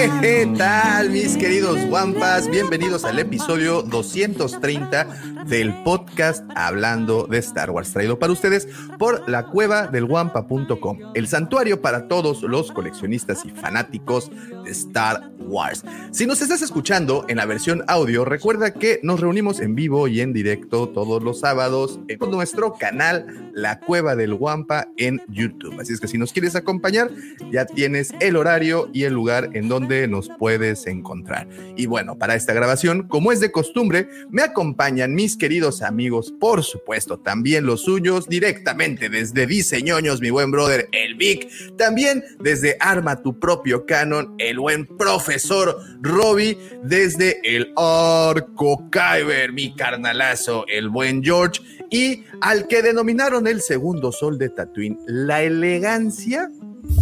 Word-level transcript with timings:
¿Qué 0.00 0.50
tal, 0.56 1.10
mis 1.10 1.36
queridos 1.36 1.78
Wampas? 1.90 2.48
Bienvenidos 2.48 3.04
al 3.04 3.18
episodio 3.18 3.82
230 3.82 5.44
del 5.44 5.74
podcast 5.82 6.42
Hablando 6.54 7.26
de 7.26 7.36
Star 7.38 7.70
Wars, 7.70 7.92
traído 7.92 8.18
para 8.18 8.32
ustedes 8.32 8.66
por 8.98 9.28
la 9.28 9.46
cueva 9.46 9.88
del 9.88 10.04
Wampa.com, 10.04 10.98
el 11.14 11.28
santuario 11.28 11.82
para 11.82 12.08
todos 12.08 12.42
los 12.42 12.72
coleccionistas 12.72 13.44
y 13.44 13.50
fanáticos 13.50 14.30
de 14.64 14.70
Star 14.70 15.32
Wars. 15.38 15.84
Si 16.12 16.26
nos 16.26 16.40
estás 16.40 16.62
escuchando 16.62 17.26
en 17.28 17.36
la 17.36 17.44
versión 17.44 17.82
audio, 17.86 18.24
recuerda 18.24 18.72
que 18.72 19.00
nos 19.02 19.20
reunimos 19.20 19.60
en 19.60 19.74
vivo 19.74 20.08
y 20.08 20.20
en 20.20 20.32
directo 20.32 20.88
todos 20.88 21.22
los 21.22 21.40
sábados 21.40 22.00
en 22.08 22.18
nuestro 22.30 22.74
canal 22.74 23.50
La 23.52 23.80
Cueva 23.80 24.16
del 24.16 24.34
Wampa 24.34 24.88
en 24.96 25.20
YouTube. 25.28 25.78
Así 25.80 25.92
es 25.92 26.00
que 26.00 26.08
si 26.08 26.16
nos 26.16 26.32
quieres 26.32 26.54
acompañar, 26.56 27.10
ya 27.50 27.66
tienes 27.66 28.14
el 28.20 28.36
horario 28.36 28.88
y 28.92 29.04
el 29.04 29.12
lugar 29.12 29.50
en 29.54 29.68
donde 29.68 29.89
nos 30.08 30.30
puedes 30.38 30.86
encontrar. 30.86 31.48
Y 31.76 31.86
bueno, 31.86 32.18
para 32.18 32.34
esta 32.34 32.52
grabación, 32.52 33.08
como 33.08 33.32
es 33.32 33.40
de 33.40 33.50
costumbre, 33.50 34.08
me 34.30 34.42
acompañan 34.42 35.14
mis 35.14 35.36
queridos 35.36 35.82
amigos, 35.82 36.32
por 36.38 36.62
supuesto, 36.62 37.18
también 37.18 37.66
los 37.66 37.82
suyos, 37.82 38.28
directamente 38.28 39.08
desde 39.08 39.46
Diseñoños, 39.46 40.20
mi 40.20 40.30
buen 40.30 40.50
brother, 40.50 40.88
el 40.92 41.16
Vic, 41.16 41.48
también 41.76 42.24
desde 42.38 42.76
Arma 42.80 43.22
tu 43.22 43.38
propio 43.38 43.86
canon, 43.86 44.34
el 44.38 44.58
buen 44.58 44.86
profesor 44.86 45.76
Robbie, 46.00 46.56
desde 46.82 47.40
el 47.44 47.72
Arco 47.76 48.88
Kyber, 48.90 49.52
mi 49.52 49.74
carnalazo, 49.74 50.64
el 50.68 50.88
buen 50.88 51.22
George, 51.22 51.60
y 51.90 52.24
al 52.40 52.68
que 52.68 52.82
denominaron 52.82 53.46
el 53.46 53.60
segundo 53.60 54.12
sol 54.12 54.38
de 54.38 54.48
Tatooine, 54.48 54.98
la 55.06 55.42
elegancia 55.42 56.50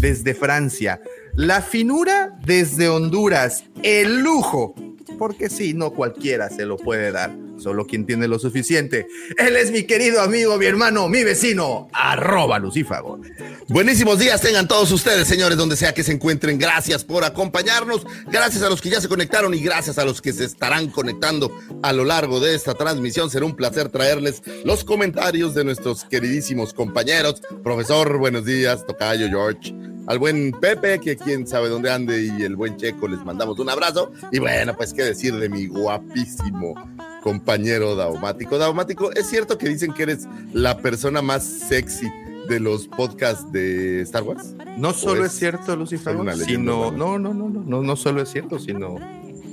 desde 0.00 0.34
Francia, 0.34 1.00
la 1.38 1.62
finura 1.62 2.36
desde 2.44 2.88
Honduras, 2.88 3.62
el 3.84 4.22
lujo, 4.24 4.74
porque 5.20 5.48
sí, 5.48 5.72
no 5.72 5.92
cualquiera 5.92 6.50
se 6.50 6.66
lo 6.66 6.76
puede 6.76 7.12
dar, 7.12 7.30
solo 7.58 7.86
quien 7.86 8.06
tiene 8.06 8.28
lo 8.28 8.38
suficiente. 8.38 9.06
Él 9.36 9.56
es 9.56 9.70
mi 9.70 9.84
querido 9.84 10.20
amigo, 10.22 10.56
mi 10.56 10.66
hermano, 10.66 11.08
mi 11.08 11.24
vecino, 11.24 11.88
arroba 11.92 12.58
Lucífago. 12.58 13.20
Buenísimos 13.68 14.18
días 14.18 14.40
tengan 14.40 14.68
todos 14.68 14.90
ustedes, 14.92 15.28
señores, 15.28 15.58
donde 15.58 15.76
sea 15.76 15.92
que 15.92 16.02
se 16.02 16.12
encuentren. 16.12 16.58
Gracias 16.58 17.04
por 17.04 17.24
acompañarnos, 17.24 18.06
gracias 18.30 18.62
a 18.62 18.70
los 18.70 18.80
que 18.80 18.90
ya 18.90 19.00
se 19.00 19.08
conectaron 19.08 19.54
y 19.54 19.60
gracias 19.60 19.98
a 19.98 20.04
los 20.04 20.22
que 20.22 20.32
se 20.32 20.44
estarán 20.44 20.88
conectando 20.88 21.52
a 21.82 21.92
lo 21.92 22.04
largo 22.04 22.40
de 22.40 22.54
esta 22.54 22.74
transmisión. 22.74 23.30
Será 23.30 23.44
un 23.44 23.56
placer 23.56 23.88
traerles 23.88 24.42
los 24.64 24.84
comentarios 24.84 25.54
de 25.54 25.64
nuestros 25.64 26.04
queridísimos 26.04 26.72
compañeros. 26.72 27.42
Profesor, 27.62 28.18
buenos 28.18 28.44
días, 28.44 28.86
Tocayo, 28.86 29.28
George 29.28 29.74
al 30.08 30.18
buen 30.18 30.52
Pepe, 30.52 30.98
que 31.00 31.18
quién 31.18 31.46
sabe 31.46 31.68
dónde 31.68 31.90
ande, 31.90 32.22
y 32.22 32.42
el 32.42 32.56
buen 32.56 32.78
Checo, 32.78 33.06
les 33.06 33.22
mandamos 33.26 33.58
un 33.58 33.68
abrazo. 33.68 34.10
Y 34.32 34.38
bueno, 34.38 34.74
pues 34.74 34.94
qué 34.94 35.04
decir 35.04 35.36
de 35.36 35.50
mi 35.50 35.66
guapísimo 35.66 36.74
compañero 37.22 37.94
Daumático. 37.96 38.58
Daumático, 38.58 39.12
¿es 39.12 39.26
cierto 39.26 39.58
que 39.58 39.68
dicen 39.68 39.92
que 39.92 40.04
eres 40.04 40.26
la 40.52 40.78
persona 40.78 41.22
más 41.22 41.44
sexy 41.44 42.08
de 42.48 42.60
los 42.60 42.88
podcasts 42.88 43.50
de 43.52 44.00
Star 44.02 44.22
Wars? 44.22 44.54
No 44.76 44.92
solo 44.92 45.24
es, 45.24 45.32
cierto, 45.32 45.74
Lucifer, 45.76 46.16
sino, 46.46 46.90
no, 46.92 47.18
no, 47.18 47.34
no, 47.34 47.48
no, 47.48 47.62
no, 47.64 47.82
no 47.82 47.96
solo 47.96 48.22
es 48.22 48.30
cierto, 48.30 48.58
sino 48.58 48.96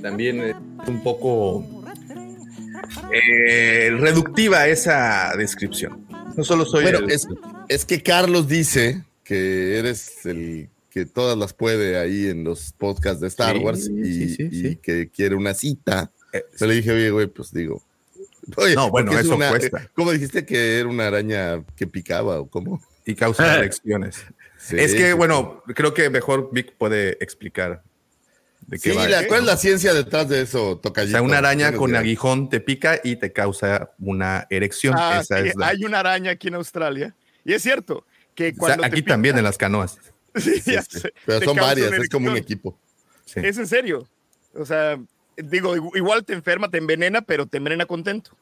también 0.02 0.40
es 0.40 0.54
un 0.86 1.02
poco 1.02 1.64
eh, 3.12 3.90
reductiva 3.98 4.66
esa 4.68 5.32
descripción. 5.36 6.06
No 6.36 6.44
solo 6.44 6.64
soy. 6.64 6.82
Bueno, 6.84 6.98
el- 7.00 7.10
es, 7.10 7.26
es 7.68 7.84
que 7.84 8.02
Carlos 8.02 8.46
dice 8.48 9.02
que 9.24 9.78
eres 9.78 10.24
el 10.26 10.68
que 10.90 11.04
todas 11.04 11.36
las 11.36 11.52
puede 11.52 11.98
ahí 11.98 12.26
en 12.28 12.44
los 12.44 12.72
podcasts 12.72 13.20
de 13.20 13.26
Star 13.28 13.56
Sí, 13.56 13.62
Wars 13.62 13.90
y, 13.92 14.04
sí, 14.04 14.34
sí, 14.34 14.48
y 14.50 14.62
sí. 14.62 14.78
que 14.82 15.08
quiere 15.10 15.34
una 15.34 15.52
cita. 15.54 16.10
Eh, 16.38 16.44
Yo 16.58 16.66
le 16.66 16.74
dije, 16.74 16.90
oye, 16.92 17.10
güey, 17.10 17.26
pues 17.26 17.52
digo. 17.52 17.82
Oye, 18.56 18.74
No, 18.74 18.90
bueno, 18.90 19.12
es 19.12 19.20
eso 19.26 19.34
una- 19.36 19.48
cuesta. 19.50 19.78
eh, 19.82 19.88
¿Cómo 19.94 20.12
dijiste 20.12 20.46
que 20.46 20.78
era 20.78 20.88
una 20.88 21.08
araña 21.08 21.64
que 21.76 21.86
picaba 21.86 22.40
o 22.40 22.46
cómo? 22.48 22.80
y 23.04 23.14
causa 23.14 23.42
elecciones. 23.58 24.24
Sí, 24.58 24.76
es 24.78 24.94
que, 24.94 25.08
sí, 25.08 25.12
bueno, 25.12 25.62
creo 25.74 25.94
que 25.94 26.10
mejor 26.10 26.48
Vic 26.52 26.72
puede 26.76 27.16
explicar 27.22 27.82
de 28.66 28.78
qué 28.80 28.90
Sí, 28.90 28.96
va. 28.96 29.06
la- 29.08 29.26
¿cuál 29.28 29.40
es 29.40 29.46
la 29.46 29.56
ciencia 29.56 29.94
detrás 29.94 30.28
de 30.28 30.42
eso, 30.42 30.70
O 30.70 30.78
Tocayito? 30.78 31.12
sea, 31.12 31.22
una 31.22 31.38
araña 31.38 31.72
con 31.72 31.90
días. 31.90 32.00
aguijón 32.00 32.48
te 32.50 32.58
pica 32.60 33.00
y 33.04 33.14
te 33.16 33.32
causa 33.32 33.90
una 34.00 34.46
erección. 34.50 34.94
Ah, 34.98 35.20
Esa 35.22 35.40
sí, 35.42 35.48
es 35.50 35.56
la- 35.56 35.68
Hay 35.68 35.84
una 35.84 36.00
araña 36.00 36.32
aquí 36.32 36.48
en 36.48 36.54
Australia. 36.56 37.14
Y 37.44 37.52
es 37.52 37.62
cierto 37.62 38.04
que 38.34 38.48
o 38.48 38.50
sea, 38.50 38.56
cuando. 38.58 38.80
te 38.82 38.86
aquí 38.88 39.02
pica- 39.02 39.12
también 39.14 39.38
en 39.38 39.44
las 39.44 39.56
canoas. 39.58 39.98
Sí, 40.34 40.60
Sí, 40.60 40.72
ya 40.72 40.82
sí. 40.82 40.98
sé, 41.00 41.12
Pero 41.24 41.40
son 41.46 41.56
varias, 41.56 41.92
es 41.92 42.08
como 42.10 42.28
un 42.30 42.36
equipo. 42.36 42.76
Sí. 43.24 43.40
Es 43.42 43.56
en 43.56 43.66
serio. 43.66 44.06
O 44.52 44.66
sea, 44.66 44.98
digo, 45.36 45.76
igu- 45.76 45.96
igual 45.96 46.24
te 46.24 46.32
enferma, 46.34 46.70
te 46.70 46.78
envenena, 46.78 47.22
pero 47.22 47.46
te 47.46 47.58
envenena 47.58 47.86
contento. 47.86 48.36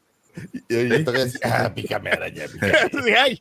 Y 0.69 0.93
así, 1.06 1.38
ah, 1.44 1.72
pícame 1.75 2.10
araña, 2.10 2.47
pícame. 2.49 2.75
Sí, 3.05 3.12
Ay, 3.16 3.38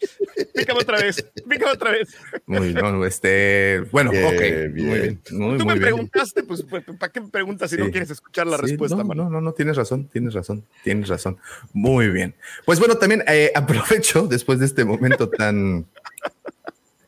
pícame 0.53 0.81
otra 0.81 1.00
vez, 1.00 1.25
pícame 1.50 1.72
otra 1.72 1.92
vez. 1.92 2.16
Muy, 2.46 2.74
no, 2.74 3.03
este, 3.06 3.81
bueno, 3.92 4.12
Qué 4.12 4.24
ok. 4.25 4.31
bien. 4.42 4.86
Muy 4.88 5.00
bien. 5.00 5.22
Muy, 5.31 5.58
Tú 5.58 5.66
muy 5.66 5.74
me 5.74 5.74
bien. 5.74 5.81
preguntaste, 5.81 6.44
pues, 6.44 6.63
pues, 6.69 6.84
¿para 7.00 7.12
qué 7.12 7.22
me 7.22 7.30
preguntas 7.30 7.72
si 7.72 7.78
no 7.78 7.90
quieres 7.90 8.12
escuchar 8.12 8.46
la 8.46 8.58
Sí, 8.58 8.63
respuesta, 8.63 8.97
no, 8.97 9.03
mano? 9.03 9.24
no, 9.24 9.30
no, 9.30 9.42
no, 9.42 9.53
tienes 9.53 9.75
razón, 9.75 10.08
tienes 10.08 10.34
razón, 10.34 10.66
tienes 10.84 11.08
razón. 11.09 11.38
Muy 11.72 12.09
bien. 12.09 12.36
Pues 12.66 12.80
bueno, 12.80 12.97
también 12.97 13.24
eh, 13.28 13.52
aprovecho 13.56 14.28
después 14.28 14.59
de 14.59 14.66
este 14.66 14.86
momento 14.86 15.30
tan 15.30 15.88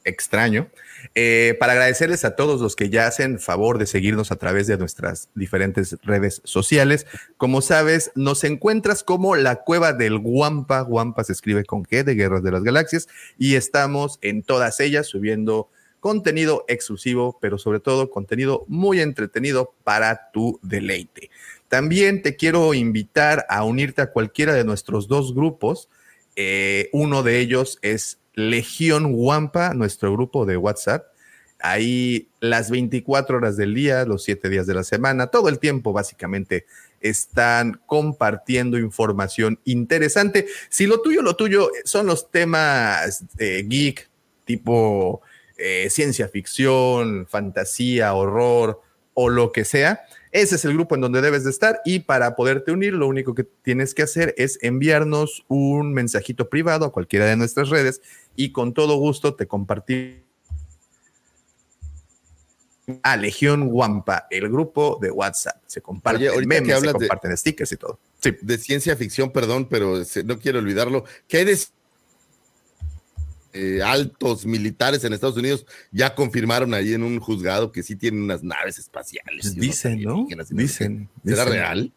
extraño 0.04 0.70
eh, 1.18 1.56
para 1.62 1.72
agradecerles 1.72 2.26
a 2.26 2.36
todos 2.36 2.60
los 2.60 2.76
que 2.76 2.90
ya 2.90 3.08
hacen 3.08 3.40
favor 3.40 3.78
de 3.78 3.86
seguirnos 3.86 4.34
a 4.34 4.36
través 4.36 4.68
de 4.68 4.78
nuestras 4.78 5.30
diferentes 5.34 5.98
redes 6.04 6.42
sociales. 6.44 7.08
Como 7.38 7.62
sabes, 7.62 8.12
nos 8.16 8.44
encuentras 8.44 9.02
como 9.02 9.38
la 9.38 9.64
cueva 9.64 9.94
del 9.94 10.20
Guampa. 10.20 10.82
Guampa 10.82 11.24
se 11.24 11.32
escribe 11.32 11.64
con 11.64 11.84
G 11.86 12.04
de 12.04 12.16
Guerras 12.16 12.44
de 12.44 12.52
las 12.52 12.64
Galaxias 12.64 13.08
y 13.38 13.56
estamos 13.56 14.20
en 14.22 14.44
todas 14.44 14.82
ellas 14.82 15.08
subiendo 15.08 15.70
contenido 16.02 16.66
exclusivo, 16.68 17.40
pero 17.40 17.58
sobre 17.58 17.80
todo 17.80 18.12
contenido 18.12 18.66
muy 18.68 19.00
entretenido 19.00 19.74
para 19.86 20.32
tu 20.34 20.60
deleite. 20.62 21.32
También 21.70 22.22
te 22.22 22.36
quiero 22.36 22.74
invitar 22.74 23.46
a 23.48 23.64
unirte 23.64 24.02
a 24.02 24.12
cualquiera 24.12 24.54
de 24.54 24.66
nuestros 24.66 25.08
dos 25.08 25.34
grupos. 25.34 25.90
Eh, 26.36 26.90
uno 26.92 27.24
de 27.24 27.40
ellos 27.40 27.80
es 27.82 28.20
Legión 28.36 29.12
Wampa, 29.14 29.74
nuestro 29.74 30.14
grupo 30.14 30.46
de 30.46 30.58
WhatsApp. 30.58 31.08
Ahí 31.60 32.30
las 32.42 32.70
24 32.70 33.38
horas 33.38 33.58
del 33.58 33.74
día, 33.74 34.06
los 34.06 34.24
7 34.24 34.50
días 34.50 34.68
de 34.68 34.74
la 34.74 34.84
semana, 34.84 35.28
todo 35.28 35.50
el 35.50 35.58
tiempo 35.58 35.94
básicamente 35.94 36.66
están 37.00 37.82
compartiendo 37.86 38.78
información 38.78 39.60
interesante. 39.64 40.48
Si 40.70 40.86
lo 40.86 41.02
tuyo, 41.02 41.22
lo 41.22 41.36
tuyo 41.36 41.70
son 41.86 42.08
los 42.08 42.30
temas 42.30 43.24
geek, 43.38 44.10
tipo 44.44 45.22
eh, 45.58 45.90
ciencia 45.90 46.28
ficción, 46.28 47.26
fantasía, 47.28 48.14
horror 48.14 48.82
o 49.14 49.30
lo 49.30 49.54
que 49.54 49.64
sea, 49.64 50.02
ese 50.36 50.56
es 50.56 50.66
el 50.66 50.74
grupo 50.74 50.96
en 50.96 51.02
donde 51.02 51.22
debes 51.22 51.46
de 51.46 51.50
estar 51.50 51.80
y 51.86 52.00
para 52.00 52.36
poderte 52.36 52.74
unir 52.74 52.92
lo 52.92 53.08
único 53.08 53.34
que 53.34 53.46
tienes 53.46 53.94
que 53.94 54.04
hacer 54.04 54.36
es 54.38 54.60
enviarnos 54.62 55.46
un 55.48 55.94
mensajito 55.94 56.50
privado 56.50 56.84
a 56.84 56.92
cualquiera 56.92 57.26
de 57.26 57.38
nuestras 57.38 57.70
redes 57.70 58.02
y 58.36 58.52
con 58.52 58.74
todo 58.74 58.98
gusto 58.98 59.36
te 59.36 59.48
compartimos 59.48 60.26
a 63.02 63.18
Legión 63.18 63.70
Wampa, 63.72 64.28
el 64.30 64.50
grupo 64.50 65.00
de 65.02 65.10
WhatsApp. 65.10 65.64
Se 65.66 65.82
comparten 65.82 66.30
Oye, 66.30 66.40
que 66.40 66.46
memes, 66.46 66.80
se 66.80 67.28
de- 67.28 67.38
stickers 67.38 67.72
y 67.72 67.78
todo. 67.78 68.00
Sí. 68.22 68.32
de 68.42 68.58
ciencia 68.58 68.96
ficción, 68.96 69.32
perdón, 69.32 69.68
pero 69.70 70.02
no 70.26 70.40
quiero 70.40 70.60
olvidarlo. 70.60 71.04
¿Qué 71.28 71.38
hay 71.38 71.46
de 71.46 71.58
eh, 73.58 73.82
altos 73.82 74.46
militares 74.46 75.02
en 75.06 75.14
Estados 75.14 75.38
Unidos 75.38 75.66
ya 75.90 76.14
confirmaron 76.14 76.74
ahí 76.74 76.94
en 76.94 77.04
un 77.04 77.22
juzgado 77.22 77.72
que 77.72 77.84
sí 77.84 77.96
tienen 77.96 78.22
unas 78.22 78.44
naves 78.44 78.78
espaciales. 78.80 79.56
Dicen, 79.56 80.02
¿no? 80.02 80.28
Dicen. 80.50 81.08
¿Será 81.24 81.46
dicen, 81.46 81.54
real? 81.54 81.94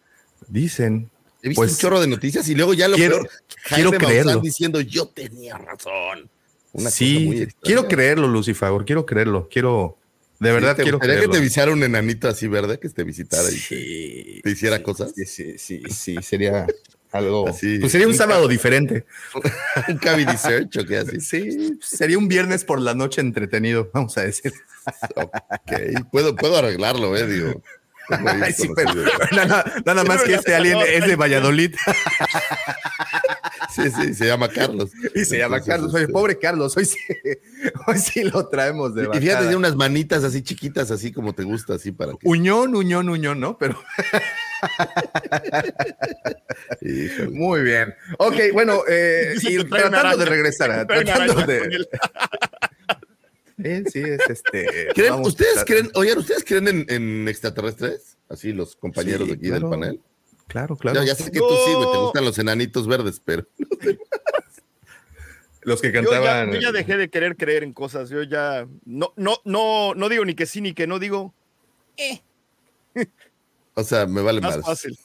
Dicen. 0.46 1.11
He 1.43 1.49
visto 1.49 1.61
Pues, 1.61 1.73
un 1.73 1.79
chorro 1.79 2.00
de 2.00 2.08
noticias 2.08 2.49
y 2.49 2.55
luego 2.55 2.75
ya 2.75 2.88
lo 2.88 2.96
quiero- 2.96 3.19
peor, 3.19 3.31
quiero 3.69 3.93
creerlo. 3.93 4.40
Diciendo 4.40 4.81
yo 4.81 5.06
tenía 5.08 5.56
razón. 5.56 6.29
Una 6.73 6.90
sí, 6.90 7.46
quiero 7.62 7.88
creerlo, 7.88 8.29
Lucifer. 8.29 8.70
Quiero 8.85 9.06
creerlo. 9.06 9.49
Quiero. 9.50 9.96
De 10.38 10.52
verdad 10.52 10.73
Sí, 10.73 10.76
¿te 10.79 10.82
quiero 10.85 10.99
gustaría 10.99 11.20
que 11.23 11.29
te 11.29 11.40
visitara 11.40 11.73
un 11.73 11.82
enanito 11.82 12.29
así 12.29 12.46
verde 12.46 12.79
que 12.79 12.88
te 12.88 13.02
visitara 13.02 13.49
y 13.50 14.40
te 14.40 14.50
hiciera 14.50 14.76
sí, 14.76 14.82
cosas? 14.85 15.12
Sí, 15.14 15.25
sí, 15.26 15.58
sí, 15.58 15.82
sí, 15.90 16.17
sería 16.23 16.64
algo. 17.11 17.49
Así, 17.49 17.79
pues 17.81 17.91
sería 17.91 18.06
un 18.06 18.12
un 18.12 18.19
sábado 18.19 18.46
diferente. 18.46 19.05
un 19.88 19.99
cavity 19.99 20.37
search 20.37 20.76
o 20.76 20.87
qué 20.87 20.99
así. 20.99 21.20
Sí, 21.20 21.79
sería 21.81 22.19
un 22.19 22.29
viernes 22.29 22.64
por 22.64 22.81
la 22.81 22.94
noche 22.94 23.20
entretenido, 23.20 23.91
vamos 23.93 24.17
a 24.19 24.23
decir. 24.23 24.52
Ok, 25.17 26.08
puedo, 26.12 26.37
puedo 26.37 26.56
arreglarlo, 26.56 27.17
eh, 27.17 27.26
digo. 27.26 27.62
Ay, 28.08 28.52
sí, 28.52 28.69
pero 28.75 28.93
nada, 29.32 29.64
nada 29.84 30.05
más 30.05 30.22
que 30.22 30.34
este 30.34 30.55
alien 30.55 30.78
es 30.87 31.06
de 31.06 31.16
Valladolid 31.16 31.75
Sí, 33.70 33.90
sí, 33.90 34.14
se 34.14 34.26
llama 34.26 34.49
Carlos. 34.49 34.90
y 35.14 35.25
se 35.25 35.38
llama 35.38 35.56
Entonces, 35.58 35.75
Carlos. 35.75 35.94
Oye, 35.94 36.02
este, 36.05 36.12
pobre 36.12 36.38
Carlos, 36.38 36.76
hoy 36.76 36.84
sí, 36.84 36.99
hoy 37.87 37.99
sí 37.99 38.25
lo 38.25 38.49
traemos 38.49 38.94
de 38.94 39.02
Y 39.02 39.05
fíjate, 39.06 39.26
bajada. 39.26 39.40
tiene 39.40 39.56
unas 39.56 39.76
manitas 39.76 40.25
así 40.25 40.43
chiquitas, 40.43 40.90
así 40.90 41.12
como 41.12 41.32
te 41.34 41.44
gusta, 41.44 41.75
así 41.75 41.93
para 41.93 42.12
que. 42.12 42.19
Uñón, 42.28 42.75
uñón, 42.75 43.08
uñón, 43.08 43.38
¿no? 43.40 43.56
Pero 43.58 43.78
muy 47.31 47.62
bien. 47.62 47.94
Ok, 48.19 48.37
bueno, 48.52 48.82
eh, 48.88 49.34
y 49.43 49.62
tratando 49.64 50.16
de 50.16 50.25
regresar, 50.25 50.87
tratando 50.87 51.34
de. 51.46 51.87
Con 53.58 53.66
él. 53.66 53.84
Eh, 53.87 53.90
sí, 53.90 54.00
es 54.00 54.20
este. 54.31 54.88
¿Creen- 54.94 55.10
vamos, 55.10 55.28
¿Ustedes 55.28 55.64
creen, 55.66 55.90
oigan, 55.94 56.19
¿ustedes 56.19 56.44
creen 56.44 56.69
en, 56.69 56.87
en 56.88 57.28
extraterrestres? 57.28 58.16
Así 58.28 58.52
los 58.52 58.76
compañeros 58.76 59.22
Sí, 59.22 59.28
de 59.28 59.32
aquí 59.34 59.46
claro. 59.49 59.69
del 59.69 59.78
panel. 59.81 60.00
Claro, 60.46 60.76
claro. 60.76 61.00
Ya, 61.00 61.06
ya 61.08 61.14
sé 61.14 61.31
que 61.31 61.38
tú 61.40 61.49
sí, 61.66 61.75
güey, 61.75 61.93
te 61.93 61.99
gustan 61.99 62.25
los 62.25 62.38
enanitos 62.38 62.87
verdes, 62.87 63.20
pero. 63.25 63.46
Los 65.62 65.82
que 65.82 65.88
Yo 65.93 66.00
ya, 66.00 66.10
cantaban. 66.10 66.52
yo 66.52 66.60
ya 66.60 66.72
dejé 66.72 66.96
de 66.96 67.10
querer 67.10 67.37
creer 67.37 67.62
en 67.62 67.72
cosas. 67.75 68.08
Yo 68.08 68.22
ya 68.22 68.66
no, 68.87 69.12
no, 69.16 69.37
no, 69.44 69.93
no 69.94 70.08
digo 70.08 70.25
ni 70.25 70.34
que 70.34 70.46
sí 70.46 70.60
ni 70.62 70.72
que 70.72 70.87
no 70.87 70.99
digo. 70.99 71.34
Eh, 71.99 72.20
O 73.75 73.82
sea, 73.84 74.06
me 74.06 74.22
vale 74.22 74.40
más 74.40 74.56
más. 74.58 74.64
fácil. 74.66 74.99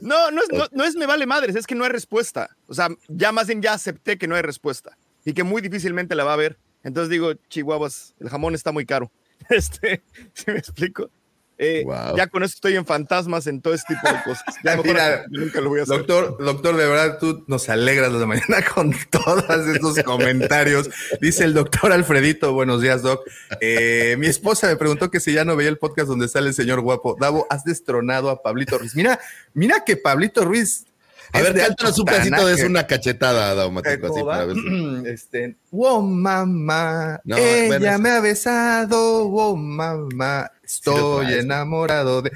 No, 0.00 0.30
no 0.30 0.40
es, 0.42 0.48
no, 0.52 0.66
no 0.72 0.84
es 0.84 0.94
me 0.94 1.06
vale 1.06 1.26
madres, 1.26 1.54
es 1.56 1.66
que 1.66 1.74
no 1.74 1.84
hay 1.84 1.90
respuesta. 1.90 2.56
O 2.66 2.72
sea, 2.72 2.88
ya 3.08 3.32
más 3.32 3.46
bien 3.48 3.60
ya 3.60 3.74
acepté 3.74 4.16
que 4.16 4.26
no 4.28 4.36
hay 4.36 4.42
respuesta 4.42 4.96
y 5.24 5.34
que 5.34 5.42
muy 5.42 5.60
difícilmente 5.60 6.14
la 6.14 6.24
va 6.24 6.30
a 6.30 6.34
haber. 6.34 6.56
Entonces 6.82 7.10
digo, 7.10 7.32
chihuahuas, 7.48 8.14
el 8.20 8.28
jamón 8.28 8.54
está 8.54 8.72
muy 8.72 8.86
caro. 8.86 9.10
Este, 9.50 10.02
¿sí 10.32 10.44
me 10.48 10.58
explico? 10.58 11.10
Eh, 11.58 11.84
Wow. 11.84 12.16
Ya 12.16 12.26
con 12.26 12.42
eso 12.42 12.54
estoy 12.54 12.76
en 12.76 12.84
fantasmas, 12.84 13.46
en 13.46 13.62
todo 13.62 13.72
este 13.74 13.94
tipo 13.94 14.12
de 14.12 14.22
cosas. 14.24 14.44
Ya 14.62 14.76
Mira, 14.76 15.24
nunca 15.30 15.60
lo 15.60 15.70
voy 15.70 15.80
a 15.80 15.82
hacer. 15.84 15.98
Doctor, 15.98 16.36
doctor, 16.44 16.76
de 16.76 16.86
verdad 16.86 17.18
tú 17.18 17.44
nos 17.46 17.68
alegras 17.68 18.12
la 18.12 18.26
mañana 18.26 18.62
con 18.74 18.94
todos 19.10 19.44
estos 19.68 20.02
comentarios. 20.02 20.90
Dice 21.20 21.44
el 21.44 21.54
doctor 21.54 21.92
Alfredito, 21.92 22.52
buenos 22.52 22.82
días, 22.82 23.02
doc. 23.02 23.22
Eh, 23.60 24.16
mi 24.18 24.26
esposa 24.26 24.68
me 24.68 24.76
preguntó 24.76 25.10
que 25.10 25.20
si 25.20 25.32
ya 25.32 25.44
no 25.44 25.56
veía 25.56 25.70
el 25.70 25.78
podcast 25.78 26.08
donde 26.08 26.28
sale 26.28 26.48
el 26.48 26.54
señor 26.54 26.80
guapo. 26.80 27.16
Davo, 27.18 27.46
has 27.48 27.64
destronado 27.64 28.28
a 28.30 28.42
Pablito 28.42 28.78
Ruiz. 28.78 28.94
Mira, 28.94 29.18
mira 29.54 29.84
que 29.84 29.96
Pablito 29.96 30.44
Ruiz. 30.44 30.86
A 31.32 31.40
ver, 31.42 31.54
cántanos 31.54 31.98
un 31.98 32.04
pedacito 32.04 32.46
de 32.46 32.54
eso, 32.54 32.66
una 32.66 32.86
cachetada, 32.86 33.54
Daumático, 33.54 34.06
así. 34.06 34.60
Este, 35.06 35.56
wow, 35.70 36.00
mamá, 36.02 37.20
No, 37.24 37.36
ella 37.36 37.66
bueno, 37.78 37.98
me 37.98 38.10
ha 38.10 38.20
besado, 38.20 39.28
wow, 39.28 39.56
mamá, 39.56 40.50
estoy 40.62 41.32
enamorado 41.34 42.22
de. 42.22 42.32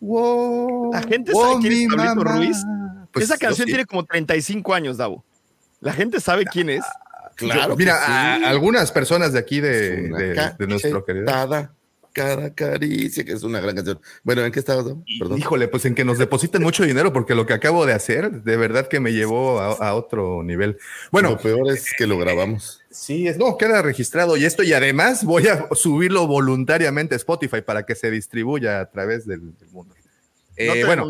Wow, 0.00 0.92
La 0.92 1.02
gente 1.02 1.32
wow, 1.32 1.42
sabe 1.52 1.60
quién 1.62 1.72
es 1.72 1.78
mi 1.88 1.96
Pablito 1.96 2.14
mamá. 2.16 2.36
Ruiz. 2.36 2.56
Pues, 3.12 3.24
Esa 3.26 3.38
canción 3.38 3.66
sí. 3.66 3.72
tiene 3.72 3.86
como 3.86 4.04
35 4.04 4.74
años, 4.74 4.96
Davo. 4.96 5.24
La 5.80 5.92
gente 5.92 6.20
sabe 6.20 6.44
quién 6.44 6.68
es. 6.70 6.84
Claro. 7.36 7.70
Yo- 7.70 7.76
mira, 7.76 7.92
que 7.98 8.06
sí. 8.06 8.12
a- 8.12 8.48
algunas 8.50 8.90
personas 8.92 9.32
de 9.32 9.38
aquí 9.38 9.60
de, 9.60 10.08
de- 10.08 10.52
de 10.58 10.66
nuestro 10.66 11.04
querido. 11.04 11.26
Cada 12.14 12.54
caricia, 12.54 13.24
que 13.24 13.32
es 13.32 13.42
una 13.42 13.60
gran 13.60 13.74
canción. 13.74 14.00
Bueno, 14.22 14.44
¿en 14.44 14.52
qué 14.52 14.60
estabas? 14.60 14.86
Dau? 14.86 15.04
Perdón. 15.18 15.36
Híjole, 15.38 15.68
pues 15.68 15.84
en 15.84 15.96
que 15.96 16.04
nos 16.04 16.16
depositen 16.16 16.62
mucho 16.62 16.84
dinero, 16.84 17.12
porque 17.12 17.34
lo 17.34 17.44
que 17.44 17.52
acabo 17.52 17.84
de 17.84 17.92
hacer, 17.92 18.30
de 18.42 18.56
verdad 18.56 18.86
que 18.86 19.00
me 19.00 19.12
llevó 19.12 19.58
a, 19.58 19.72
a 19.72 19.94
otro 19.94 20.44
nivel. 20.44 20.78
Bueno, 21.10 21.30
lo 21.30 21.38
peor 21.38 21.68
es 21.72 21.92
que 21.98 22.06
lo 22.06 22.16
grabamos. 22.16 22.80
sí, 22.88 23.26
es, 23.26 23.36
no, 23.36 23.58
queda 23.58 23.82
registrado 23.82 24.36
y 24.36 24.44
esto, 24.44 24.62
y 24.62 24.72
además 24.72 25.24
voy 25.24 25.48
a 25.48 25.68
subirlo 25.72 26.28
voluntariamente 26.28 27.14
a 27.14 27.16
Spotify 27.16 27.62
para 27.62 27.84
que 27.84 27.96
se 27.96 28.10
distribuya 28.12 28.80
a 28.80 28.90
través 28.90 29.26
del, 29.26 29.58
del 29.58 29.68
mundo. 29.70 29.94
Eh, 30.56 30.80
no 30.80 30.86
bueno. 30.86 31.08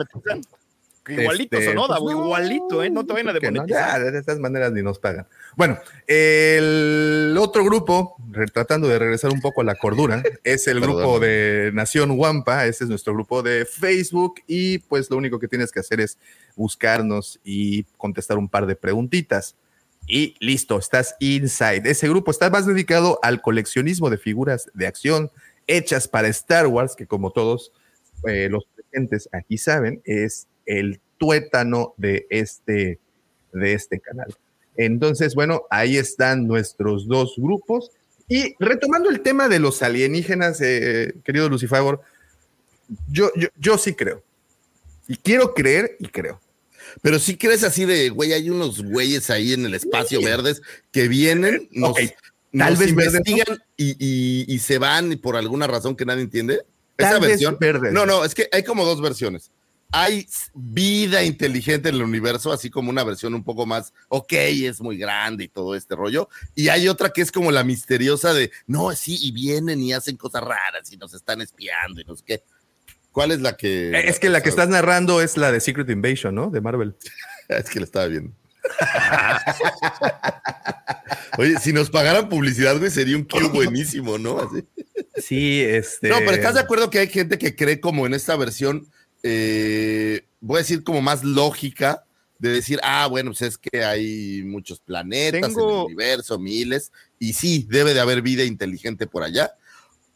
Igualito 1.07 1.59
Este, 1.59 1.69
sonó, 1.75 1.87
pues 1.87 2.01
no, 2.01 2.11
igualito, 2.11 2.83
¿eh? 2.83 2.91
No 2.91 3.05
te 3.05 3.13
vayan 3.13 3.29
a 3.29 3.33
no, 3.35 3.41
demonetizar. 3.41 4.03
ya, 4.03 4.11
de 4.11 4.19
estas 4.19 4.39
maneras 4.39 4.73
ni 4.73 4.83
nos 4.83 4.99
pagan. 4.99 5.27
Bueno, 5.57 5.79
el 6.07 7.37
otro 7.39 7.65
grupo, 7.65 8.17
tratando 8.53 8.89
de 8.89 8.99
regresar 8.99 9.31
un 9.33 9.41
poco 9.41 9.61
a 9.61 9.65
la 9.65 9.75
cordura, 9.75 10.23
es 10.45 10.67
el 10.67 10.81
Perdón. 10.81 10.97
grupo 10.97 11.21
de 11.21 11.71
Nación 11.75 12.13
Wampa, 12.13 12.67
ese 12.67 12.85
es 12.85 12.91
nuestro 12.91 13.13
grupo 13.15 13.43
de 13.43 13.67
Facebook 13.67 14.37
y 14.47 14.79
pues 14.79 15.11
lo 15.11 15.17
único 15.17 15.39
que 15.39 15.49
tienes 15.49 15.71
que 15.71 15.81
hacer 15.81 16.01
es 16.01 16.19
buscarnos 16.57 17.39
y 17.45 17.85
contestar 17.97 18.39
un 18.39 18.49
par 18.49 18.67
de 18.67 18.77
preguntitas. 18.77 19.57
Y 20.07 20.37
listo, 20.39 20.79
estás 20.79 21.17
inside. 21.19 21.83
Ese 21.91 22.09
grupo 22.09 22.31
está 22.31 22.51
más 22.51 22.67
dedicado 22.67 23.19
al 23.23 23.41
coleccionismo 23.41 24.11
de 24.11 24.19
figuras 24.19 24.71
de 24.75 24.87
acción 24.87 25.31
hechas 25.67 26.09
para 26.09 26.29
Star 26.29 26.67
Wars, 26.67 26.95
que 26.95 27.07
como 27.07 27.31
todos 27.31 27.73
eh, 28.27 28.49
los 28.51 28.65
presentes 28.75 29.29
aquí 29.33 29.59
saben, 29.59 30.03
es 30.05 30.47
el 30.67 31.01
tuétano 31.19 31.95
de 31.97 32.27
este, 32.31 32.99
de 33.53 33.73
este 33.73 34.01
canal. 34.01 34.35
Entonces, 34.77 35.35
bueno, 35.35 35.63
ahí 35.71 35.97
están 35.97 36.47
nuestros 36.47 37.07
dos 37.07 37.35
grupos. 37.37 37.91
Y 38.29 38.55
retomando 38.59 39.11
el 39.11 39.21
tema 39.21 39.49
de 39.49 39.59
los 39.59 39.83
alienígenas, 39.83 40.61
eh, 40.61 41.15
querido 41.25 41.49
Lucifagor, 41.49 42.01
yo, 43.11 43.31
yo, 43.37 43.49
yo 43.57 43.79
sí 43.79 43.95
creo. 43.95 44.23
Y 45.07 45.17
quiero 45.17 45.55
creer 45.55 45.97
y 46.01 46.09
creo. 46.09 46.41
Pero 47.03 47.19
si 47.19 47.37
crees 47.37 47.63
así 47.65 47.85
de, 47.85 48.09
güey, 48.11 48.33
hay 48.33 48.51
unos 48.51 48.83
güeyes 48.83 49.29
ahí 49.31 49.53
en 49.53 49.67
el 49.67 49.75
espacio 49.75 50.21
verdes 50.23 50.63
que 50.91 51.09
vienen, 51.09 51.69
nos, 51.73 51.91
Ok, 51.91 52.01
nos 52.53 52.67
tal 52.69 52.77
vez 52.77 52.95
verdes, 52.95 53.15
investigan 53.27 53.59
y, 53.77 53.91
y- 53.99 54.45
y 54.55 54.59
se 54.59 54.79
van 54.79 55.13
y 55.13 55.17
por 55.17 55.37
alguna 55.37 55.67
razón 55.67 55.97
que 55.97 56.05
nadie 56.07 56.23
entiende. 56.23 56.63
Esa 56.97 57.19
vez 57.19 57.31
versión. 57.31 57.57
verdes. 57.61 57.93
No, 57.93 58.07
no, 58.07 58.25
es 58.25 58.35
que 58.35 58.49
hay 58.53 58.63
como 58.63 58.85
dos 58.85 59.03
versiones. 59.03 59.51
Hay 59.97 60.27
vida 60.55 61.23
inteligente 61.23 61.89
en 61.89 61.95
el 61.95 62.03
universo, 62.03 62.53
así 62.53 62.69
como 62.69 62.91
una 62.91 63.05
versión 63.05 63.33
un 63.33 63.45
poco 63.45 63.65
más, 63.65 63.93
ok, 64.09 64.33
es 64.33 64.81
muy 64.81 64.99
grande 64.99 65.45
y 65.45 65.49
todo 65.49 65.77
este 65.77 65.95
rollo. 65.95 66.29
Y 66.57 66.69
hay 66.69 66.89
otra 66.89 67.11
que 67.11 67.23
es 67.23 67.31
como 67.31 67.53
la 67.53 67.63
misteriosa 67.63 68.35
de, 68.35 68.51
no, 68.67 68.91
sí, 68.93 69.17
y 69.21 69.31
vienen 69.31 69.81
y 69.81 69.93
hacen 69.93 70.17
cosas 70.17 70.43
raras 70.43 70.93
y 70.93 70.97
nos 70.97 71.15
están 71.15 71.41
espiando 71.41 72.01
y 72.01 72.05
no 72.05 72.17
sé 72.17 72.25
qué. 72.27 72.43
¿Cuál 73.13 73.31
es 73.31 73.41
la 73.41 73.57
que...? 73.57 73.91
Eh, 73.91 74.09
Es 74.09 74.19
que 74.19 74.29
la 74.29 74.43
que 74.43 74.49
estás 74.49 74.69
narrando 74.69 75.21
es 75.21 75.37
la 75.37 75.53
de 75.53 75.61
Secret 75.61 75.89
Invasion, 75.89 76.35
¿no? 76.35 76.51
De 76.51 76.61
Marvel. 76.61 76.97
Es 77.49 77.71
que 77.71 77.79
la 77.79 77.85
estaba 77.85 78.07
viendo. 78.07 78.33
Oye, 81.39 81.59
si 81.61 81.73
nos 81.73 81.91
pagaran 81.91 82.29
publicidad, 82.29 82.77
güey, 82.79 82.91
sería 82.91 83.17
un 83.17 83.25
Q 83.25 83.51
buenísimo, 83.51 84.19
¿no? 84.19 84.41
Así. 84.41 84.65
Sí, 85.17 85.61
este. 85.61 86.09
No, 86.09 86.19
pero 86.19 86.33
¿estás 86.33 86.55
de 86.55 86.61
acuerdo 86.61 86.91
que 86.91 86.99
hay 86.99 87.09
gente 87.09 87.39
que 87.39 87.55
cree 87.55 87.81
como 87.81 88.07
en 88.07 88.15
esta 88.15 88.37
versión, 88.37 88.87
eh, 89.25 90.27
voy 90.41 90.57
a 90.57 90.59
decir 90.59 90.85
como 90.85 91.01
más 91.01 91.25
lógica, 91.25 92.05
de 92.39 92.51
decir, 92.51 92.79
ah, 92.83 93.07
bueno, 93.07 93.31
pues 93.31 93.41
es 93.43 93.59
que 93.59 93.83
hay 93.83 94.43
muchos 94.45 94.79
planetas 94.81 95.53
en 95.53 95.59
el 95.59 95.67
universo, 95.67 96.39
miles, 96.39 96.93
y 97.19 97.33
sí, 97.33 97.67
debe 97.71 97.95
de 97.95 98.01
haber 98.01 98.21
vida 98.21 98.45
inteligente 98.45 99.07
por 99.07 99.23
allá. 99.23 99.55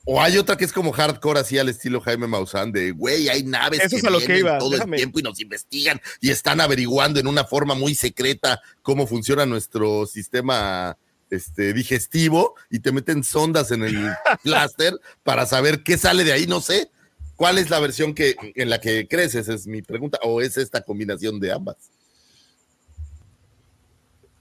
O 0.05 0.21
hay 0.21 0.37
otra 0.37 0.57
que 0.57 0.65
es 0.65 0.73
como 0.73 0.93
hardcore, 0.93 1.41
así 1.41 1.59
al 1.59 1.71
estilo 1.71 2.03
Jaime 2.03 2.27
Maussan, 2.27 2.71
de, 2.71 2.93
güey, 2.93 3.29
hay 3.31 3.45
naves 3.45 3.81
Eso 3.81 3.97
es 3.97 4.05
a 4.05 4.11
lo 4.11 4.21
que 4.21 4.39
iba, 4.39 4.59
todo 4.59 4.71
déjame. 4.71 4.97
el 4.97 5.01
tiempo 5.01 5.21
y 5.21 5.23
nos 5.23 5.41
investigan 5.41 6.01
y 6.21 6.31
están 6.31 6.61
averiguando 6.61 7.19
en 7.19 7.27
una 7.27 7.45
forma 7.45 7.75
muy 7.75 7.95
secreta 7.95 8.61
cómo 8.83 9.07
funciona 9.07 9.47
nuestro 9.47 10.07
sistema 10.07 10.97
este, 11.31 11.73
digestivo 11.73 12.55
y 12.71 12.81
te 12.81 12.93
meten 12.93 13.25
sondas 13.25 13.71
en 13.71 13.85
el 13.85 13.97
plaster 14.43 14.95
para 15.23 15.47
saber 15.47 15.83
qué 15.83 15.97
sale 15.97 16.25
de 16.25 16.33
ahí, 16.33 16.47
no 16.47 16.61
sé. 16.61 16.91
¿Cuál 17.39 17.57
es 17.59 17.71
la 17.71 17.79
versión 17.79 18.15
que, 18.15 18.35
en 18.57 18.69
la 18.69 18.81
que 18.81 19.07
crees? 19.07 19.37
Esa 19.37 19.55
es 19.55 19.69
mi 19.69 19.81
pregunta. 19.81 20.19
¿O 20.25 20.41
es 20.43 20.57
esta 20.57 20.83
combinación 20.83 21.39
de 21.39 21.53
ambas? 21.53 21.77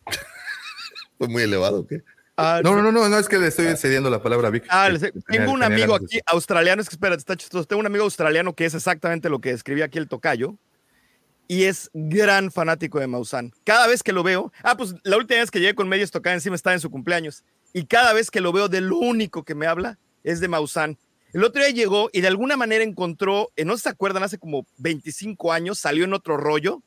¿Fue 1.20 1.27
muy 1.27 1.44
elevado 1.44 1.86
qué? 1.86 2.01
Ah, 2.36 2.62
No, 2.63 2.75
no, 2.75 2.82
no, 2.82 2.92
no, 2.92 3.08
no, 3.08 3.20
es 3.20 3.27
que 3.27 3.38
le 3.38 3.48
estoy 3.48 3.68
cediendo 3.77 4.10
la 4.10 4.22
palabra 4.22 4.48
a 4.48 4.51
Vic. 4.51 4.66
Ah, 4.70 4.89
que- 4.92 5.12
tengo 5.27 5.51
un 5.51 5.62
amigo 5.62 5.94
aquí 5.96 6.20
australiano, 6.25 6.82
es 6.82 6.89
que 6.89 6.96
espérate, 6.96 7.20
está 7.20 7.36
chistoso. 7.36 7.66
Tengo 7.66 7.80
un 7.82 7.86
amigo 7.86 8.04
australiano 8.04 8.54
que 8.56 8.66
es 8.66 8.74
exactamente 8.74 9.30
lo 9.30 9.39
que 9.42 9.51
escribía 9.51 9.86
aquí 9.86 9.98
el 10.00 10.08
tocayo. 10.08 10.56
y 11.50 11.63
es 11.63 11.89
gran 11.94 12.51
fanático 12.51 13.00
de 13.00 13.08
Maussan. 13.08 13.54
Cada 13.63 13.88
vez 13.88 14.04
que 14.04 14.12
lo 14.12 14.22
veo, 14.22 14.51
ah, 14.63 14.75
pues 14.75 14.96
la 15.04 15.16
última 15.16 15.39
vez 15.39 15.50
que 15.50 15.60
llegué 15.62 15.75
con 15.75 15.88
medios 15.88 16.12
tocada 16.12 16.34
encima 16.34 16.58
estaba 16.58 16.74
en 16.74 16.82
su 16.82 16.89
cumpleaños, 16.92 17.46
y 17.72 17.86
cada 17.86 18.12
vez 18.12 18.30
que 18.30 18.42
lo 18.42 18.51
veo, 18.51 18.68
de 18.68 18.82
lo 18.82 18.98
único 18.98 19.44
que 19.46 19.56
me 19.56 19.66
habla 19.66 19.98
es 20.25 20.42
de 20.42 20.50
Maussan. 20.50 20.98
El 21.34 21.44
otro 21.44 21.62
día 21.62 21.72
llegó 21.72 22.10
y 22.14 22.22
de 22.22 22.28
alguna 22.28 22.58
manera 22.58 22.84
encontró, 22.84 23.52
eh, 23.56 23.66
no 23.66 23.78
se 23.78 23.90
acuerdan, 23.90 24.24
hace 24.24 24.38
como 24.38 24.66
25 24.78 25.52
años, 25.52 25.80
salió 25.80 26.06
en 26.06 26.14
otro 26.14 26.38
rollo 26.38 26.82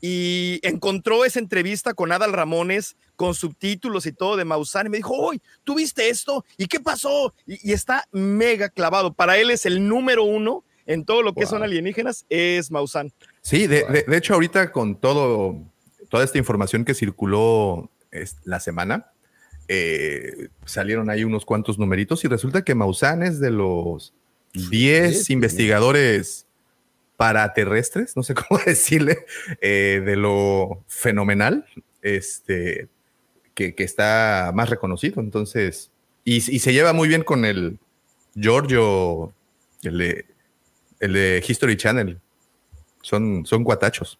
y 0.00 0.60
encontró 0.62 1.24
esa 1.24 1.38
entrevista 1.38 1.94
con 1.94 2.12
Adal 2.12 2.32
Ramones 2.32 2.96
con 3.16 3.34
subtítulos 3.34 4.06
y 4.06 4.12
todo 4.12 4.36
de 4.36 4.44
Maussan 4.44 4.86
y 4.86 4.90
me 4.90 4.96
dijo, 4.98 5.14
hoy, 5.14 5.42
¿tú 5.64 5.74
viste 5.74 6.08
esto? 6.08 6.44
¿Y 6.56 6.66
qué 6.66 6.78
pasó? 6.78 7.34
Y, 7.46 7.70
y, 7.70 7.72
está 7.72 8.06
mega 8.12 8.68
clavado. 8.68 9.12
Para 9.12 9.38
él 9.38 9.50
es 9.50 9.66
el 9.66 9.88
número 9.88 10.22
uno 10.22 10.64
en 10.86 11.04
todo 11.04 11.22
lo 11.22 11.34
que 11.34 11.42
wow. 11.42 11.50
son 11.50 11.62
alienígenas, 11.64 12.26
es 12.28 12.70
Maussan. 12.70 13.12
Sí, 13.42 13.66
de, 13.66 13.84
de, 13.84 14.04
de, 14.06 14.16
hecho 14.16 14.34
ahorita 14.34 14.70
con 14.70 14.96
todo, 14.96 15.56
toda 16.08 16.24
esta 16.24 16.38
información 16.38 16.84
que 16.84 16.94
circuló 16.94 17.90
es, 18.10 18.36
la 18.44 18.60
semana, 18.60 19.10
eh, 19.68 20.48
salieron 20.64 21.10
ahí 21.10 21.24
unos 21.24 21.44
cuantos 21.44 21.78
numeritos 21.78 22.24
y 22.24 22.28
resulta 22.28 22.62
que 22.62 22.74
Maussan 22.74 23.22
es 23.22 23.38
de 23.38 23.50
los 23.50 24.14
10 24.70 25.26
sí, 25.26 25.32
investigadores 25.34 26.46
paraterrestres, 27.16 28.16
no 28.16 28.22
sé 28.22 28.34
cómo 28.48 28.60
decirle, 28.64 29.26
eh, 29.60 30.02
de 30.04 30.16
lo 30.16 30.82
fenomenal, 30.86 31.66
este, 32.00 32.88
que, 33.54 33.74
que, 33.74 33.84
está 33.84 34.52
más 34.54 34.70
reconocido. 34.70 35.20
Entonces, 35.20 35.90
y, 36.24 36.36
y, 36.36 36.58
se 36.60 36.72
lleva 36.72 36.92
muy 36.92 37.08
bien 37.08 37.22
con 37.22 37.44
el 37.44 37.78
Giorgio, 38.34 39.34
el 39.82 39.98
de, 39.98 40.26
el 41.00 41.12
de 41.12 41.44
History 41.46 41.76
Channel. 41.76 42.20
Son, 43.02 43.44
son 43.44 43.64
guatachos. 43.64 44.18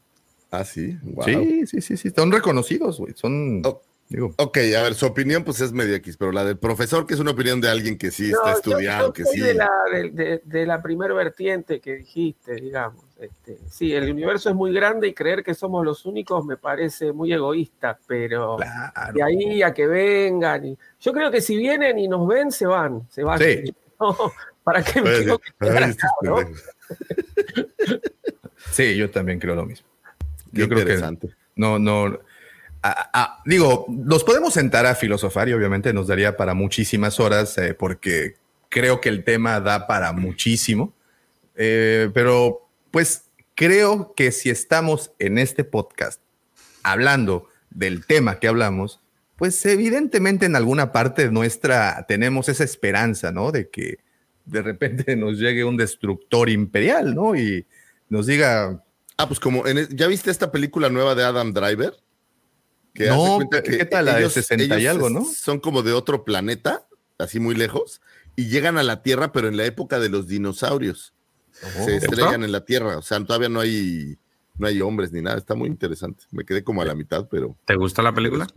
Ah, 0.51 0.65
sí. 0.65 0.97
Wow. 1.03 1.25
Sí, 1.25 1.67
sí, 1.67 1.81
sí, 1.81 1.97
sí. 1.97 2.11
Son 2.11 2.33
reconocidos, 2.33 2.99
güey. 2.99 3.13
Son. 3.15 3.63
Oh. 3.65 3.83
Digo. 4.09 4.33
Ok, 4.39 4.59
a 4.77 4.83
ver, 4.83 4.95
su 4.95 5.05
opinión 5.05 5.45
pues 5.45 5.61
es 5.61 5.73
medio 5.73 5.95
X, 5.97 6.17
pero 6.17 6.33
la 6.33 6.45
del 6.45 6.57
profesor, 6.57 7.07
que 7.07 7.13
es 7.13 7.21
una 7.21 7.33
opinión 7.33 7.61
de 7.61 7.69
alguien 7.69 7.99
que 7.99 8.11
sí 8.11 8.31
no, 8.31 8.39
está 8.39 8.53
estudiando, 8.53 9.05
yo, 9.05 9.09
yo 9.09 9.13
que 9.13 9.25
sí. 9.25 9.41
De 9.41 9.55
la, 9.55 9.71
de, 9.93 10.11
de, 10.11 10.43
de 10.45 10.67
la 10.67 10.81
primera 10.81 11.13
vertiente 11.13 11.81
que 11.81 11.97
dijiste, 11.97 12.55
digamos. 12.55 13.05
Este, 13.19 13.59
sí, 13.69 13.93
el 13.93 14.11
universo 14.11 14.49
es 14.49 14.55
muy 14.55 14.73
grande 14.73 15.09
y 15.09 15.15
creer 15.15 15.43
que 15.43 15.53
somos 15.53 15.85
los 15.85 16.07
únicos 16.07 16.45
me 16.45 16.57
parece 16.57 17.13
muy 17.13 17.33
egoísta, 17.33 17.99
pero 18.07 18.57
claro. 18.57 19.13
de 19.13 19.23
ahí 19.23 19.63
a 19.63 19.75
que 19.75 19.87
vengan. 19.87 20.65
Y, 20.65 20.79
yo 21.01 21.13
creo 21.13 21.31
que 21.31 21.41
si 21.41 21.57
vienen 21.57 21.99
y 21.99 22.07
nos 22.07 22.27
ven, 22.29 22.53
se 22.53 22.67
van, 22.67 23.07
se 23.11 23.23
van. 23.23 23.39
Sí. 23.39 23.75
No, 24.01 24.17
¿Para 24.63 24.81
qué 24.81 25.03
me 25.03 25.11
tengo 25.11 25.41
que 25.41 25.51
quedar 25.59 25.83
acá, 25.83 26.09
¿no? 26.23 26.37
Sí, 28.71 28.95
yo 28.97 29.11
también 29.11 29.41
creo 29.41 29.57
lo 29.57 29.67
mismo. 29.67 29.89
Yo 30.53 30.69
creo 30.69 30.87
que 30.87 31.01
no, 31.57 31.81
no. 31.81 32.21
Digo, 33.45 33.87
nos 33.89 34.25
podemos 34.25 34.55
sentar 34.55 34.87
a 34.87 34.95
filosofar 34.95 35.49
y 35.49 35.53
obviamente 35.53 35.93
nos 35.93 36.07
daría 36.07 36.37
para 36.37 36.55
muchísimas 36.55 37.19
horas 37.19 37.59
eh, 37.59 37.75
porque 37.75 38.37
creo 38.69 39.01
que 39.01 39.09
el 39.09 39.25
tema 39.25 39.61
da 39.61 39.87
para 39.87 40.13
muchísimo. 40.13 40.93
Eh, 41.57 42.11
pero 42.15 42.69
pues 42.91 43.25
creo 43.55 44.15
que 44.17 44.31
si 44.31 44.51
estamos 44.51 45.11
en 45.19 45.39
este 45.39 45.65
podcast 45.65 46.21
hablando 46.83 47.49
del 47.71 48.07
tema 48.07 48.39
que 48.39 48.49
hablamos, 48.49 49.01
pues 49.37 49.65
evidentemente 49.67 50.47
en 50.47 50.57
alguna 50.57 50.93
parte 50.93 51.31
nuestra 51.31 52.05
tenemos 52.07 52.49
esa 52.49 52.65
esperanza, 52.65 53.33
¿no? 53.33 53.51
De 53.51 53.69
que 53.69 53.99
de 54.45 54.63
repente 54.63 55.17
nos 55.17 55.39
llegue 55.39 55.65
un 55.65 55.77
destructor 55.77 56.49
imperial, 56.49 57.15
¿no? 57.15 57.35
Y 57.35 57.67
nos 58.09 58.27
diga... 58.27 58.85
Ah, 59.17 59.27
pues 59.27 59.41
como, 59.41 59.67
en, 59.67 59.89
¿ya 59.97 60.07
viste 60.07 60.31
esta 60.31 60.53
película 60.53 60.89
nueva 60.91 61.17
de 61.17 61.25
Adam 61.25 61.53
Driver? 61.53 61.93
Que 62.99 63.07
no, 63.07 63.39
que 63.49 63.63
¿qué 63.63 63.85
tal? 63.85 64.07
La 64.07 64.17
de 64.17 64.29
60 64.29 64.81
y 64.81 64.87
algo, 64.89 65.09
¿no? 65.09 65.25
Son 65.25 65.61
como 65.61 65.85
de 65.85 65.93
otro 65.93 66.25
planeta, 66.25 66.89
así 67.17 67.39
muy 67.39 67.55
lejos, 67.55 68.01
y 68.35 68.49
llegan 68.49 68.77
a 68.77 68.83
la 68.83 69.03
Tierra, 69.03 69.31
pero 69.31 69.47
en 69.47 69.57
la 69.57 69.65
época 69.67 70.01
de 70.01 70.09
los 70.09 70.27
dinosaurios. 70.27 71.15
Oh, 71.63 71.85
se 71.85 71.97
estrellan 71.97 72.43
en 72.43 72.51
la 72.51 72.65
Tierra, 72.65 72.99
o 72.99 73.03
sea, 73.03 73.25
todavía 73.25 73.49
no 73.49 73.61
hay, 73.61 74.19
no 74.59 74.67
hay 74.67 74.81
hombres 74.81 75.13
ni 75.13 75.23
nada, 75.23 75.39
está 75.39 75.55
muy 75.55 75.69
interesante. 75.69 76.25
Me 76.33 76.45
quedé 76.45 76.65
como 76.65 76.83
a 76.83 76.85
la 76.85 76.97
mitad, 76.97 77.29
pero... 77.31 77.57
¿Te 77.67 77.77
gusta 77.77 78.03
la 78.03 78.13
película? 78.13 78.49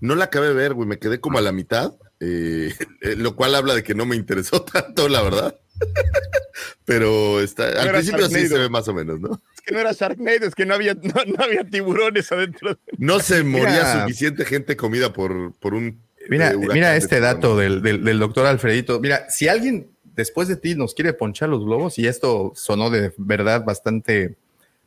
No 0.00 0.14
la 0.14 0.24
acabé 0.24 0.48
de 0.48 0.54
ver, 0.54 0.72
güey, 0.72 0.88
me 0.88 0.98
quedé 0.98 1.20
como 1.20 1.36
a 1.36 1.42
la 1.42 1.52
mitad, 1.52 1.92
eh, 2.18 2.72
lo 3.18 3.36
cual 3.36 3.54
habla 3.54 3.74
de 3.74 3.82
que 3.82 3.94
no 3.94 4.06
me 4.06 4.16
interesó 4.16 4.62
tanto, 4.72 5.06
la 5.10 5.20
verdad. 5.20 5.60
Pero 6.84 7.40
está, 7.40 7.70
no 7.70 7.80
al 7.80 7.90
principio 7.90 8.28
sí 8.28 8.48
se 8.48 8.58
ve 8.58 8.68
más 8.68 8.88
o 8.88 8.94
menos, 8.94 9.20
¿no? 9.20 9.40
Es 9.54 9.60
que 9.62 9.74
no 9.74 9.80
era 9.80 9.92
Sharknado, 9.92 10.46
es 10.46 10.54
que 10.54 10.66
no 10.66 10.74
había, 10.74 10.94
no, 10.94 11.14
no 11.26 11.44
había 11.44 11.64
tiburones 11.64 12.30
adentro. 12.32 12.78
No 12.98 13.20
se 13.20 13.42
moría 13.42 13.68
mira, 13.68 14.02
suficiente 14.02 14.44
gente 14.44 14.76
comida 14.76 15.12
por, 15.12 15.52
por 15.54 15.74
un. 15.74 16.00
Mira, 16.28 16.52
mira 16.56 16.96
este 16.96 17.20
dato 17.20 17.56
del, 17.56 17.82
del, 17.82 18.04
del, 18.04 18.18
doctor 18.18 18.46
Alfredito. 18.46 19.00
Mira, 19.00 19.28
si 19.30 19.48
alguien 19.48 19.88
después 20.14 20.48
de 20.48 20.56
ti 20.56 20.74
nos 20.74 20.94
quiere 20.94 21.12
ponchar 21.12 21.48
los 21.48 21.64
globos, 21.64 21.98
y 21.98 22.06
esto 22.06 22.52
sonó 22.54 22.90
de 22.90 23.12
verdad 23.16 23.64
bastante 23.64 24.36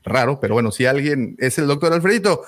raro, 0.03 0.39
pero 0.39 0.53
bueno, 0.53 0.71
si 0.71 0.85
alguien 0.85 1.35
es 1.39 1.57
el 1.57 1.67
doctor 1.67 1.93
Alfredito, 1.93 2.43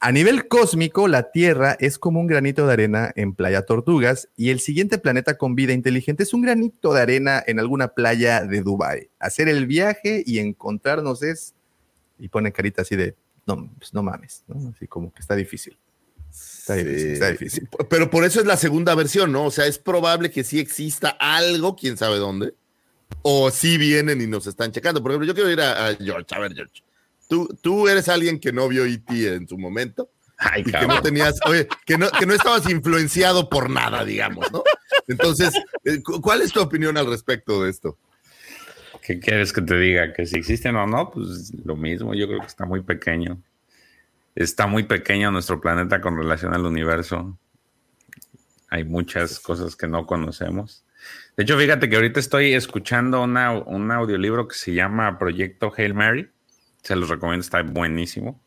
a 0.00 0.12
nivel 0.12 0.46
cósmico, 0.46 1.08
la 1.08 1.32
Tierra 1.32 1.76
es 1.80 1.98
como 1.98 2.20
un 2.20 2.28
granito 2.28 2.66
de 2.66 2.72
arena 2.72 3.12
en 3.16 3.34
Playa 3.34 3.62
Tortugas 3.62 4.28
y 4.36 4.50
el 4.50 4.60
siguiente 4.60 4.98
planeta 4.98 5.36
con 5.36 5.56
vida 5.56 5.72
inteligente 5.72 6.22
es 6.22 6.32
un 6.32 6.42
granito 6.42 6.92
de 6.94 7.00
arena 7.00 7.42
en 7.44 7.58
alguna 7.58 7.88
playa 7.88 8.44
de 8.44 8.60
Dubai. 8.62 9.10
Hacer 9.18 9.48
el 9.48 9.66
viaje 9.66 10.22
y 10.24 10.38
encontrarnos 10.38 11.24
es 11.24 11.54
y 12.18 12.28
pone 12.28 12.52
carita 12.52 12.82
así 12.82 12.94
de 12.94 13.16
no, 13.46 13.70
pues 13.78 13.92
no 13.92 14.02
mames, 14.02 14.44
¿no? 14.46 14.70
Así 14.74 14.86
como 14.86 15.12
que 15.12 15.20
está 15.20 15.34
difícil. 15.34 15.76
Está 16.30 16.76
sí. 16.76 16.84
difícil, 16.84 17.10
está 17.12 17.30
difícil. 17.30 17.68
Pero 17.90 18.08
por 18.08 18.24
eso 18.24 18.38
es 18.38 18.46
la 18.46 18.56
segunda 18.56 18.94
versión, 18.94 19.32
¿no? 19.32 19.46
O 19.46 19.50
sea, 19.50 19.66
es 19.66 19.78
probable 19.78 20.30
que 20.30 20.44
sí 20.44 20.60
exista 20.60 21.16
algo, 21.18 21.74
quién 21.74 21.96
sabe 21.96 22.18
dónde, 22.18 22.54
o 23.22 23.50
sí 23.50 23.78
vienen 23.78 24.20
y 24.20 24.28
nos 24.28 24.46
están 24.46 24.70
checando. 24.70 25.02
Por 25.02 25.10
ejemplo, 25.10 25.26
yo 25.26 25.34
quiero 25.34 25.50
ir 25.50 25.60
a, 25.60 25.88
a 25.88 25.94
George, 25.96 26.34
a 26.34 26.38
ver, 26.38 26.54
George. 26.54 26.82
Tú, 27.28 27.46
tú 27.60 27.88
eres 27.88 28.08
alguien 28.08 28.40
que 28.40 28.52
no 28.52 28.68
vio 28.68 28.86
E.T. 28.86 29.34
en 29.34 29.46
su 29.46 29.58
momento. 29.58 30.10
Ay, 30.38 30.62
y 30.64 30.70
que 30.70 30.86
no 30.86 31.02
tenías, 31.02 31.38
oye, 31.46 31.68
que 31.84 31.98
no, 31.98 32.08
que 32.10 32.24
no 32.24 32.32
estabas 32.32 32.68
influenciado 32.70 33.48
por 33.48 33.68
nada, 33.68 34.04
digamos, 34.04 34.50
¿no? 34.52 34.62
Entonces, 35.08 35.52
eh, 35.84 36.00
¿cuál 36.22 36.42
es 36.42 36.52
tu 36.52 36.60
opinión 36.60 36.96
al 36.96 37.06
respecto 37.06 37.62
de 37.62 37.70
esto? 37.70 37.98
¿Qué 39.02 39.18
quieres 39.18 39.52
que 39.52 39.62
te 39.62 39.76
diga? 39.76 40.12
¿Que 40.12 40.26
si 40.26 40.36
existen 40.36 40.76
o 40.76 40.86
no? 40.86 41.10
Pues 41.10 41.52
lo 41.64 41.76
mismo, 41.76 42.14
yo 42.14 42.28
creo 42.28 42.40
que 42.40 42.46
está 42.46 42.66
muy 42.66 42.82
pequeño. 42.82 43.42
Está 44.34 44.68
muy 44.68 44.84
pequeño 44.84 45.32
nuestro 45.32 45.60
planeta 45.60 46.00
con 46.00 46.16
relación 46.16 46.54
al 46.54 46.64
universo. 46.64 47.36
Hay 48.68 48.84
muchas 48.84 49.40
cosas 49.40 49.74
que 49.74 49.88
no 49.88 50.06
conocemos. 50.06 50.84
De 51.36 51.42
hecho, 51.42 51.58
fíjate 51.58 51.88
que 51.88 51.96
ahorita 51.96 52.20
estoy 52.20 52.54
escuchando 52.54 53.22
una, 53.22 53.52
un 53.52 53.90
audiolibro 53.90 54.46
que 54.46 54.54
se 54.54 54.72
llama 54.72 55.18
Proyecto 55.18 55.72
Hail 55.76 55.94
Mary 55.94 56.30
se 56.82 56.96
los 56.96 57.08
recomiendo, 57.08 57.42
está 57.42 57.62
buenísimo. 57.62 58.40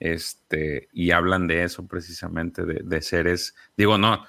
Este, 0.00 0.88
y 0.92 1.12
hablan 1.12 1.46
de 1.46 1.62
eso 1.64 1.86
precisamente, 1.86 2.64
de, 2.64 2.80
de 2.84 3.00
seres, 3.00 3.54
digo, 3.76 3.96
no, 3.96 4.24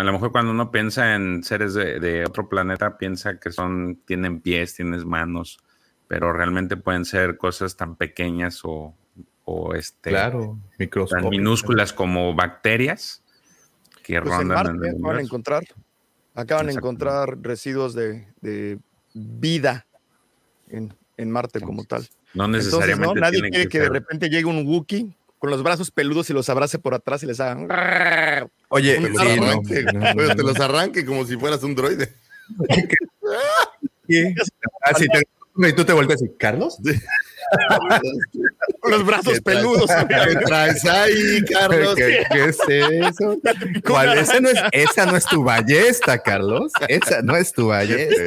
a 0.00 0.02
lo 0.02 0.12
mejor 0.12 0.32
cuando 0.32 0.52
uno 0.52 0.70
piensa 0.70 1.14
en 1.14 1.44
seres 1.44 1.74
de, 1.74 2.00
de, 2.00 2.24
otro 2.24 2.48
planeta, 2.48 2.96
piensa 2.96 3.38
que 3.38 3.52
son, 3.52 4.00
tienen 4.06 4.40
pies, 4.40 4.74
tienen 4.74 5.06
manos, 5.06 5.58
pero 6.08 6.32
realmente 6.32 6.76
pueden 6.76 7.04
ser 7.04 7.36
cosas 7.36 7.76
tan 7.76 7.96
pequeñas 7.96 8.60
o, 8.64 8.94
o 9.44 9.74
este, 9.74 10.10
claro, 10.10 10.58
tan 11.10 11.28
minúsculas 11.28 11.92
como 11.92 12.34
bacterias 12.34 13.22
que 14.02 14.20
pues 14.20 14.34
rondan 14.34 14.42
en, 14.42 14.54
Marte, 14.54 14.88
en 14.88 14.96
el 14.96 15.02
van 15.02 15.16
a 15.16 15.20
encontrar, 15.20 15.62
acaban 16.34 16.66
de 16.66 16.72
encontrar 16.72 17.38
residuos 17.42 17.94
de, 17.94 18.28
de 18.40 18.78
vida 19.14 19.86
en, 20.68 20.94
en 21.18 21.30
Marte 21.30 21.60
como 21.60 21.84
tal. 21.84 22.08
No 22.34 22.48
necesariamente. 22.48 23.18
Entonces, 23.18 23.20
¿no? 23.20 23.20
Nadie 23.20 23.40
quiere 23.50 23.64
que, 23.64 23.68
que 23.68 23.80
de 23.80 23.88
repente 23.88 24.28
llegue 24.28 24.46
un 24.46 24.66
Wookiee 24.66 25.14
con 25.38 25.50
los 25.50 25.62
brazos 25.62 25.90
peludos 25.90 26.30
y 26.30 26.32
los 26.32 26.48
abrace 26.48 26.78
por 26.78 26.94
atrás 26.94 27.22
y 27.24 27.26
les 27.26 27.40
haga. 27.40 28.48
Oye, 28.68 28.94
te 28.94 29.08
los, 29.10 29.20
sí, 29.20 29.28
arranque, 29.28 29.82
no, 29.82 29.92
no, 29.92 30.14
no. 30.14 30.36
te 30.36 30.42
los 30.42 30.60
arranque 30.60 31.04
como 31.04 31.24
si 31.26 31.36
fueras 31.36 31.62
un 31.64 31.74
droide. 31.74 32.12
¿Qué? 34.08 34.34
Así 34.82 35.06
te, 35.08 35.68
y 35.68 35.72
tú 35.72 35.84
te 35.84 35.92
vuelves 35.92 36.16
así, 36.16 36.30
¿Carlos? 36.38 36.78
Los 38.88 39.06
brazos 39.06 39.34
¿Qué 39.34 39.42
peludos. 39.42 39.90
¿Qué 40.08 40.36
traes 40.46 40.84
ahí, 40.84 41.42
Carlos? 41.50 41.94
¿Qué, 41.94 42.24
qué 42.30 42.44
es 42.44 42.58
eso? 42.68 43.38
¿Cuál? 43.86 44.18
Esa, 44.18 44.40
no 44.40 44.48
es, 44.48 44.58
esa 44.72 45.06
no 45.06 45.16
es 45.16 45.24
tu 45.26 45.44
ballesta, 45.44 46.18
Carlos. 46.18 46.72
Esa 46.88 47.22
no 47.22 47.36
es 47.36 47.52
tu 47.52 47.68
ballesta. 47.68 48.22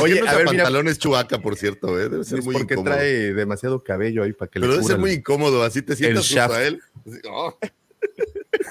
Oye, 0.00 0.20
a 0.26 0.34
ver, 0.34 0.46
pantalones 0.46 0.94
mira, 0.94 1.02
chubaca, 1.02 1.38
por 1.38 1.56
cierto, 1.56 1.98
¿eh? 1.98 2.08
debe 2.08 2.24
ser 2.24 2.42
muy 2.42 2.54
porque 2.54 2.74
incómodo. 2.74 2.94
trae 2.94 3.34
demasiado 3.34 3.82
cabello 3.82 4.22
ahí 4.22 4.32
para 4.32 4.50
que 4.50 4.60
Pero 4.60 4.72
le 4.72 4.78
debe 4.78 4.86
ser 4.86 4.98
muy 4.98 5.12
incómodo, 5.12 5.62
así 5.62 5.82
te 5.82 5.96
sientas 5.96 6.24
shaft. 6.24 6.54
a 6.54 6.62
él. 6.64 6.80
Así, 7.06 7.18
oh. 7.30 7.56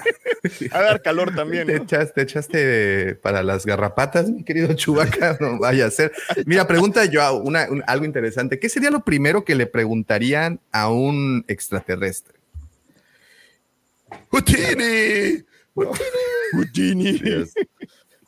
A 0.72 0.80
dar 0.82 1.02
calor 1.02 1.34
también. 1.34 1.66
Te, 1.66 1.76
echaste, 1.76 2.12
te 2.14 2.22
echaste 2.22 3.14
para 3.16 3.42
las 3.42 3.66
garrapatas, 3.66 4.30
mi 4.30 4.44
querido 4.44 4.72
Chubaca. 4.74 5.36
No 5.40 5.58
vaya 5.58 5.86
a 5.86 5.90
ser. 5.90 6.12
Mira, 6.46 6.66
pregunta 6.66 7.04
yo 7.04 7.36
una, 7.36 7.68
un- 7.70 7.82
algo 7.86 8.04
interesante. 8.04 8.58
¿Qué 8.58 8.68
sería 8.68 8.90
lo 8.90 9.04
primero 9.04 9.44
que 9.44 9.54
le 9.54 9.66
preguntarían 9.66 10.60
a 10.72 10.90
un 10.90 11.44
extraterrestre? 11.48 12.34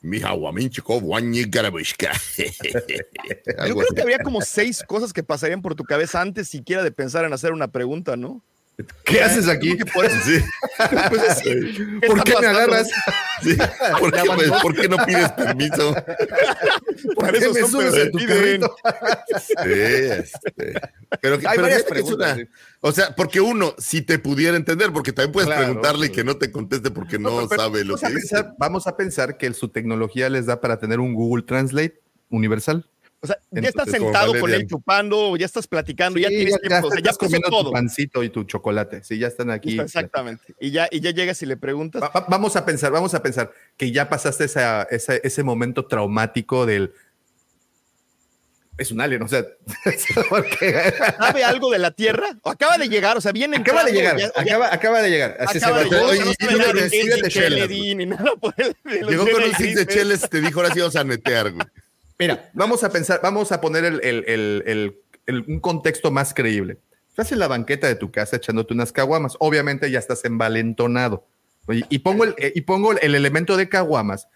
Mija, 0.02 0.32
guaminchico, 0.32 0.98
guañi, 1.00 1.44
garabushka. 1.44 2.12
Yo 2.38 3.74
creo 3.76 3.86
que 3.94 4.00
habría 4.02 4.18
como 4.20 4.40
seis 4.40 4.82
cosas 4.86 5.12
que 5.12 5.22
pasarían 5.22 5.60
por 5.60 5.74
tu 5.74 5.84
cabeza 5.84 6.20
antes 6.22 6.48
siquiera 6.48 6.82
de 6.82 6.90
pensar 6.90 7.24
en 7.24 7.32
hacer 7.32 7.52
una 7.52 7.68
pregunta, 7.68 8.16
¿no? 8.16 8.42
¿Qué 9.04 9.22
haces 9.22 9.48
aquí? 9.48 9.76
Por 9.92 10.04
eso- 10.06 10.16
Sí. 10.24 10.38
pues, 11.08 11.38
sí. 11.42 11.50
¿Por 12.06 12.18
está 12.18 12.24
qué 12.24 12.34
me 12.40 12.46
agarras? 12.46 12.88
Sí. 13.42 13.56
¿Por, 14.00 14.12
qué, 14.12 14.20
¿Por 14.62 14.74
qué 14.74 14.88
no 14.88 14.96
pides 15.04 15.30
permiso? 15.32 15.94
Por 17.14 17.32
qué 17.32 17.38
eso 17.38 17.52
me 17.52 17.62
subes 17.62 17.94
a 18.06 18.10
tu 18.10 18.18
carrito? 18.26 18.76
Sí, 19.38 19.72
este. 19.72 20.80
Pero, 21.20 21.34
Hay 21.36 21.40
pero 21.42 21.62
varias 21.62 21.82
preguntas, 21.84 22.36
una-. 22.36 22.48
O 22.80 22.92
sea, 22.92 23.14
porque 23.16 23.40
uno, 23.40 23.74
si 23.78 24.02
te 24.02 24.18
pudiera 24.18 24.56
entender, 24.56 24.92
porque 24.92 25.12
también 25.12 25.32
puedes 25.32 25.48
Claro. 25.48 25.64
preguntarle 25.64 26.06
y 26.06 26.10
que 26.10 26.24
no 26.24 26.36
te 26.36 26.50
conteste 26.52 26.90
porque 26.90 27.18
no, 27.18 27.48
pero 27.48 27.62
sabe 27.62 27.84
lo 27.84 27.96
que 27.96 28.06
dice. 28.06 28.18
pensar, 28.20 28.54
Vamos 28.58 28.86
a 28.86 28.96
pensar 28.96 29.36
que 29.36 29.52
su 29.54 29.68
tecnología 29.68 30.28
les 30.28 30.46
da 30.46 30.60
para 30.60 30.78
tener 30.78 31.00
un 31.00 31.14
Google 31.14 31.42
Translate 31.44 32.00
universal. 32.28 32.88
O 33.22 33.26
sea, 33.26 33.36
ya 33.50 33.60
estás 33.68 33.86
Entonces, 33.88 34.00
sentado 34.02 34.40
con 34.40 34.50
él 34.54 34.66
chupando, 34.66 35.36
ya 35.36 35.44
estás 35.44 35.66
platicando, 35.66 36.18
ya 36.18 36.28
tienes 36.28 36.58
tiempo, 36.58 36.88
o 36.88 36.90
sea, 36.90 37.00
ya 37.02 37.12
comiendo 37.12 37.48
tu 37.48 37.54
todo. 37.54 37.70
pancito 37.72 38.22
y 38.24 38.30
tu 38.30 38.44
chocolate. 38.44 39.04
Sí, 39.04 39.18
ya 39.18 39.26
están 39.26 39.50
aquí. 39.50 39.78
Exactamente. 39.78 40.54
Y 40.58 40.70
ya, 40.70 40.88
y 40.90 41.00
ya 41.00 41.10
llegas 41.10 41.42
y 41.42 41.46
le 41.46 41.58
preguntas. 41.58 42.00
Va- 42.02 42.08
va- 42.08 42.24
vamos 42.30 42.56
a 42.56 42.64
pensar, 42.64 42.90
vamos 42.92 43.12
a 43.12 43.22
pensar 43.22 43.52
que 43.76 43.92
ya 43.92 44.08
pasaste 44.08 44.44
esa, 44.44 44.84
esa- 44.84 45.16
ese 45.16 45.42
momento 45.42 45.84
traumático 45.86 46.64
del. 46.64 46.94
Es 48.78 48.90
un 48.90 49.02
alien, 49.02 49.20
o 49.22 49.28
sea. 49.28 49.44
¿Sabe 51.18 51.44
algo 51.44 51.70
de 51.70 51.78
la 51.78 51.90
Tierra? 51.90 52.28
¿O 52.40 52.48
acaba 52.48 52.78
de 52.78 52.88
llegar? 52.88 53.18
O 53.18 53.20
sea, 53.20 53.32
viene 53.32 53.58
acaba 53.58 53.84
de 53.84 53.92
llegar, 53.92 54.16
ya- 54.16 54.32
ya- 54.34 54.40
acaba, 54.40 54.72
acaba 54.74 55.02
de 55.02 55.10
llegar. 55.10 55.36
Así 55.40 55.58
acaba 55.58 55.82
se 55.82 55.94
va. 55.94 56.02
Oye, 56.06 56.20
no 56.24 56.30
y- 56.30 57.90
y 58.02 58.06
nada 58.06 58.32
por 58.40 58.54
el- 58.56 58.72
Llegó 59.06 59.28
con 59.28 59.42
un 59.42 59.54
six 59.56 59.74
de 59.74 59.86
cheles, 59.86 60.26
te 60.30 60.40
dijo, 60.40 60.60
ahora 60.60 60.72
sí 60.72 60.80
vamos 60.80 60.96
a 60.96 61.04
netear, 61.04 61.52
güey. 61.52 61.66
Mira, 62.20 62.50
vamos 62.54 62.84
a 62.84 62.90
pensar, 62.90 63.18
vamos 63.22 63.50
a 63.50 63.60
poner 63.60 63.84
el, 63.84 64.00
el- 64.04 64.24
el- 64.28 64.62
el- 64.66 64.96
el- 65.26 65.44
un 65.48 65.58
contexto 65.58 66.12
más 66.12 66.32
creíble. 66.32 66.78
Estás 67.08 67.32
en 67.32 67.40
la 67.40 67.48
banqueta 67.48 67.88
de 67.88 67.96
tu 67.96 68.12
casa 68.12 68.36
echándote 68.36 68.72
unas 68.74 68.92
caguamas. 68.92 69.34
Obviamente 69.40 69.90
ya 69.90 69.98
estás 69.98 70.24
envalentonado. 70.24 71.26
Y 71.88 71.98
pongo, 72.00 72.24
el, 72.24 72.34
eh, 72.38 72.52
y 72.54 72.62
pongo 72.62 72.92
el 72.98 73.14
elemento 73.14 73.56
de 73.56 73.68
caguamas 73.68 74.28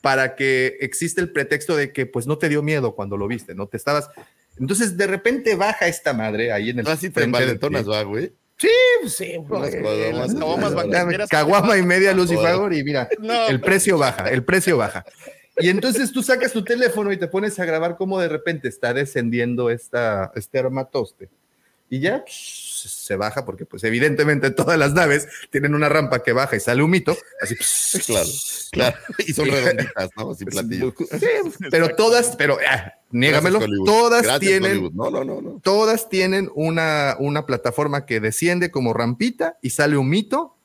para 0.00 0.34
que 0.34 0.78
existe 0.80 1.20
el 1.20 1.30
pretexto 1.30 1.76
de 1.76 1.92
que 1.92 2.06
pues 2.06 2.26
no 2.26 2.38
te 2.38 2.48
dio 2.48 2.62
miedo 2.62 2.94
cuando 2.94 3.16
lo 3.16 3.26
viste, 3.28 3.54
¿no? 3.54 3.66
Te 3.66 3.76
estabas... 3.76 4.08
Entonces 4.58 4.96
de 4.96 5.06
repente 5.06 5.54
baja 5.54 5.86
esta 5.86 6.12
madre 6.12 6.52
ahí 6.52 6.70
en 6.70 6.80
el... 6.80 6.86
Así 6.88 7.08
te 7.08 7.20
frente 7.20 7.38
de 7.38 7.42
envalentonas, 7.52 7.88
va, 7.88 8.02
güey. 8.02 8.32
Sí, 8.56 8.68
sí. 9.08 9.34
Dame 9.48 10.74
banqueteras. 10.74 11.28
Caguama 11.28 11.76
y 11.78 11.82
media 11.82 12.12
Lucifagor 12.14 12.74
y 12.74 12.82
mira, 12.84 13.08
No, 13.20 13.46
el 13.48 13.60
precio 13.60 13.98
baja, 13.98 14.28
el 14.30 14.44
precio 14.44 14.76
baja. 14.76 15.04
Y 15.58 15.68
entonces 15.68 16.12
tú 16.12 16.22
sacas 16.22 16.52
tu 16.52 16.64
teléfono 16.64 17.12
y 17.12 17.18
te 17.18 17.28
pones 17.28 17.58
a 17.58 17.64
grabar 17.64 17.96
cómo 17.96 18.18
de 18.18 18.28
repente 18.28 18.68
está 18.68 18.94
descendiendo 18.94 19.70
esta, 19.70 20.32
este 20.34 20.58
armatoste. 20.58 21.28
Y 21.90 22.00
ya 22.00 22.24
psh, 22.24 22.88
se 22.88 23.16
baja 23.16 23.44
porque 23.44 23.66
pues 23.66 23.84
evidentemente 23.84 24.50
todas 24.50 24.78
las 24.78 24.94
naves 24.94 25.28
tienen 25.50 25.74
una 25.74 25.90
rampa 25.90 26.22
que 26.22 26.32
baja 26.32 26.56
y 26.56 26.60
sale 26.60 26.82
un 26.82 26.90
mito, 26.90 27.14
así 27.38 27.54
psh, 27.54 28.06
Claro, 28.06 28.28
claro. 28.70 28.96
Y 29.26 29.34
son 29.34 29.48
redonditas, 29.50 30.08
¿no? 30.16 30.34
Sin 30.34 30.48
platillo. 30.48 30.94
Sí, 30.98 31.26
pero 31.70 31.94
todas, 31.94 32.34
pero 32.36 32.56
ah, 32.66 32.94
niégamelo, 33.10 33.58
Gracias, 33.58 33.78
todas 33.84 34.22
Gracias, 34.22 34.40
tienen 34.40 34.90
no, 34.94 35.10
no, 35.10 35.22
no. 35.24 35.60
todas 35.62 36.08
tienen 36.08 36.50
una, 36.54 37.16
una 37.18 37.44
plataforma 37.44 38.06
que 38.06 38.20
desciende 38.20 38.70
como 38.70 38.94
rampita 38.94 39.58
y 39.60 39.68
sale 39.68 39.98
un 39.98 40.08
mito. 40.08 40.56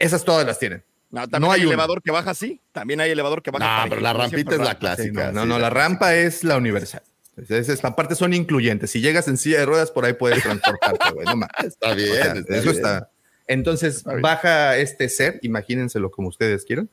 Esas 0.00 0.24
todas 0.24 0.44
las 0.44 0.58
tienen. 0.58 0.82
No, 1.12 1.28
también 1.28 1.42
No 1.42 1.52
hay, 1.52 1.60
hay 1.60 1.66
uno. 1.66 1.72
elevador 1.74 2.02
que 2.02 2.10
baja 2.10 2.30
así. 2.30 2.60
También 2.72 3.00
hay 3.00 3.10
elevador 3.12 3.42
que 3.42 3.50
baja. 3.52 3.84
No, 3.84 3.90
pero 3.90 4.00
la 4.00 4.12
rampita 4.14 4.54
es 4.54 4.60
la 4.60 4.78
clásica. 4.78 5.28
Sí, 5.28 5.34
no, 5.34 5.40
no, 5.40 5.42
sí, 5.42 5.48
no, 5.48 5.58
la 5.60 5.70
rampa 5.70 6.14
es 6.16 6.42
la 6.42 6.56
universal. 6.56 7.02
Entonces, 7.36 7.68
es- 7.68 7.84
aparte 7.84 8.14
son 8.14 8.32
incluyentes. 8.34 8.90
Si 8.90 9.00
llegas 9.00 9.28
en 9.28 9.36
silla 9.36 9.58
de 9.60 9.66
ruedas, 9.66 9.90
por 9.90 10.04
ahí 10.04 10.14
puedes 10.14 10.42
transportarte, 10.42 11.10
güey. 11.12 11.26
No 11.26 11.36
mames. 11.36 11.48
Está 11.64 11.94
bien, 11.94 12.10
O 12.10 12.14
sea, 12.14 12.32
está 12.34 12.54
eso 12.56 12.62
bien. 12.64 12.74
está. 12.76 13.10
Entonces 13.46 14.04
baja 14.22 14.76
este 14.78 15.08
ser, 15.08 15.38
imagínenselo 15.42 16.10
como 16.10 16.28
ustedes 16.28 16.64
quieran, 16.64 16.88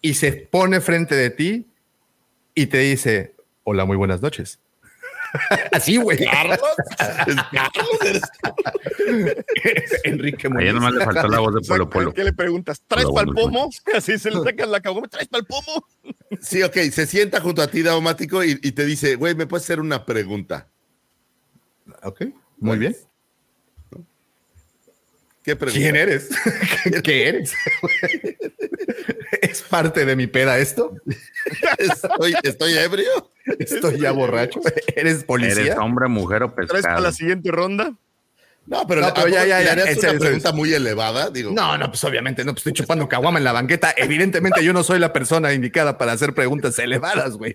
y 0.00 0.14
se 0.14 0.32
pone 0.32 0.80
frente 0.80 1.14
de 1.14 1.30
ti 1.30 1.66
y 2.54 2.66
te 2.66 2.78
dice: 2.78 3.34
Hola, 3.62 3.84
muy 3.86 3.96
buenas 3.96 4.20
noches. 4.20 4.58
Así, 5.72 5.96
güey. 5.96 6.18
Carlos, 6.30 6.58
es 7.26 7.36
Carlos, 7.52 8.22
eres 9.64 10.00
Enrique 10.04 10.46
Ayer 10.46 10.50
Muñoz. 10.50 10.74
nomás 10.74 10.92
le 10.94 11.04
faltó 11.04 11.28
la 11.28 11.38
voz 11.40 11.54
de 11.54 11.60
Polo 11.62 11.90
Polo. 11.90 12.14
¿Qué 12.14 12.24
le 12.24 12.32
preguntas? 12.32 12.82
¿Traes 12.86 13.06
Hola, 13.06 13.14
para 13.14 13.28
el 13.28 13.34
buenas 13.34 13.52
pomo? 13.52 13.70
Así 13.96 14.18
se 14.18 14.30
le 14.30 14.42
sacan 14.42 14.70
la 14.70 14.80
caguama. 14.80 15.08
¿Traes 15.08 15.28
para 15.28 15.40
el 15.40 15.46
pomo? 15.46 15.86
Sí, 16.40 16.62
ok, 16.62 16.76
se 16.92 17.06
sienta 17.06 17.40
junto 17.40 17.62
a 17.62 17.66
ti, 17.66 17.82
Daumático, 17.82 18.44
y, 18.44 18.58
y 18.62 18.72
te 18.72 18.84
dice, 18.84 19.16
güey, 19.16 19.34
¿me 19.34 19.46
puedes 19.46 19.64
hacer 19.64 19.80
una 19.80 20.04
pregunta? 20.04 20.68
Ok, 22.02 22.22
muy 22.58 22.78
bien. 22.78 22.96
¿Qué 25.44 25.56
pregunta? 25.56 25.78
¿Quién 25.78 25.94
eres? 25.94 26.30
¿Qué 27.04 27.28
eres? 27.28 27.52
¿Es 29.42 29.60
parte 29.60 30.06
de 30.06 30.16
mi 30.16 30.26
peda 30.26 30.58
esto? 30.58 30.96
¿Estoy, 31.76 32.34
estoy 32.42 32.72
ebrio? 32.78 33.30
¿Estoy 33.58 34.00
ya 34.00 34.12
borracho? 34.12 34.60
¿Eres 34.96 35.22
policía? 35.24 35.62
¿Eres 35.62 35.76
hombre, 35.76 36.08
mujer 36.08 36.44
o 36.44 36.52
¿Traes 36.52 36.68
para 36.68 36.78
pescado? 36.78 37.02
la 37.02 37.12
siguiente 37.12 37.50
ronda? 37.50 37.94
No, 38.66 38.86
pero, 38.86 39.02
No, 39.02 39.12
pero 39.12 39.28
ya, 39.28 39.44
ya, 39.44 39.58
¿le 39.60 39.66
ya, 39.66 39.90
en 39.90 39.98
una 39.98 40.18
pregunta 40.18 40.52
muy 40.52 40.72
elevada? 40.72 41.28
Digo, 41.28 41.50
No, 41.50 41.76
no, 41.76 41.88
pues 41.90 42.02
obviamente 42.04 42.42
no, 42.42 42.52
pues 42.52 42.60
estoy 42.60 42.72
chupando 42.72 43.06
caguama 43.06 43.36
en 43.36 43.44
la 43.44 43.52
banqueta. 43.52 43.92
Evidentemente 43.94 44.64
yo 44.64 44.72
no 44.72 44.82
soy 44.82 44.98
la 44.98 45.12
persona 45.12 45.52
indicada 45.52 45.98
para 45.98 46.12
hacer 46.12 46.32
preguntas 46.32 46.78
elevadas, 46.78 47.34
güey. 47.34 47.54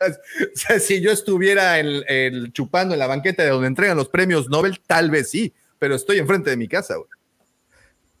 o 0.00 0.56
sea, 0.56 0.80
si 0.80 1.02
yo 1.02 1.10
estuviera 1.10 1.78
el, 1.78 2.06
el 2.08 2.52
chupando 2.54 2.94
en 2.94 3.00
la 3.00 3.06
banqueta 3.06 3.42
de 3.42 3.50
donde 3.50 3.68
entregan 3.68 3.98
los 3.98 4.08
premios 4.08 4.48
Nobel, 4.48 4.80
tal 4.86 5.10
vez 5.10 5.28
sí, 5.28 5.52
pero 5.84 5.96
estoy 5.96 6.16
enfrente 6.16 6.48
de 6.48 6.56
mi 6.56 6.66
casa, 6.66 6.94
güey. 6.96 7.10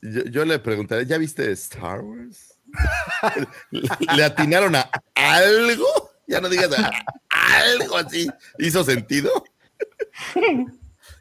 yo, 0.02 0.22
yo 0.24 0.44
le 0.44 0.58
preguntaré, 0.58 1.06
¿ya 1.06 1.16
viste 1.16 1.50
Star 1.52 2.02
Wars? 2.02 2.58
¿Le 4.14 4.22
atinaron 4.22 4.76
a 4.76 4.90
algo? 5.14 5.86
Ya 6.26 6.42
no 6.42 6.50
digas 6.50 6.70
a 6.78 6.90
algo 7.62 7.96
así. 7.96 8.28
¿Hizo 8.58 8.84
sentido? 8.84 9.30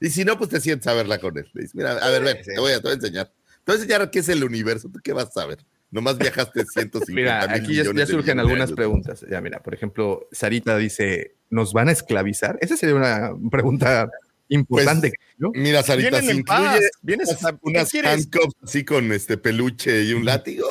Y 0.01 0.09
si 0.09 0.25
no, 0.25 0.37
pues 0.37 0.49
te 0.49 0.59
sientes 0.59 0.85
a 0.87 0.93
verla 0.93 1.17
con 1.17 1.37
él. 1.37 1.49
Mira, 1.73 1.91
a 1.93 2.09
ver, 2.09 2.23
ven, 2.23 2.41
te 2.43 2.59
voy 2.59 2.73
a, 2.73 2.75
te 2.75 2.81
voy 2.81 2.91
a 2.91 2.95
enseñar. 2.95 3.27
Te 3.27 3.71
voy 3.71 3.75
a 3.75 3.81
enseñar 3.81 4.11
qué 4.11 4.19
es 4.19 4.27
el 4.27 4.43
universo. 4.43 4.89
¿Tú 4.91 4.99
qué 5.01 5.13
vas 5.13 5.29
a 5.29 5.31
saber? 5.31 5.59
Nomás 5.91 6.17
viajaste 6.17 6.65
150 6.73 7.13
Mira, 7.13 7.53
aquí 7.53 7.75
ya, 7.75 7.85
ya 7.95 8.05
surgen 8.05 8.37
algunas 8.41 8.73
preguntas. 8.73 9.25
Ya, 9.29 9.39
mira, 9.39 9.63
por 9.63 9.73
ejemplo, 9.73 10.27
Sarita 10.33 10.75
dice, 10.75 11.37
¿nos 11.49 11.71
van 11.71 11.87
a 11.87 11.93
esclavizar? 11.93 12.57
Esa 12.59 12.75
sería 12.75 12.95
una 12.95 13.31
pregunta 13.49 14.09
importante. 14.55 15.13
¿no? 15.37 15.51
Mira, 15.53 15.83
Sarita, 15.83 16.21
si 16.21 16.31
incluye 16.31 16.79
Vienes 17.01 17.29
unas, 17.61 17.93
a- 17.93 18.11
handcuffs 18.11 18.55
así 18.61 18.83
con 18.85 19.11
este 19.11 19.37
peluche 19.37 20.03
y 20.03 20.13
un 20.13 20.25
látigo, 20.25 20.67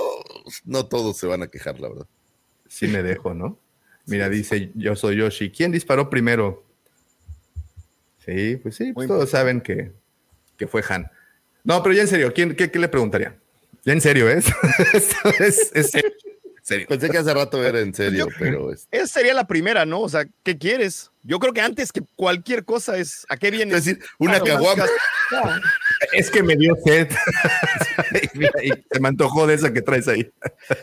no 0.65 0.87
todos 0.87 1.17
se 1.19 1.27
van 1.27 1.43
a 1.43 1.49
quejar, 1.49 1.81
la 1.81 1.89
verdad. 1.89 2.07
Sí 2.69 2.87
me 2.89 3.03
dejo, 3.03 3.35
¿no? 3.35 3.59
Mira, 4.07 4.29
dice, 4.29 4.73
yo 4.75 4.97
soy 4.97 5.17
Yoshi. 5.17 5.51
¿Quién 5.51 5.71
disparó 5.71 6.11
primero? 6.11 6.65
Sí, 8.25 8.57
pues 8.57 8.77
sí, 8.77 8.93
pues 8.93 9.09
todos 9.09 9.31
saben 9.31 9.61
que, 9.61 9.93
que 10.57 10.67
fue 10.67 10.83
Han. 10.89 11.11
No, 11.65 11.83
pero 11.83 11.95
ya 11.95 12.03
en 12.03 12.09
serio, 12.09 12.33
¿quién, 12.35 12.57
qué, 12.57 12.71
qué 12.71 12.79
le 12.79 12.89
preguntaría? 12.89 13.37
Ya 13.85 13.93
en 13.93 14.01
serio, 14.01 14.29
¿es? 14.29 14.47
Esto 14.95 15.29
es, 15.39 15.71
es 15.75 15.91
serio. 15.91 16.11
Pensé 16.89 17.11
que 17.11 17.19
hace 17.19 17.35
rato 17.35 17.63
era 17.65 17.81
en 17.81 17.93
serio, 17.95 18.29
pero 18.39 18.73
es, 18.73 18.87
Esa 18.91 19.07
sería 19.07 19.35
la 19.35 19.47
primera, 19.47 19.85
¿no? 19.85 20.01
O 20.01 20.09
sea, 20.09 20.27
¿qué 20.43 20.57
quieres? 20.59 21.12
Yo 21.25 21.39
creo 21.39 21.53
que 21.53 21.61
antes 21.61 21.93
que 21.93 22.01
cualquier 22.17 22.65
cosa 22.65 22.97
es, 22.97 23.25
¿a 23.29 23.37
qué 23.37 23.47
es 23.49 23.53
vienes? 23.53 23.85
decir, 23.85 24.03
una 24.19 24.41
Claro, 24.41 24.61
caguama. 24.65 24.87
Es 26.13 26.31
que 26.31 26.43
me 26.43 26.57
dio 26.57 26.75
sed. 26.85 27.09
y, 28.23 28.29
mira, 28.39 28.51
y 28.63 28.71
se 28.91 29.01
me 29.01 29.09
antojó 29.09 29.47
de 29.47 29.55
esa 29.55 29.73
que 29.73 29.81
traes 29.83 30.09
ahí. 30.09 30.29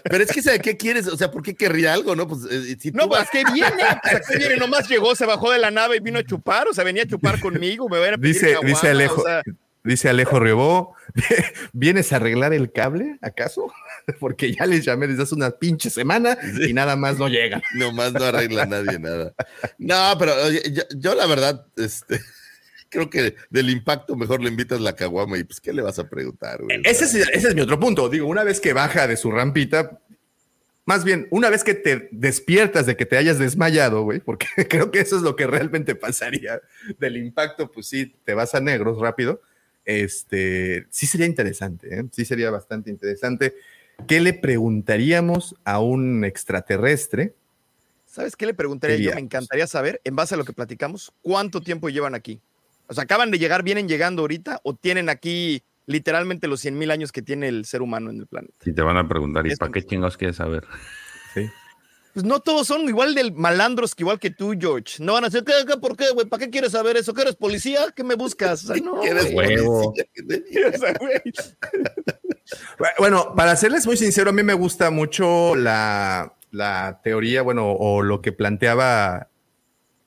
Pero 0.03 0.23
es 0.23 0.31
que, 0.31 0.41
¿sabe 0.41 0.59
qué 0.59 0.77
quieres? 0.77 1.07
O 1.07 1.17
sea, 1.17 1.29
¿por 1.29 1.43
qué 1.43 1.53
querría 1.55 1.93
algo, 1.93 2.15
no? 2.15 2.25
Pues 2.27 2.41
eh, 2.49 2.77
si 2.79 2.91
No, 2.91 3.07
pues, 3.09 3.19
vas- 3.19 3.27
¿a 3.27 3.31
qué 3.31 3.43
viene? 3.53 3.83
Pues, 4.01 4.15
¿A 4.15 4.19
qué 4.21 4.37
viene? 4.39 4.55
Nomás 4.55 4.87
llegó, 4.87 5.13
se 5.15 5.25
bajó 5.25 5.51
de 5.51 5.59
la 5.59 5.71
nave 5.71 5.97
y 5.97 5.99
vino 5.99 6.19
a 6.19 6.23
chupar, 6.23 6.67
o 6.69 6.73
sea, 6.73 6.83
venía 6.85 7.03
a 7.03 7.07
chupar 7.07 7.39
conmigo, 7.41 7.89
me 7.89 7.99
van 7.99 8.13
a 8.13 8.17
pedir 8.17 8.33
Dice, 8.35 8.47
caguama, 8.53 8.69
dice 8.69 8.87
Alejo, 8.89 9.21
o 9.21 9.25
sea, 9.25 9.41
dice 9.83 10.09
Alejo 10.09 10.39
Rebó, 10.39 10.95
¿vienes 11.73 12.13
a 12.13 12.15
arreglar 12.15 12.53
el 12.53 12.71
cable, 12.71 13.17
acaso? 13.21 13.71
Porque 14.19 14.53
ya 14.53 14.65
les 14.65 14.85
llamé 14.85 15.07
desde 15.07 15.23
hace 15.23 15.35
una 15.35 15.51
pinche 15.51 15.89
semana 15.89 16.37
y 16.67 16.73
nada 16.73 16.95
más 16.95 17.17
no 17.17 17.27
llegan. 17.27 17.61
Nomás 17.75 18.13
no 18.13 18.23
arregla 18.23 18.65
nadie 18.65 18.99
nada. 18.99 19.33
No, 19.77 20.15
pero 20.17 20.33
oye, 20.45 20.61
yo, 20.71 20.83
yo 20.97 21.15
la 21.15 21.25
verdad, 21.25 21.65
este, 21.77 22.19
creo 22.89 23.09
que 23.09 23.35
del 23.49 23.69
impacto 23.69 24.15
mejor 24.15 24.41
le 24.41 24.49
invitas 24.49 24.81
la 24.81 24.95
caguama 24.95 25.37
y 25.37 25.43
pues, 25.43 25.59
¿qué 25.61 25.73
le 25.73 25.81
vas 25.81 25.99
a 25.99 26.09
preguntar? 26.09 26.61
Güey? 26.61 26.81
Ese 26.83 27.05
es, 27.05 27.15
ese 27.15 27.49
es 27.49 27.55
mi 27.55 27.61
otro 27.61 27.79
punto. 27.79 28.09
Digo, 28.09 28.27
una 28.27 28.43
vez 28.43 28.59
que 28.59 28.73
baja 28.73 29.07
de 29.07 29.17
su 29.17 29.31
rampita, 29.31 29.99
más 30.89 31.03
bien, 31.03 31.27
una 31.29 31.51
vez 31.51 31.63
que 31.63 31.75
te 31.75 32.09
despiertas 32.11 32.87
de 32.87 32.97
que 32.97 33.05
te 33.05 33.15
hayas 33.15 33.37
desmayado, 33.37 34.01
güey, 34.01 34.19
porque 34.21 34.47
creo 34.67 34.89
que 34.89 34.99
eso 34.99 35.17
es 35.17 35.21
lo 35.21 35.35
que 35.35 35.45
realmente 35.45 35.93
pasaría 35.93 36.61
del 36.97 37.17
impacto, 37.17 37.71
pues 37.71 37.87
sí, 37.87 38.15
te 38.25 38.33
vas 38.33 38.55
a 38.55 38.59
negros 38.59 38.99
rápido. 38.99 39.39
Este, 39.85 40.87
sí 40.89 41.05
sería 41.05 41.27
interesante, 41.27 41.95
¿eh? 41.95 42.03
sí 42.11 42.25
sería 42.25 42.49
bastante 42.49 42.89
interesante. 42.89 43.53
¿Qué 44.07 44.19
le 44.19 44.33
preguntaríamos 44.33 45.55
a 45.65 45.79
un 45.79 46.23
extraterrestre? 46.23 47.35
¿Sabes 48.05 48.35
qué 48.35 48.45
le 48.45 48.53
preguntaría 48.53 48.97
yo? 48.97 49.13
Me 49.13 49.21
encantaría 49.21 49.67
saber, 49.67 50.01
en 50.03 50.15
base 50.15 50.33
a 50.33 50.37
lo 50.37 50.45
que 50.45 50.53
platicamos, 50.53 51.13
cuánto 51.21 51.61
tiempo 51.61 51.89
llevan 51.89 52.15
aquí. 52.15 52.41
O 52.87 52.93
sea, 52.93 53.03
¿acaban 53.03 53.29
de 53.29 53.37
llegar, 53.37 53.61
vienen 53.63 53.87
llegando 53.87 54.23
ahorita 54.23 54.61
o 54.63 54.73
tienen 54.73 55.09
aquí 55.09 55.61
literalmente 55.85 56.47
los 56.47 56.59
100 56.61 56.77
mil 56.77 56.91
años 56.91 57.11
que 57.11 57.21
tiene 57.21 57.47
el 57.47 57.65
ser 57.65 57.81
humano 57.83 58.09
en 58.09 58.19
el 58.19 58.27
planeta? 58.27 58.55
Y 58.65 58.73
te 58.73 58.81
van 58.81 58.97
a 58.97 59.07
preguntar, 59.07 59.45
¿y 59.45 59.55
para 59.55 59.71
qué 59.71 59.83
chingados 59.83 60.17
quieres 60.17 60.37
saber? 60.37 60.65
Sí. 61.33 61.47
Pues 62.13 62.25
no 62.25 62.39
todos 62.39 62.65
son 62.67 62.87
igual 62.89 63.13
de 63.13 63.31
malandros 63.31 63.93
que 63.93 64.03
igual 64.03 64.19
que 64.19 64.31
tú, 64.31 64.53
George. 64.59 65.01
No 65.03 65.13
van 65.13 65.25
a 65.25 65.29
decir, 65.29 65.43
¿qué, 65.45 65.53
qué, 65.67 65.77
por 65.77 65.95
qué, 65.95 66.09
güey? 66.11 66.25
¿Para 66.27 66.43
qué 66.43 66.49
quieres 66.49 66.71
saber 66.71 66.97
eso? 66.97 67.13
¿Qué 67.13 67.21
eres 67.21 67.35
policía? 67.35 67.81
¿Qué 67.95 68.03
me 68.03 68.15
buscas? 68.15 68.63
O 68.63 68.73
sea, 68.73 68.81
no, 68.83 68.99
¿Qué 69.01 69.09
eres 69.09 69.31
Huevo. 69.33 69.93
Bueno, 72.97 73.33
para 73.35 73.55
serles 73.55 73.85
muy 73.85 73.95
sincero, 73.97 74.29
a 74.31 74.33
mí 74.33 74.41
me 74.43 74.53
gusta 74.53 74.89
mucho 74.89 75.55
la, 75.55 76.33
la 76.51 76.99
teoría, 77.03 77.41
bueno, 77.43 77.71
o 77.73 78.01
lo 78.01 78.21
que 78.21 78.31
planteaba 78.31 79.27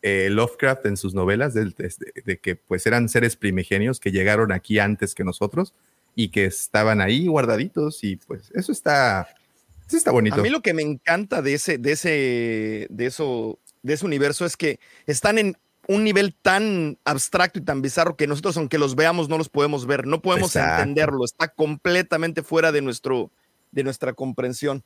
eh, 0.02 0.28
Lovecraft 0.30 0.86
en 0.86 0.96
sus 0.96 1.14
novelas, 1.14 1.54
de, 1.54 1.66
de- 1.66 1.92
de 2.24 2.38
que 2.38 2.56
pues 2.56 2.84
eran 2.86 3.08
seres 3.08 3.36
primigenios 3.36 4.00
que 4.00 4.10
llegaron 4.10 4.50
aquí 4.50 4.80
antes 4.80 5.14
que 5.14 5.22
nosotros 5.22 5.72
y 6.16 6.30
que 6.30 6.46
estaban 6.46 7.00
ahí 7.00 7.28
guardaditos 7.28 8.02
y 8.02 8.16
pues 8.16 8.50
eso 8.54 8.72
está, 8.72 9.28
eso 9.92 9.98
está 9.98 10.10
bonito. 10.10 10.36
A 10.36 10.42
mí 10.42 10.50
lo 10.50 10.60
que 10.62 10.74
me 10.74 10.82
encanta 10.82 11.42
de 11.42 11.54
ese, 11.54 11.78
de 11.78 11.92
ese, 11.92 12.86
de 12.90 13.06
eso, 13.06 13.58
de 13.82 13.94
ese 13.94 14.04
universo 14.06 14.44
es 14.44 14.56
que 14.56 14.80
están 15.06 15.38
en 15.38 15.56
un 15.88 16.04
nivel 16.04 16.34
tan 16.40 16.98
abstracto 17.04 17.58
y 17.58 17.62
tan 17.62 17.82
bizarro 17.82 18.16
que 18.16 18.26
nosotros, 18.26 18.56
aunque 18.56 18.78
los 18.78 18.94
veamos, 18.94 19.28
no 19.28 19.36
los 19.38 19.48
podemos 19.48 19.86
ver, 19.86 20.06
no 20.06 20.22
podemos 20.22 20.54
Exacto. 20.54 20.82
entenderlo, 20.82 21.24
está 21.24 21.48
completamente 21.48 22.42
fuera 22.42 22.70
de 22.72 22.82
nuestro, 22.82 23.30
de 23.72 23.82
nuestra 23.82 24.12
comprensión. 24.12 24.84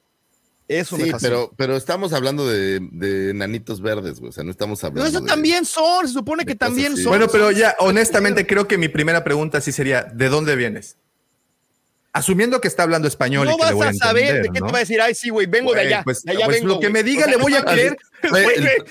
Eso 0.69 0.97
me 0.99 1.05
Sí, 1.05 1.13
pero, 1.21 1.53
pero 1.57 1.77
estamos 1.77 2.13
hablando 2.13 2.45
de, 2.49 2.81
de 2.91 3.33
nanitos 3.35 3.81
verdes, 3.81 4.19
güey. 4.19 4.31
O 4.31 4.33
sea, 4.33 4.43
no 4.43 4.51
estamos 4.51 4.81
Pero 4.81 4.89
hablando 4.91 5.09
eso 5.11 5.21
de- 5.21 5.29
también 5.31 5.65
son, 5.65 6.09
se 6.09 6.15
supone 6.15 6.45
que 6.45 6.57
también 6.57 6.97
son. 6.97 7.05
Bueno, 7.11 7.29
pero 7.31 7.53
ya, 7.53 7.77
honestamente, 7.79 8.47
creo 8.49 8.67
que 8.67 8.77
mi 8.77 8.89
primera 8.89 9.23
pregunta 9.23 9.61
sí 9.61 9.71
sería, 9.71 10.03
¿de 10.03 10.29
dónde 10.29 10.57
vienes? 10.57 10.97
Asumiendo 12.17 12.61
que 12.61 12.69
está 12.69 12.83
hablando 12.83 13.07
español 13.09 13.47
no 13.47 13.53
y 13.53 13.57
que 13.57 13.63
le 13.63 13.65
vas 13.67 13.75
voy 13.75 13.87
a 13.89 13.93
saber 13.93 14.23
entender, 14.25 14.43
de 14.45 14.49
qué 14.53 14.61
¿no? 14.61 14.67
te 14.67 14.73
va 14.73 14.79
a 14.79 14.81
decir, 14.81 15.01
ay, 15.01 15.15
sí, 15.15 15.29
güey, 15.31 15.47
vengo 15.47 15.73
de 15.73 15.77
Güey, 15.83 15.87
allá. 15.89 16.03
pues- 16.05 16.23
de 16.23 16.33
allá 16.33 16.45
pues 16.47 16.61
vengo, 16.61 16.75
lo 16.75 16.81
que 16.81 16.87
güey". 16.89 16.93
me 16.93 17.03
diga 17.03 17.21
O 17.23 17.25
sea, 17.25 17.37
le 17.37 17.43
voy 17.43 17.55
a 17.55 17.65
creer. 17.65 17.97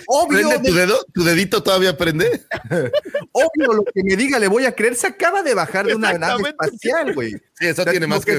Obvio, 0.07 0.49
¿Prende 0.49 0.69
tu 0.69 0.75
dedo? 0.75 1.05
¿Tu 1.13 1.23
dedito 1.23 1.63
todavía 1.63 1.97
prende? 1.97 2.41
obvio, 3.31 3.73
lo 3.73 3.83
que 3.83 4.03
me 4.03 4.15
diga 4.15 4.39
le 4.39 4.47
voy 4.47 4.65
a 4.65 4.73
creer. 4.73 4.95
Se 4.95 5.07
acaba 5.07 5.41
de 5.43 5.53
bajar 5.53 5.87
de 5.87 5.95
una 5.95 6.13
nave 6.17 6.49
espacial, 6.49 7.13
güey. 7.13 7.31
Sí, 7.31 7.67
eso 7.67 7.83
sea, 7.83 7.91
tiene 7.91 8.07
más 8.07 8.23
que- 8.25 8.33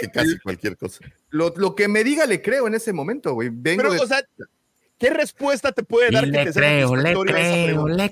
que 0.00 0.10
casi 0.10 0.30
el- 0.32 0.42
cualquier 0.42 0.76
cosa. 0.76 0.98
Lo, 1.30 1.52
lo 1.56 1.74
que 1.74 1.88
me 1.88 2.02
diga 2.04 2.26
le 2.26 2.42
creo 2.42 2.66
en 2.66 2.74
ese 2.74 2.92
momento, 2.92 3.34
güey. 3.34 3.50
Vengo 3.52 3.82
Pero, 3.82 3.94
de- 3.94 4.00
o 4.00 4.06
sea, 4.06 4.22
¿qué 5.04 5.10
respuesta 5.14 5.72
te 5.72 5.82
puede 5.82 6.10
dar 6.10 6.24
que 6.24 6.30
te 6.32 6.52
sea 6.52 6.86
satisfactoria 6.88 7.38
esa 7.40 7.64
pregunta? 7.66 7.94
le 7.94 8.04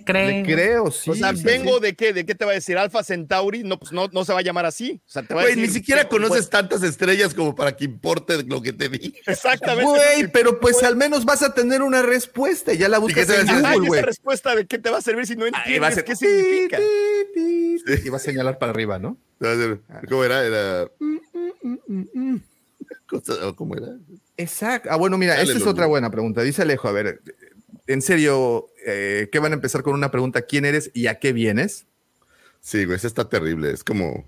le 0.43 0.43
creo, 0.45 0.91
sí. 0.91 1.11
O 1.11 1.15
sea, 1.15 1.35
sí, 1.35 1.43
vengo 1.45 1.77
sí. 1.77 1.83
de 1.83 1.95
qué, 1.95 2.13
de 2.13 2.27
qué 2.27 2.35
te 2.35 2.45
va 2.45 2.51
a 2.51 2.55
decir 2.55 2.77
Alpha 2.79 3.03
Centauri, 3.03 3.63
no, 3.65 3.79
pues 3.79 3.93
no, 3.93 4.09
no 4.13 4.25
se 4.25 4.33
va 4.33 4.41
a 4.41 4.43
llamar 4.43 4.67
así. 4.67 5.01
O 5.07 5.11
sea, 5.11 5.23
te 5.23 5.35
va 5.35 5.41
a 5.41 5.45
Güey, 5.45 5.55
decir. 5.57 5.69
ni 5.69 5.75
siquiera 5.75 6.03
¿qué- 6.03 6.09
conoces 6.09 6.51
tantas 6.51 6.83
estrellas 6.83 7.35
como 7.35 7.55
para 7.55 7.77
que 7.77 7.85
importe 7.85 8.43
lo 8.45 8.61
que 8.61 8.73
te 8.73 8.89
diga. 8.89 9.19
Exactamente. 9.27 9.85
Güey, 9.91 10.27
pero 10.33 10.61
pues 10.61 10.83
al 10.83 10.97
menos 10.97 11.25
vas 11.25 11.43
a 11.43 11.55
tener 11.55 11.83
una 11.83 12.03
respuesta. 12.03 12.75
Ya 12.75 12.89
la 12.89 12.99
buscas 12.99 13.27
te 13.27 13.41
en 13.41 13.47
y 13.47 13.51
Google, 13.51 13.69
esa 13.77 13.87
güey. 13.87 14.03
respuesta 14.03 14.55
de 14.55 14.67
qué 14.67 14.79
te 14.79 14.91
va 14.91 14.99
a 14.99 15.03
servir 15.03 15.27
si 15.27 15.37
no 15.37 15.47
entiendes 15.47 15.95
ser 15.95 16.05
qué 16.05 16.17
significa. 16.17 16.77
ti, 16.79 16.85
ti, 17.35 17.77
ti, 17.85 17.93
Y 18.05 18.09
va 18.09 18.17
a 18.17 18.21
señalar 18.21 18.59
para 18.59 18.71
arriba, 18.73 18.99
¿no? 18.99 19.17
¿Cómo 20.09 20.25
era? 20.25 20.45
Era. 20.45 20.89
Cosa- 23.07 23.35
o 23.49 23.57
¿Cómo 23.57 23.77
era? 23.77 23.89
Exacto. 24.37 24.89
Ah, 24.91 24.97
bueno, 24.97 25.19
mira, 25.19 25.35
Dale, 25.35 25.45
esta 25.45 25.59
es 25.59 25.67
otra 25.67 25.87
buena 25.87 26.11
pregunta. 26.11 26.43
Dice 26.43 26.63
Alejo, 26.63 26.89
a 26.89 26.93
ver, 26.93 27.21
en 27.87 28.03
serio, 28.03 28.69
eh, 28.87 29.29
¿qué 29.31 29.39
van 29.39 29.53
a 29.53 29.55
empezar 29.55 29.83
con 29.83 29.95
una 29.95 30.11
pregunta? 30.11 30.43
¿Quién 30.43 30.65
eres 30.65 30.91
y 30.95 31.07
a 31.07 31.19
qué 31.19 31.33
vienes? 31.33 31.87
Sí, 32.61 32.85
güey, 32.85 32.97
eso 32.97 33.07
está 33.07 33.29
terrible. 33.29 33.71
Es 33.73 33.85
como, 33.85 34.25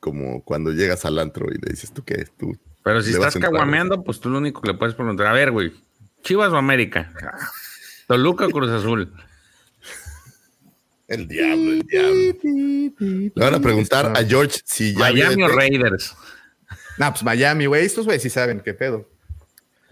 como 0.00 0.42
cuando 0.42 0.72
llegas 0.72 1.04
al 1.04 1.18
antro 1.18 1.46
y 1.52 1.58
le 1.58 1.70
dices, 1.70 1.92
¿tú 1.92 2.02
qué? 2.04 2.26
Tú. 2.38 2.56
Pero 2.82 3.02
si 3.02 3.12
estás 3.12 3.36
caguameando, 3.36 4.02
pues 4.02 4.20
tú 4.20 4.30
lo 4.30 4.38
único 4.38 4.60
que 4.62 4.68
le 4.72 4.74
puedes 4.78 4.94
preguntar, 4.94 5.26
a 5.26 5.32
ver, 5.32 5.50
güey, 5.50 5.72
Chivas 6.22 6.52
o 6.52 6.56
América, 6.56 7.12
Toluca 8.06 8.46
o 8.46 8.50
Cruz 8.50 8.70
Azul. 8.70 9.12
El 11.06 11.26
diablo, 11.26 11.72
el 11.72 11.82
diablo. 11.82 13.30
Le 13.34 13.44
van 13.44 13.54
a 13.54 13.60
preguntar 13.60 14.12
a 14.14 14.24
George 14.24 14.60
si 14.64 14.92
ya. 14.92 14.98
Miami 14.98 15.42
o 15.42 15.48
de- 15.48 15.54
Raiders. 15.54 16.14
No, 16.98 17.10
pues 17.10 17.22
Miami, 17.22 17.66
güey. 17.66 17.86
Estos 17.86 18.04
güey 18.04 18.18
sí 18.20 18.28
saben 18.28 18.60
qué 18.60 18.74
pedo. 18.74 19.08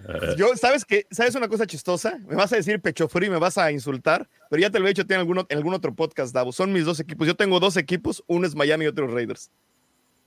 Yo, 0.36 0.56
¿sabes 0.56 0.84
qué? 0.84 1.06
¿Sabes 1.10 1.34
una 1.34 1.48
cosa 1.48 1.66
chistosa? 1.66 2.18
Me 2.28 2.34
vas 2.36 2.52
a 2.52 2.56
decir 2.56 2.80
pecho 2.80 3.08
frío 3.08 3.28
y 3.28 3.32
me 3.32 3.38
vas 3.38 3.58
a 3.58 3.70
insultar, 3.72 4.28
pero 4.50 4.60
ya 4.62 4.70
te 4.70 4.78
lo 4.78 4.86
he 4.86 4.88
dicho 4.88 5.02
en 5.08 5.12
algún, 5.14 5.38
en 5.48 5.56
algún 5.58 5.74
otro 5.74 5.94
podcast, 5.94 6.32
Davo. 6.34 6.52
Son 6.52 6.72
mis 6.72 6.84
dos 6.84 7.00
equipos. 7.00 7.26
Yo 7.26 7.34
tengo 7.34 7.60
dos 7.60 7.76
equipos, 7.76 8.22
uno 8.26 8.46
es 8.46 8.54
Miami 8.54 8.84
y 8.84 8.88
otro 8.88 9.06
es 9.06 9.12
Raiders. 9.12 9.50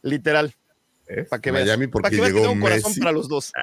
Literal. 0.01 0.53
¿eh? 1.07 1.23
Para 1.29 1.41
que 1.41 1.51
Miami 1.51 1.85
veas. 1.85 1.91
porque 1.91 2.09
que 2.11 2.15
veas 2.17 2.27
que 2.27 2.33
llegó 2.33 2.41
tengo 2.41 2.53
un 2.53 2.61
corazón 2.61 2.93
para 2.99 3.11
los 3.11 3.27
dos. 3.27 3.51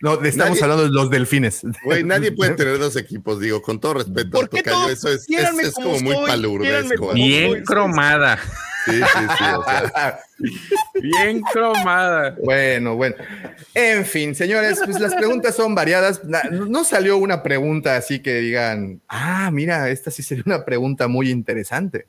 No, 0.00 0.14
estamos 0.24 0.56
Nadie- 0.58 0.62
hablando 0.62 0.84
de 0.84 0.90
los 0.90 1.10
delfines. 1.10 1.62
Güey, 1.84 2.02
nadie 2.04 2.32
puede 2.32 2.54
tener 2.56 2.78
dos 2.78 2.96
equipos, 2.96 3.38
digo, 3.40 3.60
con 3.60 3.78
todo 3.78 3.94
respeto. 3.94 4.30
¿Por 4.30 4.48
qué 4.48 4.58
tocayo, 4.62 4.76
todo? 4.76 4.88
eso 4.90 5.08
es, 5.08 5.20
es, 5.20 5.26
Quiéranme 5.26 5.62
es 5.64 5.74
como 5.74 5.90
como 5.90 6.00
muy 6.00 6.14
soy, 6.14 6.96
como 6.96 7.10
¿eh? 7.12 7.14
Bien 7.14 7.64
cromada, 7.64 8.38
Sí, 8.84 8.92
sí, 8.92 9.26
sí. 9.38 9.44
O 9.56 9.62
sea, 9.64 10.20
bien 10.94 11.42
cromada. 11.52 12.36
Bueno, 12.42 12.96
bueno. 12.96 13.16
En 13.74 14.04
fin, 14.04 14.34
señores, 14.34 14.80
pues 14.84 15.00
las 15.00 15.14
preguntas 15.14 15.54
son 15.54 15.74
variadas. 15.74 16.22
No 16.50 16.84
salió 16.84 17.16
una 17.16 17.42
pregunta 17.42 17.96
así 17.96 18.20
que 18.20 18.40
digan, 18.40 19.00
ah, 19.08 19.50
mira, 19.52 19.90
esta 19.90 20.10
sí 20.10 20.22
sería 20.22 20.44
una 20.46 20.64
pregunta 20.64 21.08
muy 21.08 21.30
interesante. 21.30 22.06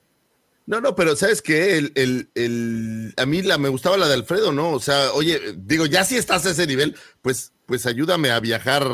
No, 0.64 0.80
no, 0.80 0.94
pero 0.94 1.16
¿sabes 1.16 1.42
qué? 1.42 1.76
El, 1.76 1.92
el, 1.96 2.30
el, 2.34 3.14
a 3.16 3.26
mí 3.26 3.42
la, 3.42 3.58
me 3.58 3.68
gustaba 3.68 3.96
la 3.96 4.06
de 4.06 4.14
Alfredo, 4.14 4.52
¿no? 4.52 4.70
O 4.70 4.80
sea, 4.80 5.12
oye, 5.12 5.40
digo, 5.56 5.86
ya 5.86 6.04
si 6.04 6.16
estás 6.16 6.46
a 6.46 6.50
ese 6.50 6.66
nivel, 6.66 6.96
pues, 7.20 7.52
pues 7.66 7.84
ayúdame 7.84 8.30
a 8.30 8.38
viajar 8.38 8.86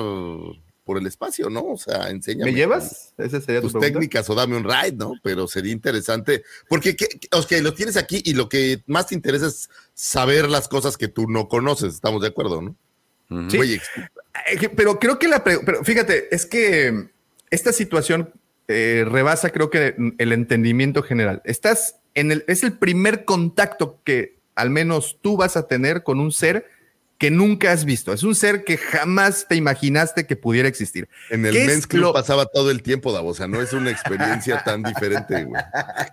por 0.88 0.96
el 0.96 1.06
espacio, 1.06 1.50
¿no? 1.50 1.64
O 1.66 1.76
sea, 1.76 2.08
enséñame. 2.08 2.50
¿Me 2.50 2.56
llevas? 2.56 3.12
Esa 3.18 3.42
sería 3.42 3.60
tu 3.60 3.66
tus 3.66 3.72
pregunta. 3.74 3.92
técnicas 3.92 4.30
o 4.30 4.34
dame 4.34 4.56
un 4.56 4.64
ride, 4.64 4.96
¿no? 4.96 5.12
Pero 5.22 5.46
sería 5.46 5.70
interesante, 5.70 6.44
porque 6.66 6.96
¿qué- 6.96 7.08
qué- 7.20 7.28
ok, 7.36 7.52
lo 7.62 7.74
tienes 7.74 7.98
aquí 7.98 8.22
y 8.24 8.32
lo 8.32 8.48
que 8.48 8.82
más 8.86 9.08
te 9.08 9.14
interesa 9.14 9.48
es 9.48 9.68
saber 9.92 10.48
las 10.48 10.66
cosas 10.66 10.96
que 10.96 11.08
tú 11.08 11.28
no 11.28 11.46
conoces, 11.46 11.92
estamos 11.92 12.22
de 12.22 12.28
acuerdo, 12.28 12.62
¿no? 12.62 12.74
Sí. 13.50 13.58
Ex- 13.74 13.90
Eh, 14.50 14.56
que- 14.56 14.70
Pero 14.70 14.98
creo 14.98 15.18
que 15.18 15.28
la 15.28 15.44
pero 15.44 15.84
fíjate, 15.84 16.34
es 16.34 16.46
que 16.46 17.08
esta 17.50 17.72
situación 17.74 18.32
eh, 18.68 19.04
rebasa, 19.06 19.50
creo 19.50 19.68
que 19.68 19.94
el 20.18 20.32
entendimiento 20.32 21.02
general. 21.02 21.42
Estás 21.44 21.96
en 22.14 22.32
el, 22.32 22.44
es 22.48 22.62
el 22.62 22.72
primer 22.78 23.24
contacto 23.26 24.00
que 24.04 24.36
al 24.54 24.70
menos 24.70 25.18
tú 25.22 25.36
vas 25.36 25.56
a 25.58 25.66
tener 25.68 26.02
con 26.02 26.18
un 26.18 26.32
ser 26.32 26.66
que 27.18 27.30
nunca 27.32 27.72
has 27.72 27.84
visto. 27.84 28.12
Es 28.12 28.22
un 28.22 28.34
ser 28.36 28.62
que 28.62 28.76
jamás 28.78 29.46
te 29.48 29.56
imaginaste 29.56 30.24
que 30.26 30.36
pudiera 30.36 30.68
existir. 30.68 31.08
en 31.30 31.44
el 31.44 31.52
¿Qué 31.52 31.62
es 31.62 31.66
Men's 31.66 31.86
Club 31.88 32.02
lo- 32.02 32.12
pasaba 32.12 32.46
todo 32.46 32.70
el 32.70 32.80
tiempo, 32.82 33.12
Davo, 33.12 33.30
o 33.30 33.34
sea, 33.34 33.48
no 33.48 33.60
es 33.60 33.72
una 33.72 33.90
experiencia 33.90 34.62
tan 34.64 34.84
diferente, 34.84 35.42
güey. 35.44 35.60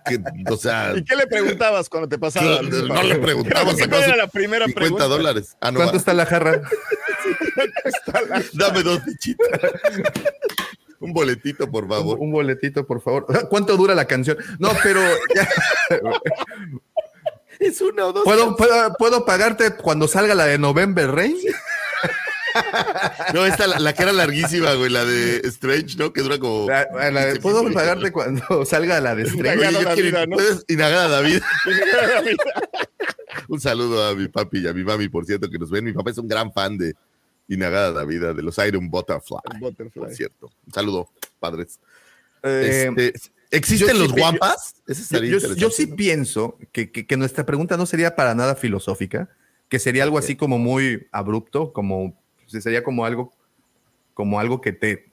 Que, 0.04 0.20
o 0.50 0.56
sea, 0.56 0.92
¿Y 0.96 1.04
qué 1.04 1.14
le 1.14 1.26
preguntabas 1.28 1.88
cuando 1.88 2.08
te 2.08 2.18
pasaba? 2.18 2.60
no, 2.60 2.82
no 2.94 3.02
le 3.04 3.14
preguntabas, 3.16 3.76
¿Qué 3.76 3.82
sacó 3.84 3.96
era 3.98 4.16
la 4.16 4.26
primera 4.26 4.66
50 4.66 4.80
pregunta? 4.80 5.04
dólares. 5.06 5.56
Ah, 5.60 5.70
no, 5.70 5.76
¿Cuánto 5.76 5.92
va. 5.94 5.98
está 5.98 6.12
la 6.12 6.26
jarra? 6.26 6.60
Dame 8.54 8.82
dos 8.82 9.00
fichitas. 9.04 9.48
un 10.98 11.12
boletito, 11.12 11.70
por 11.70 11.84
Un, 11.84 11.90
favor. 11.90 12.18
un 12.18 12.32
boletito, 12.32 12.84
por 12.86 13.00
favor. 13.00 13.26
¿Cuánto 13.48 13.76
dura 13.76 13.94
la 13.94 14.06
canción? 14.06 14.36
No, 14.58 14.70
pero 14.82 15.00
ya- 15.34 15.48
Es 17.58 17.80
una 17.80 18.06
o 18.06 18.12
dos. 18.12 18.24
¿puedo, 18.24 18.56
puedo, 18.56 18.94
puedo 18.98 19.24
pagarte 19.24 19.76
cuando 19.76 20.08
salga 20.08 20.34
la 20.34 20.46
de 20.46 20.58
November 20.58 21.10
Rain? 21.10 21.36
No, 23.34 23.44
esta, 23.44 23.66
la, 23.66 23.78
la 23.78 23.92
que 23.92 24.02
era 24.02 24.12
larguísima, 24.12 24.72
güey, 24.74 24.90
la 24.90 25.04
de 25.04 25.38
Strange, 25.48 25.96
¿no? 25.98 26.12
Que 26.12 26.22
dura 26.22 26.38
como. 26.38 26.66
La- 26.68 27.10
la 27.10 27.26
de- 27.26 27.40
¿Puedo 27.40 27.70
pagarte 27.72 28.10
cuando 28.12 28.64
salga 28.64 28.98
la 29.00 29.14
de 29.14 29.24
Strange? 29.24 29.56
Inagada 29.68 29.70
yo 29.82 29.94
quiero- 29.94 30.10
David, 30.18 30.28
¿no? 30.30 30.36
¿Puedes 30.36 30.64
Inagada 30.68 31.08
David? 31.08 31.42
Un 33.48 33.60
saludo 33.60 34.06
a 34.08 34.14
mi 34.14 34.28
papi 34.28 34.58
y 34.60 34.66
a 34.68 34.72
mi 34.72 34.82
mami, 34.84 35.08
por 35.08 35.24
cierto, 35.26 35.48
que 35.50 35.58
nos 35.58 35.70
ven. 35.70 35.84
Mi 35.84 35.92
papá 35.92 36.10
es 36.10 36.18
un 36.18 36.26
gran 36.28 36.52
fan 36.52 36.76
de 36.78 36.94
Inagada 37.48 37.92
David, 37.92 38.22
de 38.34 38.42
los 38.42 38.56
Iron 38.58 38.88
Butterfly, 38.90 39.38
Butterfly. 39.60 40.02
por 40.02 40.10
cierto. 40.14 40.50
Un 40.66 40.72
saludo, 40.72 41.08
padres. 41.38 41.78
Eh, 42.42 42.86
Este, 42.96 43.12
¿Existen 43.50 43.98
los 43.98 44.08
sí- 44.08 44.18
guampas? 44.18 44.74
Ese 44.86 45.28
Yo, 45.28 45.54
yo- 45.54 45.70
sí 45.70 45.86
¿no? 45.86 45.96
pienso 45.96 46.58
que, 46.72 46.90
que- 46.90 47.06
que 47.06 47.16
nuestra 47.16 47.46
pregunta 47.46 47.76
no 47.76 47.86
sería 47.86 48.16
para 48.16 48.34
nada 48.34 48.56
filosófica, 48.56 49.28
que 49.68 49.78
sería 49.78 50.02
algo 50.04 50.18
así 50.18 50.36
como 50.36 50.58
muy 50.58 51.06
abrupto, 51.12 51.72
como 51.72 52.20
sería 52.46 52.82
como 52.84 53.04
algo, 53.04 53.32
como 54.14 54.38
algo 54.40 54.60
que 54.60 54.72
te 54.72 55.12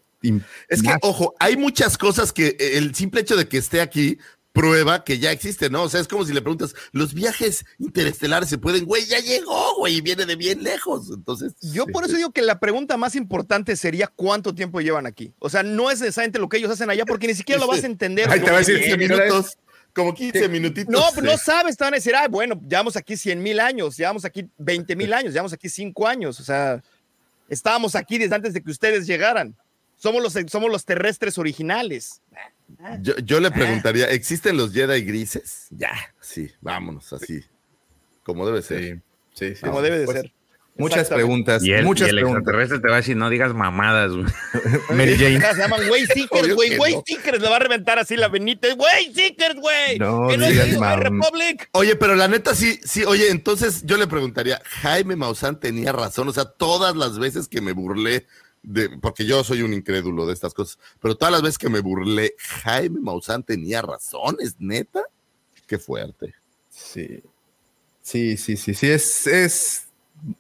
Es 0.70 0.82
que, 0.82 0.96
ojo, 1.02 1.34
hay 1.40 1.58
muchas 1.58 1.98
cosas 1.98 2.32
que 2.32 2.56
eh, 2.60 2.78
el 2.78 2.96
simple 2.96 3.22
hecho 3.22 3.36
de 3.36 3.48
que 3.48 3.58
esté 3.58 3.82
aquí 3.82 4.18
prueba 4.54 5.04
que 5.04 5.18
ya 5.20 5.32
existe, 5.32 5.70
¿no? 5.70 5.84
O 5.84 5.90
sea, 5.90 6.00
es 6.00 6.08
como 6.08 6.26
si 6.26 6.32
le 6.32 6.42
preguntas, 6.42 6.76
los 6.92 7.14
viajes 7.14 7.66
interestelares 7.80 8.48
se 8.50 8.60
pueden, 8.60 8.86
güey, 8.86 9.04
ya 9.06 9.20
llegó, 9.20 9.76
güey, 9.78 9.96
y 9.96 10.02
viene 10.02 10.26
de 10.26 10.36
bien 10.36 10.64
lejos. 10.64 11.10
Entonces, 11.12 11.54
Yo 11.74 11.86
por 11.88 12.06
eso 12.06 12.16
digo 12.18 12.32
que 12.32 12.44
la 12.44 12.60
pregunta 12.60 12.96
más 12.96 13.16
importante 13.16 13.76
sería 13.76 14.08
cuánto 14.08 14.54
tiempo 14.56 14.80
llevan 14.80 15.08
aquí. 15.08 15.34
O 15.40 15.50
sea, 15.50 15.64
no 15.64 15.90
es 15.92 16.00
necesariamente 16.00 16.40
lo 16.40 16.48
que 16.50 16.58
ellos 16.58 16.72
hacen 16.72 16.90
allá 16.90 17.04
porque 17.06 17.28
ni 17.28 17.34
siquiera 17.34 17.60
lo 17.60 17.68
vas 17.68 17.84
a 17.84 17.88
entender. 17.88 18.30
Ahí 18.30 18.40
te 18.40 18.50
va 18.52 18.58
a 18.58 18.60
decir 18.60 18.76
Como 18.80 18.86
15 18.86 18.98
que- 18.98 19.08
minutos, 19.08 19.58
como 19.94 20.14
15 20.14 20.50
minutitos. 20.50 20.92
No, 20.94 21.04
pero 21.16 21.26
no 21.28 21.38
sabes, 21.38 21.76
te 21.76 21.84
van 21.84 21.94
a 21.96 21.98
decir, 21.98 22.16
ah, 22.16 22.28
bueno, 22.30 22.60
llevamos 22.70 22.96
aquí 22.96 23.18
100 23.18 23.42
mil 23.42 23.60
años, 23.60 23.98
llevamos 23.98 24.24
aquí 24.24 24.48
20 24.60 24.96
mil 24.96 25.12
años, 25.14 25.34
llevamos 25.34 25.54
aquí 25.54 25.68
5 25.68 26.08
años. 26.08 26.40
O 26.40 26.44
sea, 26.44 26.82
estábamos 27.50 27.96
aquí 27.96 28.20
desde 28.20 28.36
antes 28.36 28.54
de 28.54 28.62
que 28.62 28.70
ustedes 28.72 29.08
llegaran. 29.08 29.56
Somos 29.98 30.22
los, 30.22 30.34
somos 30.52 30.70
los 30.72 30.86
terrestres 30.86 31.38
originales. 31.38 32.22
Yo, 33.02 33.16
yo 33.18 33.40
le 33.40 33.52
preguntaría, 33.52 34.06
¿existen 34.10 34.58
los 34.58 34.74
Jedi 34.74 35.02
grises? 35.04 35.68
Ya, 35.72 35.92
sí, 36.20 36.52
vámonos, 36.62 37.12
así. 37.14 37.42
Como 38.24 38.46
debe 38.46 38.62
ser. 38.62 39.02
Sí, 39.34 39.56
sí, 39.56 39.62
Como 39.62 39.82
debe 39.82 40.00
de 40.00 40.06
Pues, 40.06 40.22
ser. 40.22 40.32
Muchas 40.76 41.08
preguntas, 41.10 41.64
Y 41.64 41.72
el, 41.72 41.86
muchas 41.86 42.08
y 42.08 42.10
el 42.10 42.16
preguntas. 42.16 42.40
extraterrestre 42.40 42.80
te 42.80 42.88
va 42.88 42.94
a 42.96 42.98
decir, 42.98 43.16
no 43.16 43.30
digas 43.30 43.54
mamadas, 43.54 44.12
güey. 44.12 44.26
Mary 44.90 45.16
Jane. 45.20 45.40
Se 45.40 45.56
llaman 45.62 45.88
Way 45.88 46.08
Seekers, 46.08 46.44
Obvio 46.46 46.56
güey. 46.56 46.70
que 46.72 46.78
Way 46.80 46.94
no. 46.96 47.04
Seekers 47.06 47.42
le 47.42 47.48
va 47.50 47.56
a 47.58 47.60
reventar 47.60 48.00
así 48.00 48.18
la 48.18 48.28
Benítez. 48.28 48.74
Way 48.76 49.14
Seekers, 49.14 49.56
güey. 49.60 50.00
No 50.00 50.28
que 50.30 50.38
no 50.40 50.48
digas 50.48 50.70
mam- 50.80 50.98
Republic. 50.98 51.70
Oye, 51.74 51.96
pero 51.96 52.16
la 52.16 52.28
neta 52.28 52.56
sí, 52.56 52.80
sí, 52.84 53.04
oye, 53.06 53.30
entonces 53.30 53.84
yo 53.86 53.98
le 53.98 54.08
preguntaría, 54.08 54.64
Jaime 54.66 55.16
Maussan 55.16 55.60
tenía 55.60 55.92
razón, 55.92 56.28
o 56.30 56.34
sea, 56.34 56.46
todas 56.46 56.96
las 56.96 57.20
veces 57.20 57.48
que 57.48 57.62
me 57.62 57.74
burlé 57.74 58.26
de, 58.64 58.90
porque 59.02 59.26
yo 59.26 59.44
soy 59.44 59.62
un 59.62 59.74
incrédulo 59.74 60.26
de 60.26 60.34
estas 60.34 60.54
cosas, 60.54 60.80
pero 61.02 61.16
todas 61.16 61.32
las 61.32 61.42
veces 61.42 61.58
que 61.58 61.70
me 61.70 61.82
burlé, 61.82 62.34
Jaime 62.64 63.00
Maussan 63.02 63.44
tenía 63.44 63.82
razón, 63.82 64.38
¿es 64.40 64.56
neta? 64.60 65.04
Qué 65.68 65.78
fuerte. 65.78 66.34
Sí, 66.70 67.22
sí, 68.02 68.38
sí, 68.38 68.58
sí, 68.58 68.74
sí, 68.74 68.88
es, 68.90 69.28
es 69.28 69.88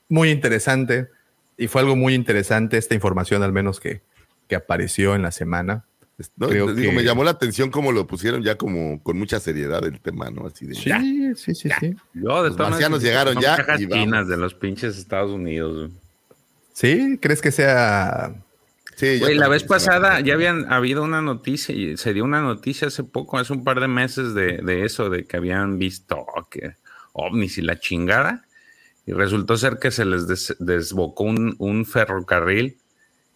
muy 0.09 0.29
interesante 0.31 1.09
y 1.57 1.67
fue 1.67 1.81
algo 1.81 1.95
muy 1.95 2.13
interesante 2.13 2.77
esta 2.77 2.95
información 2.95 3.43
al 3.43 3.51
menos 3.53 3.79
que, 3.79 4.01
que 4.47 4.55
apareció 4.55 5.15
en 5.15 5.21
la 5.21 5.31
semana. 5.31 5.85
¿no? 6.37 6.47
Creo 6.47 6.73
digo, 6.73 6.91
que- 6.91 6.95
me 6.95 7.03
llamó 7.03 7.23
la 7.23 7.31
atención 7.31 7.71
cómo 7.71 7.91
lo 7.91 8.05
pusieron 8.07 8.43
ya 8.43 8.55
como 8.55 9.01
con 9.03 9.17
mucha 9.17 9.39
seriedad 9.39 9.83
el 9.85 9.99
tema, 9.99 10.29
¿no? 10.29 10.45
Así 10.47 10.65
de, 10.65 10.75
Sí, 10.75 10.89
ya. 10.89 10.99
sí, 11.35 11.53
sí, 11.55 11.69
sí. 11.79 11.95
Yo, 12.13 12.43
de 12.43 12.49
Los 12.49 12.57
marcianos 12.57 13.01
llegaron 13.01 13.39
ya 13.41 13.57
cajas 13.57 13.81
y 13.81 13.87
chinas 13.87 14.27
de 14.27 14.37
los 14.37 14.53
pinches 14.53 14.97
Estados 14.97 15.31
Unidos. 15.31 15.89
güey. 15.89 16.02
¿Sí? 16.73 17.17
¿Crees 17.21 17.41
que 17.41 17.51
sea 17.51 18.35
Sí, 18.95 19.19
Güey, 19.19 19.35
la 19.35 19.47
vez 19.47 19.63
pasada 19.63 20.19
ya 20.19 20.35
habían 20.35 20.71
habido 20.71 21.03
una 21.03 21.21
noticia, 21.21 21.73
y 21.73 21.97
se 21.97 22.13
dio 22.13 22.23
una 22.23 22.41
noticia 22.41 22.87
hace 22.89 23.03
poco, 23.03 23.39
hace 23.39 23.51
un 23.53 23.63
par 23.63 23.79
de 23.79 23.87
meses 23.87 24.35
de, 24.35 24.57
de 24.57 24.85
eso, 24.85 25.09
de 25.09 25.25
que 25.25 25.37
habían 25.37 25.79
visto 25.79 26.23
que 26.51 26.73
ovnis 27.13 27.57
y 27.57 27.63
la 27.63 27.79
chingada, 27.79 28.45
y 29.07 29.13
resultó 29.13 29.57
ser 29.57 29.79
que 29.79 29.89
se 29.89 30.05
les 30.05 30.27
des- 30.27 30.55
desbocó 30.59 31.23
un, 31.23 31.55
un 31.57 31.85
ferrocarril 31.85 32.77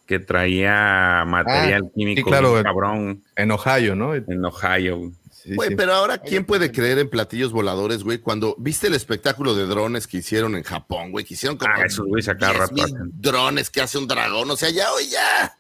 que 0.06 0.20
traía 0.20 1.24
material 1.26 1.84
Ah, 1.88 1.92
químico 1.94 2.20
sí, 2.22 2.24
claro. 2.24 2.52
bien 2.54 2.64
cabrón 2.64 3.24
en 3.36 3.52
Ohio, 3.52 3.96
no? 3.96 4.14
en 4.14 4.46
Ohio. 4.46 5.12
Güey. 5.48 5.52
Sí, 5.52 5.56
Güey, 5.56 5.70
sí. 5.70 5.76
pero 5.76 5.94
ahora, 5.94 6.18
¿quién 6.20 6.46
puede 6.46 6.72
creer 6.72 7.00
en 7.00 7.10
platillos 7.10 7.52
voladores, 7.52 8.04
güey? 8.04 8.20
Cuando 8.20 8.56
viste 8.60 8.88
el 8.88 8.94
espectáculo 8.94 9.56
de 9.56 9.66
drones 9.66 10.08
que 10.08 10.18
hicieron 10.18 10.56
en 10.56 10.64
Japón, 10.64 11.12
güey, 11.12 11.26
que 11.26 11.34
hicieron 11.36 11.58
como 11.58 11.74
Ah, 11.74 11.84
esos 11.86 12.06
güeyes 12.06 12.28
a 12.30 12.38
cada 12.38 12.52
10 12.54 12.60
rato 12.62 12.74
mil 12.76 12.84
hacen. 12.84 13.12
drones 13.20 13.70
que 13.70 13.82
hace 13.82 13.98
un 13.98 14.08
dragón, 14.08 14.50
o 14.52 14.56
sea, 14.58 14.70
ya, 14.70 14.92
hoy 14.94 15.08
ya, 15.10 15.58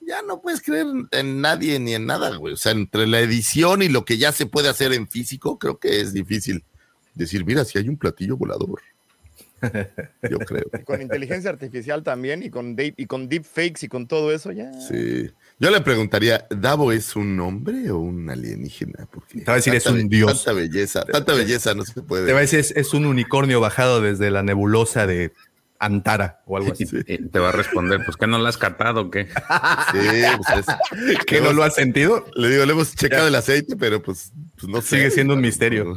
ya 0.00 0.22
no 0.22 0.40
puedes 0.40 0.60
creer 0.62 0.86
en 1.12 1.40
nadie 1.40 1.78
ni 1.78 1.94
en 1.94 2.06
nada, 2.06 2.36
güey. 2.36 2.54
O 2.54 2.56
sea, 2.56 2.72
entre 2.72 3.06
la 3.06 3.20
edición 3.20 3.82
y 3.82 3.88
lo 3.88 4.04
que 4.04 4.18
ya 4.18 4.32
se 4.32 4.46
puede 4.46 4.68
hacer 4.68 4.92
en 4.92 5.06
físico, 5.08 5.58
creo 5.58 5.78
que 5.78 6.00
es 6.00 6.12
difícil 6.12 6.64
decir, 7.14 7.44
mira, 7.44 7.64
si 7.64 7.78
hay 7.78 7.88
un 7.88 7.96
platillo 7.96 8.36
volador. 8.36 8.80
Yo 10.30 10.38
creo. 10.38 10.64
Y 10.78 10.84
con 10.84 11.02
inteligencia 11.02 11.50
artificial 11.50 12.02
también, 12.04 12.42
y 12.42 12.50
con, 12.50 12.76
deep, 12.76 12.94
y 12.96 13.06
con 13.06 13.28
deepfakes 13.28 13.84
y 13.84 13.88
con 13.88 14.06
todo 14.06 14.32
eso, 14.32 14.52
ya. 14.52 14.72
Sí. 14.80 15.30
Yo 15.60 15.70
le 15.70 15.80
preguntaría, 15.80 16.46
¿Davo 16.50 16.92
es 16.92 17.16
un 17.16 17.38
hombre 17.40 17.90
o 17.90 17.98
un 17.98 18.30
alienígena? 18.30 19.08
Porque 19.10 19.40
Te 19.40 19.44
va 19.44 19.54
a 19.54 19.56
decir, 19.56 19.74
es 19.74 19.86
un 19.86 20.08
dios. 20.08 20.44
Tanta 20.44 20.52
belleza, 20.52 21.04
tanta 21.04 21.34
belleza 21.34 21.74
no 21.74 21.84
se 21.84 22.00
puede. 22.00 22.26
Te 22.26 22.32
va 22.32 22.38
a 22.38 22.42
decir, 22.42 22.60
es, 22.60 22.70
es 22.70 22.94
un 22.94 23.06
unicornio 23.06 23.60
bajado 23.60 24.00
desde 24.00 24.30
la 24.30 24.44
nebulosa 24.44 25.08
de 25.08 25.32
Antara 25.80 26.40
o 26.46 26.56
algo 26.56 26.72
así. 26.72 26.84
y 27.06 27.28
te 27.28 27.38
va 27.38 27.50
a 27.50 27.52
responder, 27.52 28.00
pues 28.04 28.16
que 28.16 28.26
no 28.26 28.38
la 28.38 28.48
has 28.48 28.56
catado, 28.58 29.02
o 29.02 29.10
¿qué? 29.10 29.28
Sí, 29.92 30.22
pues 30.36 30.66
es- 30.66 31.18
¿Que 31.26 31.40
no 31.40 31.52
lo 31.52 31.62
has 31.62 31.74
sentido? 31.74 32.26
Le 32.34 32.50
digo, 32.50 32.64
le 32.66 32.72
hemos 32.72 32.94
checado 32.94 33.28
el 33.28 33.34
aceite, 33.34 33.76
pero 33.76 34.02
pues, 34.02 34.32
pues 34.56 34.68
no 34.68 34.80
sé. 34.80 34.96
Sigue 34.96 35.10
siendo 35.10 35.34
un 35.34 35.40
misterio. 35.40 35.96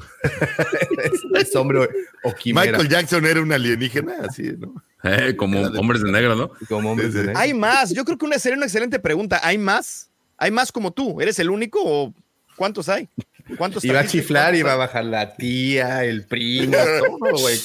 es, 1.04 1.48
es 1.48 1.56
hombre 1.56 1.89
o 2.24 2.34
quimera. 2.34 2.72
Michael 2.74 2.89
Jackson 2.89 3.26
era 3.26 3.41
un 3.41 3.52
alienígena, 3.52 4.17
así, 4.30 4.54
¿no? 4.58 4.74
Eh, 5.04 5.36
como 5.36 5.67
de- 5.70 5.80
hombres 5.80 6.04
de 6.04 6.12
negro, 6.12 6.36
¿no? 6.36 6.52
Como 6.70 6.91
hombres 6.91 7.13
de 7.13 7.22
negro. 7.26 7.39
Hay 7.39 7.54
más. 7.56 7.91
Yo 7.91 8.06
creo 8.06 8.17
que 8.20 8.26
una 8.26 8.38
sería 8.38 8.58
una 8.58 8.65
excelente 8.67 9.00
pregunta. 9.00 9.39
¿Hay 9.44 9.58
más? 9.58 10.10
¿Hay 10.38 10.52
más 10.52 10.72
como 10.72 10.91
tú? 10.91 11.20
¿Eres 11.22 11.39
el 11.39 11.50
único 11.50 11.80
o 11.84 12.13
cuántos 12.56 12.88
hay? 12.88 13.10
¿Cuántos 13.58 13.84
va 13.84 14.00
a 14.00 14.06
chiflar 14.08 14.54
va 14.54 14.58
a 14.58 14.62
¿Cuántos 14.62 14.78
bajar 14.78 15.06
la 15.06 15.34
tía, 15.36 16.04
el 16.04 16.26
primo, 16.26 16.74
todo, 17.22 17.40
güey. 17.42 17.58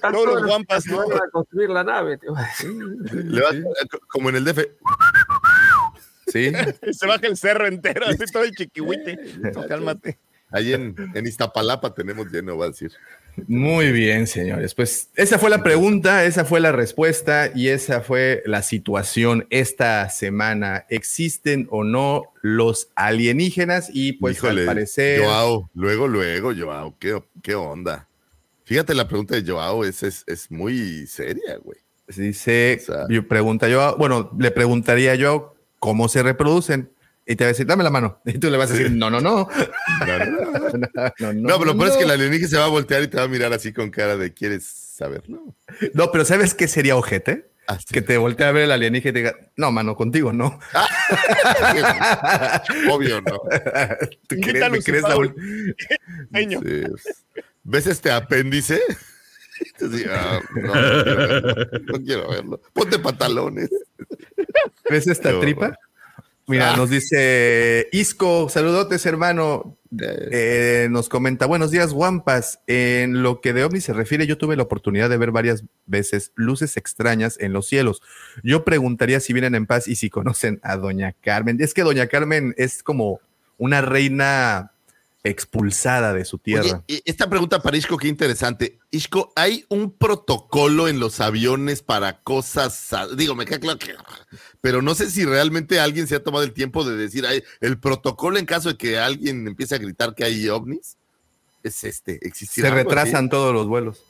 Todos 0.00 0.26
los 0.26 0.44
guampas, 0.46 0.86
¿no? 0.86 1.08
van 1.08 1.18
a 1.18 1.30
construir 1.30 1.70
la 1.70 1.84
nave. 1.84 2.18
te 2.18 2.28
voy 2.28 2.40
a 2.40 2.46
decir. 2.46 2.70
Le 3.24 3.40
va- 3.40 3.50
como 4.08 4.28
en 4.30 4.36
el 4.36 4.44
DF. 4.44 4.58
Sí? 6.26 6.52
Se 6.92 7.06
baja 7.06 7.26
el 7.26 7.36
cerro 7.36 7.66
entero, 7.66 8.06
así 8.08 8.24
todo 8.32 8.44
el 8.44 8.52
chiquihuite. 8.52 9.18
Cálmate. 9.68 10.18
Ahí 10.50 10.72
en, 10.72 10.94
en 11.14 11.26
Iztapalapa 11.26 11.92
tenemos 11.94 12.30
lleno, 12.30 12.56
va 12.56 12.66
a 12.66 12.68
decir. 12.68 12.92
Muy 13.48 13.92
bien, 13.92 14.26
señores. 14.26 14.74
Pues 14.74 15.10
esa 15.14 15.38
fue 15.38 15.50
la 15.50 15.62
pregunta, 15.62 16.24
esa 16.24 16.44
fue 16.44 16.60
la 16.60 16.72
respuesta 16.72 17.50
y 17.54 17.68
esa 17.68 18.00
fue 18.00 18.42
la 18.46 18.62
situación 18.62 19.46
esta 19.50 20.08
semana. 20.08 20.86
¿Existen 20.88 21.66
o 21.70 21.84
no 21.84 22.22
los 22.42 22.88
alienígenas? 22.94 23.90
Y 23.92 24.14
pues 24.14 24.36
Híjole, 24.38 24.62
al 24.62 24.66
parecer... 24.66 25.22
Joao, 25.22 25.70
luego, 25.74 26.08
luego, 26.08 26.52
Joao, 26.56 26.94
¿qué, 26.98 27.22
qué 27.42 27.54
onda? 27.54 28.08
Fíjate, 28.64 28.94
la 28.94 29.06
pregunta 29.06 29.34
de 29.36 29.44
Joao 29.50 29.84
es, 29.84 30.02
es, 30.02 30.24
es 30.26 30.50
muy 30.50 31.06
seria, 31.06 31.56
güey. 31.62 31.78
Dice, 32.08 32.78
O 32.80 32.84
sea- 32.84 33.22
pregunta 33.28 33.68
yo, 33.68 33.96
bueno, 33.98 34.30
le 34.38 34.50
preguntaría 34.50 35.14
yo 35.14 35.54
cómo 35.78 36.08
se 36.08 36.22
reproducen. 36.22 36.90
Y 37.26 37.34
te 37.34 37.42
va 37.44 37.48
a 37.48 37.52
decir, 37.52 37.66
dame 37.66 37.82
la 37.82 37.90
mano. 37.90 38.20
Y 38.24 38.38
tú 38.38 38.48
le 38.50 38.56
vas 38.56 38.70
a 38.70 38.74
decir, 38.74 38.92
no, 38.92 39.10
no, 39.10 39.20
no. 39.20 39.48
No, 41.34 41.58
pero 41.58 41.64
lo 41.64 41.76
peor 41.76 41.90
es 41.90 41.96
que 41.96 42.02
el 42.02 42.08
no. 42.08 42.14
alienígena 42.14 42.48
se 42.48 42.56
va 42.56 42.66
a 42.66 42.68
voltear 42.68 43.02
y 43.02 43.08
te 43.08 43.16
va 43.16 43.24
a 43.24 43.28
mirar 43.28 43.52
así 43.52 43.72
con 43.72 43.90
cara 43.90 44.16
de 44.16 44.32
¿quieres 44.32 44.64
saberlo? 44.64 45.56
No, 45.92 46.12
pero 46.12 46.24
¿sabes 46.24 46.54
qué 46.54 46.68
sería 46.68 46.96
ojete? 46.96 47.50
Ah, 47.68 47.78
sí. 47.80 47.86
Que 47.92 48.00
te 48.00 48.16
voltee 48.16 48.46
a 48.46 48.52
ver 48.52 48.62
el 48.64 48.70
alienígena 48.70 49.10
y 49.10 49.12
te 49.12 49.18
diga, 49.18 49.34
no, 49.56 49.72
mano, 49.72 49.96
contigo 49.96 50.32
no. 50.32 50.60
Obvio, 52.90 53.20
¿no. 53.22 53.40
¿Tú 54.28 54.36
crees, 54.40 54.70
me 54.70 54.80
crees 54.80 55.02
la. 55.02 55.16
Sí, 55.16 55.74
pues. 56.62 57.24
¿Ves 57.64 57.88
este 57.88 58.12
apéndice? 58.12 58.80
Ah, 60.10 60.38
no, 60.54 60.62
no 60.62 60.72
quiero 60.74 61.16
verlo, 61.16 61.66
no 61.86 62.04
quiero 62.04 62.28
verlo. 62.28 62.60
Ponte 62.72 62.98
pantalones. 63.00 63.70
¿Ves 64.88 65.08
esta 65.08 65.40
tripa? 65.40 65.76
Mira, 66.48 66.74
Ah. 66.74 66.76
nos 66.76 66.90
dice 66.90 67.88
Isco, 67.92 68.48
saludotes, 68.48 69.04
hermano. 69.04 69.76
Eh, 70.30 70.86
nos 70.90 71.08
comenta, 71.08 71.46
buenos 71.46 71.70
días, 71.72 71.92
Guampas. 71.92 72.60
En 72.68 73.22
lo 73.22 73.40
que 73.40 73.52
de 73.52 73.64
ovni 73.64 73.80
se 73.80 73.92
refiere, 73.92 74.26
yo 74.28 74.38
tuve 74.38 74.54
la 74.56 74.62
oportunidad 74.62 75.10
de 75.10 75.16
ver 75.16 75.32
varias 75.32 75.64
veces 75.86 76.32
luces 76.36 76.76
extrañas 76.76 77.36
en 77.40 77.52
los 77.52 77.66
cielos. 77.66 78.00
Yo 78.44 78.64
preguntaría 78.64 79.18
si 79.20 79.32
vienen 79.32 79.54
en 79.56 79.66
paz 79.66 79.88
y 79.88 79.96
si 79.96 80.08
conocen 80.10 80.60
a 80.62 80.76
Doña 80.76 81.14
Carmen. 81.20 81.56
Es 81.60 81.74
que 81.74 81.82
Doña 81.82 82.06
Carmen 82.06 82.54
es 82.56 82.82
como 82.82 83.20
una 83.58 83.80
reina 83.80 84.72
expulsada 85.28 86.12
de 86.12 86.24
su 86.24 86.38
tierra. 86.38 86.62
Oye, 86.64 86.82
y 86.86 87.02
esta 87.10 87.28
pregunta 87.28 87.60
para 87.60 87.76
Isco, 87.76 87.96
qué 87.96 88.08
interesante. 88.08 88.78
Isco, 88.90 89.32
¿hay 89.36 89.64
un 89.68 89.92
protocolo 89.92 90.88
en 90.88 91.00
los 91.00 91.20
aviones 91.20 91.82
para 91.82 92.20
cosas? 92.22 92.90
Digo, 93.16 93.34
me 93.34 93.44
queda 93.46 93.58
claro 93.60 93.78
que. 93.78 93.94
Pero 94.60 94.82
no 94.82 94.94
sé 94.94 95.10
si 95.10 95.24
realmente 95.24 95.80
alguien 95.80 96.06
se 96.06 96.16
ha 96.16 96.22
tomado 96.22 96.44
el 96.44 96.52
tiempo 96.52 96.84
de 96.84 96.96
decir, 96.96 97.26
"Ay, 97.26 97.42
el 97.60 97.78
protocolo 97.78 98.38
en 98.38 98.46
caso 98.46 98.70
de 98.70 98.76
que 98.76 98.98
alguien 98.98 99.46
empiece 99.46 99.74
a 99.74 99.78
gritar 99.78 100.14
que 100.14 100.24
hay 100.24 100.48
ovnis 100.48 100.96
es 101.62 101.82
este. 101.84 102.18
¿Existirá 102.26 102.68
se 102.68 102.74
así? 102.74 102.84
retrasan 102.84 103.28
todos 103.28 103.52
los 103.52 103.66
vuelos. 103.66 104.02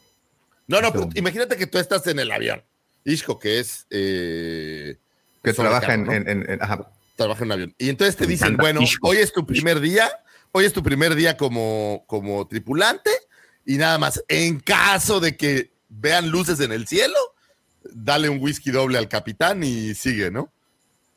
No, 0.67 0.81
no, 0.81 0.93
pero 0.93 1.09
imagínate 1.15 1.57
que 1.57 1.67
tú 1.67 1.79
estás 1.79 2.07
en 2.09 2.19
el 2.19 2.31
avión. 2.31 2.63
Isco, 3.05 3.39
que 3.39 3.61
es. 3.61 3.87
eh, 3.91 4.97
Que 5.43 5.53
trabaja 5.53 5.95
en, 5.95 6.11
en- 6.11 6.29
en- 6.29 6.51
en- 6.51 6.63
ajá. 6.63 6.91
trabaja 7.17 7.41
en 7.43 7.47
un 7.47 7.53
avión. 7.53 7.75
Y 7.79 7.89
entonces 7.89 8.17
te 8.17 8.27
dicen, 8.27 8.57
bueno, 8.57 8.81
hoy 9.03 9.19
es 9.19 9.33
tu 9.33 9.47
primer 9.47 9.79
día, 9.81 10.11
hoy 10.57 10.65
es 10.65 10.73
tu 10.73 10.83
primer 10.83 11.15
día 11.15 11.37
como, 11.37 12.05
como 12.07 12.47
tripulante 12.49 13.11
y 13.67 13.77
nada 13.77 13.99
más, 13.99 14.25
en 14.27 14.59
caso 14.59 15.21
de 15.21 15.37
que 15.37 15.71
vean 15.91 16.31
luces 16.31 16.61
en 16.61 16.73
el 16.73 16.87
cielo, 16.87 17.19
dale 17.93 18.31
un 18.31 18.41
whisky 18.41 18.71
doble 18.71 18.97
al 18.97 19.07
capitán 19.07 19.63
y 19.63 19.93
sigue, 19.95 20.31
¿no? 20.31 20.51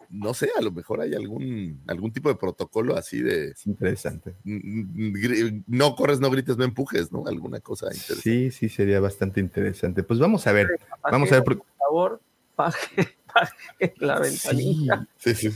No 0.10 0.34
sé, 0.34 0.52
a 0.58 0.62
lo 0.62 0.72
mejor 0.72 1.00
hay 1.00 1.14
algún, 1.14 1.80
algún 1.88 2.12
tipo 2.12 2.28
de 2.28 2.36
protocolo 2.36 2.98
así 2.98 3.22
de... 3.22 3.54
interesante. 3.66 4.36
No 4.44 5.96
corres, 5.96 6.20
no 6.20 6.30
grites, 6.30 6.58
no 6.58 6.66
empujes, 6.66 7.10
¿no? 7.10 7.24
Alguna 7.26 7.62
cosa 7.62 7.86
interesante. 7.86 8.22
Sí, 8.22 8.52
sí, 8.52 8.68
sería 8.68 9.00
bastante 9.00 9.40
interesante. 9.40 10.04
Pues 10.04 10.20
vamos 10.20 10.48
a 10.48 10.52
ver, 10.52 10.68
vamos 11.02 11.32
a 11.32 11.36
ver. 11.36 11.44
Por 11.46 11.64
favor, 11.78 12.22
paje, 12.56 13.16
paje 13.34 13.94
la 14.00 14.20
ventanilla. 14.20 15.08
Sí, 15.18 15.34
sí. 15.34 15.50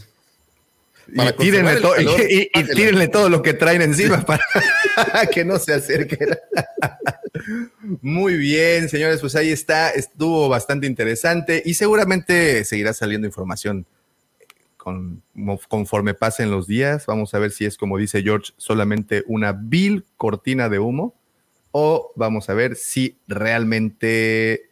Y, 1.08 1.34
tírenle, 1.34 1.80
y, 2.30 2.64
tírenle, 2.76 3.08
todo 3.08 3.30
lo 3.30 3.42
que 3.42 3.54
traen 3.54 3.82
encima 3.82 4.22
para 4.26 4.44
que 5.32 5.44
no 5.44 5.60
se 5.60 5.74
acerquen. 5.74 6.30
Muy 8.02 8.36
bien, 8.38 8.90
señores, 8.90 9.20
pues 9.22 9.36
ahí 9.36 9.52
está, 9.52 9.90
estuvo 9.90 10.50
bastante 10.50 10.88
interesante 10.88 11.62
y 11.66 11.74
seguramente 11.74 12.64
seguirá 12.64 12.94
saliendo 12.94 13.28
información 13.28 13.86
con, 14.78 15.22
conforme 15.68 16.14
pasen 16.14 16.52
los 16.52 16.68
días. 16.68 17.06
Vamos 17.06 17.34
a 17.34 17.40
ver 17.40 17.52
si 17.52 17.66
es, 17.66 17.78
como 17.78 17.98
dice 17.98 18.22
George, 18.22 18.54
solamente 18.58 19.24
una 19.28 19.52
vil 19.52 20.06
cortina 20.18 20.70
de 20.70 20.80
humo 20.80 21.16
o 21.72 22.12
vamos 22.16 22.50
a 22.50 22.54
ver 22.54 22.76
si 22.76 23.18
realmente 23.28 24.70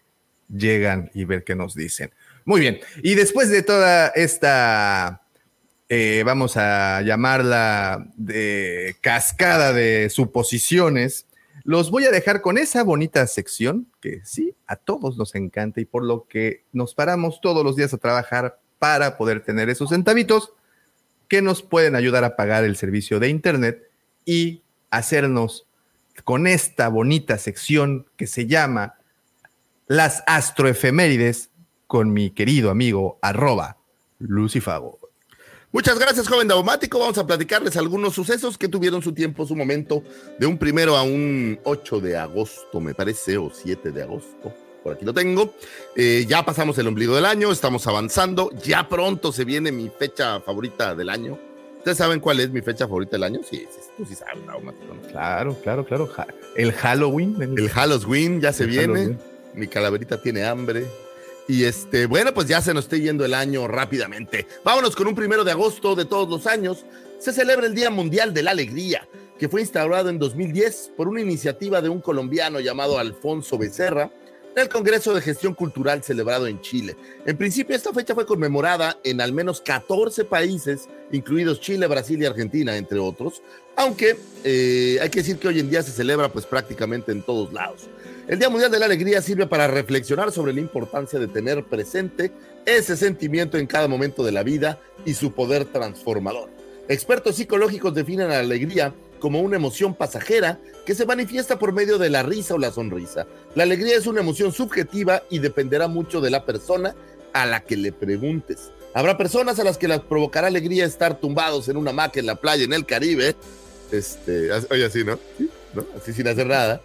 llegan 0.50 1.10
y 1.14 1.26
ver 1.26 1.44
qué 1.44 1.56
nos 1.56 1.76
dicen. 1.76 2.12
Muy 2.46 2.62
bien, 2.62 2.80
y 3.04 3.16
después 3.16 3.50
de 3.50 3.64
toda 3.64 4.08
esta 4.10 5.21
eh, 5.94 6.24
vamos 6.26 6.56
a 6.56 7.02
llamarla 7.02 8.08
de 8.16 8.96
cascada 9.02 9.74
de 9.74 10.10
suposiciones, 10.10 11.26
los 11.66 11.92
voy 11.92 12.06
a 12.06 12.12
dejar 12.12 12.40
con 12.40 12.58
esa 12.58 12.82
bonita 12.84 13.28
sección 13.28 13.88
que 14.00 14.22
sí, 14.24 14.56
a 14.68 14.78
todos 14.78 15.18
nos 15.18 15.36
encanta 15.36 15.82
y 15.82 15.86
por 15.86 16.06
lo 16.06 16.28
que 16.30 16.64
nos 16.72 16.96
paramos 16.96 17.42
todos 17.42 17.66
los 17.66 17.76
días 17.76 17.94
a 17.94 17.98
trabajar 17.98 18.58
para 18.80 19.18
poder 19.18 19.44
tener 19.44 19.70
esos 19.70 19.90
centavitos 19.90 20.54
que 21.28 21.42
nos 21.42 21.62
pueden 21.62 21.98
ayudar 21.98 22.24
a 22.24 22.38
pagar 22.38 22.64
el 22.64 22.78
servicio 22.78 23.20
de 23.20 23.28
Internet 23.28 23.84
y 24.24 24.62
hacernos 24.92 25.68
con 26.24 26.48
esta 26.48 26.88
bonita 26.88 27.38
sección 27.38 28.06
que 28.16 28.28
se 28.28 28.48
llama 28.48 28.94
Las 29.88 30.24
astroefemérides 30.26 31.50
con 31.86 32.14
mi 32.14 32.30
querido 32.30 32.72
amigo 32.72 33.20
arroba 33.22 33.76
Lucifago. 34.20 35.01
Muchas 35.74 35.98
gracias, 35.98 36.28
joven 36.28 36.50
daumático. 36.50 37.00
Vamos 37.00 37.18
a 37.18 37.26
platicarles 37.26 37.78
algunos 37.78 38.14
sucesos 38.14 38.58
que 38.58 38.68
tuvieron 38.68 39.02
su 39.02 39.14
tiempo, 39.14 39.46
su 39.46 39.56
momento, 39.56 40.04
de 40.38 40.46
un 40.46 40.58
primero 40.58 40.98
a 40.98 41.04
un 41.04 41.60
8 41.64 42.02
de 42.02 42.18
agosto, 42.18 42.82
me 42.82 42.94
parece, 42.94 43.38
o 43.38 43.50
7 43.50 43.92
de 43.92 44.04
agosto. 44.04 44.54
Por 44.84 44.96
aquí 44.96 45.06
lo 45.06 45.14
tengo. 45.14 45.54
Eh, 45.96 46.26
ya 46.28 46.44
pasamos 46.44 46.78
el 46.78 46.88
ombligo 46.88 47.16
del 47.16 47.26
año, 47.26 47.54
estamos 47.54 47.88
avanzando. 47.88 48.50
Ya 48.64 48.90
pronto 48.90 49.32
se 49.32 49.46
viene 49.46 49.72
mi 49.72 49.90
fecha 49.90 50.42
favorita 50.42 50.94
del 50.94 51.10
año. 51.10 51.40
¿Ustedes 51.78 51.98
saben 51.98 52.20
cuál 52.20 52.42
es 52.42 52.50
mi 52.52 52.62
fecha 52.62 52.86
favorita 52.86 53.12
del 53.12 53.24
año? 53.24 53.40
Sí, 53.50 53.66
sí 53.72 53.80
tú 53.98 54.06
sí 54.06 54.16
sabes, 54.16 54.46
daumático. 54.46 54.94
Claro, 55.10 55.56
claro, 55.64 55.86
claro. 55.86 56.10
el 56.58 56.74
Halloween. 56.74 57.36
El 57.40 57.70
Halloween 57.70 58.42
ya 58.42 58.52
se 58.52 58.66
viene. 58.66 59.18
Mi 59.54 59.68
calaverita 59.68 60.22
tiene 60.22 60.44
hambre. 60.44 60.86
Y 61.52 61.66
este, 61.66 62.06
bueno, 62.06 62.34
pues 62.34 62.48
ya 62.48 62.62
se 62.62 62.74
nos 62.74 62.86
está 62.86 62.96
yendo 62.96 63.26
el 63.26 63.34
año 63.34 63.68
rápidamente. 63.68 64.48
Vámonos 64.64 64.96
con 64.96 65.08
un 65.08 65.16
primero 65.16 65.44
de 65.44 65.52
agosto 65.52 65.96
de 65.96 66.06
todos 66.06 66.30
los 66.30 66.48
años. 66.48 66.86
Se 67.20 67.34
celebra 67.34 67.68
el 67.68 67.76
Día 67.76 67.90
Mundial 67.90 68.34
de 68.34 68.42
la 68.42 68.52
Alegría, 68.52 69.06
que 69.38 69.50
fue 69.50 69.60
instaurado 69.60 70.08
en 70.08 70.18
2010 70.18 70.92
por 70.96 71.10
una 71.10 71.20
iniciativa 71.20 71.82
de 71.82 71.90
un 71.90 72.00
colombiano 72.00 72.62
llamado 72.62 72.98
Alfonso 72.98 73.58
Becerra 73.58 74.10
en 74.56 74.62
el 74.62 74.70
Congreso 74.70 75.14
de 75.14 75.20
Gestión 75.20 75.54
Cultural 75.54 76.02
celebrado 76.02 76.48
en 76.48 76.62
Chile. 76.62 76.96
En 77.26 77.36
principio, 77.36 77.76
esta 77.76 77.92
fecha 77.92 78.16
fue 78.16 78.26
conmemorada 78.26 78.98
en 79.04 79.20
al 79.20 79.34
menos 79.34 79.60
14 79.60 80.24
países, 80.24 80.88
incluidos 81.12 81.60
Chile, 81.60 81.86
Brasil 81.88 82.22
y 82.22 82.28
Argentina, 82.28 82.78
entre 82.78 83.00
otros, 83.00 83.42
aunque 83.76 84.16
eh, 84.46 85.00
hay 85.02 85.10
que 85.10 85.20
decir 85.20 85.38
que 85.38 85.50
hoy 85.50 85.60
en 85.60 85.70
día 85.70 85.84
se 85.84 85.92
celebra 85.92 86.32
pues 86.32 86.46
prácticamente 86.46 87.12
en 87.12 87.24
todos 87.24 87.52
lados. 87.52 87.90
El 88.28 88.40
Día 88.40 88.50
Mundial 88.50 88.72
de 88.72 88.80
la 88.80 88.86
Alegría 88.86 89.22
sirve 89.22 89.48
para 89.48 89.68
reflexionar 89.68 90.32
sobre 90.32 90.54
la 90.54 90.60
importancia 90.60 91.20
de 91.20 91.28
tener 91.28 91.66
presente 91.66 92.32
ese 92.66 92.96
sentimiento 92.96 93.58
en 93.58 93.66
cada 93.68 93.88
momento 93.88 94.24
de 94.24 94.32
la 94.32 94.44
vida 94.44 94.80
y 95.06 95.16
su 95.16 95.34
poder 95.34 95.66
transformador. 95.66 96.50
Expertos 96.88 97.36
psicológicos 97.36 97.94
definen 97.94 98.30
la 98.30 98.40
alegría 98.40 98.94
como 99.20 99.42
una 99.42 99.56
emoción 99.56 99.96
pasajera 99.96 100.60
que 100.86 100.96
se 100.96 101.06
manifiesta 101.06 101.58
por 101.58 101.74
medio 101.74 101.98
de 101.98 102.10
la 102.10 102.24
risa 102.24 102.54
o 102.56 102.58
la 102.58 102.72
sonrisa. 102.72 103.28
La 103.56 103.64
alegría 103.64 103.98
es 103.98 104.08
una 104.08 104.22
emoción 104.22 104.52
subjetiva 104.52 105.24
y 105.30 105.40
dependerá 105.40 105.88
mucho 105.88 106.22
de 106.22 106.30
la 106.30 106.46
persona 106.46 106.96
a 107.34 107.46
la 107.46 107.62
que 107.62 107.76
le 107.76 107.92
preguntes. 107.92 108.72
Habrá 108.94 109.18
personas 109.18 109.60
a 109.60 109.64
las 109.64 109.78
que 109.78 109.88
les 109.88 110.00
provocará 110.00 110.48
alegría 110.48 110.86
estar 110.86 111.20
tumbados 111.20 111.70
en 111.70 111.78
una 111.78 111.92
hamaca 111.92 112.20
en 112.20 112.28
la 112.28 112.36
playa 112.36 112.66
en 112.66 112.74
el 112.74 112.86
Caribe. 112.86 113.36
Este, 113.92 114.52
oye, 114.70 114.86
así, 114.86 115.04
¿no? 115.04 115.18
¿no? 115.74 115.86
Así 115.98 116.14
sin 116.14 116.28
hacer 116.28 116.48
nada. 116.48 116.82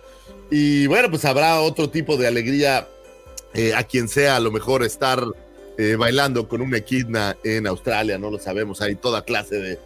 Y 0.51 0.87
bueno, 0.87 1.11
pues 1.11 1.25
habrá 1.25 1.61
otro 1.61 1.91
tipo 1.91 2.17
de 2.17 2.27
alegría 2.27 2.89
eh, 3.55 3.75
a 3.75 3.85
quien 3.85 4.09
sea, 4.09 4.37
a 4.37 4.41
lo 4.41 4.51
mejor 4.53 4.85
estar 4.85 5.23
eh, 5.79 5.97
bailando 5.97 6.49
con 6.49 6.61
una 6.61 6.79
equidna 6.79 7.37
en 7.43 7.67
Australia, 7.67 8.19
no 8.19 8.31
lo 8.31 8.39
sabemos, 8.39 8.81
hay 8.81 8.97
toda 8.97 9.25
clase 9.25 9.57
de, 9.57 9.79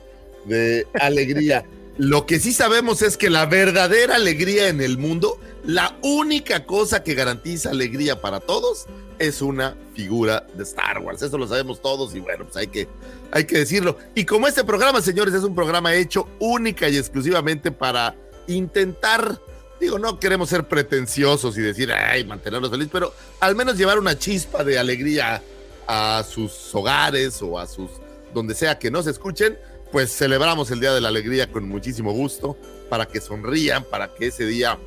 de 0.45 0.87
alegría. 1.01 1.65
Lo 1.97 2.27
que 2.27 2.41
sí 2.41 2.53
sabemos 2.53 3.03
es 3.03 3.17
que 3.17 3.31
la 3.31 3.47
verdadera 3.47 4.17
alegría 4.17 4.69
en 4.69 4.81
el 4.81 4.99
mundo, 4.99 5.39
la 5.65 5.99
única 6.03 6.65
cosa 6.65 7.03
que 7.03 7.15
garantiza 7.15 7.71
alegría 7.71 8.21
para 8.21 8.41
todos 8.41 8.87
es 9.19 9.43
una 9.43 9.77
figura 9.95 10.47
de 10.55 10.63
Star 10.63 10.99
Wars. 10.99 11.21
Eso 11.23 11.37
lo 11.37 11.47
sabemos 11.47 11.83
todos 11.83 12.15
y 12.15 12.21
bueno, 12.21 12.45
pues 12.45 12.57
hay 12.57 12.69
que, 12.69 12.89
hay 13.31 13.45
que 13.45 13.59
decirlo. 13.59 13.99
Y 14.15 14.25
como 14.25 14.49
este 14.49 14.65
programa, 14.65 15.03
señores, 15.03 15.35
es 15.35 15.45
un 15.45 15.55
programa 15.55 15.95
hecho 15.95 16.27
única 16.39 16.89
y 16.89 16.97
exclusivamente 16.97 17.71
para 17.71 18.17
intentar 18.47 19.39
Digo, 19.81 19.99
no 19.99 20.21
queremos 20.21 20.51
ser 20.51 20.69
pretenciosos 20.69 21.57
y 21.57 21.63
decir, 21.63 21.91
ay, 21.91 22.25
mantenerlos 22.25 22.71
felices, 22.71 22.91
pero 22.93 23.15
al 23.41 23.57
menos 23.57 23.79
llevar 23.79 23.99
una 23.99 24.19
chispa 24.19 24.63
de 24.63 24.79
alegría 24.79 25.43
a 25.87 26.23
sus 26.23 26.75
hogares 26.75 27.41
o 27.41 27.59
a 27.59 27.67
sus, 27.67 27.91
donde 28.35 28.55
sea 28.55 28.79
que 28.79 28.91
nos 28.91 29.07
escuchen, 29.07 29.59
pues 29.91 30.15
celebramos 30.15 30.71
el 30.71 30.81
Día 30.81 30.93
de 30.93 31.01
la 31.01 31.09
Alegría 31.09 31.51
con 31.51 31.67
muchísimo 31.67 32.13
gusto, 32.13 32.57
para 32.91 33.07
que 33.07 33.21
sonrían, 33.21 33.85
para 33.85 34.15
que 34.15 34.27
ese 34.27 34.45
día, 34.45 34.79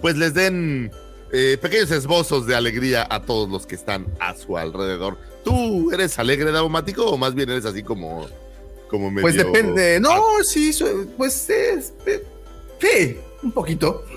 pues 0.00 0.16
les 0.16 0.34
den 0.34 0.90
eh, 1.32 1.56
pequeños 1.60 1.90
esbozos 1.90 2.46
de 2.46 2.54
alegría 2.56 3.06
a 3.08 3.22
todos 3.22 3.48
los 3.48 3.66
que 3.66 3.76
están 3.76 4.06
a 4.18 4.34
su 4.34 4.58
alrededor. 4.58 5.18
¿Tú 5.44 5.92
eres 5.92 6.18
alegre, 6.18 6.50
Daumático, 6.50 7.06
o 7.06 7.16
más 7.16 7.34
bien 7.34 7.50
eres 7.50 7.64
así 7.64 7.82
como, 7.82 8.26
como 8.88 9.10
medio... 9.10 9.22
Pues 9.22 9.36
depende, 9.36 10.00
no, 10.00 10.20
sí, 10.42 10.76
pues 11.16 11.48
es, 11.48 11.92
sí, 12.80 13.18
un 13.44 13.52
poquito. 13.52 14.04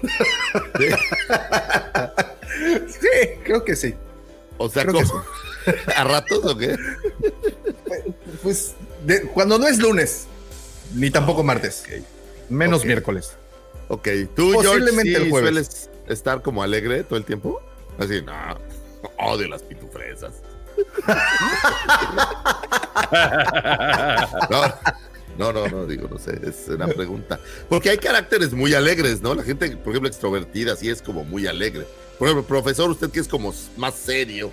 ¿Sí? 2.88 3.08
creo 3.44 3.64
que 3.64 3.76
sí. 3.76 3.94
O 4.58 4.70
sea, 4.70 4.86
¿cómo? 4.86 5.24
¿A 5.96 6.04
ratos 6.04 6.46
o 6.46 6.58
qué? 6.58 6.76
Pues 8.42 8.76
cuando 9.34 9.60
no 9.60 9.68
es 9.68 9.80
lunes, 9.80 10.28
ni 10.96 11.12
tampoco 11.12 11.44
martes. 11.44 11.84
Menos 12.50 12.86
miércoles. 12.86 13.34
Ok, 13.90 14.08
tú, 14.36 14.54
Posiblemente 14.54 15.12
George, 15.12 15.26
el 15.26 15.30
jueves. 15.30 15.50
sueles 15.50 15.90
estar 16.08 16.42
como 16.42 16.64
alegre 16.64 17.04
todo 17.04 17.18
el 17.18 17.26
tiempo. 17.26 17.62
Así, 17.98 18.22
no, 18.22 18.34
odio 19.18 19.48
las 19.48 19.64
pitufresas. 19.64 20.34
no, 24.50 24.74
no, 25.38 25.54
no, 25.54 25.68
no, 25.68 25.86
digo, 25.86 26.08
no 26.10 26.18
sé, 26.18 26.40
es 26.44 26.68
una 26.68 26.88
pregunta. 26.88 27.40
Porque 27.70 27.90
hay 27.90 27.98
caracteres 27.98 28.54
muy 28.54 28.74
alegres, 28.74 29.22
¿no? 29.22 29.36
La 29.36 29.44
gente, 29.44 29.70
por 29.78 29.90
ejemplo, 29.90 30.08
extrovertida, 30.08 30.76
sí 30.76 30.90
es 30.90 31.02
como 31.02 31.24
muy 31.24 31.48
alegre. 31.48 31.86
Por 32.18 32.28
ejemplo, 32.28 32.48
profesor, 32.48 32.90
usted 32.90 33.10
que 33.12 33.20
es 33.20 33.28
como 33.28 33.54
más 33.78 33.96
serio, 33.96 34.52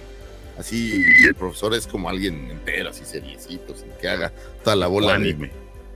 así, 0.58 1.02
el 1.24 1.34
profesor 1.34 1.74
es 1.74 1.86
como 1.86 2.08
alguien 2.08 2.50
entero, 2.50 2.90
así 2.90 3.04
seriecito, 3.04 3.74
sin 3.74 3.90
que 4.00 4.08
haga 4.08 4.32
toda 4.62 4.76
la 4.76 4.86
bola. 4.86 5.14
Ecuánime. 5.14 5.50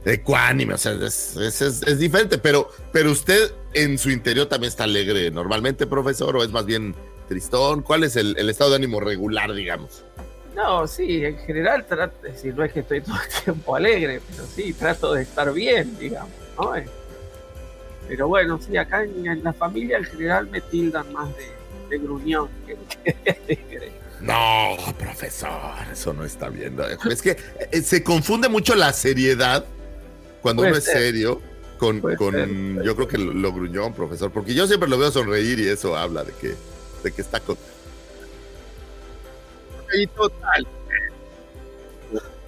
Ecuánime, 0.04 0.74
o 0.74 0.78
sea, 0.78 0.92
es, 0.92 1.36
es, 1.36 1.60
es, 1.60 1.98
diferente, 1.98 2.38
pero, 2.38 2.70
pero 2.92 3.10
usted 3.10 3.52
en 3.74 3.98
su 3.98 4.10
interior 4.10 4.46
también 4.46 4.68
está 4.68 4.84
alegre 4.84 5.30
normalmente, 5.30 5.86
profesor, 5.86 6.36
o 6.36 6.42
es 6.42 6.50
más 6.50 6.64
bien 6.64 6.94
tristón. 7.28 7.82
¿Cuál 7.82 8.04
es 8.04 8.16
el, 8.16 8.36
el 8.38 8.48
estado 8.48 8.70
de 8.70 8.76
ánimo 8.76 9.00
regular, 9.00 9.52
digamos? 9.52 10.04
No, 10.58 10.88
sí, 10.88 11.24
en 11.24 11.38
general 11.38 11.86
trato, 11.86 12.20
de 12.20 12.32
decir, 12.32 12.52
no 12.52 12.64
es 12.64 12.72
que 12.72 12.80
estoy 12.80 13.00
todo 13.00 13.14
el 13.14 13.44
tiempo 13.44 13.76
alegre, 13.76 14.20
pero 14.28 14.44
sí, 14.44 14.72
trato 14.72 15.14
de 15.14 15.22
estar 15.22 15.52
bien, 15.52 15.96
digamos, 16.00 16.32
¿no? 16.58 16.72
Pero 18.08 18.26
bueno, 18.26 18.58
sí, 18.60 18.76
acá 18.76 19.04
en, 19.04 19.44
la 19.44 19.52
familia 19.52 19.98
en 19.98 20.04
general 20.04 20.48
me 20.48 20.60
tildan 20.60 21.12
más 21.12 21.28
de, 21.88 21.98
gruñón 21.98 22.48
que, 22.66 22.76
de 23.04 23.30
alegre. 23.30 23.92
No, 24.20 24.76
profesor, 24.98 25.76
eso 25.92 26.12
no 26.12 26.24
está 26.24 26.48
bien. 26.48 26.76
Es 27.08 27.22
que 27.22 27.36
eh, 27.70 27.80
se 27.80 28.02
confunde 28.02 28.48
mucho 28.48 28.74
la 28.74 28.92
seriedad 28.92 29.64
cuando 30.42 30.62
uno 30.62 30.74
es 30.74 30.84
serio 30.84 31.40
con, 31.78 32.00
con 32.00 32.82
yo 32.82 32.96
creo 32.96 33.06
que 33.06 33.16
lo, 33.16 33.52
gruñón, 33.52 33.94
profesor, 33.94 34.32
porque 34.32 34.54
yo 34.54 34.66
siempre 34.66 34.88
lo 34.88 34.98
veo 34.98 35.12
sonreír 35.12 35.60
y 35.60 35.68
eso 35.68 35.96
habla 35.96 36.24
de 36.24 36.32
que, 36.32 36.56
de 37.04 37.12
que 37.12 37.22
está 37.22 37.40
con... 39.88 40.30
total. 40.30 40.66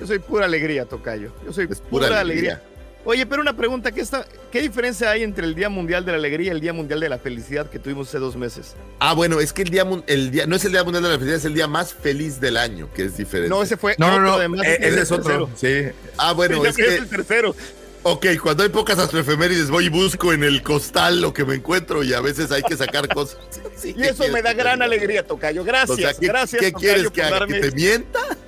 Yo 0.01 0.07
soy 0.07 0.19
pura 0.19 0.47
alegría, 0.47 0.87
Tocayo. 0.87 1.31
Yo 1.45 1.53
soy 1.53 1.67
pura, 1.67 2.21
alegría. 2.21 2.63
Oye, 3.05 3.25
pero 3.25 3.41
una 3.41 3.57
pregunta, 3.57 3.93
¿qué, 3.93 4.03
está, 4.03 4.27
¿qué 4.51 4.61
diferencia 4.61 5.11
hay 5.11 5.23
entre 5.23 5.47
el 5.47 5.55
Día 5.55 5.71
Mundial 5.71 6.05
de 6.05 6.13
la 6.13 6.19
Alegría 6.19 6.49
y 6.49 6.51
el 6.51 6.61
Día 6.61 6.75
Mundial 6.75 7.01
de 7.01 7.09
la 7.09 7.19
Felicidad 7.19 7.69
que 7.69 7.79
tuvimos 7.79 8.09
hace 8.09 8.19
dos 8.19 8.37
meses? 8.37 8.77
Ah, 8.99 9.15
bueno, 9.15 9.41
es 9.41 9.55
que 9.55 9.63
el 9.63 9.71
día, 9.71 9.87
el 10.07 10.31
día 10.31 10.47
no 10.47 10.57
es 10.57 10.65
el 10.67 10.73
Día 10.73 10.85
Mundial 10.85 11.03
de 11.03 11.09
la 11.09 11.15
Felicidad, 11.15 11.39
es 11.39 11.45
el 11.47 11.55
día 11.55 11.67
más 11.67 11.95
feliz 11.95 12.41
del 12.41 12.59
año, 12.59 12.91
que 12.95 13.05
es 13.05 13.17
diferente. 13.17 13.49
No, 13.49 13.63
ese 13.63 13.79
fue 13.79 13.95
no, 13.99 14.07
otro, 14.07 14.21
no, 14.21 14.49
no, 14.49 14.63
eh, 14.63 14.79
ese 14.81 15.01
es 15.01 15.13
otro. 15.13 15.49
Sí. 15.57 15.87
Ah, 16.19 16.33
bueno, 16.33 16.65
es, 16.65 16.77
que, 16.77 16.83
es 16.83 17.01
el 17.01 17.09
tercero. 17.09 17.55
Ok, 18.03 18.27
cuando 18.43 18.63
hay 18.63 18.71
pocas 18.71 18.99
astroefemérides 18.99 19.69
voy 19.71 19.87
y 19.87 19.89
busco 19.91 20.33
en 20.33 20.43
el 20.43 20.63
costal 20.63 21.21
lo 21.21 21.35
que 21.35 21.45
me 21.45 21.57
encuentro 21.57 22.03
y 22.03 22.15
a 22.15 22.21
veces 22.21 22.51
hay 22.51 22.63
que 22.63 22.77
sacar 22.77 23.09
cosas. 23.15 23.39
y 23.85 24.03
eso 24.03 24.27
me 24.29 24.41
da 24.41 24.55
gran 24.55 24.81
alegría, 24.81 25.27
Tocayo. 25.27 25.65
Gracias, 25.65 26.19
¿qué, 26.19 26.27
gracias. 26.27 26.63
¿Qué 26.63 26.73
quieres 26.73 27.11
que 27.11 27.23
haga? 27.23 27.47
¿Que 27.47 27.61
te 27.61 27.71
mienta? 27.73 28.21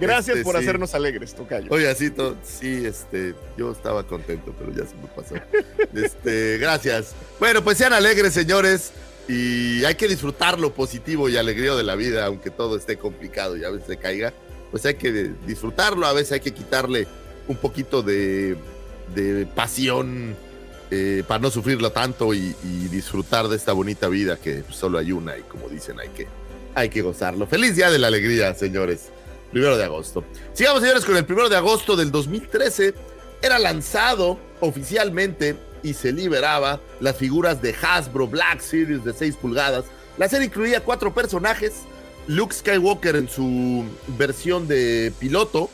Gracias 0.00 0.36
este, 0.36 0.44
por 0.44 0.56
hacernos 0.56 0.94
alegres, 0.94 1.34
Tocayo. 1.34 1.66
Oye, 1.70 1.88
así 1.88 2.12
sí, 2.44 2.86
este, 2.86 3.34
yo 3.56 3.72
estaba 3.72 4.06
contento, 4.06 4.54
pero 4.56 4.72
ya 4.72 4.88
se 4.88 4.94
me 4.94 5.08
pasó. 5.08 5.34
Este, 5.92 6.58
gracias. 6.58 7.14
Bueno, 7.40 7.64
pues 7.64 7.78
sean 7.78 7.92
alegres, 7.92 8.32
señores, 8.32 8.92
y 9.26 9.84
hay 9.84 9.96
que 9.96 10.06
disfrutar 10.06 10.60
lo 10.60 10.72
positivo 10.72 11.28
y 11.28 11.36
alegría 11.36 11.74
de 11.74 11.82
la 11.82 11.96
vida, 11.96 12.26
aunque 12.26 12.50
todo 12.50 12.76
esté 12.76 12.96
complicado 12.96 13.56
y 13.56 13.64
a 13.64 13.70
veces 13.70 13.88
se 13.88 13.96
caiga, 13.96 14.32
pues 14.70 14.84
hay 14.86 14.94
que 14.94 15.32
disfrutarlo, 15.46 16.06
a 16.06 16.12
veces 16.12 16.32
hay 16.32 16.40
que 16.40 16.52
quitarle 16.52 17.06
un 17.48 17.56
poquito 17.56 18.02
de, 18.02 18.56
pasión 19.54 20.36
eh, 20.90 21.22
para 21.26 21.40
no 21.40 21.50
sufrirlo 21.50 21.90
tanto 21.92 22.34
y, 22.34 22.54
disfrutar 22.90 23.48
de 23.48 23.56
esta 23.56 23.72
bonita 23.72 24.08
vida 24.08 24.36
que 24.36 24.64
solo 24.70 24.98
hay 24.98 25.12
una 25.12 25.36
y 25.36 25.42
como 25.42 25.68
dicen 25.68 26.00
hay 26.00 26.08
que, 26.08 26.26
hay 26.74 26.88
que 26.88 27.02
gozarlo. 27.02 27.46
Feliz 27.46 27.76
día 27.76 27.90
de 27.90 27.98
la 27.98 28.08
alegría, 28.08 28.54
señores 28.54 29.10
primero 29.50 29.76
de 29.76 29.84
agosto. 29.84 30.24
Sigamos, 30.52 30.82
señores, 30.82 31.04
con 31.04 31.16
el 31.16 31.24
primero 31.24 31.48
de 31.48 31.56
agosto 31.56 31.96
del 31.96 32.10
2013. 32.10 32.94
Era 33.40 33.58
lanzado 33.58 34.38
oficialmente 34.60 35.56
y 35.82 35.94
se 35.94 36.12
liberaba 36.12 36.80
las 37.00 37.16
figuras 37.16 37.62
de 37.62 37.74
Hasbro 37.80 38.26
Black 38.26 38.60
Series 38.60 39.04
de 39.04 39.12
6 39.12 39.36
pulgadas. 39.36 39.84
La 40.16 40.28
serie 40.28 40.46
incluía 40.46 40.82
cuatro 40.82 41.14
personajes. 41.14 41.82
Luke 42.28 42.54
Skywalker 42.54 43.16
en 43.16 43.28
su 43.28 43.84
versión 44.18 44.68
de 44.68 45.12
piloto. 45.18 45.70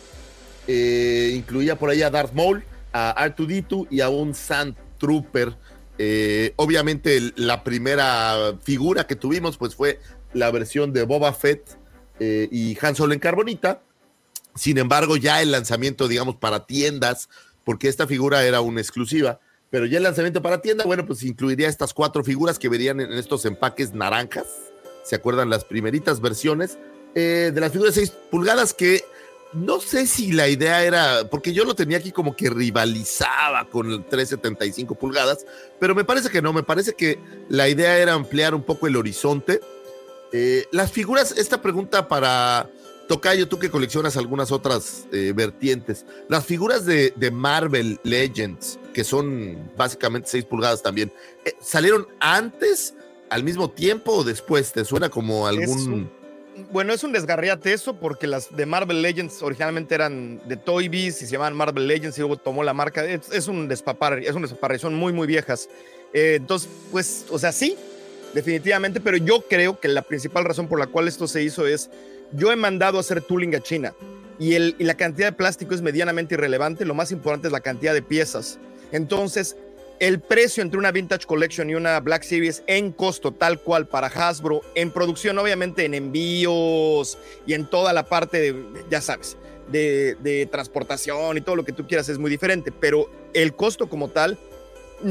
Eh, 0.69 1.33
incluía 1.35 1.77
por 1.77 1.91
ahí 1.91 2.01
a 2.03 2.11
Darth 2.11 2.33
Maul, 2.33 2.65
a 2.93 3.15
R2D2 3.29 3.89
y 3.91 4.01
a 4.01 4.09
un 4.09 4.35
Sand 4.35 4.77
Trooper. 4.99 5.57
Eh, 5.99 6.55
obviamente 6.57 7.33
la 7.37 7.65
primera 7.65 8.57
figura 8.63 9.07
que 9.07 9.17
tuvimos 9.17 9.57
pues 9.57 9.75
fue 9.75 10.01
la 10.33 10.51
versión 10.51 10.93
de 10.93 11.05
Boba 11.05 11.33
Fett 11.33 11.77
eh, 12.21 12.49
y 12.51 12.79
Han 12.81 12.95
Solo 12.95 13.15
en 13.15 13.21
Carbonita. 13.21 13.83
Sin 14.55 14.79
embargo, 14.79 15.17
ya 15.17 15.43
el 15.43 15.51
lanzamiento, 15.51 16.07
digamos, 16.07 16.37
para 16.37 16.67
tiendas, 16.67 17.29
porque 17.65 17.89
esta 17.89 18.07
figura 18.07 18.45
era 18.45 18.61
una 18.61 18.81
exclusiva, 18.81 19.41
pero 19.71 19.87
ya 19.87 19.97
el 19.97 20.05
lanzamiento 20.05 20.41
para 20.41 20.63
tienda, 20.63 20.85
bueno, 20.85 21.05
pues 21.05 21.25
incluiría 21.25 21.69
estas 21.69 21.93
cuatro 21.93 22.23
figuras 22.23 22.61
que 22.61 22.69
verían 22.69 23.01
en 23.01 23.13
estos 23.15 23.45
empaques 23.45 23.93
naranjas. 23.93 24.47
¿Se 25.05 25.15
acuerdan 25.15 25.51
las 25.51 25.65
primeritas 25.65 26.21
versiones? 26.21 26.79
Eh, 27.15 27.53
de 27.55 27.61
las 27.61 27.71
figuras 27.71 27.95
de 27.95 28.01
6 28.01 28.13
pulgadas 28.31 28.75
que 28.75 29.05
no 29.53 29.81
sé 29.81 30.09
si 30.09 30.33
la 30.33 30.49
idea 30.49 30.83
era, 30.83 31.29
porque 31.31 31.53
yo 31.53 31.65
lo 31.65 31.77
tenía 31.77 31.99
aquí 31.99 32.11
como 32.11 32.35
que 32.35 32.51
rivalizaba 32.51 33.69
con 33.71 33.89
el 33.89 34.05
375 34.05 34.97
pulgadas, 34.97 35.47
pero 35.79 35.95
me 35.95 36.05
parece 36.05 36.29
que 36.29 36.43
no, 36.43 36.53
me 36.53 36.65
parece 36.65 36.95
que 36.95 37.21
la 37.49 37.69
idea 37.69 37.97
era 37.99 38.15
ampliar 38.15 38.53
un 38.57 38.65
poco 38.65 38.89
el 38.89 38.97
horizonte 38.97 39.61
eh, 40.37 40.67
las 40.73 40.91
figuras, 40.91 41.31
esta 41.39 41.63
pregunta 41.63 42.09
para 42.09 42.69
Tocayo, 43.07 43.47
tú 43.47 43.61
que 43.61 43.71
coleccionas 43.71 44.17
algunas 44.17 44.51
otras 44.51 45.07
eh, 45.13 45.33
vertientes, 45.33 46.05
las 46.29 46.45
figuras 46.45 46.85
de, 46.85 47.13
Marvel 47.33 48.01
Legends, 48.03 48.81
que 48.93 49.05
son 49.05 49.71
básicamente 49.77 50.29
6 50.31 50.47
pulgadas 50.47 50.83
también, 50.83 51.13
¿salieron 51.61 52.09
antes, 52.19 52.95
al 53.35 53.43
mismo 53.43 53.69
tiempo 53.69 54.13
o 54.13 54.25
después? 54.25 54.73
¿Te 54.73 54.85
suena 54.85 55.09
como 55.09 55.49
algún... 55.49 56.09
bueno, 56.71 56.93
es 56.93 57.03
un 57.03 57.11
desgarriate 57.11 57.73
eso, 57.73 57.99
porque 57.99 58.29
las 58.29 58.57
de 58.57 58.65
Marvel 58.65 59.03
Legends 59.03 59.43
originalmente 59.43 59.97
eran 59.97 60.41
de 60.47 60.57
Toy 60.57 60.89
Biz 60.89 61.23
y 61.23 61.27
se 61.27 61.33
llamaban 61.33 61.57
Marvel 61.57 61.89
Legends 61.89 62.17
y 62.17 62.21
luego 62.21 62.37
tomó 62.37 62.63
la 62.63 62.73
marca. 62.73 63.05
Es, 63.05 63.49
un 63.49 63.67
despapar, 63.67 64.21
es 64.21 64.37
un 64.37 64.43
despapar, 64.43 64.79
son 64.79 64.95
muy, 64.95 65.13
muy 65.13 65.27
viejas. 65.27 65.69
entonces, 66.13 66.71
pues, 66.93 67.27
o 67.29 67.41
sea, 67.41 67.51
sí, 67.51 67.77
definitivamente, 68.35 69.01
pero 69.01 69.17
yo 69.17 69.41
creo 69.49 69.81
que 69.81 69.89
la 69.89 70.03
principal 70.03 70.45
razón 70.45 70.69
por 70.69 70.79
la 70.79 70.87
cual 70.87 71.09
esto 71.09 71.27
se 71.27 71.43
hizo 71.43 71.67
es, 71.67 71.91
yo 72.31 72.53
he 72.53 72.57
mandado 72.57 72.99
a 72.99 73.01
hacer 73.01 73.21
tooling 73.21 73.57
a 73.57 73.61
China 73.61 73.95
y, 74.39 74.55
el, 74.55 74.77
y 74.79 74.85
la 74.85 74.95
cantidad 74.95 75.27
de 75.27 75.33
plástico 75.33 75.75
es 75.75 75.83
medianamente 75.83 76.35
irrelevante, 76.35 76.85
lo 76.85 76.95
más 76.95 77.11
importante 77.11 77.49
es 77.49 77.53
la 77.53 77.61
cantidad 77.61 77.95
de 77.95 78.03
piezas. 78.03 78.61
Entonces, 78.93 79.57
el 80.01 80.21
precio 80.21 80.63
entre 80.63 80.79
una 80.79 80.91
Vintage 80.91 81.27
Collection 81.27 81.71
y 81.71 81.75
una 81.75 82.01
Black 82.01 82.23
Series 82.23 82.63
en 82.67 82.93
costo 82.93 83.33
tal 83.33 83.61
cual 83.61 83.87
para 83.87 84.09
Hasbro, 84.09 84.63
en 84.75 84.91
producción, 84.91 85.39
obviamente 85.39 85.85
en 85.85 85.95
envíos 85.95 87.19
y 87.47 87.55
en 87.55 87.67
toda 87.67 87.93
la 87.93 88.05
parte 88.05 88.39
de, 88.39 88.85
ya 88.91 89.01
sabes, 89.01 89.37
de, 89.71 90.17
de 90.21 90.47
transportación 90.47 91.39
y 91.39 91.41
todo 91.41 91.57
lo 91.57 91.65
que 91.65 91.73
tú 91.73 91.87
quieras 91.87 92.09
es 92.09 92.19
muy 92.19 92.31
diferente, 92.31 92.73
pero 92.73 93.11
el 93.33 93.55
costo 93.55 93.89
como 93.89 94.09
tal 94.09 94.39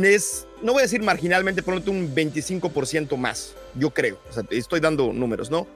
es, 0.02 0.48
no 0.62 0.74
voy 0.74 0.82
a 0.82 0.84
decir 0.84 1.02
marginalmente, 1.02 1.62
por 1.62 1.76
un 1.76 2.16
25% 2.16 3.16
más, 3.18 3.54
yo 3.76 3.92
creo. 3.92 4.18
O 4.30 4.34
sea, 4.34 4.44
estoy 4.50 4.80
dando 4.80 5.14
números, 5.14 5.52
¿no? 5.52 5.68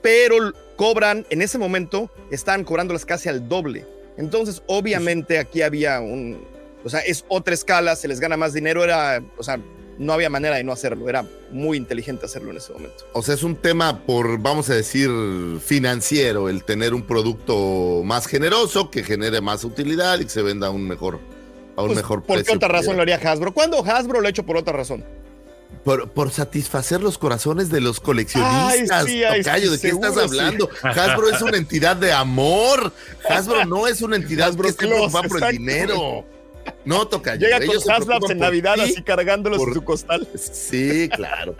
Pero 0.00 0.52
cobran, 0.76 1.26
en 1.30 1.42
ese 1.42 1.58
momento, 1.58 2.10
están 2.30 2.64
cobrándolas 2.64 3.04
casi 3.04 3.28
al 3.28 3.48
doble. 3.48 3.84
Entonces, 4.16 4.62
obviamente, 4.66 5.38
aquí 5.38 5.62
había 5.62 6.00
un, 6.00 6.38
o 6.84 6.88
sea, 6.88 7.00
es 7.00 7.24
otra 7.28 7.54
escala, 7.54 7.96
se 7.96 8.08
les 8.08 8.20
gana 8.20 8.36
más 8.36 8.52
dinero, 8.52 8.84
era, 8.84 9.22
o 9.36 9.42
sea, 9.42 9.60
no 9.98 10.12
había 10.12 10.30
manera 10.30 10.56
de 10.56 10.64
no 10.64 10.72
hacerlo, 10.72 11.08
era 11.08 11.26
muy 11.50 11.76
inteligente 11.76 12.26
hacerlo 12.26 12.50
en 12.50 12.58
ese 12.58 12.72
momento. 12.72 13.04
O 13.12 13.22
sea, 13.22 13.34
es 13.34 13.42
un 13.42 13.56
tema 13.56 14.04
por, 14.06 14.38
vamos 14.38 14.70
a 14.70 14.74
decir, 14.74 15.10
financiero, 15.60 16.48
el 16.48 16.64
tener 16.64 16.94
un 16.94 17.02
producto 17.02 18.02
más 18.04 18.26
generoso, 18.26 18.90
que 18.90 19.02
genere 19.02 19.40
más 19.40 19.64
utilidad 19.64 20.20
y 20.20 20.24
que 20.24 20.30
se 20.30 20.42
venda 20.42 20.70
un 20.70 20.86
mejor 20.86 21.18
a 21.76 21.82
un 21.82 21.88
pues, 21.88 21.96
mejor 21.96 22.22
precio. 22.22 22.44
¿Por 22.44 22.44
qué 22.44 22.56
otra 22.56 22.68
razón 22.68 22.96
lo 22.96 23.02
haría 23.02 23.16
Hasbro? 23.16 23.52
¿Cuándo 23.52 23.84
Hasbro 23.84 24.20
lo 24.20 24.26
ha 24.26 24.30
hecho 24.30 24.44
por 24.44 24.56
otra 24.56 24.72
razón? 24.72 25.04
Por, 25.84 26.30
satisfacer 26.32 27.02
los 27.02 27.18
corazones 27.18 27.70
de 27.70 27.80
los 27.80 28.00
coleccionistas. 28.00 29.06
Ay, 29.06 29.68
¿de 29.68 29.78
qué 29.78 29.88
estás 29.88 30.16
hablando? 30.16 30.68
Hasbro 30.82 31.30
es 31.30 31.40
una 31.40 31.56
entidad 31.56 31.96
de 31.96 32.12
amor. 32.12 32.92
Hasbro 33.28 33.64
no 33.64 33.86
es 33.86 34.02
una 34.02 34.16
entidad 34.16 34.54
que 34.54 34.72
se 34.72 34.74
preocupa 34.74 35.22
por 35.22 35.42
el 35.42 35.58
dinero. 35.58 36.24
No, 36.84 37.06
toca. 37.06 37.36
Llega 37.36 37.58
con 37.58 37.76
Haslabs 37.76 38.30
en 38.30 38.38
Navidad 38.38 38.80
así 38.80 39.02
cargándolos 39.02 39.62
en 39.66 39.74
su 39.74 39.84
costal. 39.84 40.28
Sí, 40.34 41.08
claro. 41.08 41.54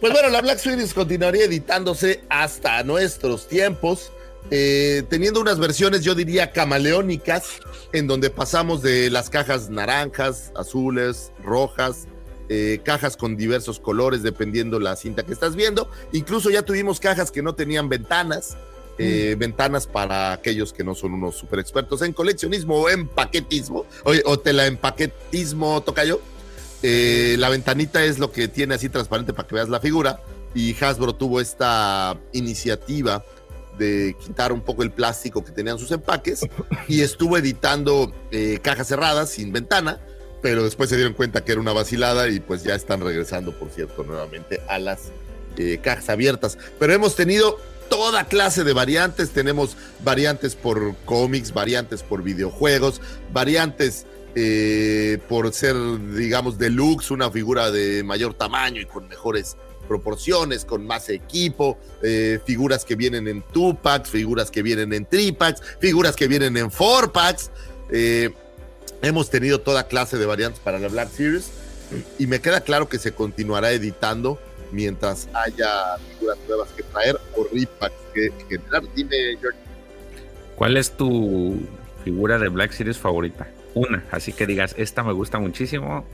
Pues 0.00 0.12
bueno, 0.12 0.28
la 0.28 0.42
Black 0.42 0.58
Series 0.58 0.92
continuaría 0.92 1.44
editándose 1.44 2.22
hasta 2.28 2.82
nuestros 2.82 3.48
tiempos. 3.48 4.12
Eh, 4.50 5.04
teniendo 5.08 5.40
unas 5.40 5.58
versiones, 5.58 6.02
yo 6.02 6.14
diría, 6.14 6.52
camaleónicas, 6.52 7.60
en 7.92 8.06
donde 8.06 8.28
pasamos 8.28 8.82
de 8.82 9.08
las 9.08 9.30
cajas 9.30 9.70
naranjas, 9.70 10.52
azules, 10.54 11.32
rojas, 11.42 12.06
eh, 12.50 12.80
cajas 12.84 13.16
con 13.16 13.36
diversos 13.36 13.80
colores, 13.80 14.22
dependiendo 14.22 14.78
la 14.78 14.96
cinta 14.96 15.22
que 15.22 15.32
estás 15.32 15.56
viendo. 15.56 15.90
Incluso 16.12 16.50
ya 16.50 16.62
tuvimos 16.62 17.00
cajas 17.00 17.30
que 17.30 17.42
no 17.42 17.54
tenían 17.54 17.88
ventanas, 17.88 18.56
eh, 18.98 19.34
mm. 19.34 19.38
ventanas 19.38 19.86
para 19.86 20.32
aquellos 20.32 20.72
que 20.72 20.84
no 20.84 20.94
son 20.94 21.14
unos 21.14 21.36
super 21.36 21.58
expertos 21.58 22.02
en 22.02 22.12
coleccionismo 22.12 22.76
o 22.82 22.88
empaquetismo, 22.88 23.86
o, 24.04 24.10
o 24.10 24.42
empaquetismo, 24.44 25.82
toca 25.82 26.04
yo. 26.04 26.20
la 26.82 27.48
ventanita 27.48 28.04
es 28.04 28.18
lo 28.18 28.30
que 28.30 28.48
tiene 28.48 28.74
así 28.74 28.88
transparente 28.88 29.32
para 29.32 29.48
que 29.48 29.54
veas 29.54 29.68
la 29.68 29.80
figura. 29.80 30.20
Y 30.54 30.76
Hasbro 30.80 31.16
tuvo 31.16 31.40
esta 31.40 32.16
iniciativa 32.32 33.24
de 33.78 34.16
quitar 34.20 34.52
un 34.52 34.60
poco 34.60 34.82
el 34.82 34.90
plástico 34.90 35.44
que 35.44 35.52
tenían 35.52 35.78
sus 35.78 35.90
empaques 35.90 36.46
y 36.88 37.00
estuvo 37.00 37.36
editando 37.36 38.12
eh, 38.30 38.58
cajas 38.62 38.88
cerradas 38.88 39.30
sin 39.30 39.52
ventana, 39.52 40.00
pero 40.42 40.62
después 40.62 40.90
se 40.90 40.96
dieron 40.96 41.14
cuenta 41.14 41.44
que 41.44 41.52
era 41.52 41.60
una 41.60 41.72
vacilada 41.72 42.28
y 42.28 42.40
pues 42.40 42.62
ya 42.62 42.74
están 42.74 43.00
regresando, 43.00 43.52
por 43.52 43.70
cierto, 43.70 44.04
nuevamente 44.04 44.60
a 44.68 44.78
las 44.78 45.10
eh, 45.56 45.78
cajas 45.82 46.08
abiertas. 46.08 46.58
Pero 46.78 46.92
hemos 46.92 47.16
tenido 47.16 47.58
toda 47.88 48.24
clase 48.24 48.64
de 48.64 48.72
variantes, 48.72 49.30
tenemos 49.30 49.76
variantes 50.02 50.54
por 50.54 50.96
cómics, 51.04 51.52
variantes 51.52 52.02
por 52.02 52.22
videojuegos, 52.22 53.00
variantes 53.32 54.06
eh, 54.34 55.18
por 55.28 55.52
ser, 55.52 55.76
digamos, 56.14 56.58
deluxe, 56.58 57.10
una 57.12 57.30
figura 57.30 57.70
de 57.70 58.02
mayor 58.02 58.34
tamaño 58.34 58.80
y 58.80 58.86
con 58.86 59.08
mejores 59.08 59.56
proporciones, 59.86 60.64
con 60.64 60.86
más 60.86 61.08
equipo, 61.08 61.78
eh, 62.02 62.40
figuras 62.44 62.84
que 62.84 62.96
vienen 62.96 63.28
en 63.28 63.42
two 63.52 63.78
packs, 63.80 64.10
figuras 64.10 64.50
que 64.50 64.62
vienen 64.62 64.92
en 64.92 65.06
three 65.06 65.32
packs, 65.32 65.62
figuras 65.78 66.16
que 66.16 66.26
vienen 66.26 66.56
en 66.56 66.70
four 66.70 67.12
packs. 67.12 67.50
Eh, 67.90 68.30
hemos 69.02 69.30
tenido 69.30 69.60
toda 69.60 69.86
clase 69.86 70.18
de 70.18 70.26
variantes 70.26 70.60
para 70.60 70.78
la 70.78 70.88
Black 70.88 71.10
Series 71.10 71.50
y 72.18 72.26
me 72.26 72.40
queda 72.40 72.62
claro 72.62 72.88
que 72.88 72.98
se 72.98 73.12
continuará 73.12 73.72
editando 73.72 74.40
mientras 74.74 75.28
haya 75.32 75.96
figuras 76.10 76.38
nuevas 76.46 76.68
que 76.70 76.82
traer 76.82 77.18
o 77.36 77.46
repacks 77.52 77.94
que, 78.12 78.30
que 78.30 78.58
generar. 78.58 78.82
Dime, 78.94 79.16
George. 79.40 79.58
¿Cuál 80.56 80.76
es 80.76 80.90
tu 80.90 81.58
figura 82.04 82.38
de 82.38 82.48
Black 82.48 82.72
Series 82.72 82.98
favorita? 82.98 83.48
Una, 83.74 84.04
así 84.10 84.32
que 84.32 84.46
digas, 84.46 84.74
esta 84.78 85.02
me 85.02 85.12
gusta 85.12 85.38
muchísimo. 85.38 86.04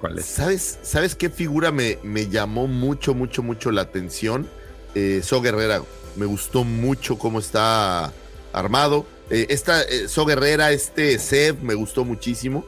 ¿Cuál 0.00 0.18
es? 0.18 0.24
¿Sabes, 0.24 0.78
¿Sabes 0.82 1.14
qué 1.14 1.30
figura 1.30 1.70
me, 1.70 1.98
me 2.02 2.28
llamó 2.28 2.66
mucho, 2.66 3.14
mucho, 3.14 3.42
mucho 3.42 3.70
la 3.70 3.82
atención? 3.82 4.48
Eh, 4.94 5.20
So 5.22 5.40
Guerrera. 5.40 5.82
Me 6.16 6.26
gustó 6.26 6.62
mucho 6.64 7.18
cómo 7.18 7.38
está 7.38 8.12
armado. 8.52 9.06
Eh, 9.30 9.46
esta 9.48 9.82
eh, 9.82 10.08
So 10.08 10.24
Guerrera, 10.26 10.72
este 10.72 11.18
Seb, 11.18 11.60
me 11.62 11.74
gustó 11.74 12.04
muchísimo. 12.04 12.64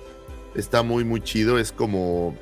Está 0.55 0.83
muy, 0.83 1.05
muy 1.05 1.21
chido. 1.21 1.59
Es 1.59 1.73
como 1.73 2.37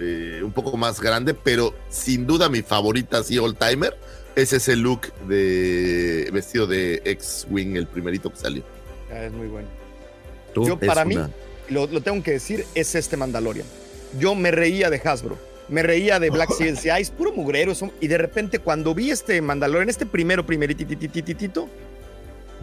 eh, 0.00 0.40
un 0.42 0.52
poco 0.52 0.76
más 0.76 1.00
grande, 1.00 1.34
pero 1.34 1.74
sin 1.90 2.26
duda 2.26 2.48
mi 2.48 2.62
favorita, 2.62 3.18
así, 3.18 3.38
all 3.38 3.56
timer, 3.56 3.96
es 4.34 4.52
ese 4.52 4.76
look 4.76 5.12
de 5.28 6.30
vestido 6.32 6.66
de 6.66 7.02
X-Wing, 7.04 7.76
el 7.76 7.86
primerito 7.86 8.30
que 8.30 8.36
salió. 8.36 8.62
Ah, 9.12 9.24
es 9.24 9.32
muy 9.32 9.48
bueno. 9.48 9.68
¿Tú? 10.54 10.66
Yo, 10.66 10.78
para 10.78 11.04
mí, 11.04 11.16
una- 11.16 11.30
lo, 11.68 11.86
lo 11.86 12.00
tengo 12.00 12.22
que 12.22 12.32
decir, 12.32 12.64
es 12.74 12.94
este 12.94 13.16
Mandalorian. 13.16 13.66
Yo 14.18 14.34
me 14.34 14.50
reía 14.50 14.90
de 14.90 15.00
Hasbro, 15.04 15.38
me 15.68 15.82
reía 15.82 16.18
de 16.18 16.30
Black 16.30 16.50
Series, 16.52 16.76
decía, 16.76 16.94
"Ay, 16.94 17.02
es 17.02 17.10
puro 17.10 17.32
mugrero. 17.32 17.70
eso". 17.72 17.90
Y 18.00 18.08
de 18.08 18.18
repente, 18.18 18.58
cuando 18.58 18.94
vi 18.94 19.10
este 19.10 19.40
Mandalorian, 19.42 19.88
este 19.88 20.06
primero, 20.06 20.44
primerititititito, 20.44 21.68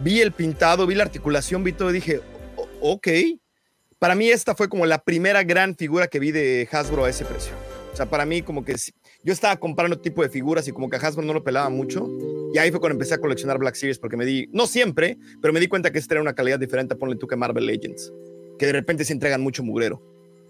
vi 0.00 0.20
el 0.20 0.32
pintado, 0.32 0.86
vi 0.86 0.94
la 0.94 1.04
articulación, 1.04 1.64
vi 1.64 1.72
todo 1.72 1.90
y 1.90 1.94
dije, 1.94 2.20
"O- 2.56 2.68
ok. 2.92 3.08
Para 3.98 4.14
mí, 4.14 4.28
esta 4.28 4.54
fue 4.54 4.68
como 4.68 4.86
la 4.86 4.98
primera 4.98 5.42
gran 5.42 5.74
figura 5.74 6.06
que 6.06 6.20
vi 6.20 6.30
de 6.30 6.68
Hasbro 6.70 7.04
a 7.04 7.10
ese 7.10 7.24
precio. 7.24 7.52
O 7.92 7.96
sea, 7.96 8.06
para 8.06 8.24
mí, 8.24 8.42
como 8.42 8.64
que 8.64 8.76
yo 9.24 9.32
estaba 9.32 9.56
comprando 9.56 9.98
tipo 9.98 10.22
de 10.22 10.28
figuras 10.28 10.68
y 10.68 10.72
como 10.72 10.88
que 10.88 10.96
a 10.96 11.00
Hasbro 11.00 11.24
no 11.24 11.32
lo 11.32 11.42
pelaba 11.42 11.68
mucho. 11.68 12.08
Y 12.54 12.58
ahí 12.58 12.70
fue 12.70 12.78
cuando 12.78 12.94
empecé 12.94 13.14
a 13.14 13.18
coleccionar 13.18 13.58
Black 13.58 13.74
Series 13.74 13.98
porque 13.98 14.16
me 14.16 14.24
di, 14.24 14.48
no 14.52 14.66
siempre, 14.66 15.18
pero 15.42 15.52
me 15.52 15.58
di 15.58 15.66
cuenta 15.66 15.90
que 15.90 15.98
esta 15.98 16.14
era 16.14 16.22
una 16.22 16.34
calidad 16.34 16.60
diferente, 16.60 16.94
ponle 16.94 17.16
tú 17.16 17.26
que 17.26 17.34
Marvel 17.34 17.66
Legends, 17.66 18.12
que 18.58 18.66
de 18.66 18.72
repente 18.72 19.04
se 19.04 19.12
entregan 19.12 19.40
mucho 19.40 19.64
mugrero. 19.64 20.00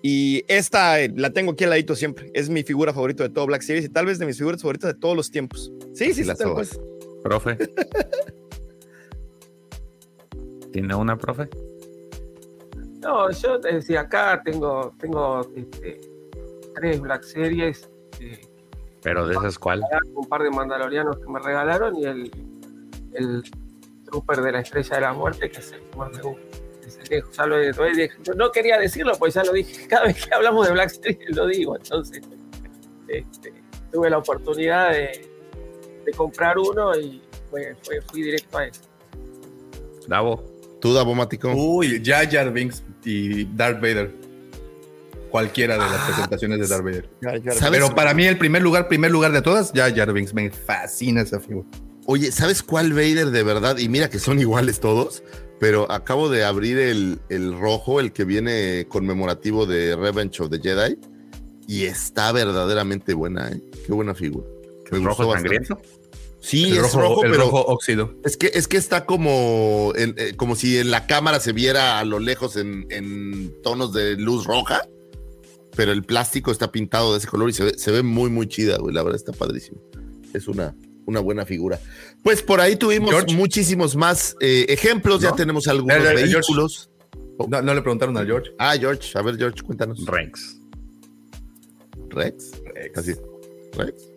Y 0.03 0.45
esta 0.47 1.01
eh, 1.01 1.11
la 1.17 1.31
tengo 1.31 1.53
aquí 1.53 1.65
al 1.65 1.71
ladito 1.71 1.97
siempre. 1.97 2.31
Es 2.35 2.51
mi 2.51 2.63
figura 2.63 2.93
favorita 2.93 3.25
de 3.25 3.31
todo 3.31 3.47
Black 3.47 3.63
Series 3.63 3.87
y 3.87 3.89
tal 3.89 4.07
vez 4.07 4.19
de 4.19 4.27
mis 4.27 4.37
figuras 4.37 4.61
favoritas 4.61 4.93
de 4.93 5.01
todos 5.01 5.17
los 5.17 5.31
tiempos. 5.31 5.73
Sí, 5.95 6.13
sí, 6.13 6.23
sí. 6.25 6.31
Profe. 7.25 7.57
¿Tiene 10.73 10.95
una, 10.95 11.17
profe? 11.17 11.49
No, 13.09 13.31
yo 13.31 13.59
decía, 13.59 14.01
acá 14.03 14.43
tengo, 14.45 14.93
tengo 14.99 15.41
este, 15.57 15.99
tres 16.75 17.01
Black 17.01 17.23
Series, 17.23 17.89
eh, 18.21 18.39
Pero 19.03 19.27
de 19.27 19.35
esas, 19.35 19.59
¿cuál? 19.59 19.83
un 20.15 20.29
par 20.29 20.43
de 20.43 20.51
mandalorianos 20.51 21.17
que 21.17 21.27
me 21.27 21.39
regalaron 21.39 21.97
y 21.97 22.05
el, 22.05 22.31
el 23.15 23.43
Trooper 24.05 24.43
de 24.43 24.53
la 24.53 24.61
Estrella 24.61 24.97
de 24.97 25.01
la 25.01 25.13
Muerte, 25.15 25.51
que 25.51 25.59
es 25.59 25.73
el 25.73 25.81
que 25.81 25.97
más 25.97 26.13
me 26.15 26.21
gusta. 26.23 26.43
Ya 27.33 27.47
lo 27.47 27.57
no- 28.35 28.51
quería 28.53 28.79
decirlo, 28.79 29.13
pues 29.19 29.33
ya 29.33 29.43
lo 29.43 29.53
dije. 29.55 29.87
Cada 29.89 30.05
vez 30.05 30.27
que 30.27 30.35
hablamos 30.35 30.67
de 30.67 30.73
Black 30.75 30.91
Series 30.91 31.35
lo 31.35 31.47
digo. 31.47 31.77
Entonces, 31.77 32.21
este, 33.09 33.55
tuve 33.91 34.11
la 34.11 34.19
oportunidad 34.19 34.91
de, 34.93 35.31
de 36.05 36.13
comprar 36.13 36.59
uno 36.59 36.95
y 36.95 37.23
fue- 37.49 37.75
fue- 37.83 38.03
fui 38.03 38.21
directo 38.23 38.59
a 38.59 38.67
eso. 38.67 38.83
Davo. 40.07 40.45
¿Tú, 40.81 40.93
Davomático? 40.93 41.53
Uy, 41.53 42.03
Jar 42.05 42.31
Jar 42.31 42.53
Binks 42.53 42.83
y 43.05 43.45
Darth 43.57 43.81
Vader. 43.81 44.15
Cualquiera 45.31 45.75
de 45.75 45.81
las 45.81 46.07
presentaciones 46.07 46.61
de 46.61 46.67
Darth 46.67 46.85
Vader. 46.85 47.11
Pero 47.71 47.95
para 47.95 48.15
mí 48.15 48.25
el 48.27 48.39
primer 48.39 48.63
lugar, 48.63 48.89
primer 48.89 49.11
lugar 49.11 49.33
de 49.33 49.43
todas, 49.43 49.73
Jar 49.75 49.95
Jar 49.95 50.13
Binks. 50.13 50.33
Me 50.35 50.51
fascina 50.51 51.23
esa 51.23 51.41
figura. 51.41 51.67
Oye, 52.07 52.33
¿sabes 52.33 52.63
cuál 52.63 52.93
Vader 52.93 53.31
de 53.31 53.43
verdad? 53.43 53.77
Y 53.79 53.89
mira 53.89 54.09
que 54.09 54.19
son 54.19 54.39
iguales 54.39 54.81
todos, 54.81 55.23
pero 55.61 55.91
acabo 55.93 56.31
de 56.31 56.45
abrir 56.45 56.79
el, 56.79 57.19
el 57.29 57.59
rojo, 57.59 58.01
el 58.01 58.13
que 58.13 58.25
viene 58.25 58.87
conmemorativo 58.89 59.67
de 59.67 59.95
Revenge 59.95 60.41
of 60.41 60.49
the 60.49 60.59
Jedi, 60.59 60.99
y 61.67 61.85
está 61.85 62.33
verdaderamente 62.33 63.13
buena, 63.13 63.51
¿eh? 63.51 63.61
Qué 63.87 63.93
buena 63.93 64.15
figura. 64.15 64.47
Me 64.91 64.99
¿El 64.99 65.05
rojo 65.05 65.27
bastante. 65.27 65.69
Sí, 66.41 66.65
el 66.71 66.77
es 66.77 66.83
rojo, 66.93 67.01
rojo, 67.01 67.25
el 67.25 67.31
pero 67.33 67.43
rojo 67.45 67.65
óxido. 67.67 68.15
es 68.25 68.37
que 68.37 68.51
es 68.55 68.69
que 68.69 68.77
está 68.77 69.05
como 69.07 69.93
en- 69.97 70.15
eh, 70.19 70.35
como 70.37 70.55
si 70.57 70.79
en 70.79 70.91
la 70.91 71.07
cámara 71.07 71.41
se 71.41 71.53
viera 71.53 71.99
a 71.99 72.05
lo 72.05 72.19
lejos 72.21 72.57
en, 72.57 72.87
en 72.91 73.53
tonos 73.63 73.93
de 73.93 74.15
luz 74.17 74.47
roja, 74.47 74.83
pero 75.77 75.91
el 75.93 76.05
plástico 76.05 76.51
está 76.53 76.71
pintado 76.71 77.13
de 77.13 77.19
ese 77.19 77.27
color 77.29 77.51
y 77.51 77.53
se 77.53 77.65
ve, 77.65 77.79
se 77.79 77.91
ve 77.91 78.03
muy 78.03 78.31
muy 78.31 78.47
chida, 78.47 78.79
güey. 78.79 78.95
La 78.95 79.03
verdad 79.03 79.17
está 79.17 79.33
padrísimo. 79.33 79.81
Es 80.33 80.47
una 80.49 80.75
una 81.07 81.21
buena 81.21 81.45
figura. 81.47 81.81
Pues 82.23 82.43
por 82.43 82.61
ahí 82.61 82.77
tuvimos 82.77 83.11
George. 83.11 83.35
muchísimos 83.35 83.97
más 83.97 84.37
eh, 84.41 84.67
ejemplos. 84.69 85.21
Ya 85.23 85.31
¿No? 85.31 85.37
tenemos 85.37 85.67
algunos 85.67 85.97
Eh, 85.97 86.01
eh, 86.01 86.03
George. 86.05 86.25
vehículos. 86.35 86.91
No, 87.49 87.63
no 87.63 87.75
le 87.75 87.81
preguntaron 87.83 88.17
a 88.19 88.25
George. 88.25 88.51
Ah, 88.59 88.77
George. 88.79 89.17
A 89.19 89.23
ver, 89.23 89.37
George, 89.39 89.63
cuéntanos. 89.63 90.05
Rex. 90.07 90.59
Rex. 92.11 92.53
Así. 92.97 93.15
Rex. 93.77 94.08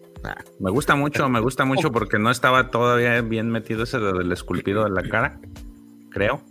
Me 0.60 0.70
gusta 0.70 0.96
mucho, 0.96 1.28
me 1.30 1.40
gusta 1.40 1.66
mucho 1.66 1.92
porque 1.92 2.20
no 2.20 2.30
estaba 2.32 2.70
todavía 2.70 3.20
bien 3.22 3.50
metido 3.50 3.84
ese 3.84 4.00
del 4.00 4.32
esculpido 4.32 4.84
de 4.84 4.92
la 4.92 5.04
cara, 5.04 5.40
creo. 6.10 6.44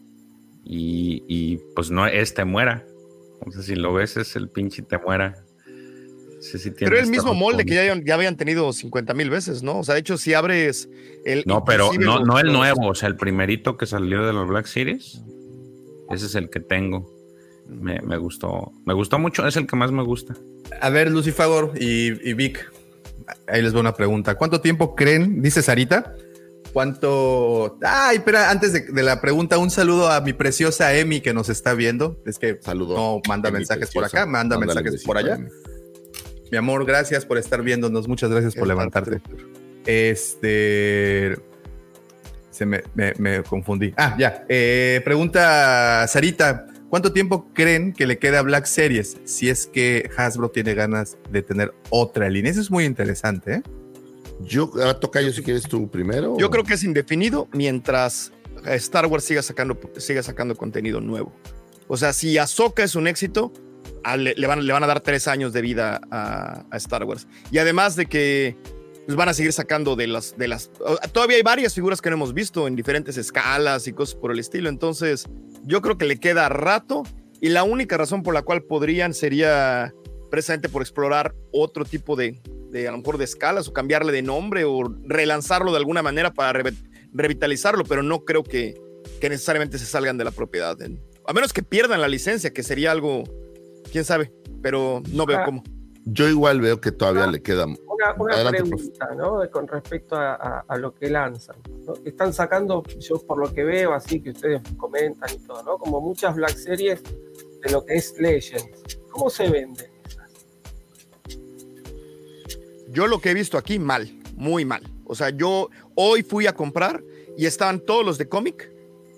Y, 0.64 1.22
y, 1.28 1.58
pues 1.74 1.90
no 1.90 2.06
es 2.06 2.34
te 2.34 2.44
muera. 2.44 2.84
Entonces, 3.38 3.66
si 3.66 3.74
lo 3.76 3.92
ves, 3.94 4.16
es 4.16 4.36
el 4.36 4.48
pinche 4.48 4.82
te 4.82 4.98
muera. 4.98 5.34
Sí, 6.40 6.58
sí 6.58 6.70
tiene 6.70 6.90
Pero 6.90 6.98
el 6.98 7.10
mismo 7.10 7.34
molde 7.34 7.64
que 7.64 7.74
ya, 7.74 7.80
habían- 7.80 8.04
ya 8.04 8.14
habían 8.14 8.36
tenido 8.36 8.72
50 8.72 9.12
mil 9.14 9.30
veces, 9.30 9.62
¿no? 9.62 9.78
O 9.78 9.84
sea, 9.84 9.94
de 9.94 10.00
hecho, 10.00 10.16
si 10.16 10.34
abres 10.34 10.88
el. 11.24 11.42
No, 11.46 11.64
pero 11.64 11.90
no, 11.98 12.24
no 12.24 12.38
el 12.38 12.52
nuevo, 12.52 12.88
o 12.88 12.94
sea, 12.94 13.08
el 13.08 13.16
primerito 13.16 13.76
que 13.76 13.86
salió 13.86 14.24
de 14.26 14.32
los 14.32 14.48
Black 14.48 14.66
Series. 14.66 15.22
Ese 16.10 16.26
es 16.26 16.34
el 16.34 16.50
que 16.50 16.60
tengo. 16.60 17.08
Me, 17.68 18.00
me 18.00 18.16
gustó. 18.16 18.72
Me 18.84 18.94
gustó 18.94 19.18
mucho, 19.18 19.46
es 19.46 19.56
el 19.56 19.66
que 19.66 19.76
más 19.76 19.92
me 19.92 20.02
gusta. 20.02 20.34
A 20.80 20.88
ver, 20.90 21.10
Lucifagor 21.10 21.72
y, 21.78 22.28
y 22.28 22.32
Vic, 22.34 22.70
ahí 23.46 23.62
les 23.62 23.72
voy 23.72 23.80
una 23.80 23.94
pregunta. 23.94 24.34
¿Cuánto 24.36 24.60
tiempo 24.60 24.94
creen, 24.94 25.42
dice 25.42 25.62
Sarita? 25.62 26.14
¿Cuánto? 26.72 27.78
Ay, 27.82 28.18
espera, 28.18 28.50
antes 28.50 28.72
de, 28.72 28.80
de 28.82 29.02
la 29.02 29.20
pregunta, 29.20 29.58
un 29.58 29.70
saludo 29.70 30.08
a 30.10 30.20
mi 30.20 30.32
preciosa 30.32 30.94
Emi 30.94 31.20
que 31.20 31.34
nos 31.34 31.48
está 31.48 31.74
viendo. 31.74 32.20
Es 32.24 32.38
que 32.38 32.58
Saludo. 32.60 32.94
no 32.96 33.20
manda 33.28 33.48
Emi, 33.48 33.58
mensajes 33.58 33.90
por 33.92 34.04
acá, 34.04 34.24
manda 34.26 34.56
Mándale 34.56 34.80
mensajes 34.82 35.04
por 35.04 35.18
allá. 35.18 35.38
Mi 36.52 36.56
amor, 36.58 36.84
gracias 36.84 37.26
por 37.26 37.38
estar 37.38 37.62
viéndonos. 37.62 38.06
Muchas 38.08 38.30
gracias 38.30 38.54
por 38.54 38.68
levantarte. 38.68 39.20
Este. 39.86 41.36
Se 42.50 42.66
me, 42.66 42.82
me- 42.94 43.14
me 43.18 43.42
confundí. 43.42 43.92
Ah, 43.96 44.14
ya. 44.18 44.44
Eh, 44.48 45.00
pregunta 45.04 46.06
Sarita: 46.08 46.66
¿Cuánto 46.90 47.12
tiempo 47.12 47.46
creen 47.54 47.92
que 47.92 48.04
le 48.06 48.18
queda 48.18 48.40
a 48.40 48.42
Black 48.42 48.66
Series 48.66 49.16
si 49.24 49.48
es 49.48 49.66
que 49.66 50.10
Hasbro 50.16 50.50
tiene 50.50 50.74
ganas 50.74 51.16
de 51.30 51.40
tener 51.42 51.72
otra 51.88 52.28
línea? 52.28 52.50
Eso 52.50 52.60
es 52.60 52.70
muy 52.70 52.84
interesante, 52.84 53.54
¿eh? 53.54 53.62
Yo, 54.40 54.70
ahora 54.74 54.98
toca 54.98 55.20
yo 55.20 55.32
si 55.32 55.42
quieres 55.42 55.62
tú 55.64 55.88
primero. 55.88 56.36
Yo 56.38 56.50
creo 56.50 56.64
que 56.64 56.74
es 56.74 56.82
indefinido 56.82 57.46
mientras 57.52 58.32
Star 58.66 59.06
Wars 59.06 59.22
siga 59.24 59.42
sacando, 59.42 59.78
siga 59.98 60.22
sacando 60.22 60.56
contenido 60.56 61.00
nuevo. 61.00 61.32
O 61.88 61.96
sea, 61.96 62.12
si 62.12 62.38
Ahsoka 62.38 62.82
es 62.82 62.94
un 62.94 63.06
éxito, 63.06 63.52
a- 64.02 64.16
le, 64.16 64.34
le 64.34 64.46
van, 64.46 64.66
le 64.66 64.72
van 64.72 64.82
a 64.82 64.86
dar 64.86 65.00
tres 65.00 65.28
años 65.28 65.52
de 65.52 65.60
vida 65.60 66.00
a, 66.10 66.64
a 66.70 66.76
Star 66.78 67.04
Wars. 67.04 67.26
Y 67.52 67.58
además 67.58 67.96
de 67.96 68.06
que 68.06 68.56
pues, 69.10 69.16
van 69.16 69.28
a 69.28 69.34
seguir 69.34 69.52
sacando 69.52 69.96
de 69.96 70.06
las, 70.06 70.36
de 70.38 70.48
las... 70.48 70.70
Todavía 71.12 71.36
hay 71.36 71.42
varias 71.42 71.74
figuras 71.74 72.00
que 72.00 72.10
no 72.10 72.16
hemos 72.16 72.32
visto 72.34 72.66
en 72.68 72.76
diferentes 72.76 73.16
escalas 73.16 73.86
y 73.88 73.92
cosas 73.92 74.14
por 74.14 74.30
el 74.32 74.38
estilo. 74.38 74.68
Entonces, 74.68 75.26
yo 75.64 75.80
creo 75.82 75.98
que 75.98 76.04
le 76.06 76.18
queda 76.18 76.48
rato. 76.48 77.02
Y 77.40 77.48
la 77.48 77.64
única 77.64 77.96
razón 77.96 78.22
por 78.22 78.34
la 78.34 78.42
cual 78.42 78.62
podrían 78.62 79.14
sería 79.14 79.92
precisamente 80.30 80.68
por 80.68 80.82
explorar 80.82 81.34
otro 81.52 81.84
tipo 81.84 82.14
de, 82.14 82.40
de 82.70 82.86
a 82.86 82.92
lo 82.92 82.98
mejor 82.98 83.18
de 83.18 83.24
escalas 83.24 83.66
o 83.66 83.72
cambiarle 83.72 84.12
de 84.12 84.22
nombre 84.22 84.64
o 84.64 84.82
relanzarlo 85.06 85.70
de 85.72 85.78
alguna 85.78 86.02
manera 86.02 86.32
para 86.34 86.52
re- 86.52 86.74
revitalizarlo, 87.12 87.84
pero 87.84 88.02
no 88.02 88.24
creo 88.24 88.44
que, 88.44 88.74
que 89.20 89.28
necesariamente 89.28 89.78
se 89.78 89.86
salgan 89.86 90.18
de 90.18 90.24
la 90.24 90.30
propiedad. 90.30 90.76
A 91.26 91.32
menos 91.32 91.52
que 91.52 91.62
pierdan 91.62 92.00
la 92.00 92.08
licencia, 92.08 92.52
que 92.52 92.62
sería 92.62 92.92
algo, 92.92 93.24
quién 93.90 94.04
sabe, 94.04 94.32
pero 94.62 95.02
no 95.12 95.24
veo 95.26 95.38
Ah. 95.38 95.44
cómo. 95.44 95.64
Yo 96.06 96.28
igual 96.28 96.60
veo 96.60 96.80
que 96.80 96.92
todavía 96.92 97.26
le 97.26 97.42
queda. 97.42 97.66
Una, 97.66 98.14
una 98.18 98.34
Adelante, 98.34 98.62
pregunta, 98.62 99.14
¿no? 99.14 99.40
Con 99.50 99.68
respecto 99.68 100.16
a, 100.16 100.34
a- 100.34 100.64
a 100.66 100.76
lo 100.78 100.94
que 100.94 101.10
lanzan. 101.10 101.56
¿no? 101.86 101.92
Están 102.04 102.32
sacando, 102.32 102.82
yo 102.98 103.18
por 103.26 103.38
lo 103.38 103.52
que 103.52 103.62
veo, 103.64 103.92
así 103.92 104.20
que 104.22 104.30
ustedes 104.30 104.62
comentan 104.78 105.28
y 105.34 105.38
todo, 105.46 105.62
¿no? 105.62 105.78
Como 105.78 106.00
muchas 106.00 106.34
Black 106.34 106.56
Series 106.56 107.02
de 107.02 107.70
lo 107.70 107.84
que 107.84 107.94
es 107.96 108.14
Legends. 108.18 108.98
¿Cómo 109.10 109.28
se 109.28 109.50
venden 109.50 109.90
esas? 110.06 110.30
Yo 112.88 113.06
lo 113.06 113.20
que 113.20 113.30
he 113.30 113.34
visto 113.34 113.58
aquí, 113.58 113.78
mal, 113.78 114.10
muy 114.36 114.64
mal. 114.64 114.82
O 115.04 115.14
sea, 115.14 115.30
yo 115.30 115.68
hoy 115.94 116.22
fui 116.22 116.46
a 116.46 116.54
comprar 116.54 117.02
y 117.36 117.46
estaban 117.46 117.80
todos 117.80 118.04
los 118.04 118.18
de 118.18 118.28
cómic 118.28 118.69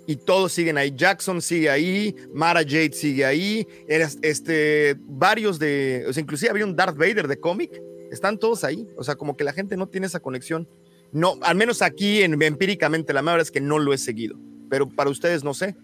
y 0.05 0.15
todos 0.17 0.51
siguen 0.51 0.77
ahí. 0.77 0.93
Jackson 0.95 1.41
sigue 1.41 1.69
ahí, 1.69 2.15
Mara 2.33 2.61
Jade 2.61 2.93
sigue 2.93 3.25
ahí, 3.25 3.67
este, 3.87 4.95
varios 4.99 5.59
de, 5.59 6.05
o 6.07 6.13
sea, 6.13 6.21
inclusive 6.21 6.51
había 6.51 6.65
un 6.65 6.75
Darth 6.75 6.97
Vader 6.97 7.27
de 7.27 7.39
cómic, 7.39 7.81
están 8.11 8.37
todos 8.37 8.63
ahí. 8.63 8.87
O 8.97 9.03
sea, 9.03 9.15
como 9.15 9.35
que 9.35 9.43
la 9.43 9.53
gente 9.53 9.77
no 9.77 9.87
tiene 9.87 10.07
esa 10.07 10.19
conexión. 10.19 10.67
No, 11.11 11.37
al 11.41 11.55
menos 11.55 11.81
aquí 11.81 12.23
en, 12.23 12.41
empíricamente, 12.41 13.13
la 13.13 13.21
verdad 13.21 13.41
es 13.41 13.51
que 13.51 13.61
no 13.61 13.79
lo 13.79 13.93
he 13.93 13.97
seguido, 13.97 14.35
pero 14.69 14.89
para 14.89 15.09
ustedes 15.09 15.43
no 15.43 15.53
sé. 15.53 15.75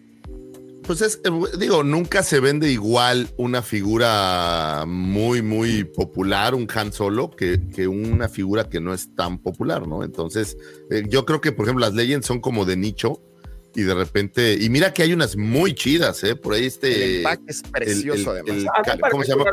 Pues 0.83 1.01
es, 1.01 1.21
eh, 1.23 1.29
digo, 1.59 1.83
nunca 1.83 2.23
se 2.23 2.39
vende 2.39 2.71
igual 2.71 3.29
una 3.37 3.61
figura 3.61 4.85
muy, 4.87 5.43
muy 5.43 5.83
popular, 5.83 6.55
un 6.55 6.67
Han 6.73 6.91
Solo, 6.91 7.29
que, 7.29 7.61
que 7.75 7.87
una 7.87 8.27
figura 8.27 8.67
que 8.69 8.79
no 8.79 8.91
es 8.91 9.13
tan 9.13 9.37
popular, 9.37 9.87
¿no? 9.87 10.03
Entonces, 10.03 10.57
eh, 10.89 11.03
yo 11.07 11.25
creo 11.25 11.41
que, 11.41 11.51
por 11.51 11.65
ejemplo, 11.65 11.85
las 11.85 11.93
Legends 11.93 12.25
son 12.25 12.39
como 12.39 12.65
de 12.65 12.75
nicho 12.75 13.21
y 13.75 13.83
de 13.83 13.93
repente, 13.93 14.57
y 14.59 14.69
mira 14.69 14.93
que 14.93 15.03
hay 15.03 15.13
unas 15.13 15.37
muy 15.37 15.73
chidas, 15.73 16.23
¿eh? 16.23 16.35
Por 16.35 16.53
ahí 16.53 16.65
este. 16.65 17.03
El 17.03 17.17
empaque 17.17 17.43
es 17.47 17.61
precioso, 17.63 18.31
además. 18.31 18.65
¿Cómo 19.11 19.23
se 19.23 19.31
llama? 19.31 19.45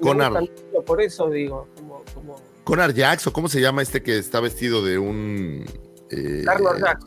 Conar. 0.00 0.44
Por 0.84 1.00
eso 1.00 1.30
digo, 1.30 1.68
como, 1.76 2.04
como... 2.14 2.36
Conar 2.64 2.94
Jax, 2.94 3.26
o 3.26 3.32
cómo 3.32 3.48
se 3.48 3.60
llama 3.60 3.82
este 3.82 4.02
que 4.02 4.18
está 4.18 4.40
vestido 4.40 4.84
de 4.84 4.98
un. 4.98 5.64
Eh, 6.10 6.42
Carlos 6.44 6.74
Jax. 6.80 7.06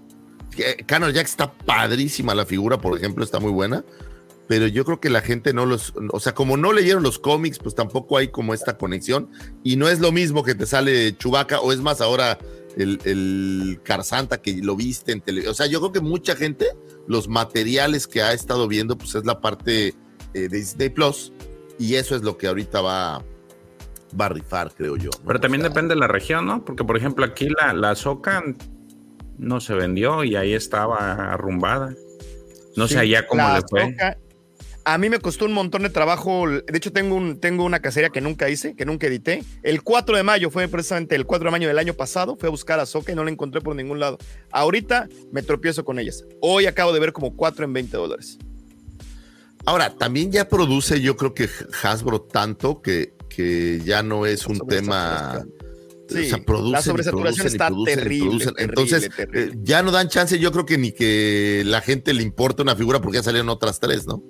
Conor 0.88 1.12
Jack 1.12 1.26
está 1.26 1.52
padrísima 1.52 2.34
la 2.34 2.46
figura, 2.46 2.78
por 2.80 2.98
ejemplo, 2.98 3.24
está 3.24 3.40
muy 3.40 3.52
buena. 3.52 3.84
Pero 4.48 4.68
yo 4.68 4.86
creo 4.86 5.00
que 5.00 5.10
la 5.10 5.22
gente 5.22 5.54
no 5.54 5.66
los, 5.66 5.94
o 6.12 6.20
sea, 6.20 6.36
como 6.36 6.56
no 6.56 6.72
leyeron 6.72 7.02
los 7.02 7.18
cómics, 7.18 7.58
pues 7.58 7.74
tampoco 7.74 8.18
hay 8.18 8.28
como 8.28 8.54
esta 8.54 8.78
conexión. 8.78 9.30
Y 9.64 9.76
no 9.76 9.90
es 9.90 10.00
lo 10.00 10.12
mismo 10.12 10.44
que 10.44 10.54
te 10.54 10.68
sale 10.68 11.18
Chubaca, 11.18 11.60
o 11.62 11.72
es 11.72 11.80
más 11.80 12.00
ahora 12.00 12.38
el, 12.76 13.00
el 13.06 13.80
Carzanta 13.84 14.42
que 14.42 14.58
lo 14.58 14.76
viste 14.76 15.12
en 15.12 15.22
televisión. 15.22 15.52
O 15.52 15.56
sea, 15.56 15.68
yo 15.68 15.80
creo 15.80 15.92
que 15.92 16.02
mucha 16.02 16.36
gente, 16.36 16.68
los 17.08 17.28
materiales 17.28 18.08
que 18.08 18.22
ha 18.22 18.34
estado 18.34 18.68
viendo, 18.68 18.98
pues 18.98 19.16
es 19.16 19.26
la 19.26 19.42
parte 19.42 19.90
eh, 19.90 19.94
de 20.34 20.50
Disney 20.50 20.90
Plus. 20.90 21.32
Y 21.78 21.96
eso 21.96 22.16
es 22.16 22.22
lo 22.22 22.38
que 22.38 22.48
ahorita 22.48 22.82
va, 22.82 23.24
va 24.20 24.26
a 24.26 24.30
rifar, 24.30 24.74
creo 24.74 24.96
yo. 24.98 25.10
Pero 25.26 25.40
también 25.40 25.64
depende 25.64 25.94
de 25.94 26.00
la 26.00 26.08
región, 26.08 26.46
¿no? 26.46 26.64
Porque, 26.64 26.84
por 26.84 26.98
ejemplo, 26.98 27.26
aquí 27.26 27.50
la, 27.50 27.74
la 27.74 27.96
Soca 27.96 28.44
no 29.38 29.60
se 29.60 29.74
vendió 29.74 30.24
y 30.24 30.36
ahí 30.36 30.54
estaba 30.54 31.34
arrumbada. 31.34 31.94
No 32.76 32.88
sé 32.88 33.00
allá 33.00 33.26
cómo 33.28 33.44
le 33.54 33.62
fue. 33.70 33.96
A 34.86 35.00
mí 35.00 35.10
me 35.10 35.20
costó 35.20 35.46
un 35.46 35.54
montón 35.54 35.82
de 35.82 35.90
trabajo. 35.90 36.48
De 36.48 36.78
hecho, 36.78 36.94
tengo, 36.94 37.16
un, 37.16 37.40
tengo 37.40 37.66
una 37.66 37.80
cacería 37.80 38.12
que 38.12 38.22
nunca 38.22 38.50
hice, 38.50 38.76
que 38.76 38.86
nunca 38.86 39.08
edité. 39.08 39.44
El 39.64 39.82
4 39.82 40.16
de 40.16 40.24
mayo 40.24 40.52
fue 40.52 40.68
precisamente 40.68 41.16
el 41.16 41.26
4 41.26 41.46
de 41.46 41.52
mayo 41.52 41.68
del 41.68 41.80
año 41.80 41.96
pasado. 41.96 42.38
Fui 42.38 42.48
a 42.48 42.52
buscar 42.52 42.80
a 42.80 42.86
Soca 42.86 43.12
y 43.12 43.16
no 43.16 43.24
la 43.24 43.32
encontré 43.32 43.62
por 43.62 43.76
ningún 43.76 44.00
lado. 44.00 44.20
Ahorita 44.52 45.10
me 45.32 45.42
tropiezo 45.42 45.84
con 45.84 45.98
ellas. 45.98 46.24
Hoy 46.40 46.68
acabo 46.68 46.94
de 46.94 47.00
ver 47.00 47.14
como 47.14 47.36
4 47.36 47.66
en 47.66 47.74
20 47.74 47.98
dólares. 47.98 48.38
Ahora, 49.66 49.96
también 49.96 50.32
ya 50.32 50.48
produce, 50.48 51.02
yo 51.02 51.18
creo 51.18 51.34
que 51.34 51.50
Hasbro 51.82 52.22
tanto 52.22 52.84
que, 52.84 53.16
que 53.28 53.82
ya 53.84 54.04
no 54.04 54.28
es 54.28 54.46
un 54.46 54.60
tema 54.60 55.44
Sí, 56.08 56.30
la 56.72 56.84
sobresaturación 56.84 57.48
está 57.48 57.72
terrible, 57.84 58.46
Entonces, 58.58 59.10
eh, 59.34 59.52
ya 59.64 59.82
no 59.82 59.92
dan 59.92 60.08
chance, 60.08 60.38
yo 60.38 60.52
creo 60.52 60.64
que 60.64 60.78
ni 60.78 60.92
que 60.92 61.64
la 61.66 61.82
gente 61.82 62.14
le 62.14 62.22
importe 62.22 62.62
una 62.62 62.76
figura 62.76 63.02
porque 63.02 63.18
ya 63.18 63.24
salieron 63.24 63.50
otras 63.50 63.80
tres, 63.80 64.06
¿no? 64.06 64.22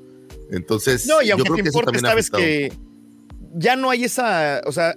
Entonces, 0.52 1.08
no, 1.08 1.22
y 1.22 1.32
aunque 1.32 1.50
te 1.62 1.70
importe, 1.70 2.00
sabes 2.00 2.30
que 2.30 2.72
ya 3.54 3.76
no 3.76 3.90
hay 3.90 4.04
esa, 4.04 4.62
o 4.66 4.72
sea, 4.72 4.96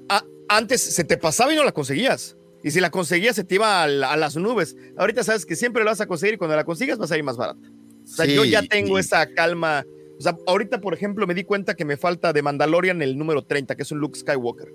antes 0.49 0.83
se 0.83 1.05
te 1.05 1.17
pasaba 1.17 1.53
y 1.53 1.57
no 1.57 1.65
la 1.65 1.73
conseguías. 1.73 2.37
Y 2.63 2.73
si 2.73 2.81
la 2.81 2.91
conseguías, 2.91 3.37
se 3.37 3.45
te 3.45 3.55
iba 3.55 3.85
a, 3.85 4.17
las 4.17 4.37
nubes. 4.37 4.77
Ahorita 4.97 5.23
sabes 5.23 5.47
que 5.47 5.55
siempre 5.55 5.85
la 5.85 5.93
vas 5.93 6.01
a 6.01 6.07
conseguir 6.07 6.35
y 6.35 6.39
cuando 6.39 6.57
la 6.57 6.65
consigas 6.65 6.99
vas 6.99 7.13
a 7.13 7.17
ir 7.17 7.23
más 7.23 7.37
barata. 7.37 7.61
O 8.05 8.07
sea, 8.07 8.27
yo 8.27 8.45
ya 8.45 8.63
tengo 8.63 8.99
esa 8.99 9.33
calma. 9.33 9.85
O 10.19 10.23
sea, 10.23 10.37
ahorita, 10.47 10.81
por 10.81 10.93
ejemplo, 10.93 11.27
me 11.27 11.35
di 11.35 11.45
cuenta 11.45 11.75
que 11.75 11.85
me 11.85 11.97
falta 11.97 12.33
de 12.33 12.43
Mandalorian 12.43 13.01
el 13.01 13.17
número 13.17 13.43
30, 13.43 13.77
que 13.77 13.83
es 13.83 13.93
un 13.93 13.99
Luke 13.99 14.19
Skywalker. 14.19 14.73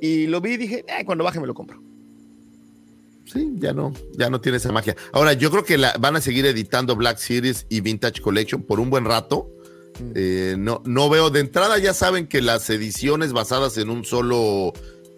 Y 0.00 0.26
lo 0.28 0.40
vi 0.40 0.52
y 0.52 0.56
dije, 0.56 0.84
eh, 0.88 1.04
cuando 1.04 1.24
baje 1.24 1.40
me 1.40 1.46
lo 1.46 1.52
compro. 1.52 1.82
Sí, 3.26 3.52
ya 3.56 3.72
no, 3.72 3.92
ya 4.12 4.30
no 4.30 4.40
tiene 4.40 4.56
esa 4.56 4.72
magia. 4.72 4.96
Ahora, 5.12 5.34
yo 5.34 5.50
creo 5.50 5.64
que 5.64 5.76
la, 5.76 5.94
van 6.00 6.16
a 6.16 6.20
seguir 6.20 6.46
editando 6.46 6.96
Black 6.96 7.18
Series 7.18 7.66
y 7.68 7.80
Vintage 7.80 8.22
Collection 8.22 8.62
por 8.62 8.80
un 8.80 8.88
buen 8.88 9.04
rato. 9.04 9.50
Eh, 10.14 10.56
no, 10.58 10.82
no 10.84 11.08
veo, 11.08 11.30
de 11.30 11.40
entrada 11.40 11.78
ya 11.78 11.94
saben 11.94 12.26
que 12.26 12.40
las 12.40 12.68
ediciones 12.70 13.32
basadas 13.32 13.76
en 13.78 13.90
un 13.90 14.04
solo 14.04 14.72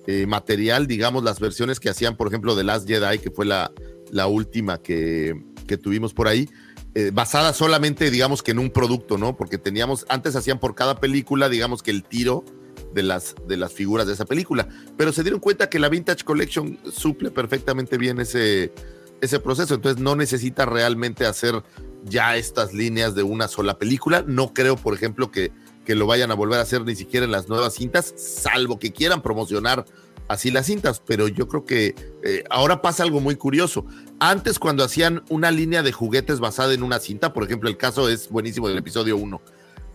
eh, 0.06 0.26
material, 0.26 0.86
digamos, 0.86 1.22
las 1.22 1.40
versiones 1.40 1.80
que 1.80 1.88
hacían, 1.88 2.16
por 2.16 2.28
ejemplo, 2.28 2.54
de 2.54 2.64
Last 2.64 2.88
Jedi, 2.88 3.18
que 3.18 3.30
fue 3.30 3.46
la, 3.46 3.72
la 4.10 4.26
última 4.26 4.82
que, 4.82 5.40
que 5.66 5.78
tuvimos 5.78 6.12
por 6.12 6.28
ahí, 6.28 6.48
eh, 6.94 7.10
basada 7.12 7.52
solamente, 7.54 8.10
digamos, 8.10 8.42
que 8.42 8.50
en 8.50 8.58
un 8.58 8.70
producto, 8.70 9.16
¿no? 9.16 9.36
Porque 9.36 9.58
teníamos, 9.58 10.04
antes 10.08 10.36
hacían 10.36 10.58
por 10.58 10.74
cada 10.74 11.00
película, 11.00 11.48
digamos 11.48 11.82
que 11.82 11.90
el 11.90 12.04
tiro 12.04 12.44
de 12.92 13.02
las, 13.02 13.34
de 13.48 13.56
las 13.56 13.72
figuras 13.72 14.06
de 14.06 14.12
esa 14.12 14.26
película. 14.26 14.68
Pero 14.96 15.12
se 15.12 15.22
dieron 15.22 15.40
cuenta 15.40 15.70
que 15.70 15.78
la 15.78 15.88
Vintage 15.88 16.24
Collection 16.24 16.78
suple 16.92 17.30
perfectamente 17.30 17.96
bien 17.96 18.20
ese, 18.20 18.72
ese 19.20 19.40
proceso. 19.40 19.74
Entonces 19.74 20.02
no 20.02 20.16
necesita 20.16 20.66
realmente 20.66 21.24
hacer 21.24 21.62
ya 22.04 22.36
estas 22.36 22.72
líneas 22.72 23.14
de 23.14 23.22
una 23.22 23.48
sola 23.48 23.78
película. 23.78 24.24
No 24.26 24.52
creo, 24.52 24.76
por 24.76 24.94
ejemplo, 24.94 25.30
que, 25.30 25.52
que 25.84 25.94
lo 25.94 26.06
vayan 26.06 26.30
a 26.30 26.34
volver 26.34 26.58
a 26.58 26.62
hacer 26.62 26.82
ni 26.84 26.94
siquiera 26.94 27.24
en 27.24 27.32
las 27.32 27.48
nuevas 27.48 27.74
cintas, 27.74 28.14
salvo 28.16 28.78
que 28.78 28.92
quieran 28.92 29.22
promocionar 29.22 29.84
así 30.28 30.50
las 30.50 30.66
cintas. 30.66 31.02
Pero 31.06 31.28
yo 31.28 31.48
creo 31.48 31.64
que 31.64 31.94
eh, 32.24 32.44
ahora 32.50 32.82
pasa 32.82 33.02
algo 33.02 33.20
muy 33.20 33.36
curioso. 33.36 33.86
Antes, 34.20 34.58
cuando 34.58 34.84
hacían 34.84 35.22
una 35.30 35.50
línea 35.50 35.82
de 35.82 35.92
juguetes 35.92 36.40
basada 36.40 36.74
en 36.74 36.82
una 36.82 36.98
cinta, 36.98 37.32
por 37.32 37.44
ejemplo, 37.44 37.68
el 37.68 37.76
caso 37.76 38.08
es 38.08 38.28
buenísimo 38.28 38.68
del 38.68 38.78
episodio 38.78 39.16
1 39.16 39.40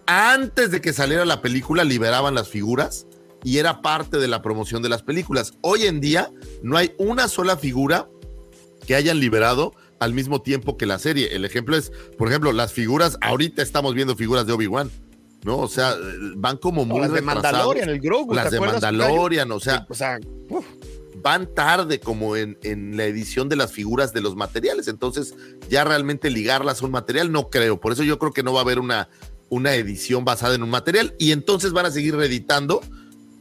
antes 0.08 0.72
de 0.72 0.82
que 0.82 0.94
saliera 0.94 1.26
la 1.26 1.42
película 1.42 1.84
liberaban 1.84 2.34
las 2.34 2.48
figuras 2.48 3.06
y 3.44 3.60
era 3.60 3.82
parte 3.82 4.18
de 4.18 4.28
la 4.28 4.42
promoción 4.42 4.82
de 4.82 4.90
las 4.90 5.04
películas. 5.04 5.54
Hoy 5.62 5.84
en 5.84 6.00
día 6.00 6.32
no 6.64 6.78
hay 6.78 6.96
una 6.98 7.28
sola 7.28 7.58
figura 7.58 8.10
que 8.86 8.96
hayan 8.96 9.20
liberado 9.20 9.74
al 10.00 10.14
mismo 10.14 10.42
tiempo 10.42 10.78
que 10.78 10.86
la 10.86 11.00
serie. 11.00 11.36
El 11.36 11.46
ejemplo 11.46 11.76
es, 11.76 11.92
por 12.18 12.28
ejemplo, 12.28 12.52
las 12.52 12.74
figuras, 12.74 13.18
ahorita 13.22 13.62
estamos 13.62 13.94
viendo 13.94 14.16
figuras 14.16 14.46
de 14.48 14.54
Obi-Wan, 14.54 14.92
¿no? 15.44 15.58
O 15.58 15.68
sea, 15.68 15.96
van 16.36 16.58
como 16.58 16.86
muy 16.86 17.02
las 17.02 17.12
de 17.12 17.22
Mandalorian, 17.22 17.90
el 17.90 18.00
Grogu, 18.00 18.34
Las 18.34 18.52
de 18.52 18.60
Mandalorian, 18.60 19.52
o 19.52 19.60
sea, 19.60 19.88
van 21.24 21.54
tarde 21.54 22.00
como 22.00 22.36
en, 22.36 22.58
en, 22.64 22.96
la 22.96 23.06
edición 23.06 23.50
de 23.50 23.56
las 23.56 23.72
figuras 23.72 24.14
de 24.14 24.22
los 24.22 24.36
materiales. 24.36 24.88
Entonces, 24.88 25.36
ya 25.70 25.84
realmente 25.84 26.30
ligarlas 26.30 26.82
a 26.82 26.86
un 26.86 26.92
material 26.92 27.32
no 27.32 27.50
creo. 27.50 27.80
Por 27.80 27.92
eso 27.92 28.04
yo 28.04 28.20
creo 28.20 28.34
que 28.34 28.44
no 28.44 28.54
va 28.54 28.60
a 28.60 28.64
haber 28.64 28.80
una 28.80 29.10
una 29.50 29.74
edición 29.76 30.26
basada 30.26 30.56
en 30.56 30.64
un 30.64 30.70
material 30.70 31.16
y 31.20 31.32
entonces 31.32 31.72
van 31.72 31.86
a 31.86 31.92
seguir 31.92 32.16
reeditando 32.16 32.82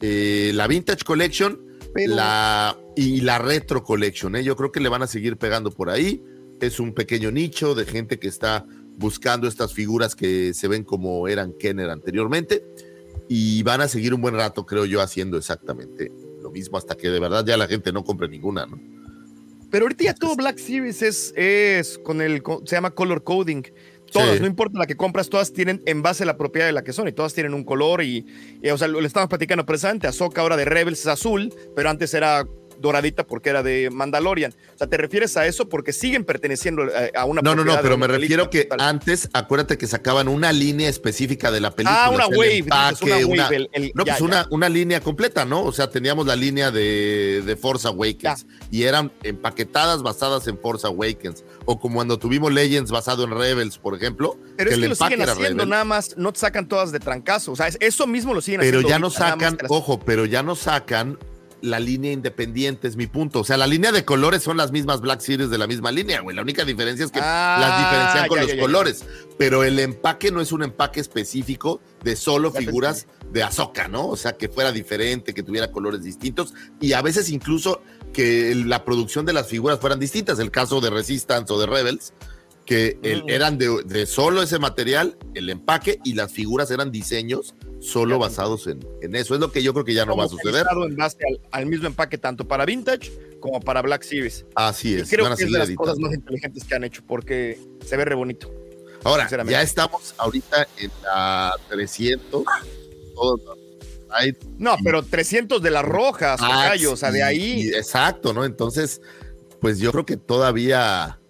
eh, 0.01 0.53
la 0.55 0.67
Vintage 0.67 1.05
Collection 1.05 1.61
la, 1.95 2.77
y 2.95 3.23
la 3.23 3.39
Retro 3.39 3.83
Collection. 3.83 4.37
¿eh? 4.37 4.45
Yo 4.45 4.57
creo 4.57 4.71
que 4.71 4.81
le 4.81 4.89
van 4.89 5.03
a 5.03 5.07
seguir 5.07 5.37
pegando 5.37 5.71
por 5.71 5.91
ahí. 5.91 6.23
Es 6.61 6.81
un 6.81 6.93
pequeño 6.93 7.31
nicho 7.31 7.75
de 7.75 7.85
gente 7.85 8.19
que 8.19 8.29
está 8.29 8.67
buscando 8.97 9.47
estas 9.47 9.73
figuras 9.75 10.15
que 10.17 10.55
se 10.55 10.69
ven 10.69 10.85
como 10.85 11.29
eran 11.29 11.53
Kenner 11.53 11.91
anteriormente 11.91 12.65
y 13.29 13.63
van 13.63 13.81
a 13.81 13.89
seguir 13.89 14.15
un 14.15 14.21
buen 14.21 14.35
rato, 14.35 14.65
creo 14.65 14.85
yo, 14.87 15.01
haciendo 15.01 15.37
exactamente 15.37 16.13
lo 16.41 16.51
mismo 16.51 16.79
hasta 16.79 16.97
que 16.97 17.11
de 17.11 17.21
verdad 17.21 17.45
ya 17.45 17.57
la 17.57 17.67
gente 17.67 17.93
no 17.93 18.05
compre 18.05 18.29
ninguna, 18.29 18.67
¿no? 18.67 18.81
Pero 19.71 19.85
ahorita 19.85 20.05
ya 20.05 20.15
todo 20.15 20.37
Black 20.37 20.59
Series 20.59 21.03
es, 21.03 21.35
es 21.37 21.99
con 21.99 22.21
el, 22.21 22.43
se 22.65 22.77
llama 22.77 22.93
color 22.93 23.25
coding. 23.25 23.63
Todas, 24.13 24.41
no 24.41 24.47
importa 24.47 24.79
la 24.79 24.87
que 24.87 24.97
compras, 24.97 25.29
todas 25.29 25.53
tienen 25.53 25.83
en 25.85 26.01
base 26.01 26.25
la 26.25 26.37
propiedad 26.37 26.67
de 26.67 26.73
la 26.73 26.85
que 26.85 26.93
son 26.93 27.09
y 27.09 27.13
todas 27.13 27.35
tienen 27.35 27.53
un 27.53 27.65
color 27.65 28.05
y, 28.05 28.25
o 28.73 28.79
sea, 28.79 28.87
le 28.87 29.05
estamos 29.05 29.29
platicando 29.29 29.67
precisamente, 29.67 30.07
Ahsoka 30.07 30.41
ahora 30.41 30.57
de 30.57 30.65
Rebels 30.65 31.01
es 31.01 31.09
azul, 31.09 31.53
pero 31.75 31.91
antes 31.91 32.15
era 32.15 32.47
doradita 32.87 33.27
porque 33.27 33.51
era 33.51 33.63
de 33.63 33.91
Mandalorian. 33.91 34.53
O 34.75 34.79
sea, 34.79 34.87
¿te 34.87 34.97
refieres 34.97 35.37
a 35.37 35.47
eso? 35.47 35.69
Porque 35.69 35.93
siguen 35.93 36.25
perteneciendo 36.25 36.85
eh, 36.85 37.13
a 37.15 37.25
una 37.25 37.43
No, 37.43 37.55
no, 37.55 37.65
no, 37.65 37.79
pero 37.83 37.99
me 37.99 38.07
refiero 38.07 38.51
que 38.51 38.69
antes, 38.79 39.29
acuérdate 39.33 39.79
que 39.79 39.87
sacaban 39.87 40.29
una 40.29 40.53
línea 40.53 40.89
específica 40.89 41.51
de 41.51 41.61
la 41.61 41.71
película. 41.71 42.07
Ah, 42.07 42.11
una 42.11 42.27
wave. 42.27 42.65
una, 43.27 43.51
no, 43.95 44.05
pues 44.05 44.21
Una, 44.21 44.47
una, 44.51 44.69
línea 44.69 45.01
completa, 45.01 45.45
¿no? 45.45 45.63
O 45.63 45.73
sea, 45.73 45.91
teníamos 45.91 46.27
la 46.27 46.37
línea 46.37 46.71
de, 46.71 47.43
de 47.45 47.57
Force 47.57 47.87
Awakens 47.87 48.47
y 48.71 48.85
eran 48.85 49.13
empaquetadas 49.23 50.03
basadas 50.03 50.47
en 50.49 50.59
Force 50.59 50.87
Awakens. 50.87 51.45
O 51.65 51.79
como 51.79 51.97
cuando 51.97 52.19
tuvimos 52.19 52.53
Legends 52.53 52.91
basado 52.91 53.25
en 53.25 53.31
Rebels, 53.31 53.79
por 53.79 53.95
ejemplo. 53.95 54.37
Pero 54.57 54.71
es 54.71 54.79
que 54.79 54.89
lo 54.89 54.95
siguen 54.95 55.23
haciendo, 55.23 55.67
nada 55.67 55.85
más, 55.85 56.17
no 56.17 56.33
te 56.33 56.39
sacan 56.39 56.69
todas 56.69 56.93
de 56.93 57.01
trancazo. 57.01 57.53
O 57.53 57.57
sea, 57.57 57.69
eso 57.81 58.07
mismo 58.07 58.33
lo 58.35 58.41
siguen 58.41 58.61
pero 58.61 58.79
haciendo. 58.79 58.89
Pero 58.89 58.97
ya 58.97 58.99
no 59.01 59.11
sacan, 59.11 59.59
ojo, 59.69 59.99
pero 59.99 60.25
ya 60.25 60.43
no 60.43 60.55
sacan 60.55 61.19
la 61.63 61.81
línea 61.81 62.13
independiente, 62.13 62.87
es 62.89 62.97
mi 62.97 63.07
punto. 63.07 63.41
O 63.41 63.45
sea, 63.45 63.57
la 63.57 63.67
línea 63.67 63.91
de 63.93 64.05
colores 64.05 64.43
son 64.43 64.57
las 64.57 64.73
mismas 64.73 65.01
Black 65.01 65.21
Series 65.21 65.51
de 65.51 65.59
la 65.59 65.67
misma 65.67 65.91
línea, 65.91 66.21
güey. 66.21 66.37
La 66.37 66.43
única 66.43 66.65
diferencia 66.65 67.05
es 67.07 67.11
que 67.11 67.21
Ah, 67.23 67.57
las 67.61 67.79
diferencian 67.79 68.29
con 68.29 68.37
ya, 68.37 68.43
los 68.43 68.51
ya, 68.51 68.57
ya. 68.57 68.63
colores. 68.63 69.05
Pero 69.39 69.65
el 69.65 69.79
empaque 69.79 70.31
no 70.31 70.41
es 70.41 70.53
un 70.53 70.63
empaque 70.63 71.01
específico 71.01 71.81
de 72.05 72.15
solo 72.17 72.53
figuras 72.53 73.07
de 73.33 73.43
Azoka, 73.43 73.89
¿no? 73.89 74.07
O 74.09 74.17
sea, 74.17 74.33
que 74.37 74.49
fuera 74.49 74.71
diferente, 74.73 75.35
que 75.35 75.43
tuviera 75.43 75.73
colores 75.73 76.03
distintos 76.03 76.55
y 76.81 76.93
a 76.93 77.03
veces 77.03 77.31
incluso 77.31 77.83
que 78.13 78.55
la 78.55 78.85
producción 78.85 79.27
de 79.27 79.33
las 79.33 79.49
figuras 79.49 79.79
fueran 79.81 79.99
distintas. 79.99 80.39
El 80.39 80.51
caso 80.51 80.81
de 80.81 80.91
Resistance 80.91 81.53
o 81.53 81.59
de 81.59 81.67
Rebels, 81.67 82.13
que 82.65 82.99
el- 83.03 83.25
Mm. 83.25 83.29
eran 83.31 83.59
de, 83.59 83.83
de 83.85 84.07
solo 84.07 84.43
ese 84.43 84.59
material, 84.59 85.17
el 85.35 85.51
empaque 85.51 86.01
y 86.05 86.15
las 86.15 86.33
figuras 86.33 86.71
eran 86.71 86.91
diseños 86.91 87.55
solo 87.87 88.19
basados 88.19 88.67
en, 88.67 88.81
en 89.03 89.15
eso. 89.15 89.35
Es 89.35 89.41
lo 89.41 89.53
que 89.53 89.63
yo 89.63 89.73
creo 89.73 89.85
que 89.85 89.95
ya 89.95 90.05
no 90.05 90.17
va 90.17 90.25
a 90.25 90.29
suceder. 90.29 90.67
En 90.89 90.97
base 90.97 91.19
al, 91.29 91.41
al 91.53 91.67
mismo 91.67 91.87
empaque 91.87 92.19
tanto 92.19 92.47
para 92.49 92.65
Vintage 92.65 93.13
como 93.41 93.61
para 93.61 93.83
Black 93.83 94.03
Series. 94.03 94.45
Así 94.55 94.93
Y 94.95 95.01
es. 95.01 95.11
creo 95.11 95.25
van 95.25 95.33
a 95.35 95.37
que 95.37 95.45
es 95.45 95.53
de 95.53 95.59
las 95.59 95.69
editando. 95.69 95.85
cosas 95.93 95.99
más 96.01 96.15
inteligentes 96.15 96.65
que 96.65 96.75
han 96.75 96.85
hecho 96.85 97.03
porque 97.07 97.59
se 97.85 97.97
ve 97.97 98.05
re 98.05 98.15
bonito. 98.15 98.51
Ahora, 99.05 99.29
ya 99.47 99.63
estamos 99.63 100.15
ahorita 100.19 100.67
en 100.79 100.91
la 101.05 101.53
300. 101.69 102.45
todos 103.15 103.41
los 103.45 103.59
slides. 104.09 104.37
No, 104.59 104.77
pero 104.83 105.03
300 105.05 105.63
de 105.63 105.71
las 105.71 105.85
rojas, 105.85 106.41
Ah, 106.43 106.73
o 106.91 106.97
sea, 106.97 107.13
de 107.13 107.23
ahí. 107.23 107.69
exacto, 107.69 108.33
¿no? 108.33 108.45
Entonces, 108.45 109.01
pues 109.61 109.79
yo 109.79 109.93
creo 109.93 110.05
que 110.07 110.17
todavía, 110.17 111.21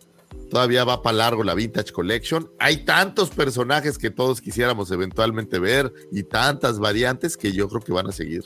todavía 0.51 0.85
va 0.85 1.03
para 1.03 1.17
largo 1.17 1.45
la 1.45 1.55
Vintage 1.55 1.93
Collection. 1.93 2.51
Hay 2.59 2.85
tantos 2.85 3.31
personajes 3.31 3.99
que 3.99 4.11
todos 4.11 4.41
quisiéramos 4.41 4.91
eventualmente 4.91 5.59
ver 5.59 5.93
y 6.13 6.23
tantas 6.23 6.79
variantes 6.79 7.37
que 7.37 7.53
yo 7.53 7.69
creo 7.69 7.81
que 7.81 7.93
van 7.93 8.09
a 8.09 8.13
seguir 8.13 8.43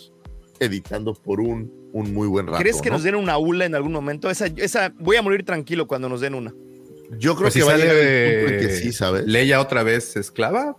editando 0.59 1.15
por 1.15 1.41
un, 1.41 1.73
un 1.93 2.13
muy 2.13 2.29
buen 2.29 2.47
rato. 2.47 2.59
¿Crees 2.59 2.81
que 2.83 2.91
¿no? 2.91 2.97
nos 2.97 3.05
den 3.05 3.15
una 3.15 3.39
ULA 3.39 3.67
en 3.67 3.75
algún 3.75 3.93
momento? 3.93 4.31
Esa, 4.31 4.47
esa, 4.47 4.93
voy 4.99 5.17
a 5.17 5.23
morir 5.23 5.45
tranquilo 5.45 5.87
cuando 5.87 6.09
nos 6.09 6.21
den 6.21 6.35
una. 6.35 6.55
Yo 7.19 7.35
creo 7.35 7.47
Pues 7.47 7.55
que 7.55 7.61
si 7.61 7.67
va 7.67 7.73
a 7.73 7.79
sale 7.79 7.85
llegar 7.85 7.97
el 7.97 8.41
punto 8.45 8.55
en 8.55 8.69
que 8.69 8.77
sí, 8.77 8.93
¿sabes? 8.93 9.27
Leia 9.27 9.61
otra 9.61 9.83
vez 9.83 10.17
esclava. 10.17 10.77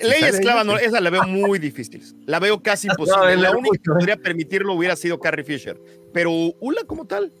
Ley 0.00 0.20
sale 0.20 0.28
esclava, 0.28 0.64
no, 0.64 0.78
esa 0.78 1.00
la 1.00 1.10
veo 1.10 1.24
muy 1.24 1.58
difícil. 1.58 2.02
La 2.26 2.38
veo 2.38 2.62
casi 2.62 2.88
imposible. 2.90 3.36
No, 3.36 3.42
la 3.42 3.50
única 3.50 3.76
que 3.76 3.90
podría 3.90 4.16
permitirlo 4.16 4.74
hubiera 4.74 4.96
sido 4.96 5.18
Carrie 5.18 5.44
Fisher. 5.44 5.80
Pero 6.12 6.30
ULA 6.60 6.84
como 6.86 7.06
tal. 7.06 7.32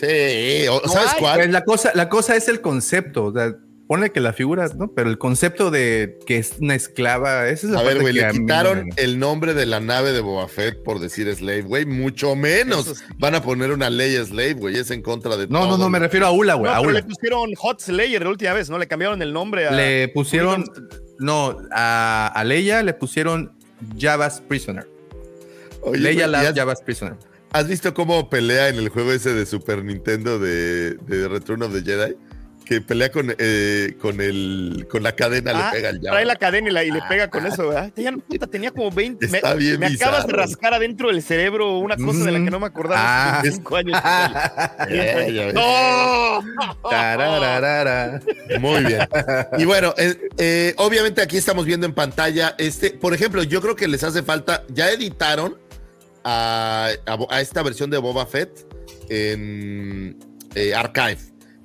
Sí, 0.00 0.66
o- 0.68 0.80
No 0.84 0.92
¿sabes 0.92 1.12
hay, 1.14 1.20
cuál? 1.20 1.36
Pues 1.38 1.50
la 1.50 1.64
cosa, 1.64 1.90
la 1.94 2.08
cosa 2.08 2.36
es 2.36 2.48
el 2.48 2.60
concepto. 2.60 3.24
O 3.26 3.32
sea, 3.32 3.54
ponle 3.88 4.10
que 4.10 4.18
la 4.20 4.32
figura, 4.32 4.68
¿no? 4.76 4.88
Pero 4.94 5.08
el 5.10 5.16
concepto 5.16 5.70
de 5.70 6.18
que 6.26 6.38
es 6.38 6.54
una 6.60 6.74
esclava, 6.74 7.48
esa 7.48 7.66
es 7.68 7.72
la 7.72 7.78
A 7.80 7.82
ver, 7.82 7.98
parte 7.98 8.02
güey, 8.02 8.14
que 8.14 8.20
le 8.20 8.30
quitaron 8.32 8.88
el 8.96 9.18
nombre 9.20 9.54
de 9.54 9.64
la 9.64 9.78
nave 9.80 10.12
de 10.12 10.20
Boba 10.20 10.48
Fett 10.48 10.82
por 10.82 10.98
decir 10.98 11.32
Slave, 11.34 11.62
güey, 11.62 11.86
mucho 11.86 12.34
menos 12.34 13.02
van 13.18 13.36
a 13.36 13.42
poner 13.42 13.70
una 13.70 13.88
ley 13.88 14.16
Slave, 14.16 14.54
güey, 14.54 14.76
es 14.76 14.90
en 14.90 15.02
contra 15.02 15.36
de 15.36 15.46
No, 15.46 15.60
no, 15.60 15.66
todo. 15.68 15.78
no, 15.78 15.88
me 15.88 16.00
refiero 16.00 16.26
a 16.26 16.32
Ula, 16.32 16.54
güey. 16.54 16.70
No, 16.70 16.76
a 16.76 16.80
Ula. 16.80 16.92
le 16.94 17.02
pusieron 17.04 17.54
Hot 17.54 17.80
Slayer 17.80 18.22
la 18.24 18.30
última 18.30 18.52
vez, 18.54 18.68
¿no? 18.68 18.76
Le 18.78 18.88
cambiaron 18.88 19.22
el 19.22 19.32
nombre 19.32 19.68
a. 19.68 19.70
Le 19.70 20.08
pusieron, 20.08 20.64
no, 21.20 21.56
a, 21.70 22.26
a 22.34 22.44
Leia 22.44 22.82
le 22.82 22.92
pusieron 22.92 23.52
Java's 23.96 24.40
Prisoner. 24.40 24.88
Oye, 25.82 26.00
Leia 26.00 26.26
la 26.26 26.42
¿y 26.42 26.46
has, 26.46 26.54
Java's 26.56 26.82
Prisoner. 26.82 27.14
Has 27.52 27.68
visto 27.68 27.94
cómo 27.94 28.28
pelea 28.30 28.68
en 28.68 28.76
el 28.76 28.88
juego 28.88 29.12
ese 29.12 29.32
de 29.34 29.46
Super 29.46 29.84
Nintendo 29.84 30.38
de, 30.38 30.94
de 30.94 31.28
Return 31.28 31.62
of 31.62 31.72
the 31.72 31.82
Jedi? 31.82 32.14
Que 32.64 32.80
pelea 32.80 33.12
con, 33.12 33.32
eh, 33.38 33.96
con, 34.02 34.20
el, 34.20 34.88
con 34.90 35.04
la 35.04 35.12
cadena, 35.14 35.52
Ah, 35.54 35.70
le 35.70 35.76
pega 35.76 35.88
al 35.90 36.00
Trae 36.00 36.24
la 36.24 36.34
cadena 36.34 36.68
y, 36.68 36.72
la- 36.72 36.82
y 36.82 36.90
le 36.90 37.00
pega 37.08 37.30
con 37.30 37.46
eso, 37.46 37.68
¿verdad? 37.68 37.92
Tenía, 37.94 38.10
puta, 38.10 38.48
tenía 38.48 38.72
como 38.72 38.90
20. 38.90 39.28
Me, 39.28 39.36
Está 39.38 39.54
bien 39.54 39.78
me 39.78 39.86
acabas 39.86 40.26
de 40.26 40.32
rascar 40.32 40.74
adentro 40.74 41.06
del 41.06 41.22
cerebro 41.22 41.78
una 41.78 41.96
cosa 41.96 42.24
de 42.24 42.32
la 42.32 42.44
que 42.44 42.50
no 42.50 42.58
me 42.58 42.66
acordaba 42.66 43.38
Ah. 43.38 43.42
cinco 43.48 43.76
años. 43.76 43.96
Ves. 44.90 45.54
¡No! 45.54 46.40
Tarararara. 46.90 48.20
Muy 48.58 48.82
bien. 48.84 49.08
Y 49.58 49.64
bueno, 49.64 49.94
eh, 49.96 50.16
eh, 50.38 50.74
obviamente 50.78 51.22
aquí 51.22 51.36
estamos 51.36 51.66
viendo 51.66 51.86
en 51.86 51.94
pantalla, 51.94 52.56
este, 52.58 52.90
por 52.90 53.14
ejemplo, 53.14 53.44
yo 53.44 53.60
creo 53.62 53.76
que 53.76 53.86
les 53.86 54.02
hace 54.02 54.24
falta, 54.24 54.64
ya 54.70 54.90
editaron 54.90 55.56
a, 56.26 56.90
a- 57.06 57.26
a 57.30 57.40
esta 57.40 57.62
versión 57.62 57.88
de 57.90 57.98
Boba 57.98 58.26
Fett 58.26 58.66
en 59.08 60.18
eh, 60.54 60.74
Archive. 60.74 61.18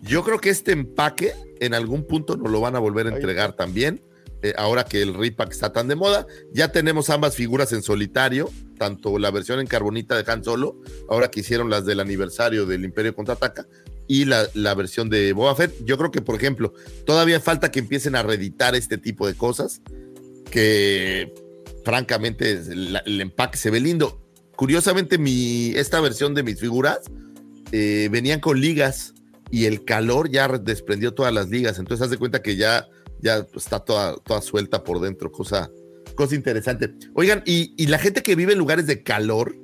Yo 0.04 0.24
creo 0.24 0.40
que 0.40 0.50
este 0.52 0.72
empaque 0.72 1.34
en 1.60 1.74
algún 1.74 2.06
punto 2.06 2.38
nos 2.38 2.52
lo 2.52 2.60
van 2.62 2.76
a 2.76 2.80
volver 2.80 3.08
a 3.08 3.10
entregar 3.16 3.54
también. 3.56 4.02
eh, 4.44 4.54
ahora 4.58 4.84
que 4.86 5.02
el 5.04 5.14
repack 5.14 5.52
está 5.52 5.72
tan 5.72 5.88
de 5.88 5.96
moda, 5.96 6.26
ya 6.52 6.72
tenemos 6.72 7.12
ambas 7.12 7.36
figuras 7.36 7.72
en 7.74 7.84
solitario, 7.84 8.50
tanto 8.80 9.20
la 9.20 9.30
versión 9.30 9.60
en 9.60 9.68
carbonita 9.68 10.16
de 10.20 10.32
Han 10.32 10.44
Solo, 10.44 10.80
ahora 11.10 11.30
que 11.30 11.42
hicieron 11.42 11.70
las 11.70 11.86
del 11.86 12.00
aniversario 12.00 12.66
del 12.66 12.84
Imperio 12.84 13.14
Contraataca, 13.16 13.68
y 14.08 14.26
la, 14.26 14.48
la 14.56 14.74
versión 14.74 15.10
de 15.12 15.32
Boba 15.34 15.56
Fett. 15.56 15.74
Yo 15.86 15.96
creo 15.98 16.10
que, 16.10 16.22
por 16.22 16.36
ejemplo, 16.36 16.74
todavía 17.06 17.40
falta 17.40 17.70
que 17.72 17.78
empiecen 17.80 18.16
a 18.16 18.24
reeditar 18.24 18.74
este 18.76 18.98
tipo 18.98 19.28
de 19.28 19.36
cosas, 19.36 19.82
que 20.50 21.32
francamente 21.86 22.52
el 22.52 23.22
empaque 23.22 23.58
se 23.58 23.70
ve 23.70 23.80
lindo. 23.80 24.21
Curiosamente, 24.62 25.18
mi, 25.18 25.70
esta 25.76 26.00
versión 26.02 26.36
de 26.36 26.44
mis 26.44 26.60
figuras 26.60 27.00
eh, 27.72 28.10
venían 28.12 28.40
con 28.40 28.62
ligas 28.62 29.16
y 29.50 29.66
el 29.66 29.84
calor 29.86 30.30
ya 30.30 30.48
re- 30.48 30.60
desprendió 30.60 31.16
todas 31.16 31.34
las 31.34 31.50
ligas. 31.50 31.80
Entonces, 31.80 32.04
haz 32.06 32.12
de 32.12 32.20
cuenta 32.20 32.44
que 32.44 32.56
ya, 32.58 32.88
ya 33.24 33.48
está 33.56 33.80
toda, 33.80 34.18
toda 34.18 34.40
suelta 34.40 34.84
por 34.84 35.02
dentro, 35.02 35.32
cosa, 35.32 35.72
cosa 36.14 36.36
interesante. 36.36 36.94
Oigan, 37.16 37.42
y, 37.48 37.74
y 37.76 37.88
la 37.88 37.98
gente 37.98 38.22
que 38.22 38.36
vive 38.36 38.54
en 38.54 38.60
lugares 38.60 38.86
de 38.86 39.02
calor, 39.02 39.56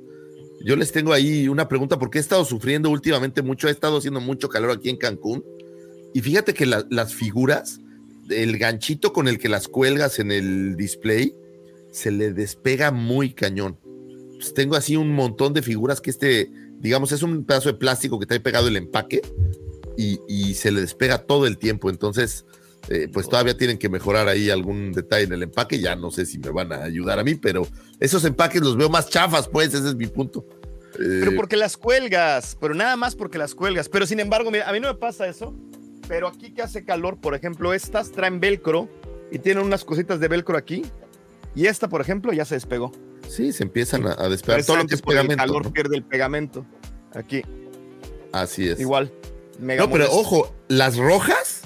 yo 0.64 0.74
les 0.74 0.90
tengo 0.90 1.12
ahí 1.12 1.46
una 1.46 1.68
pregunta 1.68 1.96
porque 2.00 2.18
he 2.18 2.20
estado 2.20 2.44
sufriendo 2.44 2.90
últimamente 2.90 3.40
mucho, 3.40 3.68
ha 3.68 3.70
estado 3.70 3.98
haciendo 3.98 4.20
mucho 4.20 4.48
calor 4.48 4.72
aquí 4.72 4.90
en 4.90 4.96
Cancún. 4.96 5.44
Y 6.12 6.22
fíjate 6.22 6.54
que 6.54 6.66
la- 6.66 6.84
las 6.90 7.14
figuras, 7.14 7.78
el 8.30 8.58
ganchito 8.58 9.12
con 9.12 9.28
el 9.28 9.38
que 9.38 9.48
las 9.48 9.68
cuelgas 9.68 10.18
en 10.18 10.32
el 10.32 10.74
display, 10.74 11.36
se 11.92 12.10
le 12.10 12.32
despega 12.32 12.90
muy 12.90 13.32
cañón. 13.32 13.78
Pues 14.38 14.54
tengo 14.54 14.76
así 14.76 14.96
un 14.96 15.12
montón 15.12 15.52
de 15.52 15.62
figuras 15.62 16.00
que 16.00 16.10
este, 16.10 16.50
digamos, 16.78 17.12
es 17.12 17.22
un 17.22 17.44
pedazo 17.44 17.70
de 17.70 17.74
plástico 17.74 18.18
que 18.18 18.26
trae 18.26 18.40
pegado 18.40 18.68
el 18.68 18.76
empaque 18.76 19.20
y, 19.96 20.20
y 20.28 20.54
se 20.54 20.70
le 20.70 20.80
despega 20.80 21.18
todo 21.18 21.46
el 21.46 21.58
tiempo. 21.58 21.90
Entonces, 21.90 22.44
eh, 22.88 23.08
pues 23.12 23.28
todavía 23.28 23.56
tienen 23.56 23.78
que 23.78 23.88
mejorar 23.88 24.28
ahí 24.28 24.48
algún 24.48 24.92
detalle 24.92 25.24
en 25.24 25.32
el 25.32 25.42
empaque. 25.42 25.80
Ya 25.80 25.96
no 25.96 26.10
sé 26.10 26.24
si 26.24 26.38
me 26.38 26.50
van 26.50 26.72
a 26.72 26.84
ayudar 26.84 27.18
a 27.18 27.24
mí, 27.24 27.34
pero 27.34 27.66
esos 28.00 28.24
empaques 28.24 28.62
los 28.62 28.76
veo 28.76 28.88
más 28.88 29.10
chafas, 29.10 29.48
pues, 29.48 29.74
ese 29.74 29.88
es 29.88 29.94
mi 29.96 30.06
punto. 30.06 30.46
Eh, 30.94 31.20
Pero 31.20 31.36
porque 31.36 31.56
las 31.56 31.76
cuelgas, 31.76 32.56
pero 32.60 32.74
nada 32.74 32.96
más 32.96 33.14
porque 33.14 33.38
las 33.38 33.54
cuelgas. 33.54 33.88
Pero 33.88 34.06
sin 34.06 34.20
embargo, 34.20 34.50
mira, 34.50 34.68
a 34.68 34.72
mí 34.72 34.80
no 34.80 34.88
me 34.88 34.98
pasa 34.98 35.28
eso. 35.28 35.54
Pero 36.08 36.28
aquí 36.28 36.52
que 36.52 36.62
hace 36.62 36.84
calor, 36.84 37.20
por 37.20 37.34
ejemplo, 37.34 37.74
estas 37.74 38.10
traen 38.10 38.40
velcro 38.40 38.88
y 39.30 39.38
tienen 39.38 39.64
unas 39.64 39.84
cositas 39.84 40.18
de 40.20 40.28
velcro 40.28 40.56
aquí. 40.56 40.82
Y 41.54 41.66
esta, 41.66 41.88
por 41.88 42.00
ejemplo, 42.00 42.32
ya 42.32 42.44
se 42.44 42.54
despegó. 42.54 42.92
Sí, 43.28 43.52
se 43.52 43.62
empiezan 43.62 44.06
a, 44.06 44.12
a 44.18 44.28
despegar 44.28 44.64
todo 44.64 44.76
lo 44.78 44.86
que 44.86 44.94
es 44.94 45.02
por 45.02 45.14
el 45.14 45.20
pegamento. 45.20 45.42
calor 45.44 45.64
¿no? 45.66 45.72
pierde 45.72 45.96
el 45.96 46.02
pegamento. 46.04 46.66
Aquí, 47.14 47.42
Así 48.32 48.68
es. 48.68 48.80
igual. 48.80 49.12
Mega 49.58 49.82
No, 49.84 49.90
pero 49.90 50.04
molesto. 50.06 50.20
ojo, 50.20 50.54
las 50.68 50.96
rojas, 50.96 51.62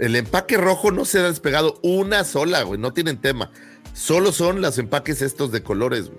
el 0.00 0.16
empaque 0.16 0.56
rojo 0.56 0.90
no 0.90 1.04
se 1.04 1.18
ha 1.18 1.22
despegado 1.24 1.78
una 1.82 2.24
sola, 2.24 2.62
güey, 2.62 2.78
no 2.80 2.92
tienen 2.92 3.18
tema. 3.20 3.50
Solo 3.94 4.32
son 4.32 4.60
los 4.60 4.78
empaques 4.78 5.22
estos 5.22 5.50
de 5.52 5.62
colores, 5.62 6.06
güey, 6.08 6.18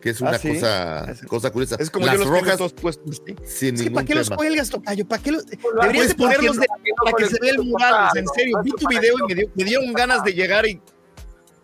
que 0.00 0.10
es 0.10 0.20
una 0.20 0.30
Ah, 0.32 0.38
¿sí? 0.38 0.48
cosa, 0.54 1.10
Es- 1.10 1.22
cosa 1.22 1.50
curiosa. 1.52 1.76
Es 1.78 1.90
como 1.90 2.06
las 2.06 2.14
yo 2.14 2.18
los 2.20 2.28
tengo 2.28 2.40
rojas 2.40 2.56
todos 2.58 2.72
puestos. 2.72 3.22
¿sí? 3.26 3.34
sin 3.44 3.74
Es 3.76 3.82
que 3.82 3.90
¿para 3.90 4.06
qué 4.06 4.14
los 4.14 4.30
cuelgas, 4.30 4.68
Tocayo? 4.70 5.06
¿Para 5.06 5.22
qué 5.22 5.32
los.? 5.32 5.44
Pues 5.44 5.60
Deberías 5.80 6.08
de 6.08 6.14
ponerlos 6.16 6.56
de- 6.56 6.66
no 6.66 7.04
para 7.04 7.16
que 7.18 7.26
se 7.26 7.38
vea 7.40 7.50
el 7.52 7.62
mural, 7.62 8.10
en 8.16 8.26
serio. 8.28 8.58
Vi 8.64 8.70
tu 8.72 8.88
video 8.88 9.14
y 9.18 9.28
me, 9.28 9.34
dio- 9.40 9.50
me 9.54 9.64
dieron 9.64 9.92
ganas 9.92 10.24
de 10.24 10.32
llegar 10.32 10.66
y 10.66 10.80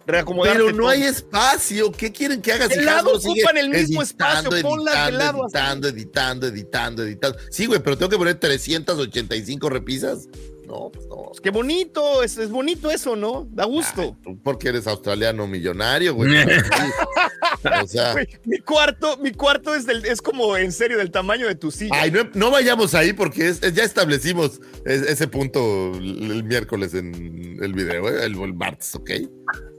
reacomodarte. 0.09 0.59
Pero 0.59 0.73
no 0.73 0.79
todo. 0.85 0.89
hay 0.89 1.03
espacio. 1.05 1.93
¿Qué 1.93 2.11
quieren 2.13 2.43
que 2.43 2.53
hagas? 2.53 2.69
De 2.71 2.77
Si 2.77 2.81
lado 2.83 3.13
ocupan 3.15 3.57
el 3.57 3.71
mismo 3.71 4.03
editando, 4.03 4.51
espacio, 4.57 4.69
ponlas 4.69 4.95
de 4.95 5.01
editando, 5.01 5.19
lado 5.19 5.45
así. 5.47 5.57
editando, 5.57 5.89
editando, 5.89 6.47
editando, 6.49 7.03
editando. 7.05 7.39
Sí, 7.51 7.67
güey, 7.67 7.81
pero 7.83 7.97
tengo 7.97 8.11
que 8.11 8.19
poner 8.19 8.35
385 8.37 9.69
repisas. 9.71 10.29
No, 10.67 10.91
pues 10.93 11.07
no. 11.07 11.31
Qué 11.43 11.49
bonito, 11.49 12.23
es, 12.23 12.37
es 12.37 12.51
bonito 12.51 12.91
eso, 12.91 13.17
¿no? 13.17 13.49
Da 13.53 13.65
gusto. 13.65 14.03
Ay, 14.03 14.15
tú 14.23 14.39
porque 14.43 14.69
eres 14.69 14.87
australiano 14.87 15.47
millonario, 15.47 16.15
güey. 16.15 16.31
O 17.83 17.87
sea, 17.87 18.13
Güey, 18.13 18.29
mi 18.45 18.59
cuarto, 18.59 19.17
mi 19.19 19.33
cuarto 19.33 19.75
es, 19.75 19.87
del, 19.87 20.05
es 20.05 20.21
como 20.21 20.57
en 20.57 20.71
serio 20.73 20.99
del 20.99 21.11
tamaño 21.11 21.47
de 21.47 21.55
tu 21.55 21.71
silla. 21.71 21.93
Ay, 21.95 22.11
no, 22.11 22.29
no 22.35 22.51
vayamos 22.51 22.95
ahí 22.95 23.13
porque 23.15 23.49
es- 23.49 23.63
es- 23.63 23.75
ya 23.75 23.83
establecimos 23.85 24.61
es- 24.85 25.03
ese 25.03 25.27
punto 25.29 25.93
el, 25.95 26.31
el 26.31 26.45
miércoles 26.45 26.95
en 26.95 27.59
el 27.63 27.73
video, 27.73 28.09
¿eh? 28.11 28.25
el, 28.27 28.39
el 28.41 28.55
martes, 28.55 28.95
¿ok? 28.95 29.11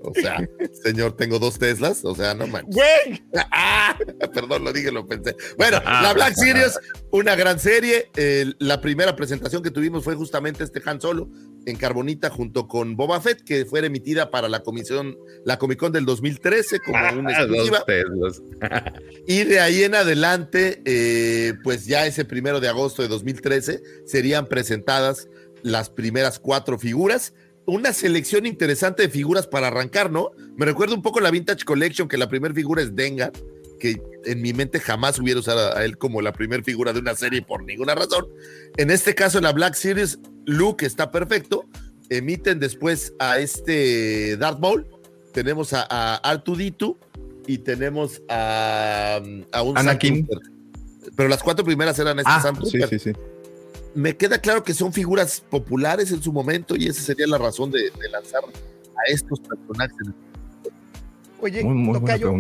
O 0.02 0.14
sea, 0.14 0.48
señor, 0.84 1.16
tengo 1.16 1.40
dos 1.40 1.60
Teslas, 1.60 2.06
o 2.06 2.16
sea, 2.16 2.34
no 2.34 2.48
manches. 2.48 2.76
¡Güey! 2.76 3.24
Ah, 3.52 3.98
perdón, 4.34 4.64
lo 4.64 4.72
dije, 4.72 4.92
lo 4.92 5.06
pensé. 5.08 5.36
Bueno, 5.58 5.82
la 5.84 6.14
Black 6.14 6.36
Series, 6.36 6.80
una 7.12 7.36
gran 7.36 7.60
serie. 7.60 8.10
Eh, 8.16 8.54
la 8.60 8.80
primera 8.80 9.16
presentación 9.16 9.64
que 9.64 9.72
tuvimos 9.72 10.04
fue 10.04 10.16
justamente 10.16 10.64
este 10.64 10.82
Han 10.86 11.02
Solo 11.02 11.30
en 11.66 11.76
Carbonita 11.76 12.30
junto 12.30 12.68
con 12.68 12.96
Boba 12.96 13.20
Fett, 13.20 13.44
que 13.44 13.66
fue 13.66 13.86
emitida 13.86 14.32
para 14.32 14.48
la 14.48 14.62
comisión, 14.62 15.18
la 15.46 15.58
Comic 15.58 15.80
Con 15.80 15.92
del 15.92 16.06
2013 16.06 16.80
como 16.80 17.20
una 17.20 17.32
exclusiva. 17.32 17.84
y 19.28 19.44
de 19.44 19.60
ahí 19.60 19.84
en 19.84 19.96
adelante, 19.96 20.82
eh, 20.86 21.54
pues 21.64 21.86
ya 21.86 22.06
ese 22.06 22.26
primero 22.26 22.60
de 22.60 22.70
agosto 22.70 23.02
de 23.02 23.08
2013 23.08 23.82
serían 24.06 24.48
presentadas 24.48 25.28
las 25.62 25.90
primeras 25.90 26.40
cuatro 26.40 26.80
figuras 26.80 27.34
una 27.70 27.94
selección 27.94 28.46
interesante 28.46 29.04
de 29.04 29.10
figuras 29.10 29.48
para 29.48 29.68
arrancar, 29.68 30.12
¿no? 30.12 30.32
Me 30.58 30.66
recuerda 30.66 30.96
un 30.96 31.02
poco 31.02 31.20
la 31.20 31.32
Vintage 31.32 31.64
Collection, 31.64 32.08
que 32.08 32.18
la 32.18 32.28
primera 32.28 32.54
figura 32.54 32.82
es 32.82 32.96
Dengar, 32.96 33.32
que 33.80 34.02
en 34.26 34.42
mi 34.42 34.54
mente 34.54 34.80
jamás 34.80 35.20
hubiera 35.20 35.40
usado 35.40 35.76
a 35.76 35.86
él 35.86 35.98
como 35.98 36.22
la 36.22 36.34
primera 36.34 36.64
figura 36.64 36.94
de 36.94 37.00
una 37.00 37.16
serie 37.16 37.42
por 37.42 37.64
ninguna 37.64 37.96
razón. 37.96 38.28
En 38.78 38.92
este 38.92 39.16
caso, 39.16 39.40
la 39.40 39.54
Black 39.54 39.76
Series, 39.76 40.20
Luke 40.46 40.86
está 40.86 41.12
perfecto. 41.12 41.66
Emiten 42.10 42.60
después 42.60 43.14
a 43.20 43.40
este 43.40 44.36
Darth 44.38 44.60
Maul. 44.60 44.86
Tenemos 45.32 45.74
a, 45.74 45.86
a 45.90 46.16
Artuditu 46.16 46.98
y 47.48 47.60
tenemos 47.60 48.22
a, 48.28 49.22
a 49.52 49.62
un 49.62 49.78
Anakin. 49.78 50.28
Pero 51.16 51.30
las 51.30 51.42
cuatro 51.42 51.64
primeras 51.64 51.98
eran 52.00 52.20
este 52.20 52.32
ah, 52.32 52.54
Sí, 52.66 52.80
sí, 52.90 53.00
sí 53.00 53.14
me 54.00 54.16
queda 54.16 54.40
claro 54.40 54.64
que 54.64 54.74
son 54.74 54.94
figuras 54.94 55.44
populares 55.50 56.12
en 56.12 56.24
su 56.24 56.32
momento 56.32 56.76
y 56.78 56.88
esa 56.88 57.02
sería 57.02 57.28
la 57.28 57.38
razón 57.38 57.70
de, 57.70 57.92
lanzar 58.10 58.42
a 58.46 59.12
estos 59.12 59.40
personajes. 59.42 59.98
Oye, 61.42 61.66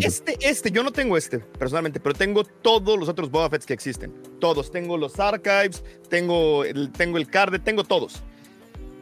este, 0.01 0.37
este, 0.41 0.71
yo 0.71 0.83
no 0.83 0.91
tengo 0.91 1.17
este 1.17 1.39
personalmente, 1.39 1.99
pero 1.99 2.15
tengo 2.15 2.43
todos 2.43 2.97
los 2.97 3.07
otros 3.07 3.29
Boba 3.29 3.49
Fetts 3.49 3.65
que 3.65 3.73
existen. 3.73 4.13
Todos. 4.39 4.71
Tengo 4.71 4.97
los 4.97 5.19
Archives, 5.19 5.83
tengo 6.09 6.63
el, 6.63 6.91
tengo 6.91 7.17
el 7.17 7.27
Card, 7.27 7.61
tengo 7.61 7.83
todos. 7.83 8.21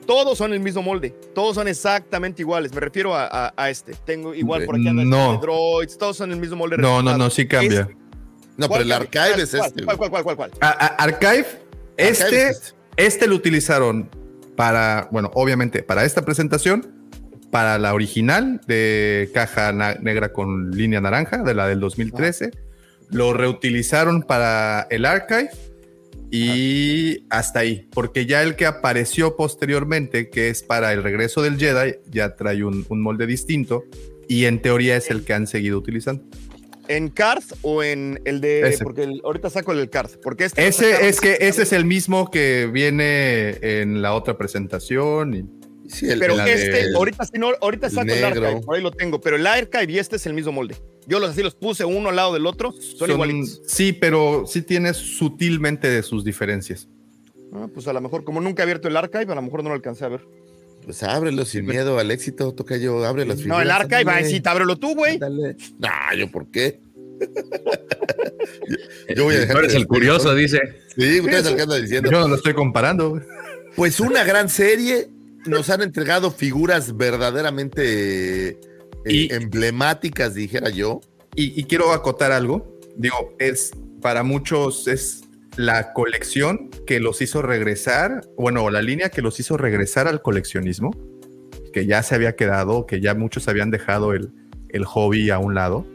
Todos 0.06 0.38
son 0.38 0.54
el 0.54 0.60
mismo 0.60 0.82
molde, 0.82 1.12
todos 1.36 1.56
son 1.56 1.68
exactamente 1.68 2.42
iguales. 2.42 2.74
Me 2.74 2.80
refiero 2.80 3.12
a, 3.14 3.54
este. 3.70 3.94
Tengo 4.06 4.34
igual 4.34 4.66
por 4.66 4.76
aquí 4.76 4.86
no. 4.86 5.38
Droids, 5.38 5.98
todos 5.98 6.18
son 6.18 6.32
el 6.32 6.40
mismo 6.40 6.58
molde. 6.58 6.78
No, 6.78 7.04
no, 7.04 7.18
no, 7.18 7.30
sí 7.30 7.48
cambia. 7.48 7.90
no, 8.56 8.70
pero 8.70 8.82
el 8.82 8.92
Archive 8.92 9.44
es 9.44 9.54
este. 9.54 9.84
¿Cuál, 9.84 9.98
cuál, 9.98 10.10
cuál, 10.10 10.24
cuál? 10.24 10.36
cuál? 10.38 10.52
Archive 10.60 11.67
este, 11.98 12.56
este 12.96 13.28
lo 13.28 13.36
utilizaron 13.36 14.10
para, 14.56 15.08
bueno, 15.12 15.32
obviamente 15.34 15.84
para 15.84 16.06
esta 16.06 16.24
presentación, 16.24 16.94
para 17.52 17.78
la 17.78 17.94
original 17.94 18.62
de 18.68 19.30
caja 19.34 19.72
negra 19.72 20.34
con 20.34 20.72
línea 20.72 21.02
naranja, 21.02 21.44
de 21.44 21.54
la 21.54 21.68
del 21.68 21.80
2013. 21.80 22.52
Lo 23.10 23.34
reutilizaron 23.34 24.24
para 24.24 24.86
el 24.90 25.06
archive 25.06 25.50
y 26.30 27.26
hasta 27.30 27.60
ahí, 27.60 27.88
porque 27.92 28.26
ya 28.26 28.44
el 28.44 28.56
que 28.56 28.66
apareció 28.66 29.38
posteriormente, 29.38 30.30
que 30.30 30.50
es 30.50 30.62
para 30.62 30.92
el 30.92 31.04
regreso 31.04 31.42
del 31.42 31.58
Jedi, 31.58 31.96
ya 32.10 32.36
trae 32.36 32.66
un 32.66 32.86
molde 32.90 33.26
distinto 33.28 33.86
y 34.28 34.46
en 34.46 34.62
teoría 34.62 34.98
es 34.98 35.10
el 35.10 35.24
que 35.24 35.34
han 35.34 35.48
seguido 35.48 35.78
utilizando. 35.78 36.24
¿En 36.88 37.10
Card 37.10 37.44
o 37.62 37.84
en 37.84 38.22
el 38.26 38.42
de.? 38.42 38.78
Porque 38.82 39.20
ahorita 39.24 39.50
saco 39.50 39.72
el 39.72 39.90
Card. 39.90 40.12
Porque 40.22 40.46
este 40.46 40.68
ese 40.68 41.08
es 41.08 41.20
que 41.20 41.38
ese 41.42 41.64
es 41.64 41.74
el 41.74 41.86
mismo 41.86 42.30
que 42.32 42.70
viene 42.72 43.58
en 43.62 44.02
la 44.02 44.14
otra 44.14 44.38
presentación. 44.38 45.34
Y, 45.34 45.90
sí, 45.90 46.08
pero 46.20 46.40
este, 46.42 46.94
ahorita, 46.96 47.26
si 47.26 47.40
no, 47.40 47.50
ahorita 47.62 47.90
saco 47.90 48.12
el 48.12 48.24
Archive, 48.24 48.62
por 48.62 48.76
ahí 48.76 48.82
lo 48.82 48.92
tengo. 48.92 49.22
Pero 49.22 49.36
el 49.36 49.48
Archive 49.48 49.92
y 49.92 50.00
este 50.00 50.16
es 50.16 50.26
el 50.26 50.34
mismo 50.34 50.52
molde. 50.52 50.76
Yo 51.08 51.20
los 51.20 51.30
así 51.30 51.42
los 51.42 51.56
puse 51.56 51.86
uno 51.86 52.10
al 52.10 52.18
lado 52.18 52.34
del 52.34 52.46
otro, 52.46 52.74
son, 52.74 53.12
igualitos. 53.12 53.62
Sí, 53.66 53.94
pero 53.94 54.44
sí 54.46 54.62
tiene 54.62 54.94
sutilmente 54.94 55.90
de 55.90 56.04
sus 56.04 56.26
diferencias. 56.26 56.90
Ah, 57.54 57.68
pues 57.74 57.88
a 57.88 57.94
lo 57.94 58.02
mejor, 58.02 58.26
como 58.26 58.42
nunca 58.42 58.62
he 58.62 58.66
abierto 58.66 58.90
el 58.90 58.98
Archive, 58.98 59.32
a 59.32 59.36
lo 59.36 59.42
mejor 59.42 59.64
no 59.64 59.70
lo 59.70 59.76
alcancé 59.76 60.04
a 60.04 60.10
ver. 60.10 60.26
Pues 60.88 61.04
ábrelo 61.04 61.44
sin 61.44 61.66
miedo 61.66 62.00
al 62.00 62.12
éxito, 62.12 62.54
toca 62.54 62.78
yo, 62.78 63.04
abre 63.04 63.26
las 63.26 63.40
figuras. 63.40 63.58
No, 63.58 63.62
el 63.62 63.72
arca 63.72 64.02
va 64.06 64.24
sí, 64.24 64.42
ábrelo 64.46 64.78
tú, 64.78 64.96
güey. 64.96 65.20
Nah, 65.20 66.14
yo 66.18 66.32
por 66.32 66.50
qué. 66.50 66.80
yo 69.14 69.26
voy 69.26 69.36
a 69.36 69.40
dejar. 69.40 69.58
eres 69.58 69.74
el 69.76 69.86
curioso, 69.86 70.34
dice. 70.34 70.62
Sí, 70.96 71.20
ustedes 71.20 71.50
que 71.50 71.62
anda 71.62 71.76
diciendo. 71.76 72.10
Yo 72.10 72.22
no 72.22 72.30
lo 72.30 72.36
estoy 72.36 72.54
comparando. 72.54 73.22
Pues 73.76 74.00
una 74.00 74.24
gran 74.24 74.48
serie. 74.48 75.10
Nos 75.46 75.70
han 75.70 75.82
entregado 75.82 76.32
figuras 76.32 76.96
verdaderamente 76.96 78.52
eh, 79.04 79.28
emblemáticas, 79.32 80.36
dijera 80.36 80.70
yo. 80.70 81.02
Y, 81.36 81.60
y 81.60 81.66
quiero 81.66 81.92
acotar 81.92 82.32
algo. 82.32 82.80
Digo, 82.96 83.36
es 83.40 83.72
para 84.02 84.24
muchos 84.24 84.88
es 84.88 85.27
la 85.58 85.92
colección 85.92 86.70
que 86.86 87.00
los 87.00 87.22
hizo 87.22 87.42
regresar, 87.42 88.22
bueno, 88.38 88.70
la 88.70 88.82
línea 88.82 89.10
que 89.10 89.24
los 89.24 89.40
hizo 89.40 89.58
regresar 89.58 90.08
al 90.08 90.22
coleccionismo, 90.22 90.92
que 91.74 91.88
ya 91.88 92.04
se 92.04 92.14
había 92.14 92.36
quedado, 92.36 92.86
que 92.86 93.02
ya 93.02 93.16
muchos 93.16 93.48
habían 93.48 93.72
dejado 93.72 94.14
el, 94.14 94.32
hobby 94.86 95.32
a 95.32 95.40
un 95.40 95.56
lado. 95.56 95.88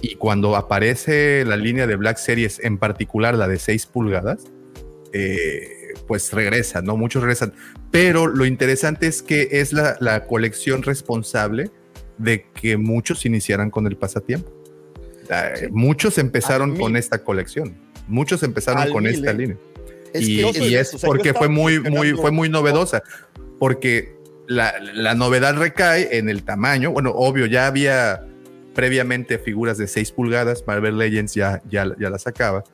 Y 0.00 0.14
cuando 0.14 0.56
aparece 0.56 1.44
la 1.44 1.58
línea 1.58 1.86
de 1.86 1.96
Black 1.96 2.16
Series, 2.16 2.58
en 2.64 2.78
particular 2.78 3.34
la 3.34 3.46
de 3.46 3.58
6 3.58 3.86
pulgadas, 3.86 4.44
eh, 5.12 5.92
pues 6.06 6.32
regresa, 6.32 6.80
¿no? 6.80 6.96
Muchos 6.96 7.22
regresan. 7.22 7.52
Pero 7.90 8.26
lo 8.26 8.46
interesante 8.46 9.06
es 9.06 9.22
que 9.22 9.48
es 9.52 9.74
la, 9.74 10.24
colección 10.26 10.82
responsable 10.82 11.70
de 12.16 12.46
que 12.54 12.78
muchos 12.78 13.26
iniciaran 13.26 13.70
con 13.70 13.86
el 13.86 13.98
pasatiempo. 13.98 14.50
Muchos 15.70 16.16
empezaron 16.16 16.76
con 16.76 16.96
esta 16.96 17.22
colección. 17.22 17.89
Muchos 18.10 18.42
empezaron 18.42 18.92
con 18.92 19.06
esta 19.06 19.32
línea. 19.32 19.56
y, 20.14 20.74
es 20.74 20.96
porque 21.04 21.32
fue 21.32 21.48
muy, 21.48 21.80
muy, 21.80 22.12
fue 22.12 22.30
muy 22.30 22.48
novedosa. 22.48 23.02
Porque 23.58 24.16
la, 24.46 25.14
novedad 25.14 25.56
recae 25.56 26.18
en 26.18 26.28
el 26.28 26.42
tamaño. 26.42 26.90
Bueno, 26.90 27.10
obvio, 27.10 27.46
ya 27.46 27.66
había 27.66 28.26
previamente 28.74 29.38
figuras 29.38 29.78
de 29.78 29.86
6 29.86 30.12
pulgadas. 30.12 30.64
Marvel 30.66 30.98
Legends 30.98 31.34
ya, 31.34 31.62
ya, 31.70 31.86
ya 31.98 32.10
la 32.10 32.18
sacaba. 32.18 32.64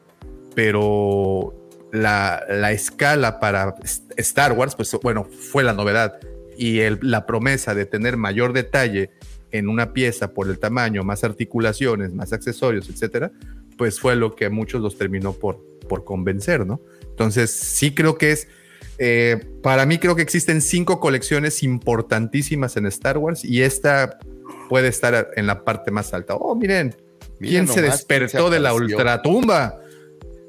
Pero 0.55 1.55
la, 1.93 2.72
escala 2.72 3.39
para 3.41 3.74
Star 4.16 4.53
Wars, 4.53 4.74
pues 4.74 4.97
bueno, 5.03 5.24
fue 5.24 5.62
la 5.62 5.74
novedad. 5.74 6.18
Y 6.57 6.80
la 7.03 7.26
promesa 7.26 7.74
de 7.74 7.84
tener 7.84 8.16
mayor 8.16 8.55
detalle 8.55 9.11
en 9.53 9.68
una 9.68 9.93
pieza 9.93 10.32
por 10.32 10.49
el 10.49 10.59
tamaño, 10.59 11.03
más 11.05 11.24
articulaciones, 11.24 12.12
más 12.12 12.32
accesorios, 12.32 12.89
etcétera, 12.89 13.30
pues 13.77 14.01
fue 14.01 14.16
lo 14.16 14.35
que 14.35 14.47
a 14.47 14.51
muchos 14.51 14.81
los 14.81 14.97
terminó 14.97 15.33
por, 15.33 15.62
por 15.89 16.05
convencer, 16.05 16.66
¿no? 16.66 16.81
Entonces, 17.03 17.51
sí 17.51 17.95
creo 17.95 18.18
que 18.18 18.33
es, 18.33 18.49
eh, 18.99 19.41
para 19.62 19.87
mí 19.87 19.99
creo 19.99 20.16
que 20.16 20.22
existen 20.22 20.61
cinco 20.61 21.01
colecciones 21.01 21.62
importantísimas 21.62 22.77
en 22.77 22.87
Star 22.87 23.18
Wars 23.18 23.45
y 23.45 23.62
esta 23.62 24.18
puede 24.68 24.89
estar 24.89 25.31
en 25.37 25.47
la 25.47 25.64
parte 25.64 25.91
más 25.91 26.12
alta. 26.12 26.35
Oh, 26.35 26.55
miren, 26.55 26.95
¿quién 27.39 27.68
se 27.68 27.83
despertó 27.83 28.51
de 28.51 28.61
la 28.61 28.74
ultratumba? 28.74 29.81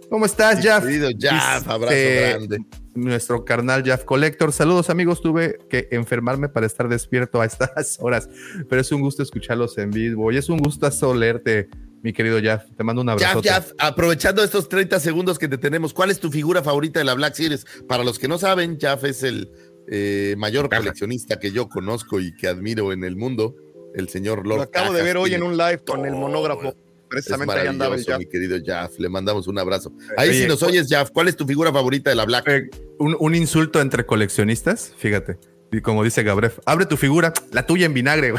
¿Cómo 0.09 0.25
estás, 0.25 0.61
Jeff? 0.61 0.83
Querido 0.83 1.09
Jeff, 1.17 1.67
abrazo 1.67 1.95
grande. 1.95 2.59
Nuestro 2.95 3.45
carnal 3.45 3.83
Jeff 3.83 4.05
Collector. 4.05 4.51
Saludos, 4.51 4.89
amigos. 4.89 5.21
Tuve 5.21 5.59
que 5.69 5.89
enfermarme 5.91 6.49
para 6.49 6.65
estar 6.65 6.87
despierto 6.87 7.41
a 7.41 7.45
estas 7.45 7.97
horas, 8.01 8.29
pero 8.69 8.81
es 8.81 8.91
un 8.91 9.01
gusto 9.01 9.21
escucharlos 9.21 9.77
en 9.77 9.91
vivo 9.91 10.31
y 10.31 10.37
es 10.37 10.49
un 10.49 10.57
gusto 10.57 11.13
leerte 11.13 11.69
mi 12.03 12.13
querido 12.13 12.39
Jaff. 12.41 12.65
Te 12.75 12.83
mando 12.83 13.01
un 13.01 13.09
abrazo. 13.09 13.41
Jaff, 13.43 13.71
aprovechando 13.77 14.43
estos 14.43 14.69
30 14.69 14.99
segundos 14.99 15.39
que 15.39 15.47
te 15.47 15.57
tenemos, 15.57 15.93
¿cuál 15.93 16.11
es 16.11 16.19
tu 16.19 16.31
figura 16.31 16.63
favorita 16.63 16.99
de 16.99 17.05
la 17.05 17.13
Black 17.13 17.35
Series? 17.35 17.65
Para 17.87 18.03
los 18.03 18.19
que 18.19 18.27
no 18.27 18.37
saben, 18.37 18.77
Jaff 18.79 19.03
es 19.03 19.23
el 19.23 19.49
eh, 19.89 20.35
mayor 20.37 20.69
coleccionista 20.69 21.39
que 21.39 21.51
yo 21.51 21.67
conozco 21.69 22.19
y 22.19 22.35
que 22.35 22.47
admiro 22.47 22.91
en 22.91 23.03
el 23.03 23.15
mundo, 23.15 23.55
el 23.95 24.09
señor 24.09 24.45
Lord. 24.45 24.57
Lo 24.57 24.63
acabo 24.63 24.93
de 24.93 25.03
ver 25.03 25.17
hoy 25.17 25.33
en 25.33 25.43
un 25.43 25.57
live 25.57 25.79
con 25.85 26.05
el 26.05 26.13
monógrafo. 26.13 26.75
Precisamente 27.09 27.53
ahí 27.55 27.67
andaba 27.67 27.95
el 27.95 28.05
mi 28.19 28.25
querido 28.25 28.57
Jaff. 28.63 28.99
Le 28.99 29.07
mandamos 29.07 29.47
un 29.47 29.57
abrazo. 29.57 29.93
Ahí 30.17 30.33
si 30.33 30.45
nos 30.45 30.61
oyes, 30.61 30.87
Jaff, 30.89 31.11
¿cuál 31.11 31.29
es 31.29 31.37
tu 31.37 31.45
figura 31.45 31.71
favorita 31.71 32.09
de 32.09 32.17
la 32.17 32.25
Black? 32.25 32.47
Eh, 32.49 32.69
un 32.99 33.33
insulto 33.33 33.79
entre 33.79 34.05
coleccionistas, 34.05 34.93
fíjate. 34.97 35.37
Y 35.71 35.81
como 35.81 36.03
dice 36.03 36.23
Gabref, 36.23 36.59
abre 36.65 36.85
tu 36.85 36.95
figura, 36.95 37.33
la 37.51 37.65
tuya 37.65 37.87
en 37.87 37.93
vinagre, 37.93 38.33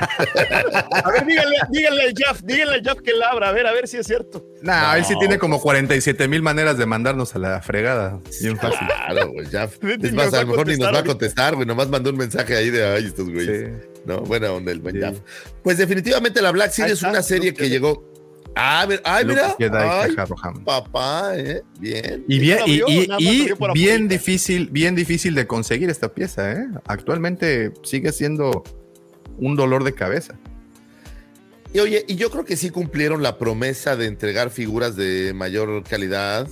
A 0.00 1.10
ver, 1.10 1.26
díganle, 1.26 1.56
díganle 1.70 2.02
al 2.04 2.14
Jeff, 2.16 2.40
díganle 2.42 2.74
al 2.76 2.82
Jeff 2.82 3.00
que 3.02 3.12
la 3.12 3.28
abra, 3.28 3.50
a 3.50 3.52
ver, 3.52 3.66
a 3.66 3.72
ver 3.72 3.86
si 3.86 3.98
es 3.98 4.06
cierto. 4.06 4.46
Nah, 4.62 4.96
él 4.96 5.04
sí 5.04 5.14
tiene 5.18 5.38
como 5.38 5.60
47 5.60 6.26
mil 6.28 6.40
maneras 6.40 6.78
de 6.78 6.86
mandarnos 6.86 7.34
a 7.34 7.38
la 7.38 7.60
fregada. 7.60 8.18
Bien 8.40 8.56
fácil. 8.56 8.86
Claro, 8.86 9.30
güey, 9.32 9.46
Jeff. 9.46 9.76
Es 10.02 10.12
más, 10.14 10.32
a 10.32 10.42
lo 10.42 10.48
mejor 10.48 10.66
ni 10.68 10.76
nos 10.76 10.94
va 10.94 11.00
a 11.00 11.04
contestar, 11.04 11.54
güey. 11.54 11.66
Nomás 11.66 11.88
mandó 11.88 12.10
un 12.10 12.16
mensaje 12.16 12.56
ahí 12.56 12.70
de, 12.70 12.86
ay, 12.86 13.06
estos 13.06 13.28
güeyes. 13.28 13.70
No, 14.06 14.20
buena 14.20 14.50
onda 14.52 14.72
el 14.72 14.80
buen 14.80 14.96
Jeff. 14.96 15.18
Pues 15.62 15.76
definitivamente 15.76 16.40
la 16.40 16.50
Black 16.50 16.70
Series 16.70 16.94
es 16.94 17.02
una 17.02 17.22
serie 17.22 17.52
que 17.52 17.68
llegó 17.68 18.09
Ah, 18.56 18.86
ay, 19.04 19.24
mira. 19.24 19.56
Ay, 19.58 20.16
papá, 20.64 21.36
¿eh? 21.36 21.62
Bien. 21.78 22.24
Y 22.28 22.38
bien, 22.38 22.58
y, 22.66 23.50
bien 23.74 24.08
difícil, 24.08 24.68
bien 24.70 24.94
difícil 24.94 25.34
de 25.34 25.46
conseguir 25.46 25.88
esta 25.88 26.08
pieza, 26.08 26.52
¿eh? 26.52 26.66
Actualmente 26.86 27.72
sigue 27.82 28.12
siendo 28.12 28.64
un 29.38 29.56
dolor 29.56 29.84
de 29.84 29.94
cabeza. 29.94 30.38
Y 31.72 31.78
oye, 31.78 32.04
y 32.08 32.16
yo 32.16 32.30
creo 32.30 32.44
que 32.44 32.56
sí 32.56 32.70
cumplieron 32.70 33.22
la 33.22 33.38
promesa 33.38 33.96
de 33.96 34.06
entregar 34.06 34.50
figuras 34.50 34.96
de 34.96 35.32
mayor 35.34 35.84
calidad. 35.84 36.48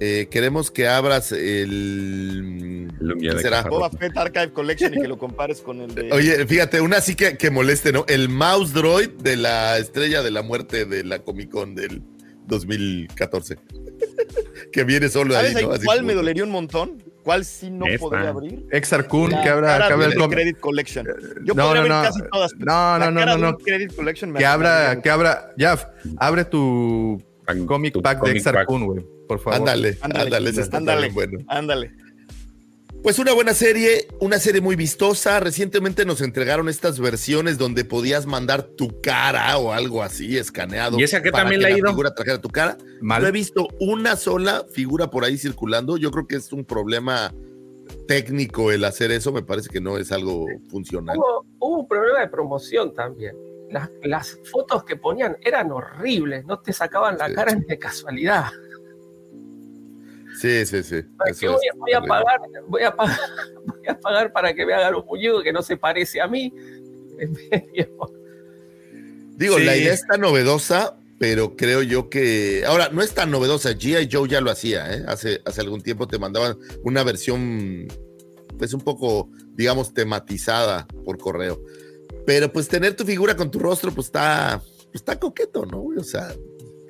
Eh, 0.00 0.28
queremos 0.30 0.70
que 0.70 0.88
abras 0.88 1.32
el. 1.32 2.88
Lumia 2.98 3.34
de 3.34 3.40
será? 3.42 3.62
Boba. 3.62 3.90
Fett 3.90 4.16
Archive 4.16 4.52
Collection 4.52 4.94
y 4.94 5.00
que 5.00 5.08
lo 5.08 5.18
compares 5.18 5.60
con 5.60 5.80
el 5.80 5.94
de. 5.94 6.10
Oye, 6.12 6.46
fíjate, 6.46 6.80
una 6.80 7.00
sí 7.00 7.14
que, 7.14 7.36
que 7.36 7.50
moleste, 7.50 7.92
¿no? 7.92 8.04
El 8.08 8.28
mouse 8.28 8.72
droid 8.72 9.10
de 9.10 9.36
la 9.36 9.78
estrella 9.78 10.22
de 10.22 10.30
la 10.30 10.42
muerte 10.42 10.84
de 10.84 11.04
la 11.04 11.20
Comic 11.20 11.50
Con 11.50 11.74
del 11.74 12.02
2014. 12.46 13.56
que 14.72 14.84
viene 14.84 15.08
solo 15.08 15.34
¿Sabes 15.34 15.56
ahí 15.56 15.64
¿no? 15.64 15.72
Así 15.72 15.84
cuál 15.84 15.98
como- 15.98 16.08
me 16.08 16.14
dolería 16.14 16.44
un 16.44 16.50
montón? 16.50 17.02
¿Cuál 17.22 17.46
sí 17.46 17.70
no 17.70 17.86
Esta. 17.86 17.98
podría 18.00 18.28
abrir? 18.28 18.66
Exar 18.70 19.08
Kun, 19.08 19.30
La 19.30 19.42
que 19.42 19.48
abra, 19.48 19.86
que 19.86 19.92
abra 19.94 20.06
el. 20.08 20.28
Credit 20.28 20.58
Collection. 20.60 21.06
Yo 21.42 21.54
no, 21.54 21.64
podría 21.64 21.64
no, 21.64 21.70
abrir 21.78 21.88
no. 21.88 22.02
casi 22.02 22.20
todas. 22.30 22.52
No, 22.58 22.98
no, 22.98 23.10
no, 23.10 23.24
no, 23.24 23.38
no. 23.38 23.56
Credit 23.56 23.94
Collection 23.94 24.30
me 24.30 24.38
Que 24.40 24.44
abra, 24.44 25.00
que 25.00 25.08
abra, 25.08 25.54
Jaf, 25.56 25.86
abre 26.18 26.44
tu 26.44 27.22
Pack- 27.44 27.66
comic 27.66 28.00
pack 28.02 28.22
de 28.24 28.30
Exar 28.32 28.64
güey, 28.66 29.04
por 29.28 29.38
favor. 29.40 29.58
Ándale, 29.60 29.98
Ándale, 30.00 30.50
ándale, 30.72 31.08
bueno. 31.10 31.38
Ándale. 31.48 31.92
Pues 33.02 33.18
una 33.18 33.34
buena 33.34 33.52
serie, 33.52 34.08
una 34.20 34.38
serie 34.38 34.62
muy 34.62 34.76
vistosa. 34.76 35.38
Recientemente 35.38 36.06
nos 36.06 36.22
entregaron 36.22 36.70
estas 36.70 36.98
versiones 36.98 37.58
donde 37.58 37.84
podías 37.84 38.24
mandar 38.24 38.62
tu 38.62 38.98
cara 39.02 39.58
o 39.58 39.72
algo 39.72 40.02
así 40.02 40.38
escaneado. 40.38 40.98
¿Y 40.98 41.02
esa 41.02 41.20
que 41.20 41.30
para 41.30 41.42
también 41.44 41.60
que 41.60 41.66
le 41.66 41.72
ha 41.72 41.72
la 41.74 41.78
ido? 41.80 41.88
figura 41.90 42.14
trajera 42.14 42.40
tu 42.40 42.48
cara. 42.48 42.78
Mal. 43.02 43.20
No 43.20 43.28
he 43.28 43.32
visto 43.32 43.68
una 43.78 44.16
sola 44.16 44.64
figura 44.72 45.10
por 45.10 45.22
ahí 45.24 45.36
circulando. 45.36 45.98
Yo 45.98 46.10
creo 46.10 46.26
que 46.26 46.36
es 46.36 46.50
un 46.54 46.64
problema 46.64 47.34
técnico 48.08 48.72
el 48.72 48.82
hacer 48.84 49.10
eso. 49.10 49.32
Me 49.32 49.42
parece 49.42 49.68
que 49.68 49.82
no 49.82 49.98
es 49.98 50.10
algo 50.10 50.46
funcional. 50.70 51.18
Hubo, 51.18 51.44
hubo 51.58 51.78
un 51.80 51.88
problema 51.88 52.20
de 52.20 52.28
promoción 52.28 52.94
también. 52.94 53.36
Las, 53.74 53.90
las 54.04 54.38
fotos 54.52 54.84
que 54.84 54.94
ponían 54.96 55.36
eran 55.42 55.72
horribles, 55.72 56.44
no 56.46 56.60
te 56.60 56.72
sacaban 56.72 57.18
la 57.18 57.26
Sí. 57.26 57.34
cara 57.34 57.54
ni 57.56 57.64
de 57.64 57.76
casualidad. 57.76 58.44
Sí, 60.40 60.64
sí, 60.66 60.82
sí. 60.84 61.02
Eso 61.26 61.52
voy, 61.52 61.66
a- 61.68 61.74
voy 61.76 61.92
a 61.92 62.00
terrible. 62.00 62.08
pagar, 62.08 62.40
voy 62.68 62.82
a 62.84 62.94
pagar, 62.94 63.18
voy 63.66 63.88
a 63.88 63.98
pagar 64.00 64.32
para 64.32 64.54
que 64.54 64.64
me 64.64 64.74
hagan 64.74 64.94
un 64.94 65.04
muñeco 65.06 65.42
que 65.42 65.52
no 65.52 65.60
se 65.62 65.76
parece 65.76 66.20
a 66.20 66.28
mí. 66.28 66.52
Digo, 69.36 69.58
Sí. 69.58 69.64
la 69.64 69.76
idea 69.76 69.92
está 69.92 70.16
novedosa, 70.16 70.96
pero 71.18 71.56
creo 71.56 71.82
yo 71.82 72.08
que. 72.10 72.64
Ahora, 72.66 72.88
no 72.90 73.02
es 73.02 73.12
tan 73.12 73.30
novedosa. 73.30 73.70
G.I. 73.72 74.08
Joe 74.10 74.28
ya 74.28 74.40
lo 74.40 74.50
hacía, 74.50 74.92
¿eh? 74.94 75.04
Hace, 75.08 75.40
hace 75.44 75.60
algún 75.60 75.82
tiempo 75.82 76.06
te 76.06 76.18
mandaban 76.18 76.56
una 76.84 77.02
versión, 77.02 77.88
pues 78.58 78.72
un 78.74 78.80
poco, 78.82 79.28
digamos, 79.54 79.92
tematizada 79.94 80.86
por 81.04 81.18
correo. 81.18 81.60
Pero 82.26 82.52
pues 82.52 82.68
tener 82.68 82.94
tu 82.96 83.04
figura 83.04 83.36
con 83.36 83.50
tu 83.50 83.58
rostro, 83.58 83.92
pues 83.92 84.06
está, 84.06 84.60
pues, 84.62 84.88
está 84.94 85.18
coqueto, 85.18 85.66
¿no? 85.66 85.84
O 85.98 86.04
sea, 86.04 86.32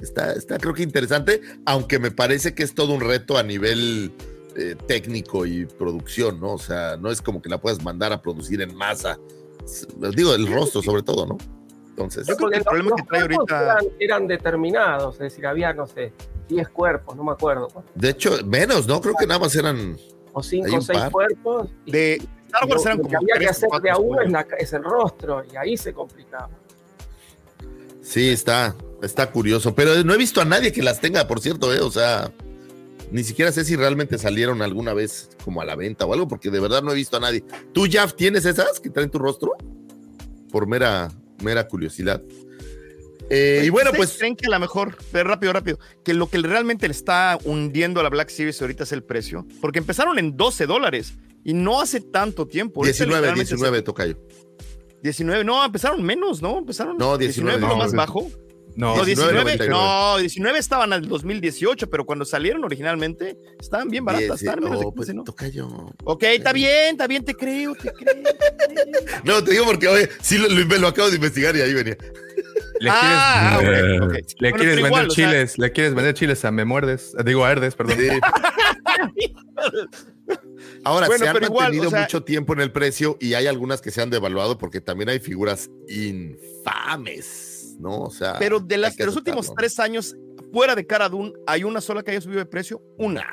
está, 0.00 0.32
está 0.32 0.58
creo 0.58 0.74
que 0.74 0.82
interesante, 0.82 1.40
aunque 1.66 1.98
me 1.98 2.10
parece 2.10 2.54
que 2.54 2.62
es 2.62 2.74
todo 2.74 2.92
un 2.94 3.00
reto 3.00 3.36
a 3.38 3.42
nivel 3.42 4.12
eh, 4.56 4.76
técnico 4.86 5.44
y 5.46 5.66
producción, 5.66 6.38
¿no? 6.40 6.52
O 6.54 6.58
sea, 6.58 6.96
no 6.96 7.10
es 7.10 7.20
como 7.20 7.42
que 7.42 7.48
la 7.48 7.60
puedas 7.60 7.82
mandar 7.82 8.12
a 8.12 8.22
producir 8.22 8.60
en 8.62 8.74
masa. 8.76 9.18
Digo, 10.14 10.34
el 10.34 10.46
rostro 10.46 10.82
sobre 10.82 11.02
todo, 11.02 11.26
¿no? 11.26 11.38
Entonces, 11.88 12.26
Yo 12.26 12.36
creo 12.36 12.50
que 12.50 12.58
el 12.58 12.64
problema 12.64 12.90
los- 12.90 13.00
que 13.00 13.06
trae 13.06 13.22
ahorita- 13.22 13.62
Eran, 13.62 13.84
eran 14.00 14.26
determinados, 14.26 15.14
es 15.16 15.20
decir, 15.20 15.46
había, 15.46 15.72
no 15.72 15.86
sé, 15.86 16.12
10 16.48 16.68
cuerpos, 16.68 17.16
no 17.16 17.24
me 17.24 17.32
acuerdo. 17.32 17.68
de 17.94 18.10
hecho, 18.10 18.32
menos, 18.44 18.86
¿no? 18.86 19.00
Creo 19.00 19.14
que 19.18 19.26
nada 19.26 19.40
más 19.40 19.54
eran. 19.56 19.96
O 20.32 20.40
Hay 20.40 20.44
5 20.44 20.68
un 20.72 20.74
o 20.78 20.82
6 20.82 20.98
par. 20.98 21.10
cuerpos. 21.12 21.68
y- 21.86 21.92
De 21.92 22.22
Star 22.54 22.68
Wars 22.68 22.84
lo- 22.84 22.90
eran 22.90 22.98
lo 22.98 23.08
que 23.08 23.16
había 23.16 23.34
que 23.38 23.46
hacer 23.48 23.68
de 23.82 23.90
a 23.90 23.96
uno 23.98 24.20
es, 24.20 24.28
spoilers. 24.28 24.48
la- 24.50 24.56
es 24.58 24.72
el 24.72 24.84
rostro, 24.84 25.42
y 25.52 25.56
ahí 25.56 25.76
se 25.76 25.92
complicaba. 25.92 26.50
Sí, 28.02 28.28
está, 28.30 28.74
está 29.02 29.30
curioso. 29.30 29.74
Pero 29.74 30.02
no 30.04 30.14
he 30.14 30.18
visto 30.18 30.40
a 30.40 30.44
nadie 30.44 30.72
que 30.72 30.82
las 30.82 31.00
tenga, 31.00 31.26
por 31.26 31.40
cierto, 31.40 31.72
¿eh? 31.74 31.80
O 31.80 31.90
sea, 31.90 32.30
ni 33.10 33.24
siquiera 33.24 33.50
sé 33.52 33.64
si 33.64 33.76
realmente 33.76 34.18
salieron 34.18 34.60
alguna 34.62 34.92
vez 34.94 35.30
como 35.44 35.60
a 35.62 35.64
la 35.64 35.74
venta 35.76 36.04
o 36.04 36.12
algo, 36.12 36.28
porque 36.28 36.50
de 36.50 36.60
verdad 36.60 36.82
no 36.82 36.92
he 36.92 36.94
visto 36.94 37.16
a 37.16 37.20
nadie. 37.20 37.44
¿Tú, 37.72 37.84
Jeff, 37.90 38.14
tienes 38.14 38.44
esas 38.44 38.78
que 38.80 38.90
traen 38.90 39.10
tu 39.10 39.18
rostro? 39.18 39.52
Por 40.50 40.66
mera, 40.66 41.08
mera 41.42 41.66
curiosidad. 41.66 42.22
Eh, 43.30 43.62
y 43.64 43.68
bueno, 43.70 43.90
¿Ustedes 43.90 44.08
pues. 44.10 44.18
creen 44.18 44.36
que 44.36 44.46
a 44.46 44.50
lo 44.50 44.60
mejor, 44.60 44.96
pero 45.12 45.28
rápido, 45.28 45.52
rápido, 45.52 45.78
que 46.04 46.12
lo 46.14 46.28
que 46.28 46.38
realmente 46.38 46.86
le 46.86 46.92
está 46.92 47.38
hundiendo 47.44 48.00
a 48.00 48.02
la 48.02 48.10
Black 48.10 48.28
Series 48.28 48.60
ahorita 48.60 48.84
es 48.84 48.92
el 48.92 49.02
precio? 49.02 49.46
Porque 49.60 49.78
empezaron 49.78 50.18
en 50.18 50.36
12 50.36 50.66
dólares 50.66 51.14
y 51.44 51.54
no 51.54 51.80
hace 51.80 52.00
tanto 52.00 52.46
tiempo. 52.46 52.80
Ahorita 52.80 52.92
19, 53.04 53.16
literalmente 53.20 53.48
19, 53.54 53.76
se- 53.78 53.82
tocayo. 53.82 54.18
19, 55.02 55.44
no, 55.44 55.64
empezaron 55.64 56.02
menos, 56.02 56.40
¿no? 56.42 56.58
Empezaron. 56.58 56.96
No, 56.96 57.16
19, 57.18 57.58
fue 57.58 57.68
lo 57.68 57.74
no, 57.74 57.76
más 57.76 57.92
bajo. 57.92 58.30
No, 58.76 58.96
No, 58.96 59.04
19, 59.04 59.32
19, 59.44 59.68
99. 59.68 59.70
no, 59.70 60.18
19 60.18 60.58
estaban 60.58 60.92
al 60.92 61.06
2018, 61.06 61.88
pero 61.88 62.04
cuando 62.04 62.24
salieron 62.24 62.64
originalmente 62.64 63.38
estaban 63.60 63.88
bien 63.88 64.04
baratas. 64.04 64.30
Dieci- 64.30 64.34
estaban 64.48 64.64
menos 64.64 64.80
de 64.80 64.86
oh, 64.86 64.92
pues, 64.92 65.06
15, 65.06 65.14
¿no? 65.14 65.22
tocayo. 65.24 65.68
Ok, 66.04 66.22
está 66.24 66.52
bien, 66.52 66.90
está 66.92 67.06
bien, 67.06 67.24
te 67.24 67.34
creo, 67.34 67.74
te 67.74 67.92
creo. 67.92 68.14
No, 69.24 69.44
te 69.44 69.52
digo 69.52 69.64
porque, 69.64 69.86
oye, 69.88 70.08
sí 70.20 70.38
lo, 70.38 70.48
lo- 70.48 70.78
lo 70.78 70.88
acabo 70.88 71.08
de 71.08 71.16
investigar 71.16 71.54
y 71.56 71.60
ahí 71.60 71.72
venía. 71.72 71.96
Le 72.80 72.90
ah, 72.92 73.56
quieres, 73.60 74.36
le 74.38 74.50
Bueno, 74.50 74.64
vender 74.64 74.78
igual, 74.86 75.06
o 75.06 75.10
sea, 75.10 75.24
chiles, 75.26 75.58
le 75.58 75.72
quieres 75.72 75.94
vender 75.94 76.14
chiles 76.14 76.44
a 76.44 76.50
me 76.50 76.64
muerdes, 76.64 77.14
digo 77.24 77.44
a 77.44 77.52
Herdes, 77.52 77.74
perdón. 77.74 77.96
Sí. 77.98 78.08
Ahora, 80.84 81.06
Bueno, 81.06 81.24
se 81.24 81.28
han 81.30 81.40
mantenido 81.40 81.88
o 81.88 81.90
sea- 81.90 82.00
mucho 82.02 82.22
tiempo 82.24 82.52
en 82.54 82.60
el 82.60 82.72
precio 82.72 83.16
y 83.20 83.34
hay 83.34 83.46
algunas 83.46 83.80
que 83.80 83.90
se 83.90 84.00
han 84.02 84.10
devaluado 84.10 84.58
porque 84.58 84.80
también 84.80 85.08
hay 85.08 85.18
figuras 85.20 85.70
infames, 85.88 87.76
¿no? 87.78 88.02
O 88.02 88.10
sea, 88.10 88.38
Pero 88.38 88.60
de, 88.60 88.76
las, 88.78 88.96
de 88.96 89.06
los 89.06 89.16
últimos 89.16 89.52
tres 89.54 89.78
años, 89.78 90.16
fuera 90.52 90.74
de 90.74 90.86
Cara 90.86 91.08
Dune, 91.08 91.32
¿hay 91.46 91.64
una 91.64 91.80
sola 91.80 92.02
que 92.02 92.10
haya 92.12 92.20
subido 92.20 92.38
de 92.40 92.46
precio? 92.46 92.82
Una. 92.98 93.24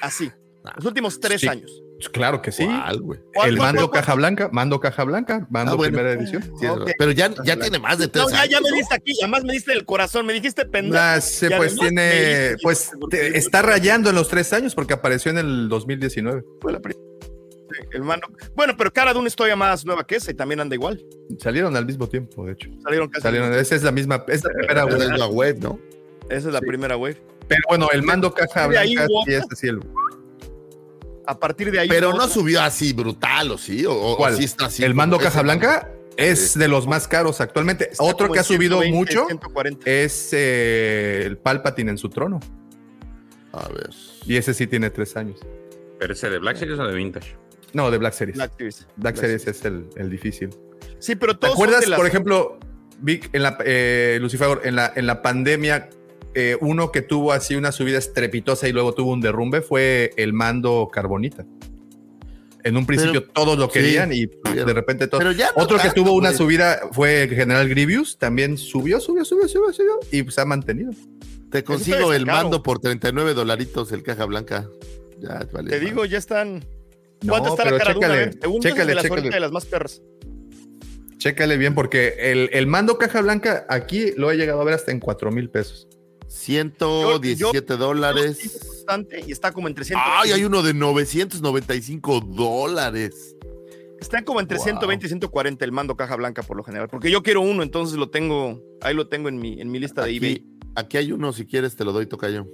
Así. 0.00 0.30
Nah. 0.64 0.72
Los 0.76 0.84
últimos 0.84 1.18
tres 1.20 1.40
Sí. 1.40 1.48
años. 1.48 1.82
Claro 2.12 2.42
que 2.42 2.52
sí. 2.52 2.64
¿Cuál, 2.66 3.00
güey? 3.00 3.20
¿Cuál, 3.34 3.48
El 3.48 3.56
mando 3.56 3.80
cuál, 3.82 3.90
cuál? 3.90 4.00
caja 4.02 4.14
blanca, 4.14 4.48
mando 4.52 4.80
caja 4.80 5.04
blanca, 5.04 5.46
mando 5.50 5.72
Ah, 5.72 5.74
bueno. 5.76 5.96
primera 5.96 6.12
edición. 6.12 6.42
Sí. 6.60 6.66
Pero 6.98 7.10
ya, 7.12 7.32
ya 7.44 7.56
tiene 7.58 7.78
más 7.78 7.98
de 7.98 8.08
tres 8.08 8.24
No, 8.24 8.30
ya, 8.30 8.44
ya 8.46 8.60
me 8.60 8.70
diste 8.70 8.94
aquí, 8.94 9.12
además 9.22 9.44
me 9.44 9.54
diste 9.54 9.72
el 9.72 9.84
corazón, 9.86 10.26
me 10.26 10.34
dijiste 10.34 10.66
pendejo. 10.66 11.02
Pues 11.56 11.74
tiene, 11.76 12.50
diste- 12.52 12.56
pues 12.62 12.90
te- 13.10 13.38
está 13.38 13.62
rayando 13.62 14.10
en 14.10 14.14
los 14.16 14.28
tres 14.28 14.52
años 14.52 14.74
porque 14.74 14.92
apareció 14.94 15.30
en 15.30 15.38
el 15.38 15.68
2019. 15.70 16.44
Fue 16.60 16.72
la 16.72 16.80
prim- 16.80 16.96
Sí, 17.68 17.82
el 17.92 18.02
mando. 18.02 18.28
Bueno, 18.54 18.74
pero 18.78 18.92
Cara 18.92 19.12
Dune 19.12 19.26
es 19.28 19.34
todavía 19.34 19.56
más 19.56 19.84
nueva 19.84 20.06
que 20.06 20.16
esa 20.16 20.30
y 20.30 20.34
también 20.34 20.60
anda 20.60 20.74
igual. 20.76 21.02
Salieron 21.40 21.76
al 21.76 21.84
mismo 21.84 22.06
tiempo, 22.08 22.44
de 22.46 22.52
hecho. 22.52 22.68
Salieron 22.84 23.08
casi. 23.08 23.22
Salieron, 23.22 23.52
esa 23.54 23.74
es 23.74 23.82
la 23.82 23.90
misma, 23.90 24.24
es 24.28 24.44
la 24.44 24.50
primera 24.50 24.82
Es 24.84 24.94
web. 24.96 25.18
la 25.18 25.26
web, 25.26 25.58
¿no? 25.60 25.80
Esa 26.28 26.48
es 26.48 26.54
la 26.54 26.60
Sí. 26.60 26.66
primera 26.66 26.96
wave. 26.96 27.20
Pero 27.48 27.60
bueno, 27.68 27.88
el 27.92 28.02
mando 28.02 28.32
caja 28.32 28.66
blanca 28.68 29.06
sí 29.24 29.32
es 29.34 29.44
así 29.50 29.66
el, 29.68 29.80
A 31.26 31.38
partir 31.38 31.70
de 31.70 31.80
ahí. 31.80 31.88
Pero 31.88 32.10
no 32.10 32.16
otra. 32.16 32.28
subió 32.28 32.62
así 32.62 32.92
brutal, 32.92 33.50
¿o 33.50 33.58
sí? 33.58 33.84
¿O, 33.86 33.92
o 33.94 34.16
¿Cuál? 34.16 34.36
sí 34.36 34.44
está 34.44 34.66
así? 34.66 34.84
el 34.84 34.94
mando 34.94 35.16
como 35.16 35.24
caja 35.24 35.38
ese? 35.40 35.44
blanca 35.44 35.90
es 36.16 36.58
de 36.58 36.68
los 36.68 36.86
más 36.86 37.08
caros 37.08 37.40
actualmente. 37.40 37.90
Está 37.90 38.02
Otro 38.04 38.30
que 38.32 38.38
ha 38.38 38.44
subido 38.44 38.80
120, 38.80 38.96
mucho 38.96 39.26
140. 39.26 39.90
es 39.90 40.30
eh, 40.32 41.22
el 41.26 41.36
Palpatine 41.38 41.90
en 41.90 41.98
su 41.98 42.08
trono. 42.08 42.40
A 43.52 43.68
ver. 43.68 43.90
Y 44.26 44.36
ese 44.36 44.54
sí 44.54 44.66
tiene 44.66 44.90
tres 44.90 45.16
años. 45.16 45.40
¿Pero 45.98 46.12
ese 46.12 46.28
de 46.30 46.38
Black 46.38 46.56
Series 46.56 46.78
o 46.78 46.86
de 46.86 46.94
Vintage? 46.94 47.36
No, 47.72 47.90
de 47.90 47.98
Black 47.98 48.12
Series. 48.14 48.36
Black 48.36 48.52
Black, 48.96 49.16
Series. 49.16 49.42
Series 49.42 49.46
es 49.58 49.64
el, 49.64 49.86
el 49.96 50.10
difícil. 50.10 50.50
Sí, 50.98 51.16
pero 51.16 51.34
¿Te 51.34 51.40
todos 51.46 51.54
son 51.54 51.64
acuerdas, 51.64 51.80
de 51.82 51.88
las- 51.90 51.98
por 51.98 52.06
ejemplo, 52.06 52.58
Vic, 53.00 53.28
en 53.32 53.42
la, 53.42 53.58
eh, 53.64 54.18
Lucifer, 54.20 54.60
en 54.64 54.76
la, 54.76 54.92
en 54.94 55.06
la 55.06 55.20
pandemia, 55.22 55.88
eh, 56.38 56.58
uno 56.60 56.92
que 56.92 57.00
tuvo 57.00 57.32
así 57.32 57.54
una 57.54 57.72
subida 57.72 57.96
estrepitosa 57.96 58.68
y 58.68 58.72
luego 58.72 58.92
tuvo 58.92 59.10
un 59.12 59.22
derrumbe 59.22 59.62
fue 59.62 60.10
el 60.18 60.34
mando 60.34 60.90
Carbonita. 60.92 61.46
En 62.62 62.76
un 62.76 62.84
principio 62.84 63.24
todos 63.24 63.56
lo 63.56 63.68
sí, 63.68 63.72
querían 63.72 64.12
y 64.12 64.26
de 64.26 64.74
repente 64.74 65.06
todos. 65.06 65.24
Pero 65.24 65.32
ya 65.32 65.46
no 65.56 65.62
Otro 65.62 65.78
que 65.78 65.88
tuvo 65.92 66.12
una 66.12 66.28
güey. 66.28 66.36
subida 66.36 66.80
fue 66.92 67.26
General 67.30 67.66
Grievous, 67.70 68.18
también 68.18 68.58
subió, 68.58 69.00
subió, 69.00 69.24
subió, 69.24 69.48
subió, 69.48 69.72
subió 69.72 69.98
y 70.12 70.30
se 70.30 70.40
ha 70.42 70.44
mantenido. 70.44 70.92
Te 71.50 71.64
consigo 71.64 72.12
el 72.12 72.22
está 72.22 72.32
caro. 72.32 72.42
mando 72.42 72.62
por 72.62 72.80
39 72.80 73.32
dolaritos, 73.32 73.90
el 73.92 74.02
caja 74.02 74.26
blanca. 74.26 74.68
Ya, 75.18 75.46
vale. 75.50 75.70
Te 75.70 75.80
digo, 75.80 76.04
ya 76.04 76.18
están. 76.18 76.66
No, 77.22 77.32
¿Cuánto 77.32 77.48
está 77.48 77.62
pero 77.62 77.78
la 77.78 77.94
cara? 77.98 78.14
A 78.24 78.60
chécale, 78.60 78.84
de 78.84 78.94
las 78.94 79.04
chécale. 79.04 79.20
ahorita 79.20 79.36
de 79.36 79.40
las 79.40 79.52
más 79.52 79.64
perras. 79.64 80.02
Chécale 81.16 81.56
bien 81.56 81.74
porque 81.74 82.16
el, 82.18 82.50
el 82.52 82.66
mando 82.66 82.98
caja 82.98 83.22
blanca 83.22 83.64
aquí 83.70 84.12
lo 84.18 84.30
he 84.30 84.36
llegado 84.36 84.60
a 84.60 84.64
ver 84.64 84.74
hasta 84.74 84.92
en 84.92 85.00
4 85.00 85.30
mil 85.30 85.48
pesos. 85.48 85.88
117 86.28 87.76
dólares. 87.76 88.52
Bastante, 88.54 89.24
y 89.26 89.32
está 89.32 89.52
como 89.52 89.68
en 89.68 89.74
300. 89.74 90.04
Ay, 90.06 90.32
hay 90.32 90.44
uno 90.44 90.62
de 90.62 90.74
995 90.74 92.20
dólares. 92.20 93.36
Está 94.00 94.22
como 94.24 94.40
entre 94.40 94.56
Wow. 94.58 94.64
120 94.64 95.06
y 95.06 95.08
140 95.08 95.64
el 95.64 95.72
mando 95.72 95.96
caja 95.96 96.16
blanca 96.16 96.42
por 96.42 96.56
lo 96.56 96.64
general. 96.64 96.88
Porque 96.88 97.10
yo 97.10 97.22
quiero 97.22 97.40
uno, 97.40 97.62
entonces 97.62 97.96
lo 97.96 98.10
tengo. 98.10 98.62
Ahí 98.82 98.94
lo 98.94 99.08
tengo 99.08 99.28
en 99.28 99.38
mi, 99.38 99.60
en 99.60 99.70
mi 99.70 99.78
lista 99.78 100.04
de 100.04 100.16
eBay. 100.16 100.44
Aquí, 100.74 100.98
hay 100.98 101.12
uno, 101.12 101.32
si 101.32 101.46
quieres, 101.46 101.76
te 101.76 101.84
lo 101.84 101.92
doy, 101.92 102.06
tocayo. 102.06 102.46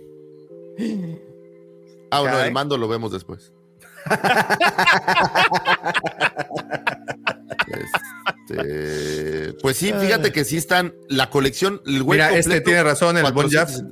Ah, 2.11 2.21
bueno, 2.21 2.41
el 2.41 2.53
mando 2.53 2.79
lo 2.79 2.89
vemos 2.89 3.11
después. 3.11 3.53
Este, 8.49 9.55
Pues 9.63 9.77
sí, 9.77 9.93
fíjate 9.93 10.33
que 10.33 10.45
sí 10.45 10.57
están 10.57 10.95
la 11.09 11.31
colección, 11.31 11.81
el 11.87 12.03
güey 12.03 12.19
Mira, 12.19 12.29
este 12.31 12.43
completo, 12.43 12.65
tiene 12.65 12.83
razón, 12.83 13.17
el 13.17 13.23
Bon. 13.25 13.33
400. 13.35 13.85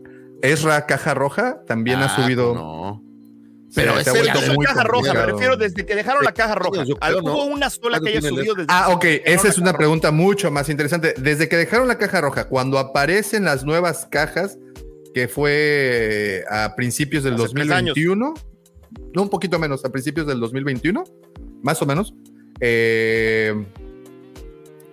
Esra 0.42 0.86
Caja 0.86 1.14
Roja 1.14 1.62
también 1.66 1.98
ha 2.00 2.06
Ah, 2.06 2.16
subido. 2.22 2.54
No. 2.54 3.02
Pero 3.74 3.92
ha 3.92 3.94
vuelto 4.02 4.40
La 4.40 4.52
muy 4.54 4.66
caja 4.66 4.82
roja, 4.82 5.14
me 5.14 5.26
refiero 5.26 5.56
desde 5.56 5.86
que 5.86 5.94
dejaron 5.94 6.24
la 6.24 6.32
caja 6.32 6.56
roja. 6.56 6.82
Creo, 6.84 7.22
¿no? 7.22 7.34
¿Hubo 7.34 7.44
una 7.44 7.70
sola 7.70 8.00
que 8.00 8.08
haya 8.08 8.20
¿Cuánto 8.20 8.28
tiene 8.36 8.38
subido 8.40 8.54
desde 8.56 8.66
Ah, 8.68 8.86
que 9.00 9.18
ok, 9.18 9.22
esa 9.26 9.46
es 9.48 9.58
una 9.58 9.72
pregunta 9.74 10.10
mucho 10.10 10.50
más 10.50 10.68
interesante. 10.68 11.14
Desde 11.16 11.48
que 11.48 11.56
dejaron 11.56 11.86
la 11.86 11.96
caja 11.96 12.20
roja, 12.20 12.48
cuando 12.48 12.78
aparecen 12.80 13.44
las 13.44 13.64
nuevas 13.64 14.08
cajas, 14.10 14.58
que 15.14 15.28
fue 15.28 16.42
a 16.50 16.74
principios 16.74 17.22
del 17.22 17.34
Hace 17.34 17.42
tres 17.54 17.68
2021, 17.68 18.34
no 19.14 19.22
un 19.22 19.28
poquito 19.28 19.56
menos, 19.60 19.84
a 19.84 19.90
principios 19.90 20.26
del 20.26 20.40
2021, 20.40 21.04
más 21.62 21.80
o 21.80 21.86
menos, 21.86 22.12
eh, 22.60 23.54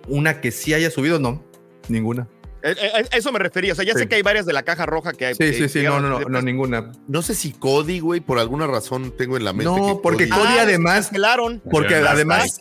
una 0.08 0.40
que 0.40 0.50
sí 0.50 0.74
haya 0.74 0.90
subido, 0.90 1.18
no, 1.18 1.44
ninguna. 1.88 2.28
Eh, 2.62 2.74
eh, 2.76 2.90
a 3.12 3.16
eso 3.16 3.30
me 3.30 3.38
refería. 3.38 3.72
O 3.72 3.76
sea, 3.76 3.84
ya 3.84 3.92
Sí. 3.92 4.00
sé 4.00 4.08
que 4.08 4.16
hay 4.16 4.22
varias 4.22 4.44
de 4.44 4.52
la 4.52 4.64
caja 4.64 4.84
roja 4.84 5.12
que 5.12 5.26
hay. 5.26 5.34
Sí, 5.36 5.54
sí, 5.54 5.68
sí, 5.68 5.82
no, 5.84 6.00
no, 6.00 6.18
no, 6.20 6.28
no, 6.28 6.42
ninguna. 6.42 6.90
No 7.06 7.22
sé 7.22 7.34
si 7.36 7.52
Cody, 7.52 8.00
güey, 8.00 8.20
por 8.20 8.38
alguna 8.40 8.66
razón 8.66 9.12
tengo 9.16 9.36
en 9.36 9.44
la 9.44 9.52
mente. 9.52 9.64
No, 9.66 9.96
que 9.96 10.02
porque 10.02 10.28
Cody- 10.28 10.38
Cody 10.40 10.58
Ah, 10.58 10.62
además- 10.62 11.06
cancelaron. 11.06 11.62
Porque 11.70 11.94
además, 11.94 12.60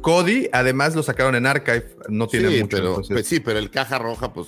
Cody, 0.00 0.48
además 0.52 0.94
lo 0.94 1.02
sacaron 1.02 1.34
en 1.34 1.44
Archive, 1.46 1.96
no 2.08 2.26
tiene 2.26 2.48
sí, 2.50 2.62
mucho. 2.62 2.76
pero, 2.76 3.02
pues 3.06 3.26
sí, 3.26 3.40
pero 3.40 3.58
el 3.58 3.70
caja 3.70 3.98
roja, 3.98 4.32
pues. 4.32 4.46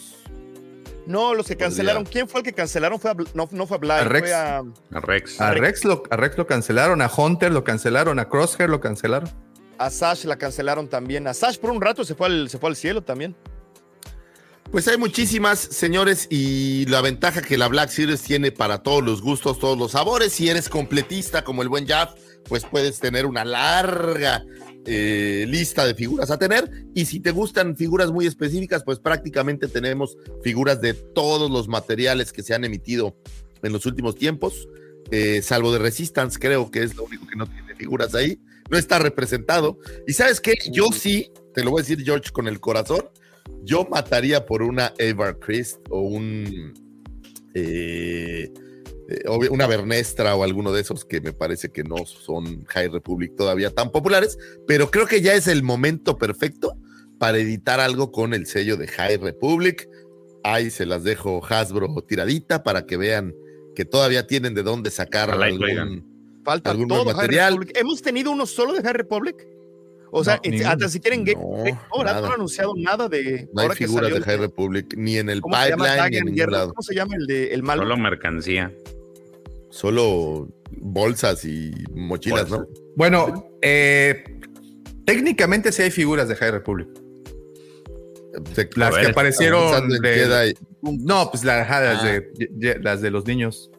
No, 1.06 1.34
los 1.34 1.46
que 1.46 1.56
cancelaron. 1.56 2.04
¿Quién 2.04 2.28
fue 2.28 2.40
el 2.40 2.44
que 2.44 2.52
cancelaron? 2.52 3.00
Fue 3.00 3.10
a 3.10 3.14
no, 3.34 3.48
no 3.50 3.66
fue 3.66 3.76
a 3.76 3.80
Blind, 3.80 3.92
A 4.00 4.04
Rex. 4.04 4.22
fue 4.28 4.34
a, 4.34 4.58
A 4.58 5.00
Rex. 5.00 5.40
a, 5.40 5.50
Rex 5.54 5.84
lo, 5.84 6.02
a 6.08 6.16
Rex 6.16 6.38
lo 6.38 6.46
cancelaron, 6.46 7.02
a 7.02 7.10
Hunter 7.14 7.50
lo 7.52 7.64
cancelaron, 7.64 8.18
a 8.20 8.28
Crosshair 8.28 8.70
lo 8.70 8.80
cancelaron. 8.80 9.28
A 9.80 9.88
Sash, 9.88 10.26
la 10.26 10.36
cancelaron 10.36 10.88
también. 10.88 11.26
A 11.26 11.32
Sash 11.32 11.56
por 11.56 11.70
un 11.70 11.80
rato 11.80 12.04
se 12.04 12.14
fue 12.14 12.26
al, 12.26 12.50
se 12.50 12.58
fue 12.58 12.68
al 12.68 12.76
cielo 12.76 13.02
también. 13.02 13.34
Pues 14.70 14.86
hay 14.86 14.98
muchísimas, 14.98 15.58
señores, 15.58 16.28
y 16.30 16.84
la 16.86 17.00
ventaja 17.00 17.40
que 17.40 17.56
la 17.56 17.66
Black 17.66 17.88
Series 17.88 18.22
tiene 18.22 18.52
para 18.52 18.82
todos 18.82 19.02
los 19.02 19.22
gustos, 19.22 19.58
todos 19.58 19.76
los 19.78 19.92
sabores. 19.92 20.34
Si 20.34 20.48
eres 20.48 20.68
completista 20.68 21.42
como 21.42 21.62
el 21.62 21.68
buen 21.68 21.88
Jaff, 21.88 22.10
pues 22.44 22.64
puedes 22.66 23.00
tener 23.00 23.24
una 23.24 23.44
larga 23.44 24.44
eh, 24.84 25.46
lista 25.48 25.86
de 25.86 25.94
figuras 25.94 26.30
a 26.30 26.38
tener. 26.38 26.70
Y 26.94 27.06
si 27.06 27.18
te 27.18 27.30
gustan 27.30 27.74
figuras 27.74 28.12
muy 28.12 28.26
específicas, 28.26 28.84
pues 28.84 29.00
prácticamente 29.00 29.66
tenemos 29.66 30.18
figuras 30.44 30.80
de 30.82 30.92
todos 30.92 31.50
los 31.50 31.68
materiales 31.68 32.32
que 32.32 32.42
se 32.42 32.54
han 32.54 32.64
emitido 32.64 33.16
en 33.62 33.72
los 33.72 33.86
últimos 33.86 34.14
tiempos, 34.14 34.68
eh, 35.10 35.40
salvo 35.42 35.72
de 35.72 35.78
Resistance, 35.78 36.38
creo 36.38 36.70
que 36.70 36.82
es 36.82 36.94
lo 36.96 37.04
único 37.04 37.26
que 37.26 37.36
no 37.36 37.46
tiene 37.46 37.74
figuras 37.74 38.14
ahí. 38.14 38.38
No 38.70 38.78
está 38.78 38.98
representado. 38.98 39.78
Y 40.06 40.12
sabes 40.12 40.40
qué, 40.40 40.54
yo 40.70 40.86
sí, 40.92 41.32
te 41.54 41.64
lo 41.64 41.70
voy 41.70 41.80
a 41.80 41.82
decir, 41.82 42.04
George, 42.04 42.30
con 42.30 42.48
el 42.48 42.60
corazón. 42.60 43.08
Yo 43.62 43.86
mataría 43.90 44.46
por 44.46 44.62
una 44.62 44.92
Evar 44.98 45.38
Christ 45.38 45.78
o 45.90 46.00
un 46.02 46.72
eh, 47.54 48.52
eh, 49.10 49.24
una 49.50 49.66
Bernestra 49.66 50.36
o 50.36 50.44
alguno 50.44 50.72
de 50.72 50.82
esos 50.82 51.04
que 51.04 51.20
me 51.20 51.32
parece 51.32 51.70
que 51.70 51.82
no 51.82 52.06
son 52.06 52.64
High 52.66 52.88
Republic 52.88 53.34
todavía 53.36 53.70
tan 53.70 53.90
populares, 53.90 54.38
pero 54.68 54.90
creo 54.90 55.06
que 55.06 55.20
ya 55.20 55.34
es 55.34 55.48
el 55.48 55.64
momento 55.64 56.16
perfecto 56.16 56.76
para 57.18 57.38
editar 57.38 57.80
algo 57.80 58.12
con 58.12 58.34
el 58.34 58.46
sello 58.46 58.76
de 58.76 58.86
High 58.86 59.16
Republic. 59.16 59.88
Ahí 60.44 60.70
se 60.70 60.86
las 60.86 61.02
dejo 61.02 61.44
Hasbro 61.44 61.92
tiradita 62.06 62.62
para 62.62 62.86
que 62.86 62.96
vean 62.96 63.34
que 63.74 63.84
todavía 63.84 64.26
tienen 64.28 64.54
de 64.54 64.62
dónde 64.62 64.90
sacar 64.90 65.30
algún. 65.30 66.09
Falta 66.44 66.70
algún 66.70 66.88
todo 66.88 67.04
High 67.04 67.14
material. 67.14 67.52
Republic. 67.54 67.76
¿Hemos 67.78 68.02
tenido 68.02 68.30
uno 68.30 68.46
solo 68.46 68.72
de 68.72 68.82
High 68.82 68.92
Republic? 68.94 69.46
O 70.12 70.24
sea, 70.24 70.40
No, 70.44 70.68
hasta 70.68 70.88
si 70.88 70.98
quieren 70.98 71.24
Game 71.24 71.40
No, 71.40 71.62
Freak, 71.62 71.74
no, 71.76 71.98
¿verdad? 71.98 72.12
nada. 72.14 72.20
No 72.20 72.26
han 72.26 72.32
anunciado 72.34 72.72
nada 72.76 73.08
de. 73.08 73.48
No 73.52 73.60
hay 73.60 73.66
ahora 73.66 73.74
que 73.76 73.84
figuras 73.86 74.04
salió 74.10 74.18
de 74.18 74.24
High 74.24 74.36
Republic 74.38 74.94
ni 74.96 75.16
en 75.18 75.30
el 75.30 75.40
pipeline 75.40 76.10
ni 76.10 76.16
en 76.16 76.24
ningún 76.24 76.34
Guerra. 76.36 76.50
lado. 76.52 76.68
¿Cómo 76.70 76.82
se 76.82 76.94
llama 76.94 77.14
el 77.16 77.26
de 77.26 77.54
el 77.54 77.62
malo? 77.62 77.82
Solo 77.82 77.96
mercancía. 77.96 78.72
Solo 79.68 80.48
bolsas 80.78 81.44
y 81.44 81.70
mochilas, 81.94 82.50
¿no? 82.50 82.66
Bueno, 82.96 83.50
eh, 83.62 84.24
técnicamente 85.04 85.70
sí 85.70 85.82
hay 85.82 85.90
figuras 85.92 86.28
de 86.28 86.34
High 86.34 86.50
Republic. 86.50 86.88
Se- 88.54 88.68
Las 88.76 88.96
que 88.96 89.06
aparecieron 89.08 89.88
de- 89.88 90.54
No, 90.82 91.30
pues 91.30 91.44
las, 91.44 91.66
Ah. 91.70 92.02
de, 92.02 92.78
las 92.82 93.00
de 93.00 93.10
los 93.10 93.26
niños. 93.26 93.70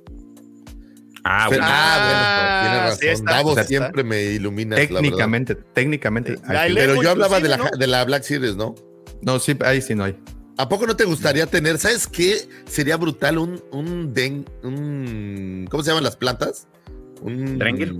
Ah, 1.23 1.45
bueno. 1.47 1.63
ah, 1.65 2.63
Ah, 2.63 2.71
bueno, 2.79 2.91
sí, 2.95 2.99
tiene 2.99 3.13
razón. 3.13 3.25
Davos 3.25 3.51
está. 3.57 3.63
siempre 3.67 4.03
me 4.03 4.23
ilumina. 4.23 4.75
Técnicamente, 4.75 5.55
técnicamente. 5.55 6.31
Ahí 6.47 6.69
figuras. 6.69 6.69
le- 6.71 6.81
Pero 6.81 7.03
yo 7.03 7.09
hablaba 7.11 7.39
de 7.39 7.49
la, 7.49 7.57
¿no? 7.57 7.65
de 7.77 7.87
la 7.87 8.03
Black 8.05 8.23
Series, 8.23 8.55
¿no? 8.55 8.75
No, 9.21 9.39
sí, 9.39 9.55
ahí 9.63 9.81
sí 9.81 9.93
no 9.95 10.03
hay. 10.05 10.17
¿A 10.57 10.67
poco 10.67 10.85
no 10.87 10.95
te 10.95 11.05
gustaría 11.05 11.45
tener? 11.45 11.77
¿Sabes 11.77 12.07
qué? 12.07 12.47
Sería 12.65 12.97
brutal 12.97 13.37
un, 13.37 13.63
un 13.71 14.13
den, 14.13 14.45
un, 14.63 15.67
¿cómo 15.69 15.83
se 15.83 15.89
llaman 15.89 16.03
las 16.03 16.15
plantas? 16.15 16.67
Un 17.21 17.59
¿Drengir? 17.59 17.93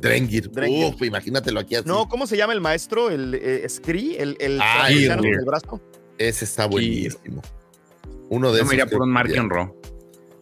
Drengir. 0.00 0.50
Drengir. 0.50 0.94
Uf, 0.94 1.02
imagínatelo 1.02 1.58
aquí 1.60 1.74
así. 1.74 1.88
No, 1.88 2.08
¿cómo 2.08 2.26
se 2.28 2.36
llama 2.36 2.52
el 2.52 2.60
maestro? 2.60 3.10
El 3.10 3.34
eh, 3.34 3.66
Scree, 3.68 4.16
el, 4.22 4.36
el 4.40 4.60
Ah, 4.62 4.86
Gear. 4.88 5.16
con 5.18 5.26
el 5.26 5.44
brazo. 5.44 5.80
Ese 6.16 6.44
está 6.44 6.66
buenísimo. 6.66 7.42
Uno 8.30 8.52
de 8.52 8.58
Yo 8.58 8.62
esos. 8.62 8.68
me 8.68 8.74
iría 8.74 8.84
que- 8.86 8.92
por 8.92 9.02
un 9.02 9.10
Markion 9.10 9.50
Raw 9.50 9.74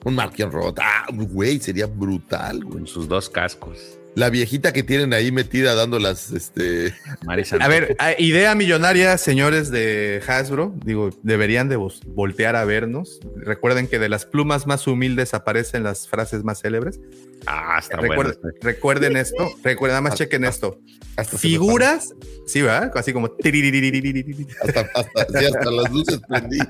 Un 0.06 0.14
Markion 0.14 0.52
Rot. 0.52 0.78
Ah, 0.80 1.04
güey, 1.12 1.58
sería 1.58 1.86
brutal, 1.86 2.60
güey. 2.62 2.78
con 2.78 2.86
sus 2.86 3.08
dos 3.08 3.28
cascos. 3.28 3.98
La 4.14 4.30
viejita 4.30 4.72
que 4.72 4.84
tienen 4.84 5.12
ahí 5.12 5.32
metida 5.32 5.74
dando 5.74 5.98
las, 5.98 6.30
este... 6.30 6.94
Marisa. 7.26 7.56
A 7.56 7.66
ver, 7.66 7.96
ah, 7.98 8.12
idea 8.16 8.54
millonaria, 8.54 9.18
señores 9.18 9.72
de 9.72 10.22
Hasbro. 10.26 10.72
Digo, 10.84 11.10
deberían 11.24 11.68
de 11.68 11.74
vos- 11.74 12.00
voltear 12.06 12.54
a 12.54 12.64
vernos. 12.64 13.18
Recuerden 13.36 13.88
que 13.88 13.98
de 13.98 14.08
las 14.08 14.24
plumas 14.26 14.68
más 14.68 14.86
humildes 14.86 15.34
aparecen 15.34 15.82
las 15.82 16.06
frases 16.08 16.44
más 16.44 16.62
célebres. 16.62 17.00
Ah, 17.46 17.78
está 17.78 17.96
Recuerden, 17.98 18.38
bueno. 18.42 18.56
recuerden 18.60 19.16
esto, 19.16 19.54
recuerden, 19.62 19.92
nada 19.92 20.00
más 20.00 20.14
ah, 20.14 20.16
chequen 20.16 20.44
esto. 20.44 20.80
Ah, 21.16 21.22
hasta 21.22 21.38
Figuras, 21.38 22.12
sí, 22.46 22.60
¿verdad? 22.62 22.90
Así 22.94 23.12
como. 23.12 23.26
Hasta, 23.26 24.80
hasta, 24.94 25.38
sí, 25.38 25.44
hasta 25.46 25.70
las 25.70 25.90
luces 25.92 26.20
prendí. 26.28 26.58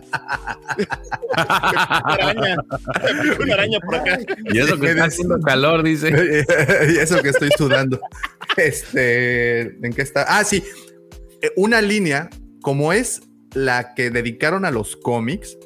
una 1.33 2.15
araña. 2.15 2.57
Una 3.41 3.55
araña 3.55 3.81
por 3.81 3.95
acá. 3.95 4.19
Y 4.53 4.59
eso 4.59 4.79
que 4.79 4.91
está 4.91 5.05
haciendo 5.05 5.41
calor, 5.41 5.83
dice. 5.83 6.11
y 6.95 6.99
eso 6.99 7.23
que 7.23 7.31
estoy 7.31 7.49
sudando. 7.57 7.99
Este, 8.57 9.63
¿en 9.85 9.93
qué 9.95 10.03
está? 10.03 10.25
Ah, 10.29 10.45
sí. 10.45 10.63
Eh, 11.43 11.53
una 11.57 11.81
línea, 11.81 12.31
como 12.61 12.93
es 12.93 13.23
la 13.55 13.95
que 13.95 14.11
dedicaron 14.11 14.65
a 14.65 14.71
los 14.71 14.97
cómics, 14.97 15.57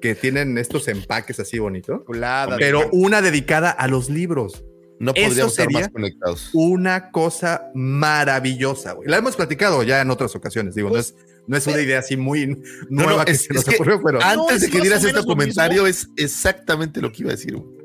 que 0.00 0.14
tienen 0.14 0.58
estos 0.58 0.88
empaques 0.88 1.40
así 1.40 1.58
bonitos, 1.58 2.02
Chulada. 2.06 2.56
pero 2.58 2.88
una 2.92 3.20
dedicada 3.22 3.70
a 3.70 3.88
los 3.88 4.08
libros. 4.10 4.64
No 5.00 5.14
podríamos 5.14 5.52
estar 5.56 5.70
más 5.70 5.88
conectados. 5.90 6.50
Una 6.54 7.12
cosa 7.12 7.70
maravillosa, 7.74 8.92
güey. 8.94 9.08
La 9.08 9.18
hemos 9.18 9.36
platicado 9.36 9.84
ya 9.84 10.00
en 10.00 10.10
otras 10.10 10.34
ocasiones, 10.34 10.74
digo, 10.74 10.90
no 10.90 10.98
es, 10.98 11.14
no 11.46 11.56
es 11.56 11.66
una 11.68 11.80
idea 11.80 12.00
así 12.00 12.16
muy 12.16 12.46
No, 12.48 12.56
nueva 13.04 13.18
no, 13.18 13.24
que 13.24 13.30
es, 13.32 13.42
se 13.42 13.46
es 13.50 13.54
nos 13.54 13.64
que 13.64 13.76
ocurrió, 13.76 14.02
pero 14.02 14.20
antes 14.20 14.62
de 14.62 14.70
que 14.70 14.80
dieras 14.80 15.04
este 15.04 15.24
comentario 15.24 15.86
es 15.86 16.08
exactamente 16.16 17.00
lo 17.00 17.12
que 17.12 17.22
iba 17.22 17.30
a 17.30 17.36
decir. 17.36 17.54
güey. 17.56 17.78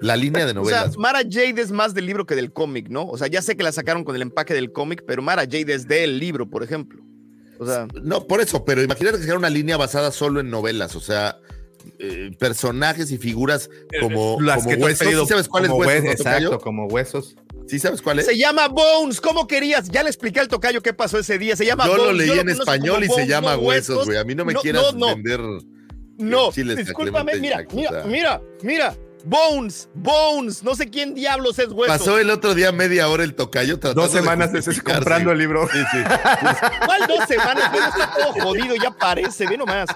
La 0.00 0.16
línea 0.16 0.44
de 0.44 0.52
O 0.52 0.64
sea, 0.64 0.78
novelas. 0.80 0.98
Mara 0.98 1.20
Jade 1.28 1.60
es 1.60 1.72
más 1.72 1.94
del 1.94 2.06
libro 2.06 2.26
que 2.26 2.34
del 2.36 2.52
cómic, 2.52 2.88
¿no? 2.90 3.06
O 3.06 3.16
sea, 3.16 3.26
ya 3.26 3.42
sé 3.42 3.56
que 3.56 3.62
la 3.62 3.72
sacaron 3.72 4.04
con 4.04 4.14
el 4.14 4.22
empaque 4.22 4.54
del 4.54 4.70
cómic, 4.70 5.02
pero 5.06 5.22
Mara 5.22 5.42
Jade 5.42 5.72
es 5.74 5.88
del 5.88 6.18
libro, 6.18 6.48
por 6.48 6.62
ejemplo. 6.62 7.02
O 7.58 7.66
sea, 7.66 7.86
no, 8.02 8.26
por 8.26 8.40
eso, 8.40 8.64
pero 8.64 8.82
imagínate 8.82 9.18
que 9.18 9.24
sea 9.24 9.36
una 9.36 9.50
línea 9.50 9.76
basada 9.76 10.10
solo 10.10 10.40
en 10.40 10.50
novelas, 10.50 10.96
o 10.96 11.00
sea, 11.00 11.38
eh, 11.98 12.30
personajes 12.38 13.10
y 13.10 13.18
figuras 13.18 13.68
como, 14.00 14.40
las 14.40 14.64
como 14.64 14.70
que 14.76 14.82
huesos. 14.82 14.98
pedido 15.06 15.22
¿Sí 15.24 15.28
sabes 15.30 15.48
cuál 15.48 15.64
es 15.64 15.70
como 15.70 15.80
huesos? 15.84 16.10
exacto, 16.10 16.44
Tocayo? 16.44 16.58
como 16.60 16.86
huesos. 16.86 17.36
¿Sí 17.66 17.78
sabes 17.78 18.02
cuál 18.02 18.18
es? 18.18 18.26
se 18.26 18.36
llama 18.36 18.68
Bones. 18.68 19.20
¿Cómo 19.20 19.46
querías? 19.46 19.88
Ya 19.88 20.02
le 20.02 20.08
expliqué 20.10 20.40
al 20.40 20.48
tocayo 20.48 20.82
qué 20.82 20.92
pasó 20.92 21.18
ese 21.18 21.38
día. 21.38 21.56
Se 21.56 21.64
llama 21.64 21.86
Yo 21.86 21.96
lo 21.96 22.04
Bones. 22.04 22.18
leí 22.18 22.26
lo 22.28 22.34
en 22.34 22.40
conozco 22.40 22.62
español 22.62 22.98
y 23.04 23.06
se 23.06 23.12
Bones, 23.12 23.28
llama 23.28 23.56
no 23.56 23.62
huesos, 23.62 24.04
güey. 24.04 24.18
A 24.18 24.24
mí 24.24 24.34
no 24.34 24.44
me 24.44 24.52
No, 24.52 24.60
quieras 24.60 24.82
no, 24.94 24.98
no. 24.98 25.06
vender. 25.14 25.40
No, 26.18 26.48
a 26.48 26.52
discúlpame, 26.52 27.36
mira, 27.40 27.64
mira, 27.72 28.04
mira, 28.06 28.42
mira. 28.62 28.96
Bones, 29.24 29.88
Bones, 29.94 30.62
no 30.62 30.74
sé 30.74 30.90
quién 30.90 31.14
diablos 31.14 31.58
es 31.58 31.68
hueso. 31.68 31.92
Pasó 31.92 32.18
el 32.18 32.28
otro 32.30 32.54
día 32.54 32.72
media 32.72 33.08
hora 33.08 33.24
el 33.24 33.34
tocayo 33.34 33.78
tratando 33.78 34.02
Dos 34.02 34.12
semanas 34.12 34.52
de 34.52 34.62
comprando 34.82 35.32
el 35.32 35.38
libro. 35.38 35.66
Sí, 35.72 35.78
sí. 35.92 35.98
¿Cuál 36.84 37.06
dos 37.08 37.26
semanas? 37.26 37.70
Bueno, 37.72 37.88
está 37.88 38.14
todo 38.14 38.32
jodido, 38.34 38.74
ya 38.76 38.90
parece, 38.90 39.46
ve 39.46 39.56
nomás. 39.56 39.88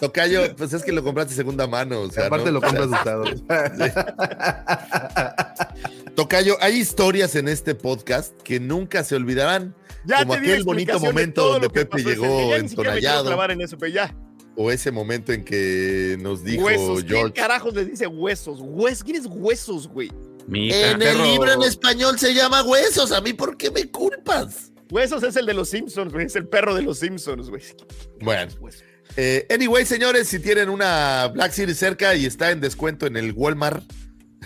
Tocayo, 0.00 0.56
pues 0.56 0.72
es 0.72 0.82
que 0.82 0.92
lo 0.92 1.02
compraste 1.04 1.34
segunda 1.34 1.66
mano. 1.66 2.00
O 2.00 2.10
sea, 2.10 2.26
Aparte 2.26 2.46
¿no? 2.46 2.52
lo 2.52 2.60
compras 2.62 2.86
usado. 2.86 3.24
Tocayo, 6.16 6.56
hay 6.60 6.76
historias 6.76 7.34
en 7.36 7.48
este 7.48 7.74
podcast 7.74 8.40
que 8.42 8.60
nunca 8.60 9.04
se 9.04 9.14
olvidarán. 9.14 9.74
Ya 10.06 10.20
como 10.20 10.34
aquel 10.34 10.64
bonito 10.64 10.98
momento 11.00 11.48
donde 11.48 11.70
Pepe 11.70 12.02
llegó 12.02 12.54
entonallado. 12.54 13.44
en 13.50 13.60
eso, 13.60 13.76
pero 13.78 13.92
ya. 13.92 14.14
O 14.56 14.70
ese 14.70 14.90
momento 14.90 15.32
en 15.32 15.44
que 15.44 16.16
nos 16.20 16.44
dijo 16.44 16.64
huesos. 16.64 17.02
¿Quién 17.04 17.08
George. 17.08 17.34
carajos 17.34 17.74
le 17.74 17.84
dice 17.84 18.06
huesos? 18.06 18.58
Hues, 18.60 19.02
¿Quién 19.02 19.16
es 19.16 19.26
huesos, 19.26 19.88
güey? 19.88 20.10
En 20.52 20.70
el 20.70 20.98
perro. 20.98 21.24
libro 21.24 21.52
en 21.52 21.62
español 21.62 22.18
se 22.18 22.34
llama 22.34 22.62
huesos. 22.62 23.12
A 23.12 23.20
mí, 23.20 23.32
¿por 23.32 23.56
qué 23.56 23.70
me 23.70 23.90
culpas? 23.90 24.72
Huesos 24.90 25.22
es 25.22 25.36
el 25.36 25.46
de 25.46 25.54
los 25.54 25.70
Simpsons, 25.70 26.12
güey. 26.12 26.26
Es 26.26 26.36
el 26.36 26.46
perro 26.46 26.74
de 26.74 26.82
los 26.82 26.98
Simpsons, 26.98 27.48
güey. 27.50 27.62
Bueno. 28.20 28.52
Eh, 29.16 29.46
anyway, 29.50 29.84
señores, 29.86 30.28
si 30.28 30.38
tienen 30.38 30.68
una 30.68 31.28
Black 31.28 31.52
Series 31.52 31.78
cerca 31.78 32.14
y 32.14 32.26
está 32.26 32.50
en 32.50 32.60
descuento 32.60 33.06
en 33.06 33.16
el 33.16 33.32
Walmart, 33.32 33.82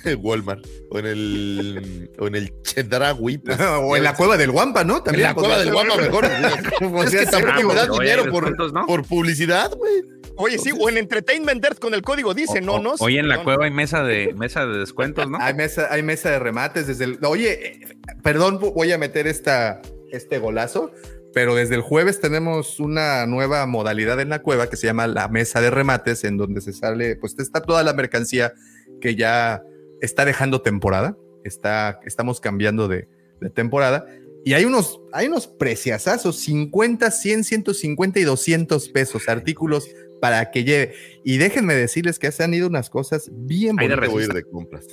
Walmart, 0.22 0.66
o 0.90 0.98
en 0.98 1.06
el, 1.06 2.10
o 2.18 2.26
en 2.26 2.34
el 2.34 2.62
Chedraui. 2.62 3.38
pues, 3.38 3.58
o 3.60 3.96
en 3.96 4.02
la 4.02 4.14
cueva 4.14 4.36
del 4.36 4.50
Guampa, 4.50 4.84
¿no? 4.84 5.02
en 5.06 5.22
la 5.22 5.34
cueva 5.34 5.58
del 5.58 5.72
Guampa, 5.72 5.96
mejor. 5.96 6.24
es 7.04 7.10
que 7.10 7.26
tampoco 7.26 7.68
me 7.68 7.74
das 7.74 7.90
dinero 7.90 8.30
por, 8.30 8.44
descuentos, 8.44 8.72
¿no? 8.72 8.86
por 8.86 9.06
publicidad, 9.06 9.70
güey. 9.74 10.02
Oye, 10.40 10.56
sí, 10.58 10.70
o 10.78 10.88
en 10.88 10.98
Entertainment 10.98 11.64
Earth 11.64 11.80
con 11.80 11.94
el 11.94 12.02
código 12.02 12.32
dice, 12.32 12.60
no, 12.60 12.78
no. 12.78 12.94
Hoy 13.00 13.18
en 13.18 13.28
la 13.28 13.42
cueva 13.42 13.64
hay 13.64 13.72
mesa 13.72 14.04
de 14.04 14.34
mesa 14.34 14.64
de 14.66 14.78
descuentos, 14.78 15.28
¿no? 15.28 15.36
Hay 15.40 15.54
mesa, 15.54 15.88
hay 15.90 16.02
mesa 16.02 16.30
de 16.30 16.38
remates 16.38 16.86
desde 16.86 17.04
el. 17.04 17.18
Oye, 17.24 17.80
perdón, 18.22 18.60
voy 18.60 18.92
a 18.92 18.98
meter 18.98 19.26
esta, 19.26 19.82
este 20.12 20.38
golazo, 20.38 20.92
pero 21.34 21.56
desde 21.56 21.74
el 21.74 21.80
jueves 21.80 22.20
tenemos 22.20 22.78
una 22.78 23.26
nueva 23.26 23.66
modalidad 23.66 24.20
en 24.20 24.28
la 24.28 24.40
cueva 24.40 24.68
que 24.68 24.76
se 24.76 24.86
llama 24.86 25.08
la 25.08 25.26
mesa 25.28 25.60
de 25.60 25.70
remates, 25.70 26.22
en 26.22 26.36
donde 26.36 26.60
se 26.60 26.72
sale, 26.72 27.16
pues 27.16 27.36
está 27.38 27.60
toda 27.60 27.82
la 27.82 27.92
mercancía 27.92 28.52
que 29.00 29.16
ya 29.16 29.62
está 30.00 30.24
dejando 30.24 30.62
temporada. 30.62 31.16
Está, 31.44 32.00
estamos 32.04 32.40
cambiando 32.40 32.88
de, 32.88 33.08
de 33.40 33.50
temporada. 33.50 34.06
Y 34.44 34.54
hay 34.54 34.64
unos, 34.64 35.00
hay 35.12 35.26
unos 35.26 35.46
preciazazos, 35.46 36.36
50, 36.40 37.10
100, 37.10 37.44
150 37.44 38.20
y 38.20 38.24
200 38.24 38.88
pesos, 38.90 39.28
artículos 39.28 39.88
para 40.20 40.50
que 40.50 40.64
lleve. 40.64 40.94
Y 41.24 41.38
déjenme 41.38 41.74
decirles 41.74 42.18
que 42.18 42.30
se 42.32 42.44
han 42.44 42.54
ido 42.54 42.68
unas 42.68 42.90
cosas 42.90 43.30
bien 43.32 43.76
Hay 43.78 43.88
de 43.88 43.96
bonitas. 43.96 44.34
De 44.34 44.44
compras. 44.44 44.86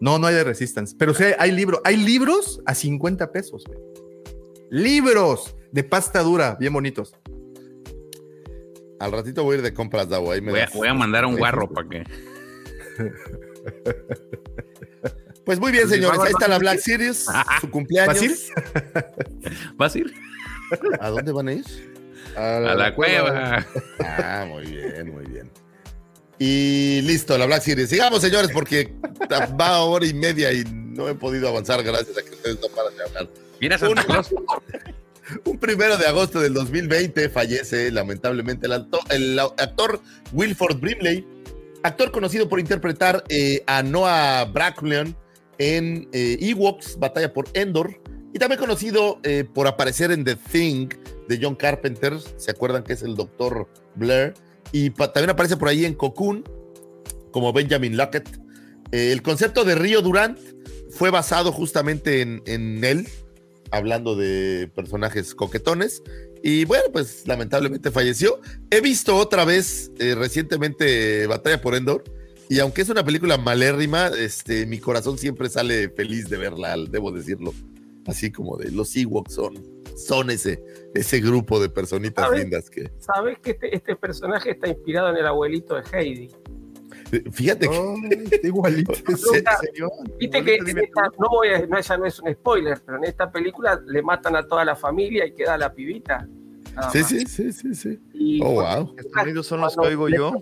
No, 0.00 0.18
no 0.18 0.26
hay 0.26 0.34
de 0.34 0.44
Resistance. 0.44 0.96
Pero 0.98 1.14
sí 1.14 1.24
hay, 1.24 1.34
hay 1.38 1.52
libros. 1.52 1.80
Hay 1.84 1.96
libros 1.96 2.62
a 2.66 2.74
50 2.74 3.32
pesos, 3.32 3.64
güey. 3.66 3.78
Libros 4.70 5.56
de 5.72 5.84
pasta 5.84 6.22
dura, 6.22 6.56
bien 6.58 6.72
bonitos. 6.72 7.14
Al 8.98 9.12
ratito 9.12 9.44
voy 9.44 9.54
a 9.54 9.58
ir 9.58 9.62
de 9.62 9.74
compras. 9.74 10.08
Ahí 10.10 10.40
me 10.40 10.52
Voy 10.52 10.60
a, 10.60 10.68
voy 10.74 10.88
a 10.88 10.94
mandar 10.94 11.24
a 11.24 11.26
un 11.26 11.36
guarro 11.36 11.68
para 11.68 11.88
que. 11.88 12.04
Pues 15.44 15.58
muy 15.58 15.72
bien, 15.72 15.84
Pues, 15.88 15.94
señores. 15.94 16.20
¿va- 16.20 16.24
Ahí 16.26 16.30
está 16.32 16.46
la 16.46 16.58
Black 16.58 16.78
Series, 16.80 17.26
su 17.60 17.70
cumpleaños. 17.70 18.14
¿Vas 18.14 18.22
a 18.22 18.24
ir? 18.26 18.34
¿Vas 19.76 19.94
a 19.94 19.98
ir? 19.98 20.14
¿A 21.00 21.08
dónde 21.08 21.32
van 21.32 21.48
a 21.48 21.52
ir? 21.54 21.64
A 22.36 22.60
la 22.60 22.94
cueva. 22.94 23.66
Ah, 24.00 24.44
muy 24.48 24.66
bien, 24.66 25.10
muy 25.12 25.26
bien. 25.26 25.50
Y 26.38 27.00
listo, 27.02 27.36
la 27.36 27.46
Black 27.46 27.62
Series. 27.62 27.88
Sigamos, 27.88 28.20
señores, 28.20 28.50
porque 28.52 28.92
va 29.60 29.66
a 29.76 29.80
hora 29.82 30.06
y 30.06 30.14
media 30.14 30.52
y 30.52 30.62
no 30.64 31.08
he 31.08 31.14
podido 31.14 31.48
avanzar 31.48 31.82
gracias 31.82 32.16
a 32.18 32.22
que 32.22 32.30
ustedes 32.30 32.60
no 32.60 32.68
paran 32.68 32.96
de 32.96 33.02
hablar. 33.02 33.28
Mira 33.60 33.76
Santa 33.78 34.00
Un- 34.02 34.06
Claus. 34.06 34.30
Un 35.44 35.58
primero 35.58 35.96
de 35.96 36.06
agosto 36.06 36.40
del 36.40 36.54
2020 36.54 37.28
fallece 37.28 37.90
lamentablemente 37.90 38.66
el, 38.66 38.72
alto- 38.72 39.00
el 39.10 39.38
actor 39.38 40.00
Wilford 40.32 40.78
Brimley, 40.80 41.26
actor 41.82 42.10
conocido 42.10 42.48
por 42.48 42.60
interpretar 42.60 43.24
eh, 43.28 43.62
a 43.66 43.82
Noah 43.82 44.44
Brackleon 44.44 45.16
en 45.58 46.08
eh, 46.12 46.38
Ewoks, 46.40 46.98
Batalla 46.98 47.32
por 47.32 47.48
Endor, 47.54 48.00
y 48.32 48.38
también 48.38 48.60
conocido 48.60 49.18
eh, 49.22 49.44
por 49.44 49.66
aparecer 49.66 50.10
en 50.12 50.24
The 50.24 50.36
Thing 50.36 50.88
de 51.28 51.38
John 51.40 51.54
Carpenter, 51.54 52.16
¿se 52.36 52.50
acuerdan 52.50 52.82
que 52.84 52.92
es 52.92 53.02
el 53.02 53.16
doctor 53.16 53.68
Blair? 53.96 54.34
Y 54.72 54.90
también 54.90 55.30
aparece 55.30 55.56
por 55.56 55.68
ahí 55.68 55.84
en 55.84 55.94
Cocoon, 55.94 56.44
como 57.32 57.52
Benjamin 57.52 57.96
Lockett. 57.96 58.28
El 58.92 59.22
concepto 59.22 59.64
de 59.64 59.74
Río 59.74 60.00
Durant 60.00 60.38
fue 60.90 61.10
basado 61.10 61.52
justamente 61.52 62.20
en, 62.20 62.42
en 62.46 62.82
él, 62.84 63.08
hablando 63.70 64.16
de 64.16 64.70
personajes 64.74 65.34
coquetones. 65.34 66.02
Y 66.42 66.64
bueno, 66.64 66.84
pues 66.92 67.26
lamentablemente 67.26 67.90
falleció. 67.90 68.40
He 68.70 68.80
visto 68.80 69.16
otra 69.16 69.44
vez 69.44 69.92
eh, 69.98 70.14
recientemente 70.14 71.26
Batalla 71.26 71.60
por 71.60 71.74
Endor. 71.74 72.04
Y 72.48 72.58
aunque 72.58 72.82
es 72.82 72.88
una 72.88 73.04
película 73.04 73.36
malérrima, 73.36 74.08
este, 74.08 74.66
mi 74.66 74.78
corazón 74.78 75.18
siempre 75.18 75.48
sale 75.48 75.88
feliz 75.90 76.28
de 76.28 76.36
verla, 76.36 76.76
debo 76.76 77.12
decirlo. 77.12 77.54
Así 78.06 78.32
como 78.32 78.56
de 78.56 78.72
los 78.72 78.96
Ewoks 78.96 79.34
son, 79.34 79.54
son 79.96 80.30
ese, 80.30 80.60
ese 80.94 81.20
grupo 81.20 81.60
de 81.60 81.68
personitas 81.68 82.24
¿Sabes? 82.24 82.40
lindas 82.40 82.70
que. 82.70 82.90
¿Sabes 82.98 83.38
que 83.38 83.52
este, 83.52 83.76
este 83.76 83.94
personaje 83.94 84.50
está 84.50 84.68
inspirado 84.68 85.10
en 85.10 85.18
el 85.18 85.26
abuelito 85.26 85.76
de 85.76 85.82
Heidi? 85.92 86.30
Fíjate 87.32 87.68
que. 87.68 88.24
Está 88.36 88.46
igualito. 88.46 88.92
Viste 90.18 90.44
que 90.44 90.56
en 90.56 90.78
esta- 90.78 91.08
no 91.18 91.28
voy 91.30 91.48
a, 91.48 91.66
no, 91.66 91.80
ya 91.80 91.96
no 91.98 92.06
es 92.06 92.20
un 92.20 92.32
spoiler, 92.32 92.80
pero 92.84 92.98
en 92.98 93.04
esta 93.04 93.30
película 93.30 93.80
le 93.86 94.02
matan 94.02 94.36
a 94.36 94.46
toda 94.46 94.64
la 94.64 94.76
familia 94.76 95.26
y 95.26 95.32
queda 95.34 95.58
la 95.58 95.72
pibita. 95.72 96.26
sí, 96.92 97.02
sí, 97.02 97.26
sí, 97.26 97.52
sí, 97.52 97.74
sí. 97.74 98.00
Y 98.14 98.40
Oh, 98.42 98.52
wow. 98.54 98.94
Estos 98.96 99.12
sonidos 99.12 99.46
son 99.46 99.60
los 99.60 99.76
que 99.76 99.86
oigo 99.88 100.08
yo. 100.08 100.32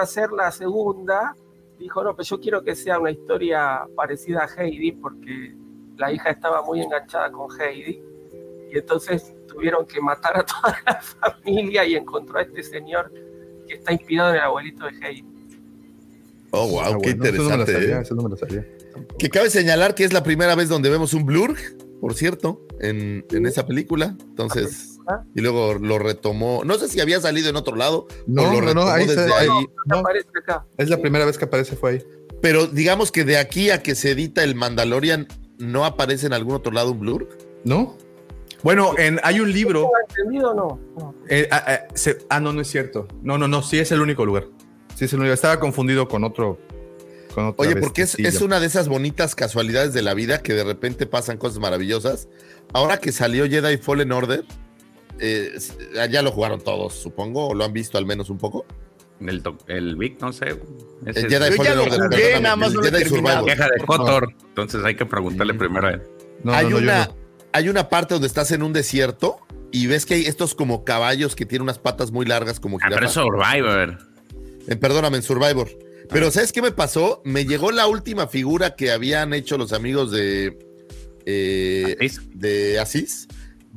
hacer 0.00 0.30
la 0.30 0.50
segunda, 0.52 1.34
dijo, 1.78 2.04
no, 2.04 2.14
pero 2.14 2.24
yo 2.26 2.40
quiero 2.40 2.62
que 2.62 2.74
sea 2.76 2.98
una 3.00 3.10
historia 3.10 3.82
parecida 3.96 4.44
a 4.44 4.62
Heidi, 4.62 4.92
porque 4.92 5.54
la 5.96 6.12
hija 6.12 6.30
estaba 6.30 6.62
muy 6.62 6.80
enganchada 6.80 7.30
con 7.32 7.48
Heidi, 7.60 8.00
y 8.72 8.78
entonces 8.78 9.34
tuvieron 9.48 9.84
que 9.86 10.00
matar 10.00 10.36
a 10.38 10.44
toda 10.44 10.76
la 10.86 11.00
familia 11.42 11.84
y 11.84 11.96
encontró 11.96 12.38
a 12.38 12.42
este 12.42 12.62
señor 12.62 13.12
que 13.66 13.74
está 13.74 13.92
inspirado 13.92 14.30
en 14.30 14.36
el 14.36 14.42
abuelito 14.42 14.84
de 14.86 14.92
Heidi. 15.00 15.33
Oh, 16.54 16.68
wow, 16.68 16.80
Ah, 16.80 16.98
qué 17.02 17.14
bueno, 17.14 17.24
eso 17.24 17.42
no 17.42 17.48
me 17.50 17.56
lo 17.56 17.60
interesante. 17.62 17.72
sabía, 17.72 17.98
¿eh? 17.98 18.02
eso 18.02 18.14
no 18.14 18.22
me 18.22 18.28
lo 18.30 18.36
sabía. 18.36 18.66
Que 19.18 19.28
cabe 19.30 19.50
señalar 19.50 19.94
que 19.94 20.04
es 20.04 20.12
la 20.12 20.22
primera 20.22 20.54
vez 20.54 20.68
donde 20.68 20.88
vemos 20.90 21.12
un 21.14 21.24
blur, 21.26 21.54
por 22.00 22.14
cierto, 22.14 22.66
en, 22.80 23.24
en 23.30 23.46
esa 23.46 23.66
película. 23.66 24.16
Entonces, 24.20 24.98
y 25.34 25.40
luego 25.40 25.74
lo 25.74 25.98
retomó. 25.98 26.62
No 26.64 26.74
sé 26.78 26.88
si 26.88 27.00
había 27.00 27.20
salido 27.20 27.48
en 27.50 27.56
otro 27.56 27.76
lado. 27.76 28.06
No, 28.26 28.42
o 28.42 28.44
lo 28.46 28.52
no, 28.52 28.60
no, 28.60 28.66
retomó 28.66 28.90
ahí 28.90 29.06
desde 29.06 29.24
está, 29.26 29.38
ahí. 29.40 29.48
no, 29.86 29.98
Aparece 29.98 30.28
acá. 30.42 30.66
es 30.78 30.88
la 30.90 31.00
primera 31.00 31.24
vez 31.24 31.38
que 31.38 31.44
aparece, 31.46 31.76
fue 31.76 31.90
ahí. 31.92 32.04
Pero 32.40 32.66
digamos 32.66 33.10
que 33.10 33.24
de 33.24 33.38
aquí 33.38 33.70
a 33.70 33.82
que 33.82 33.94
se 33.94 34.10
edita 34.12 34.42
el 34.44 34.54
Mandalorian, 34.54 35.26
¿no 35.58 35.84
aparece 35.84 36.26
en 36.26 36.32
algún 36.34 36.54
otro 36.54 36.72
lado 36.72 36.92
un 36.92 37.00
blur? 37.00 37.28
¿No? 37.64 37.96
Bueno, 38.62 38.92
en, 38.98 39.20
hay 39.22 39.40
un 39.40 39.52
libro. 39.52 39.80
¿Tengo 39.80 39.92
entendido 40.08 40.50
o 40.50 40.54
no? 40.54 40.80
No. 40.98 41.14
eh, 41.28 41.48
ah, 41.50 41.64
ah, 41.66 41.80
se- 41.94 42.18
ah, 42.30 42.40
no, 42.40 42.52
no 42.52 42.60
es 42.62 42.68
cierto. 42.68 43.06
No, 43.22 43.36
no, 43.38 43.46
no, 43.48 43.62
sí 43.62 43.78
es 43.78 43.92
el 43.92 44.00
único 44.00 44.24
lugar. 44.24 44.46
Sí 44.94 45.04
es 45.06 45.12
el 45.12 45.20
único. 45.20 45.34
Estaba 45.34 45.58
confundido 45.60 46.08
con 46.08 46.24
otro. 46.24 46.58
Con 47.34 47.46
otra 47.46 47.66
Oye, 47.66 47.76
porque 47.76 48.02
es, 48.02 48.16
es 48.18 48.40
una 48.40 48.60
de 48.60 48.66
esas 48.66 48.88
bonitas 48.88 49.34
casualidades 49.34 49.92
de 49.92 50.02
la 50.02 50.14
vida 50.14 50.40
que 50.42 50.54
de 50.54 50.62
repente 50.62 51.06
pasan 51.06 51.36
cosas 51.36 51.58
maravillosas. 51.58 52.28
Ahora 52.72 52.98
que 52.98 53.10
salió 53.10 53.46
Jedi 53.48 53.76
Fallen 53.78 54.12
Order, 54.12 54.44
eh, 55.18 55.52
ya 56.10 56.22
lo 56.22 56.30
jugaron 56.30 56.60
todos, 56.62 56.94
supongo, 56.94 57.48
o 57.48 57.54
lo 57.54 57.64
han 57.64 57.72
visto 57.72 57.98
al 57.98 58.06
menos 58.06 58.30
un 58.30 58.38
poco. 58.38 58.64
El, 59.20 59.42
el 59.68 59.96
Vic, 59.96 60.20
no 60.20 60.32
sé. 60.32 60.56
Ese 61.06 61.20
El 61.20 61.26
es- 61.26 61.32
Jedi 61.40 61.56
Fallen 61.56 61.76
lo 61.76 61.82
Order, 61.84 62.00
jugué, 62.02 62.40
nada 62.40 62.56
más 62.56 62.68
el 62.68 62.74
no 62.74 62.80
lo 62.82 62.90
Jedi. 62.90 63.04
Survivor. 63.08 63.44
queja 63.44 63.64
de 63.68 63.84
Cotor. 63.84 64.28
Entonces 64.48 64.84
hay 64.84 64.94
que 64.94 65.06
preguntarle 65.06 65.54
primero 65.54 65.88
a 65.88 65.90
él. 65.92 66.02
No, 66.44 66.52
hay, 66.52 66.64
no, 66.66 66.70
no, 66.70 66.76
yo 66.78 66.82
una, 66.84 67.06
no. 67.06 67.16
hay 67.52 67.68
una 67.68 67.88
parte 67.88 68.14
donde 68.14 68.28
estás 68.28 68.50
en 68.52 68.62
un 68.62 68.72
desierto 68.72 69.38
y 69.72 69.86
ves 69.88 70.06
que 70.06 70.14
hay 70.14 70.26
estos 70.26 70.54
como 70.54 70.84
caballos 70.84 71.34
que 71.34 71.46
tienen 71.46 71.62
unas 71.62 71.78
patas 71.80 72.12
muy 72.12 72.26
largas 72.26 72.60
como 72.60 72.78
Ah, 72.80 72.86
pero 72.90 73.06
es. 73.06 73.12
Survivor. 73.12 73.98
Eh, 74.68 74.76
perdóname, 74.76 75.18
en 75.18 75.22
Survivor. 75.22 75.68
Pero 76.10 76.30
¿sabes 76.30 76.52
qué 76.52 76.60
me 76.62 76.70
pasó? 76.72 77.22
Me 77.24 77.44
llegó 77.46 77.70
la 77.72 77.86
última 77.86 78.26
figura 78.28 78.76
que 78.76 78.90
habían 78.90 79.32
hecho 79.34 79.56
los 79.56 79.72
amigos 79.72 80.10
de, 80.10 80.58
eh, 81.26 81.96
Asís. 81.98 82.20
de 82.34 82.78
Asís. 82.78 83.28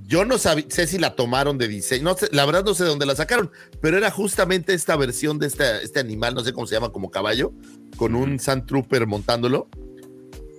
Yo 0.06 0.26
no 0.26 0.38
sé 0.38 0.88
si 0.88 0.98
la 1.00 1.16
tomaron 1.16 1.58
de 1.58 1.68
diseño, 1.68 2.04
no 2.04 2.16
sé, 2.18 2.28
la 2.32 2.46
verdad 2.46 2.64
no 2.64 2.74
sé 2.76 2.84
de 2.84 2.90
dónde 2.90 3.06
la 3.08 3.16
sacaron, 3.16 3.50
pero 3.82 3.98
era 3.98 4.12
justamente 4.12 4.74
esta 4.74 4.96
versión 4.96 5.40
de 5.40 5.48
este, 5.48 5.64
este 5.84 6.00
animal, 6.00 6.36
no 6.36 6.44
sé 6.44 6.54
cómo 6.54 6.68
se 6.68 6.76
llama, 6.76 6.92
como 6.92 7.10
caballo, 7.10 7.52
con 7.98 8.14
un 8.16 8.40
Sand 8.40 8.68
Trooper 8.68 9.08
montándolo. 9.08 9.68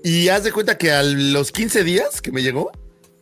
Y 0.02 0.28
haz 0.28 0.42
de 0.44 0.52
cuenta 0.52 0.76
que 0.76 0.90
a 0.90 1.02
los 1.02 1.52
15 1.52 1.84
días 1.84 2.20
que 2.20 2.32
me 2.32 2.42
llegó, 2.42 2.72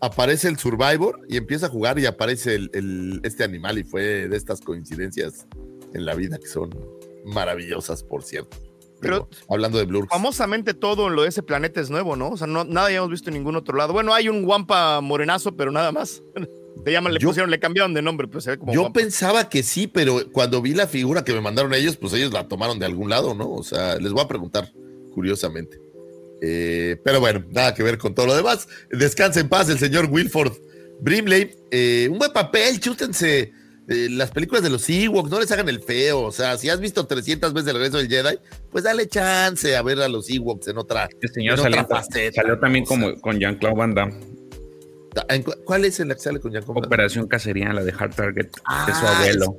aparece 0.00 0.48
el 0.48 0.58
Survivor 0.58 1.20
y 1.28 1.36
empieza 1.36 1.66
a 1.66 1.68
jugar 1.68 1.98
y 1.98 2.06
aparece 2.06 2.54
el, 2.54 2.70
el- 2.72 3.20
este 3.22 3.44
animal 3.44 3.78
y 3.78 3.84
fue 3.84 4.28
de 4.28 4.36
estas 4.36 4.60
coincidencias 4.62 5.46
en 5.92 6.04
la 6.06 6.14
vida 6.14 6.38
que 6.38 6.46
son 6.48 6.70
maravillosas, 7.26 8.02
por 8.02 8.22
cierto. 8.22 8.56
Pero- 9.00 9.28
hablando 9.50 9.76
de 9.78 9.84
Blur. 9.84 10.08
Famosamente 10.08 10.72
todo 10.72 11.10
lo 11.10 11.22
de 11.22 11.28
ese 11.28 11.42
planeta 11.42 11.80
es 11.82 11.90
nuevo, 11.90 12.16
¿no? 12.16 12.30
O 12.30 12.36
sea, 12.38 12.46
no, 12.46 12.64
nada 12.64 12.86
hayamos 12.86 13.10
visto 13.10 13.28
en 13.28 13.34
ningún 13.34 13.54
otro 13.56 13.76
lado. 13.76 13.92
Bueno, 13.92 14.14
hay 14.14 14.28
un 14.30 14.42
guampa 14.44 15.00
morenazo, 15.02 15.54
pero 15.54 15.70
nada 15.70 15.92
más. 15.92 16.22
Le 16.84 16.92
llaman, 16.92 17.14
le 17.14 17.18
Yo- 17.20 17.28
pusieron, 17.28 17.50
le 17.50 17.58
cambiaron 17.58 17.94
de 17.94 18.02
nombre, 18.02 18.28
pues 18.28 18.44
se 18.44 18.50
ve 18.50 18.58
como 18.58 18.72
Yo 18.72 18.82
guampa. 18.82 19.00
pensaba 19.00 19.48
que 19.48 19.62
sí, 19.62 19.86
pero 19.86 20.20
cuando 20.30 20.60
vi 20.62 20.72
la 20.74 20.86
figura 20.86 21.24
que 21.24 21.32
me 21.32 21.40
mandaron 21.40 21.72
ellos, 21.74 21.96
pues 21.96 22.12
ellos 22.12 22.32
la 22.32 22.46
tomaron 22.48 22.78
de 22.78 22.86
algún 22.86 23.08
lado, 23.10 23.34
¿no? 23.34 23.50
O 23.50 23.62
sea, 23.64 23.96
les 23.96 24.12
voy 24.12 24.22
a 24.22 24.28
preguntar, 24.28 24.70
curiosamente. 25.12 25.80
Eh, 26.42 26.96
pero 27.02 27.18
bueno, 27.18 27.44
nada 27.50 27.74
que 27.74 27.82
ver 27.82 27.96
con 27.98 28.14
todo 28.14 28.26
lo 28.26 28.36
demás. 28.36 28.68
Descanse 28.90 29.40
en 29.40 29.48
paz 29.48 29.68
el 29.70 29.78
señor 29.78 30.06
Wilford 30.10 30.52
Brimley. 31.00 31.50
Eh, 31.70 32.08
un 32.10 32.18
buen 32.18 32.32
papel, 32.32 32.78
chútense. 32.78 33.52
Eh, 33.88 34.08
las 34.10 34.32
películas 34.32 34.64
de 34.64 34.70
los 34.70 34.88
Ewoks, 34.88 35.30
no 35.30 35.38
les 35.38 35.50
hagan 35.52 35.68
el 35.68 35.80
feo. 35.80 36.22
O 36.22 36.32
sea, 36.32 36.58
si 36.58 36.68
has 36.68 36.80
visto 36.80 37.06
300 37.06 37.52
veces 37.52 37.68
el 37.68 37.76
regreso 37.76 37.98
del 37.98 38.08
Jedi, 38.08 38.38
pues 38.70 38.84
dale 38.84 39.08
chance 39.08 39.76
a 39.76 39.82
ver 39.82 40.00
a 40.00 40.08
los 40.08 40.28
Ewoks 40.28 40.68
en 40.68 40.78
otra. 40.78 41.04
Este 41.04 41.28
señor 41.28 41.58
en 41.60 41.66
otra 41.66 41.70
salió, 41.70 41.88
faceta, 41.88 42.42
salió 42.42 42.58
también 42.58 42.84
o 42.84 42.88
sea. 42.88 42.98
como 42.98 43.20
con 43.20 43.38
Jean-Claude 43.38 43.76
Van 43.76 43.94
Damme. 43.94 44.36
¿Cuál 45.64 45.84
es 45.84 46.00
en 46.00 46.08
la 46.08 46.14
que 46.14 46.20
sale 46.20 46.40
con 46.40 46.52
Giancomo? 46.52 46.80
Operación 46.80 47.26
Cacería, 47.26 47.72
la 47.72 47.82
de 47.84 47.94
Hard 47.96 48.14
Target, 48.14 48.48
ah, 48.64 48.86
es 48.88 48.96
su 48.96 49.06
abuelo. 49.06 49.58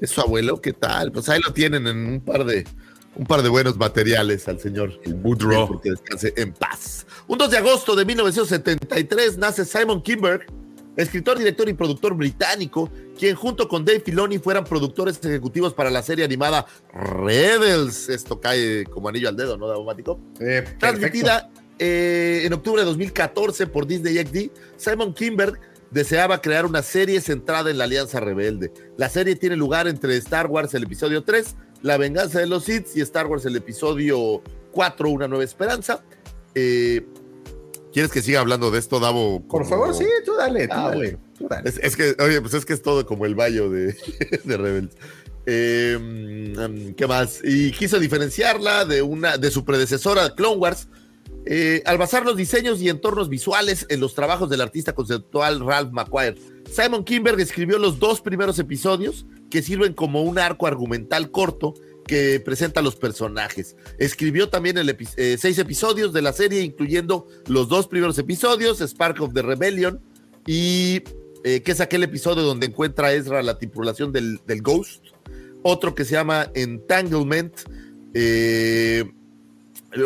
Es, 0.00 0.10
su 0.10 0.20
abuelo, 0.20 0.60
¿qué 0.60 0.72
tal? 0.72 1.12
Pues 1.12 1.28
ahí 1.28 1.40
lo 1.44 1.52
tienen 1.52 1.86
en 1.86 2.06
un 2.06 2.20
par 2.20 2.44
de 2.44 2.66
un 3.16 3.26
par 3.26 3.42
de 3.42 3.48
buenos 3.48 3.76
materiales 3.76 4.48
al 4.48 4.58
señor 4.58 4.98
el 5.04 5.14
Woodrow. 5.14 5.80
Que 5.80 5.90
descanse 5.90 6.32
en 6.36 6.52
paz. 6.52 7.06
Un 7.26 7.38
2 7.38 7.50
de 7.50 7.58
agosto 7.58 7.94
de 7.94 8.04
1973 8.04 9.36
nace 9.38 9.64
Simon 9.64 10.02
Kimberg, 10.02 10.46
escritor, 10.96 11.38
director 11.38 11.68
y 11.68 11.74
productor 11.74 12.14
británico, 12.14 12.90
quien 13.18 13.34
junto 13.36 13.68
con 13.68 13.84
Dave 13.84 14.00
Filoni 14.00 14.38
fueran 14.38 14.64
productores 14.64 15.18
ejecutivos 15.24 15.74
para 15.74 15.90
la 15.90 16.02
serie 16.02 16.24
animada 16.24 16.66
Rebels. 16.92 18.08
Esto 18.08 18.40
cae 18.40 18.84
como 18.84 19.08
anillo 19.08 19.28
al 19.28 19.36
dedo, 19.36 19.56
¿no, 19.56 19.68
Daumático? 19.68 20.20
Eh, 20.40 20.64
Transmitida 20.78 21.50
eh, 21.78 22.42
en 22.44 22.52
octubre 22.52 22.82
de 22.82 22.86
2014 22.86 23.66
por 23.66 23.86
Disney 23.86 24.14
XD, 24.18 24.50
Simon 24.76 25.14
Kimberg 25.14 25.58
deseaba 25.90 26.40
crear 26.40 26.66
una 26.66 26.82
serie 26.82 27.20
centrada 27.20 27.70
en 27.70 27.78
la 27.78 27.84
Alianza 27.84 28.20
Rebelde. 28.20 28.72
La 28.96 29.08
serie 29.08 29.34
tiene 29.36 29.56
lugar 29.56 29.88
entre 29.88 30.16
Star 30.18 30.46
Wars 30.46 30.74
el 30.74 30.84
episodio 30.84 31.24
3, 31.24 31.56
La 31.82 31.96
venganza 31.96 32.38
de 32.38 32.46
los 32.46 32.64
Sith 32.64 32.88
y 32.94 33.00
Star 33.00 33.26
Wars 33.26 33.46
el 33.46 33.56
episodio 33.56 34.42
4, 34.72 35.08
Una 35.08 35.26
nueva 35.26 35.44
esperanza. 35.44 36.04
Eh, 36.54 37.06
¿Quieres 37.92 38.12
que 38.12 38.22
siga 38.22 38.40
hablando 38.40 38.70
de 38.70 38.78
esto, 38.78 39.00
Davo? 39.00 39.46
Por 39.46 39.66
favor, 39.66 39.94
sí, 39.94 40.06
tú 40.24 40.34
dale, 40.36 40.68
tú, 40.68 40.74
ah, 40.76 40.90
dale, 40.90 41.18
Es, 41.64 41.96
que, 41.96 42.14
oye, 42.22 42.40
pues 42.40 42.54
es 42.54 42.64
que 42.64 42.72
es 42.72 42.82
todo 42.82 43.04
como 43.04 43.26
el 43.26 43.34
baño 43.34 43.68
de, 43.68 43.96
de 44.44 44.56
Rebels. 44.56 44.96
Em, 45.46 46.94
¿Qué 46.94 47.06
más? 47.06 47.40
Y 47.42 47.72
quiso 47.72 47.98
diferenciarla 47.98 48.84
de, 48.84 49.02
una, 49.02 49.38
de 49.38 49.50
su 49.50 49.64
predecesora, 49.64 50.34
Clone 50.34 50.58
Wars, 50.58 50.88
eh, 51.46 51.82
al 51.86 51.98
basar 51.98 52.24
los 52.24 52.36
diseños 52.36 52.80
y 52.80 52.88
entornos 52.88 53.28
visuales 53.28 53.86
en 53.88 54.00
los 54.00 54.14
trabajos 54.14 54.50
del 54.50 54.60
artista 54.60 54.94
conceptual 54.94 55.60
Ralph 55.60 55.90
McQuire. 55.92 56.36
Simon 56.70 57.02
Kimberg 57.02 57.40
escribió 57.40 57.78
los 57.78 57.98
dos 57.98 58.20
primeros 58.20 58.58
episodios 58.58 59.26
que 59.50 59.62
sirven 59.62 59.94
como 59.94 60.22
un 60.22 60.38
arco 60.38 60.66
argumental 60.66 61.30
corto 61.30 61.74
que 62.10 62.40
presenta 62.40 62.80
a 62.80 62.82
los 62.82 62.96
personajes. 62.96 63.76
Escribió 63.96 64.48
también 64.48 64.76
el 64.78 64.96
eh, 65.16 65.36
seis 65.38 65.60
episodios 65.60 66.12
de 66.12 66.20
la 66.20 66.32
serie, 66.32 66.60
incluyendo 66.62 67.28
los 67.46 67.68
dos 67.68 67.86
primeros 67.86 68.18
episodios, 68.18 68.80
Spark 68.80 69.22
of 69.22 69.32
the 69.32 69.42
Rebellion, 69.42 70.00
y 70.44 71.04
eh, 71.44 71.62
que 71.62 71.70
es 71.70 71.80
aquel 71.80 72.02
episodio 72.02 72.42
donde 72.42 72.66
encuentra 72.66 73.12
Ezra 73.12 73.44
la 73.44 73.58
tripulación 73.58 74.10
del, 74.10 74.40
Ghost. 74.60 75.04
Otro 75.62 75.94
que 75.94 76.04
se 76.04 76.14
llama 76.14 76.50
Entanglement, 76.56 77.54
eh, 78.12 79.04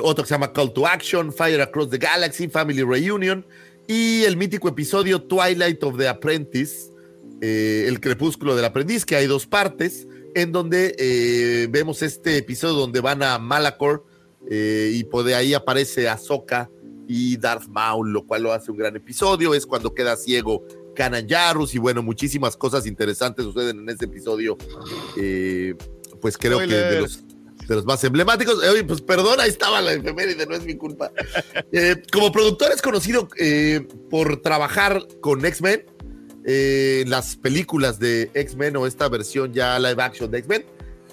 otro 0.03 0.25
que 0.25 0.29
se 0.29 0.35
llama 0.35 0.53
Call 0.53 0.75
to 0.75 0.87
Action, 0.87 1.33
Fire 1.33 1.63
Across 1.63 1.89
the 1.89 1.97
Galaxy, 1.97 2.49
Family 2.49 2.83
Reunion, 2.83 3.47
y 3.89 4.25
el 4.25 4.37
mítico 4.37 4.69
episodio 4.69 5.23
Twilight 5.23 5.83
of 5.83 5.97
the 5.97 6.07
Apprentice, 6.07 6.93
el 7.41 7.99
crepúsculo 7.99 8.57
del 8.57 8.67
aprendiz, 8.67 9.07
que 9.07 9.17
hay 9.17 9.27
dos 9.27 9.47
partes 9.47 10.07
en 10.35 10.53
donde 10.53 10.95
eh, 10.99 11.69
vemos 11.71 12.03
este 12.03 12.39
episodio 12.39 12.75
donde 12.75 13.01
van 13.01 13.23
a 13.23 13.39
Malacor 13.39 14.05
eh, 14.51 14.91
y 14.93 15.05
por 15.05 15.25
de 15.25 15.35
ahí 15.35 15.55
aparece 15.55 16.09
Ahsoka 16.09 16.71
y 17.07 17.37
Darth 17.37 17.69
Maul, 17.69 18.13
lo 18.13 18.27
cual 18.27 18.43
lo 18.43 18.53
hace 18.53 18.71
un 18.71 18.77
gran 18.77 18.97
episodio. 18.97 19.55
Es 19.55 19.67
cuando 19.67 19.95
queda 19.95 20.17
ciego 20.17 20.65
Kanan 20.95 21.29
Jarrus 21.29 21.75
y 21.75 21.79
bueno, 21.79 22.03
muchísimas 22.03 22.57
cosas 22.57 22.87
interesantes 22.87 23.45
suceden 23.45 23.81
en 23.81 23.89
ese 23.89 24.07
episodio. 24.07 24.57
Eh, 25.17 25.75
pues 26.21 26.37
creo 26.39 26.59
que 26.59 26.67
de 26.67 27.01
los, 27.01 27.21
de 27.69 27.75
los, 27.75 27.85
más 27.85 28.03
emblemáticos. 28.05 28.59
Oye, 28.65 28.85
pues 28.85 29.01
perdón, 29.01 29.41
ahí 29.41 29.51
estaba 29.51 29.81
la 29.81 29.93
efeméride, 29.93 30.47
no 30.47 30.55
es 30.55 30.65
mi 30.65 30.77
culpa. 30.77 31.13
como 32.13 32.33
productor 32.33 32.73
es 32.73 32.83
conocido 32.83 33.29
por 34.11 34.41
trabajar 34.41 35.07
con 35.21 35.45
X-Men 35.45 35.94
eh, 36.45 37.05
las 37.07 37.37
películas 37.37 37.99
de 37.99 38.31
X-Men 38.35 38.77
o 38.77 38.87
esta 38.87 39.09
versión 39.09 39.53
ya 39.53 39.79
live 39.79 40.03
action 40.03 40.31
de 40.31 40.39
X-Men. 40.39 40.65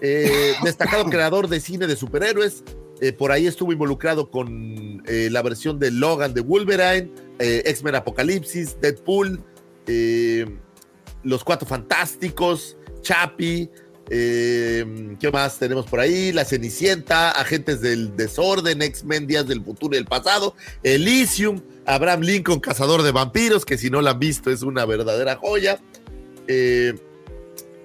Eh, 0.01 0.53
destacado 0.63 1.05
creador 1.05 1.47
de 1.47 1.59
cine 1.59 1.87
de 1.87 1.95
superhéroes. 1.95 2.63
Eh, 2.99 3.13
por 3.13 3.31
ahí 3.31 3.47
estuvo 3.47 3.71
involucrado 3.71 4.29
con 4.29 5.01
la 5.05 5.41
versión 5.41 5.79
de 5.79 5.89
Logan 5.89 6.35
de 6.35 6.41
Wolverine, 6.41 7.11
X-Men 7.39 7.95
Apocalipsis, 7.95 8.79
Deadpool, 8.79 9.43
Los 11.23 11.43
Cuatro 11.43 11.67
Fantásticos, 11.67 12.77
Chappie. 13.01 13.71
¿Qué 14.11 15.29
más 15.31 15.57
tenemos 15.57 15.85
por 15.85 16.01
ahí? 16.01 16.33
La 16.33 16.43
Cenicienta, 16.43 17.31
Agentes 17.31 17.79
del 17.79 18.15
Desorden, 18.17 18.81
X-Men 18.81 19.25
Días 19.25 19.47
del 19.47 19.63
Futuro 19.63 19.95
y 19.95 19.99
el 19.99 20.05
Pasado, 20.05 20.53
Elysium, 20.83 21.61
Abraham 21.85 22.21
Lincoln, 22.21 22.59
cazador 22.59 23.03
de 23.03 23.11
vampiros, 23.11 23.63
que 23.63 23.77
si 23.77 23.89
no 23.89 24.01
la 24.01 24.11
han 24.11 24.19
visto 24.19 24.51
es 24.51 24.63
una 24.63 24.85
verdadera 24.85 25.37
joya. 25.37 25.79
Eh, 26.47 26.93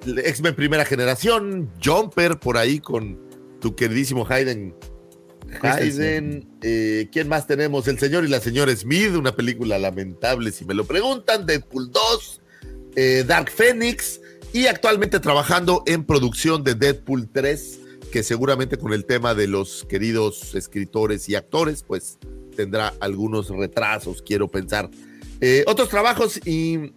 X-Men 0.05 0.57
Primera 0.57 0.85
Generación, 0.85 1.71
Jumper, 1.85 2.39
por 2.39 2.57
ahí 2.57 2.81
con 2.81 3.19
tu 3.61 3.77
queridísimo 3.77 4.27
Hayden. 4.29 4.75
Hayden, 5.63 6.49
eh, 6.63 7.09
¿quién 7.13 7.29
más 7.29 7.47
tenemos? 7.47 7.87
El 7.87 8.01
señor 8.01 8.25
y 8.25 8.29
la 8.29 8.41
señora 8.41 8.75
Smith, 8.75 9.15
una 9.15 9.35
película 9.35 9.79
lamentable 9.79 10.51
si 10.51 10.65
me 10.65 10.75
lo 10.75 10.85
preguntan. 10.85 11.47
Deadpool 11.47 11.91
2, 11.93 12.41
eh, 12.97 13.25
Dark 13.27 13.51
Phoenix 13.51 14.21
y 14.57 14.69
actualmente 14.69 15.21
trabajando 15.21 15.83
en 15.85 16.03
producción 16.03 16.65
de 16.65 16.75
Deadpool 16.75 17.29
3, 17.31 17.81
que 18.11 18.23
seguramente 18.23 18.79
con 18.79 18.95
el 18.95 19.05
tema 19.05 19.35
de 19.35 19.49
los 19.49 19.85
queridos 19.87 20.55
escritores 20.55 21.29
y 21.29 21.35
actores, 21.35 21.85
pues 21.87 22.19
tendrá 22.57 22.95
algunos 23.01 23.51
retrasos, 23.51 24.23
quiero 24.23 24.49
pensar. 24.49 24.89
Eh, 25.43 25.63
otros 25.67 25.91
trabajos 25.91 26.41
y 26.47 26.95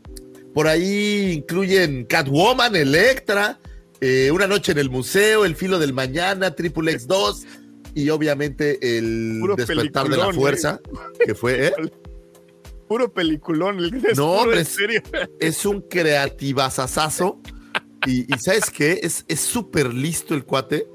por 0.53 0.69
ahí 0.69 1.33
incluyen 1.33 2.05
Catwoman, 2.05 2.77
Electra, 2.77 3.59
eh, 3.99 4.31
Una 4.31 4.47
noche 4.47 4.71
en 4.71 4.77
el 4.77 4.89
museo, 4.89 5.43
El 5.43 5.57
filo 5.57 5.79
del 5.79 5.91
mañana, 5.91 6.55
Triple 6.55 6.93
X 6.93 7.07
2 7.07 7.45
y 7.93 8.09
obviamente 8.09 8.97
el 8.97 9.41
despertar 9.57 10.07
de 10.07 10.15
la 10.15 10.31
fuerza, 10.31 10.79
que 11.25 11.35
fue... 11.35 11.73
Puro 12.89 13.13
peliculón. 13.13 13.77
no, 14.17 14.51
es, 14.51 14.67
serio. 14.67 15.01
es 15.39 15.65
un 15.65 15.81
creativazazazo. 15.81 17.39
Y, 18.05 18.33
y 18.33 18.37
¿sabes 18.39 18.69
qué? 18.69 18.99
Es 19.01 19.39
súper 19.39 19.93
listo 19.93 20.33
el 20.33 20.43
cuate 20.43 20.85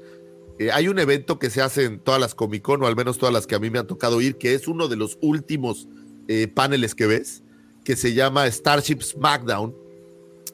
eh, 0.57 0.71
hay 0.71 0.87
un 0.87 0.99
evento 0.99 1.37
que 1.37 1.49
se 1.49 1.61
hace 1.61 1.83
en 1.83 1.99
todas 1.99 2.19
las 2.19 2.33
Comic 2.33 2.61
Con, 2.61 2.81
o 2.83 2.87
al 2.87 2.95
menos 2.95 3.17
todas 3.17 3.33
las 3.33 3.45
que 3.45 3.55
a 3.55 3.59
mí 3.59 3.69
me 3.69 3.79
han 3.79 3.87
tocado 3.87 4.21
ir, 4.21 4.37
que 4.37 4.53
es 4.53 4.67
uno 4.67 4.87
de 4.87 4.95
los 4.95 5.17
últimos 5.21 5.87
eh, 6.27 6.47
paneles 6.47 6.95
que 6.95 7.07
ves, 7.07 7.43
que 7.83 7.95
se 7.95 8.13
llama 8.13 8.49
Starship 8.49 9.01
SmackDown, 9.01 9.75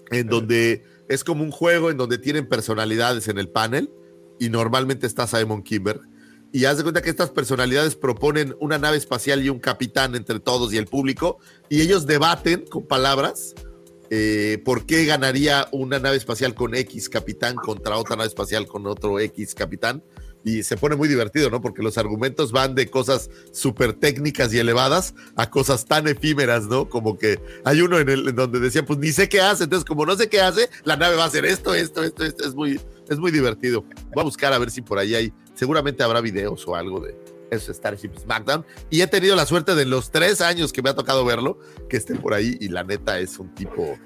en 0.09 0.27
donde 0.27 0.84
es 1.07 1.23
como 1.23 1.43
un 1.43 1.51
juego 1.51 1.91
en 1.91 1.97
donde 1.97 2.18
tienen 2.18 2.47
personalidades 2.47 3.27
en 3.27 3.38
el 3.38 3.49
panel, 3.49 3.91
y 4.39 4.49
normalmente 4.49 5.05
está 5.05 5.27
Simon 5.27 5.61
Kimber. 5.61 5.99
Y 6.53 6.65
haz 6.65 6.78
de 6.78 6.84
cuenta 6.84 7.02
que 7.02 7.10
estas 7.10 7.30
personalidades 7.30 7.95
proponen 7.95 8.56
una 8.60 8.78
nave 8.78 8.98
espacial 8.98 9.44
y 9.44 9.49
un 9.49 9.60
capitán 9.60 10.15
entre 10.15 10.40
todos 10.40 10.73
y 10.73 10.78
el 10.78 10.86
público, 10.86 11.40
y 11.69 11.82
ellos 11.82 12.06
debaten 12.06 12.65
con 12.65 12.86
palabras 12.86 13.56
eh, 14.14 14.61
por 14.65 14.86
qué 14.86 15.06
ganaría 15.06 15.69
una 15.72 15.98
nave 15.98 16.18
espacial 16.18 16.53
con 16.53 16.76
X 16.76 17.07
capitán 17.07 17.56
contra 17.56 17.95
otra 17.95 18.18
nave 18.18 18.28
espacial 18.28 18.68
con 18.68 18.86
otro 18.86 19.19
X 19.19 19.56
capitán. 19.56 20.03
Y 20.44 20.64
se 20.64 20.76
pone 20.76 20.98
muy 20.98 21.07
divertido, 21.07 21.49
¿no? 21.49 21.61
Porque 21.61 21.84
los 21.84 21.98
argumentos 21.98 22.52
van 22.52 22.76
de 22.76 22.90
cosas 22.90 23.30
súper 23.53 23.94
técnicas 23.94 24.52
y 24.53 24.60
elevadas 24.60 25.14
a 25.36 25.49
cosas 25.49 25.86
tan 25.86 26.07
efímeras, 26.07 26.65
¿no? 26.65 26.90
Como 26.90 27.18
que 27.18 27.40
hay 27.64 27.80
uno 27.82 27.99
en, 27.99 28.10
el, 28.10 28.36
donde 28.36 28.60
decía, 28.60 28.84
pues 28.84 28.99
ni 28.99 29.11
sé 29.14 29.30
qué 29.30 29.40
hace, 29.40 29.65
entonces 29.65 29.86
como 29.86 30.06
no 30.06 30.18
sé 30.18 30.28
qué 30.28 30.41
hace, 30.41 30.68
la 30.84 30.98
nave 30.98 31.15
va 31.15 31.23
a 31.23 31.28
hacer 31.28 31.45
esto, 31.45 31.73
esto, 31.73 32.03
esto, 32.03 32.26
esto, 32.26 32.45
es 32.45 32.56
muy, 32.56 32.82
es 33.07 33.18
muy 33.18 33.32
divertido. 33.32 33.86
Voy 34.14 34.22
a 34.22 34.23
buscar 34.23 34.52
a 34.52 34.57
ver 34.57 34.72
si 34.72 34.82
por 34.82 34.98
ahí 34.98 35.15
hay, 35.15 35.32
seguramente 35.53 36.03
habrá 36.03 36.22
videos 36.22 36.68
o 36.68 36.76
algo 36.76 36.99
de, 36.99 37.15
es 37.52 37.68
Starship 37.68 38.11
SmackDown. 38.19 38.65
Y 38.90 39.02
he 39.02 39.07
tenido 39.07 39.36
la 39.36 39.45
suerte 39.45 39.76
de 39.76 39.86
los 39.86 40.10
tres 40.10 40.41
años 40.41 40.73
que 40.73 40.82
me 40.82 40.90
ha 40.90 40.95
tocado 40.95 41.23
verlo, 41.26 41.60
que 41.90 41.98
esté 41.98 42.15
por 42.15 42.34
ahí. 42.34 42.57
Y 42.60 42.69
la 42.69 42.84
neta 42.84 43.19
es 43.19 43.38
un 43.38 43.53
tipo, 43.53 43.98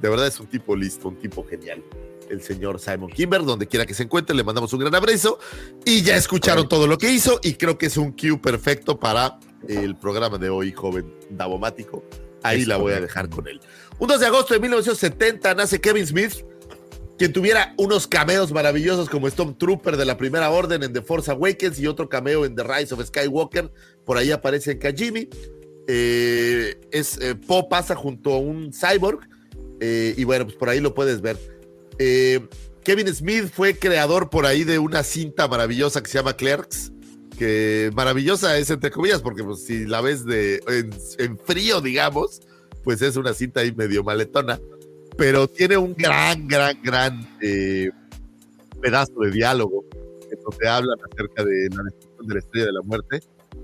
de 0.00 0.08
verdad 0.08 0.26
es 0.26 0.40
un 0.40 0.46
tipo 0.46 0.74
listo, 0.74 1.08
un 1.08 1.16
tipo 1.16 1.44
genial. 1.46 1.82
El 2.30 2.42
señor 2.42 2.80
Simon 2.80 3.10
Kimber, 3.10 3.44
donde 3.44 3.66
quiera 3.66 3.86
que 3.86 3.94
se 3.94 4.02
encuentre, 4.02 4.34
le 4.34 4.42
mandamos 4.42 4.72
un 4.72 4.80
gran 4.80 4.94
abrazo. 4.94 5.38
Y 5.84 6.02
ya 6.02 6.16
escucharon 6.16 6.68
todo 6.68 6.86
lo 6.86 6.96
que 6.96 7.10
hizo. 7.10 7.38
Y 7.42 7.54
creo 7.54 7.76
que 7.76 7.86
es 7.86 7.96
un 7.96 8.12
cue 8.12 8.38
perfecto 8.38 8.98
para 8.98 9.38
el 9.68 9.96
programa 9.96 10.38
de 10.38 10.48
hoy, 10.48 10.72
joven 10.72 11.12
Davomático. 11.30 12.04
Ahí 12.42 12.64
la 12.64 12.76
voy 12.76 12.92
a 12.92 13.00
dejar 13.00 13.28
con 13.28 13.48
él. 13.48 13.60
Un 13.98 14.08
2 14.08 14.20
de 14.20 14.26
agosto 14.26 14.54
de 14.54 14.60
1970 14.60 15.54
nace 15.54 15.80
Kevin 15.80 16.06
Smith 16.06 16.44
quien 17.18 17.32
tuviera 17.32 17.74
unos 17.78 18.06
cameos 18.06 18.52
maravillosos 18.52 19.08
como 19.08 19.28
Stormtrooper 19.28 19.96
de 19.96 20.04
la 20.04 20.16
Primera 20.16 20.50
Orden 20.50 20.82
en 20.82 20.92
The 20.92 21.02
Force 21.02 21.30
Awakens 21.30 21.78
y 21.78 21.86
otro 21.86 22.08
cameo 22.08 22.44
en 22.44 22.54
The 22.54 22.62
Rise 22.62 22.94
of 22.94 23.04
Skywalker. 23.04 23.72
Por 24.04 24.18
ahí 24.18 24.30
aparece 24.30 24.72
en 24.72 24.78
Kajimi. 24.78 25.28
Eh, 25.88 26.80
es, 26.90 27.18
eh, 27.20 27.34
Poe 27.34 27.66
pasa 27.70 27.94
junto 27.94 28.32
a 28.34 28.38
un 28.38 28.72
cyborg 28.72 29.20
eh, 29.80 30.14
y 30.16 30.24
bueno, 30.24 30.46
pues 30.46 30.56
por 30.56 30.68
ahí 30.68 30.80
lo 30.80 30.94
puedes 30.94 31.20
ver. 31.20 31.38
Kevin 32.84 33.12
Smith 33.14 33.50
fue 33.52 33.76
creador 33.78 34.30
por 34.30 34.46
ahí 34.46 34.64
de 34.64 34.78
una 34.78 35.02
cinta 35.02 35.48
maravillosa 35.48 36.02
que 36.02 36.10
se 36.10 36.18
llama 36.18 36.36
Clerks, 36.36 36.92
que 37.38 37.90
maravillosa 37.94 38.58
es 38.58 38.70
entre 38.70 38.90
comillas 38.90 39.22
porque 39.22 39.42
pues, 39.42 39.64
si 39.64 39.86
la 39.86 40.00
ves 40.00 40.24
de, 40.24 40.60
en, 41.18 41.38
frío, 41.38 41.80
digamos, 41.80 42.42
pues 42.84 43.02
es 43.02 43.16
una 43.16 43.32
cinta 43.32 43.60
ahí 43.60 43.72
medio 43.72 44.04
maletona, 44.04 44.60
pero 45.16 45.48
tiene 45.48 45.76
un 45.76 45.94
gran, 45.94 46.46
gran, 46.46 46.80
gran 46.82 47.28
eh, 47.40 47.90
pedazo 48.80 49.12
de 49.20 49.30
diálogo 49.30 49.84
en 50.30 50.38
donde 50.42 50.68
hablan 50.68 50.98
acerca 51.10 51.44
de 51.44 51.68
la 51.74 51.82
destrucción 51.84 52.26
de 52.26 52.34
la 52.34 52.40
estrella 52.40 52.66
de 52.66 52.72
la 52.72 52.82
muerte 52.82 53.20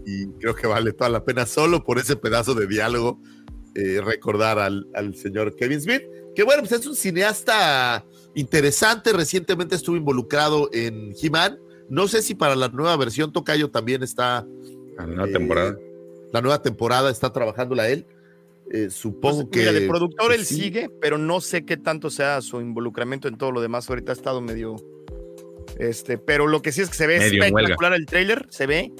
y 0.07 0.27
creo 0.41 0.55
que 0.55 0.67
vale 0.67 0.93
toda 0.93 1.11
la 1.11 1.25
pena 1.25 1.47
solo 1.47 1.85
por 1.85 1.99
ese 1.99 2.17
pedazo 2.17 2.55
de 2.55 2.67
diálogo 2.67 3.21
eh, 3.75 4.01
recordar 4.05 4.59
al, 4.59 4.87
al, 4.95 5.15
señor 5.15 5.57
Kevin 5.57 5.81
Smith, 5.81 6.03
que 6.35 6.43
bueno, 6.43 6.63
pues 6.63 6.73
es 6.73 6.87
un 6.87 6.95
cineasta 6.95 8.05
interesante, 8.35 9.13
recientemente 9.13 9.75
estuvo 9.75 9.97
involucrado 9.97 10.69
en 10.73 11.15
He-Man, 11.21 11.59
no 11.89 12.09
sé 12.09 12.23
si 12.23 12.35
para 12.35 12.57
la 12.57 12.69
nueva 12.69 12.97
versión 12.97 13.33
Tocayo 13.33 13.71
también 13.71 14.03
está... 14.03 14.47
La 14.97 15.07
nueva 15.07 15.29
eh, 15.29 15.33
temporada. 15.33 15.79
La 16.33 16.41
nueva 16.41 16.63
temporada 16.63 17.11
está 17.11 17.33
trabajándola 17.33 17.89
él. 17.91 18.07
Eh, 18.71 18.89
supongo 18.91 19.49
pues, 19.49 19.51
que. 19.53 19.59
Mira, 19.61 19.73
de 19.73 19.89
productor 19.89 20.33
él 20.33 20.45
sigue, 20.45 20.91
pero 21.01 21.19
no 21.19 21.41
sé 21.41 21.65
qué 21.65 21.77
tanto 21.77 22.11
sea 22.11 22.41
su 22.41 22.61
involucramiento 22.61 23.29
en 23.29 23.37
todo 23.37 23.53
lo 23.53 23.61
demás. 23.61 23.89
Ahorita 23.89 24.13
ha 24.13 24.15
estado 24.15 24.41
medio. 24.41 24.77
Este, 25.79 26.19
pero 26.19 26.47
lo 26.47 26.63
que 26.63 26.73
sí 26.73 26.81
es 26.81 26.89
que 26.89 26.95
se 26.95 27.07
ve 27.07 27.17
espectacular 27.17 27.95
el 27.95 28.07
trailer, 28.07 28.47
se 28.51 28.67
ve. 28.67 28.93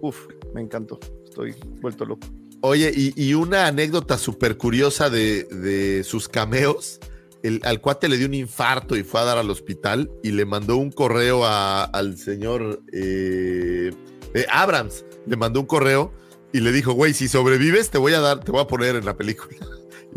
Uf, 0.00 0.26
me 0.54 0.60
encantó. 0.60 0.98
Estoy 1.24 1.54
vuelto 1.80 2.04
loco. 2.04 2.26
Oye, 2.62 2.92
y, 2.94 3.34
una 3.34 3.66
anécdota 3.66 4.18
súper 4.18 4.56
curiosa 4.56 5.10
de, 5.10 6.02
sus 6.04 6.28
cameos. 6.28 6.98
El, 7.42 7.60
al 7.62 7.80
cuate 7.80 8.08
le 8.08 8.16
dio 8.16 8.26
un 8.26 8.34
infarto 8.34 8.96
y 8.96 9.04
fue 9.04 9.20
a 9.20 9.24
dar 9.24 9.38
al 9.38 9.50
hospital 9.50 10.10
y 10.22 10.32
le 10.32 10.44
mandó 10.46 10.76
un 10.76 10.90
correo 10.90 11.46
al 11.46 12.16
señor 12.16 12.82
eh, 12.92 13.92
eh, 14.34 14.46
Abrams. 14.50 15.04
Le 15.26 15.36
mandó 15.36 15.60
un 15.60 15.66
correo 15.66 16.12
y 16.52 16.60
le 16.60 16.72
dijo, 16.72 16.92
güey, 16.92 17.12
si 17.14 17.28
sobrevives, 17.28 17.90
te 17.90 17.98
voy 17.98 18.14
a 18.14 18.20
dar, 18.20 18.40
te 18.40 18.50
voy 18.50 18.60
a 18.60 18.66
poner 18.66 18.96
en 18.96 19.04
la 19.04 19.16
película. 19.16 19.58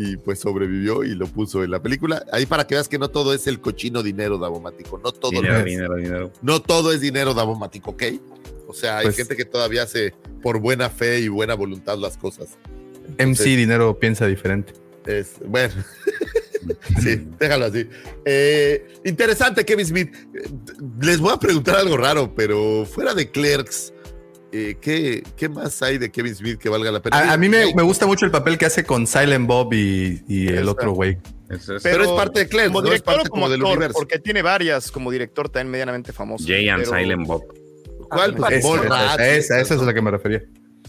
Y 0.01 0.15
pues 0.15 0.39
sobrevivió 0.39 1.03
y 1.03 1.14
lo 1.14 1.27
puso 1.27 1.61
en 1.61 1.72
la 1.72 1.81
película. 1.81 2.26
Ahí 2.31 2.45
para 2.45 2.65
que 2.65 2.76
veas 2.76 2.88
que 2.88 2.97
no 2.97 3.10
todo 3.10 3.34
es 3.34 3.47
el 3.47 3.60
cochino 3.60 4.01
dinero 4.01 4.38
davomático. 4.38 4.97
No 4.97 5.11
todo 5.11 5.31
dinero, 5.31 5.61
dinero, 5.61 5.95
dinero. 5.97 6.31
No 6.41 6.61
todo 6.61 6.93
es 6.93 7.01
dinero 7.01 7.34
davomático, 7.34 7.91
¿ok? 7.91 8.03
O 8.69 8.73
sea, 8.73 8.99
hay 8.99 9.07
pues 9.07 9.18
gente 9.18 9.35
que 9.35 9.43
todavía 9.43 9.84
hace 9.84 10.14
por 10.41 10.61
buena 10.61 10.89
fe 10.89 11.19
y 11.19 11.27
buena 11.27 11.53
voluntad 11.53 11.97
las 11.97 12.15
cosas. 12.15 12.57
MC 13.18 13.43
Dinero 13.43 13.97
piensa 13.99 14.27
diferente. 14.27 14.73
Es, 15.06 15.34
bueno, 15.45 15.73
sí, 17.01 17.27
déjalo 17.39 17.65
así. 17.65 17.88
Eh, 18.26 18.88
interesante, 19.06 19.65
Kevin 19.65 19.85
Smith. 19.85 20.15
Les 21.01 21.19
voy 21.19 21.34
a 21.34 21.38
preguntar 21.38 21.77
algo 21.77 21.97
raro, 21.97 22.34
pero 22.35 22.85
fuera 22.85 23.14
de 23.14 23.31
Clerks, 23.31 23.93
eh, 24.51 24.77
¿qué, 24.81 25.23
¿qué, 25.35 25.49
más 25.49 25.81
hay 25.81 25.97
de 25.97 26.11
Kevin 26.11 26.35
Smith 26.35 26.57
que 26.57 26.69
valga 26.69 26.91
la 26.91 27.01
pena? 27.01 27.31
A, 27.31 27.38
mí 27.38 27.49
me, 27.49 27.73
me, 27.73 27.84
gusta 27.84 28.05
mucho 28.05 28.26
el 28.26 28.31
papel 28.31 28.57
que 28.57 28.65
hace 28.65 28.84
con 28.84 29.05
Silent 29.05 29.47
Bob 29.47 29.73
y, 29.73 30.23
y 30.27 30.47
el 30.47 30.67
otro 30.67 30.91
güey. 30.93 31.17
Pero, 31.81 32.03
es 32.03 32.09
parte 32.11 32.41
de 32.41 32.47
Clerks, 32.47 32.69
como 32.69 32.81
director 32.84 33.13
es 33.13 33.17
parte 33.17 33.30
como, 33.30 33.49
del 33.49 33.63
universo. 33.63 33.97
Porque 33.97 34.19
tiene 34.19 34.41
varias 34.41 34.91
como 34.91 35.09
director 35.09 35.49
también 35.49 35.71
medianamente 35.71 36.13
famoso. 36.13 36.45
Jay 36.47 36.69
and 36.69 36.85
Silent 36.85 37.26
Bob. 37.26 37.43
¿Cuál? 38.09 38.35
Ah, 38.41 39.15
esa, 39.15 39.35
esa, 39.35 39.59
esa, 39.59 39.76
es 39.76 39.81
a 39.81 39.85
la 39.85 39.93
que 39.93 40.01
me 40.01 40.11
refería. 40.11 40.43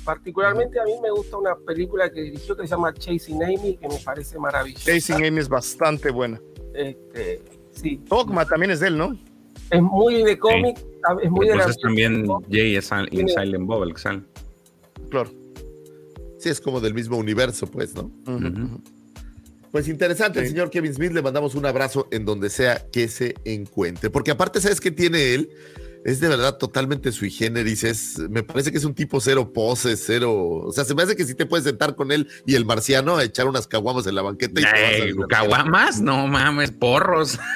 Particularmente 0.05 0.78
a 0.81 0.85
mí 0.85 0.93
me 1.03 1.11
gusta 1.11 1.37
una 1.37 1.55
película 1.66 2.11
que 2.11 2.23
dirigió 2.23 2.57
que 2.57 2.62
se 2.62 2.69
llama 2.69 2.93
Chasing 2.93 3.43
Amy, 3.43 3.77
que 3.77 3.89
me 3.89 3.99
parece 4.05 4.39
maravillosa. 4.39 4.85
Chasing 4.85 5.24
Amy 5.24 5.41
es 5.41 5.49
bastante 5.49 6.11
buena. 6.11 6.41
Este, 6.74 7.43
sí. 7.73 8.01
Dogma 8.05 8.45
también 8.45 8.70
es 8.70 8.81
de 8.81 8.89
él, 8.89 8.99
¿no? 8.99 9.19
Es 9.71 9.83
muy 9.83 10.23
de 10.25 10.39
cómic, 10.39 10.79
es 11.23 11.31
muy 11.31 11.49
de 11.49 11.57
la... 11.57 11.73
también 11.75 12.27
Jay 12.51 12.77
es 12.77 12.87
Silent 12.87 13.67
Bob, 13.67 13.85
el 13.85 13.95
Claro. 13.95 15.31
Sí, 16.39 16.49
es 16.49 16.61
como 16.61 16.81
del 16.81 16.95
mismo 16.95 17.17
universo, 17.17 17.67
pues, 17.67 17.95
¿no? 17.95 18.11
Pues 19.71 19.87
interesante, 19.87 20.41
el 20.41 20.49
señor 20.49 20.71
Kevin 20.71 20.93
Smith, 20.93 21.13
le 21.13 21.23
mandamos 21.23 21.55
un 21.55 21.65
abrazo 21.65 22.09
en 22.11 22.25
donde 22.25 22.51
sea 22.51 22.85
que 22.91 23.07
se 23.07 23.35
encuentre, 23.45 24.11
porque 24.11 24.33
aparte, 24.33 24.61
¿sabes 24.61 24.81
qué 24.81 24.91
tiene 24.91 25.35
él? 25.35 25.51
Es 26.03 26.19
de 26.21 26.29
verdad 26.29 26.57
totalmente 26.57 27.13
sui 27.13 27.31
generis, 27.31 27.85
es, 27.85 28.19
me 28.31 28.43
parece 28.43 28.73
que 28.73 28.79
es 28.79 28.85
un 28.85 28.95
tipo 28.95 29.21
cero 29.21 29.53
pose, 29.53 29.99
cero, 29.99 30.33
o 30.33 30.73
sea, 30.73 30.85
se 30.85 30.95
me 30.95 31.03
hace 31.03 31.15
que 31.15 31.25
si 31.25 31.35
te 31.35 31.45
puedes 31.45 31.65
sentar 31.65 31.95
con 31.95 32.11
él 32.11 32.27
y 32.47 32.55
el 32.55 32.65
marciano 32.65 33.19
a 33.19 33.25
echar 33.25 33.47
unas 33.47 33.67
caguamas 33.67 34.07
en 34.07 34.15
la 34.15 34.23
banqueta. 34.23 34.63
Y 34.63 35.15
¿Caguamas? 35.29 36.01
No 36.01 36.27
mames, 36.27 36.71
porros. 36.71 37.39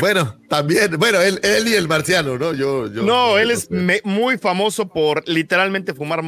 Bueno, 0.00 0.38
también, 0.48 0.98
bueno, 0.98 1.20
él, 1.20 1.40
él 1.42 1.66
y 1.66 1.74
el 1.74 1.88
marciano, 1.88 2.36
¿no? 2.36 2.52
Yo, 2.52 2.92
yo 2.92 3.02
no, 3.02 3.38
él 3.38 3.50
es 3.50 3.68
muy 4.04 4.36
famoso 4.36 4.88
por 4.88 5.26
literalmente 5.26 5.94
fumar, 5.94 6.22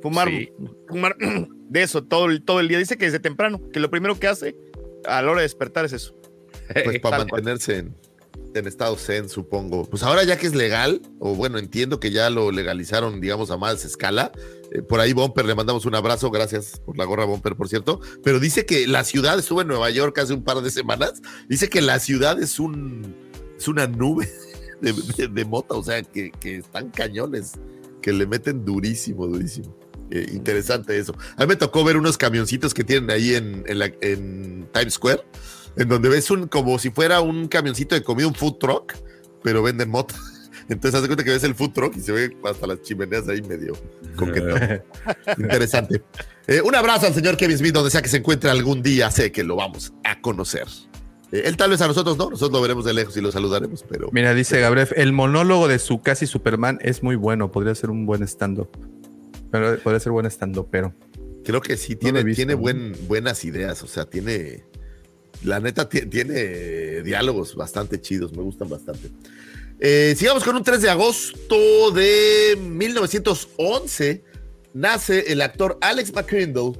fumar, 0.00 0.28
fumar 0.88 1.16
de 1.68 1.82
eso 1.82 2.04
todo 2.04 2.26
el, 2.26 2.44
todo 2.44 2.60
el 2.60 2.68
día. 2.68 2.78
Dice 2.78 2.96
que 2.96 3.06
desde 3.06 3.18
temprano, 3.18 3.60
que 3.72 3.80
lo 3.80 3.90
primero 3.90 4.18
que 4.18 4.28
hace 4.28 4.54
a 5.06 5.22
la 5.22 5.30
hora 5.30 5.40
de 5.40 5.46
despertar 5.46 5.84
es 5.84 5.92
eso. 5.92 6.14
Pues 6.72 6.98
para 7.02 7.18
mantenerse 7.18 7.78
en, 7.78 7.96
en 8.58 8.66
estado 8.66 8.96
zen, 8.96 9.28
supongo. 9.28 9.84
Pues 9.84 10.02
ahora 10.02 10.24
ya 10.24 10.36
que 10.36 10.46
es 10.46 10.54
legal, 10.54 11.00
o 11.18 11.34
bueno, 11.34 11.58
entiendo 11.58 12.00
que 12.00 12.10
ya 12.10 12.30
lo 12.30 12.50
legalizaron, 12.50 13.20
digamos, 13.20 13.50
a 13.50 13.56
más 13.56 13.84
escala. 13.84 14.32
Eh, 14.72 14.82
por 14.82 15.00
ahí, 15.00 15.12
Bomper, 15.12 15.46
le 15.46 15.54
mandamos 15.54 15.86
un 15.86 15.94
abrazo. 15.94 16.30
Gracias 16.30 16.80
por 16.84 16.98
la 16.98 17.04
gorra, 17.04 17.24
Bomper, 17.24 17.56
por 17.56 17.68
cierto. 17.68 18.00
Pero 18.22 18.40
dice 18.40 18.66
que 18.66 18.86
la 18.86 19.04
ciudad, 19.04 19.38
estuvo 19.38 19.62
en 19.62 19.68
Nueva 19.68 19.90
York 19.90 20.18
hace 20.18 20.34
un 20.34 20.44
par 20.44 20.60
de 20.60 20.70
semanas, 20.70 21.22
dice 21.48 21.68
que 21.68 21.80
la 21.80 21.98
ciudad 21.98 22.40
es 22.42 22.58
un 22.60 23.14
es 23.58 23.68
una 23.68 23.86
nube 23.86 24.30
de, 24.80 25.44
mota, 25.44 25.74
o 25.74 25.82
sea, 25.82 26.02
que, 26.02 26.32
están 26.42 26.90
cañones, 26.90 27.52
que 28.00 28.12
le 28.12 28.26
meten 28.26 28.64
durísimo, 28.64 29.26
durísimo. 29.26 29.76
Eh, 30.10 30.26
interesante 30.32 30.96
eso. 30.96 31.14
A 31.36 31.42
mí 31.42 31.48
me 31.48 31.56
tocó 31.56 31.84
ver 31.84 31.98
unos 31.98 32.16
camioncitos 32.16 32.72
que 32.72 32.82
tienen 32.82 33.10
ahí 33.10 33.34
en, 33.34 33.64
en 34.00 34.66
Times 34.72 34.94
Square 34.94 35.22
en 35.78 35.88
donde 35.88 36.08
ves 36.08 36.30
un, 36.30 36.48
como 36.48 36.78
si 36.78 36.90
fuera 36.90 37.20
un 37.20 37.48
camioncito 37.48 37.94
de 37.94 38.02
comida, 38.02 38.26
un 38.26 38.34
food 38.34 38.58
truck, 38.58 38.94
pero 39.42 39.62
venden 39.62 39.90
moto. 39.90 40.14
Entonces, 40.68 41.00
haz 41.00 41.06
cuenta 41.06 41.24
que 41.24 41.30
ves 41.30 41.44
el 41.44 41.54
food 41.54 41.70
truck 41.70 41.96
y 41.96 42.00
se 42.00 42.12
ve 42.12 42.36
hasta 42.44 42.66
las 42.66 42.82
chimeneas 42.82 43.26
ahí 43.28 43.40
medio 43.40 43.72
coqueto. 44.16 44.54
Interesante. 45.38 46.02
Eh, 46.46 46.60
un 46.60 46.74
abrazo 46.74 47.06
al 47.06 47.14
señor 47.14 47.36
Kevin 47.36 47.56
Smith, 47.56 47.72
donde 47.72 47.90
sea 47.90 48.02
que 48.02 48.08
se 48.08 48.18
encuentre 48.18 48.50
algún 48.50 48.82
día, 48.82 49.10
sé 49.10 49.32
que 49.32 49.44
lo 49.44 49.56
vamos 49.56 49.94
a 50.04 50.20
conocer. 50.20 50.66
Eh, 51.32 51.42
él 51.44 51.56
tal 51.56 51.70
vez 51.70 51.80
a 51.80 51.86
nosotros 51.86 52.18
no, 52.18 52.30
nosotros 52.30 52.52
lo 52.52 52.60
veremos 52.60 52.84
de 52.84 52.92
lejos 52.92 53.16
y 53.16 53.20
lo 53.20 53.32
saludaremos, 53.32 53.84
pero. 53.88 54.10
Mira, 54.12 54.34
dice 54.34 54.60
Gabriel, 54.60 54.88
el 54.96 55.12
monólogo 55.12 55.68
de 55.68 55.78
su 55.78 56.02
casi 56.02 56.26
Superman 56.26 56.78
es 56.82 57.02
muy 57.02 57.16
bueno, 57.16 57.50
podría 57.50 57.74
ser 57.74 57.90
un 57.90 58.04
buen 58.04 58.22
stand-up. 58.24 58.68
Podría 59.50 60.00
ser 60.00 60.12
buen 60.12 60.26
stand-up, 60.26 60.68
pero. 60.70 60.94
Creo 61.44 61.62
que 61.62 61.78
sí, 61.78 61.96
tiene, 61.96 62.24
tiene 62.34 62.52
buen, 62.52 62.94
buenas 63.06 63.42
ideas, 63.44 63.82
o 63.82 63.86
sea, 63.86 64.04
tiene 64.04 64.64
la 65.44 65.60
neta 65.60 65.88
tiene 65.88 67.02
diálogos 67.02 67.54
bastante 67.54 68.00
chidos, 68.00 68.32
me 68.32 68.42
gustan 68.42 68.68
bastante. 68.68 69.10
Eh, 69.80 70.14
sigamos 70.16 70.42
con 70.42 70.56
un 70.56 70.64
3 70.64 70.82
de 70.82 70.90
agosto 70.90 71.90
de 71.92 72.58
1911. 72.60 74.24
Nace 74.74 75.32
el 75.32 75.40
actor 75.40 75.78
Alex 75.80 76.12
McCrindle, 76.12 76.72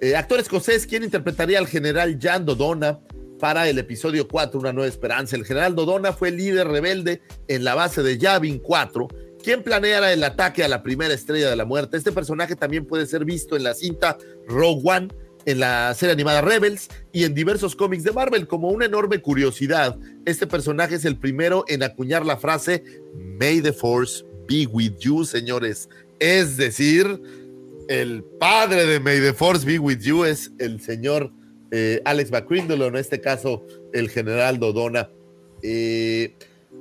eh, 0.00 0.14
actor 0.16 0.38
escocés, 0.38 0.86
quien 0.86 1.02
interpretaría 1.02 1.58
al 1.58 1.66
general 1.66 2.18
Jan 2.20 2.46
Dodona 2.46 3.00
para 3.40 3.68
el 3.68 3.78
episodio 3.78 4.28
4, 4.28 4.60
Una 4.60 4.72
Nueva 4.72 4.88
Esperanza. 4.88 5.36
El 5.36 5.44
general 5.44 5.74
Dodona 5.74 6.12
fue 6.12 6.30
líder 6.30 6.68
rebelde 6.68 7.22
en 7.48 7.64
la 7.64 7.74
base 7.74 8.02
de 8.02 8.18
Yavin 8.18 8.58
4, 8.60 9.08
quien 9.42 9.62
planeara 9.62 10.12
el 10.12 10.22
ataque 10.22 10.62
a 10.62 10.68
la 10.68 10.82
primera 10.82 11.12
estrella 11.12 11.50
de 11.50 11.56
la 11.56 11.64
muerte. 11.64 11.96
Este 11.96 12.12
personaje 12.12 12.54
también 12.54 12.86
puede 12.86 13.06
ser 13.06 13.24
visto 13.24 13.56
en 13.56 13.64
la 13.64 13.74
cinta 13.74 14.16
Rogue 14.46 14.82
One 14.84 15.08
en 15.46 15.60
la 15.60 15.94
serie 15.94 16.12
animada 16.12 16.40
Rebels 16.40 16.88
y 17.12 17.24
en 17.24 17.34
diversos 17.34 17.76
cómics 17.76 18.04
de 18.04 18.12
Marvel. 18.12 18.46
Como 18.46 18.70
una 18.70 18.86
enorme 18.86 19.20
curiosidad, 19.20 19.98
este 20.24 20.46
personaje 20.46 20.96
es 20.96 21.04
el 21.04 21.16
primero 21.16 21.64
en 21.68 21.82
acuñar 21.82 22.24
la 22.24 22.36
frase 22.36 22.82
May 23.38 23.60
the 23.60 23.72
Force 23.72 24.24
be 24.48 24.66
with 24.66 24.94
you, 25.00 25.24
señores. 25.24 25.88
Es 26.18 26.56
decir, 26.56 27.20
el 27.88 28.24
padre 28.38 28.86
de 28.86 29.00
May 29.00 29.20
the 29.20 29.32
Force 29.32 29.66
be 29.66 29.78
with 29.78 30.00
you 30.00 30.24
es 30.24 30.52
el 30.58 30.80
señor 30.80 31.30
eh, 31.70 32.00
Alex 32.04 32.30
McCrindle, 32.30 32.86
en 32.86 32.96
este 32.96 33.20
caso 33.20 33.64
el 33.92 34.08
general 34.08 34.58
Dodona. 34.58 35.10
Eh, 35.62 36.34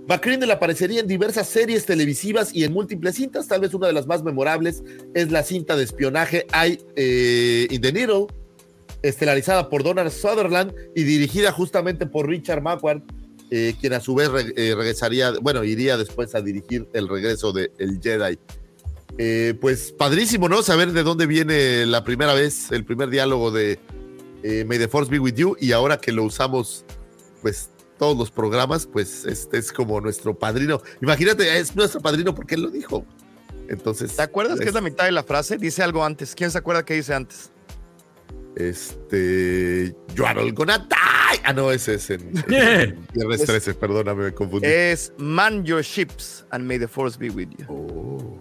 McCrindle 0.08 0.52
aparecería 0.52 1.00
en 1.00 1.08
diversas 1.08 1.48
series 1.48 1.86
televisivas 1.86 2.54
y 2.54 2.64
en 2.64 2.74
múltiples 2.74 3.16
cintas. 3.16 3.48
Tal 3.48 3.62
vez 3.62 3.74
una 3.74 3.88
de 3.88 3.94
las 3.94 4.06
más 4.06 4.24
memorables 4.24 4.84
es 5.14 5.32
la 5.32 5.44
cinta 5.44 5.76
de 5.76 5.84
espionaje 5.84 6.46
I 6.54 6.80
eh, 6.96 7.68
in 7.70 7.82
the 7.82 7.92
Needle, 7.92 8.28
estelarizada 9.04 9.70
por 9.70 9.84
Donald 9.84 10.12
Sutherland 10.12 10.74
y 10.96 11.04
dirigida 11.04 11.52
justamente 11.52 12.08
por 12.08 12.28
Richard 12.28 12.62
Marquardt, 12.64 13.04
eh, 13.52 13.76
quien 13.80 13.94
a 13.94 14.00
su 14.00 14.16
vez 14.16 14.30
eh, 14.56 14.74
regresaría, 14.76 15.34
bueno, 15.42 15.64
iría 15.64 15.98
después 15.98 16.34
a 16.34 16.42
dirigir 16.42 16.88
el 16.94 17.08
regreso 17.08 17.52
de 17.52 17.72
El 17.78 18.00
Jedi. 18.02 18.40
Eh, 19.20 19.54
pues 19.62 19.92
padrísimo, 19.92 20.50
¿no? 20.50 20.64
Saber 20.64 20.92
de 20.92 21.04
dónde 21.04 21.28
viene 21.28 21.86
la 21.86 22.04
primera 22.04 22.34
vez, 22.34 22.72
el 22.72 22.84
primer 22.84 23.10
diálogo 23.10 23.52
de 23.52 23.78
May 24.66 24.80
the 24.80 24.88
Force 24.88 25.12
be 25.12 25.20
with 25.20 25.36
you 25.36 25.56
y 25.60 25.72
ahora 25.72 25.98
que 25.98 26.12
lo 26.12 26.24
usamos, 26.24 26.84
pues 27.42 27.70
todos 28.00 28.18
los 28.18 28.32
programas, 28.32 28.88
pues 28.88 29.24
este 29.26 29.60
es 29.60 29.72
como 29.72 30.02
nuestro 30.02 30.38
padrino. 30.38 30.82
Imagínate, 31.02 31.60
es 31.60 31.76
nuestro 31.76 32.02
padrino 32.02 32.34
porque 32.34 32.56
él 32.56 32.64
lo 32.64 32.70
dijo. 32.70 33.06
Entonces. 33.70 34.16
¿Te 34.16 34.24
acuerdas 34.24 34.60
que 34.60 34.68
es 34.68 34.74
la 34.74 34.82
mitad 34.82 35.06
de 35.06 35.12
la 35.12 35.24
frase? 35.24 35.58
Dice 35.58 35.84
algo 35.84 36.04
antes. 36.04 36.36
¿Quién 36.36 36.52
se 36.52 36.58
acuerda 36.58 36.84
qué 36.84 36.96
dice 36.96 37.14
antes? 37.14 37.53
Este. 38.56 39.96
You 40.16 40.26
are 40.26 40.40
all 40.40 40.54
gonna 40.54 40.78
die. 40.78 41.42
Ah, 41.44 41.54
no, 41.54 41.72
ese 41.72 41.96
es 41.96 42.10
en, 42.10 42.32
en 42.54 43.08
Viernes 43.14 43.44
13, 43.46 43.74
perdóname, 43.74 44.26
me 44.26 44.34
confundí. 44.34 44.68
Es 44.68 45.12
Man 45.18 45.66
Your 45.66 45.82
Ships 45.82 46.46
and 46.52 46.66
May 46.66 46.80
the 46.80 46.88
Force 46.88 47.18
be 47.18 47.30
with 47.30 47.50
you. 47.58 47.66
Oh, 47.68 48.38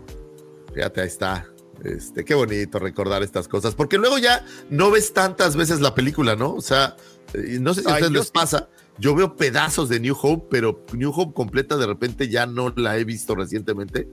fíjate, 0.75 1.01
ahí 1.01 1.07
está. 1.07 1.47
Este, 1.85 2.25
qué 2.25 2.35
bonito 2.35 2.79
recordar 2.79 3.23
estas 3.23 3.49
cosas, 3.49 3.75
porque 3.75 3.99
luego 3.99 4.19
ya 4.19 4.45
no 4.71 4.91
ves 4.91 5.13
tantas 5.13 5.57
veces 5.57 5.81
la 5.81 5.95
película, 5.95 6.37
¿no? 6.37 6.55
O 6.55 6.61
sea, 6.61 6.97
eh, 7.35 7.59
no 7.61 7.75
sé 7.75 7.83
si 7.83 7.89
a 7.89 7.95
ustedes 7.95 8.13
les 8.13 8.31
pasa. 8.31 8.69
Yo 8.99 9.15
veo 9.15 9.35
pedazos 9.37 9.89
de 9.89 9.99
New 9.99 10.17
Hope, 10.21 10.47
pero 10.51 10.85
New 10.93 11.11
Hope 11.11 11.35
completa 11.35 11.77
de 11.77 11.87
repente 11.87 12.29
ya 12.29 12.47
no 12.47 12.73
la 12.77 12.99
he 12.99 13.05
visto 13.05 13.35
recientemente. 13.35 14.07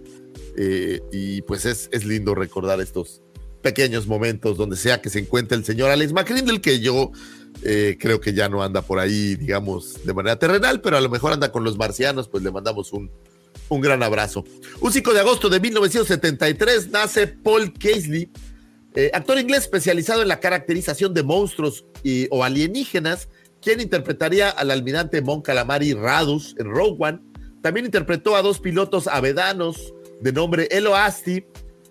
Eh, 0.57 1.01
y 1.11 1.41
pues 1.43 1.65
es, 1.65 1.89
es 1.91 2.05
lindo 2.05 2.33
recordar 2.33 2.79
estos 2.81 3.21
pequeños 3.61 4.07
momentos 4.07 4.57
donde 4.57 4.77
sea 4.77 5.01
que 5.01 5.09
se 5.09 5.19
encuentre 5.19 5.57
el 5.57 5.65
señor 5.65 5.91
Alex 5.91 6.13
McCrindle, 6.13 6.61
que 6.61 6.79
yo 6.79 7.11
eh, 7.63 7.97
creo 7.99 8.21
que 8.21 8.33
ya 8.33 8.47
no 8.49 8.63
anda 8.63 8.81
por 8.81 8.99
ahí, 8.99 9.35
digamos, 9.35 10.05
de 10.05 10.13
manera 10.13 10.37
terrenal, 10.37 10.81
pero 10.81 10.97
a 10.97 11.01
lo 11.01 11.09
mejor 11.09 11.33
anda 11.33 11.51
con 11.51 11.63
los 11.63 11.77
marcianos, 11.77 12.27
pues 12.27 12.43
le 12.43 12.51
mandamos 12.51 12.93
un, 12.93 13.11
un 13.67 13.81
gran 13.81 14.01
abrazo. 14.01 14.43
Un 14.79 14.91
5 14.91 15.13
de 15.13 15.19
agosto 15.19 15.49
de 15.49 15.59
1973 15.59 16.89
nace 16.89 17.27
Paul 17.27 17.73
Casey, 17.73 18.29
eh, 18.95 19.11
actor 19.13 19.37
inglés 19.37 19.61
especializado 19.61 20.21
en 20.21 20.29
la 20.29 20.39
caracterización 20.39 21.13
de 21.13 21.23
monstruos 21.23 21.85
y, 22.03 22.27
o 22.31 22.43
alienígenas, 22.43 23.29
quien 23.61 23.81
interpretaría 23.81 24.49
al 24.49 24.71
almirante 24.71 25.21
Mon 25.21 25.41
Calamari 25.41 25.93
Radus 25.93 26.55
en 26.57 26.67
Rogue 26.67 26.97
One. 26.99 27.19
También 27.61 27.85
interpretó 27.85 28.35
a 28.35 28.41
dos 28.41 28.59
pilotos 28.59 29.07
avedanos 29.07 29.93
de 30.21 30.31
nombre 30.31 30.67
Elo 30.71 30.95
Asti 30.95 31.43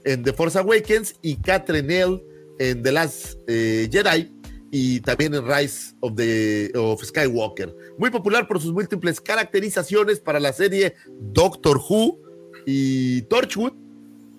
en 0.08 0.22
The 0.22 0.32
Force 0.32 0.58
Awakens 0.58 1.16
y 1.20 1.36
Catherine 1.36 1.86
Nell 1.86 2.22
en 2.58 2.82
The 2.82 2.92
Last 2.92 3.38
eh, 3.46 3.88
Jedi 3.92 4.32
y 4.70 5.00
también 5.00 5.34
en 5.34 5.46
Rise 5.46 5.94
of, 6.00 6.14
the, 6.16 6.72
of 6.74 7.04
Skywalker. 7.04 7.74
Muy 7.98 8.10
popular 8.10 8.48
por 8.48 8.60
sus 8.60 8.72
múltiples 8.72 9.20
caracterizaciones 9.20 10.18
para 10.20 10.40
la 10.40 10.54
serie 10.54 10.94
Doctor 11.20 11.78
Who 11.78 12.18
y 12.64 13.22
Torchwood. 13.22 13.72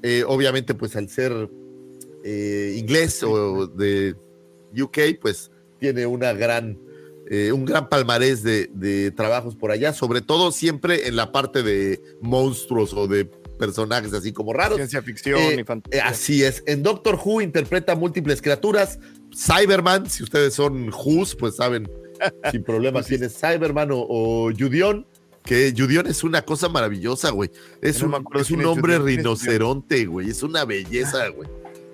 Eh, 0.02 0.24
obviamente, 0.26 0.74
pues 0.74 0.96
al 0.96 1.08
ser 1.08 1.50
eh, 2.24 2.76
inglés 2.76 3.22
o 3.22 3.68
de 3.68 4.16
UK, 4.76 5.20
pues 5.22 5.52
tiene 5.80 6.06
una 6.08 6.34
gran, 6.34 6.80
un 7.54 7.66
gran 7.66 7.90
palmarés 7.90 8.42
de, 8.42 8.72
de 8.74 9.12
trabajos 9.12 9.56
por 9.56 9.70
allá, 9.70 9.94
sobre 9.94 10.22
todo 10.22 10.52
siempre 10.52 11.08
en 11.08 11.16
la 11.16 11.32
parte 11.32 11.62
de 11.62 12.02
monstruos 12.22 12.94
o 12.94 13.08
de 13.08 13.30
personajes 13.60 14.14
así 14.14 14.32
como 14.34 14.54
raros. 14.54 14.78
Ciencia 14.78 15.02
ficción 15.04 15.38
Eh, 15.40 15.56
y 15.58 15.60
eh, 15.60 15.66
fantasía. 15.66 16.08
así 16.08 16.44
es. 16.44 16.64
En 16.66 16.82
Doctor 16.82 17.20
Who 17.24 17.42
interpreta 17.42 17.96
múltiples 17.96 18.42
criaturas. 18.42 18.98
Cyberman, 19.36 20.10
si 20.10 20.24
ustedes 20.24 20.54
son 20.56 20.90
Who's, 20.90 21.36
pues 21.36 21.58
saben 21.58 21.88
sin 22.52 22.64
problema 22.64 23.04
quién 23.04 23.24
es 23.24 23.38
Cyberman 23.40 23.92
o, 23.92 24.06
o 24.10 24.52
Yudion. 24.52 25.06
Que 25.44 25.72
Yudion 25.74 26.06
es 26.08 26.24
una 26.24 26.42
cosa 26.44 26.70
maravillosa, 26.70 27.30
güey. 27.32 27.50
Es 27.82 28.02
No 28.04 28.18
un, 28.18 28.40
es 28.40 28.52
un 28.52 28.66
hombre 28.66 28.94
Yudion. 28.94 29.06
¿Quién 29.06 29.20
es 29.20 29.24
rinoceronte, 29.26 30.06
güey. 30.06 30.30
Es 30.30 30.44
una 30.44 30.66
belleza, 30.66 31.28
güey. 31.30 31.50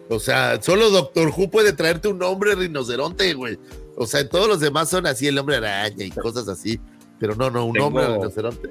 O 0.09 0.19
sea, 0.19 0.61
solo 0.61 0.89
Doctor 0.89 1.29
Who 1.35 1.49
puede 1.49 1.73
traerte 1.73 2.07
un 2.07 2.21
hombre 2.23 2.55
rinoceronte, 2.55 3.33
güey. 3.33 3.57
O 3.95 4.05
sea, 4.05 4.27
todos 4.27 4.47
los 4.47 4.59
demás 4.59 4.89
son 4.89 5.07
así, 5.07 5.27
el 5.27 5.37
hombre 5.37 5.55
araña 5.57 6.03
y 6.05 6.11
cosas 6.11 6.47
así. 6.47 6.79
Pero 7.19 7.33
no, 7.35 7.49
no, 7.49 7.65
un 7.65 7.73
Tengo- 7.73 7.87
hombre 7.87 8.05
rinoceronte. 8.07 8.69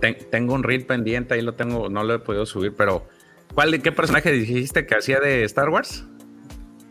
Ten- 0.00 0.18
tengo 0.30 0.54
un 0.54 0.62
reel 0.62 0.84
pendiente, 0.86 1.34
ahí 1.34 1.42
lo 1.42 1.54
tengo, 1.54 1.88
no 1.88 2.02
lo 2.04 2.14
he 2.14 2.18
podido 2.18 2.46
subir, 2.46 2.74
pero 2.76 3.06
¿cuál, 3.54 3.80
¿qué 3.82 3.92
personaje 3.92 4.30
dijiste 4.32 4.86
que 4.86 4.94
hacía 4.96 5.20
de 5.20 5.44
Star 5.44 5.68
Wars? 5.70 6.04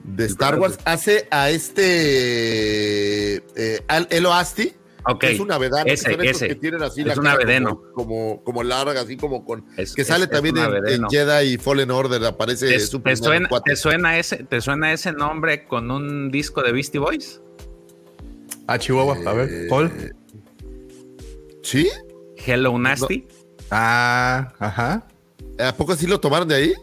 de 0.03 0.25
Star 0.25 0.59
Wars 0.59 0.77
hace 0.83 1.27
a 1.31 1.49
este 1.49 3.35
eh, 3.35 3.81
Al- 3.87 4.07
Elo 4.11 4.33
Asti. 4.33 4.73
Ok, 5.05 5.19
que 5.19 5.31
es 5.33 5.39
un 5.39 5.51
avedano. 5.51 5.83
que 5.85 5.93
ese, 5.93 6.11
son 6.11 6.21
estos 6.21 6.35
ese. 6.43 6.47
que 6.49 6.55
tienen 6.55 6.81
así 6.83 7.01
Es 7.01 7.07
la 7.17 7.37
cara. 7.37 7.63
Como, 7.63 7.81
como, 7.93 8.43
como 8.43 8.63
larga, 8.63 9.01
así 9.01 9.17
como 9.17 9.43
con. 9.45 9.65
Es- 9.77 9.93
que 9.93 10.03
sale 10.05 10.25
es- 10.25 10.29
es 10.31 10.35
también 10.35 10.57
en, 10.57 10.87
en. 11.03 11.09
Jedi 11.09 11.53
y 11.53 11.57
Fallen 11.57 11.91
Order. 11.91 12.23
Aparece 12.25 12.67
¿Te, 12.67 12.79
Superman 12.79 13.15
te 13.19 13.23
suena, 13.25 13.49
4. 13.49 13.63
te 13.65 13.75
suena 13.75 14.17
ese, 14.19 14.43
¿Te 14.45 14.61
suena 14.61 14.93
ese 14.93 15.11
nombre 15.13 15.65
con 15.65 15.89
un 15.91 16.31
disco 16.31 16.61
de 16.63 16.71
Beastie 16.73 16.99
Boys? 16.99 17.41
Ah, 18.67 18.77
Chihuahua, 18.79 19.17
a 19.25 19.33
ver, 19.33 19.67
Paul. 19.69 19.91
¿Sí? 21.63 21.89
Hello 22.45 22.77
Nasty. 22.77 23.27
Ah, 23.71 24.53
ajá. 24.59 25.07
¿A 25.59 25.73
poco 25.75 25.95
sí 25.95 26.07
lo 26.07 26.19
tomaron 26.19 26.47
de 26.47 26.55
ahí? 26.55 26.73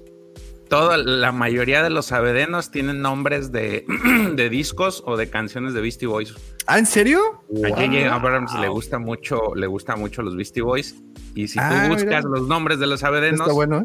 Toda 0.69 0.97
la 0.99 1.33
mayoría 1.33 1.83
de 1.83 1.91
los 1.91 2.13
abedenos 2.13 2.71
tienen 2.71 3.03
nombres 3.03 3.51
de, 3.51 3.85
de 4.35 4.49
discos 4.49 5.03
o 5.05 5.17
de 5.17 5.29
canciones 5.29 5.75
de 5.75 5.81
Beastie 5.81 6.07
Boys. 6.07 6.35
¿Ah, 6.67 6.79
en 6.79 6.87
serio? 6.87 7.21
A 7.65 7.69
J.J. 7.71 8.15
Abrams 8.15 8.55
le 8.61 8.69
gusta 8.69 8.99
mucho, 9.01 9.55
le 9.57 9.67
gusta 9.67 9.97
mucho 9.97 10.23
los 10.23 10.37
Beastie 10.37 10.63
Boys. 10.63 10.95
Y 11.35 11.49
si 11.49 11.59
Ah, 11.61 11.85
tú 11.89 11.95
buscas 11.95 12.25
mira. 12.25 12.39
los 12.39 12.47
nombres 12.47 12.79
de 12.79 12.87
los 12.87 13.03
abedenos, 13.03 13.41
Está 13.41 13.53
bueno, 13.53 13.81
¿eh? 13.81 13.85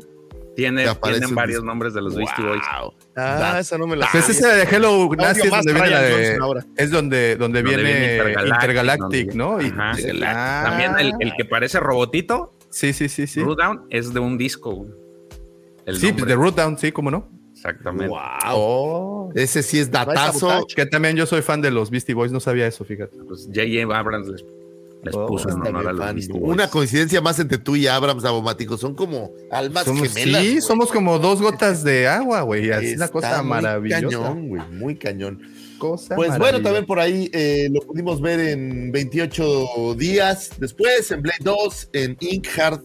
Tiene, 0.56 0.86
tienen 1.04 1.36
varios 1.36 1.58
disco. 1.58 1.66
nombres 1.66 1.94
de 1.94 2.02
los 2.02 2.16
Beastie 2.16 2.46
Boys. 2.46 2.62
Ah, 3.16 3.58
esa 3.60 3.78
no 3.78 3.88
me 3.88 3.96
la 3.96 4.08
Pues 4.12 4.26
sabía. 4.26 4.40
esa 4.40 4.54
de 4.56 4.64
Hello 4.76 5.10
Nasty 5.16 5.42
es 5.48 5.50
donde 5.52 5.74
viene 5.74 5.90
la 5.90 5.98
Ryan 6.00 6.04
de. 6.10 6.26
Johnson 6.26 6.42
ahora. 6.42 6.66
Es 6.78 6.92
donde, 6.92 7.36
donde, 7.36 7.62
Donde 7.64 7.76
viene 7.84 8.18
Intergalactic, 8.48 9.32
donde- 9.34 9.36
¿no? 9.36 9.62
Y- 9.62 9.68
Ajá. 9.68 9.94
Ah. 10.26 10.64
También 10.70 10.92
el, 11.00 11.14
el 11.20 11.34
que 11.38 11.46
parece 11.46 11.80
robotito, 11.80 12.52
Sí, 12.70 12.92
sí, 12.92 13.08
sí, 13.08 13.26
sí. 13.26 13.42
Root 13.42 13.58
Down, 13.60 13.86
es 13.90 14.14
de 14.14 14.20
un 14.20 14.38
disco. 14.38 14.86
El 15.86 15.98
Sí, 15.98 16.08
nombre. 16.08 16.26
de 16.26 16.36
Root 16.36 16.56
Down, 16.58 16.78
sí, 16.78 16.92
cómo 16.92 17.10
no. 17.10 17.30
Exactamente. 17.54 18.08
Wow. 18.10 18.20
Oh. 18.52 19.32
Ese 19.34 19.64
sí 19.64 19.80
es 19.80 19.90
datazo. 19.90 20.66
Que 20.76 20.86
también 20.86 21.16
yo 21.16 21.26
soy 21.26 21.42
fan 21.42 21.62
de 21.62 21.72
los 21.72 21.90
Beastie 21.90 22.14
Boys, 22.14 22.32
no 22.34 22.40
sabía 22.42 22.68
eso, 22.68 22.84
fíjate. 22.84 23.16
Pues 23.28 23.46
J.J. 23.48 23.98
Abrams 23.98 24.28
les, 24.28 24.44
les 25.06 25.16
Oh, 25.16 25.28
puso 25.28 25.48
en 25.50 25.58
Está 25.58 25.70
honor 25.70 25.82
bien 25.82 25.90
a 25.90 25.94
los 25.94 26.06
fan. 26.06 26.16
Beastie 26.16 26.40
Boys. 26.40 26.54
Una 26.54 26.70
coincidencia 26.70 27.22
más 27.22 27.40
entre 27.40 27.58
tú 27.58 27.76
y 27.76 27.88
Abrams 27.88 28.26
Abomático. 28.26 28.78
Son 28.78 28.96
como 28.96 29.32
almas 29.52 29.86
Somos, 29.86 30.10
gemelas. 30.14 30.42
sí, 30.44 30.62
somos 30.62 30.92
como 30.92 31.18
dos 31.20 31.42
gotas 31.42 31.84
de 31.84 32.08
agua, 32.08 32.42
güey. 32.42 32.70
Es 32.70 32.78
una 32.96 33.06
Está 33.06 33.08
cosa 33.10 33.42
muy 33.42 33.50
maravillosa. 33.52 34.02
Cañón, 34.02 34.48
güey, 34.50 34.62
muy 34.72 34.96
cañón. 34.98 35.42
Cosa 35.78 36.16
Pues 36.16 36.38
bueno, 36.38 36.62
también 36.62 36.86
por 36.86 37.00
ahí 37.00 37.30
eh, 37.34 37.68
lo 37.72 37.82
pudimos 37.82 38.22
ver 38.22 38.40
en 38.40 38.92
28 38.92 39.96
días 39.98 40.52
después, 40.58 41.12
en 41.12 41.22
Blade 41.22 41.40
2, 41.44 41.90
en 41.94 42.18
Inkheart 42.22 42.82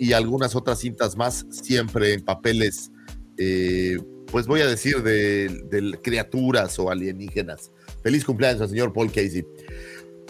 y 0.00 0.12
algunas 0.14 0.56
otras 0.56 0.78
cintas 0.80 1.14
más, 1.16 1.44
siempre 1.50 2.14
en 2.14 2.24
papeles, 2.24 2.90
eh, 3.36 3.98
pues 4.26 4.46
voy 4.46 4.62
a 4.62 4.66
decir, 4.66 5.02
de, 5.02 5.48
de 5.70 5.98
criaturas 6.02 6.78
o 6.78 6.90
alienígenas. 6.90 7.70
Feliz 8.02 8.24
cumpleaños 8.24 8.62
al 8.62 8.70
señor 8.70 8.92
Paul 8.94 9.08
Casey. 9.12 9.44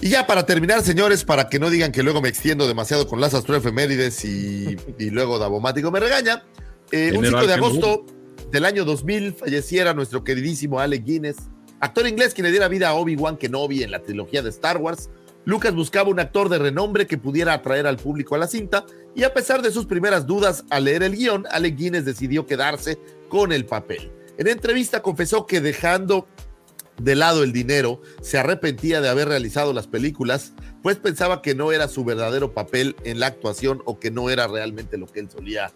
Y 0.03 0.09
ya 0.09 0.27
para 0.27 0.45
terminar, 0.45 0.83
señores, 0.83 1.23
para 1.23 1.49
que 1.49 1.61
no 1.61 1.71
digan 1.71 1.93
que 1.93 2.03
luego 2.03 2.21
me 2.21 2.29
extiendo 2.29 2.67
demasiado 2.67 3.07
con 3.07 3.21
las 3.21 3.35
astroefemérides 3.35 4.25
y, 4.25 4.77
y 4.99 5.11
luego 5.11 5.39
Davomático 5.39 5.93
me 5.93 6.01
regaña, 6.01 6.43
eh, 6.91 7.13
un 7.15 7.25
5 7.25 7.39
General 7.39 7.47
de 7.47 7.55
agosto 7.55 8.07
del 8.51 8.65
año 8.65 8.85
2000 8.85 9.35
falleciera 9.35 9.95
nuestro 9.95 10.25
queridísimo 10.25 10.81
Alec 10.81 11.05
Guinness, 11.05 11.37
actor 11.79 12.09
inglés 12.09 12.35
quien 12.35 12.47
le 12.47 12.51
diera 12.51 12.67
vida 12.67 12.89
a 12.89 12.95
Obi-Wan 12.95 13.37
Kenobi 13.37 13.85
en 13.85 13.93
la 13.93 14.03
trilogía 14.03 14.43
de 14.43 14.51
Star 14.51 14.79
Wars. 14.79 15.09
Lucas 15.45 15.73
buscaba 15.73 16.11
un 16.11 16.19
actor 16.19 16.49
de 16.49 16.59
renombre 16.59 17.07
que 17.07 17.17
pudiera 17.17 17.53
atraer 17.53 17.87
al 17.87 17.97
público 17.97 18.35
a 18.35 18.39
la 18.39 18.49
cinta 18.49 18.85
y 19.15 19.23
a 19.23 19.33
pesar 19.33 19.63
de 19.63 19.71
sus 19.71 19.87
primeras 19.87 20.27
dudas 20.27 20.65
al 20.71 20.87
leer 20.87 21.05
el 21.05 21.15
guion, 21.15 21.47
Alec 21.49 21.77
Guinness 21.77 22.05
decidió 22.05 22.45
quedarse 22.45 22.99
con 23.29 23.53
el 23.53 23.67
papel. 23.67 24.11
En 24.37 24.49
entrevista 24.49 25.01
confesó 25.01 25.47
que 25.47 25.61
dejando 25.61 26.27
de 26.99 27.15
lado 27.15 27.43
el 27.43 27.53
dinero, 27.53 28.01
se 28.21 28.39
arrepentía 28.39 29.01
de 29.01 29.09
haber 29.09 29.29
realizado 29.29 29.73
las 29.73 29.87
películas, 29.87 30.53
pues 30.83 30.97
pensaba 30.97 31.43
que 31.43 31.55
no 31.55 31.73
era 31.73 31.89
su 31.89 32.05
verdadero 32.05 32.53
papel 32.53 32.97
en 33.05 33.21
la 33.21 33.27
actuación 33.27 33.83
o 33.85 33.99
que 33.99 34.11
no 34.11 34.31
era 34.31 34.47
realmente 34.47 34.99
lo 34.99 35.07
que 35.07 35.21
él 35.21 35.31
solía 35.31 35.73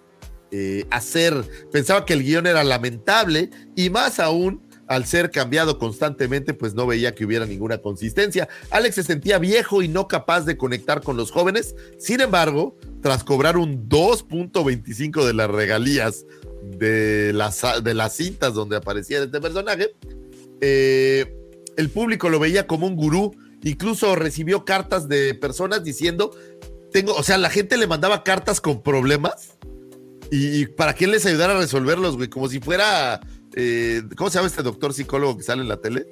eh, 0.50 0.84
hacer. 0.90 1.34
Pensaba 1.72 2.04
que 2.04 2.12
el 2.12 2.22
guion 2.22 2.46
era 2.46 2.64
lamentable 2.64 3.50
y 3.74 3.90
más 3.90 4.20
aún 4.20 4.62
al 4.86 5.04
ser 5.04 5.30
cambiado 5.30 5.78
constantemente, 5.78 6.54
pues 6.54 6.74
no 6.74 6.86
veía 6.86 7.14
que 7.14 7.24
hubiera 7.24 7.46
ninguna 7.46 7.78
consistencia. 7.78 8.48
Alex 8.70 8.94
se 8.94 9.02
sentía 9.02 9.38
viejo 9.38 9.82
y 9.82 9.88
no 9.88 10.06
capaz 10.06 10.42
de 10.42 10.56
conectar 10.56 11.02
con 11.02 11.16
los 11.16 11.32
jóvenes. 11.32 11.74
Sin 11.98 12.20
embargo, 12.20 12.76
tras 13.02 13.24
cobrar 13.24 13.56
un 13.56 13.88
2.25 13.88 15.26
de 15.26 15.34
las 15.34 15.50
regalías 15.50 16.24
de 16.62 17.32
las, 17.32 17.62
de 17.82 17.94
las 17.94 18.16
cintas 18.16 18.54
donde 18.54 18.76
aparecía 18.76 19.22
este 19.22 19.40
personaje, 19.40 19.94
eh, 20.60 21.34
el 21.76 21.90
público 21.90 22.28
lo 22.28 22.38
veía 22.38 22.66
como 22.66 22.86
un 22.86 22.96
gurú. 22.96 23.34
Incluso 23.62 24.14
recibió 24.14 24.64
cartas 24.64 25.08
de 25.08 25.34
personas 25.34 25.82
diciendo, 25.82 26.30
tengo, 26.92 27.14
o 27.14 27.22
sea, 27.22 27.36
la 27.38 27.50
gente 27.50 27.76
le 27.76 27.86
mandaba 27.86 28.22
cartas 28.22 28.60
con 28.60 28.82
problemas 28.82 29.56
y, 30.30 30.62
y 30.62 30.66
para 30.66 30.94
que 30.94 31.06
él 31.06 31.12
les 31.12 31.26
ayudara 31.26 31.54
a 31.54 31.58
resolverlos, 31.58 32.16
güey, 32.16 32.28
como 32.28 32.48
si 32.48 32.60
fuera, 32.60 33.20
eh, 33.54 34.02
¿cómo 34.16 34.30
se 34.30 34.38
llama 34.38 34.48
este 34.48 34.62
doctor 34.62 34.92
psicólogo 34.92 35.36
que 35.36 35.42
sale 35.42 35.62
en 35.62 35.68
la 35.68 35.78
tele? 35.78 36.06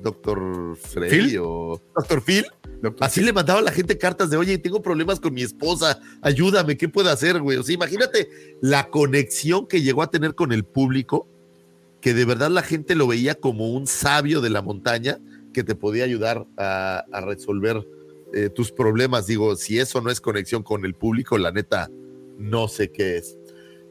Doctor 0.00 0.76
Frey 0.76 1.10
¿Phil? 1.10 1.38
o 1.42 1.80
Doctor 1.96 2.22
Phil. 2.22 2.46
Doctor 2.82 3.06
Así 3.06 3.20
le 3.20 3.32
mandaba 3.32 3.58
a 3.58 3.62
la 3.62 3.72
gente 3.72 3.98
cartas 3.98 4.30
de, 4.30 4.36
oye, 4.36 4.56
tengo 4.58 4.80
problemas 4.82 5.18
con 5.18 5.34
mi 5.34 5.42
esposa, 5.42 5.98
ayúdame, 6.22 6.76
¿qué 6.76 6.88
puedo 6.88 7.10
hacer, 7.10 7.40
güey? 7.40 7.58
O 7.58 7.62
sea, 7.62 7.74
imagínate 7.74 8.28
la 8.60 8.88
conexión 8.88 9.66
que 9.66 9.82
llegó 9.82 10.02
a 10.02 10.10
tener 10.10 10.34
con 10.34 10.52
el 10.52 10.64
público 10.64 11.28
que 12.00 12.14
de 12.14 12.24
verdad 12.24 12.50
la 12.50 12.62
gente 12.62 12.94
lo 12.94 13.06
veía 13.06 13.34
como 13.34 13.72
un 13.72 13.86
sabio 13.86 14.40
de 14.40 14.50
la 14.50 14.62
montaña 14.62 15.18
que 15.52 15.64
te 15.64 15.74
podía 15.74 16.04
ayudar 16.04 16.46
a, 16.56 17.04
resolver 17.22 17.86
eh, 18.32 18.50
tus 18.50 18.72
problemas. 18.72 19.26
Digo, 19.26 19.56
si 19.56 19.78
eso 19.78 20.00
no 20.00 20.10
es 20.10 20.20
conexión 20.20 20.62
con 20.62 20.84
el 20.84 20.94
público, 20.94 21.38
la 21.38 21.50
neta, 21.50 21.90
no 22.38 22.68
sé 22.68 22.90
qué 22.90 23.16
es. 23.16 23.36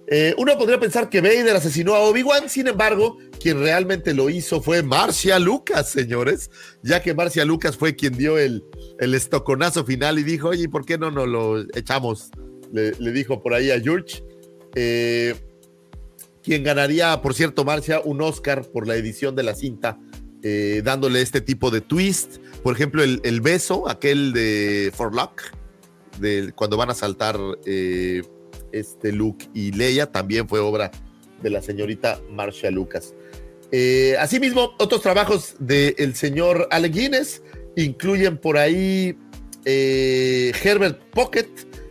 Eh, 0.10 0.34
uno 0.38 0.58
podría 0.58 0.80
pensar 0.80 1.10
que 1.10 1.20
Vader 1.20 1.58
asesinó 1.58 1.94
a 1.94 2.00
Obi-Wan, 2.00 2.48
sin 2.48 2.68
embargo, 2.68 3.18
quien 3.42 3.60
realmente 3.60 4.14
lo 4.14 4.30
hizo 4.30 4.62
fue 4.62 4.82
Marcia 4.82 5.38
Lucas, 5.38 5.90
señores, 5.90 6.50
ya 6.82 7.02
que 7.02 7.14
Marcia 7.14 7.44
Lucas 7.44 7.76
fue 7.76 7.98
quien 7.98 8.18
dio 8.18 8.38
el, 8.38 8.64
el 9.00 9.14
estoconazo 9.14 9.84
final 9.84 10.18
y 10.18 10.24
dijo, 10.24 10.50
oye, 10.50 10.70
¿por 10.70 10.86
qué 10.86 10.98
no 10.98 11.12
nos 11.12 11.28
lo 11.28 11.60
echamos? 11.76 12.32
Le, 12.72 12.92
dijo 13.12 13.42
por 13.42 13.54
ahí 13.54 13.70
a 13.70 13.82
George. 13.82 14.24
Eh, 14.76 15.36
quien 16.48 16.64
ganaría, 16.64 17.22
por 17.22 17.34
cierto, 17.34 17.66
Marcia, 17.66 18.00
un 18.00 18.22
Oscar 18.22 18.64
por 18.72 18.88
la 18.88 18.96
edición 18.96 19.36
de 19.36 19.44
la 19.44 19.54
cinta, 19.54 20.00
eh, 20.44 20.82
dándole 20.82 21.22
este 21.22 21.42
tipo 21.42 21.72
de 21.72 21.82
twist. 21.82 22.38
Por 22.64 22.74
ejemplo, 22.74 23.04
el, 23.04 23.42
beso, 23.42 23.90
aquel 23.90 24.32
de 24.32 24.94
For 24.96 25.14
Luck, 25.14 25.42
de, 26.22 26.54
cuando 26.56 26.78
van 26.78 26.90
a 26.90 26.94
saltar 26.94 27.38
eh, 27.66 28.22
este 28.72 29.12
Luke 29.12 29.50
y 29.54 29.74
Leia, 29.74 30.10
también 30.10 30.48
fue 30.48 30.62
obra 30.62 30.90
de 31.44 31.50
la 31.50 31.62
señorita 31.62 32.22
Marcia 32.32 32.72
Lucas. 32.72 33.14
Eh, 33.74 34.16
asimismo, 34.18 34.74
otros 34.80 35.02
trabajos 35.02 35.58
del 35.60 36.16
señor 36.16 36.70
Alec 36.72 36.94
Guinness 36.94 37.42
incluyen 37.76 38.38
por 38.38 38.58
ahí 38.58 39.18
Herbert 39.66 40.98
Pocket 41.10 41.50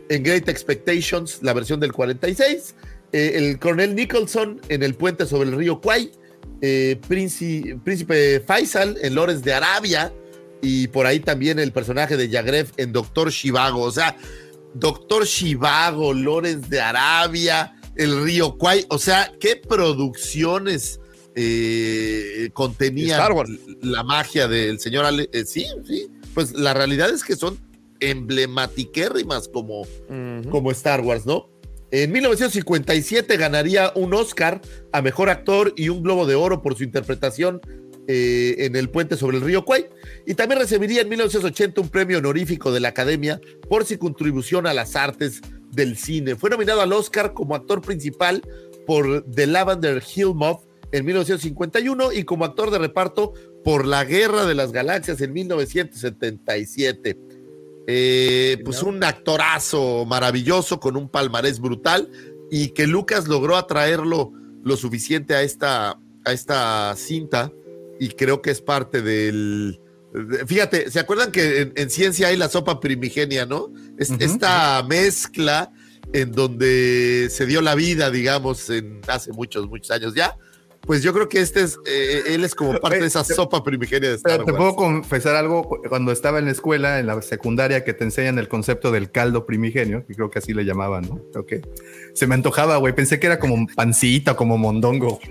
en 0.09 0.23
Great 0.23 0.49
Expectations, 0.49 1.43
la 1.43 1.53
versión 1.53 1.79
del 1.79 1.93
46, 1.93 2.73
eh, 3.11 3.33
el 3.35 3.59
coronel 3.59 3.95
Nicholson 3.95 4.61
en 4.69 4.83
el 4.83 4.95
puente 4.95 5.25
sobre 5.25 5.49
el 5.49 5.55
río 5.55 5.79
Kwai, 5.79 6.11
eh, 6.61 6.99
príncipe, 7.07 8.43
Faisal 8.45 8.97
en 9.01 9.15
Lores 9.15 9.43
de 9.43 9.53
Arabia 9.53 10.11
y 10.61 10.87
por 10.87 11.05
ahí 11.05 11.19
también 11.19 11.59
el 11.59 11.71
personaje 11.71 12.17
de 12.17 12.29
Yagrev 12.29 12.71
en 12.77 12.91
Doctor 12.91 13.29
Shivago. 13.29 13.81
O 13.81 13.91
sea, 13.91 14.17
Doctor 14.73 15.25
Shivago, 15.25 16.13
Lores 16.13 16.69
de 16.69 16.81
Arabia, 16.81 17.75
el 17.95 18.23
río 18.23 18.57
Kwai. 18.57 18.85
O 18.89 18.97
sea, 18.97 19.31
qué 19.39 19.55
producciones 19.55 20.99
eh, 21.35 22.49
contenía 22.53 23.29
la 23.81 24.03
magia 24.03 24.47
del 24.47 24.79
señor 24.79 25.05
Ale. 25.05 25.29
sí, 25.45 25.65
sí. 25.85 26.07
Pues 26.33 26.53
la 26.53 26.73
realidad 26.73 27.09
es 27.09 27.23
que 27.23 27.35
son 27.35 27.57
emblematiquérrimas 27.99 29.47
como, 29.47 29.87
como 30.51 30.71
Star 30.71 31.01
Wars, 31.01 31.25
¿no? 31.25 31.49
En 31.91 32.11
1957 32.11 33.37
ganaría 33.37 33.93
un 33.95 34.13
Oscar 34.13 34.59
a 34.91 35.01
Mejor 35.01 35.29
Actor 35.29 35.73
y 35.77 35.87
un 35.87 36.03
Globo 36.03 36.25
de 36.25 36.35
Oro 36.35 36.61
por 36.61 36.75
su 36.75 36.83
interpretación 36.83 37.61
eh, 38.09 38.55
en 38.59 38.75
El 38.75 38.89
Puente 38.89 39.15
sobre 39.15 39.37
el 39.37 39.43
Río 39.43 39.63
Kwai. 39.63 39.87
Y 40.25 40.33
también 40.33 40.59
recibiría 40.59 41.01
en 41.01 41.09
1980 41.09 41.79
un 41.79 41.89
premio 41.89 42.17
honorífico 42.17 42.73
de 42.73 42.81
la 42.81 42.89
Academia 42.89 43.39
por 43.69 43.85
su 43.85 43.97
contribución 43.97 44.67
a 44.67 44.73
las 44.73 44.97
artes 44.97 45.41
del 45.71 45.97
cine. 45.97 46.35
Fue 46.35 46.49
nominado 46.49 46.81
al 46.81 46.91
Oscar 46.91 47.33
como 47.33 47.55
actor 47.55 47.81
principal 47.81 48.41
por 48.85 49.23
The 49.31 49.47
Lavender 49.47 50.03
Hill 50.15 50.33
Moth 50.35 50.67
en 50.91 51.05
1951 51.05 52.11
y 52.11 52.23
como 52.23 52.43
actor 52.45 52.69
de 52.69 52.79
reparto 52.79 53.33
por 53.63 53.85
La 53.85 54.03
Guerra 54.03 54.45
de 54.45 54.55
las 54.55 54.71
Galaxias 54.73 55.21
en 55.21 55.33
1977. 55.33 57.17
Eh, 57.89 58.61
pues 58.65 58.83
un 58.83 59.01
actorazo 59.01 60.05
maravilloso 60.05 60.77
con 60.77 60.97
un 60.97 61.07
palmarés 61.07 61.61
brutal 61.61 62.09
y 62.51 62.69
que 62.69 62.85
Lucas 62.85 63.29
logró 63.29 63.55
atraerlo 63.55 64.33
lo 64.61 64.75
suficiente 64.75 65.35
a 65.35 65.41
esta, 65.41 65.97
a 66.25 66.33
esta 66.33 66.93
cinta 66.97 67.51
y 67.99 68.09
creo 68.09 68.41
que 68.41 68.51
es 68.51 68.61
parte 68.61 69.01
del... 69.01 69.79
Fíjate, 70.47 70.91
¿se 70.91 70.99
acuerdan 70.99 71.31
que 71.31 71.71
en, 71.75 71.89
ciencia 71.89 72.27
hay 72.27 72.37
la 72.37 72.49
sopa 72.49 72.79
primigenia, 72.79 73.45
no? 73.45 73.71
Esta 73.97 74.83
mezcla 74.83 75.71
en 76.11 76.31
donde 76.31 77.29
se 77.29 77.45
dio 77.45 77.61
la 77.61 77.75
vida, 77.75 78.09
digamos, 78.09 78.69
en 78.69 78.99
hace 79.07 79.31
muchos, 79.31 79.67
muchos 79.67 79.91
años 79.91 80.13
ya, 80.13 80.37
pues 80.87 81.03
yo 81.03 81.13
creo 81.13 81.27
que 81.27 81.41
este 81.41 81.61
es, 81.63 81.77
eh, 81.85 82.23
él 82.27 82.45
es 82.45 82.55
como 82.55 82.79
parte 82.79 83.01
de 83.01 83.07
esa 83.07 83.25
sopa 83.25 83.61
primigenia 83.61 84.09
de 84.09 84.15
Star 84.15 84.45
Te 84.45 84.53
puedo 84.53 84.73
confesar 84.75 85.35
algo, 85.35 85.67
cuando 85.89 86.13
estaba 86.13 86.39
en 86.39 86.45
la 86.45 86.51
escuela, 86.51 86.99
en 86.99 87.07
la 87.07 87.21
secundaria, 87.21 87.83
que 87.83 87.93
te 87.93 88.05
enseñan 88.05 88.39
el 88.39 88.47
concepto 88.47 88.91
del 88.91 89.11
caldo 89.11 89.45
primigenio, 89.45 90.05
y 90.07 90.15
creo 90.15 90.29
que 90.31 90.39
así 90.39 90.53
le 90.53 90.63
llamaban, 90.63 91.03
¿no? 91.03 91.21
Creo 91.33 91.45
que 91.45 91.61
se 92.13 92.25
me 92.25 92.35
antojaba, 92.35 92.77
güey, 92.77 92.95
pensé 92.95 93.19
que 93.19 93.27
era 93.27 93.37
como 93.37 93.67
pancita, 93.75 94.35
como 94.35 94.57
mondongo. 94.57 95.19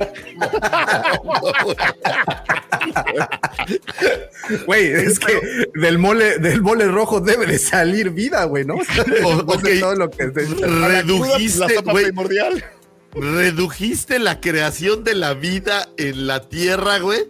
Güey, 4.67 4.87
es 4.93 5.19
que 5.19 5.41
del 5.75 5.99
mole, 5.99 6.39
del 6.39 6.63
mole 6.63 6.87
rojo 6.87 7.21
debe 7.21 7.47
de 7.47 7.59
salir 7.59 8.11
vida, 8.11 8.45
güey, 8.45 8.65
¿no? 8.65 8.77
todo 9.81 9.95
lo 9.97 10.11
que 10.11 10.27
redujiste, 10.27 11.81
güey, 11.83 12.05
primordial 12.05 12.65
redujiste 13.17 14.19
la 14.19 14.41
creación 14.41 15.05
de 15.05 15.15
la 15.15 15.35
vida 15.35 15.89
en 15.97 16.27
la 16.27 16.49
tierra, 16.49 16.99
güey. 16.99 17.21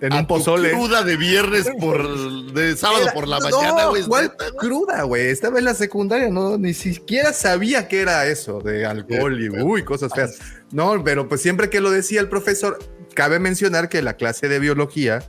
En 0.00 0.12
un 0.12 0.26
pozole. 0.26 0.72
Cruda 0.72 1.02
de 1.02 1.16
viernes 1.16 1.70
por 1.80 2.52
de 2.52 2.76
sábado 2.76 3.06
por 3.14 3.26
la 3.26 3.40
mañana, 3.40 3.86
güey. 3.86 4.28
cruda, 4.58 5.02
güey? 5.02 5.28
Estaba 5.28 5.58
en 5.58 5.64
la 5.64 5.74
secundaria, 5.74 6.28
no, 6.28 6.58
ni 6.58 6.74
siquiera 6.74 7.32
sabía 7.32 7.88
que 7.88 8.00
era 8.00 8.26
eso 8.26 8.60
de 8.60 8.84
alcohol 8.84 9.40
y 9.40 9.48
uy, 9.48 9.82
cosas 9.84 10.12
feas. 10.14 10.38
No, 10.72 11.02
pero 11.04 11.28
pues 11.28 11.40
siempre 11.40 11.70
que 11.70 11.80
lo 11.80 11.90
decía 11.90 12.20
el 12.20 12.28
profesor, 12.28 12.78
cabe 13.14 13.38
mencionar 13.38 13.88
que 13.88 14.02
la 14.02 14.14
clase 14.14 14.48
de 14.48 14.58
biología 14.58 15.22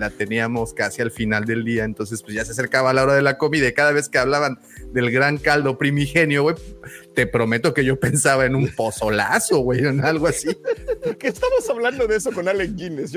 la 0.00 0.10
teníamos 0.10 0.74
casi 0.74 1.02
al 1.02 1.10
final 1.10 1.44
del 1.44 1.64
día, 1.64 1.84
entonces 1.84 2.22
pues 2.22 2.34
ya 2.34 2.44
se 2.44 2.52
acercaba 2.52 2.92
la 2.92 3.02
hora 3.02 3.14
de 3.14 3.22
la 3.22 3.38
comida 3.38 3.68
y 3.68 3.72
cada 3.72 3.92
vez 3.92 4.08
que 4.08 4.18
hablaban 4.18 4.58
del 4.92 5.10
gran 5.10 5.38
caldo 5.38 5.78
primigenio, 5.78 6.42
güey, 6.42 6.56
te 7.14 7.26
prometo 7.26 7.74
que 7.74 7.84
yo 7.84 8.00
pensaba 8.00 8.46
en 8.46 8.54
un 8.54 8.68
pozolazo, 8.74 9.58
güey, 9.58 9.84
en 9.84 10.04
algo 10.04 10.26
así. 10.26 10.48
qué 11.18 11.28
estamos 11.28 11.68
hablando 11.68 12.06
de 12.06 12.16
eso 12.16 12.32
con 12.32 12.48
Alec 12.48 12.74
Guinness? 12.74 13.12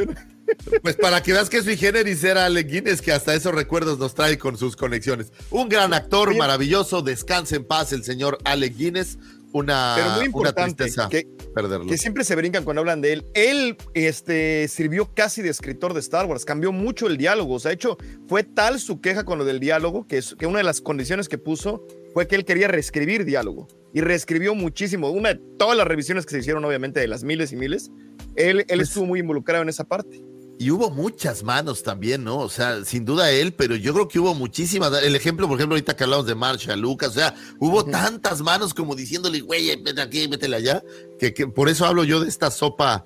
Pues 0.81 0.95
para 0.97 1.23
que 1.23 1.33
veas 1.33 1.49
que 1.49 1.61
su 1.61 1.75
generis 1.75 2.23
era 2.23 2.45
Alec 2.45 2.69
Guinness, 2.69 3.01
que 3.01 3.11
hasta 3.11 3.33
esos 3.33 3.55
recuerdos 3.55 3.97
nos 3.97 4.13
trae 4.13 4.37
con 4.37 4.57
sus 4.57 4.75
conexiones. 4.75 5.31
Un 5.49 5.69
gran 5.69 5.93
actor, 5.93 6.35
maravilloso, 6.35 7.01
descanse 7.01 7.55
en 7.55 7.65
paz 7.65 7.93
el 7.93 8.03
señor 8.03 8.37
Alec 8.43 8.75
Guinness, 8.75 9.17
una, 9.53 9.93
Pero 9.95 10.09
muy 10.15 10.25
importante 10.25 10.85
que, 11.09 11.27
perderlo. 11.53 11.85
que 11.85 11.97
siempre 11.97 12.23
se 12.23 12.35
brincan 12.35 12.63
cuando 12.63 12.81
hablan 12.81 13.01
de 13.01 13.13
él. 13.13 13.25
Él 13.35 13.77
este, 13.93 14.67
sirvió 14.67 15.13
casi 15.13 15.41
de 15.43 15.49
escritor 15.49 15.93
de 15.93 15.99
Star 15.99 16.25
Wars, 16.25 16.43
cambió 16.43 16.71
mucho 16.71 17.07
el 17.07 17.17
diálogo. 17.17 17.55
O 17.55 17.59
sea, 17.59 17.69
de 17.69 17.75
hecho, 17.75 17.97
fue 18.27 18.43
tal 18.43 18.79
su 18.79 18.99
queja 18.99 19.23
con 19.23 19.37
lo 19.37 19.45
del 19.45 19.59
diálogo 19.59 20.07
que, 20.07 20.17
es, 20.17 20.35
que 20.35 20.47
una 20.47 20.57
de 20.57 20.63
las 20.63 20.81
condiciones 20.81 21.29
que 21.29 21.37
puso 21.37 21.85
fue 22.13 22.27
que 22.27 22.35
él 22.35 22.45
quería 22.45 22.67
reescribir 22.67 23.25
diálogo 23.25 23.67
y 23.93 24.01
reescribió 24.01 24.55
muchísimo. 24.55 25.11
Una 25.11 25.35
de 25.35 25.41
todas 25.57 25.77
las 25.77 25.87
revisiones 25.87 26.25
que 26.25 26.31
se 26.31 26.39
hicieron, 26.39 26.65
obviamente, 26.65 26.99
de 26.99 27.07
las 27.07 27.23
miles 27.23 27.53
y 27.53 27.55
miles, 27.55 27.91
él, 28.35 28.59
él 28.59 28.65
pues 28.67 28.89
estuvo 28.89 29.05
muy 29.05 29.19
involucrado 29.19 29.61
en 29.61 29.69
esa 29.69 29.83
parte. 29.83 30.21
Y 30.59 30.71
hubo 30.71 30.89
muchas 30.91 31.43
manos 31.43 31.83
también, 31.83 32.23
¿no? 32.23 32.37
O 32.37 32.49
sea, 32.49 32.85
sin 32.85 33.05
duda 33.05 33.31
él, 33.31 33.53
pero 33.53 33.75
yo 33.75 33.93
creo 33.93 34.07
que 34.07 34.19
hubo 34.19 34.33
muchísimas. 34.35 34.93
El 35.03 35.15
ejemplo, 35.15 35.47
por 35.47 35.57
ejemplo, 35.57 35.75
ahorita 35.75 35.95
que 35.95 36.03
hablamos 36.03 36.27
de 36.27 36.35
Marshall 36.35 36.79
Lucas, 36.79 37.09
o 37.09 37.13
sea, 37.13 37.35
hubo 37.59 37.83
tantas 37.85 38.41
manos 38.41 38.73
como 38.73 38.95
diciéndole, 38.95 39.41
güey, 39.41 39.75
vete 39.81 40.01
aquí, 40.01 40.27
métele 40.27 40.55
allá, 40.57 40.83
que, 41.19 41.31
por 41.47 41.69
eso 41.69 41.85
hablo 41.85 42.03
yo 42.03 42.19
de 42.19 42.29
esta 42.29 42.51
sopa. 42.51 43.05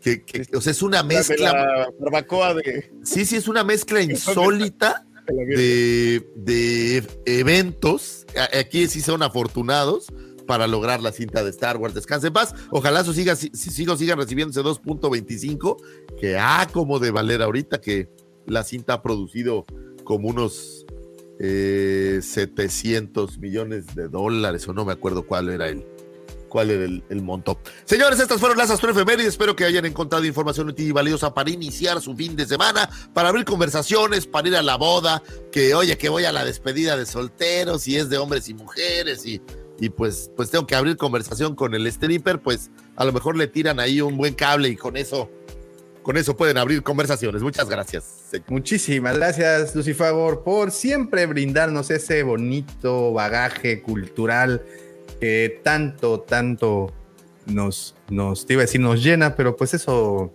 Que, 0.00 0.24
o 0.54 0.60
sea, 0.60 0.72
es 0.72 0.82
una 0.82 1.02
mezcla. 1.02 1.52
La 1.52 1.88
barbacoa 1.98 2.54
de. 2.54 2.92
Sí, 3.04 3.24
sí, 3.24 3.36
es 3.36 3.48
una 3.48 3.64
mezcla 3.64 4.00
insólita 4.02 5.04
de, 5.26 6.26
de 6.36 7.04
eventos. 7.26 8.26
Aquí 8.52 8.88
sí 8.88 9.00
son 9.00 9.22
afortunados 9.22 10.06
para 10.52 10.66
lograr 10.66 11.00
la 11.00 11.12
cinta 11.12 11.42
de 11.42 11.48
Star 11.48 11.78
Wars. 11.78 11.94
Descanse 11.94 12.26
en 12.26 12.34
paz. 12.34 12.54
Ojalá 12.70 13.04
sus 13.04 13.16
hijos, 13.16 13.38
sigan 13.54 14.18
recibiendo 14.18 14.50
ese 14.50 14.60
2.25, 14.60 15.76
que 16.20 16.36
ha 16.38 16.68
como 16.70 16.98
de 16.98 17.10
valer 17.10 17.40
ahorita 17.40 17.80
que 17.80 18.10
la 18.46 18.62
cinta 18.62 18.92
ha 18.92 19.02
producido 19.02 19.64
como 20.04 20.28
unos 20.28 20.84
700 21.38 22.20
eh, 23.32 23.38
millones 23.40 23.94
de 23.94 24.08
dólares, 24.08 24.68
o 24.68 24.74
no 24.74 24.84
me 24.84 24.92
acuerdo 24.92 25.26
cuál 25.26 25.48
era 25.48 25.70
el, 25.70 25.86
cuál 26.50 26.70
era 26.70 26.84
el, 26.84 27.02
el, 27.08 27.22
monto. 27.22 27.58
Señores, 27.86 28.20
estas 28.20 28.38
fueron 28.38 28.58
las 28.58 28.68
astroefemérides. 28.68 29.28
Espero 29.28 29.56
que 29.56 29.64
hayan 29.64 29.86
encontrado 29.86 30.26
información 30.26 30.68
útil 30.68 30.88
y 30.88 30.92
valiosa 30.92 31.32
para 31.32 31.48
iniciar 31.48 32.02
su 32.02 32.14
fin 32.14 32.36
de 32.36 32.44
semana, 32.44 32.90
para 33.14 33.30
abrir 33.30 33.46
conversaciones, 33.46 34.26
para 34.26 34.48
ir 34.48 34.56
a 34.56 34.62
la 34.62 34.76
boda, 34.76 35.22
que 35.50 35.74
oye, 35.74 35.96
que 35.96 36.10
voy 36.10 36.26
a 36.26 36.32
la 36.32 36.44
despedida 36.44 36.98
de 36.98 37.06
solteros, 37.06 37.88
y 37.88 37.96
es 37.96 38.10
de 38.10 38.18
hombres 38.18 38.50
y 38.50 38.52
mujeres, 38.54 39.24
y 39.24 39.40
y 39.82 39.90
pues, 39.90 40.30
pues 40.36 40.48
tengo 40.48 40.64
que 40.64 40.76
abrir 40.76 40.96
conversación 40.96 41.56
con 41.56 41.74
el 41.74 41.88
stripper, 41.88 42.40
pues 42.40 42.70
a 42.94 43.04
lo 43.04 43.12
mejor 43.12 43.36
le 43.36 43.48
tiran 43.48 43.80
ahí 43.80 44.00
un 44.00 44.16
buen 44.16 44.32
cable 44.32 44.68
y 44.68 44.76
con 44.76 44.96
eso, 44.96 45.28
con 46.04 46.16
eso 46.16 46.36
pueden 46.36 46.56
abrir 46.56 46.84
conversaciones. 46.84 47.42
Muchas 47.42 47.68
gracias. 47.68 48.30
Muchísimas 48.46 49.16
gracias, 49.16 49.74
Lucifagor, 49.74 50.44
por 50.44 50.70
siempre 50.70 51.26
brindarnos 51.26 51.90
ese 51.90 52.22
bonito 52.22 53.12
bagaje 53.12 53.82
cultural 53.82 54.62
que 55.18 55.60
tanto, 55.64 56.20
tanto 56.20 56.92
nos, 57.46 57.96
nos, 58.08 58.46
te 58.46 58.52
iba 58.52 58.62
a 58.62 58.66
decir, 58.66 58.80
nos 58.80 59.02
llena, 59.02 59.34
pero 59.34 59.56
pues 59.56 59.74
eso 59.74 60.32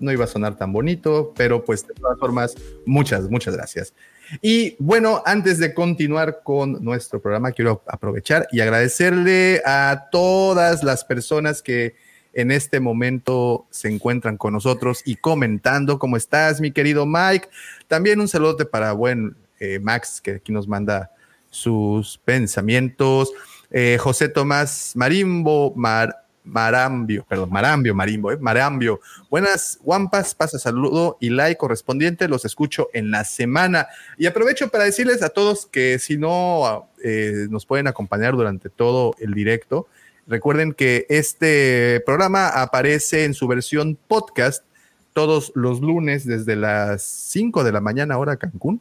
no 0.00 0.10
iba 0.10 0.24
a 0.24 0.28
sonar 0.28 0.56
tan 0.56 0.72
bonito, 0.72 1.32
pero 1.36 1.64
pues 1.64 1.86
de 1.86 1.94
todas 1.94 2.18
formas, 2.18 2.56
muchas, 2.86 3.30
muchas 3.30 3.54
gracias. 3.54 3.94
Y 4.42 4.76
bueno, 4.78 5.22
antes 5.26 5.58
de 5.58 5.74
continuar 5.74 6.40
con 6.42 6.82
nuestro 6.84 7.20
programa, 7.20 7.52
quiero 7.52 7.82
aprovechar 7.86 8.48
y 8.52 8.60
agradecerle 8.60 9.62
a 9.64 10.08
todas 10.10 10.82
las 10.82 11.04
personas 11.04 11.62
que 11.62 11.94
en 12.32 12.50
este 12.50 12.80
momento 12.80 13.66
se 13.70 13.88
encuentran 13.88 14.36
con 14.36 14.52
nosotros 14.52 15.02
y 15.04 15.16
comentando. 15.16 15.98
¿Cómo 15.98 16.16
estás, 16.16 16.60
mi 16.60 16.70
querido 16.70 17.06
Mike? 17.06 17.48
También 17.88 18.20
un 18.20 18.28
saludote 18.28 18.64
para 18.64 18.92
buen 18.92 19.36
eh, 19.58 19.78
Max, 19.80 20.20
que 20.20 20.36
aquí 20.36 20.52
nos 20.52 20.68
manda 20.68 21.10
sus 21.50 22.18
pensamientos. 22.18 23.32
Eh, 23.70 23.98
José 24.00 24.28
Tomás 24.28 24.92
Marimbo, 24.94 25.72
Mar, 25.76 26.24
Marambio, 26.44 27.24
perdón, 27.28 27.50
Marambio, 27.50 27.94
Marimbo, 27.94 28.32
eh, 28.32 28.38
Marambio. 28.38 29.00
Buenas, 29.28 29.78
Guampas, 29.82 30.34
pasa 30.34 30.58
saludo 30.58 31.16
y 31.20 31.30
like 31.30 31.58
correspondiente, 31.58 32.28
los 32.28 32.44
escucho 32.44 32.88
en 32.92 33.10
la 33.10 33.24
semana. 33.24 33.88
Y 34.16 34.26
aprovecho 34.26 34.68
para 34.68 34.84
decirles 34.84 35.22
a 35.22 35.28
todos 35.28 35.66
que 35.66 35.98
si 35.98 36.16
no 36.16 36.88
eh, 37.04 37.46
nos 37.50 37.66
pueden 37.66 37.86
acompañar 37.86 38.34
durante 38.34 38.70
todo 38.70 39.14
el 39.18 39.34
directo, 39.34 39.86
recuerden 40.26 40.72
que 40.72 41.06
este 41.08 42.02
programa 42.06 42.48
aparece 42.48 43.24
en 43.24 43.34
su 43.34 43.46
versión 43.46 43.98
podcast 44.08 44.64
todos 45.12 45.52
los 45.54 45.80
lunes 45.80 46.24
desde 46.24 46.56
las 46.56 47.02
5 47.02 47.64
de 47.64 47.72
la 47.72 47.80
mañana 47.80 48.16
hora 48.16 48.36
Cancún, 48.36 48.80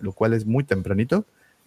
lo 0.00 0.12
cual 0.12 0.32
es 0.32 0.46
muy 0.46 0.64
tempranito. 0.64 1.24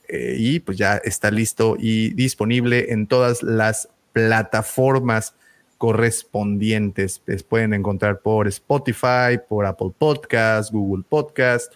Eh, 0.09 0.35
y 0.37 0.59
pues 0.61 0.77
ya 0.77 0.95
está 0.97 1.31
listo 1.31 1.75
y 1.77 2.13
disponible 2.13 2.93
en 2.93 3.07
todas 3.07 3.43
las 3.43 3.89
plataformas 4.17 5.35
correspondientes. 5.77 7.21
Les 7.27 7.43
pueden 7.43 7.73
encontrar 7.73 8.21
por 8.21 8.47
Spotify, 8.47 9.39
por 9.47 9.65
Apple 9.67 9.91
Podcast, 9.95 10.71
Google 10.71 11.03
Podcast, 11.07 11.71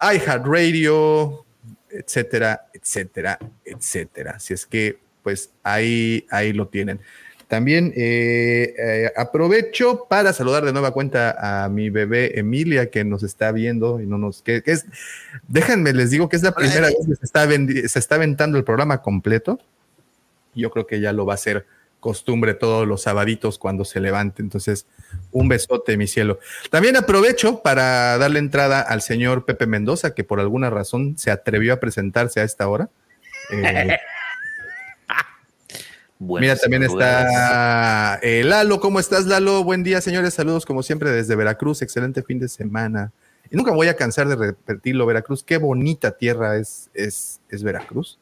iHeartRadio, 0.00 1.44
etcétera, 1.88 2.66
etcétera, 2.74 3.38
etcétera. 3.64 4.32
Así 4.36 4.52
es 4.52 4.66
que, 4.66 4.98
pues 5.22 5.50
ahí, 5.62 6.26
ahí 6.30 6.52
lo 6.52 6.68
tienen. 6.68 7.00
También 7.48 7.92
eh, 7.96 8.74
eh, 8.78 9.12
aprovecho 9.16 10.06
para 10.08 10.34
saludar 10.34 10.64
de 10.66 10.72
nueva 10.72 10.90
cuenta 10.92 11.64
a 11.64 11.68
mi 11.70 11.88
bebé 11.88 12.38
Emilia 12.38 12.90
que 12.90 13.04
nos 13.04 13.22
está 13.22 13.52
viendo 13.52 14.00
y 14.00 14.06
no 14.06 14.18
nos 14.18 14.42
que, 14.42 14.62
es 14.66 14.86
déjenme 15.46 15.92
les 15.92 16.10
digo 16.10 16.28
que 16.28 16.36
es 16.36 16.42
la 16.42 16.52
primera 16.52 16.88
vez 16.88 16.96
que 17.06 17.14
se 17.14 17.24
está, 17.24 17.46
se 17.46 17.98
está 17.98 18.14
aventando 18.16 18.58
el 18.58 18.64
programa 18.64 19.02
completo. 19.02 19.60
Yo 20.54 20.70
creo 20.70 20.86
que 20.86 21.00
ya 21.00 21.12
lo 21.12 21.26
va 21.26 21.34
a 21.34 21.38
ser 21.38 21.66
costumbre 22.04 22.52
todos 22.52 22.86
los 22.86 23.02
sabaditos 23.02 23.58
cuando 23.58 23.86
se 23.86 23.98
levante. 23.98 24.42
Entonces, 24.42 24.86
un 25.32 25.48
besote, 25.48 25.96
mi 25.96 26.06
cielo. 26.06 26.38
También 26.70 26.96
aprovecho 26.96 27.62
para 27.62 28.18
darle 28.18 28.40
entrada 28.40 28.82
al 28.82 29.00
señor 29.00 29.46
Pepe 29.46 29.66
Mendoza, 29.66 30.14
que 30.14 30.22
por 30.22 30.38
alguna 30.38 30.68
razón 30.68 31.16
se 31.16 31.30
atrevió 31.30 31.72
a 31.72 31.80
presentarse 31.80 32.40
a 32.40 32.44
esta 32.44 32.68
hora. 32.68 32.90
Eh, 33.50 33.96
Mira, 36.18 36.56
también 36.56 36.82
está 36.82 38.18
eh, 38.22 38.44
Lalo. 38.44 38.80
¿Cómo 38.80 39.00
estás, 39.00 39.26
Lalo? 39.26 39.64
Buen 39.64 39.82
día, 39.82 40.00
señores. 40.00 40.34
Saludos, 40.34 40.64
como 40.66 40.82
siempre, 40.82 41.10
desde 41.10 41.34
Veracruz. 41.36 41.82
Excelente 41.82 42.22
fin 42.22 42.38
de 42.38 42.48
semana. 42.48 43.12
Y 43.50 43.56
nunca 43.56 43.72
voy 43.72 43.88
a 43.88 43.96
cansar 43.96 44.28
de 44.28 44.36
repetirlo, 44.36 45.06
Veracruz. 45.06 45.42
Qué 45.42 45.56
bonita 45.56 46.12
tierra 46.12 46.56
es, 46.56 46.90
es, 46.94 47.40
es 47.48 47.62
Veracruz. 47.62 48.18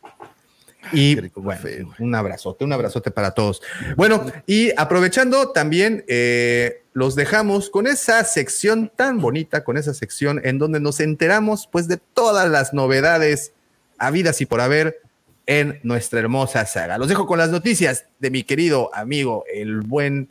Y 0.90 1.14
bueno, 1.34 1.94
un 2.00 2.14
abrazote, 2.14 2.64
un 2.64 2.72
abrazote 2.72 3.10
para 3.10 3.30
todos. 3.32 3.62
Bueno, 3.96 4.24
y 4.46 4.70
aprovechando 4.76 5.50
también, 5.50 6.04
eh, 6.08 6.82
los 6.92 7.14
dejamos 7.14 7.70
con 7.70 7.86
esa 7.86 8.24
sección 8.24 8.90
tan 8.94 9.20
bonita, 9.20 9.64
con 9.64 9.76
esa 9.76 9.94
sección 9.94 10.40
en 10.44 10.58
donde 10.58 10.80
nos 10.80 11.00
enteramos 11.00 11.68
pues 11.70 11.88
de 11.88 11.98
todas 11.98 12.50
las 12.50 12.74
novedades 12.74 13.52
habidas 13.98 14.40
y 14.40 14.46
por 14.46 14.60
haber 14.60 15.00
en 15.46 15.80
nuestra 15.82 16.20
hermosa 16.20 16.66
saga. 16.66 16.98
Los 16.98 17.08
dejo 17.08 17.26
con 17.26 17.38
las 17.38 17.50
noticias 17.50 18.06
de 18.18 18.30
mi 18.30 18.42
querido 18.42 18.90
amigo, 18.94 19.44
el 19.52 19.80
buen 19.80 20.28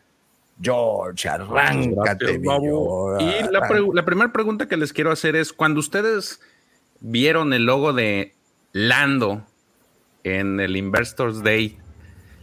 George. 0.62 1.28
Arráncate, 1.28 2.34
Y 2.34 3.44
la, 3.52 3.68
la 3.94 4.06
primera 4.06 4.32
pregunta 4.32 4.68
que 4.68 4.78
les 4.78 4.94
quiero 4.94 5.12
hacer 5.12 5.36
es: 5.36 5.54
cuando 5.54 5.80
ustedes 5.80 6.40
vieron 7.00 7.54
el 7.54 7.66
logo 7.66 7.94
de 7.94 8.36
Lando 8.74 9.46
en 10.24 10.60
el 10.60 10.76
Investors 10.78 11.44
Day, 11.44 11.78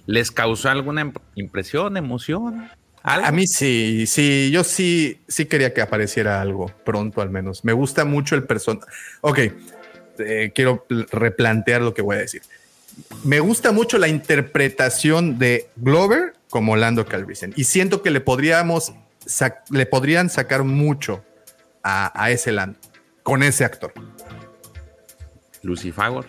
¿les 0.07 0.31
causó 0.31 0.71
alguna 0.71 1.13
impresión, 1.35 1.97
emoción? 1.97 2.69
A 3.03 3.33
mí 3.33 3.47
sí, 3.47 4.07
sí, 4.07 4.51
yo 4.53 4.65
sí, 4.65 5.21
sí 5.29 5.47
quería 5.47 5.73
que 5.73 5.81
apareciera 5.81 6.43
algo 6.43 6.71
pronto 6.85 7.23
al 7.23 7.31
menos. 7.31 7.65
Me 7.65 7.73
gusta 7.73 8.05
mucho 8.05 8.35
el 8.35 8.45
personaje. 8.45 8.87
Ok, 9.23 9.39
eh, 10.19 10.53
quiero 10.55 10.85
replantear 11.11 11.81
lo 11.81 11.95
que 11.95 12.03
voy 12.03 12.17
a 12.17 12.21
decir 12.21 12.43
me 13.25 13.41
gusta 13.41 13.73
mucho 13.73 13.99
la 13.99 14.09
interpretación 14.09 15.39
de 15.39 15.69
Glover 15.77 16.35
como 16.51 16.77
Lando 16.77 17.07
Calrissian 17.07 17.53
y 17.57 17.65
siento 17.65 18.03
que 18.03 18.11
le 18.11 18.21
podríamos 18.21 18.93
le 19.71 19.87
podrían 19.87 20.31
sacar 20.31 20.65
mucho 20.65 21.23
a, 21.83 22.31
ese 22.31 22.53
Lando 22.53 22.79
con 23.23 23.43
ese 23.43 23.65
actor. 23.65 23.93
Lucy 25.63 25.93
Fagor. 25.93 26.27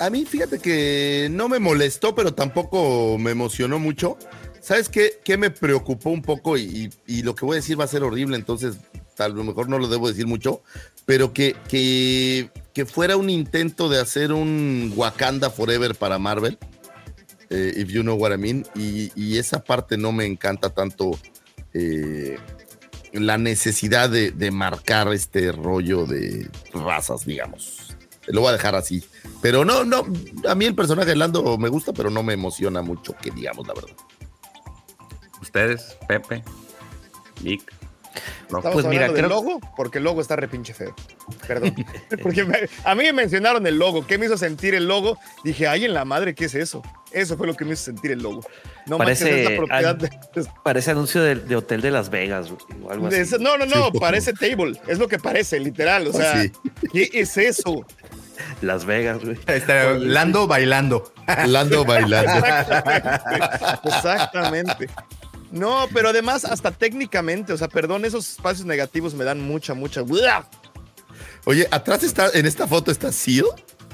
A 0.00 0.10
mí, 0.10 0.24
fíjate 0.24 0.58
que 0.58 1.28
no 1.30 1.48
me 1.48 1.58
molestó, 1.58 2.14
pero 2.14 2.32
tampoco 2.32 3.18
me 3.18 3.32
emocionó 3.32 3.78
mucho. 3.78 4.16
¿Sabes 4.60 4.88
qué, 4.88 5.20
qué 5.24 5.36
me 5.36 5.50
preocupó 5.50 6.10
un 6.10 6.22
poco? 6.22 6.56
Y, 6.56 6.90
y, 7.06 7.22
lo 7.22 7.34
que 7.34 7.44
voy 7.44 7.54
a 7.54 7.60
decir 7.60 7.78
va 7.78 7.84
a 7.84 7.88
ser 7.88 8.02
horrible, 8.02 8.36
entonces 8.36 8.76
a 9.18 9.28
lo 9.28 9.42
mejor 9.42 9.68
no 9.68 9.78
lo 9.78 9.88
debo 9.88 10.08
decir 10.08 10.26
mucho, 10.26 10.62
pero 11.06 11.32
que, 11.32 11.56
que, 11.68 12.50
que 12.72 12.86
fuera 12.86 13.16
un 13.16 13.30
intento 13.30 13.88
de 13.88 14.00
hacer 14.00 14.32
un 14.32 14.92
Wakanda 14.94 15.50
Forever 15.50 15.94
para 15.94 16.18
Marvel, 16.18 16.58
eh, 17.50 17.72
if 17.76 17.88
you 17.88 18.02
know 18.02 18.16
what 18.16 18.32
I 18.32 18.36
mean, 18.36 18.66
y, 18.74 19.38
esa 19.38 19.64
parte 19.64 19.96
no 19.96 20.12
me 20.12 20.26
encanta 20.26 20.70
tanto 20.70 21.18
eh, 21.72 22.36
la 23.12 23.38
necesidad 23.38 24.10
de, 24.10 24.30
de, 24.32 24.50
marcar 24.50 25.12
este 25.12 25.50
rollo 25.52 26.06
de 26.06 26.48
razas, 26.72 27.24
digamos. 27.24 27.87
Lo 28.28 28.40
voy 28.42 28.50
a 28.50 28.52
dejar 28.52 28.74
así. 28.74 29.04
Pero 29.40 29.64
no, 29.64 29.84
no, 29.84 30.04
a 30.48 30.54
mí 30.54 30.64
el 30.64 30.74
personaje 30.74 31.10
de 31.10 31.16
Lando 31.16 31.56
me 31.58 31.68
gusta, 31.68 31.92
pero 31.92 32.10
no 32.10 32.22
me 32.22 32.34
emociona 32.34 32.82
mucho, 32.82 33.14
que 33.20 33.30
digamos 33.30 33.66
la 33.66 33.74
verdad. 33.74 33.96
Ustedes, 35.40 35.96
Pepe, 36.08 36.42
Nick. 37.42 37.77
No, 38.50 38.60
pues 38.60 38.86
mira, 38.86 39.10
del 39.10 39.28
logo, 39.28 39.60
porque 39.76 39.98
el 39.98 40.04
logo 40.04 40.20
está 40.20 40.36
repinche 40.36 40.74
feo. 40.74 40.94
Perdón. 41.46 41.74
porque 42.22 42.46
a 42.84 42.94
mí 42.94 43.04
me 43.04 43.12
mencionaron 43.12 43.66
el 43.66 43.78
logo. 43.78 44.06
¿Qué 44.06 44.18
me 44.18 44.26
hizo 44.26 44.38
sentir 44.38 44.74
el 44.74 44.86
logo? 44.88 45.18
Dije, 45.44 45.66
ay, 45.66 45.84
en 45.84 45.94
la 45.94 46.04
madre, 46.04 46.34
¿qué 46.34 46.46
es 46.46 46.54
eso? 46.54 46.82
Eso 47.10 47.36
fue 47.36 47.46
lo 47.46 47.54
que 47.54 47.64
me 47.64 47.72
hizo 47.72 47.84
sentir 47.84 48.12
el 48.12 48.22
logo. 48.22 48.42
No 48.86 48.98
parece, 48.98 49.58
parece 50.62 50.90
anuncio 50.90 51.22
de, 51.22 51.56
Hotel 51.56 51.80
de 51.80 51.90
Las 51.90 52.10
Vegas 52.10 52.50
o 52.50 52.90
algo 52.90 53.08
así. 53.08 53.36
no, 53.40 53.58
no, 53.58 53.66
no, 53.66 53.92
parece 54.00 54.32
table. 54.32 54.80
Es 54.86 54.98
lo 54.98 55.08
que 55.08 55.18
parece, 55.18 55.60
literal. 55.60 56.06
O 56.06 56.12
sea, 56.12 56.46
¿qué 56.92 57.10
es 57.12 57.36
eso? 57.36 57.84
Las 58.60 58.84
Vegas, 58.84 59.24
güey. 59.24 59.38
Está 59.46 59.92
Lando 59.94 60.46
bailando. 60.46 61.12
Lando 61.46 61.84
bailando. 61.84 62.46
Exactamente. 63.84 64.88
No, 65.50 65.88
pero 65.92 66.10
además, 66.10 66.44
hasta 66.44 66.70
técnicamente, 66.70 67.52
o 67.52 67.56
sea, 67.56 67.68
perdón, 67.68 68.04
esos 68.04 68.30
espacios 68.30 68.66
negativos 68.66 69.14
me 69.14 69.24
dan 69.24 69.40
mucha, 69.40 69.74
mucha. 69.74 70.02
Oye, 71.44 71.66
atrás 71.70 72.02
está, 72.02 72.30
en 72.34 72.46
esta 72.46 72.66
foto 72.66 72.90
está 72.90 73.12
Seal. 73.12 73.46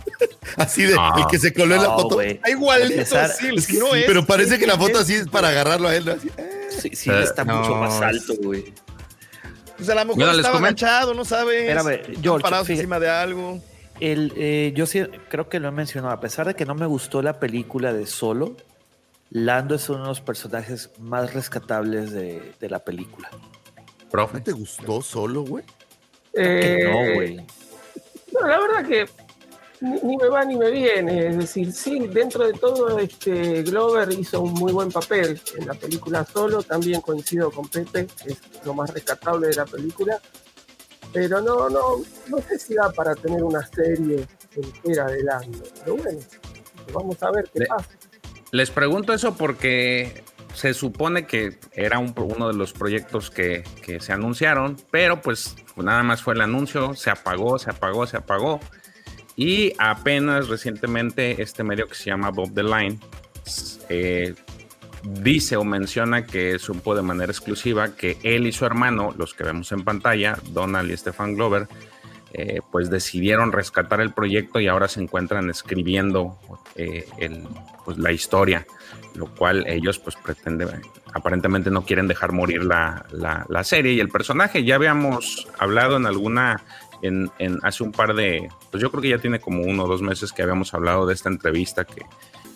Así 0.57 0.83
de 0.83 0.93
el 0.93 1.27
que 1.31 1.39
se 1.39 1.53
coló 1.53 1.75
en 1.75 1.83
la 1.83 1.89
foto. 1.89 2.19
Igualito 2.23 3.05
Seal, 3.05 3.61
sí, 3.61 3.79
pero 4.07 4.27
parece 4.27 4.59
que 4.59 4.67
la 4.67 4.77
foto 4.77 4.99
así 4.99 5.15
es 5.15 5.29
para 5.29 5.49
agarrarlo 5.49 5.89
a 5.89 5.97
él. 5.97 6.09
Así. 6.09 6.31
Sí, 6.69 6.91
sí, 6.95 7.11
está 7.11 7.45
mucho 7.45 7.75
más 7.77 8.01
alto, 8.03 8.35
güey. 8.43 8.73
Pues 9.77 9.89
a 9.89 9.95
lo 9.95 10.15
mejor 10.15 10.35
estaba 10.37 10.59
agachado, 10.59 11.15
no 11.15 11.25
sabes. 11.25 11.63
Espérame, 11.63 12.23
George, 12.23 12.43
parado 12.43 12.65
encima 12.67 13.01
de 13.01 13.11
algo. 13.11 13.61
El, 14.01 14.33
eh, 14.37 14.73
yo 14.75 14.87
sí 14.87 15.03
creo 15.29 15.49
que 15.49 15.61
lo 15.61 15.69
he 15.69 15.71
mencionado, 15.71 16.13
a 16.13 16.21
pesar 16.21 16.47
de 16.47 16.55
que 16.55 16.67
no 16.67 16.75
me 16.75 16.87
gustó 16.87 17.23
la 17.23 17.39
película 17.39 17.93
de 17.93 18.07
Solo, 18.07 18.57
Lando 19.35 19.75
es 19.75 19.89
uno 19.89 20.03
de 20.03 20.07
los 20.07 20.21
personajes 20.21 20.93
más 21.01 21.35
rescatables 21.35 22.13
de, 22.13 22.55
la 22.61 22.79
película. 22.79 23.29
¿Profe? 24.09 24.41
¿Te 24.41 24.53
gustó 24.53 25.03
solo, 25.03 25.43
güey? 25.43 25.65
Eh, 26.35 26.85
no, 26.85 27.15
güey. 27.15 27.37
No, 28.33 28.47
la 28.47 28.61
verdad 28.61 28.87
que 28.87 29.07
ni, 29.81 30.17
me 30.17 30.29
va 30.29 30.45
ni 30.45 30.55
me 30.55 30.71
viene. 30.71 31.27
Es 31.27 31.37
decir, 31.37 31.73
sí, 31.73 32.07
dentro 32.07 32.47
de 32.47 32.53
todo, 32.53 32.97
este 33.01 33.65
Glover 33.65 34.09
hizo 34.13 34.41
un 34.41 34.53
muy 34.53 34.73
buen 34.73 34.93
papel 34.93 35.41
en 35.59 35.67
la 35.67 35.75
película 35.75 36.25
solo. 36.25 36.63
También 36.63 37.01
coincido 37.01 37.51
con 37.51 37.69
Pepe, 37.69 38.07
es 38.27 38.39
lo 38.65 38.73
más 38.73 38.95
rescatable 38.95 39.49
de 39.49 39.57
la 39.57 39.65
película. 39.67 40.21
Pero 41.13 41.41
no, 41.41 41.69
no, 41.69 41.97
no 42.29 42.39
sé 42.39 42.57
si 42.57 42.75
da 42.75 42.89
para 42.93 43.17
tener 43.17 43.43
una 43.43 43.67
serie 43.67 44.29
entera 44.55 45.07
de 45.07 45.25
Lando. 45.25 45.65
Pero 45.81 45.97
bueno, 45.97 46.21
vamos 46.93 47.21
a 47.21 47.33
ver 47.33 47.51
qué 47.53 47.67
pasa. 47.67 47.89
Les 48.55 48.71
pregunto 48.71 49.13
eso 49.13 49.37
porque 49.37 50.23
se 50.55 50.75
supone 50.75 51.27
que 51.27 51.59
era 51.73 51.99
uno 51.99 52.47
de 52.47 52.55
los 52.55 52.73
proyectos 52.73 53.29
que, 53.29 53.65
se 53.99 54.13
anunciaron, 54.13 54.77
pero 54.93 55.21
pues 55.21 55.57
nada 55.75 56.05
más 56.05 56.23
fue 56.23 56.35
el 56.35 56.41
anuncio, 56.41 56.95
se 56.95 57.11
apagó, 57.11 57.59
se 57.59 57.71
apagó, 57.71 58.07
se 58.07 58.17
apagó. 58.17 58.61
Y 59.35 59.73
apenas 59.79 60.47
recientemente 60.47 61.43
este 61.43 61.65
medio 61.65 61.89
que 61.89 61.97
se 61.97 62.11
llama 62.11 62.31
Bob 62.31 62.55
the 62.55 62.63
Line 62.63 63.01
eh, 63.89 64.37
dice 65.03 65.57
o 65.57 65.65
menciona 65.65 66.25
que 66.25 66.61
supo 66.61 66.95
de 66.95 67.03
manera 67.03 67.33
exclusiva 67.33 67.97
que 67.97 68.19
él 68.23 68.47
y 68.47 68.53
su 68.53 68.65
hermano, 68.65 69.13
los 69.19 69.35
que 69.35 69.43
vemos 69.43 69.73
en 69.73 69.83
pantalla, 69.83 70.39
Donald 70.51 70.93
y 70.93 70.97
Stefan 70.97 71.35
Glover, 71.35 71.67
eh, 72.33 72.61
pues 72.71 72.89
decidieron 72.89 73.51
rescatar 73.51 74.01
el 74.01 74.13
proyecto 74.13 74.61
y 74.61 74.69
ahora 74.69 74.87
se 74.87 75.01
encuentran 75.01 75.51
escribiendo 75.51 76.39
eh, 76.77 77.07
pues 77.85 77.99
la 77.99 78.13
historia, 78.13 78.67
lo 79.15 79.27
cual 79.27 79.65
ellos 79.67 79.99
pues 79.99 80.17
pretenden, 80.17 80.69
aparentemente 81.13 81.71
no 81.71 81.85
quieren 81.85 82.09
dejar 82.09 82.33
morir 82.33 82.65
la, 82.65 83.05
serie 83.63 83.93
y 83.93 84.01
el 84.01 84.09
personaje. 84.09 84.65
Ya 84.65 84.75
habíamos 84.75 85.47
hablado 85.59 85.97
en 85.97 86.07
alguna, 86.07 86.63
en, 87.03 87.31
hace 87.63 87.85
un 87.85 87.93
par 87.93 88.15
de, 88.15 88.49
pues 88.71 88.83
yo 88.83 88.91
creo 88.91 89.03
que 89.03 89.09
ya 89.11 89.19
tiene 89.19 89.41
como 89.41 89.63
uno 89.63 89.85
o 89.85 89.89
dos 89.89 90.03
meses 90.03 90.33
que 90.33 90.43
habíamos 90.43 90.75
hablado 90.75 91.07
de 91.07 91.15
esta 91.15 91.29
entrevista 91.29 91.85
que, 91.85 92.03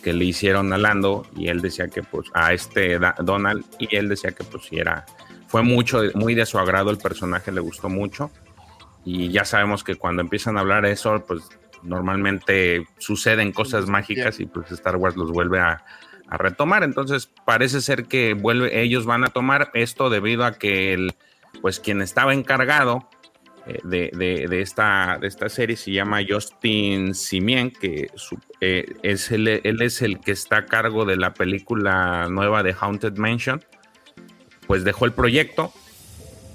que 0.03 0.13
le 0.13 0.25
hicieron 0.25 0.73
a 0.73 0.79
Lando 0.79 1.27
y 1.37 1.49
él 1.49 1.61
decía 1.61 1.89
que 1.89 2.03
pues 2.03 2.29
a 2.35 2.53
este 2.53 2.99
Donald 3.21 3.65
y 3.79 3.95
él 3.95 4.09
decía 4.09 4.33
que 4.33 4.45
pues 4.45 4.65
si 4.65 4.79
era, 4.79 5.07
fue 5.49 5.63
mucho, 5.63 6.03
muy 6.15 6.35
de 6.35 6.47
su 6.47 6.59
agrado 6.59 6.91
el 6.91 6.99
personaje, 6.99 7.53
le 7.53 7.61
gustó 7.61 7.89
mucho 7.89 8.31
y 9.05 9.31
ya 9.31 9.45
sabemos 9.45 9.85
que 9.85 9.95
cuando 9.95 10.23
empiezan 10.23 10.57
a 10.57 10.61
hablar 10.61 10.85
eso, 10.85 11.25
pues 11.27 11.43
normalmente 11.89 12.87
suceden 12.99 13.53
cosas 13.53 13.87
mágicas 13.87 14.41
y 14.41 14.47
pues 14.47 14.71
Star 14.71 14.97
Wars 14.97 15.17
los 15.17 15.31
vuelve 15.31 15.61
a, 15.61 15.85
retomar. 16.31 16.83
Entonces 16.83 17.31
parece 17.47 17.81
ser 17.81 18.05
que 18.05 18.35
vuelve, 18.35 18.83
ellos 18.83 19.07
van 19.07 19.25
a 19.25 19.29
tomar 19.29 19.71
esto 19.73 20.11
debido 20.11 20.45
a 20.45 20.59
que 20.59 20.93
el, 20.93 21.15
pues 21.63 21.81
quien 21.81 22.03
estaba 22.03 22.35
encargado 22.35 23.09
eh, 23.67 23.81
de, 23.83 24.61
esta, 24.61 25.17
de 25.19 25.27
esta 25.27 25.49
serie 25.49 25.77
se 25.77 25.91
llama 25.91 26.21
Justin 26.29 27.15
Simien, 27.15 27.71
que 27.71 28.11
eh, 28.61 28.95
es 29.03 29.31
él 29.33 29.49
es 29.81 30.03
el 30.03 30.21
que 30.21 30.33
está 30.33 30.59
a 30.59 30.67
cargo 30.67 31.07
de 31.07 31.17
la 31.17 31.33
película 31.33 32.29
nueva 32.29 32.63
de 32.63 32.77
Haunted 32.79 33.17
Mansion. 33.17 33.65
Pues 34.67 34.85
dejó 34.85 35.07
el 35.07 35.13
proyecto 35.13 35.73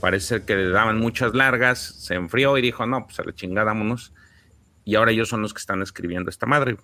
parece 0.03 0.43
que 0.43 0.57
le 0.57 0.69
daban 0.69 0.99
muchas 0.99 1.33
largas, 1.33 1.79
se 1.79 2.15
enfrió 2.15 2.57
y 2.57 2.61
dijo, 2.61 2.85
no, 2.85 3.05
pues 3.05 3.21
a 3.21 3.23
la 3.23 3.33
chingada, 3.33 3.67
vámonos. 3.67 4.11
Y 4.85 4.95
ahora 4.95 5.11
ellos 5.11 5.29
son 5.29 5.41
los 5.41 5.53
que 5.53 5.59
están 5.59 5.81
escribiendo 5.81 6.29
esta 6.29 6.45
madre. 6.45 6.77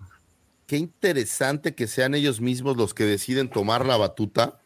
Qué 0.68 0.78
interesante 0.78 1.76
que 1.76 1.88
sean 1.88 2.16
ellos 2.16 2.42
mismos 2.42 2.78
los 2.78 2.94
que 2.94 3.06
deciden 3.06 3.50
tomar 3.50 3.86
la 3.86 3.98
batuta 3.98 4.62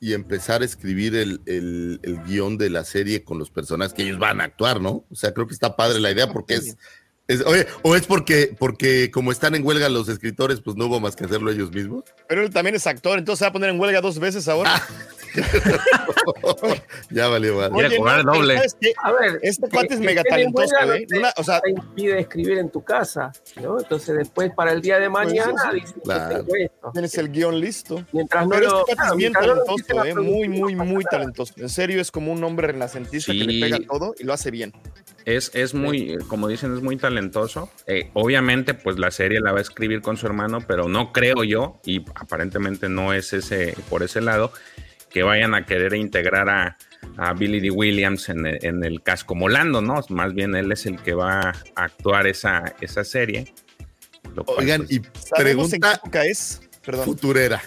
y 0.00 0.14
empezar 0.14 0.62
a 0.62 0.64
escribir 0.64 1.16
el, 1.16 1.40
el, 1.46 2.22
guion 2.24 2.56
de 2.56 2.70
la 2.70 2.84
serie 2.84 3.24
con 3.24 3.38
los 3.38 3.50
personajes 3.50 3.92
que 3.92 4.02
ellos 4.02 4.18
van 4.18 4.40
a 4.40 4.44
actuar, 4.44 4.80
¿no? 4.80 5.04
O 5.10 5.14
sea, 5.14 5.34
creo 5.34 5.48
que 5.48 5.54
está 5.54 5.74
padre 5.74 5.98
la 5.98 6.12
idea 6.12 6.32
porque 6.32 6.54
es, 6.54 6.76
oye, 7.46 7.66
o 7.82 7.94
es 7.94 8.06
porque, 8.06 8.54
porque 8.58 9.10
como 9.10 9.32
están 9.32 9.54
en 9.54 9.66
huelga 9.66 9.88
los 9.88 10.08
escritores, 10.08 10.60
pues 10.60 10.76
no 10.76 10.86
hubo 10.86 10.98
más 10.98 11.14
que 11.14 11.24
hacerlo 11.24 11.50
ellos 11.50 11.70
mismos. 11.70 12.04
Pero 12.26 12.42
él 12.42 12.50
también 12.50 12.74
es 12.74 12.86
actor, 12.86 13.18
entonces 13.18 13.40
se 13.40 13.44
va 13.44 13.50
a 13.50 13.52
poner 13.52 13.70
en 13.70 13.78
huelga 13.78 14.00
dos 14.00 14.18
veces 14.18 14.48
ahora. 14.48 14.82
ya 17.10 17.28
valió, 17.28 17.58
vale. 17.58 17.98
cobrar 17.98 18.24
doble. 18.24 18.60
A 19.02 19.12
ver, 19.12 19.38
este 19.42 19.68
cuate 19.68 19.94
es 19.94 20.00
mega 20.00 20.22
talentoso, 20.22 20.74
¿eh? 20.94 21.06
o 21.36 21.44
sea, 21.44 21.60
te 21.60 21.70
impide 21.70 22.20
escribir 22.20 22.58
en 22.58 22.70
tu 22.70 22.82
casa, 22.82 23.30
¿no? 23.60 23.78
Entonces 23.78 24.16
después 24.16 24.50
para 24.54 24.72
el 24.72 24.80
día 24.80 24.98
de 24.98 25.10
pues 25.10 25.26
mañana 25.26 25.72
Tienes 26.92 27.18
el 27.18 27.30
guion 27.30 27.60
listo. 27.60 28.04
Mientras 28.12 28.44
no 28.44 28.50
Pero 28.50 28.78
este 28.80 28.96
cuate 28.96 29.10
es 29.10 29.16
bien 29.16 29.32
talentoso, 29.32 30.04
¿eh? 30.04 30.14
Muy, 30.14 30.48
muy, 30.48 30.74
muy 30.74 31.04
talentoso. 31.04 31.52
En 31.56 31.68
serio, 31.68 32.00
es 32.00 32.10
como 32.10 32.32
un 32.32 32.42
hombre 32.42 32.68
renacentista 32.68 33.32
que 33.32 33.44
le 33.44 33.60
pega 33.60 33.78
todo 33.86 34.14
y 34.18 34.24
lo 34.24 34.32
hace 34.32 34.50
bien. 34.50 34.72
Es, 35.28 35.50
es 35.52 35.74
muy, 35.74 36.16
como 36.26 36.48
dicen, 36.48 36.74
es 36.74 36.80
muy 36.80 36.96
talentoso. 36.96 37.70
Eh, 37.86 38.08
obviamente, 38.14 38.72
pues 38.72 38.98
la 38.98 39.10
serie 39.10 39.42
la 39.42 39.52
va 39.52 39.58
a 39.58 39.60
escribir 39.60 40.00
con 40.00 40.16
su 40.16 40.24
hermano, 40.24 40.60
pero 40.66 40.88
no 40.88 41.12
creo 41.12 41.44
yo, 41.44 41.82
y 41.84 42.02
aparentemente 42.14 42.88
no 42.88 43.12
es 43.12 43.34
ese 43.34 43.76
por 43.90 44.02
ese 44.02 44.22
lado, 44.22 44.52
que 45.10 45.22
vayan 45.22 45.54
a 45.54 45.66
querer 45.66 45.92
integrar 45.92 46.48
a, 46.48 46.78
Billy 47.34 47.60
D. 47.60 47.70
Williams 47.70 48.30
en 48.30 48.46
el, 48.46 48.58
en 48.64 48.84
el 48.84 49.02
casco 49.02 49.34
molando, 49.34 49.82
¿no? 49.82 50.00
Más 50.08 50.32
bien 50.32 50.54
él 50.54 50.72
es 50.72 50.86
el 50.86 50.96
que 50.96 51.12
va 51.12 51.40
a 51.40 51.54
actuar 51.74 52.26
esa, 52.26 52.74
esa 52.80 53.04
serie. 53.04 53.52
Oigan, 54.46 54.86
pues, 54.86 54.92
y 54.92 55.02
pregunta 55.36 56.00
es? 56.24 56.62
Perdón. 56.82 57.04
futurera. 57.04 57.60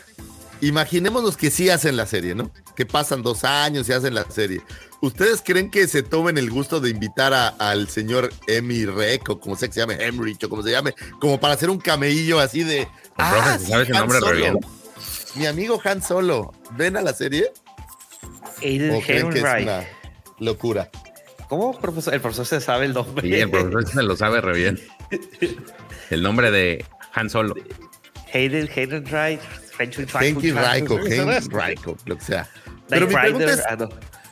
Imaginémonos 0.61 1.37
que 1.37 1.51
sí 1.51 1.69
hacen 1.69 1.95
la 1.95 2.07
serie, 2.07 2.33
¿no? 2.33 2.51
Que 2.75 2.87
pasan 2.87 3.21
dos 3.21 3.43
años 3.43 3.87
y 3.87 3.93
hacen 3.93 4.15
la 4.15 4.23
serie. 4.31 4.61
¿Ustedes 5.01 5.41
creen 5.43 5.71
que 5.71 5.87
se 5.87 6.03
tomen 6.03 6.37
el 6.37 6.51
gusto 6.51 6.79
de 6.79 6.91
invitar 6.91 7.33
al 7.57 7.89
señor 7.89 8.31
Emi 8.47 8.85
Rec 8.85 9.27
o 9.29 9.39
como 9.39 9.55
sea 9.55 9.67
que 9.67 9.73
se 9.73 9.79
llame, 9.79 9.95
Emrich 10.05 10.43
o 10.43 10.49
como 10.49 10.61
se 10.61 10.71
llame, 10.71 10.93
como 11.19 11.39
para 11.39 11.55
hacer 11.55 11.71
un 11.71 11.79
cameillo 11.79 12.39
así 12.39 12.63
de. 12.63 12.87
Ah, 13.17 13.57
¿sabes 13.59 13.89
el 13.89 13.95
nombre 13.95 14.19
re 14.19 14.53
mi 15.35 15.45
amigo 15.45 15.79
Han 15.83 16.01
Solo, 16.01 16.53
¿ven 16.71 16.97
a 16.97 17.01
la 17.01 17.13
serie? 17.13 17.51
Aiden 18.61 18.91
¿O 18.91 19.01
creen 19.01 19.29
que 19.29 19.39
es 19.39 19.43
una 19.43 19.85
locura? 20.39 20.89
¿Cómo, 21.47 21.77
profesor? 21.79 22.13
El 22.13 22.21
profesor 22.21 22.45
se 22.45 22.61
sabe 22.61 22.85
el 22.85 22.93
nombre. 22.93 23.27
Sí, 23.27 23.33
el 23.33 23.49
profesor 23.49 23.87
se 23.87 24.03
lo 24.03 24.15
sabe 24.15 24.41
re 24.41 24.53
bien. 24.53 24.79
El 26.09 26.23
nombre 26.23 26.51
de 26.51 26.85
Han 27.13 27.29
Solo. 27.29 27.55
Hayden, 28.33 28.69
Hayden 28.73 29.03
Wright, 29.05 29.39
Henry 29.79 30.05
Raiko, 30.05 30.97
Henry 30.99 31.47
Raiko, 31.49 31.97
lo 32.05 32.17
que 32.17 32.23
sea. 32.23 32.49
Pero 32.87 33.07
mi 33.07 33.13
pregunta 33.13 33.51
es, 33.51 33.61
ah, 33.67 33.77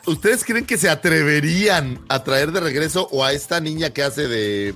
¿ustedes 0.09 0.43
creen 0.43 0.65
que 0.65 0.77
se 0.77 0.89
atreverían 0.89 1.99
a 2.09 2.23
traer 2.23 2.51
de 2.51 2.59
regreso 2.59 3.07
o 3.11 3.23
a 3.23 3.33
esta 3.33 3.59
niña 3.59 3.91
que 3.91 4.03
hace 4.03 4.27
de... 4.27 4.75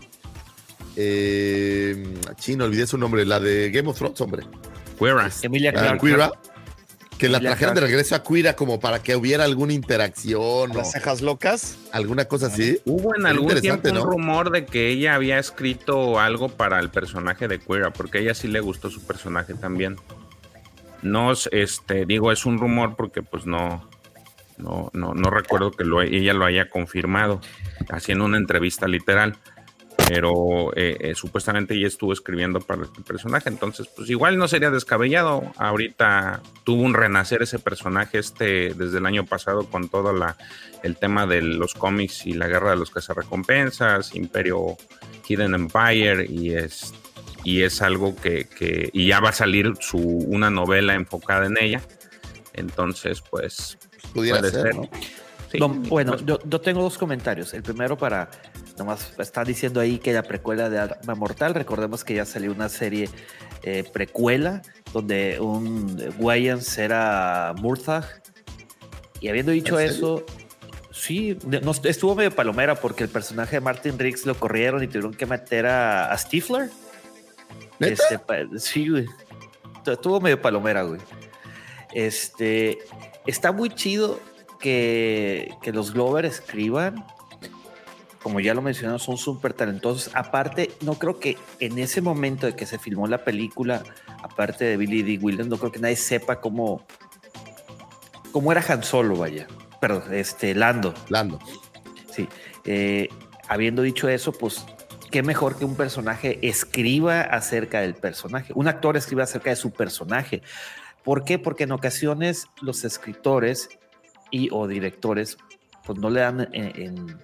Eh, 0.95 2.13
chino, 2.35 2.65
olvidé 2.65 2.85
su 2.85 2.97
nombre, 2.97 3.25
la 3.25 3.39
de 3.39 3.71
Game 3.71 3.89
of 3.89 3.97
Thrones, 3.97 4.21
hombre. 4.21 4.43
Quira. 4.97 5.29
Emilia 5.41 5.73
ah. 5.75 6.31
Que 7.17 7.29
la 7.29 7.39
trajeron 7.39 7.75
de 7.75 7.81
regreso 7.81 8.15
a 8.15 8.23
Quira 8.23 8.55
como 8.55 8.79
para 8.79 9.01
que 9.01 9.15
hubiera 9.15 9.43
alguna 9.43 9.73
interacción. 9.73 10.75
¿Las 10.75 10.91
cejas 10.91 11.21
locas? 11.21 11.77
¿Alguna 11.91 12.25
cosa 12.25 12.47
así? 12.47 12.79
Hubo 12.85 13.15
en 13.15 13.25
algún 13.25 13.59
tiempo 13.61 13.89
un 13.89 14.01
rumor 14.01 14.51
de 14.51 14.65
que 14.65 14.89
ella 14.89 15.15
había 15.15 15.39
escrito 15.39 16.19
algo 16.19 16.49
para 16.49 16.79
el 16.79 16.89
personaje 16.89 17.47
de 17.47 17.59
Quira, 17.59 17.91
porque 17.91 18.17
a 18.17 18.21
ella 18.21 18.35
sí 18.35 18.47
le 18.47 18.59
gustó 18.59 18.89
su 18.89 19.01
personaje 19.01 19.53
también. 19.53 19.95
No, 21.01 21.31
este, 21.51 22.05
digo, 22.05 22.31
es 22.31 22.45
un 22.45 22.57
rumor 22.59 22.95
porque 22.95 23.21
pues 23.21 23.45
no, 23.45 23.89
no, 24.57 24.89
no, 24.93 25.13
no 25.13 25.29
recuerdo 25.29 25.71
que 25.71 25.83
lo, 25.83 26.01
ella 26.01 26.33
lo 26.33 26.45
haya 26.45 26.69
confirmado, 26.69 27.41
haciendo 27.89 28.25
una 28.25 28.37
entrevista 28.37 28.87
literal 28.87 29.37
pero 30.07 30.71
eh, 30.75 30.97
eh, 30.99 31.15
supuestamente 31.15 31.75
ella 31.75 31.87
estuvo 31.87 32.13
escribiendo 32.13 32.59
para 32.59 32.83
el 32.83 33.03
personaje, 33.03 33.49
entonces 33.49 33.87
pues 33.95 34.09
igual 34.09 34.37
no 34.37 34.47
sería 34.47 34.71
descabellado. 34.71 35.51
Ahorita 35.57 36.41
tuvo 36.63 36.81
un 36.81 36.93
renacer 36.93 37.41
ese 37.41 37.59
personaje 37.59 38.19
este 38.19 38.73
desde 38.73 38.97
el 38.97 39.05
año 39.05 39.25
pasado 39.25 39.65
con 39.69 39.89
todo 39.89 40.13
la, 40.13 40.37
el 40.83 40.97
tema 40.97 41.25
de 41.25 41.41
los 41.41 41.73
cómics 41.73 42.25
y 42.25 42.33
la 42.33 42.47
guerra 42.47 42.71
de 42.71 42.77
los 42.77 42.91
cazarrecompensas, 42.91 44.15
Imperio 44.15 44.77
Hidden 45.27 45.53
Empire 45.53 46.25
y 46.25 46.53
es 46.53 46.93
y 47.43 47.61
es 47.61 47.81
algo 47.81 48.15
que, 48.15 48.47
que 48.47 48.89
y 48.93 49.07
ya 49.07 49.19
va 49.19 49.29
a 49.29 49.33
salir 49.33 49.73
su 49.79 49.97
una 49.97 50.49
novela 50.49 50.95
enfocada 50.95 51.45
en 51.45 51.57
ella. 51.59 51.81
Entonces, 52.53 53.21
pues 53.21 53.77
pudiera 54.13 54.41
ser. 54.49 54.75
bueno, 55.59 56.17
yo, 56.17 56.39
yo 56.43 56.61
tengo 56.61 56.81
dos 56.81 56.97
comentarios. 56.97 57.53
El 57.53 57.63
primero 57.63 57.97
para 57.97 58.29
Nomás 58.77 59.13
está 59.19 59.43
diciendo 59.43 59.79
ahí 59.79 59.99
que 59.99 60.13
la 60.13 60.23
precuela 60.23 60.69
de 60.69 60.79
Arma 60.79 61.15
Mortal, 61.15 61.53
recordemos 61.53 62.03
que 62.03 62.15
ya 62.15 62.25
salió 62.25 62.51
una 62.51 62.69
serie 62.69 63.07
eh, 63.61 63.83
precuela 63.91 64.63
donde 64.91 65.39
un 65.39 66.13
Wayans 66.17 66.77
era 66.77 67.53
Murtagh. 67.57 68.05
Y 69.19 69.29
habiendo 69.29 69.51
dicho 69.51 69.79
eso, 69.79 70.25
sí, 70.91 71.37
estuvo 71.83 72.15
medio 72.15 72.31
palomera 72.31 72.75
porque 72.75 73.03
el 73.03 73.09
personaje 73.09 73.57
de 73.57 73.61
Martin 73.61 73.97
Riggs 73.99 74.25
lo 74.25 74.35
corrieron 74.35 74.83
y 74.83 74.87
tuvieron 74.87 75.13
que 75.13 75.25
meter 75.25 75.67
a, 75.67 76.15
Stifler. 76.17 76.69
Este, 77.79 78.19
sí, 78.57 78.89
güey. 78.89 79.05
Estuvo 79.85 80.19
medio 80.19 80.41
palomera, 80.41 80.81
güey. 80.83 80.99
Este, 81.93 82.79
está 83.25 83.51
muy 83.51 83.69
chido 83.69 84.19
que, 84.59 85.53
que 85.61 85.71
los 85.71 85.93
Glover 85.93 86.25
escriban 86.25 87.05
como 88.23 88.39
ya 88.39 88.53
lo 88.53 88.61
mencionamos, 88.61 89.03
son 89.03 89.17
súper 89.17 89.53
talentosos. 89.53 90.09
Aparte, 90.15 90.71
no 90.81 90.93
creo 90.93 91.19
que 91.19 91.37
en 91.59 91.77
ese 91.77 92.01
momento 92.01 92.47
de 92.47 92.55
que 92.55 92.65
se 92.65 92.79
filmó 92.79 93.05
la 93.05 93.25
película, 93.25 93.83
aparte 94.23 94.63
de 94.63 94.77
Billy 94.77 95.03
D. 95.03 95.21
Williams, 95.21 95.49
no 95.49 95.57
creo 95.57 95.73
que 95.73 95.79
nadie 95.79 95.97
sepa 95.97 96.39
cómo, 96.39 96.85
cómo 98.31 98.53
era 98.53 98.63
Han 98.65 98.81
Solo, 98.81 99.17
vaya. 99.17 99.45
Perdón, 99.81 100.13
este, 100.13 100.55
Lando. 100.55 100.93
Lando. 101.09 101.37
Sí. 102.15 102.29
Eh, 102.63 103.09
habiendo 103.49 103.81
dicho 103.81 104.07
eso, 104.07 104.31
pues, 104.31 104.65
qué 105.11 105.21
mejor 105.21 105.57
que 105.57 105.65
un 105.65 105.75
personaje 105.75 106.39
escriba 106.41 107.21
acerca 107.21 107.81
del 107.81 107.93
personaje. 107.93 108.53
Un 108.55 108.69
actor 108.69 108.95
escriba 108.95 109.23
acerca 109.23 109.49
de 109.49 109.57
su 109.57 109.71
personaje. 109.71 110.41
¿Por 111.03 111.25
qué? 111.25 111.39
Porque 111.39 111.63
en 111.63 111.71
ocasiones 111.71 112.47
los 112.61 112.83
escritores 112.83 113.69
y 114.31 114.49
o 114.51 114.67
directores 114.67 115.37
pues 115.85 115.99
no 115.99 116.09
le 116.09 116.21
dan 116.21 116.49
en, 116.53 117.19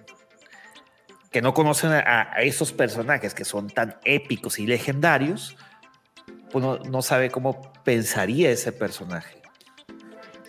que 1.30 1.42
no 1.42 1.54
conocen 1.54 1.92
a, 1.92 2.32
esos 2.42 2.72
personajes 2.72 3.34
que 3.34 3.44
son 3.44 3.68
tan 3.68 3.96
épicos 4.04 4.58
y 4.58 4.66
legendarios, 4.66 5.56
pues 6.50 6.64
no, 6.64 7.02
sabe 7.02 7.30
cómo 7.30 7.72
pensaría 7.84 8.50
ese 8.50 8.72
personaje. 8.72 9.40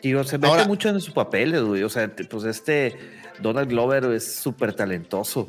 Digo, 0.01 0.23
se 0.23 0.39
mete 0.39 0.65
mucho 0.65 0.89
en 0.89 0.99
su 0.99 1.13
papel, 1.13 1.55
o 1.55 1.89
sea, 1.89 2.13
pues 2.15 2.43
este 2.43 2.97
Donald 3.39 3.69
Glover 3.69 4.05
es 4.05 4.35
súper 4.35 4.73
talentoso. 4.73 5.47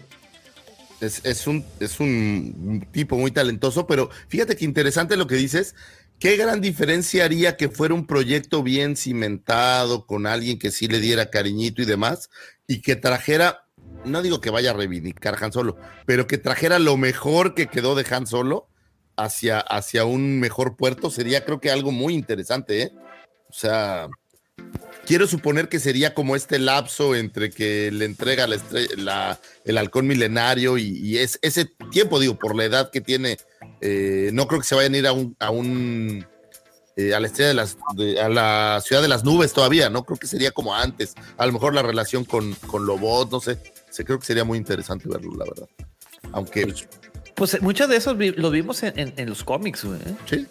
Es, 1.01 1.49
un, 1.49 1.65
es 1.81 1.99
un 1.99 2.87
tipo 2.93 3.17
muy 3.17 3.33
talentoso, 3.33 3.89
pero 3.89 4.09
fíjate 4.29 4.55
que 4.55 4.65
interesante 4.65 5.17
lo 5.17 5.27
que 5.27 5.35
dices. 5.35 5.75
¿Qué 6.23 6.36
gran 6.36 6.61
diferencia 6.61 7.24
haría 7.24 7.57
que 7.57 7.69
fuera 7.69 7.94
un 7.94 8.07
proyecto 8.07 8.62
bien 8.62 8.94
cimentado, 8.94 10.07
con 10.07 10.28
alguien 10.28 10.57
que 10.57 10.70
sí 10.70 10.86
le 10.86 11.01
diera 11.01 11.31
cariñito 11.31 11.82
y 11.82 11.85
demás, 11.85 12.31
y 12.69 12.81
que 12.81 12.94
trajera, 12.94 13.66
no 14.05 14.23
digo 14.23 14.40
que 14.40 14.51
vaya 14.51 14.70
a 14.70 14.74
reivindicar 14.74 15.36
Han 15.43 15.53
Solo, 15.53 15.77
pero 16.07 16.28
que 16.28 16.39
trajera 16.39 16.78
lo 16.78 16.97
mejor 16.97 17.55
que 17.57 17.66
quedó 17.66 17.97
de 17.97 18.07
Han 18.09 18.28
Solo 18.28 18.69
hacia, 19.16 19.59
hacia 19.59 20.05
un 20.05 20.39
mejor 20.39 20.77
puerto? 20.77 21.11
Sería 21.11 21.44
creo 21.44 21.59
que 21.59 21.73
algo 21.73 21.90
muy 21.90 22.15
interesante, 22.15 22.82
¿eh? 22.82 22.93
O 23.49 23.53
sea, 23.53 24.07
quiero 25.07 25.27
suponer 25.27 25.69
que 25.69 25.79
sería 25.79 26.15
como 26.15 26.37
este 26.37 26.59
lapso 26.59 27.15
entre 27.15 27.51
que 27.51 27.91
le 27.91 28.05
entrega 28.05 28.47
la, 28.97 29.39
el 29.65 29.79
halcón 29.79 30.07
milenario 30.07 30.79
y, 30.79 31.19
es 31.19 31.39
ese 31.43 31.66
tiempo, 31.91 32.20
digo, 32.20 32.39
por 32.39 32.57
la 32.57 32.65
edad 32.65 32.91
que 32.91 33.01
tiene, 33.01 33.39
eh, 33.81 34.31
no 34.33 34.47
creo 34.47 34.61
que 34.61 34.66
se 34.66 34.74
vayan 34.74 34.95
a 34.95 34.99
ir 34.99 35.07
a 35.07 35.12
un, 35.12 35.37
a 35.39 35.51
un 35.51 36.27
eh, 36.97 37.15
a 37.15 37.20
la 37.20 37.27
estrella 37.27 37.49
de 37.49 37.55
las, 37.55 37.77
a 38.20 38.29
la 38.29 38.81
ciudad 38.85 39.03
de 39.03 39.09
las 39.09 39.24
nubes 39.24 39.53
todavía, 39.53 39.91
no 39.91 40.05
creo 40.05 40.19
que 40.19 40.27
sería 40.27 40.51
como 40.51 40.74
antes, 40.74 41.15
a 41.37 41.47
lo 41.47 41.53
mejor 41.53 41.74
la 41.74 41.83
relación 41.83 42.24
con, 42.24 42.55
con 42.66 42.87
Lobot, 42.87 43.31
no 43.31 43.41
sé, 43.41 43.59
se 43.91 44.05
creo 44.05 44.19
que 44.19 44.27
sería 44.27 44.45
muy 44.45 44.59
interesante 44.59 45.09
verlo, 45.09 45.33
la 45.37 45.45
verdad. 45.45 45.69
Aunque... 46.33 46.66
Pues, 46.66 46.89
pues 47.35 47.62
muchos 47.62 47.89
de 47.89 47.97
esos 47.97 48.16
lo 48.19 48.51
vimos 48.51 48.83
en, 48.83 49.15
en, 49.16 49.29
los 49.29 49.43
cómics, 49.43 49.85
¿eh? 49.85 50.16
Sí. 50.27 50.47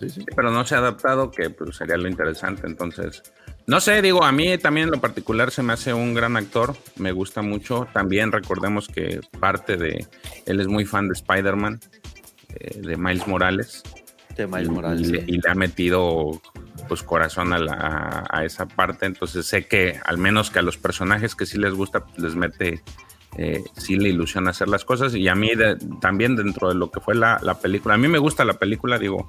Sí, 0.00 0.10
sí. 0.10 0.24
Pero 0.34 0.52
no 0.52 0.64
se 0.64 0.76
ha 0.76 0.78
adaptado, 0.78 1.30
que 1.30 1.50
pues, 1.50 1.76
sería 1.76 1.96
lo 1.96 2.08
interesante. 2.08 2.66
Entonces, 2.66 3.22
no 3.68 3.80
sé, 3.80 4.00
digo, 4.00 4.24
a 4.24 4.32
mí 4.32 4.56
también 4.56 4.86
en 4.86 4.92
lo 4.92 4.98
particular 4.98 5.50
se 5.50 5.62
me 5.62 5.74
hace 5.74 5.92
un 5.92 6.14
gran 6.14 6.38
actor, 6.38 6.74
me 6.96 7.12
gusta 7.12 7.42
mucho. 7.42 7.86
También 7.92 8.32
recordemos 8.32 8.88
que 8.88 9.20
parte 9.38 9.76
de, 9.76 10.06
él 10.46 10.60
es 10.60 10.68
muy 10.68 10.86
fan 10.86 11.06
de 11.06 11.12
Spider-Man, 11.12 11.78
eh, 12.54 12.80
de 12.80 12.96
Miles 12.96 13.28
Morales. 13.28 13.82
De 14.34 14.46
Miles 14.46 14.70
Morales. 14.70 15.08
Y, 15.26 15.36
le 15.36 15.50
ha 15.50 15.54
metido 15.54 16.40
pues 16.88 17.02
corazón 17.02 17.52
a, 17.52 18.42
esa 18.42 18.64
parte, 18.64 19.04
entonces 19.04 19.44
sé 19.44 19.66
que 19.66 20.00
al 20.02 20.16
menos 20.16 20.50
que 20.50 20.60
a 20.60 20.62
los 20.62 20.78
personajes 20.78 21.34
que 21.34 21.44
sí 21.44 21.58
les 21.58 21.74
gusta, 21.74 22.06
pues, 22.06 22.20
les 22.20 22.36
mete, 22.36 22.82
eh, 23.36 23.62
sí 23.76 23.96
le 23.96 24.08
ilusiona 24.08 24.52
hacer 24.52 24.68
las 24.68 24.86
cosas. 24.86 25.14
Y 25.14 25.28
a 25.28 25.34
mí 25.34 25.50
también 26.00 26.36
dentro 26.36 26.70
de 26.70 26.74
lo 26.74 26.90
que 26.90 27.00
fue 27.00 27.14
la, 27.14 27.38
la 27.42 27.60
película, 27.60 27.96
a 27.96 27.98
mí 27.98 28.08
me 28.08 28.16
gusta 28.16 28.46
la 28.46 28.54
película, 28.54 28.98
digo, 28.98 29.28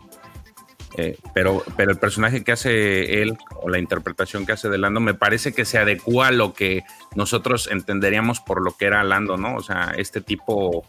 eh, 0.98 1.18
pero, 1.34 1.64
pero 1.78 1.91
el 1.91 1.98
personaje 1.98 2.44
que 2.44 2.52
hace 2.52 3.22
él 3.22 3.38
o 3.61 3.70
la 3.70 3.80
interpretación 3.80 4.45
que 4.45 4.53
hace 4.53 4.70
de 4.70 4.78
Lando 4.78 4.99
me 4.99 5.14
parece 5.14 5.53
que 5.53 5.66
se 5.66 5.78
adecua 5.78 6.28
a 6.28 6.32
lo 6.32 6.53
que 6.53 6.84
nosotros 7.16 7.70
entenderíamos 7.72 8.40
por 8.40 8.64
lo 8.64 8.76
que 8.76 8.86
era 8.86 9.03
Lando, 9.03 9.38
¿no? 9.38 9.56
O 9.56 9.61
sea, 9.61 9.94
este 9.98 10.22
tipo, 10.22 10.86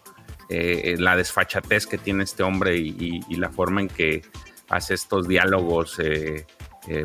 eh, 0.48 0.96
la 0.98 1.16
desfachatez 1.16 1.86
que 1.86 1.98
tiene 1.98 2.24
este 2.24 2.42
hombre 2.42 2.76
y, 2.76 3.20
la 3.36 3.50
forma 3.50 3.82
en 3.82 3.88
que 3.88 4.22
hace 4.68 4.94
estos 4.94 5.28
diálogos 5.28 5.98
eh, 5.98 6.46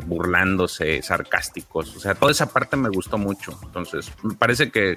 burlándose, 0.06 1.02
sarcásticos. 1.02 1.94
O 1.96 2.00
sea, 2.00 2.14
toda 2.14 2.32
esa 2.32 2.46
parte 2.52 2.76
me 2.76 2.88
gustó 2.88 3.18
mucho. 3.18 3.58
Entonces, 3.62 4.10
me 4.22 4.34
parece 4.34 4.70
que 4.70 4.96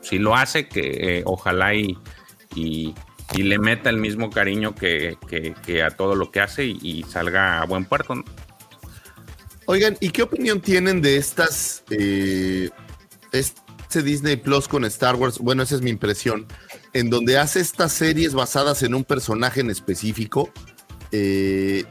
si 0.00 0.18
lo 0.18 0.36
hace, 0.36 0.68
que 0.68 1.22
ojalá 1.26 1.74
y 1.74 2.94
le 3.32 3.58
meta 3.58 3.90
el 3.90 3.96
mismo 3.96 4.30
cariño 4.30 4.74
que, 4.74 5.16
a 5.84 5.90
todo 5.90 6.14
lo 6.14 6.30
que 6.30 6.40
hace 6.40 6.64
y, 6.64 7.04
salga 7.08 7.60
a 7.60 7.66
buen 7.66 7.84
puerto. 7.84 8.14
Oigan, 9.66 9.96
¿y 10.00 10.10
qué 10.10 10.22
opinión 10.22 10.60
tienen 10.60 11.00
de 11.00 11.16
estas, 11.16 11.84
eh, 11.90 12.68
este 13.32 14.02
Disney 14.02 14.36
Plus 14.36 14.68
con 14.68 14.84
Star 14.84 15.16
Wars? 15.16 15.38
Bueno, 15.38 15.62
esa 15.62 15.74
es 15.74 15.80
mi 15.80 15.90
impresión, 15.90 16.46
en 16.92 17.08
donde 17.08 17.38
hace 17.38 17.60
estas 17.60 17.92
series 17.92 18.34
basadas 18.34 18.82
en 18.82 18.94
un 18.94 19.04
personaje 19.04 19.62
en 19.62 19.70
específico, 19.70 20.50
eh, 21.12 21.84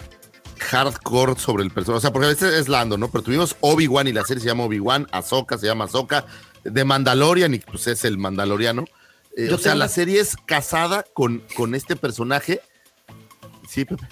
hardcore 0.59 1.39
sobre 1.39 1.63
el 1.63 1.71
personaje. 1.71 1.97
O 1.97 2.01
sea, 2.01 2.13
porque 2.13 2.27
a 2.27 2.29
veces 2.29 2.53
es 2.53 2.69
Lando, 2.69 2.97
¿no? 2.97 3.09
Pero 3.09 3.23
tuvimos 3.23 3.55
Obi-Wan 3.59 4.07
y 4.07 4.13
la 4.13 4.23
serie 4.23 4.41
se 4.41 4.47
llama 4.47 4.65
Obi-Wan, 4.65 5.07
Ahsoka 5.11 5.57
se 5.57 5.65
llama 5.65 5.85
Ahsoka, 5.85 6.25
de 6.63 6.85
Mandalorian 6.85 7.53
y 7.53 7.59
pues 7.59 7.87
es 7.87 8.05
el 8.05 8.17
Mandaloriano. 8.17 8.85
Eh, 9.35 9.51
o 9.51 9.57
sea, 9.57 9.75
la 9.75 9.87
serie 9.87 10.19
es 10.19 10.35
casada 10.35 11.05
con, 11.13 11.43
con 11.55 11.75
este 11.75 11.95
personaje. 11.95 12.61
Sí, 13.67 13.85
Pepe. 13.85 14.07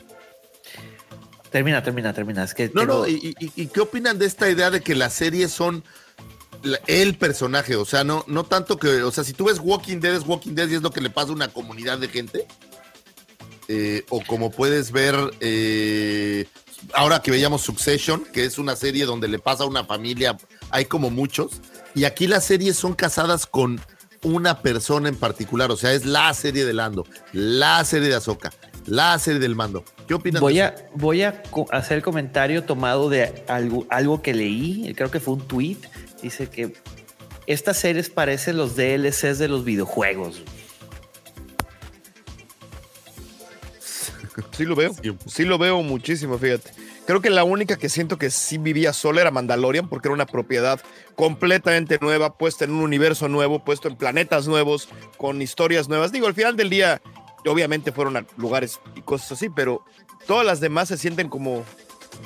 Termina, 1.51 1.83
termina, 1.83 2.13
termina. 2.13 2.43
Es 2.43 2.53
que 2.53 2.71
no, 2.73 2.85
no, 2.85 3.07
y, 3.07 3.35
qué 3.73 3.81
opinan 3.81 4.17
de 4.17 4.25
esta 4.25 4.49
idea 4.49 4.71
de 4.71 4.81
que 4.81 4.95
las 4.95 5.13
series 5.13 5.51
son 5.51 5.83
el 6.87 7.17
personaje? 7.17 7.75
O 7.75 7.85
sea, 7.85 8.03
no, 8.03 8.23
no 8.27 8.45
tanto 8.45 8.77
que, 8.77 9.03
o 9.03 9.11
sea, 9.11 9.23
si 9.23 9.33
tú 9.33 9.45
ves 9.45 9.59
Walking 9.61 9.99
Dead, 9.99 10.15
es 10.15 10.25
Walking 10.25 10.53
Dead 10.53 10.69
y 10.69 10.75
es 10.75 10.81
lo 10.81 10.91
que 10.91 11.01
le 11.01 11.09
pasa 11.09 11.29
a 11.29 11.33
una 11.33 11.49
comunidad 11.49 11.97
de 11.99 12.07
gente. 12.07 12.47
Eh, 13.67 14.05
o 14.09 14.21
como 14.25 14.49
puedes 14.49 14.91
ver, 14.91 15.15
eh, 15.41 16.45
ahora 16.93 17.21
que 17.21 17.31
veíamos 17.31 17.61
Succession, 17.61 18.23
que 18.33 18.45
es 18.45 18.57
una 18.57 18.75
serie 18.75 19.05
donde 19.05 19.27
le 19.27 19.39
pasa 19.39 19.63
a 19.63 19.67
una 19.67 19.83
familia, 19.83 20.37
hay 20.69 20.85
como 20.85 21.09
muchos. 21.09 21.61
Y 21.95 22.05
aquí 22.05 22.27
las 22.27 22.45
series 22.45 22.77
son 22.77 22.93
casadas 22.93 23.45
con 23.45 23.81
una 24.23 24.61
persona 24.61 25.09
en 25.09 25.15
particular, 25.15 25.71
o 25.71 25.77
sea, 25.77 25.93
es 25.93 26.05
la 26.05 26.33
serie 26.33 26.65
de 26.65 26.73
Lando, 26.73 27.05
la 27.33 27.83
serie 27.85 28.09
de 28.09 28.15
Azoka, 28.15 28.51
la 28.85 29.17
serie 29.19 29.39
del 29.39 29.55
mando. 29.55 29.83
¿Qué 30.07 30.13
opinas? 30.13 30.41
Voy, 30.41 30.59
a, 30.59 30.75
voy 30.95 31.23
a 31.23 31.41
hacer 31.71 31.97
el 31.97 32.03
comentario 32.03 32.63
tomado 32.63 33.09
de 33.09 33.43
algo, 33.47 33.85
algo 33.89 34.21
que 34.21 34.33
leí, 34.33 34.93
creo 34.95 35.09
que 35.09 35.19
fue 35.19 35.35
un 35.35 35.47
tweet, 35.47 35.77
dice 36.21 36.49
que 36.49 36.73
estas 37.47 37.77
series 37.77 38.09
parecen 38.09 38.57
los 38.57 38.75
DLCs 38.75 39.39
de 39.39 39.47
los 39.47 39.65
videojuegos. 39.65 40.41
Sí 44.55 44.65
lo 44.65 44.75
veo, 44.75 44.95
sí 45.25 45.43
lo 45.43 45.57
veo 45.57 45.81
muchísimo, 45.81 46.37
fíjate. 46.37 46.71
Creo 47.05 47.19
que 47.19 47.29
la 47.29 47.43
única 47.43 47.77
que 47.77 47.89
siento 47.89 48.17
que 48.17 48.29
sí 48.29 48.57
vivía 48.57 48.93
sola 48.93 49.21
era 49.21 49.31
Mandalorian, 49.31 49.89
porque 49.89 50.07
era 50.07 50.13
una 50.13 50.25
propiedad 50.25 50.79
completamente 51.15 51.97
nueva, 51.99 52.37
puesta 52.37 52.65
en 52.65 52.71
un 52.71 52.81
universo 52.81 53.27
nuevo, 53.27 53.63
puesto 53.63 53.87
en 53.87 53.95
planetas 53.95 54.47
nuevos, 54.47 54.87
con 55.17 55.41
historias 55.41 55.89
nuevas. 55.89 56.11
Digo, 56.11 56.27
al 56.27 56.35
final 56.35 56.55
del 56.55 56.69
día, 56.69 57.01
obviamente 57.45 57.91
fueron 57.91 58.17
a 58.17 58.25
lugares 58.37 58.79
y 58.95 59.01
cosas 59.01 59.31
así, 59.33 59.49
pero 59.49 59.83
todas 60.27 60.45
las 60.45 60.59
demás 60.59 60.89
se 60.89 60.97
sienten 60.97 61.27
como 61.27 61.65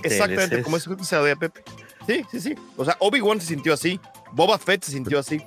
exactamente 0.04 0.62
como 0.62 0.78
eso 0.78 0.96
que 0.96 1.04
se 1.04 1.16
de 1.18 1.36
Pepe. 1.36 1.64
Sí, 2.06 2.26
sí, 2.32 2.40
sí. 2.40 2.56
O 2.78 2.86
sea, 2.86 2.98
Obi-Wan 3.00 3.40
se 3.40 3.48
sintió 3.48 3.74
así, 3.74 4.00
Boba 4.34 4.58
Fett 4.58 4.84
se 4.84 4.92
sintió 4.92 5.20
así. 5.20 5.42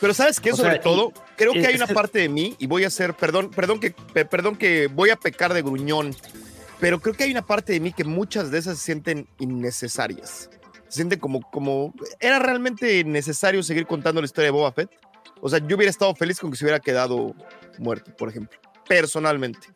Pero 0.00 0.14
sabes 0.14 0.40
qué, 0.40 0.54
sobre 0.54 0.78
todo, 0.78 1.12
creo 1.36 1.52
que 1.52 1.66
hay 1.66 1.74
una 1.76 1.86
parte 1.86 2.18
de 2.18 2.28
mí 2.28 2.56
y 2.58 2.66
voy 2.66 2.84
a 2.84 2.86
hacer, 2.86 3.14
perdón, 3.14 3.50
perdón 3.50 3.80
que, 3.80 3.90
perdón 3.90 4.56
que 4.56 4.86
voy 4.86 5.10
a 5.10 5.16
pecar 5.16 5.52
de 5.52 5.62
gruñón 5.62 6.16
pero 6.80 6.98
creo 6.98 7.14
que 7.14 7.24
hay 7.24 7.30
una 7.30 7.46
parte 7.46 7.74
de 7.74 7.80
mí 7.80 7.92
que 7.92 8.04
muchas 8.04 8.50
de 8.50 8.58
esas 8.58 8.78
se 8.78 8.84
sienten 8.86 9.28
innecesarias. 9.38 10.50
Se 10.88 10.96
sienten 10.96 11.20
como, 11.20 11.42
como, 11.42 11.94
¿era 12.18 12.38
realmente 12.38 13.04
necesario 13.04 13.62
seguir 13.62 13.86
contando 13.86 14.20
la 14.20 14.24
historia 14.24 14.46
de 14.46 14.52
Boba 14.52 14.72
Fett? 14.72 14.90
O 15.40 15.48
sea, 15.48 15.58
yo 15.58 15.76
hubiera 15.76 15.90
estado 15.90 16.14
feliz 16.14 16.40
con 16.40 16.50
que 16.50 16.56
se 16.56 16.64
hubiera 16.64 16.80
quedado 16.80 17.34
muerto, 17.78 18.14
por 18.16 18.30
ejemplo, 18.30 18.58
personalmente. 18.88 19.68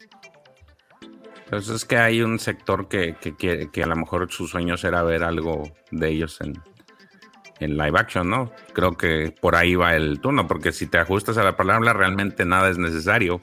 Pues 1.48 1.68
es 1.68 1.85
que 1.85 1.98
hay 1.98 2.22
un 2.22 2.39
sector 2.39 2.89
que, 2.89 3.16
que, 3.16 3.68
que, 3.70 3.82
a 3.82 3.86
lo 3.86 3.97
mejor 3.97 4.31
sus 4.32 4.51
sueños 4.51 4.82
era 4.82 5.02
ver 5.02 5.22
algo 5.22 5.70
de 5.90 6.09
ellos 6.09 6.40
en, 6.40 6.55
en 7.60 7.76
live 7.76 7.98
action, 7.98 8.28
¿no? 8.28 8.51
Creo 8.72 8.97
que 8.97 9.32
por 9.40 9.55
ahí 9.55 9.74
va 9.74 9.94
el 9.94 10.20
turno, 10.20 10.47
porque 10.47 10.72
si 10.72 10.86
te 10.86 10.98
ajustas 10.98 11.36
a 11.36 11.44
la 11.44 11.56
palabra, 11.56 11.93
realmente 11.93 12.44
nada 12.44 12.70
es 12.70 12.78
necesario 12.78 13.40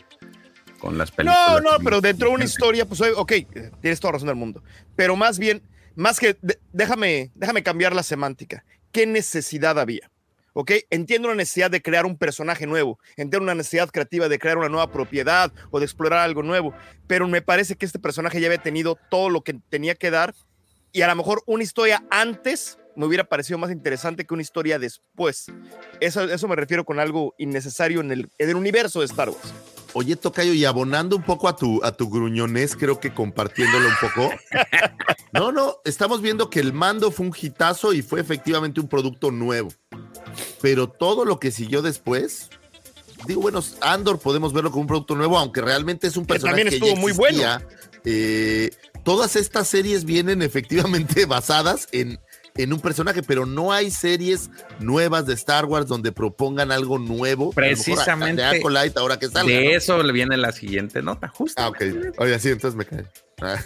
con 0.81 0.97
las 0.97 1.11
películas. 1.11 1.61
No, 1.61 1.77
no, 1.77 1.83
pero 1.83 2.01
dentro 2.01 2.29
de 2.29 2.35
una 2.35 2.43
historia, 2.43 2.85
pues, 2.85 2.99
ok, 3.01 3.33
tienes 3.81 3.99
toda 3.99 4.13
razón 4.13 4.27
del 4.27 4.35
mundo. 4.35 4.63
Pero 4.95 5.15
más 5.15 5.37
bien, 5.37 5.61
más 5.95 6.19
que, 6.19 6.35
déjame, 6.73 7.31
déjame 7.35 7.61
cambiar 7.61 7.95
la 7.95 8.03
semántica. 8.03 8.65
¿Qué 8.91 9.05
necesidad 9.05 9.79
había? 9.79 10.09
¿ok? 10.53 10.71
Entiendo 10.89 11.27
una 11.27 11.37
necesidad 11.37 11.71
de 11.71 11.81
crear 11.81 12.05
un 12.05 12.17
personaje 12.17 12.67
nuevo, 12.67 12.99
entiendo 13.11 13.43
una 13.43 13.55
necesidad 13.55 13.89
creativa 13.89 14.27
de 14.27 14.39
crear 14.39 14.57
una 14.57 14.69
nueva 14.69 14.91
propiedad 14.91 15.51
o 15.69 15.79
de 15.79 15.85
explorar 15.85 16.19
algo 16.19 16.43
nuevo, 16.43 16.73
pero 17.07 17.27
me 17.27 17.41
parece 17.41 17.75
que 17.75 17.85
este 17.85 17.99
personaje 17.99 18.41
ya 18.41 18.47
había 18.47 18.61
tenido 18.61 18.97
todo 19.09 19.29
lo 19.29 19.41
que 19.41 19.53
tenía 19.69 19.95
que 19.95 20.11
dar 20.11 20.33
y 20.91 21.03
a 21.03 21.07
lo 21.07 21.15
mejor 21.15 21.41
una 21.45 21.63
historia 21.63 22.03
antes 22.09 22.77
me 22.97 23.05
hubiera 23.05 23.23
parecido 23.23 23.57
más 23.57 23.71
interesante 23.71 24.25
que 24.25 24.33
una 24.33 24.41
historia 24.41 24.77
después. 24.77 25.45
Eso, 26.01 26.23
eso 26.23 26.47
me 26.49 26.57
refiero 26.57 26.83
con 26.83 26.99
algo 26.99 27.33
innecesario 27.37 28.01
en 28.01 28.11
el, 28.11 28.29
en 28.37 28.49
el 28.49 28.55
universo 28.57 28.99
de 28.99 29.05
Star 29.05 29.29
Wars. 29.29 29.53
Oye, 29.93 30.15
Tocayo, 30.15 30.53
y 30.53 30.65
abonando 30.65 31.15
un 31.15 31.23
poco 31.23 31.47
a 31.47 31.55
tu, 31.55 31.83
a 31.83 31.91
tu 31.91 32.09
gruñones, 32.09 32.75
creo 32.75 32.99
que 32.99 33.13
compartiéndolo 33.13 33.87
un 33.87 33.95
poco. 34.01 34.33
No, 35.33 35.53
no, 35.53 35.77
estamos 35.85 36.21
viendo 36.21 36.49
que 36.49 36.59
el 36.59 36.73
mando 36.73 37.09
fue 37.09 37.25
un 37.25 37.33
hitazo 37.39 37.93
y 37.93 38.01
fue 38.01 38.19
efectivamente 38.19 38.81
un 38.81 38.89
producto 38.89 39.31
nuevo. 39.31 39.69
Pero 40.61 40.89
todo 40.89 41.23
lo 41.23 41.39
que 41.39 41.51
siguió 41.51 41.81
después, 41.81 42.49
digo, 43.27 43.39
bueno, 43.39 43.63
Andor 43.79 44.19
podemos 44.19 44.51
verlo 44.51 44.71
como 44.71 44.81
un 44.81 44.87
producto 44.87 45.15
nuevo, 45.15 45.39
aunque 45.39 45.61
realmente 45.61 46.07
es 46.07 46.17
un 46.17 46.25
personaje 46.25 46.65
que, 46.65 46.75
estuvo 46.75 46.97
muy 46.97 47.13
bueno. 47.13 47.41
Eh, 48.03 48.71
todas 49.05 49.37
estas 49.37 49.69
series 49.69 50.03
vienen 50.03 50.41
efectivamente 50.41 51.25
basadas 51.27 51.87
en, 51.93 52.19
en 52.55 52.73
un 52.73 52.79
personaje, 52.79 53.23
pero 53.23 53.45
no 53.45 53.71
hay 53.71 53.91
series 53.91 54.49
nuevas 54.79 55.25
de 55.25 55.33
Star 55.33 55.65
Wars 55.65 55.87
donde 55.87 56.11
propongan 56.11 56.71
algo 56.71 56.99
nuevo. 56.99 57.51
Precisamente. 57.51 58.41
De 58.41 58.93
ahora 58.95 59.17
que 59.17 59.27
salga, 59.27 59.47
De 59.47 59.75
eso 59.75 60.01
le 60.03 60.11
viene 60.11 60.37
la 60.37 60.51
siguiente 60.51 61.01
nota, 61.01 61.27
justo. 61.29 61.61
Ah, 61.61 61.69
ok. 61.69 61.81
Oye, 62.17 62.39
sí, 62.39 62.49
entonces 62.49 62.75
me 62.77 62.85
cae. 62.85 63.05
Ah. 63.41 63.57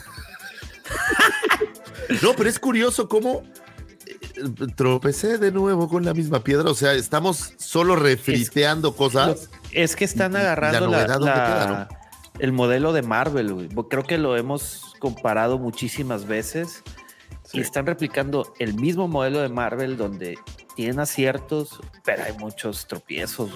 no, 2.22 2.34
pero 2.36 2.50
es 2.50 2.60
curioso 2.60 3.10
cómo 3.10 3.44
eh, 4.08 4.68
tropecé 4.76 5.38
de 5.38 5.52
nuevo 5.52 5.90
con 5.90 6.06
la 6.06 6.14
misma 6.14 6.44
piedra. 6.44 6.70
O 6.70 6.76
sea, 6.76 6.94
estamos 6.94 7.54
solo 7.58 7.96
refriteando 7.96 8.96
cosas. 8.96 9.50
Es 9.72 9.96
que 9.96 10.06
están 10.06 10.36
agarrando 10.36 10.88
la, 10.88 11.90
el 12.40 12.52
modelo 12.52 12.94
de 12.94 13.02
Marvel. 13.02 13.70
Creo 13.90 14.04
que 14.04 14.18
lo 14.18 14.38
hemos 14.38 14.94
comparado 15.00 15.58
muchísimas 15.58 16.26
veces 16.26 16.84
y 17.54 17.62
están 17.62 17.86
replicando 17.86 18.54
el 18.60 18.74
mismo 18.74 19.08
modelo 19.08 19.42
de 19.42 19.50
Marvel 19.50 19.98
donde 19.98 20.38
tienen 20.76 21.00
aciertos, 21.00 21.80
pero 22.04 22.24
hay 22.24 22.34
muchos 22.34 22.88
tropiezos. 22.88 23.52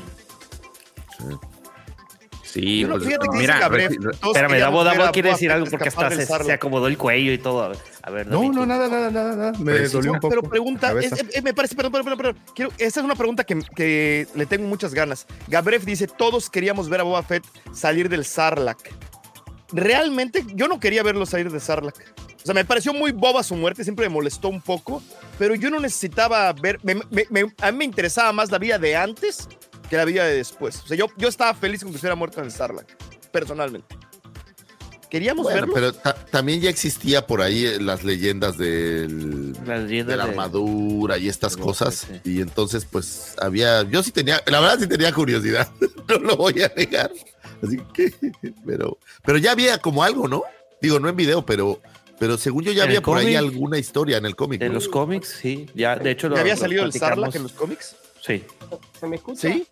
Sí, 2.44 2.84
pues, 2.84 3.06
mira, 3.34 3.70
espérame, 4.24 4.58
Davo, 4.58 4.84
Davo 4.84 5.12
quiere 5.12 5.30
decir 5.30 5.52
algo 5.52 5.68
porque 5.70 5.90
hasta 5.90 6.10
se, 6.10 6.52
acomodó 6.52 6.88
el 6.88 6.98
cuello 6.98 7.32
y 7.32 7.38
todo. 7.38 7.72
A 8.02 8.10
ver, 8.10 8.26
no, 8.26 8.52
no, 8.52 8.66
nada, 8.66 8.88
nada, 8.88 9.12
nada, 9.12 9.36
nada. 9.36 9.52
Me 9.60 9.88
dolió 9.88 10.14
un 10.14 10.20
poco. 10.20 10.30
Pero 10.30 10.42
pregunta, 10.50 10.92
me 11.44 11.54
parece, 11.54 11.76
perdón, 11.76 11.92
perdón, 11.92 12.18
perdón, 12.18 12.38
quiero, 12.56 12.72
esa 12.80 13.02
es 13.02 13.06
una 13.06 13.16
pregunta 13.16 13.44
que, 13.44 13.60
que, 13.76 14.28
le 14.34 14.48
tengo 14.48 14.68
muchas 14.68 14.96
ganas. 14.96 15.28
Gabref 15.48 15.86
dice, 15.86 16.08
todos 16.08 16.50
queríamos 16.50 16.90
ver 16.90 17.02
a 17.02 17.04
Boba 17.04 17.22
Fett 17.22 17.46
salir 17.72 18.10
del 18.10 18.26
Sarlacc. 18.26 18.80
Realmente, 19.72 20.46
yo 20.56 20.68
no 20.68 20.80
quería 20.80 21.04
verlo 21.04 21.26
salir 21.26 21.52
de 21.52 21.60
Sarlacc. 21.60 21.96
O 22.42 22.46
sea, 22.46 22.54
me 22.54 22.66
pareció 22.66 22.94
muy 22.94 23.12
boba 23.12 23.44
su 23.44 23.56
muerte, 23.56 23.84
siempre 23.84 24.08
me 24.08 24.14
molestó 24.14 24.50
un 24.50 24.62
poco, 24.62 25.04
pero 25.38 25.56
yo 25.56 25.70
no 25.70 25.80
necesitaba 25.80 26.52
ver, 26.54 26.80
a 27.62 27.72
mí 27.72 27.78
me 27.78 27.86
interesaba 27.86 28.32
más 28.32 28.50
la 28.50 28.58
vida 28.58 28.80
de 28.80 28.96
antes 28.96 29.48
que 29.90 29.98
la 29.98 30.06
vida 30.06 30.26
de 30.26 30.36
después. 30.36 30.82
O 30.84 30.88
sea, 30.88 30.98
yo, 30.98 31.08
yo 31.18 31.28
estaba 31.28 31.54
feliz 31.54 31.82
con 31.82 31.92
que 31.92 31.96
estuviera 31.96 32.16
muerto 32.16 32.40
en 32.40 32.46
el 32.46 32.52
Starlight, 32.52 32.88
personalmente. 33.32 33.96
Queríamos 35.10 35.48
verlo. 35.48 35.74
Pero 35.74 35.92
también 35.94 36.62
ya 36.62 36.70
existía 36.70 37.26
por 37.26 37.42
ahí 37.42 37.66
eh, 37.66 37.80
las 37.82 38.04
leyendas 38.04 38.60
del, 38.60 39.54
de 39.54 40.16
la 40.16 40.24
armadura 40.24 41.18
y 41.18 41.28
estas 41.28 41.58
cosas. 41.58 42.08
Y 42.24 42.42
entonces, 42.42 42.86
pues 42.86 43.34
había. 43.42 43.82
Yo 43.90 44.04
sí 44.04 44.12
tenía, 44.12 44.42
la 44.46 44.60
verdad 44.60 44.80
sí 44.80 44.88
tenía 44.88 45.12
curiosidad. 45.12 45.68
no 46.08 46.20
lo 46.20 46.38
voy 46.38 46.62
a 46.62 46.72
negar. 46.76 47.12
Así 47.62 47.78
que, 47.94 48.14
pero, 48.66 48.98
pero 49.24 49.38
ya 49.38 49.52
había 49.52 49.78
como 49.80 50.04
algo, 50.04 50.28
¿no? 50.28 50.44
Digo, 50.82 51.00
no 51.00 51.10
en 51.10 51.16
video, 51.16 51.46
pero 51.46 51.82
pero 52.20 52.38
según 52.38 52.66
yo 52.66 52.74
ya 52.74 52.84
había 52.84 53.02
por 53.02 53.18
ahí 53.18 53.36
alguna 53.36 53.78
historia 53.78 54.18
en 54.18 54.26
el 54.26 54.36
cómic. 54.36 54.62
En 54.62 54.74
los 54.74 54.90
cómics, 54.90 55.30
sí. 55.42 55.68
Ya, 55.74 55.96
de 55.96 56.12
hecho, 56.12 56.28
lo, 56.28 56.38
había 56.38 56.58
salido 56.58 56.84
el 56.84 56.92
Sarlacc 56.92 57.36
en 57.36 57.44
los 57.44 57.54
cómics? 57.54 57.96
Sí. 58.22 58.44
¿Se 59.00 59.08
me 59.08 59.16
escucha? 59.16 59.50
Sí. 59.50 59.66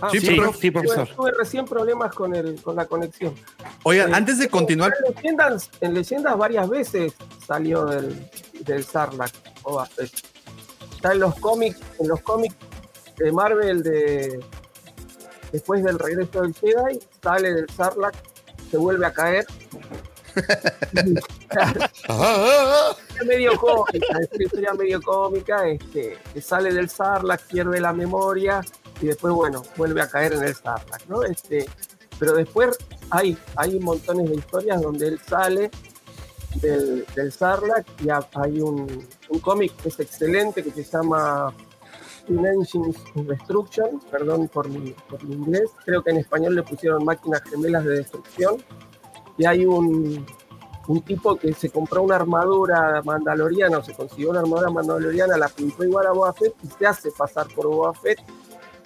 Ah, 0.00 0.08
sí, 0.10 0.20
sí, 0.20 0.70
profesor. 0.70 1.08
Tuve, 1.14 1.32
recién 1.38 1.64
problemas 1.64 2.14
con, 2.14 2.34
el, 2.34 2.60
con 2.62 2.76
la 2.76 2.86
conexión. 2.86 3.34
Oigan, 3.82 4.10
eh, 4.10 4.14
antes 4.14 4.38
de 4.38 4.48
continuar. 4.48 4.92
En 5.06 5.14
leyendas, 5.14 5.70
en 5.80 5.94
leyendas, 5.94 6.36
varias 6.36 6.68
veces 6.68 7.14
salió 7.46 7.84
del, 7.86 8.26
del 8.60 8.84
Sarlacc 8.84 9.34
o 9.62 9.82
Está 10.94 11.12
en 11.12 11.20
los 11.20 11.34
cómics, 11.36 11.80
en 11.98 12.08
los 12.08 12.20
cómics 12.20 12.56
de 13.16 13.32
Marvel 13.32 13.82
de 13.82 14.40
después 15.56 15.82
del 15.82 15.98
regreso 15.98 16.42
del 16.42 16.54
Jedi, 16.54 17.00
sale 17.22 17.54
del 17.54 17.66
Sarlacc, 17.70 18.14
se 18.70 18.76
vuelve 18.76 19.06
a 19.06 19.12
caer 19.12 19.46
es 23.18 23.26
medio 23.26 23.56
cómica, 23.56 24.18
es 24.20 24.28
una 24.32 24.44
historia 24.44 24.74
medio 24.74 25.00
cómica, 25.00 25.66
este, 25.66 26.18
que 26.34 26.42
sale 26.42 26.74
del 26.74 26.90
Sarlacc, 26.90 27.46
pierde 27.46 27.80
la 27.80 27.94
memoria 27.94 28.60
y 29.00 29.06
después, 29.06 29.32
bueno, 29.32 29.62
vuelve 29.78 30.02
a 30.02 30.10
caer 30.10 30.34
en 30.34 30.42
el 30.42 30.54
Sarlacc, 30.54 31.06
¿no? 31.08 31.22
Este, 31.22 31.66
pero 32.18 32.34
después 32.34 32.76
hay, 33.08 33.38
hay 33.56 33.78
montones 33.80 34.28
de 34.28 34.36
historias 34.36 34.82
donde 34.82 35.08
él 35.08 35.18
sale 35.26 35.70
del, 36.56 37.06
del 37.14 37.32
Sarlacc 37.32 37.86
y 38.02 38.08
hay 38.10 38.60
un, 38.60 39.08
un 39.30 39.38
cómic 39.40 39.74
que 39.76 39.88
es 39.88 39.98
excelente 40.00 40.62
que 40.62 40.70
se 40.70 40.84
llama 40.84 41.54
Engines 42.28 42.96
Destruction, 43.14 44.00
perdón 44.10 44.48
por 44.48 44.68
mi, 44.68 44.94
por 45.08 45.22
mi 45.24 45.34
inglés, 45.34 45.70
creo 45.84 46.02
que 46.02 46.10
en 46.10 46.18
español 46.18 46.54
le 46.54 46.62
pusieron 46.62 47.04
máquinas 47.04 47.42
gemelas 47.42 47.84
de 47.84 47.98
destrucción 47.98 48.56
y 49.38 49.44
hay 49.44 49.66
un, 49.66 50.26
un 50.88 51.02
tipo 51.02 51.36
que 51.36 51.52
se 51.52 51.70
compró 51.70 52.02
una 52.02 52.16
armadura 52.16 53.02
mandaloriana 53.04 53.78
o 53.78 53.84
se 53.84 53.92
consiguió 53.92 54.30
una 54.30 54.40
armadura 54.40 54.70
mandaloriana, 54.70 55.36
la 55.36 55.48
pintó 55.48 55.84
igual 55.84 56.06
a 56.06 56.12
Boba 56.12 56.32
Fett 56.32 56.54
y 56.62 56.68
se 56.68 56.86
hace 56.86 57.10
pasar 57.10 57.46
por 57.54 57.66
Boba 57.66 57.94
Fett. 57.94 58.20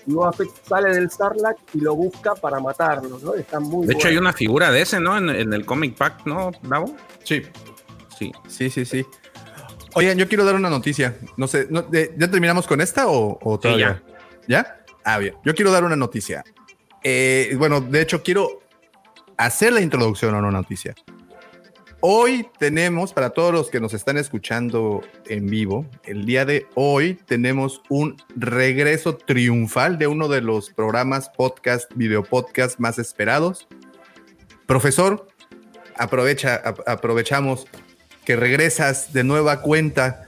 Y 0.06 0.12
Boba 0.12 0.32
Fett 0.32 0.48
sale 0.66 0.94
del 0.94 1.10
Sarlacc 1.10 1.58
y 1.74 1.80
lo 1.80 1.94
busca 1.94 2.34
para 2.34 2.58
matarlo, 2.58 3.18
¿no? 3.18 3.34
Está 3.34 3.60
muy 3.60 3.86
De 3.86 3.94
hecho, 3.94 4.08
hay 4.08 4.16
una 4.16 4.32
figura 4.32 4.70
de 4.70 4.82
ese, 4.82 4.98
¿no? 4.98 5.18
En, 5.18 5.52
el 5.52 5.66
comic 5.66 5.96
pack, 5.96 6.26
¿no, 6.26 6.50
Bravo? 6.62 6.94
Sí. 7.22 7.42
Sí. 8.18 8.32
Sí, 8.48 8.70
sí, 8.70 8.84
sí. 8.84 9.04
Oigan, 9.94 10.18
yo 10.18 10.28
quiero 10.28 10.44
dar 10.44 10.54
una 10.54 10.70
noticia. 10.70 11.16
No 11.36 11.46
sé, 11.46 11.68
¿ya 12.16 12.30
terminamos 12.30 12.66
con 12.66 12.80
esta 12.80 13.08
o, 13.08 13.58
todavía? 13.60 14.02
ya. 14.46 14.84
Ah, 15.04 15.18
bien. 15.18 15.34
Yo 15.44 15.54
quiero 15.54 15.70
dar 15.70 15.84
una 15.84 15.96
noticia. 15.96 16.44
Eh, 17.02 17.54
bueno, 17.58 17.80
de 17.80 18.02
hecho, 18.02 18.22
quiero 18.22 18.62
hacer 19.36 19.72
la 19.72 19.80
introducción 19.80 20.34
a 20.34 20.38
una 20.38 20.50
noticia. 20.50 20.94
Hoy 22.02 22.48
tenemos, 22.58 23.12
para 23.12 23.30
todos 23.30 23.52
los 23.52 23.68
que 23.68 23.78
nos 23.78 23.92
están 23.92 24.16
escuchando 24.16 25.02
en 25.26 25.46
vivo, 25.46 25.84
el 26.04 26.24
día 26.24 26.46
de 26.46 26.66
hoy 26.74 27.14
tenemos 27.26 27.82
un 27.90 28.16
regreso 28.34 29.16
triunfal 29.16 29.98
de 29.98 30.06
uno 30.06 30.28
de 30.28 30.40
los 30.40 30.70
programas 30.70 31.28
podcast, 31.28 31.92
video 31.94 32.22
podcast 32.22 32.78
más 32.78 32.98
esperados. 32.98 33.68
Profesor, 34.66 35.26
aprovecha, 35.94 36.62
aprovechamos 36.86 37.66
regresas 38.36 39.12
de 39.12 39.24
nueva 39.24 39.62
cuenta 39.62 40.26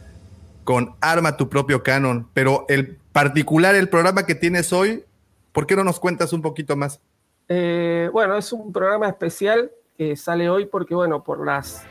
con 0.65 0.95
Arma 1.01 1.37
tu 1.37 1.49
propio 1.49 1.83
canon, 1.83 2.29
pero 2.35 2.65
el 2.69 2.97
particular, 3.13 3.75
el 3.75 3.89
programa 3.89 4.27
que 4.27 4.35
tienes 4.35 4.73
hoy, 4.73 5.05
¿por 5.53 5.67
qué 5.67 5.77
no 5.77 5.85
nos 5.85 6.01
cuentas 6.01 6.33
un 6.33 6.43
poquito 6.43 6.77
más? 6.77 7.01
Eh, 7.49 8.09
bueno, 8.13 8.37
es 8.37 8.53
un 8.53 8.73
programa 8.73 9.09
especial 9.09 9.71
que 9.97 10.17
sale 10.17 10.49
hoy 10.49 10.67
porque, 10.67 10.95
bueno, 10.95 11.23
por 11.23 11.45
las, 11.45 11.83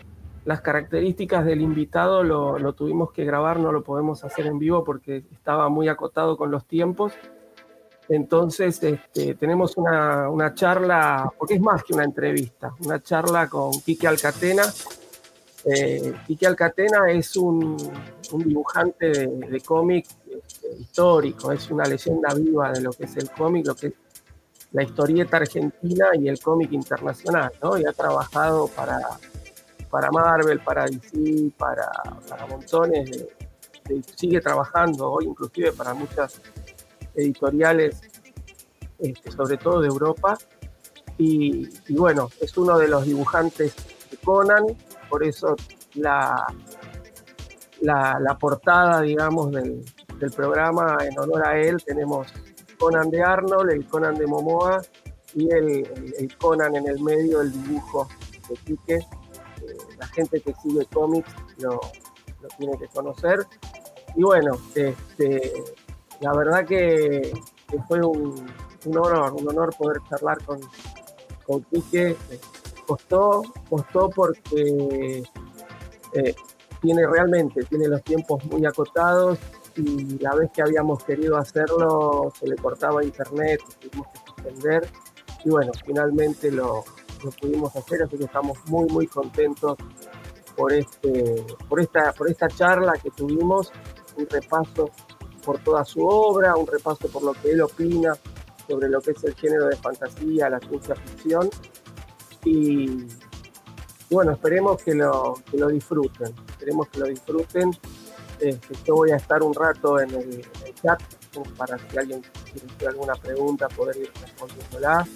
las 0.45 0.61
características 0.61 1.45
del 1.45 1.61
invitado 1.61 2.23
lo, 2.23 2.73
tuvimos 2.73 3.11
que 3.11 3.25
grabar, 3.25 3.59
no 3.59 3.71
lo 3.71 3.83
podemos 3.83 4.23
hacer 4.23 4.47
en 4.47 4.59
vivo 4.59 4.83
porque 4.83 5.23
estaba 5.31 5.69
muy 5.69 5.87
acotado 5.87 6.37
con 6.37 6.49
los 6.51 6.65
tiempos. 6.65 7.13
Entonces, 8.09 8.81
este, 8.83 9.35
tenemos 9.35 9.77
una, 9.77 10.53
charla, 10.53 11.31
porque 11.37 11.53
es 11.55 11.61
más 11.61 11.83
que 11.83 11.93
una 11.93 12.03
entrevista, 12.03 12.73
una 12.83 13.01
charla 13.01 13.47
con 13.47 13.71
Quique 13.81 14.07
Alcatena. 14.07 14.63
Eh, 15.65 16.13
Quique 16.25 16.47
Alcatena 16.47 17.11
es 17.11 17.35
un, 17.35 17.77
dibujante 18.33 19.27
de, 19.27 19.61
cómic 19.61 20.07
este, 20.25 20.75
histórico, 20.79 21.51
es 21.51 21.69
una 21.69 21.85
leyenda 21.85 22.33
viva 22.33 22.71
de 22.71 22.81
lo 22.81 22.91
que 22.91 23.05
es 23.05 23.15
el 23.17 23.29
cómic, 23.29 23.67
lo 23.67 23.75
que 23.75 23.87
es 23.87 23.93
la 24.71 24.83
historieta 24.83 25.37
argentina 25.37 26.07
y 26.13 26.27
el 26.29 26.39
cómic 26.39 26.71
internacional, 26.71 27.51
¿no? 27.61 27.77
Y 27.77 27.85
ha 27.85 27.91
trabajado 27.91 28.67
para, 28.69 28.99
para 29.89 30.09
Marvel, 30.11 30.61
para 30.61 30.85
DC, 30.85 31.51
para, 31.57 31.91
montones 32.49 33.27
sigue 34.15 34.39
trabajando 34.39 35.11
hoy 35.11 35.25
inclusive 35.25 35.71
para 35.73 35.93
muchas 35.93 36.39
editoriales, 37.15 37.99
este, 38.99 39.31
sobre 39.31 39.57
todo 39.57 39.81
de 39.81 39.87
Europa. 39.87 40.37
Y, 41.17 41.69
bueno, 41.89 42.29
es 42.39 42.57
uno 42.57 42.79
de 42.79 42.87
los 42.87 43.05
dibujantes 43.05 43.75
de 44.09 44.17
Conan, 44.17 44.65
por 45.11 45.25
eso 45.25 45.57
la, 45.95 46.47
la, 47.81 48.37
portada, 48.39 49.01
digamos, 49.01 49.51
del, 49.51 49.83
programa 50.35 50.97
en 51.01 51.19
honor 51.19 51.47
a 51.47 51.57
él 51.59 51.83
tenemos 51.83 52.27
Conan 52.79 53.09
de 53.09 53.21
Arnold, 53.23 53.71
el 53.71 53.87
Conan 53.87 54.15
de 54.15 54.27
Momoa 54.27 54.81
y 55.33 55.51
el, 55.51 56.37
Conan 56.39 56.75
en 56.75 56.87
el 56.87 57.01
medio 57.01 57.39
del 57.39 57.51
dibujo 57.51 58.07
de 58.47 58.55
Quique. 58.55 58.95
Eh, 58.95 59.77
la 59.99 60.07
gente 60.07 60.39
que 60.41 60.53
sigue 60.61 60.85
cómics 60.93 61.33
lo, 61.57 61.79
tiene 62.57 62.77
que 62.77 62.87
conocer. 62.87 63.39
Y 64.15 64.23
bueno, 64.23 64.51
este, 64.75 65.51
la 66.21 66.33
verdad 66.33 66.65
que, 66.65 67.33
fue 67.87 67.99
un, 68.05 68.45
honor, 68.85 69.33
un 69.33 69.49
honor 69.49 69.75
poder 69.75 69.97
charlar 70.07 70.37
con, 70.45 70.59
con 71.45 71.63
Quique. 71.63 72.15
Costó, 72.91 73.41
costó 73.69 74.09
porque 74.09 75.23
eh, 76.13 76.35
tiene 76.81 77.07
realmente, 77.07 77.63
tiene 77.63 77.87
los 77.87 78.03
tiempos 78.03 78.43
muy 78.45 78.65
acotados 78.65 79.39
y 79.77 80.19
la 80.19 80.35
vez 80.35 80.51
que 80.51 80.61
habíamos 80.61 81.01
querido 81.05 81.37
hacerlo 81.37 82.33
se 82.37 82.47
le 82.47 82.55
cortaba 82.57 83.01
internet, 83.01 83.61
tuvimos 83.79 84.07
que 84.07 84.19
suspender 84.25 84.89
y 85.45 85.49
bueno, 85.49 85.71
finalmente 85.85 86.51
lo, 86.51 86.83
lo 87.23 87.31
pudimos 87.39 87.73
hacer, 87.77 88.03
así 88.03 88.17
que 88.17 88.25
estamos 88.25 88.57
muy 88.67 88.87
muy 88.89 89.07
contentos 89.07 89.77
por, 90.57 90.73
este, 90.73 91.45
por, 91.69 91.79
esta, 91.79 92.11
por 92.11 92.29
esta 92.29 92.49
charla 92.49 92.93
que 93.01 93.09
tuvimos, 93.11 93.71
un 94.17 94.27
repaso 94.27 94.89
por 95.45 95.59
toda 95.59 95.85
su 95.85 96.05
obra, 96.05 96.57
un 96.57 96.67
repaso 96.67 97.07
por 97.07 97.23
lo 97.23 97.31
que 97.33 97.51
él 97.51 97.61
opina 97.61 98.15
sobre 98.67 98.89
lo 98.89 98.99
que 98.99 99.11
es 99.11 99.23
el 99.23 99.33
género 99.35 99.67
de 99.67 99.77
fantasía, 99.77 100.49
la 100.49 100.59
ciencia 100.59 100.95
ficción. 100.95 101.49
Y, 102.43 103.07
bueno, 104.09 104.31
esperemos 104.33 104.81
que 104.83 104.93
lo, 104.93 105.35
que 105.49 105.57
lo 105.57 105.67
disfruten, 105.67 106.33
esperemos 106.49 106.87
que 106.89 106.99
lo 106.99 107.05
disfruten. 107.07 107.71
Este, 108.39 108.75
yo 108.85 108.95
voy 108.95 109.11
a 109.11 109.17
estar 109.17 109.43
un 109.43 109.53
rato 109.53 109.99
en 109.99 110.09
el, 110.11 110.45
chat 110.81 110.99
para 111.55 111.77
si 111.77 111.97
alguien 111.97 112.21
tiene 112.53 112.89
alguna 112.89 113.13
pregunta 113.15 113.67
poder 113.69 113.97
ir 113.97 114.11
respondiéndola. 114.21 115.07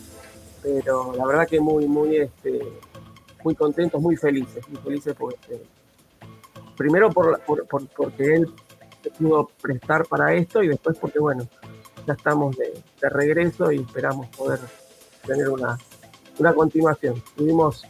Pero 0.62 1.14
la 1.16 1.26
verdad 1.26 1.48
que 1.48 1.60
muy, 1.60 1.88
muy, 1.88 2.18
este, 2.18 2.62
muy 3.44 3.56
contentos, 3.56 4.02
muy 4.02 4.16
felices, 4.16 4.68
muy 4.70 4.82
felices 4.82 5.16
porque, 5.18 5.62
primero 6.76 7.12
por, 7.12 7.42
porque 7.96 8.36
él 8.36 8.54
se 9.04 9.12
pudo 9.12 9.50
prestar 9.62 10.08
para 10.08 10.34
esto 10.34 10.64
y 10.64 10.68
después 10.68 10.98
porque, 10.98 11.20
bueno, 11.20 11.48
ya 12.08 12.14
estamos 12.14 12.56
de, 12.58 12.74
regreso 13.02 13.72
y 13.72 13.82
esperamos 13.82 14.28
poder 14.30 14.60
tener 15.26 15.50
una, 15.50 15.78
una 16.38 16.54
continuación. 16.54 17.22
Tuvimos 17.36 17.84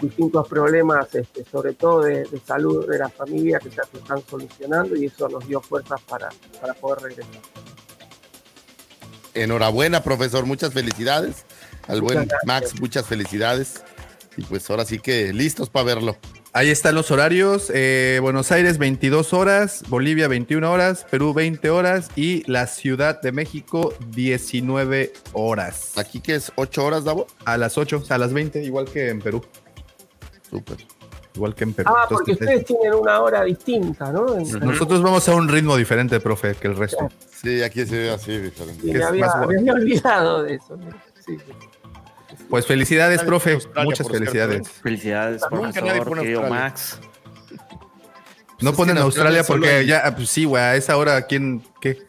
distintos 0.00 0.48
problemas, 0.48 1.14
este, 1.14 1.44
sobre 1.44 1.74
todo 1.74 2.02
de, 2.02 2.26
salud 2.46 2.88
de 2.88 2.98
la 2.98 3.08
familia, 3.08 3.58
que 3.58 3.70
ya 3.70 3.82
se 3.90 3.98
están 3.98 4.22
solucionando 4.26 4.96
y 4.96 5.06
eso 5.06 5.28
nos 5.28 5.46
dio 5.46 5.60
fuerzas 5.60 6.00
para, 6.02 6.28
para 6.60 6.74
poder 6.74 7.02
regresar. 7.02 7.42
Enhorabuena, 9.34 10.02
profesor, 10.02 10.46
muchas 10.46 10.72
felicidades. 10.72 11.44
Al 11.86 12.00
buen 12.00 12.28
Max, 12.44 12.80
muchas 12.80 13.06
felicidades. 13.06 13.82
Y 14.36 14.42
pues 14.42 14.68
ahora 14.70 14.84
sí 14.84 14.98
que 14.98 15.32
listos 15.32 15.70
para 15.70 15.84
verlo. 15.84 16.16
Ahí 16.52 16.68
están 16.68 16.96
los 16.96 17.12
horarios. 17.12 17.70
Eh, 17.72 18.18
Buenos 18.20 18.50
Aires 18.50 18.78
22 18.78 19.32
horas, 19.34 19.84
Bolivia 19.88 20.26
21 20.26 20.72
horas, 20.72 21.06
Perú 21.08 21.32
20 21.32 21.70
horas 21.70 22.10
y 22.16 22.42
la 22.50 22.66
Ciudad 22.66 23.20
de 23.20 23.30
México 23.30 23.94
19 24.08 25.12
horas. 25.32 25.96
¿Aquí 25.96 26.20
que 26.20 26.34
es 26.34 26.50
8 26.56 26.84
horas, 26.84 27.04
Davo? 27.04 27.28
A 27.44 27.56
las 27.56 27.78
8, 27.78 28.02
a 28.08 28.18
las 28.18 28.32
20, 28.32 28.64
igual 28.64 28.86
que 28.86 29.10
en 29.10 29.20
Perú. 29.20 29.44
Súper. 30.50 30.78
Igual 31.36 31.54
que 31.54 31.62
en 31.62 31.72
Perú. 31.72 31.92
Ah, 31.94 32.06
porque 32.08 32.32
ustedes 32.32 32.64
tienen 32.64 32.94
una 32.94 33.20
hora 33.20 33.44
distinta, 33.44 34.10
¿no? 34.10 34.34
Nosotros 34.34 35.02
vamos 35.02 35.28
a 35.28 35.34
un 35.36 35.48
ritmo 35.48 35.76
diferente, 35.76 36.18
profe, 36.18 36.56
que 36.56 36.66
el 36.66 36.76
resto. 36.76 37.08
Sí, 37.30 37.62
aquí 37.62 37.86
se 37.86 37.96
ve 37.96 38.10
así 38.10 38.36
diferente. 38.36 38.92
me, 38.92 39.04
había, 39.04 39.72
olvidado 39.72 40.42
de 40.42 40.54
eso. 40.54 40.76
Sí. 41.24 41.36
Pues 42.50 42.66
felicidades, 42.66 43.22
profe. 43.22 43.58
Muchas 43.84 44.08
felicidades. 44.08 44.68
Felicidades, 44.68 45.42
profesor, 45.48 46.18
querido 46.18 46.42
Max. 46.42 46.98
No 48.60 48.74
ponen 48.74 48.98
Australia 48.98 49.42
porque 49.44 49.86
ya, 49.86 50.14
pues 50.14 50.28
sí, 50.28 50.44
güey, 50.44 50.62
a 50.62 50.74
esa 50.74 50.96
hora, 50.96 51.22
¿quién, 51.22 51.62
qué? 51.80 52.02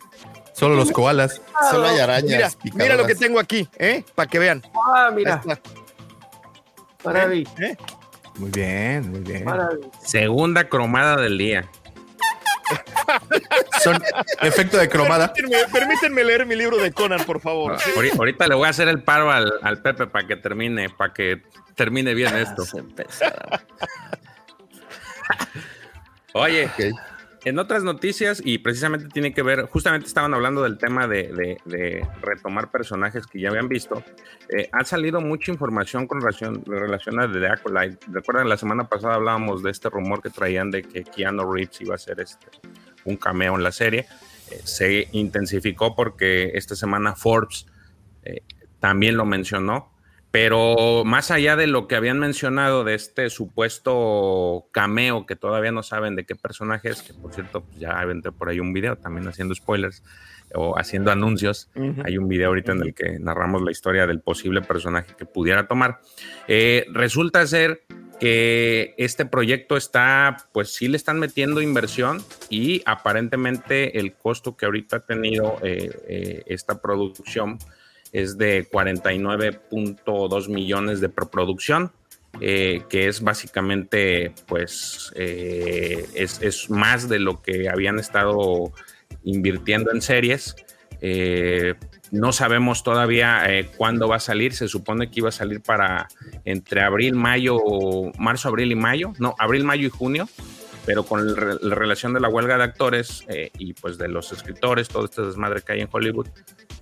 Solo 0.53 0.75
los 0.75 0.91
koalas. 0.91 1.41
Solo 1.69 1.87
hay 1.87 1.99
arañas. 1.99 2.57
Mira, 2.63 2.75
mira 2.75 2.95
lo 2.95 3.05
que 3.05 3.15
tengo 3.15 3.39
aquí, 3.39 3.69
¿eh? 3.77 4.03
Para 4.15 4.29
que 4.29 4.39
vean. 4.39 4.61
Ah, 4.75 5.11
mira. 5.13 5.41
Maravilla. 7.05 7.51
¿Eh? 7.59 7.77
Muy 8.35 8.49
bien, 8.49 9.09
muy 9.11 9.19
bien. 9.21 9.45
Segunda 10.03 10.67
cromada 10.67 11.17
del 11.17 11.37
día. 11.37 11.69
Son 13.83 14.01
efecto 14.41 14.77
de 14.77 14.89
cromada. 14.89 15.33
Permítanme, 15.71 16.23
leer 16.23 16.45
mi 16.45 16.55
libro 16.55 16.77
de 16.77 16.91
Conan, 16.91 17.23
por 17.25 17.39
favor. 17.39 17.77
ahorita, 18.17 18.47
le 18.47 18.55
voy 18.55 18.67
a 18.67 18.69
hacer 18.69 18.87
el 18.87 19.03
paro 19.03 19.31
al, 19.31 19.81
Pepe 19.81 20.07
para 20.07 20.27
que 20.27 20.35
termine, 20.35 20.89
para 20.89 21.13
que 21.13 21.41
termine 21.75 22.13
bien 22.13 22.33
ah, 22.33 22.41
esto. 22.41 22.63
Oye, 26.33 26.69
en 27.43 27.57
otras 27.57 27.83
noticias, 27.83 28.39
y 28.43 28.59
precisamente 28.59 29.07
tiene 29.07 29.33
que 29.33 29.41
ver, 29.41 29.65
justamente 29.65 30.05
estaban 30.05 30.33
hablando 30.33 30.61
del 30.61 30.77
tema 30.77 31.07
de, 31.07 31.57
retomar 32.21 32.69
personajes 32.69 33.25
que 33.25 33.39
ya 33.39 33.49
habían 33.49 33.67
visto. 33.67 34.03
Eh, 34.49 34.69
ha 34.71 34.83
salido 34.83 35.21
mucha 35.21 35.51
información 35.51 36.05
con 36.05 36.21
relación, 36.21 36.63
relación 36.65 37.19
a 37.19 37.31
The 37.31 37.47
Acolyte. 37.47 38.05
Recuerdan, 38.11 38.47
la 38.47 38.57
semana 38.57 38.87
pasada 38.87 39.15
hablábamos 39.15 39.63
de 39.63 39.71
este 39.71 39.89
rumor 39.89 40.21
que 40.21 40.29
traían 40.29 40.69
de 40.69 40.83
que 40.83 41.03
Keanu 41.03 41.51
Reeves 41.51 41.81
iba 41.81 41.95
a 41.95 41.97
ser 41.97 42.19
este, 42.19 42.45
un 43.05 43.17
cameo 43.17 43.55
en 43.55 43.63
la 43.63 43.71
serie. 43.71 44.05
Eh, 44.49 44.61
se 44.63 45.07
intensificó 45.11 45.95
porque 45.95 46.51
esta 46.55 46.75
semana 46.75 47.15
Forbes 47.15 47.67
eh, 48.23 48.41
también 48.79 49.17
lo 49.17 49.25
mencionó. 49.25 49.91
Pero 50.31 51.03
más 51.03 51.29
allá 51.29 51.57
de 51.57 51.67
lo 51.67 51.89
que 51.89 51.95
habían 51.95 52.17
mencionado 52.17 52.85
de 52.85 52.93
este 52.93 53.29
supuesto 53.29 54.65
cameo, 54.71 55.25
que 55.25 55.35
todavía 55.35 55.73
no 55.73 55.83
saben 55.83 56.15
de 56.15 56.23
qué 56.23 56.37
personaje 56.37 56.89
es, 56.89 57.01
que 57.01 57.13
por 57.13 57.33
cierto, 57.33 57.65
pues 57.65 57.79
ya 57.79 57.99
aventé 57.99 58.31
por 58.31 58.47
ahí 58.47 58.61
un 58.61 58.71
video 58.71 58.95
también 58.95 59.27
haciendo 59.27 59.53
spoilers 59.53 60.03
o 60.53 60.77
haciendo 60.77 61.11
anuncios. 61.11 61.69
Hay 62.05 62.17
un 62.17 62.29
video 62.29 62.47
ahorita 62.47 62.71
en 62.71 62.81
el 62.81 62.93
que 62.93 63.19
narramos 63.19 63.61
la 63.61 63.71
historia 63.71 64.07
del 64.07 64.21
posible 64.21 64.61
personaje 64.61 65.13
que 65.17 65.25
pudiera 65.25 65.67
tomar. 65.67 65.99
Eh, 66.47 66.85
resulta 66.93 67.45
ser 67.45 67.83
que 68.21 68.93
este 68.97 69.25
proyecto 69.25 69.75
está, 69.75 70.37
pues 70.51 70.75
sí 70.75 70.87
le 70.87 70.95
están 70.95 71.17
metiendo 71.17 71.59
inversión 71.59 72.23
y 72.51 72.83
aparentemente 72.85 73.97
el 73.97 74.13
costo 74.13 74.55
que 74.55 74.67
ahorita 74.67 74.97
ha 74.97 74.99
tenido 74.99 75.57
eh, 75.63 75.89
eh, 76.07 76.43
esta 76.45 76.79
producción 76.83 77.57
es 78.11 78.37
de 78.37 78.69
49.2 78.69 80.49
millones 80.49 81.01
de 81.01 81.09
preproducción, 81.09 81.93
eh, 82.39 82.83
que 82.89 83.07
es 83.07 83.21
básicamente, 83.21 84.35
pues, 84.45 85.11
es, 85.15 86.43
es, 86.43 86.69
más 86.69 87.09
de 87.09 87.17
lo 87.17 87.41
que 87.41 87.69
habían 87.69 87.97
estado 87.97 88.71
invirtiendo 89.23 89.91
en 89.91 90.01
series. 90.03 90.55
No 92.11 92.33
sabemos 92.33 92.83
todavía 92.83 93.43
eh, 93.47 93.71
cuándo 93.77 94.07
va 94.09 94.17
a 94.17 94.19
salir. 94.19 94.53
Se 94.53 94.67
supone 94.67 95.09
que 95.09 95.21
iba 95.21 95.29
a 95.29 95.31
salir 95.31 95.61
para 95.61 96.09
entre 96.43 96.81
abril, 96.81 97.15
mayo, 97.15 97.57
marzo, 98.17 98.49
abril 98.49 98.73
y 98.73 98.75
mayo. 98.75 99.13
No, 99.17 99.33
abril, 99.39 99.63
mayo 99.63 99.87
y 99.87 99.89
junio. 99.89 100.27
Pero 100.85 101.03
con 101.03 101.25
la 101.61 101.75
relación 101.75 102.13
de 102.13 102.19
la 102.19 102.27
huelga 102.27 102.57
de 102.57 102.63
actores 102.63 103.23
eh, 103.29 103.51
y 103.57 103.73
pues 103.73 103.97
de 103.97 104.07
los 104.07 104.31
escritores, 104.31 104.89
todo 104.89 105.05
este 105.05 105.21
desmadre 105.21 105.61
que 105.61 105.73
hay 105.73 105.81
en 105.81 105.89
Hollywood, 105.91 106.27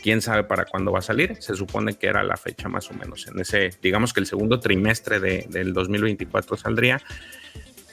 quién 0.01 0.21
sabe 0.21 0.45
para 0.45 0.65
cuándo 0.65 0.91
va 0.91 0.99
a 0.99 1.03
salir. 1.03 1.35
Se 1.41 1.53
supone 1.53 1.95
que 1.95 2.07
era 2.07 2.23
la 2.23 2.37
fecha 2.37 2.69
más 2.69 2.89
o 2.89 2.93
menos 2.93 3.27
en 3.27 3.39
ese, 3.39 3.71
digamos 3.81 4.13
que 4.13 4.21
el 4.21 4.25
segundo 4.25 4.59
trimestre 4.59 5.19
de, 5.19 5.45
del 5.49 5.73
2024 5.73 6.57
saldría. 6.57 7.01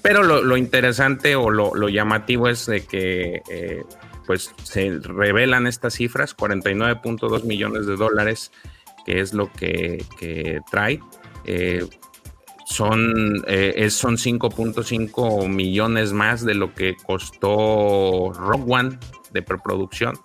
Pero 0.00 0.22
lo, 0.22 0.56
interesante 0.56 1.34
o 1.34 1.50
lo, 1.50 1.88
llamativo 1.88 2.48
es 2.48 2.66
de 2.66 2.86
que 2.86 3.42
eh, 3.50 3.82
pues 4.26 4.52
se 4.62 4.98
revelan 5.00 5.66
estas 5.66 5.94
cifras, 5.94 6.36
49.2 6.36 7.44
millones 7.44 7.86
de 7.86 7.96
dólares, 7.96 8.52
que 9.04 9.20
es 9.20 9.32
lo 9.32 9.52
que, 9.52 10.04
trae. 10.70 11.00
Eh, 11.44 11.86
son 12.66 13.44
eh, 13.46 13.88
son 13.90 14.16
5.5 14.16 15.48
millones 15.48 16.12
más 16.12 16.44
de 16.44 16.54
lo 16.54 16.74
que 16.74 16.96
costó 16.96 18.32
Rock 18.32 18.68
One 18.68 18.98
de 19.32 19.42
preproducción 19.42 20.18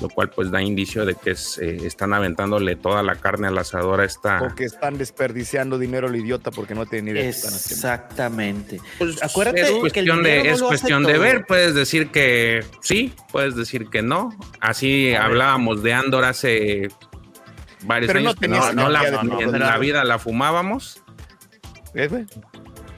lo 0.00 0.08
cual 0.08 0.30
pues 0.30 0.50
da 0.50 0.62
indicio 0.62 1.04
de 1.04 1.14
que 1.14 1.30
eh, 1.30 1.78
están 1.84 2.12
aventándole 2.12 2.76
toda 2.76 3.02
la 3.02 3.16
carne 3.16 3.48
al 3.48 3.58
asador 3.58 4.00
a 4.00 4.04
esta... 4.04 4.38
Porque 4.38 4.64
están 4.64 4.98
desperdiciando 4.98 5.78
dinero 5.78 6.08
el 6.08 6.16
idiota 6.16 6.50
porque 6.50 6.74
no 6.74 6.86
tienen 6.86 7.16
idea. 7.16 7.28
Exactamente. 7.28 8.80
Pues, 8.98 9.22
Acuérdate 9.22 9.62
es 9.62 9.70
cuestión, 9.70 10.22
de, 10.22 10.50
es 10.50 10.62
cuestión 10.62 11.04
de 11.04 11.18
ver, 11.18 11.44
puedes 11.46 11.74
decir 11.74 12.10
que 12.10 12.64
sí, 12.80 13.12
puedes 13.30 13.56
decir 13.56 13.88
que 13.88 14.02
no. 14.02 14.36
Así 14.60 15.14
hablábamos 15.14 15.82
de 15.82 15.92
Andor 15.92 16.24
hace 16.24 16.88
varios 17.84 18.14
años, 18.14 18.36
no, 18.40 18.72
no, 18.72 18.88
la, 18.88 19.08
en 19.08 19.58
la 19.58 19.78
vida 19.78 20.04
la 20.04 20.18
fumábamos. 20.18 21.02
¿Eh, 21.94 22.26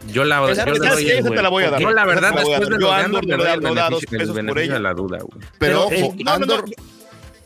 yo 0.08 0.24
la, 0.24 0.52
yo, 0.52 1.30
te 1.30 1.42
la 1.42 1.48
voy 1.48 1.64
a 1.64 1.70
dar. 1.70 1.80
Yo 1.80 1.90
la 1.90 2.04
verdad 2.04 2.34
después 2.34 2.60
de 2.60 2.78
lo 2.78 2.88
de 2.88 2.94
Andor, 2.94 3.26
no 3.62 3.74
da 3.74 3.90
dos 3.90 4.04
pesos 4.06 4.38
por 4.38 4.58
ella. 4.58 4.78
la 4.78 4.94
duda, 4.94 5.18
Pero, 5.58 5.86
ojo, 5.86 6.14
Andor, 6.26 6.64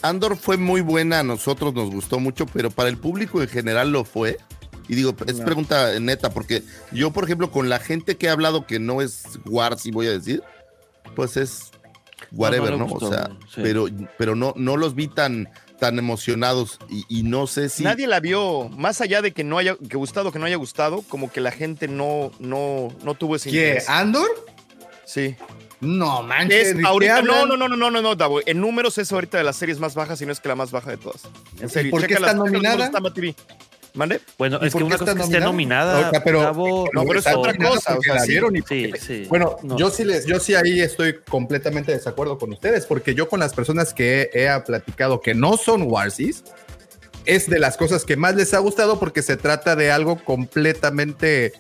Andor 0.03 0.37
fue 0.37 0.57
muy 0.57 0.81
buena, 0.81 1.21
a 1.21 1.23
nosotros 1.23 1.75
nos 1.75 1.91
gustó 1.91 2.19
mucho, 2.19 2.47
pero 2.47 2.71
para 2.71 2.89
el 2.89 2.97
público 2.97 3.43
en 3.43 3.49
general 3.49 3.91
lo 3.91 4.05
fue. 4.05 4.39
Y 4.89 4.95
digo, 4.95 5.15
es 5.27 5.41
pregunta 5.41 5.99
neta, 6.01 6.31
porque 6.31 6.63
yo, 6.93 7.11
por 7.11 7.25
ejemplo, 7.25 7.51
con 7.51 7.69
la 7.69 7.79
gente 7.79 8.17
que 8.17 8.27
he 8.27 8.31
hablado 8.31 8.67
que 8.67 8.79
no 8.79 9.03
es 9.03 9.25
War, 9.45 9.79
si 9.79 9.91
voy 9.91 10.07
a 10.07 10.13
decir, 10.13 10.43
pues 11.15 11.37
es 11.37 11.71
whatever, 12.33 12.77
¿no? 12.77 12.87
o 12.87 13.09
sea, 13.09 13.31
pero, 13.57 13.87
pero 14.17 14.35
no, 14.35 14.55
no 14.57 14.77
los 14.77 14.95
vi 14.95 15.09
tan, 15.09 15.49
tan 15.79 15.99
emocionados 15.99 16.79
y, 17.09 17.23
no 17.23 17.47
sé 17.47 17.69
si... 17.69 17.85
Nadie 17.85 18.07
la 18.07 18.21
vio, 18.21 18.69
más 18.71 19.01
allá 19.01 19.23
de 19.23 19.33
que 19.33 19.45
no 19.45 19.59
haya 19.59 19.77
que 19.77 19.97
gustado 19.97 20.33
que 20.33 20.39
no 20.39 20.47
haya 20.47 20.57
gustado, 20.57 21.03
como 21.03 21.31
que 21.31 21.41
la 21.41 21.53
gente 21.53 21.89
no, 21.89 22.33
no, 22.39 22.89
no 23.05 23.15
tuvo 23.15 23.37
ese 23.37 23.51
¿Qué? 23.51 23.83
¿Andor? 23.87 24.29
Sí. 25.05 25.37
No 25.81 26.23
manches. 26.23 26.77
Es 26.77 26.85
ahorita, 26.85 27.23
no, 27.23 27.47
no, 27.47 27.57
no, 27.57 27.69
no, 27.69 27.77
no, 27.77 27.91
no, 27.91 28.03
no, 28.03 28.15
Davo. 28.17 28.41
En 28.45 28.61
números 28.61 28.99
es 28.99 29.13
ahorita 29.13 29.39
de 29.39 29.45
las 29.45 29.57
series 29.57 29.79
más 29.79 29.95
bajas, 29.95 30.21
y 30.21 30.27
no 30.27 30.33
es 30.33 30.41
que 30.41 30.49
la 30.49 30.57
más 30.57 30.73
baja 30.73 30.91
de 30.91 30.97
todas. 30.97 31.23
En 31.61 31.69
serio. 31.69 31.93
¿Por 31.93 32.07
qué 32.07 32.15
está 32.15 32.35
nominada? 32.35 32.91
TV. 33.15 33.35
¿Mande? 33.99 34.21
Bueno, 34.39 34.61
es 34.63 34.73
que 34.75 34.83
una 34.85 34.97
cosa 34.97 35.15
que 35.17 35.23
esté 35.23 35.41
nominada. 35.41 36.07
O 36.07 36.11
sea, 36.11 36.23
pero, 36.23 36.55
no, 36.95 37.05
pero 37.05 37.19
es 37.19 37.27
otra 37.27 37.53
cosa. 37.57 37.99
O 37.99 38.01
sea, 38.03 38.15
la 38.15 38.21
sí, 38.21 38.31
vieron 38.31 38.55
y 38.57 38.63
sí, 38.63 38.93
sí. 39.05 39.27
Bueno, 39.29 39.57
No. 39.65 39.77
yo 39.77 39.91
sí 39.91 40.05
les, 40.05 40.25
yo 40.25 40.39
sí 40.39 40.55
ahí 40.55 40.81
estoy 40.81 41.17
completamente 41.29 41.91
de 41.91 41.99
desacuerdo 41.99 42.39
con 42.39 42.53
ustedes, 42.53 42.87
porque 42.87 43.15
yo 43.17 43.29
con 43.29 43.41
las 43.41 43.53
personas 43.55 43.93
que 43.93 44.31
he, 44.33 44.47
he 44.47 44.61
platicado 44.61 45.21
que 45.21 45.35
no 45.35 45.57
son 45.57 45.83
Warsis, 45.83 46.45
es 47.27 47.51
de 47.51 47.59
las 47.59 47.77
cosas 47.77 48.05
que 48.05 48.17
más 48.17 48.37
les 48.37 48.55
ha 48.55 48.59
gustado 48.59 49.01
porque 49.01 49.21
se 49.23 49.37
trata 49.37 49.75
de 49.75 49.91
algo 49.91 50.23
completamente 50.25 51.53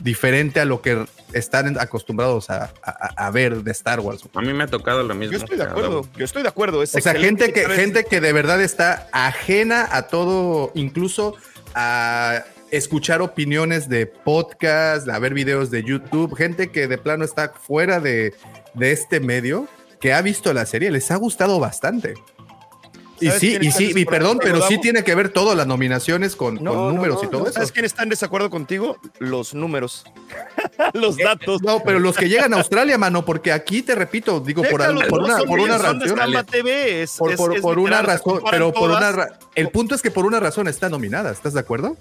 diferente 0.00 0.58
a 0.60 0.64
lo 0.64 0.82
que 0.82 1.04
están 1.32 1.78
acostumbrados 1.78 2.50
a, 2.50 2.72
a- 2.82 3.26
a 3.26 3.30
ver 3.30 3.62
de 3.62 3.70
Star 3.70 4.00
Wars. 4.00 4.22
A 4.34 4.40
mí 4.40 4.52
me 4.52 4.64
ha 4.64 4.66
tocado 4.66 5.02
lo 5.02 5.14
mismo. 5.14 5.32
Yo 5.32 5.38
estoy 5.44 5.56
de 5.58 5.64
acuerdo. 5.64 6.06
Yo 6.16 6.24
estoy 6.24 6.42
de 6.42 6.48
acuerdo. 6.48 6.82
Es 6.82 6.94
O 6.94 7.00
sea, 7.00 7.14
gente 7.14 7.52
que, 7.52 7.68
gente 7.68 8.04
que 8.04 8.20
de 8.20 8.32
verdad 8.32 8.60
está 8.62 9.08
ajena 9.12 9.88
a 9.92 10.08
todo, 10.08 10.72
incluso 10.74 11.36
a 11.74 12.44
escuchar 12.70 13.20
opiniones 13.22 13.88
de 13.88 14.06
podcast, 14.06 15.08
a 15.08 15.18
ver 15.18 15.34
videos 15.34 15.70
de 15.70 15.82
YouTube, 15.82 16.34
gente 16.34 16.70
que 16.70 16.88
de 16.88 16.98
plano 16.98 17.24
está 17.24 17.50
fuera 17.50 18.00
de, 18.00 18.34
de 18.74 18.92
este 18.92 19.20
medio, 19.20 19.68
que 20.00 20.12
ha 20.12 20.22
visto 20.22 20.52
la 20.52 20.66
serie, 20.66 20.90
les 20.90 21.10
ha 21.10 21.16
gustado 21.16 21.60
bastante. 21.60 22.14
Y 23.22 23.26
¿Sabes 23.26 23.40
sí, 23.40 23.58
y 23.60 23.70
sí, 23.70 23.92
y 23.94 24.04
perdón, 24.04 24.38
pero 24.42 24.60
sí 24.66 24.78
tiene 24.80 25.04
que 25.04 25.14
ver 25.14 25.28
todas 25.28 25.56
las 25.56 25.66
nominaciones 25.66 26.34
con, 26.34 26.56
No, 26.56 26.72
con 26.74 26.74
no, 26.88 26.92
números 26.92 27.22
no, 27.22 27.28
y 27.28 27.30
todo 27.30 27.44
eso. 27.44 27.52
¿Sabes 27.52 27.70
quién 27.72 27.84
está 27.84 28.02
en 28.02 28.08
desacuerdo 28.08 28.50
contigo? 28.50 28.98
Los 29.18 29.54
números. 29.54 30.04
Los 30.94 31.16
datos. 31.16 31.62
No, 31.62 31.82
pero 31.84 31.98
los 32.00 32.16
que 32.16 32.28
llegan 32.28 32.52
a 32.54 32.56
Australia, 32.56 32.98
mano, 32.98 33.24
porque 33.24 33.52
aquí 33.52 33.82
te 33.82 33.94
repito, 33.94 34.40
digo, 34.40 34.62
por, 34.62 34.80
Déjalos, 34.80 35.04
por 35.04 35.22
una, 35.22 35.38
por 35.38 35.60
una 35.60 35.78
razón. 35.78 36.02
Es, 36.02 37.16
por, 37.16 37.30
es- 37.32 37.36
por- 37.38 37.54
es 37.56 37.62
por 37.62 37.78
una 37.78 38.02
razón, 38.02 38.42
pero 38.50 38.72
por 38.72 38.90
todas. 38.90 39.28
el 39.54 39.68
punto 39.68 39.94
es 39.94 40.02
que 40.02 40.10
por 40.10 40.26
una 40.26 40.40
razón 40.40 40.66
está 40.68 40.88
nominada, 40.88 41.30
¿estás 41.30 41.52
de 41.54 41.60
acuerdo? 41.60 41.96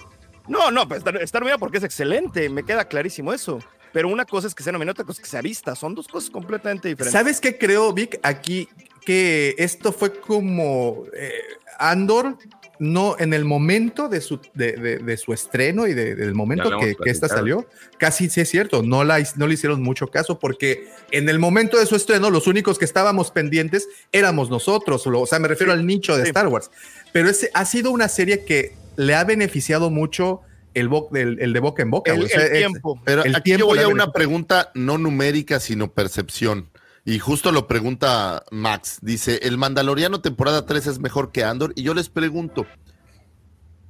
No, 0.47 0.71
no, 0.71 0.87
pues, 0.87 0.99
está, 0.99 1.11
está 1.19 1.39
nominada 1.39 1.59
porque 1.59 1.77
es 1.77 1.83
excelente. 1.83 2.49
Me 2.49 2.63
queda 2.63 2.85
clarísimo 2.85 3.31
eso. 3.33 3.59
Pero 3.93 4.07
una 4.07 4.25
cosa 4.25 4.47
es 4.47 4.55
que 4.55 4.63
sea 4.63 4.71
nominada, 4.71 4.93
otra 4.93 5.05
cosa 5.05 5.21
es 5.21 5.25
que 5.25 5.29
sea 5.29 5.41
vista. 5.41 5.75
Son 5.75 5.93
dos 5.93 6.07
cosas 6.07 6.29
completamente 6.29 6.87
diferentes. 6.87 7.11
¿Sabes 7.11 7.39
qué 7.41 7.57
creo, 7.57 7.91
Vic? 7.93 8.19
Aquí 8.23 8.67
que 9.05 9.55
esto 9.57 9.91
fue 9.91 10.13
como 10.19 11.05
eh, 11.15 11.31
Andor, 11.79 12.37
no 12.79 13.15
en 13.19 13.33
el 13.33 13.45
momento 13.45 14.09
de 14.09 14.21
su, 14.21 14.39
de, 14.55 14.71
de- 14.73 14.97
de 14.97 15.17
su 15.17 15.33
estreno 15.33 15.87
y 15.87 15.93
de- 15.93 16.15
del 16.15 16.33
momento 16.33 16.69
que, 16.79 16.95
esta 17.09 17.27
salió, 17.27 17.67
casi 17.99 18.27
sí 18.29 18.41
es 18.41 18.49
cierto, 18.49 18.81
no, 18.81 19.03
la, 19.03 19.23
no 19.35 19.45
le 19.47 19.53
hicieron 19.53 19.81
mucho 19.83 20.07
caso 20.07 20.39
porque 20.39 20.87
en 21.11 21.29
el 21.29 21.37
momento 21.37 21.77
de 21.77 21.85
su 21.85 21.95
estreno 21.95 22.29
los 22.31 22.47
únicos 22.47 22.79
que 22.79 22.85
estábamos 22.85 23.29
pendientes 23.29 23.87
éramos 24.11 24.49
nosotros, 24.49 25.05
o 25.05 25.25
sea, 25.27 25.37
me 25.39 25.47
refiero 25.47 25.71
al 25.73 25.85
nicho 25.85 26.15
de 26.17 26.23
sí. 26.23 26.29
Star 26.29 26.47
Wars. 26.47 26.71
Pero 27.13 27.29
ese 27.29 27.51
ha 27.53 27.65
sido 27.65 27.91
una 27.91 28.07
serie 28.07 28.45
que 28.45 28.73
le 28.95 29.13
ha 29.13 29.23
beneficiado 29.25 29.91
mucho 29.91 30.41
el, 30.73 30.87
bo- 30.87 31.09
el, 31.13 31.39
el 31.39 31.53
de 31.53 31.59
boca 31.59 31.83
en 31.83 31.91
boca. 31.91 32.13
El, 32.13 32.23
o 32.23 32.27
sea, 32.27 32.45
el 32.45 32.51
es- 32.53 32.57
tiempo. 32.59 32.99
Pero 33.05 33.23
El 33.23 33.35
aquí 33.35 33.43
tiempo 33.43 33.59
yo 33.61 33.65
voy 33.67 33.79
a 33.79 33.87
una 33.89 34.11
pregunta 34.11 34.71
no 34.73 34.97
numérica, 34.97 35.59
sino 35.59 35.91
percepción. 35.91 36.67
Y 37.05 37.19
justo 37.19 37.51
lo 37.51 37.67
pregunta 37.67 38.43
Max. 38.51 38.99
Dice, 39.01 39.39
¿el 39.43 39.57
Mandaloriano 39.57 40.21
temporada 40.21 40.65
3 40.65 40.87
es 40.87 40.99
mejor 40.99 41.31
que 41.31 41.43
Andor? 41.43 41.73
Y 41.75 41.81
yo 41.83 41.93
les 41.93 42.09
pregunto, 42.09 42.67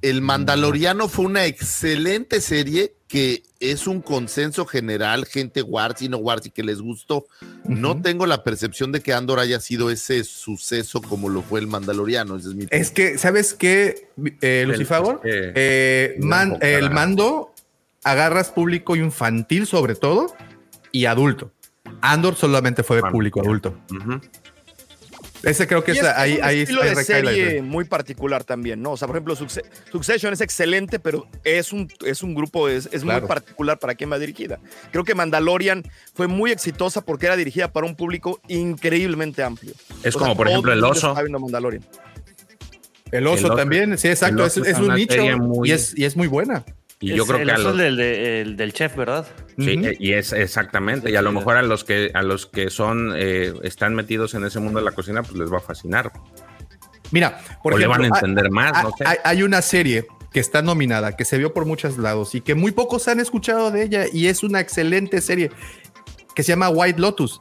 el 0.00 0.20
Mandaloriano 0.22 1.08
fue 1.08 1.26
una 1.26 1.44
excelente 1.44 2.40
serie 2.40 2.94
que 3.08 3.42
es 3.60 3.86
un 3.86 4.00
consenso 4.00 4.64
general, 4.64 5.26
gente 5.26 5.60
Warsi, 5.60 6.08
no 6.08 6.16
Warsi, 6.16 6.50
que 6.50 6.62
les 6.62 6.80
gustó. 6.80 7.26
No 7.64 8.00
tengo 8.00 8.24
la 8.24 8.42
percepción 8.42 8.90
de 8.90 9.00
que 9.02 9.12
Andor 9.12 9.38
haya 9.38 9.60
sido 9.60 9.90
ese 9.90 10.24
suceso 10.24 11.02
como 11.02 11.28
lo 11.28 11.42
fue 11.42 11.60
el 11.60 11.66
Mandaloriano. 11.66 12.36
Ese 12.36 12.48
es 12.48 12.54
mi 12.54 12.66
Es 12.70 12.90
que, 12.90 13.18
¿sabes 13.18 13.52
qué, 13.52 14.08
eh, 14.40 14.64
que- 14.78 14.84
Eh, 15.22 16.16
man- 16.20 16.52
el 16.62 16.90
mando 16.90 17.54
agarras 18.02 18.50
público 18.50 18.96
infantil 18.96 19.66
sobre 19.66 19.94
todo 19.94 20.34
y 20.90 21.04
adulto. 21.04 21.52
Andor 22.02 22.34
solamente 22.36 22.82
fue 22.82 22.96
de 22.96 23.02
público 23.10 23.40
adulto. 23.40 23.74
Ese 25.42 25.66
creo 25.66 25.82
que 25.82 25.92
Y 25.92 25.98
es, 25.98 26.04
es 26.04 26.08
ahí, 26.10 26.36
un 26.36 26.44
ahí, 26.44 26.60
estilo 26.60 26.82
ahí 26.82 26.94
de 26.94 27.04
serie 27.04 27.62
muy 27.62 27.84
particular 27.84 28.44
también, 28.44 28.80
¿no? 28.80 28.92
O 28.92 28.96
sea, 28.96 29.08
por 29.08 29.16
ejemplo, 29.16 29.34
Succe- 29.34 29.64
Succession 29.90 30.32
es 30.32 30.40
excelente, 30.40 31.00
pero 31.00 31.26
es 31.42 31.72
un, 31.72 31.88
es 32.06 32.22
un 32.22 32.32
grupo, 32.34 32.68
es, 32.68 32.88
es 32.92 33.02
Claro. 33.02 33.22
muy 33.22 33.28
particular 33.28 33.76
para 33.80 33.96
quien 33.96 34.12
va 34.12 34.20
dirigida. 34.20 34.60
Creo 34.92 35.02
que 35.02 35.16
Mandalorian 35.16 35.82
fue 36.14 36.28
muy 36.28 36.52
exitosa 36.52 37.00
porque 37.00 37.26
era 37.26 37.36
dirigida 37.36 37.72
para 37.72 37.86
un 37.88 37.96
público 37.96 38.40
increíblemente 38.46 39.42
amplio. 39.42 39.72
Es 40.04 40.14
O 40.14 40.20
como, 40.20 40.30
sea, 40.30 40.36
por 40.36 40.48
ejemplo, 40.48 40.72
el 40.72 40.84
oso. 40.84 41.08
está 41.08 41.22
viendo 41.22 41.40
Mandalorian. 41.40 41.84
El 43.10 43.26
oso 43.26 43.46
El 43.46 43.52
oso- 43.52 43.56
también, 43.56 43.98
sí, 43.98 44.08
exacto. 44.08 44.46
Es, 44.46 44.52
oso 44.56 44.64
es 44.64 44.74
es 44.74 44.78
un 44.78 44.94
nicho 44.94 45.16
y, 45.64 45.72
es, 45.72 45.92
y 45.98 46.04
es 46.04 46.16
muy 46.16 46.28
buena. 46.28 46.64
Y 47.02 47.08
yo 47.14 47.24
Es 47.24 47.28
creo 47.28 47.40
el 47.40 47.46
que 47.48 47.52
a 47.52 47.58
los, 47.58 47.76
del, 47.76 47.96
de- 47.96 48.40
el 48.42 48.56
del 48.56 48.72
chef, 48.72 48.96
¿verdad? 48.96 49.26
Sí, 49.58 49.70
eh, 49.84 49.96
y 49.98 50.12
es 50.12 50.32
exactamente. 50.32 51.10
Y 51.10 51.16
a 51.16 51.22
lo 51.22 51.32
mejor 51.32 51.56
a 51.56 51.62
los 51.62 51.84
que 51.84 52.10
a 52.14 52.22
los 52.22 52.46
que 52.46 52.70
son 52.70 53.12
eh, 53.16 53.52
están 53.64 53.94
metidos 53.94 54.34
en 54.34 54.44
ese 54.44 54.60
mundo 54.60 54.78
de 54.78 54.84
la 54.84 54.92
cocina, 54.92 55.22
pues 55.22 55.34
les 55.36 55.52
va 55.52 55.58
a 55.58 55.60
fascinar. 55.60 56.12
Mira, 57.10 57.38
por 57.62 57.74
o 57.74 57.76
le 57.78 57.84
ejemplo, 57.84 58.02
van 58.04 58.12
a 58.12 58.16
hay- 58.16 58.20
entender 58.20 58.50
más, 58.50 58.72
hay, 58.74 58.82
no 58.84 58.90
sé. 58.96 59.04
hay- 59.06 59.18
hay 59.24 59.42
una 59.42 59.60
serie 59.62 60.06
que 60.32 60.40
está 60.40 60.62
nominada, 60.62 61.14
que 61.16 61.24
se 61.26 61.36
vio 61.36 61.52
por 61.52 61.66
muchos 61.66 61.98
lados 61.98 62.34
y 62.34 62.40
que 62.40 62.54
muy 62.54 62.72
pocos 62.72 63.06
han 63.08 63.20
escuchado 63.20 63.70
de 63.70 63.82
ella 63.82 64.04
y 64.10 64.28
es 64.28 64.42
una 64.42 64.60
excelente 64.60 65.20
serie 65.20 65.50
que 66.34 66.42
se 66.42 66.52
llama 66.52 66.70
White 66.70 66.98
Lotus. 67.00 67.40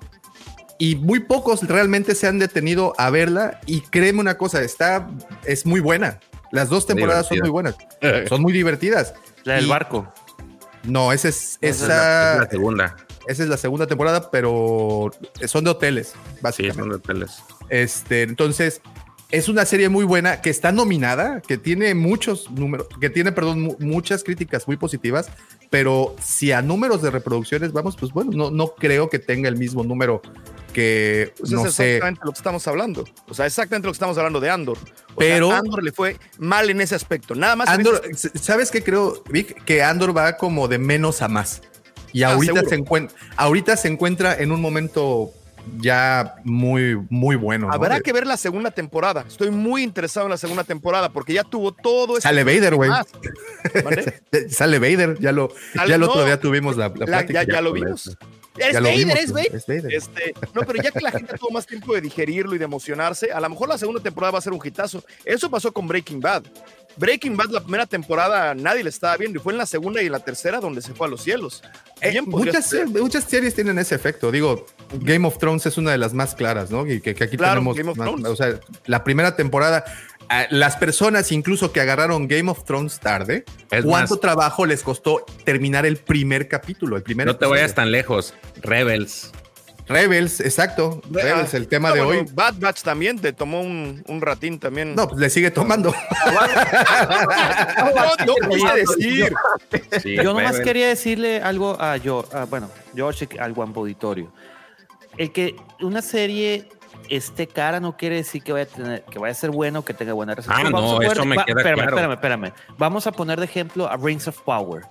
Y 0.77 0.95
muy 0.95 1.19
pocos 1.19 1.61
realmente 1.67 2.15
se 2.15 2.27
han 2.27 2.39
detenido 2.39 2.93
a 2.97 3.11
verla 3.11 3.61
y 3.67 3.81
créeme 3.81 4.19
una 4.19 4.37
cosa, 4.37 4.61
está, 4.63 5.07
es 5.45 5.65
muy 5.65 5.79
buena. 5.79 6.19
Las 6.51 6.67
dos 6.67 6.85
temporadas 6.85 7.27
son 7.27 7.37
muy 7.39 7.49
buenas, 7.49 7.75
son 8.27 8.41
muy 8.41 8.51
divertidas. 8.51 9.13
La 9.43 9.55
del 9.55 9.65
Y- 9.65 9.69
barco. 9.69 10.11
No, 10.83 11.11
esa 11.13 11.29
es, 11.29 11.57
Esa 11.61 11.83
es 11.83 11.87
la, 11.89 11.95
esa, 11.95 12.33
es 12.33 12.39
la 12.39 12.49
segunda. 12.49 12.95
esa 13.27 13.43
es 13.43 13.49
la 13.49 13.57
segunda 13.57 13.85
temporada, 13.87 14.31
pero 14.31 15.11
son 15.45 15.63
de 15.63 15.69
hoteles, 15.69 16.07
Sí, 16.09 16.17
básicamente. 16.41 16.79
son 16.81 16.89
de 16.89 16.95
hoteles. 16.95 17.43
Este, 17.69 18.23
entonces, 18.23 18.81
es 19.29 19.47
una 19.47 19.63
serie 19.65 19.89
muy 19.89 20.03
buena 20.05 20.41
que 20.41 20.49
está 20.49 20.71
nominada, 20.71 21.39
que 21.41 21.57
tiene 21.57 21.93
muchos 21.93 22.49
números, 22.51 22.87
que 22.99 23.09
tiene, 23.11 23.31
perdón, 23.31 23.61
mu- 23.61 23.75
muchas 23.79 24.23
críticas 24.23 24.67
muy 24.67 24.75
positivas, 24.75 25.29
pero 25.69 26.15
si 26.21 26.51
a 26.51 26.61
números 26.63 27.01
de 27.03 27.11
reproducciones 27.11 27.71
vamos, 27.71 27.95
pues 27.95 28.11
bueno, 28.11 28.31
no, 28.33 28.49
no 28.51 28.73
creo 28.75 29.07
que 29.09 29.19
tenga 29.19 29.47
el 29.49 29.57
mismo 29.57 29.83
número 29.83 30.21
que, 30.71 31.33
Pues 31.37 31.51
no 31.51 31.65
es 31.65 31.73
sé, 31.75 31.95
exactamente 31.97 32.21
lo 32.25 32.31
que 32.31 32.37
estamos 32.37 32.67
hablando. 32.67 33.05
O 33.27 33.33
sea, 33.33 33.45
exactamente 33.45 33.85
lo 33.87 33.91
que 33.91 33.95
estamos 33.95 34.17
hablando 34.17 34.39
de 34.39 34.49
Andor. 34.49 34.77
O 35.13 35.17
Pero- 35.17 35.49
sea, 35.49 35.57
Andor 35.59 35.83
le 35.83 35.91
fue 35.91 36.17
mal 36.39 36.69
en 36.69 36.81
ese 36.81 36.95
aspecto. 36.95 37.35
Nada 37.35 37.55
más. 37.55 37.69
Andor, 37.69 38.01
ese- 38.09 38.31
¿sabes 38.37 38.71
qué 38.71 38.83
creo, 38.83 39.23
Vic? 39.29 39.63
Que 39.65 39.83
Andor 39.83 40.15
va 40.15 40.37
como 40.37 40.67
de 40.67 40.77
menos 40.77 41.21
a 41.21 41.27
más. 41.27 41.61
Y 42.13 42.23
Ah, 42.23 42.33
ahorita, 42.33 42.53
seguro. 42.55 42.69
se 42.69 42.75
encuentra, 42.75 43.17
ahorita 43.37 43.77
se 43.77 43.87
encuentra 43.87 44.35
en 44.35 44.51
un 44.51 44.59
momento 44.59 45.31
ya 45.77 46.35
muy, 46.43 46.95
muy 47.09 47.35
bueno. 47.35 47.67
¿no? 47.67 47.73
Habrá 47.73 47.97
De- 47.97 48.01
que 48.01 48.11
ver 48.11 48.25
la 48.25 48.35
segunda 48.35 48.71
temporada. 48.71 49.23
Estoy 49.27 49.51
muy 49.51 49.83
interesado 49.83 50.25
en 50.25 50.31
la 50.31 50.37
segunda 50.37 50.63
temporada 50.63 51.09
porque 51.13 51.33
ya 51.33 51.43
tuvo 51.43 51.71
todo 51.71 52.13
ese. 52.17 52.23
Sale 52.27 52.43
Vader, 52.43 52.75
güey. 52.75 52.89
Sale 54.49 54.79
Vader, 54.79 55.17
ya 55.19 55.31
lo, 55.31 55.49
Sale- 55.73 55.89
ya 55.89 55.95
el 55.95 56.01
no, 56.01 56.07
otro 56.09 56.25
día 56.25 56.39
tuvimos 56.39 56.77
la, 56.77 56.89
la 56.89 56.95
La- 56.97 57.05
plática. 57.05 57.43
ya, 57.43 57.53
ya 57.53 57.61
lo 57.61 57.71
con 57.71 57.79
vimos. 57.79 58.07
eso. 58.07 58.17
Es 58.57 58.73
Vader, 58.73 58.97
vimos, 58.97 59.15
es 59.17 59.31
Vader. 59.31 59.55
es 59.55 59.67
Vader. 59.67 59.93
Este, 59.93 60.33
no, 60.53 60.61
pero 60.63 60.81
ya 60.83 60.91
que 60.91 60.99
la 60.99 61.11
gente 61.11 61.37
tuvo 61.37 61.51
más 61.51 61.65
tiempo 61.65 61.93
de 61.93 62.01
digerirlo 62.01 62.53
y 62.55 62.57
de 62.57 62.65
emocionarse, 62.65 63.31
a 63.31 63.39
lo 63.39 63.49
mejor 63.49 63.69
la 63.69 63.77
segunda 63.77 64.01
temporada 64.01 64.31
va 64.31 64.39
a 64.39 64.41
ser 64.41 64.51
un 64.53 64.59
hitazo. 64.63 65.03
Eso 65.23 65.49
pasó 65.49 65.71
con 65.71 65.87
Breaking 65.87 66.19
Bad. 66.19 66.43
Breaking 66.97 67.37
Bad, 67.37 67.51
la 67.51 67.61
primera 67.61 67.85
temporada, 67.85 68.53
nadie 68.53 68.83
le 68.83 68.89
estaba 68.89 69.15
viendo 69.15 69.39
y 69.39 69.41
fue 69.41 69.53
en 69.53 69.57
la 69.57 69.65
segunda 69.65 70.01
y 70.03 70.07
en 70.07 70.11
la 70.11 70.19
tercera 70.19 70.59
donde 70.59 70.81
se 70.81 70.93
fue 70.93 71.07
a 71.07 71.09
los 71.09 71.23
cielos. 71.23 71.63
Eh, 72.01 72.21
muchas, 72.21 72.65
ser. 72.65 72.87
muchas 72.87 73.23
series 73.23 73.55
tienen 73.55 73.79
ese 73.79 73.95
efecto. 73.95 74.29
Digo, 74.29 74.65
Game 74.99 75.25
of 75.25 75.37
Thrones 75.37 75.65
es 75.67 75.77
una 75.77 75.91
de 75.91 75.97
las 75.97 76.13
más 76.13 76.35
claras, 76.35 76.69
¿no? 76.69 76.85
Y 76.85 76.99
que, 76.99 77.15
que 77.15 77.23
aquí 77.23 77.37
Claro, 77.37 77.53
tenemos. 77.53 77.77
Game 77.77 77.91
of 77.91 77.97
más- 77.97 78.07
Thrones. 78.09 78.27
o 78.27 78.35
sea, 78.35 78.59
la 78.87 79.05
primera 79.05 79.37
temporada, 79.37 79.85
las 80.49 80.75
personas 80.77 81.31
incluso 81.31 81.71
que 81.71 81.81
agarraron 81.81 82.27
Game 82.27 82.49
of 82.49 82.63
Thrones 82.63 82.99
tarde, 82.99 83.43
Es 83.69 83.83
¿cuánto 83.85 84.13
más- 84.15 84.21
trabajo 84.21 84.65
les 84.65 84.83
costó 84.83 85.25
terminar 85.43 85.85
el 85.85 85.97
primer 85.97 86.47
capítulo? 86.47 86.95
El 86.97 87.03
primer 87.03 87.25
No 87.27 87.33
te 87.33 87.45
episodio? 87.45 87.61
vayas 87.61 87.75
tan 87.75 87.91
lejos. 87.91 88.33
Rebels. 88.61 89.31
Rebels, 89.87 90.39
exacto. 90.39 91.01
Rebels, 91.11 91.53
el 91.53 91.67
tema 91.67 91.89
Ah, 91.89 91.93
de 91.93 92.01
bueno, 92.01 92.21
hoy. 92.21 92.27
Bad 92.33 92.53
Batch 92.59 92.81
también 92.81 93.19
te 93.19 93.33
tomó 93.33 93.59
un, 93.61 94.01
un 94.07 94.21
ratín 94.21 94.57
también. 94.57 94.95
No, 94.95 95.05
pues 95.07 95.19
le 95.19 95.29
sigue 95.29 95.51
tomando. 95.51 95.93
no, 98.25 98.25
no 98.25 98.49
quise 98.49 98.73
decir. 98.75 99.33
Sí, 100.01 100.15
Yo 100.15 100.23
nomás 100.23 100.43
Rebels. 100.51 100.63
quería 100.65 100.87
decirle 100.87 101.41
algo 101.41 101.75
a 101.81 101.97
yo, 101.97 102.23
a, 102.31 102.45
bueno, 102.45 102.69
George, 102.95 103.27
al 103.39 103.53
Juan 103.53 103.73
Auditorio. 103.75 104.31
El 105.17 105.31
que 105.33 105.55
una 105.81 106.01
serie 106.01 106.69
esté 107.17 107.45
cara 107.47 107.79
no 107.79 107.97
quiere 107.97 108.15
decir 108.15 108.41
que 108.41 108.51
vaya 108.53 108.63
a 108.63 108.67
tener, 108.67 109.03
que 109.05 109.19
vaya 109.19 109.31
a 109.31 109.35
ser 109.35 109.51
bueno, 109.51 109.83
que 109.83 109.93
tenga 109.93 110.13
buena 110.13 110.33
recepción. 110.33 110.67
Ah, 110.67 110.69
no, 110.69 110.75
Vamos 110.77 110.91
a 110.91 110.95
poner- 110.95 111.11
eso 111.11 111.25
me 111.25 111.35
queda 111.35 111.45
espérame, 111.59 111.75
claro. 111.75 111.89
espérame, 112.13 112.13
espérame. 112.13 112.53
Vamos 112.77 113.07
a 113.07 113.11
poner 113.11 113.39
de 113.39 113.45
ejemplo 113.45 113.87
a 113.87 113.97
Rings 113.97 114.27
of 114.27 114.41
Power. 114.41 114.83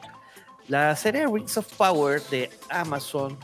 La 0.68 0.94
serie 0.96 1.26
Rings 1.26 1.56
of 1.56 1.66
Power 1.76 2.22
de 2.30 2.50
Amazon 2.68 3.38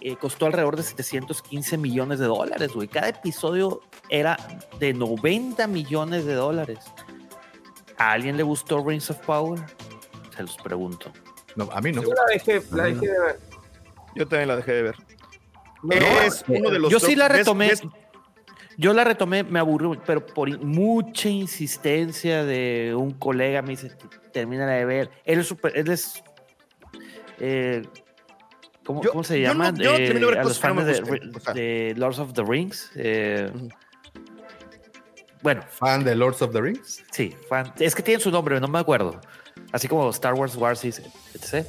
eh, 0.00 0.16
costó 0.16 0.46
alrededor 0.46 0.76
de 0.76 0.82
715 0.82 1.76
millones 1.78 2.18
de 2.18 2.26
dólares, 2.26 2.72
güey. 2.72 2.88
Cada 2.88 3.08
episodio 3.10 3.82
era 4.08 4.36
de 4.80 4.92
90 4.94 5.66
millones 5.68 6.24
de 6.24 6.34
dólares. 6.34 6.78
¿A 7.98 8.12
alguien 8.12 8.36
le 8.36 8.42
gustó 8.42 8.82
Rings 8.84 9.10
of 9.10 9.18
Power? 9.18 9.60
Se 10.34 10.42
los 10.42 10.56
pregunto. 10.56 11.12
No, 11.54 11.68
a 11.70 11.80
mí 11.80 11.92
no. 11.92 12.02
Yo 12.02 12.08
la 12.14 12.24
dejé, 12.32 12.62
la 12.72 12.84
dejé 12.84 13.06
de 13.08 13.20
ver. 13.20 13.40
Yo 14.16 14.26
también 14.26 14.48
la 14.48 14.56
dejé 14.56 14.72
de 14.72 14.82
ver. 14.82 14.96
No, 15.82 15.94
es 16.22 16.44
uno 16.48 16.70
de 16.70 16.78
los 16.78 16.90
yo 16.90 16.98
sí 16.98 17.14
la 17.14 17.28
¿ves- 17.28 17.38
retomé. 17.38 17.70
Yo 18.82 18.92
la 18.92 19.04
retomé, 19.04 19.44
me 19.44 19.60
aburrió, 19.60 19.92
pero 20.04 20.26
por 20.26 20.58
mucha 20.58 21.28
insistencia 21.28 22.44
de 22.44 22.92
un 22.96 23.12
colega 23.12 23.62
me 23.62 23.70
dice, 23.70 23.92
termina 24.32 24.66
de 24.66 24.84
ver. 24.84 25.10
Él 25.24 25.38
es 25.38 25.46
super, 25.46 25.72
él 25.76 25.88
es 25.88 26.20
eh, 27.38 27.82
¿cómo, 28.84 29.00
Yo- 29.02 29.10
cómo 29.12 29.22
se 29.22 29.40
yo 29.40 29.54
no- 30.20 30.30
ver 30.30 30.38
a 30.40 30.42
los 30.44 30.60
no 30.60 30.74
fans 30.74 30.86
de, 30.86 31.30
o 31.36 31.40
sea. 31.40 31.54
de 31.54 31.94
Lords 31.96 32.18
of 32.18 32.32
the 32.32 32.42
Rings. 32.42 32.90
eh, 32.96 33.50
Bueno, 35.42 35.62
¿Fan 35.68 36.02
de 36.04 36.14
Lords 36.16 36.42
of 36.42 36.52
the 36.52 36.60
Rings? 36.60 37.04
sí, 37.12 37.34
fan- 37.48 37.72
es 37.78 37.94
que 37.94 38.02
tienen 38.02 38.20
su 38.20 38.30
nombre, 38.32 38.60
no 38.60 38.66
me 38.68 38.78
acuerdo. 38.80 39.20
Así 39.72 39.86
como 39.88 40.10
Star 40.10 40.34
Wars, 40.34 40.54
Wars, 40.56 40.84
etc. 40.84 41.66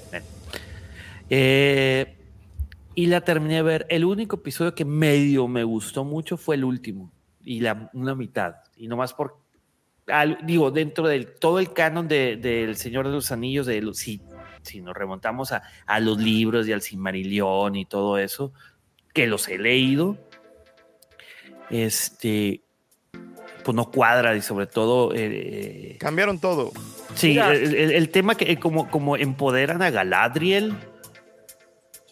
Eh, 1.29 2.15
y 2.95 3.07
la 3.07 3.21
terminé 3.21 3.55
de 3.55 3.61
ver. 3.63 3.85
El 3.89 4.05
único 4.05 4.35
episodio 4.37 4.75
que 4.75 4.85
medio 4.85 5.47
me 5.47 5.63
gustó 5.63 6.03
mucho 6.03 6.37
fue 6.37 6.55
el 6.55 6.63
último 6.63 7.11
y 7.43 7.59
la 7.59 7.89
una 7.93 8.15
mitad. 8.15 8.55
Y 8.77 8.87
nomás 8.87 9.13
por 9.13 9.37
al- 10.07 10.37
digo, 10.43 10.69
dentro 10.71 11.07
del 11.07 11.27
todo 11.35 11.59
el 11.59 11.71
canon 11.73 12.07
de- 12.07 12.35
del 12.37 12.75
Señor 12.75 13.07
de 13.07 13.13
los 13.13 13.31
Anillos, 13.31 13.65
de 13.65 13.81
los, 13.81 13.97
si, 13.97 14.21
si 14.61 14.81
nos 14.81 14.93
remontamos 14.95 15.51
a, 15.53 15.63
a 15.85 15.99
los 15.99 16.17
libros 16.21 16.67
y 16.67 16.73
al 16.73 16.81
Silmarillion 16.81 17.75
y 17.75 17.85
todo 17.85 18.17
eso, 18.17 18.51
que 19.13 19.27
los 19.27 19.47
he 19.47 19.57
leído, 19.57 20.17
este, 21.69 22.61
pues 23.63 23.75
no 23.75 23.89
cuadra 23.91 24.35
y 24.35 24.41
sobre 24.41 24.67
todo 24.67 25.11
eh, 25.15 25.97
Cambiaron 25.99 26.39
todo. 26.39 26.71
Sí, 27.15 27.37
el, 27.37 27.75
el- 27.75 27.91
el 27.91 28.09
tema 28.09 28.35
que 28.35 28.57
como, 28.57 28.89
como 28.89 29.15
empoderan 29.17 29.81
a 29.81 29.89
Galadriel. 29.89 30.73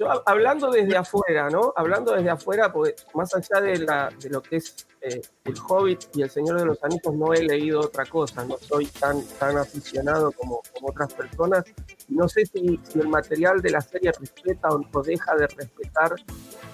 Yo 0.02 0.08
hab- 0.08 0.24
hablando 0.26 0.72
desde 0.72 0.98
afuera, 0.98 1.48
¿no? 1.52 1.74
Hablando 1.76 2.14
desde 2.14 2.32
afuera, 2.32 2.74
porque 2.74 2.96
más 3.14 3.32
allá 3.36 3.62
de, 3.62 3.78
la, 3.78 4.10
de 4.20 4.30
lo 4.32 4.42
que 4.42 4.56
es 4.56 4.88
eh, 5.00 5.22
el 5.44 5.54
Hobbit 5.68 6.06
y 6.16 6.24
el 6.24 6.30
Señor 6.32 6.58
de 6.60 6.66
los 6.66 6.84
Anillos, 6.84 7.14
no 7.14 7.32
he 7.36 7.44
leído 7.44 7.82
otra 7.82 8.08
cosa, 8.08 8.44
no 8.44 8.58
soy 8.58 8.88
tan, 8.88 9.24
tan 9.38 9.58
aficionado 9.60 10.32
como, 10.32 10.62
como 10.74 10.88
otras 10.90 11.14
personas. 11.14 11.66
No 12.08 12.28
sé 12.28 12.48
si, 12.48 12.80
si 12.84 13.00
el 13.00 13.10
material 13.10 13.62
de 13.62 13.70
la 13.70 13.82
serie 13.82 14.12
respeta 14.12 14.70
o, 14.70 14.82
o 14.92 15.04
deja 15.04 15.36
de 15.36 15.46
respetar 15.46 16.16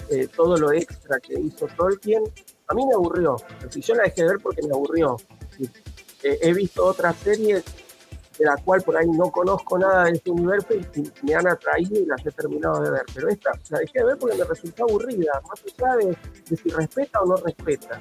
eh, 0.10 0.30
todo 0.34 0.56
lo 0.56 0.72
extra 0.72 1.20
que 1.20 1.34
hizo 1.38 1.68
Tolkien. 1.76 2.24
A 2.70 2.74
mí 2.74 2.86
me 2.86 2.94
aburrió, 2.94 3.36
si 3.70 3.82
yo 3.82 3.94
la 3.96 4.04
dejé 4.04 4.22
de 4.22 4.28
ver 4.30 4.40
porque 4.42 4.62
me 4.62 4.74
aburrió. 4.74 5.18
Eh, 6.24 6.40
he 6.42 6.54
visto 6.54 6.86
otras 6.86 7.18
series 7.18 7.66
de 8.38 8.46
la 8.46 8.56
cual 8.58 8.82
por 8.84 8.96
ahí 8.98 9.08
no 9.08 9.32
conozco 9.32 9.78
nada 9.80 10.06
de 10.06 10.12
este 10.12 10.30
universo 10.32 10.68
y 10.74 11.12
me 11.26 11.36
han 11.36 11.48
atraído 11.48 12.00
y 12.00 12.06
las 12.06 12.26
he 12.26 12.32
terminado 12.32 12.82
de 12.82 12.92
ver. 12.92 13.02
Pero 13.14 13.30
esta 13.30 13.52
la 13.70 13.80
dejé 13.80 14.00
de 14.00 14.06
ver 14.06 14.18
porque 14.18 14.38
me 14.38 14.44
resultó 14.44 14.84
aburrida, 14.84 15.42
más 15.48 15.64
allá 15.82 15.96
de, 15.98 16.18
de 16.50 16.58
si 16.58 16.70
respeta 16.70 17.20
o 17.22 17.26
no 17.28 17.36
respeta. 17.38 18.00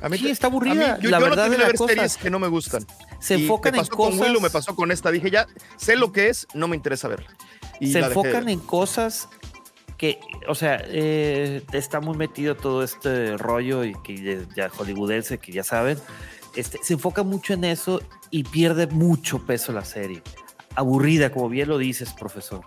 A 0.00 0.08
mí, 0.08 0.16
Sí, 0.18 0.30
está 0.30 0.46
a 0.46 0.50
mí- 0.50 0.56
aburrida. 0.56 0.98
yo, 1.00 1.10
la 1.10 1.18
yo 1.18 1.24
no 1.24 1.30
verdad 1.30 1.44
termino 1.44 1.50
de 1.50 1.56
de 1.56 1.58
la 1.58 1.66
ver 1.66 1.76
cosa. 1.76 1.92
series 1.94 2.16
que 2.16 2.30
no 2.30 2.38
me 2.38 2.48
gustan. 2.48 2.86
Se 3.20 3.36
Y 3.36 3.42
enfocan 3.42 3.72
me 3.72 3.78
en 3.78 3.84
pasó 3.84 3.96
con 3.96 4.10
cosas. 4.12 4.26
Willow, 4.28 4.40
me 4.40 4.50
pasó 4.50 4.74
con 4.76 4.92
esta. 4.92 5.10
Dije, 5.10 5.30
ya 5.30 5.46
sé 5.76 5.96
lo 5.96 6.12
que 6.12 6.28
es, 6.28 6.46
no 6.54 6.68
me 6.68 6.76
interesa 6.76 7.08
verla. 7.08 7.26
Y 7.80 7.92
se 7.92 7.98
de 8.00 8.06
enfocan 8.06 8.48
en 8.48 8.60
cosas 8.60 9.28
que, 9.96 10.20
o 10.46 10.54
sea, 10.54 10.80
eh, 10.86 11.64
está 11.72 12.00
muy 12.00 12.16
metido 12.16 12.54
todo 12.56 12.84
este 12.84 13.36
rollo 13.36 13.82
y 13.84 13.94
que 14.02 14.16
ya, 14.46 14.46
ya 14.54 14.68
hollywoodense, 14.70 15.38
que 15.38 15.50
ya 15.52 15.64
saben. 15.64 15.98
Este, 16.54 16.78
se 16.82 16.94
enfoca 16.94 17.22
mucho 17.22 17.52
en 17.54 17.64
eso 17.64 18.00
y 18.30 18.44
pierde 18.44 18.86
mucho 18.86 19.44
peso 19.46 19.72
la 19.72 19.84
serie. 19.84 20.22
Aburrida, 20.74 21.30
como 21.30 21.48
bien 21.48 21.68
lo 21.68 21.78
dices, 21.78 22.12
profesor. 22.12 22.62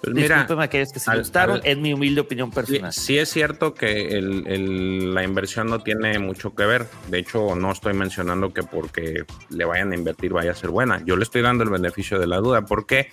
Pues 0.00 0.14
mira, 0.14 0.46
a 0.48 0.62
aquellos 0.62 0.92
que 0.92 1.00
se 1.00 1.10
al- 1.10 1.18
gustaron, 1.18 1.56
al- 1.56 1.66
en 1.66 1.82
mi 1.82 1.92
humilde 1.92 2.20
opinión 2.20 2.50
Sí, 2.50 2.54
personal. 2.54 2.92
sí 2.92 3.18
es 3.18 3.28
cierto 3.30 3.74
que 3.74 4.08
el- 4.16 4.46
el- 4.46 5.12
la 5.12 5.24
inversión 5.24 5.66
no 5.68 5.82
tiene 5.82 6.18
mucho 6.20 6.54
que 6.54 6.64
ver. 6.66 6.86
De 7.08 7.18
hecho, 7.18 7.56
no 7.56 7.72
estoy 7.72 7.94
mencionando 7.94 8.52
que 8.52 8.62
porque 8.62 9.24
le 9.50 9.64
vayan 9.64 9.90
a 9.90 9.96
invertir 9.96 10.32
vaya 10.32 10.52
a 10.52 10.54
ser 10.54 10.70
buena. 10.70 11.02
Yo 11.04 11.16
le 11.16 11.24
estoy 11.24 11.42
dando 11.42 11.64
el 11.64 11.70
beneficio 11.70 12.18
de 12.20 12.28
la 12.28 12.36
duda. 12.36 12.64
¿Por 12.64 12.86
qué? 12.86 13.08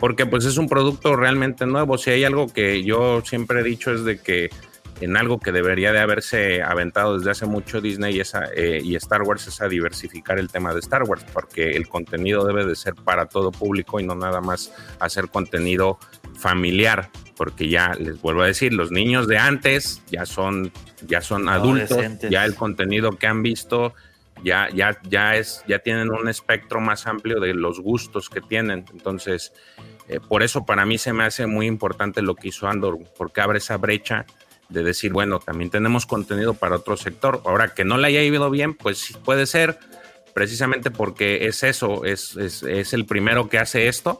Porque 0.00 0.26
pues 0.26 0.44
es 0.44 0.56
un 0.58 0.68
producto 0.68 1.14
realmente 1.14 1.66
nuevo. 1.66 1.96
Si 1.98 2.10
hay 2.10 2.24
algo 2.24 2.48
que 2.48 2.82
yo 2.82 3.22
siempre 3.24 3.60
he 3.60 3.64
dicho 3.64 3.92
es 3.92 4.04
de 4.04 4.18
que 4.20 4.50
en 5.00 5.16
algo 5.16 5.38
que 5.38 5.52
debería 5.52 5.92
de 5.92 6.00
haberse 6.00 6.62
aventado 6.62 7.18
desde 7.18 7.30
hace 7.30 7.46
mucho 7.46 7.80
Disney 7.80 8.16
y, 8.16 8.20
esa, 8.20 8.46
eh, 8.54 8.80
y 8.82 8.96
Star 8.96 9.22
Wars 9.22 9.46
es 9.46 9.60
a 9.60 9.68
diversificar 9.68 10.38
el 10.38 10.50
tema 10.50 10.72
de 10.72 10.80
Star 10.80 11.04
Wars, 11.04 11.24
porque 11.32 11.70
el 11.70 11.88
contenido 11.88 12.44
debe 12.44 12.64
de 12.64 12.74
ser 12.74 12.94
para 12.94 13.26
todo 13.26 13.52
público 13.52 14.00
y 14.00 14.06
no 14.06 14.14
nada 14.14 14.40
más 14.40 14.72
hacer 14.98 15.28
contenido 15.28 15.98
familiar, 16.34 17.10
porque 17.36 17.68
ya 17.68 17.92
les 17.98 18.20
vuelvo 18.20 18.42
a 18.42 18.46
decir, 18.46 18.72
los 18.72 18.90
niños 18.90 19.28
de 19.28 19.38
antes 19.38 20.02
ya 20.10 20.26
son, 20.26 20.72
ya 21.06 21.20
son 21.20 21.48
adultos, 21.48 21.98
ya 22.28 22.44
el 22.44 22.54
contenido 22.54 23.12
que 23.12 23.26
han 23.26 23.42
visto 23.42 23.94
ya, 24.44 24.68
ya, 24.72 24.98
ya, 25.08 25.36
es, 25.36 25.64
ya 25.66 25.78
tienen 25.80 26.10
un 26.10 26.28
espectro 26.28 26.80
más 26.80 27.06
amplio 27.06 27.40
de 27.40 27.54
los 27.54 27.80
gustos 27.80 28.28
que 28.28 28.40
tienen. 28.40 28.84
Entonces, 28.92 29.52
eh, 30.08 30.20
por 30.20 30.42
eso 30.42 30.64
para 30.64 30.86
mí 30.86 30.98
se 30.98 31.12
me 31.12 31.24
hace 31.24 31.46
muy 31.46 31.66
importante 31.66 32.22
lo 32.22 32.34
que 32.34 32.48
hizo 32.48 32.68
Andor, 32.68 32.98
porque 33.16 33.40
abre 33.40 33.58
esa 33.58 33.76
brecha 33.76 34.26
de 34.68 34.82
decir, 34.82 35.12
bueno, 35.12 35.38
también 35.38 35.70
tenemos 35.70 36.06
contenido 36.06 36.54
para 36.54 36.76
otro 36.76 36.96
sector. 36.96 37.42
Ahora 37.44 37.74
que 37.74 37.84
no 37.84 37.96
le 37.96 38.08
haya 38.08 38.22
ido 38.22 38.50
bien, 38.50 38.74
pues 38.74 39.16
puede 39.24 39.46
ser, 39.46 39.78
precisamente 40.34 40.90
porque 40.90 41.46
es 41.46 41.62
eso, 41.62 42.04
es, 42.04 42.36
es, 42.36 42.62
es 42.62 42.92
el 42.92 43.06
primero 43.06 43.48
que 43.48 43.58
hace 43.58 43.88
esto 43.88 44.18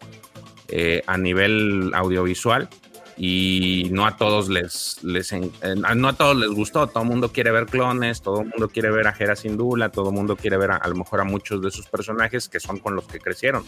eh, 0.68 1.02
a 1.06 1.16
nivel 1.16 1.92
audiovisual 1.94 2.68
y 3.16 3.88
no 3.90 4.06
a 4.06 4.16
todos 4.16 4.48
les, 4.48 5.02
les 5.02 5.32
no 5.32 6.08
a 6.08 6.12
todos 6.12 6.36
les 6.36 6.50
gustó, 6.50 6.86
todo 6.86 7.02
el 7.02 7.08
mundo 7.08 7.32
quiere 7.32 7.50
ver 7.50 7.66
clones, 7.66 8.22
todo 8.22 8.42
el 8.42 8.48
mundo 8.48 8.68
quiere 8.68 8.90
ver 8.90 9.08
a 9.08 9.14
Hera 9.18 9.34
Syndulla, 9.34 9.88
todo 9.90 10.10
el 10.10 10.14
mundo 10.14 10.36
quiere 10.36 10.56
ver 10.56 10.70
a, 10.70 10.76
a 10.76 10.88
lo 10.88 10.94
mejor 10.94 11.20
a 11.20 11.24
muchos 11.24 11.60
de 11.60 11.70
sus 11.70 11.86
personajes 11.86 12.48
que 12.48 12.60
son 12.60 12.78
con 12.78 12.94
los 12.94 13.06
que 13.06 13.18
crecieron. 13.18 13.64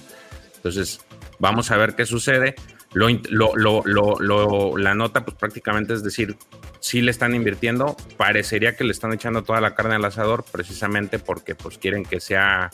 Entonces, 0.57 1.01
vamos 1.39 1.71
a 1.71 1.77
ver 1.77 1.95
qué 1.97 2.07
sucede. 2.07 2.55
Lo, 2.93 3.09
lo- 3.55 3.83
lo- 3.85 4.77
la 4.77 4.95
nota, 4.95 5.25
pues 5.25 5.37
prácticamente 5.37 5.95
es 5.95 6.03
decir, 6.03 6.37
si 6.81 7.01
le 7.03 7.11
están 7.13 7.35
invirtiendo, 7.35 7.97
parecería 8.17 8.77
que 8.77 8.83
le 8.85 8.91
están 8.93 9.13
echando 9.13 9.43
toda 9.45 9.61
la 9.61 9.75
carne 9.75 9.95
al 9.95 10.05
asador, 10.05 10.45
precisamente 10.51 11.19
porque 11.21 11.55
pues 11.55 11.79
quieren 11.79 12.05
que 12.05 12.19
sea 12.21 12.71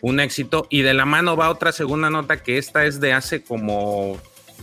un 0.00 0.20
éxito. 0.20 0.66
Y 0.70 0.82
de 0.82 0.94
la 0.94 1.06
mano 1.06 1.36
va 1.36 1.50
otra 1.50 1.72
segunda 1.72 2.08
nota, 2.08 2.42
que 2.42 2.56
esta 2.58 2.84
es 2.84 3.00
de 3.00 3.12
hace 3.12 3.42
como 3.42 4.16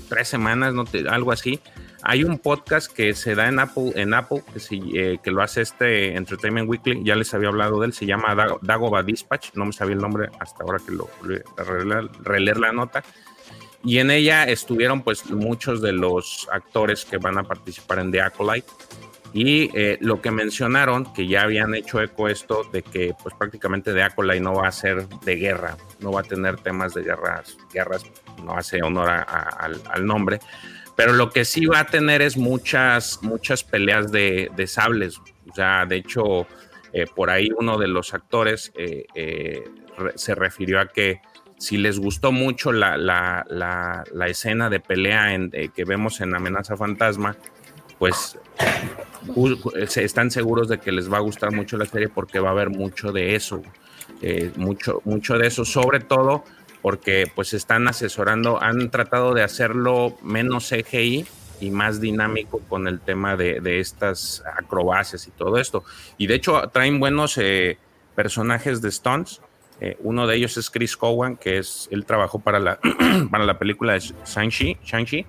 tres 0.08 0.30
semanas, 0.30 0.74
no 0.74 0.86
algo 1.10 1.32
así. 1.34 1.60
Hay 2.08 2.24
un 2.24 2.38
podcast 2.38 2.90
que 2.92 3.16
se 3.16 3.34
da 3.36 3.48
en 3.50 3.58
Apple, 3.60 3.92
en 3.96 4.14
Apple 4.14 4.44
que, 4.54 4.78
eh, 4.94 5.18
que 5.24 5.32
lo 5.32 5.42
hace 5.42 5.62
este 5.62 6.16
Entertainment 6.16 6.70
Weekly, 6.70 7.04
ya 7.04 7.16
les 7.16 7.34
había 7.34 7.50
hablado 7.50 7.80
de 7.80 7.88
él, 7.88 7.94
se 7.94 8.06
llama 8.06 8.36
Dag- 8.36 8.60
Dagoba 8.62 9.02
Dispatch, 9.02 9.56
no 9.56 9.66
me 9.66 9.74
sabía 9.74 9.96
el 9.96 10.02
nombre 10.02 10.30
hasta 10.40 10.64
ahora 10.64 10.78
que 10.86 10.92
lo 10.94 11.10
releer, 11.58 12.10
releer 12.22 12.60
la 12.60 12.72
nota. 12.72 13.04
Y 13.86 14.00
en 14.00 14.10
ella 14.10 14.46
estuvieron 14.46 15.04
pues 15.04 15.30
muchos 15.30 15.80
de 15.82 15.94
los 15.94 16.48
actores 16.52 17.06
que 17.06 17.18
van 17.18 17.38
a 17.38 17.44
participar 17.44 18.00
en 18.00 18.12
The 18.12 18.22
Acolyte. 18.22 18.68
Y 19.32 19.70
eh, 19.78 19.98
lo 20.02 20.22
que 20.22 20.32
mencionaron, 20.32 21.14
que 21.14 21.28
ya 21.28 21.44
habían 21.44 21.76
hecho 21.76 22.02
eco 22.02 22.28
esto, 22.28 22.64
de 22.72 22.82
que 22.82 23.14
pues 23.22 23.36
prácticamente 23.38 23.94
The 23.94 24.02
Acolyte 24.02 24.40
no 24.40 24.56
va 24.56 24.70
a 24.70 24.72
ser 24.72 25.08
de 25.08 25.36
guerra, 25.36 25.78
no 26.00 26.12
va 26.12 26.22
a 26.22 26.24
tener 26.24 26.56
temas 26.58 26.94
de 26.94 27.04
guerras, 27.04 27.58
guerras 27.72 28.06
no 28.44 28.54
hace 28.58 28.82
honor 28.82 29.10
a- 29.10 29.70
al, 29.92 30.06
nombre, 30.06 30.40
pero 30.96 31.14
lo 31.14 31.30
que 31.30 31.44
sí 31.46 31.66
va 31.66 31.82
a 31.82 31.86
tener 31.86 32.22
es 32.22 32.38
muchas, 32.38 33.20
muchas 33.22 33.64
peleas 33.64 34.12
de, 34.12 34.50
de 34.56 34.68
sables. 34.68 35.20
O 35.20 35.54
sea, 35.54 35.86
de 35.86 35.98
hecho, 35.98 36.48
eh, 36.94 37.06
por 37.14 37.30
ahí 37.30 37.50
uno 37.60 37.78
de 37.78 37.90
los 37.90 38.14
actores 38.14 38.72
eh, 38.76 39.64
se 40.16 40.34
refirió 40.34 40.80
a 40.80 40.88
que 40.88 41.20
si 41.58 41.78
les 41.78 42.00
gustó 42.00 42.32
mucho 42.32 42.72
la, 42.72 42.98
la- 42.98 43.46
la- 43.50 44.28
escena 44.28 44.70
de 44.70 44.80
pelea 44.80 45.34
en- 45.34 45.50
eh, 45.54 45.70
que 45.74 45.86
vemos 45.86 46.20
en 46.22 46.36
Amenaza 46.36 46.76
Fantasma, 46.78 47.36
pues 48.00 48.38
están 49.96 50.32
seguros 50.32 50.68
de 50.68 50.80
que 50.80 50.92
les 50.92 51.12
va 51.12 51.18
a 51.18 51.22
gustar 51.22 51.52
mucho 51.52 51.78
la 51.78 51.86
serie 51.86 52.10
porque 52.10 52.40
va 52.40 52.50
a 52.50 52.52
haber 52.52 52.70
mucho 52.70 53.12
de 53.12 53.36
eso, 53.36 53.62
eh, 54.22 54.52
mucho, 54.58 55.02
mucho 55.06 55.38
de 55.38 55.48
eso, 55.48 55.66
sobre 55.66 56.00
todo 56.00 56.44
porque 56.82 57.26
pues 57.34 57.54
están 57.54 57.88
asesorando, 57.88 58.62
han 58.62 58.92
tratado 58.92 59.34
de 59.34 59.42
hacerlo 59.42 60.16
menos 60.22 60.70
CGI 60.70 61.26
y 61.62 61.72
más 61.72 62.00
dinámico 62.00 62.60
con 62.70 62.88
el 62.88 63.00
tema 63.00 63.36
de, 63.36 63.60
de 63.62 63.80
estas 63.80 64.44
acrobacias 64.58 65.28
y 65.28 65.32
todo 65.32 65.58
esto. 65.58 65.84
Y 66.18 66.28
de 66.28 66.36
hecho 66.36 66.62
traen 66.72 67.00
buenos 67.00 67.38
eh, 67.40 67.80
personajes 68.14 68.82
de 68.82 68.92
stunts. 68.92 69.42
Eh, 69.82 69.98
uno 70.02 70.26
de 70.26 70.36
ellos 70.38 70.56
es 70.58 70.70
Chris 70.70 70.96
Cowan, 70.96 71.36
que 71.36 71.58
es, 71.58 71.88
él 71.92 72.06
trabajó 72.06 72.40
para 72.40 72.60
la, 72.60 72.80
para 73.32 73.44
la 73.46 73.60
película 73.60 73.94
de 73.94 74.00
Shang-Chi, 74.00 74.78
Shang-Chi 74.86 75.26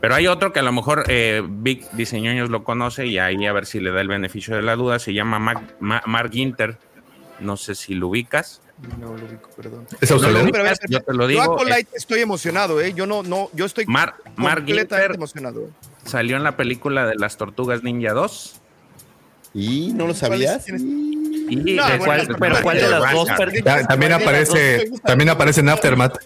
Pero 0.00 0.14
hay 0.14 0.28
otro 0.28 0.52
que 0.52 0.60
a 0.60 0.62
lo 0.62 0.72
mejor 0.72 1.04
eh, 1.08 1.42
Big 1.48 1.90
Diseñoños 1.92 2.48
lo 2.50 2.62
conoce 2.64 3.06
y 3.06 3.18
ahí 3.18 3.44
a 3.46 3.52
ver 3.52 3.66
si 3.66 3.80
le 3.80 3.90
da 3.90 4.00
el 4.00 4.08
beneficio 4.08 4.54
de 4.54 4.62
la 4.62 4.76
duda. 4.76 4.98
Se 4.98 5.12
llama 5.12 5.38
Mark 5.80 6.30
Ginter. 6.32 6.78
No 7.40 7.56
sé 7.56 7.74
si 7.74 7.94
lo 7.94 8.08
ubicas. 8.08 8.60
No 8.98 9.16
lo 9.16 9.24
ubico, 9.24 9.50
perdón. 9.56 9.86
¿Es 10.00 10.10
No, 10.10 10.18
no, 10.18 10.50
pero 10.50 10.64
yo 10.88 11.00
te 11.00 11.14
lo 11.14 11.26
digo. 11.26 11.44
Yo 11.44 11.52
Acolyte 11.52 11.88
estoy 11.94 12.20
emocionado, 12.20 12.80
¿eh? 12.80 12.92
Yo 12.94 13.06
no, 13.06 13.22
no, 13.22 13.48
yo 13.52 13.64
estoy 13.64 13.86
Mar- 13.86 14.14
completamente 14.24 14.72
Ginter 14.72 15.14
emocionado. 15.14 15.62
¿eh? 15.62 15.70
salió 16.04 16.36
en 16.36 16.42
la 16.42 16.56
película 16.56 17.06
de 17.06 17.16
las 17.16 17.36
Tortugas 17.36 17.82
Ninja 17.82 18.12
2. 18.12 18.60
¿Y 19.54 19.92
no 19.92 20.06
lo 20.06 20.14
sabías? 20.14 20.66
Pero 21.56 22.62
¿cuál 22.62 22.76
de 22.78 22.88
las 22.88 23.12
dos? 23.12 23.28
También 23.88 24.12
aparece, 24.12 24.90
también 25.04 25.30
aparece 25.30 25.60
en 25.60 25.68
Aftermath. 25.68 26.16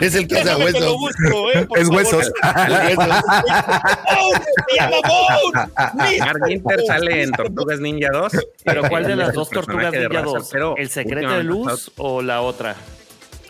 Es 0.00 0.14
el 0.14 0.28
que 0.28 0.36
hace 0.38 0.44
Déjame 0.44 0.72
que 0.72 0.80
lo 0.80 0.96
hueso. 0.96 0.98
busco, 0.98 1.50
¿eh? 1.52 1.66
Es 1.76 1.88
favor. 1.88 1.96
huesos. 1.96 2.32
¡Oh, 2.42 4.32
se 4.68 4.76
llama 4.76 4.96
Bones! 5.08 6.20
Mark 6.20 6.40
Ginter 6.46 6.80
sale 6.86 7.22
en 7.22 7.32
Tortugas 7.32 7.80
Ninja 7.80 8.10
2. 8.12 8.32
Pero 8.64 8.88
¿cuál 8.88 9.06
de 9.06 9.16
las 9.16 9.32
dos 9.32 9.50
tortugas 9.50 9.92
ninja 9.92 10.08
raza, 10.08 10.24
2? 10.24 10.48
pero 10.52 10.76
¿El 10.76 10.88
secreto 10.90 11.30
de 11.30 11.42
luz 11.42 11.90
o 11.96 12.22
la 12.22 12.42
otra? 12.42 12.76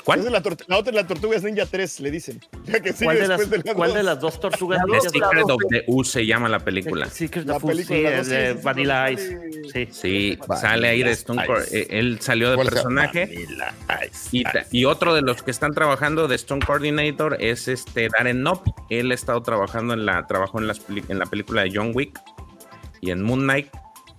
¿Cuál? 0.05 0.20
Es 0.20 0.24
la, 0.27 0.43
la 0.66 0.77
otra 0.79 0.91
es 0.91 0.95
la 0.97 1.07
Tortugas 1.07 1.43
Ninja 1.45 1.65
3, 1.66 2.01
le 2.01 2.11
dicen. 2.11 2.41
Que 2.66 2.93
¿Cuál 3.05 3.19
de, 3.20 3.29
las, 3.29 3.49
de 3.51 3.59
la 3.59 3.74
cuál 3.74 3.91
de 3.93 3.97
dos. 3.99 4.05
las 4.05 4.20
dos 4.20 4.41
tortugas 4.41 4.81
The 4.81 4.87
ninjas? 4.91 5.12
Secret 5.12 5.45
of 5.51 5.62
the 5.70 5.85
Ooze 5.87 6.11
se 6.11 6.27
llama 6.27 6.49
la 6.49 6.59
película. 6.59 7.07
Secret 7.09 7.47
La 7.47 7.57
of 7.57 7.65
Ooze, 7.65 7.74
película, 7.87 7.99
sí, 8.11 8.20
es 8.20 8.29
de 8.29 8.53
Vanilla 8.55 9.11
Ice. 9.11 9.39
Sí. 9.73 9.89
Sí, 9.93 10.39
sale 10.61 10.89
ahí 10.89 11.03
de 11.03 11.12
Stone 11.12 11.47
Cold. 11.47 11.65
eh, 11.73 11.87
Él 11.91 12.19
salió 12.20 12.51
de 12.51 12.57
personaje. 12.65 13.47
Y, 14.33 14.43
ta- 14.45 14.65
y 14.70 14.85
otro 14.87 15.15
de 15.15 15.23
los 15.23 15.43
que 15.43 15.51
están 15.53 15.73
trabajando 15.73 16.27
de 16.29 16.35
Stone 16.37 16.65
Coordinator 16.66 17.37
es 17.41 17.69
este 17.69 18.09
Darren 18.09 18.39
Knopf. 18.41 18.66
Él 18.91 19.11
ha 19.11 19.15
estado 19.15 19.41
trabajando 19.43 19.95
en 19.95 20.05
la, 20.05 20.27
trabajó 20.27 20.59
en, 20.59 20.66
las 20.66 20.81
en 21.09 21.19
la 21.19 21.27
película 21.27 21.62
de 21.62 21.70
John 21.74 21.93
Wick 21.95 22.19
y 23.01 23.11
en 23.12 23.23
Moon 23.23 23.41
Knight, 23.43 23.69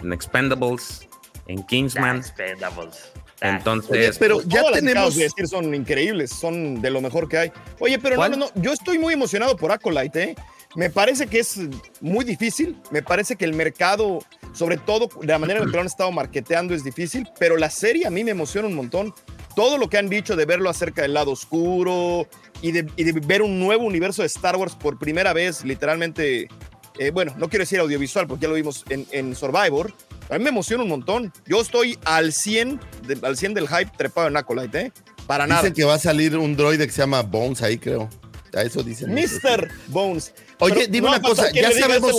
en 0.02 0.14
Expendables, 0.14 1.08
en 1.48 1.64
Kingsman. 1.66 2.18
Expendables. 2.18 3.12
Entonces, 3.44 3.92
Oye, 3.92 4.12
pero 4.18 4.42
ya 4.44 4.64
las 4.64 4.72
que 4.72 4.80
tenemos. 4.80 5.16
de 5.16 5.24
decir 5.24 5.48
son 5.50 5.76
increíbles, 5.76 6.32
son 6.32 6.82
de 6.82 6.90
lo 6.90 7.02
mejor 7.02 7.28
que 7.28 7.38
hay. 7.38 7.52
Oye, 7.80 8.00
pero 8.00 8.16
no, 8.16 8.22
¿Cuál? 8.22 8.32
no, 8.32 8.38
no, 8.38 8.52
yo 8.56 8.72
estoy 8.72 8.98
muy 8.98 9.14
emocionado 9.14 9.58
por 9.58 9.72
Acolyte, 9.72 10.24
¿eh? 10.24 10.36
Me 10.76 10.90
parece 10.90 11.28
que 11.28 11.40
es 11.40 11.60
muy 12.02 12.26
difícil, 12.26 12.76
me 12.90 13.04
parece 13.04 13.36
que 13.36 13.46
el 13.46 13.54
mercado, 13.54 14.20
sobre 14.54 14.78
todo 14.78 15.08
de 15.22 15.28
la 15.28 15.38
manera 15.38 15.60
en 15.60 15.66
que 15.68 15.72
lo 15.74 15.82
han 15.82 15.86
estado 15.86 16.12
marketeando, 16.12 16.74
es 16.74 16.84
difícil, 16.84 17.28
pero 17.38 17.58
la 17.58 17.70
serie 17.70 18.08
a 18.08 18.10
mí 18.10 18.24
me 18.24 18.32
emociona 18.32 18.68
un 18.68 18.74
montón. 18.74 19.14
Todo 19.56 19.78
lo 19.78 19.88
que 19.88 20.00
han 20.00 20.10
dicho 20.10 20.36
de 20.36 20.46
verlo 20.46 20.70
acerca 20.70 21.04
del 21.04 21.14
lado 21.14 21.30
oscuro 21.32 22.28
y 22.64 22.72
de, 22.72 22.88
y 22.96 23.04
de 23.04 23.12
ver 23.12 23.44
un 23.44 23.60
nuevo 23.60 23.84
universo 23.86 24.24
de 24.24 24.28
Star 24.28 24.56
Wars 24.56 24.74
por 24.76 24.98
primera 24.98 25.32
vez, 25.32 25.64
literalmente, 25.64 26.48
eh, 26.98 27.12
bueno, 27.12 27.36
no 27.38 27.50
quiero 27.50 27.64
decir 27.64 27.80
audiovisual 27.80 28.26
porque 28.26 28.44
ya 28.44 28.48
lo 28.48 28.56
vimos 28.56 28.84
en, 28.90 29.06
en 29.12 29.36
Survivor, 29.36 29.94
a 30.30 30.38
mí 30.38 30.44
me 30.44 30.50
emociona 30.50 30.84
un 30.84 30.90
montón. 30.90 31.32
Yo 31.48 31.62
estoy 31.62 31.98
al 32.06 32.34
100, 32.34 32.80
de- 33.08 33.20
al 33.28 33.38
100 33.38 33.54
del 33.54 33.68
hype 33.68 33.92
trepado 33.98 34.28
en 34.28 34.38
Acolyte, 34.38 34.80
¿eh? 34.82 34.92
Para 35.28 35.48
nada. 35.48 35.62
Dicen 35.62 35.74
que 35.74 35.84
va 35.86 35.94
a 35.96 36.00
salir 36.00 36.38
un 36.38 36.56
droide 36.56 36.86
que 36.86 36.92
se 36.92 37.02
llama 37.02 37.22
Bones 37.22 37.62
ahí, 37.62 37.78
creo. 37.78 38.10
A 38.56 38.62
eso 38.62 38.84
dicen. 38.84 39.14
Mr. 39.14 39.70
Bones. 39.88 40.34
Oye, 40.60 40.76
Pero 40.76 40.88
dime 40.92 41.06
no 41.08 41.14
una 41.16 41.22
cosa, 41.22 41.52
¿ya 41.52 41.72
sabemos 41.72 42.14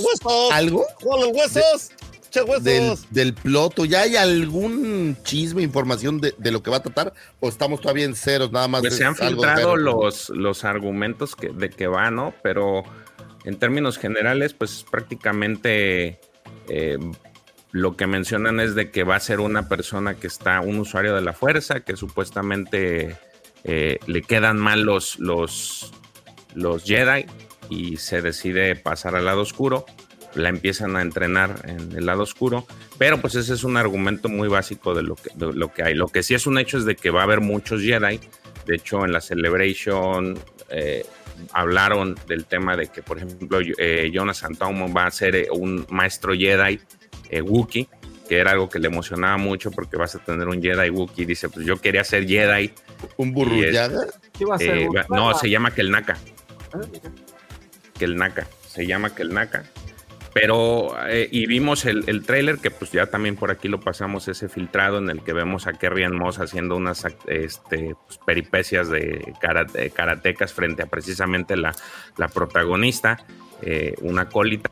algo 0.51 0.85
¡Con 1.01 1.21
los 1.21 1.29
huesos! 1.33 1.91
¡Che 2.31 2.43
huesos! 2.43 2.65
del, 2.65 2.97
del 3.11 3.35
ploto? 3.35 3.85
¿Ya 3.85 4.01
hay 4.01 4.17
algún 4.17 5.17
chisme, 5.23 5.63
información 5.63 6.21
de, 6.21 6.35
de 6.37 6.51
lo 6.51 6.61
que 6.63 6.71
va 6.71 6.79
a 6.79 6.83
tratar? 6.83 7.13
¿O 7.39 7.49
estamos 7.49 7.81
todavía 7.81 8.05
en 8.05 8.17
ceros? 8.17 8.51
Nada 8.51 8.67
más. 8.67 8.81
pues 8.81 8.95
es 8.95 8.99
se 8.99 9.05
han 9.05 9.15
de 9.15 9.27
filtrado 9.29 9.77
los, 9.77 10.31
los 10.31 10.65
argumentos 10.65 11.37
que, 11.37 11.51
de 11.51 11.71
que 11.71 11.87
va, 11.87 12.11
¿no? 12.11 12.35
Pero 12.43 12.83
en 13.45 13.57
términos 13.57 13.97
generales, 13.99 14.55
pues 14.55 14.85
prácticamente 14.91 16.19
eh, 16.69 16.99
lo 17.75 17.97
que 17.97 18.07
mencionan 18.07 18.61
es 18.61 18.77
de 18.77 18.93
que 18.93 19.03
va 19.03 19.17
a 19.17 19.21
ser 19.21 19.41
una 19.41 19.69
persona 19.69 20.15
que 20.15 20.29
está, 20.29 20.61
un 20.61 20.79
usuario 20.79 21.13
de 21.13 21.23
la 21.23 21.33
fuerza, 21.33 21.81
que 21.81 21.97
supuestamente 21.97 23.17
eh, 23.65 23.99
le 24.07 24.23
quedan 24.23 24.59
mal 24.59 24.83
los, 24.83 25.19
los, 25.19 25.93
los 26.55 26.85
Jedi 26.85 27.27
y 27.69 27.97
se 27.97 28.23
decide 28.23 28.77
pasar 28.77 29.17
al 29.17 29.25
lado 29.25 29.41
oscuro. 29.41 29.87
La 30.37 30.51
empiezan 30.51 30.95
a 30.95 31.03
entrenar 31.03 31.63
en 31.65 31.97
el 31.97 32.07
lado 32.07 32.23
oscuro, 32.23 32.65
pero 32.97 33.21
pues 33.21 33.35
ese 33.35 33.55
es 33.55 33.65
un 33.65 33.77
argumento 33.77 34.29
muy 34.29 34.47
básico 34.47 34.95
de 34.95 35.03
lo 35.03 35.17
que, 35.17 35.31
de 35.35 35.53
lo 35.53 35.73
que 35.73 35.83
hay. 35.83 35.95
Lo 35.95 36.07
que 36.07 36.23
sí 36.23 36.33
es 36.35 36.47
un 36.47 36.59
hecho 36.59 36.79
es 36.79 36.85
de 36.85 36.95
que 36.95 37.11
va 37.11 37.23
a 37.23 37.25
haber 37.25 37.41
muchos 37.41 37.83
Jedi. 37.83 38.21
De 38.67 38.77
hecho, 38.77 39.05
en 39.05 39.11
la 39.11 39.21
Celebration 39.21 40.39
eh, 40.71 41.05
hablaron 41.53 42.15
del 42.29 42.45
tema 42.45 42.77
de 42.77 42.87
que, 42.87 43.03
por 43.03 43.17
ejemplo, 43.17 43.59
eh, 43.79 44.13
Jonas 44.15 44.45
Antomo 44.45 44.93
va 44.93 45.07
a 45.07 45.11
ser 45.11 45.35
eh, 45.35 45.49
un 45.51 45.85
maestro 45.91 46.35
Jedi 46.35 46.79
eh, 47.31 47.41
Wookiee, 47.43 47.89
que 48.29 48.39
era 48.39 48.53
algo 48.53 48.69
que 48.69 48.79
le 48.79 48.89
emocionaba 48.89 49.37
mucho 49.37 49.71
porque 49.71 49.97
vas 49.97 50.15
a 50.15 50.19
tener 50.19 50.49
un 50.49 50.63
Jedi 50.63 50.91
Wookiee. 50.91 51.27
Dice, 51.27 51.49
pues 51.49 51.67
yo 51.67 51.77
quería 51.81 52.05
ser 52.05 52.27
Jedi. 52.27 52.73
¿Un 53.17 53.33
burrullaga? 53.33 54.01
¿Qué 54.37 54.45
va 54.45 54.55
a 54.57 54.59
ser? 54.59 54.79
eh, 54.79 54.89
¿Un 54.89 54.97
va- 54.97 55.07
no, 55.11 55.35
se 55.35 55.51
llama 55.51 55.71
Kelnaka. 55.73 56.17
Ah. 56.73 56.81
Kelnaka. 57.99 58.47
Se 58.69 58.87
llama 58.87 59.15
Kelnaka. 59.15 59.65
Pero, 60.33 60.97
eh, 61.09 61.29
y 61.31 61.47
vimos 61.47 61.85
el, 61.85 62.03
el 62.09 62.25
trailer 62.27 62.59
que 62.59 62.73
pues 62.73 62.91
ya 62.91 63.07
también 63.07 63.37
por 63.37 63.53
aquí 63.53 63.69
lo 63.69 63.79
pasamos, 63.79 64.27
ese 64.27 64.49
filtrado 64.49 64.99
en 64.99 65.09
el 65.09 65.23
que 65.23 65.33
vemos 65.33 65.69
a 65.69 65.75
Kerry 65.75 66.03
Ann 66.03 66.17
Moss 66.17 66.41
haciendo 66.41 66.75
unas 66.75 67.07
este, 67.29 67.95
pues, 68.07 68.19
peripecias 68.27 68.89
de 68.89 69.33
karate- 69.41 69.93
karatecas 69.93 70.53
frente 70.53 70.83
a 70.83 70.87
precisamente 70.87 71.57
la, 71.57 71.73
la 72.17 72.27
protagonista, 72.27 73.25
eh, 73.63 73.95
una 74.01 74.23
acólita. 74.23 74.69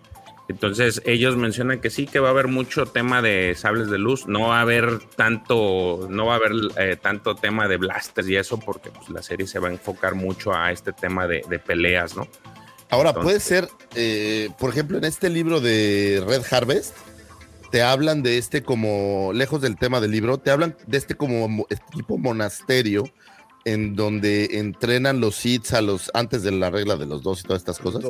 Entonces 0.53 1.01
ellos 1.07 1.35
mencionan 1.37 1.81
que 1.81 1.89
sí, 1.89 2.05
que 2.07 2.21
va 2.21 2.29
a 2.29 2.31
haber 2.33 2.47
mucho 2.47 2.85
tema 2.85 3.23
de 3.23 3.55
sables 3.57 3.89
de 3.89 3.97
luz, 3.99 4.27
no 4.27 4.49
va 4.49 4.59
a 4.59 4.61
haber 4.61 4.99
tanto, 5.17 6.07
no 6.11 6.27
va 6.27 6.35
a 6.35 6.37
haber 6.37 6.53
eh, 6.77 6.97
tanto 7.01 7.35
tema 7.35 7.69
de 7.69 7.79
blasters 7.79 8.29
y 8.29 8.37
eso, 8.37 8.61
porque 8.61 8.91
pues, 8.91 9.09
la 9.09 9.23
serie 9.23 9.47
se 9.47 9.59
va 9.59 9.69
a 9.69 9.73
enfocar 9.73 10.15
mucho 10.15 10.53
a 10.55 10.71
este 10.71 10.93
tema 10.93 11.27
de, 11.27 11.43
de 11.49 11.59
peleas, 11.59 12.15
¿no? 12.17 12.29
Ahora, 12.91 13.11
Entonces- 13.11 13.25
puede 13.25 13.41
ser, 13.41 13.69
eh, 13.95 14.51
por 14.59 14.69
ejemplo, 14.71 14.99
en 14.99 15.05
este 15.05 15.31
libro 15.31 15.61
de 15.63 16.23
Red 16.27 16.43
Harvest, 16.51 16.95
te 17.71 17.81
hablan 17.83 18.23
de 18.23 18.37
este 18.37 18.63
como, 18.63 19.31
lejos 19.33 19.63
del 19.63 19.79
tema 19.79 20.01
del 20.03 20.11
libro, 20.11 20.37
te 20.37 20.51
hablan 20.51 20.77
de 20.87 20.99
este 20.99 21.15
como 21.15 21.49
mo- 21.49 21.67
este 21.71 21.87
tipo 21.95 22.19
monasterio 22.19 23.05
en 23.65 23.97
donde 23.97 24.59
entrenan 24.59 25.21
los 25.21 25.37
Sith 25.37 25.73
a 25.73 25.81
los, 25.81 26.11
antes 26.13 26.43
de 26.43 26.51
la 26.51 26.69
regla 26.69 26.97
de 26.97 27.07
los 27.07 27.23
dos 27.23 27.41
y 27.41 27.45
todas 27.45 27.63
estas 27.63 27.79
cosas, 27.79 28.05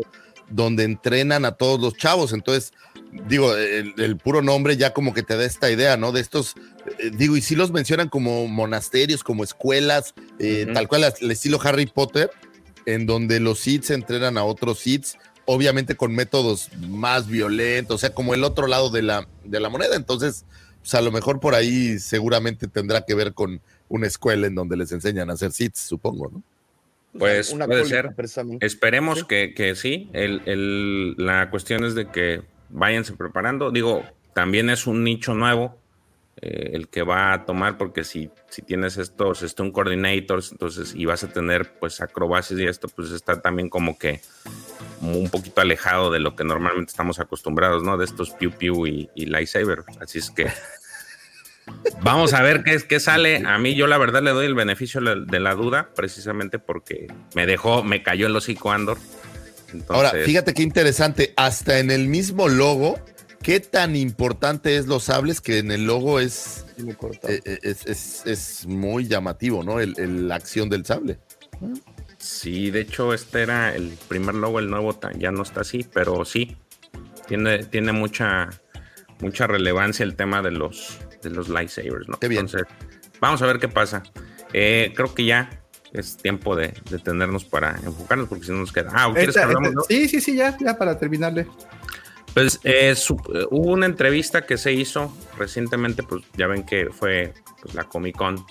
donde 0.50 0.84
entrenan 0.84 1.44
a 1.44 1.52
todos 1.52 1.80
los 1.80 1.96
chavos. 1.96 2.32
Entonces, 2.32 2.72
digo, 3.28 3.54
el, 3.56 3.94
el 3.98 4.16
puro 4.16 4.42
nombre 4.42 4.76
ya 4.76 4.92
como 4.92 5.14
que 5.14 5.22
te 5.22 5.36
da 5.36 5.44
esta 5.44 5.70
idea, 5.70 5.96
¿no? 5.96 6.12
De 6.12 6.20
estos, 6.20 6.54
eh, 6.98 7.10
digo, 7.16 7.36
y 7.36 7.42
sí 7.42 7.54
los 7.54 7.70
mencionan 7.70 8.08
como 8.08 8.46
monasterios, 8.48 9.22
como 9.24 9.44
escuelas, 9.44 10.14
eh, 10.38 10.64
Ujú. 10.64 10.74
tal 10.74 10.88
cual 10.88 11.04
al 11.04 11.30
estilo 11.30 11.60
Harry 11.62 11.86
Potter, 11.86 12.30
en 12.86 13.06
donde 13.06 13.40
los 13.40 13.60
Sith 13.60 13.90
entrenan 13.90 14.38
a 14.38 14.44
otros 14.44 14.80
Sith, 14.80 15.06
obviamente 15.44 15.96
con 15.96 16.14
métodos 16.14 16.68
más 16.88 17.26
violentos, 17.26 17.96
o 17.96 17.98
sea, 17.98 18.14
como 18.14 18.34
el 18.34 18.44
otro 18.44 18.66
lado 18.66 18.90
de 18.90 19.02
la, 19.02 19.28
de 19.44 19.60
la 19.60 19.68
moneda. 19.68 19.96
Entonces, 19.96 20.44
pues 20.80 20.94
a 20.94 21.00
lo 21.00 21.12
mejor 21.12 21.38
por 21.38 21.54
ahí 21.54 21.98
seguramente 21.98 22.66
tendrá 22.66 23.04
que 23.04 23.14
ver 23.14 23.34
con 23.34 23.60
una 23.88 24.06
escuela 24.06 24.46
en 24.46 24.54
donde 24.54 24.76
les 24.76 24.90
enseñan 24.90 25.30
a 25.30 25.34
hacer 25.34 25.52
Sith, 25.52 25.76
supongo, 25.76 26.30
¿no? 26.30 26.42
Pues 27.18 27.52
Una 27.52 27.66
puede 27.66 27.84
ser. 27.84 28.14
Esperemos 28.60 29.20
Sí. 29.20 29.24
que, 29.28 29.54
que 29.54 29.74
sí. 29.74 30.08
El, 30.12 30.42
el- 30.46 31.14
la 31.18 31.50
cuestión 31.50 31.84
es 31.84 31.94
de 31.94 32.08
que 32.08 32.42
váyanse 32.70 33.12
preparando. 33.12 33.70
Digo, 33.70 34.02
también 34.34 34.70
es 34.70 34.86
un 34.86 35.04
nicho 35.04 35.34
nuevo 35.34 35.78
eh, 36.40 36.70
el 36.72 36.88
que 36.88 37.02
va 37.02 37.34
a 37.34 37.44
tomar, 37.44 37.76
porque 37.76 38.02
si, 38.04 38.30
si 38.48 38.62
tienes 38.62 38.96
estos 38.96 39.42
Stone 39.42 39.72
Coordinators, 39.72 40.52
entonces, 40.52 40.94
y 40.96 41.04
vas 41.04 41.22
a 41.22 41.28
tener 41.28 41.74
pues 41.78 42.00
acrobacias 42.00 42.58
y 42.58 42.64
esto, 42.64 42.88
pues 42.88 43.10
está 43.10 43.42
también 43.42 43.68
como 43.68 43.98
que 43.98 44.20
un 45.02 45.28
poquito 45.28 45.60
alejado 45.60 46.10
de 46.10 46.20
lo 46.20 46.34
que 46.34 46.44
normalmente 46.44 46.90
estamos 46.90 47.20
acostumbrados, 47.20 47.82
¿no? 47.82 47.98
De 47.98 48.06
estos 48.06 48.30
Pew 48.30 48.50
Pew 48.52 48.86
y, 48.86 49.10
y 49.14 49.26
Lightsaber. 49.26 49.84
Así 50.00 50.18
es 50.18 50.30
que 50.30 50.46
vamos 52.02 52.32
a 52.34 52.42
ver 52.42 52.62
qué, 52.64 52.78
qué 52.88 53.00
sale. 53.00 53.42
A 53.46 53.58
mí 53.58 53.74
yo 53.74 53.86
la 53.86 53.98
verdad 53.98 54.22
le 54.22 54.30
doy 54.30 54.46
el 54.46 54.54
beneficio 54.54 55.00
de 55.00 55.40
la- 55.40 55.54
duda, 55.54 55.90
precisamente 55.94 56.58
porque 56.58 57.06
me 57.34 57.46
dejó, 57.46 57.82
me 57.82 58.02
cayó 58.02 58.26
el 58.26 58.36
hocico 58.36 58.72
Andor. 58.72 58.98
Entonces, 59.72 59.90
Ahora, 59.90 60.10
fíjate 60.24 60.52
qué 60.54 60.62
interesante, 60.62 61.32
hasta 61.36 61.78
en 61.78 61.90
el 61.90 62.06
mismo 62.08 62.48
logo, 62.48 62.98
qué 63.42 63.58
tan 63.60 63.96
importante 63.96 64.76
es 64.76 64.86
los 64.86 65.04
sables 65.04 65.40
que 65.40 65.58
en 65.58 65.70
el 65.70 65.86
logo 65.86 66.20
es, 66.20 66.66
eh, 67.26 67.40
eh, 67.44 67.58
es, 67.62 67.86
es- 67.86 68.22
es 68.26 68.66
muy 68.66 69.06
llamativo, 69.08 69.64
¿no? 69.64 69.80
El, 69.80 69.94
el- 69.98 70.28
la 70.28 70.34
acción 70.36 70.68
del 70.68 70.84
sable. 70.84 71.18
Sí, 72.18 72.70
de 72.70 72.80
hecho, 72.82 73.14
este 73.14 73.42
era 73.42 73.74
el 73.74 73.96
primer 74.08 74.34
logo, 74.34 74.58
el 74.58 74.70
nuevo 74.70 74.98
ya 75.18 75.32
no 75.32 75.42
está 75.42 75.62
así, 75.62 75.84
pero 75.92 76.24
sí, 76.24 76.56
tiene, 77.26 77.64
tiene 77.64 77.92
mucha, 77.92 78.50
mucha 79.20 79.46
relevancia 79.46 80.04
el 80.04 80.14
tema 80.14 80.40
de 80.42 80.52
los, 80.52 80.98
de 81.22 81.30
los 81.30 81.48
lightsabers, 81.48 82.08
¿no? 82.08 82.18
Qué 82.18 82.28
bien. 82.28 82.46
Entonces, 82.46 82.68
vamos 83.20 83.40
a 83.42 83.46
ver 83.46 83.58
qué 83.58 83.68
pasa. 83.68 84.02
Eh, 84.52 84.92
creo 84.94 85.14
que 85.14 85.24
ya 85.24 85.62
es 85.92 86.16
tiempo 86.16 86.56
de 86.56 86.74
detenernos 86.90 87.44
para 87.44 87.78
enfocarnos 87.84 88.28
porque 88.28 88.44
si 88.44 88.52
no 88.52 88.58
nos 88.58 88.72
queda. 88.72 88.90
Ah, 88.92 89.10
¿quieres 89.14 89.34
que 89.34 89.40
hablamos, 89.40 89.86
Sí, 89.88 90.08
sí, 90.08 90.20
sí, 90.20 90.36
ya, 90.36 90.56
ya 90.58 90.76
para 90.76 90.98
terminarle. 90.98 91.46
Pues 92.34 92.60
eh, 92.64 92.94
hubo 93.50 93.72
una 93.72 93.86
entrevista 93.86 94.46
que 94.46 94.56
se 94.56 94.72
hizo 94.72 95.14
recientemente, 95.36 96.02
pues 96.02 96.22
ya 96.36 96.46
ven 96.46 96.64
que 96.64 96.88
fue 96.90 97.34
pues, 97.60 97.74
la 97.74 97.84
Comic 97.84 98.16
Con. 98.16 98.44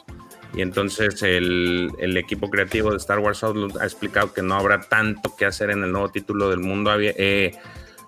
Y 0.53 0.61
entonces 0.61 1.23
el, 1.23 1.89
el, 1.97 2.17
equipo 2.17 2.49
creativo 2.49 2.91
de 2.91 2.97
Star 2.97 3.19
Wars 3.19 3.41
Outlook 3.43 3.79
ha 3.79 3.85
explicado 3.85 4.33
que 4.33 4.41
no 4.41 4.55
habrá 4.55 4.81
tanto 4.81 5.33
que 5.35 5.45
hacer 5.45 5.71
en 5.71 5.83
el 5.83 5.91
nuevo 5.91 6.09
título 6.09 6.49
del 6.49 6.59
mundo. 6.59 6.91
Eh, 6.99 7.53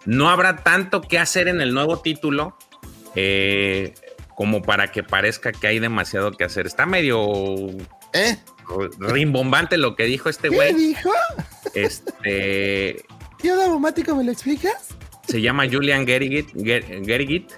no 0.05 0.29
habrá 0.29 0.57
tanto 0.57 1.01
que 1.01 1.19
hacer 1.19 1.47
en 1.47 1.61
el 1.61 1.73
nuevo 1.73 2.01
título 2.01 2.57
eh, 3.15 3.93
como 4.35 4.61
para 4.61 4.91
que 4.91 5.03
parezca 5.03 5.51
que 5.51 5.67
hay 5.67 5.79
demasiado 5.79 6.31
que 6.31 6.43
hacer. 6.43 6.65
Está 6.65 6.85
medio 6.85 7.67
¿Eh? 8.13 8.37
rimbombante 8.99 9.77
lo 9.77 9.95
que 9.95 10.05
dijo 10.05 10.29
este 10.29 10.49
güey. 10.49 10.73
¿Qué 10.73 10.79
dijo? 10.79 11.11
Este. 11.73 13.03
Tío 13.39 13.57
Daumático, 13.57 14.15
¿me 14.15 14.23
lo 14.23 14.31
explicas? 14.31 14.95
Se 15.27 15.41
llama 15.41 15.65
Julian 15.69 16.05
Gerigit. 16.05 17.51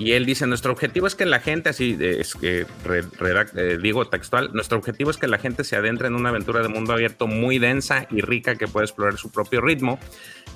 Y 0.00 0.12
él 0.12 0.24
dice, 0.24 0.46
nuestro 0.46 0.72
objetivo 0.72 1.06
es 1.06 1.14
que 1.14 1.26
la 1.26 1.40
gente, 1.40 1.68
así 1.68 1.94
es 2.00 2.34
que 2.34 2.64
eh, 2.88 3.78
digo 3.82 4.06
textual, 4.06 4.48
nuestro 4.54 4.78
objetivo 4.78 5.10
es 5.10 5.18
que 5.18 5.26
la 5.26 5.36
gente 5.36 5.62
se 5.62 5.76
adentre 5.76 6.08
en 6.08 6.14
una 6.14 6.30
aventura 6.30 6.62
de 6.62 6.68
mundo 6.68 6.94
abierto 6.94 7.26
muy 7.26 7.58
densa 7.58 8.06
y 8.10 8.22
rica 8.22 8.54
que 8.54 8.66
puede 8.66 8.86
explorar 8.86 9.18
su 9.18 9.30
propio 9.30 9.60
ritmo. 9.60 9.98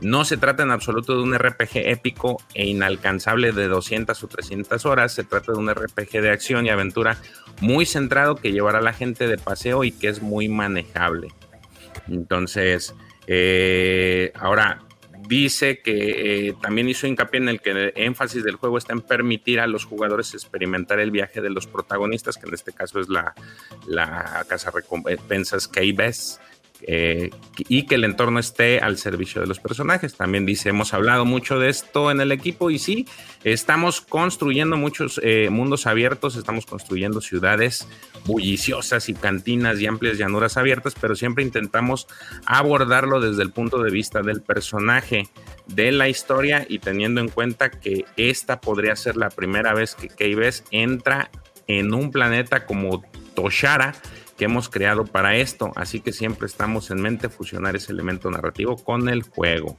No 0.01 0.25
se 0.25 0.39
trata 0.39 0.63
en 0.63 0.71
absoluto 0.71 1.15
de 1.15 1.23
un 1.25 1.35
RPG 1.39 1.73
épico 1.75 2.43
e 2.55 2.65
inalcanzable 2.65 3.53
de 3.53 3.69
200 3.69 4.25
o 4.25 4.29
300 4.29 4.87
horas, 4.87 5.13
se 5.13 5.25
trata 5.25 5.53
de 5.53 5.59
un 5.59 5.69
RPG 5.69 6.23
de 6.23 6.31
acción 6.31 6.65
y 6.65 6.71
aventura 6.71 7.19
muy 7.61 7.85
centrado 7.85 8.37
que 8.37 8.51
llevará 8.51 8.79
a 8.79 8.83
la 8.83 8.95
gente 8.95 9.29
de 9.29 9.37
paseo 9.37 9.85
y 9.85 9.93
que 9.93 10.09
es 10.09 10.23
muy 10.23 10.49
manejable. 10.49 11.29
Entonces, 12.09 12.95
eh, 13.27 14.33
ahora, 14.37 14.81
dice 15.27 15.81
que 15.81 16.49
eh, 16.49 16.55
también 16.61 16.89
hizo 16.89 17.07
hincapié 17.07 17.41
en 17.41 17.49
el 17.49 17.61
que 17.61 17.71
el 17.71 17.93
énfasis 17.97 18.45
del 18.45 18.57
juego 18.57 18.79
está 18.79 18.93
en 18.93 19.01
permitir 19.01 19.61
a 19.61 19.67
los 19.67 19.85
jugadores 19.85 20.35
experimentar 20.35 21.01
el 21.01 21.11
viaje 21.11 21.41
de 21.41 21.51
los 21.51 21.67
protagonistas, 21.67 22.37
que 22.37 22.47
en 22.47 22.55
este 22.55 22.73
caso 22.73 23.01
es 23.01 23.09
la, 23.09 23.35
la 23.87 24.45
casa 24.49 24.71
recompensas 24.71 25.69
Keybes, 25.69 26.41
eh, 26.87 27.31
y 27.57 27.87
que 27.87 27.95
el 27.95 28.05
entorno 28.05 28.39
esté 28.39 28.79
al 28.79 28.99
servicio 28.99 29.41
de 29.41 29.47
los 29.47 29.59
personajes. 29.59 30.17
También 30.17 30.45
dice, 30.45 30.69
hemos 30.69 30.93
hablado 30.93 31.25
mucho 31.25 31.59
de 31.59 31.71
esto 31.71 32.11
en 32.11 32.21
el 32.21 32.31
equipo 32.31 32.71
y 32.71 32.79
sí, 32.79 33.07
estamos 33.43 34.03
construyendo 34.03 34.77
muchos 34.77 35.19
eh, 35.23 35.49
mundos 35.51 35.87
abiertos, 35.87 36.37
estamos 36.37 36.67
construyendo 36.67 37.23
ciudades 37.23 37.89
bulliciosas 38.27 39.09
y 39.09 39.15
cantinas 39.15 39.81
y 39.81 39.87
amplias 39.87 40.19
llanuras 40.19 40.59
abiertas, 40.59 40.95
pero 41.01 41.17
siempre 41.17 41.43
intentamos 41.43 42.07
abordarlo 42.45 43.21
desde 43.21 43.43
el 43.43 43.51
punto 43.51 43.83
de 43.83 43.91
vista 43.91 44.21
del 44.21 44.43
personaje, 44.43 45.29
de 45.67 45.91
la 45.91 46.11
historia 46.11 46.67
y 46.69 46.81
teniendo 46.81 47.23
en 47.23 47.29
cuenta 47.29 47.71
que 47.71 48.05
esta 48.17 48.61
podría 48.61 48.95
ser 48.97 49.17
la 49.17 49.31
primera 49.31 49.73
vez 49.73 49.95
que 49.95 50.09
Keybes 50.09 50.65
entra 50.71 51.31
en 51.67 51.95
un 51.95 52.11
planeta 52.11 52.67
como 52.67 53.03
Toshara 53.35 53.95
que 54.37 54.47
hemos 54.47 54.69
creado 54.69 55.05
para 55.05 55.37
esto, 55.37 55.73
así 55.77 56.01
que 56.01 56.13
siempre 56.13 56.47
estamos 56.47 56.91
en 56.91 57.01
mente 57.01 57.29
fusionar 57.29 57.77
ese 57.77 57.93
elemento 57.93 58.31
narrativo 58.31 58.77
con 58.77 59.09
el 59.09 59.23
juego. 59.23 59.77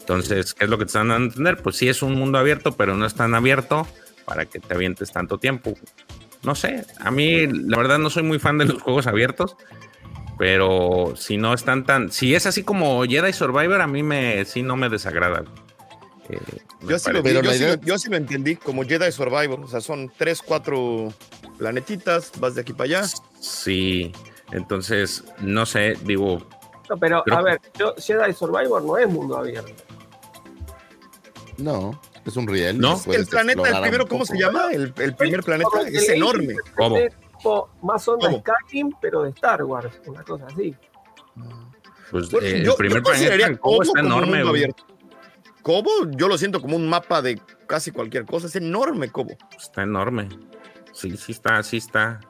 Entonces, 0.00 0.54
¿qué 0.54 0.64
es 0.64 0.70
lo 0.70 0.78
que 0.78 0.84
te 0.84 0.90
están 0.90 1.08
dando 1.08 1.24
a 1.24 1.26
entender? 1.28 1.62
Pues 1.62 1.76
sí 1.76 1.88
es 1.88 2.02
un 2.02 2.14
mundo 2.14 2.38
abierto, 2.38 2.72
pero 2.72 2.96
no 2.96 3.06
es 3.06 3.14
tan 3.14 3.34
abierto 3.34 3.86
para 4.24 4.46
que 4.46 4.60
te 4.60 4.74
avientes 4.74 5.12
tanto 5.12 5.38
tiempo. 5.38 5.74
No 6.42 6.54
sé, 6.54 6.84
a 7.00 7.10
mí 7.10 7.46
la 7.46 7.76
verdad 7.76 7.98
no 7.98 8.08
soy 8.08 8.22
muy 8.22 8.38
fan 8.38 8.58
de 8.58 8.66
los 8.66 8.80
juegos 8.80 9.06
abiertos, 9.06 9.56
pero 10.38 11.14
si 11.16 11.38
no 11.38 11.52
están 11.54 11.84
tan, 11.84 12.12
si 12.12 12.34
es 12.34 12.46
así 12.46 12.62
como 12.62 13.02
Jedi 13.04 13.32
Survivor, 13.32 13.80
a 13.80 13.86
mí 13.86 14.02
me 14.02 14.44
sí 14.44 14.62
no 14.62 14.76
me 14.76 14.88
desagrada. 14.88 15.44
Eh, 16.28 16.38
yo, 16.82 16.98
sí 16.98 17.10
lo, 17.10 17.22
yo, 17.22 17.98
sí 17.98 18.10
lo, 18.10 18.16
entendí 18.16 18.56
como 18.56 18.84
Jedi 18.84 19.10
Survivor, 19.12 19.60
o 19.60 19.68
sea, 19.68 19.80
son 19.80 20.12
tres, 20.16 20.42
cuatro 20.42 21.12
planetitas, 21.58 22.32
vas 22.38 22.54
de 22.54 22.60
aquí 22.60 22.72
para 22.72 22.84
allá. 22.84 23.08
Sí, 23.40 24.12
entonces, 24.52 25.24
no 25.40 25.66
sé, 25.66 25.94
digo. 26.02 26.46
No, 26.88 26.96
pero 26.96 27.24
a 27.30 27.42
ver, 27.42 27.60
yo, 27.78 27.94
Jedi 27.96 28.32
Survivor 28.32 28.82
no 28.82 28.96
es 28.96 29.08
mundo 29.08 29.36
abierto. 29.36 29.72
No, 31.58 32.00
es 32.24 32.36
un 32.36 32.46
riel. 32.46 32.78
No, 32.78 33.00
el 33.06 33.26
planeta, 33.26 33.68
el 33.68 33.80
primero, 33.82 34.06
¿cómo 34.06 34.24
se 34.24 34.38
llama? 34.38 34.70
El, 34.72 34.92
primer 34.92 35.42
planeta 35.42 35.82
es 35.86 36.08
enorme. 36.08 36.54
¿Cómo? 36.76 36.98
Más 37.82 38.06
onda 38.08 38.30
Skyrim, 38.32 38.92
pero 39.00 39.22
de 39.22 39.30
Star 39.30 39.62
Wars, 39.64 40.00
una 40.06 40.22
cosa 40.22 40.46
así. 40.46 40.74
Pues 42.10 42.32
eh, 42.34 42.62
el 42.62 42.74
primer 42.76 43.02
planeta 43.02 43.56
Cobo 43.58 43.82
está 43.82 44.00
enorme. 44.00 44.42
Cobo, 45.62 45.90
yo 46.12 46.28
lo 46.28 46.38
siento 46.38 46.60
como 46.60 46.76
un 46.76 46.88
mapa 46.88 47.20
de 47.20 47.40
casi 47.66 47.90
cualquier 47.90 48.24
cosa. 48.24 48.46
Es 48.46 48.56
enorme, 48.56 49.10
Cobo. 49.10 49.36
Está 49.56 49.82
enorme. 49.82 50.28
Sí, 50.96 51.14
sí 51.18 51.32
está, 51.32 51.62
sí 51.62 51.76
está. 51.76 52.20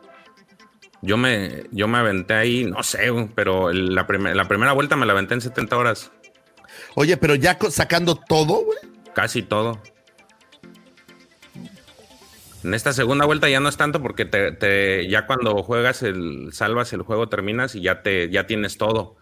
Yo 1.01 1.17
me, 1.17 1.65
yo 1.71 1.87
me 1.87 1.99
aventé 1.99 2.35
ahí, 2.35 2.65
no 2.65 2.83
sé, 2.83 3.13
pero 3.37 3.73
la, 3.73 4.07
la 4.35 4.49
primera 4.49 4.73
vuelta 4.73 4.97
me 4.97 5.07
la 5.07 5.13
aventé 5.13 5.35
en 5.35 5.41
70 5.41 5.77
horas. 5.77 6.11
Oye, 6.97 7.17
pero 7.17 7.37
ya 7.37 7.57
sacando 7.71 8.17
todo, 8.17 8.65
güey. 8.65 8.79
Casi 9.15 9.43
todo. 9.43 9.81
En 12.65 12.75
esta 12.75 12.93
segunda 12.93 13.25
vuelta 13.25 13.49
ya 13.49 13.61
no 13.61 13.69
es 13.69 13.77
tanto 13.77 14.03
porque 14.03 14.25
te, 14.25 15.09
ya 15.09 15.27
cuando 15.27 15.63
juegas 15.63 16.03
el 16.03 16.49
salvas 16.53 16.93
el 16.93 17.03
juego 17.03 17.29
terminas 17.29 17.77
y 17.77 17.83
ya 17.83 18.03
te 18.03 18.29
ya 18.29 18.49
tienes 18.49 18.77
todo. 18.77 19.15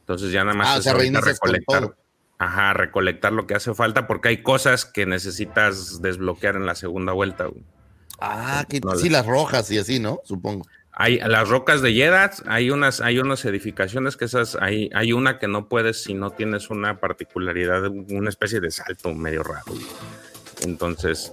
Entonces 0.00 0.32
ya 0.32 0.42
nada 0.42 0.56
más 0.56 0.84
ah, 0.84 0.92
recolectar. 0.92 1.94
Ajá, 2.38 2.72
recolectar 2.72 3.32
lo 3.32 3.46
que 3.46 3.54
hace 3.54 3.72
falta 3.72 4.08
porque 4.08 4.30
hay 4.30 4.42
cosas 4.42 4.84
que 4.84 5.06
necesitas 5.06 6.02
desbloquear 6.02 6.56
en 6.56 6.66
la 6.66 6.74
segunda 6.74 7.12
vuelta. 7.12 7.44
Güey. 7.44 7.62
Ah, 8.24 8.64
que 8.68 8.80
sí, 8.96 9.08
las 9.08 9.26
rojas 9.26 9.70
y 9.72 9.78
así, 9.78 9.98
¿no? 9.98 10.20
Supongo. 10.24 10.66
Hay 10.92 11.18
las 11.18 11.48
rocas 11.48 11.82
de 11.82 11.92
Yedas, 11.94 12.42
hay 12.46 12.70
unas, 12.70 13.00
hay 13.00 13.18
unas 13.18 13.44
edificaciones 13.44 14.16
que 14.16 14.26
esas, 14.26 14.56
hay, 14.60 14.90
hay 14.94 15.12
una 15.12 15.38
que 15.38 15.48
no 15.48 15.68
puedes 15.68 16.02
si 16.04 16.14
no 16.14 16.30
tienes 16.30 16.70
una 16.70 17.00
particularidad, 17.00 17.86
una 17.88 18.28
especie 18.28 18.60
de 18.60 18.70
salto 18.70 19.12
medio 19.14 19.42
raro. 19.42 19.72
Entonces, 20.62 21.32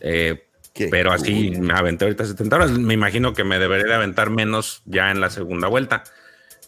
eh, 0.00 0.46
pero 0.90 1.12
así 1.12 1.52
me 1.52 1.74
aventé 1.74 2.06
ahorita 2.06 2.24
70 2.24 2.56
horas. 2.56 2.70
Me 2.72 2.94
imagino 2.94 3.32
que 3.32 3.44
me 3.44 3.58
debería 3.58 3.86
de 3.86 3.94
aventar 3.94 4.30
menos 4.30 4.82
ya 4.84 5.10
en 5.10 5.20
la 5.20 5.30
segunda 5.30 5.68
vuelta. 5.68 6.02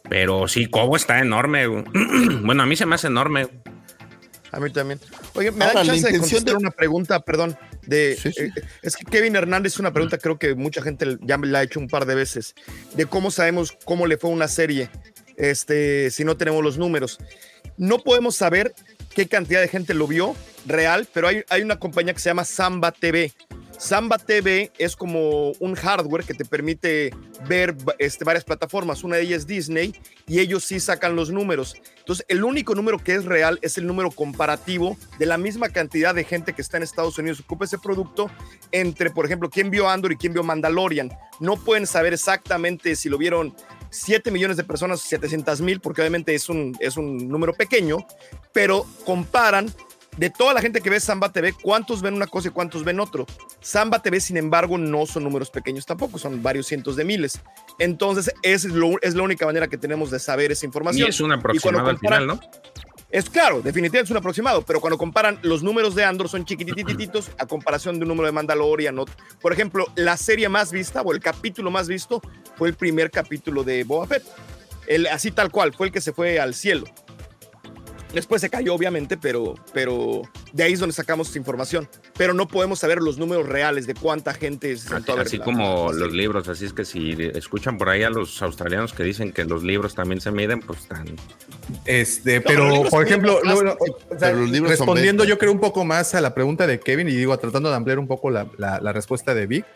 Pero 0.09 0.49
sí, 0.49 0.67
Cobo 0.67 0.97
está 0.97 1.19
enorme. 1.21 1.67
bueno, 2.43 2.63
a 2.63 2.67
mí 2.67 2.77
se 2.77 2.87
me 2.87 2.95
hace 2.95 3.09
enorme. 3.09 3.49
A 4.53 4.61
mí 4.61 4.71
también. 4.71 5.01
Oye, 5.35 5.51
me 5.51 5.65
da 5.65 5.85
chance 5.85 6.11
de 6.11 6.41
de 6.41 6.55
una 6.55 6.71
pregunta, 6.71 7.21
perdón. 7.21 7.57
De, 7.87 8.13
eh, 8.13 8.51
es 8.83 8.97
que 8.97 9.05
Kevin 9.05 9.37
Hernández 9.37 9.75
es 9.75 9.79
una 9.79 9.93
pregunta, 9.93 10.19
creo 10.19 10.39
que 10.39 10.55
mucha 10.55 10.83
gente 10.83 11.19
ya 11.23 11.39
me 11.39 11.47
la 11.47 11.61
ha 11.61 11.63
hecho 11.63 11.81
un 11.81 11.89
par 11.89 12.07
de 12.07 12.15
veces, 12.15 12.55
de 12.95 13.07
cómo 13.07 13.31
sabemos 13.31 13.73
cómo 13.85 14.07
le 14.07 14.19
fue 14.19 14.31
una 14.31 14.49
serie 14.49 14.91
este, 15.37 16.11
si 16.11 16.25
no 16.25 16.37
tenemos 16.37 16.63
los 16.63 16.77
números. 16.79 17.19
No 17.77 17.99
podemos 17.99 18.37
saber 18.37 18.75
qué 19.15 19.27
cantidad 19.27 19.61
de 19.61 19.69
gente 19.69 19.95
lo 19.95 20.07
vio 20.07 20.35
real, 20.67 21.09
pero 21.13 21.29
hay, 21.29 21.45
hay 21.49 21.63
una 21.63 21.79
compañía 21.79 22.13
que 22.13 22.21
se 22.21 22.29
llama 22.29 22.45
Samba 22.45 22.93
TV 22.93 23.33
Samba 23.79 24.19
TV 24.19 24.73
es 24.77 24.97
como 24.97 25.53
un 25.61 25.77
hardware 25.77 26.25
que 26.25 26.35
te 26.35 26.45
permite 26.45 27.15
ver 27.49 27.77
este, 27.99 28.25
varias 28.25 28.43
plataformas. 28.43 29.05
Una 29.05 29.17
de 29.17 29.23
ellas 29.23 29.43
es 29.43 29.47
Disney 29.47 29.95
y 30.27 30.41
ellos 30.41 30.65
sí 30.65 30.81
sacan 30.81 31.15
los 31.15 31.31
números. 31.31 31.77
Entonces, 32.09 32.25
el 32.31 32.43
único 32.43 32.75
número 32.75 32.97
que 32.99 33.17
es 33.17 33.27
real 33.27 33.59
es 33.61 33.77
el 33.77 33.87
número 33.87 34.11
comparativo 34.11 34.97
de 35.19 35.27
la 35.27 35.37
misma 35.37 35.69
cantidad 35.69 36.15
de 36.15 36.25
gente 36.25 36.55
que 36.55 36.63
está 36.63 36.79
en 36.79 36.83
Estados 36.83 37.19
Unidos 37.19 37.41
ocupa 37.41 37.67
ese 37.67 37.77
producto 37.77 38.31
entre, 38.73 39.11
por 39.11 39.27
ejemplo, 39.27 39.51
quién 39.51 39.69
vio 39.71 39.91
Andor 39.91 40.13
y 40.13 40.17
quién 40.17 40.33
vio 40.33 40.43
Mandalorian. 40.43 41.13
No 41.39 41.59
pueden 41.59 41.87
saber 41.87 42.15
exactamente 42.15 42.97
si 42.97 43.11
lo 43.11 43.19
vieron 43.19 43.55
7 43.91 44.31
millones 44.31 44.57
de 44.57 44.65
personas, 44.65 45.03
700 45.03 45.61
mil, 45.61 45.81
porque 45.81 46.01
obviamente 46.01 46.35
es 46.35 46.49
un, 46.49 46.75
es 46.81 46.97
un 46.97 47.29
número 47.29 47.53
pequeño, 47.53 47.99
pero 48.55 48.87
comparan 49.05 49.71
de 50.19 50.31
toda 50.31 50.53
la 50.53 50.61
gente 50.61 50.81
que 50.81 50.91
ve 50.91 50.99
Samba 50.99 51.33
TV, 51.33 51.53
¿cuántos 51.53 52.03
ven 52.03 52.15
una 52.15 52.27
cosa 52.27 52.49
y 52.49 52.51
cuántos 52.51 52.85
ven 52.85 52.99
otro? 52.99 53.25
Samba 53.61 54.03
TV, 54.03 54.21
sin 54.21 54.37
embargo, 54.37 54.77
no 54.77 55.07
son 55.07 55.25
números 55.25 55.51
pequeños 55.51 55.87
tampoco, 55.87 56.19
son 56.19 56.43
varios 56.43 56.67
cientos 56.67 56.97
de 56.97 57.05
miles. 57.05 57.41
Entonces, 57.79 58.33
es, 58.43 58.67
es 59.03 59.15
la 59.15 59.23
única 59.23 59.47
manera 59.47 59.69
que 59.69 59.79
tenemos 59.79 60.11
de 60.11 60.19
saber 60.19 60.51
esa 60.51 60.67
información. 60.67 61.07
Y 61.07 61.11
es 61.11 61.21
un 61.21 61.33
aproximado 61.33 61.89
al 61.89 61.99
final, 61.99 62.27
¿no? 62.27 62.41
Es 63.11 63.31
claro, 63.31 63.63
definitivamente 63.63 64.05
es 64.05 64.11
un 64.11 64.19
aproximado, 64.19 64.63
pero 64.63 64.81
cuando 64.81 64.99
comparan 64.99 65.39
los 65.43 65.63
números 65.63 65.95
de 65.95 66.05
Andor 66.05 66.29
son 66.29 66.45
chiquitititos 66.45 67.31
a 67.39 67.47
comparación 67.47 67.99
de 67.99 68.03
un 68.03 68.09
número 68.09 68.27
de 68.27 68.33
Mandalorian. 68.33 68.97
Por 69.41 69.53
ejemplo, 69.53 69.87
la 69.95 70.19
serie 70.19 70.51
más 70.51 70.73
vista 70.73 71.01
o 71.01 71.13
el 71.15 71.21
capítulo 71.21 71.71
más 71.71 71.89
visto 71.89 72.21
fue 72.57 72.69
el 72.69 72.75
primer 72.75 73.11
capítulo 73.11 73.65
de 73.65 73.85
Boba 73.85 74.09
Fett. 74.09 74.25
El, 74.87 75.07
así 75.07 75.31
tal 75.31 75.51
cual, 75.51 75.73
fue 75.73 75.87
el 75.87 75.93
que 75.93 76.03
se 76.03 76.13
fue 76.13 76.39
al 76.39 76.55
cielo. 76.55 76.85
Después 78.13 78.41
se 78.41 78.49
cayó, 78.49 78.75
obviamente, 78.75 79.17
pero, 79.17 79.55
pero 79.73 80.23
de 80.53 80.63
ahí 80.63 80.73
es 80.73 80.81
donde 80.81 80.95
sacamos 80.95 81.29
esta 81.29 81.39
información. 81.39 81.89
pero 82.17 82.33
no 82.35 82.49
podemos 82.49 82.79
saber 82.79 82.99
los 82.99 83.19
números 83.19 83.47
reales 83.47 83.87
de 83.87 83.95
cuánta 83.95 84.33
gente 84.35 84.77
se 84.77 84.95
Así, 84.95 85.13
así 85.13 85.39
como 85.39 85.93
los 85.93 86.13
libros, 86.13 86.49
así 86.49 86.65
es 86.65 86.73
que 86.73 86.85
si 86.85 87.15
escuchan 87.35 87.79
por 87.79 87.89
ahí 87.89 88.03
a 88.03 88.11
los 88.11 88.41
australianos 88.43 88.93
que 88.93 89.03
dicen 89.03 89.33
que 89.33 89.45
los 89.45 89.63
libros 89.63 89.95
también 89.95 90.21
se 90.21 90.31
miden, 90.31 90.61
pues 90.61 90.81
están. 90.81 91.07
Este, 91.85 92.41
pero 92.41 92.85
por 92.91 93.05
ejemplo, 93.05 93.41
respondiendo 94.67 95.25
yo 95.25 95.39
creo 95.39 95.53
un 95.53 95.61
poco 95.61 95.85
más 95.85 96.15
a 96.15 96.21
la 96.21 96.35
pregunta 96.35 96.67
de 96.67 96.81
Kevin 96.81 97.09
y 97.09 97.13
digo, 97.13 97.37
tratando 97.39 97.71
de 97.71 97.77
ampliar 97.77 97.99
un 97.99 98.07
poco 98.09 98.31
la, 98.31 98.49
la 98.59 98.93
respuesta 98.93 99.35
de 99.35 99.47
Vic, 99.47 99.67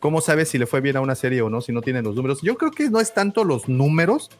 ¿cómo 0.00 0.20
sabes 0.20 0.48
si 0.48 0.58
le 0.58 0.66
fue 0.66 0.80
bien 0.80 0.96
a 0.96 1.00
una 1.00 1.14
serie 1.14 1.42
o 1.42 1.50
no 1.50 1.60
si 1.60 1.72
no 1.72 1.82
tienen 1.82 2.04
los 2.04 2.16
números? 2.16 2.40
Yo 2.42 2.56
creo 2.56 2.72
que 2.72 2.90
no 2.90 3.00
es 3.00 3.14
tanto 3.14 3.44
los 3.44 3.68
números, 3.68 4.30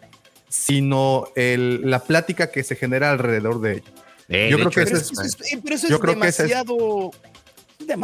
sino 0.51 1.29
el, 1.37 1.89
la 1.89 2.01
plática 2.01 2.51
que 2.51 2.62
se 2.62 2.77
genera 2.77 3.11
alrededor 3.11 3.62
de 3.62 3.73
ello. 3.75 4.51
yo 4.51 4.59
creo 4.59 4.70
que 4.70 4.83
eso 4.83 4.97
es, 4.97 5.37
pero 5.62 5.75
eso 5.77 5.87
es 5.87 6.01
demasiado 6.01 7.11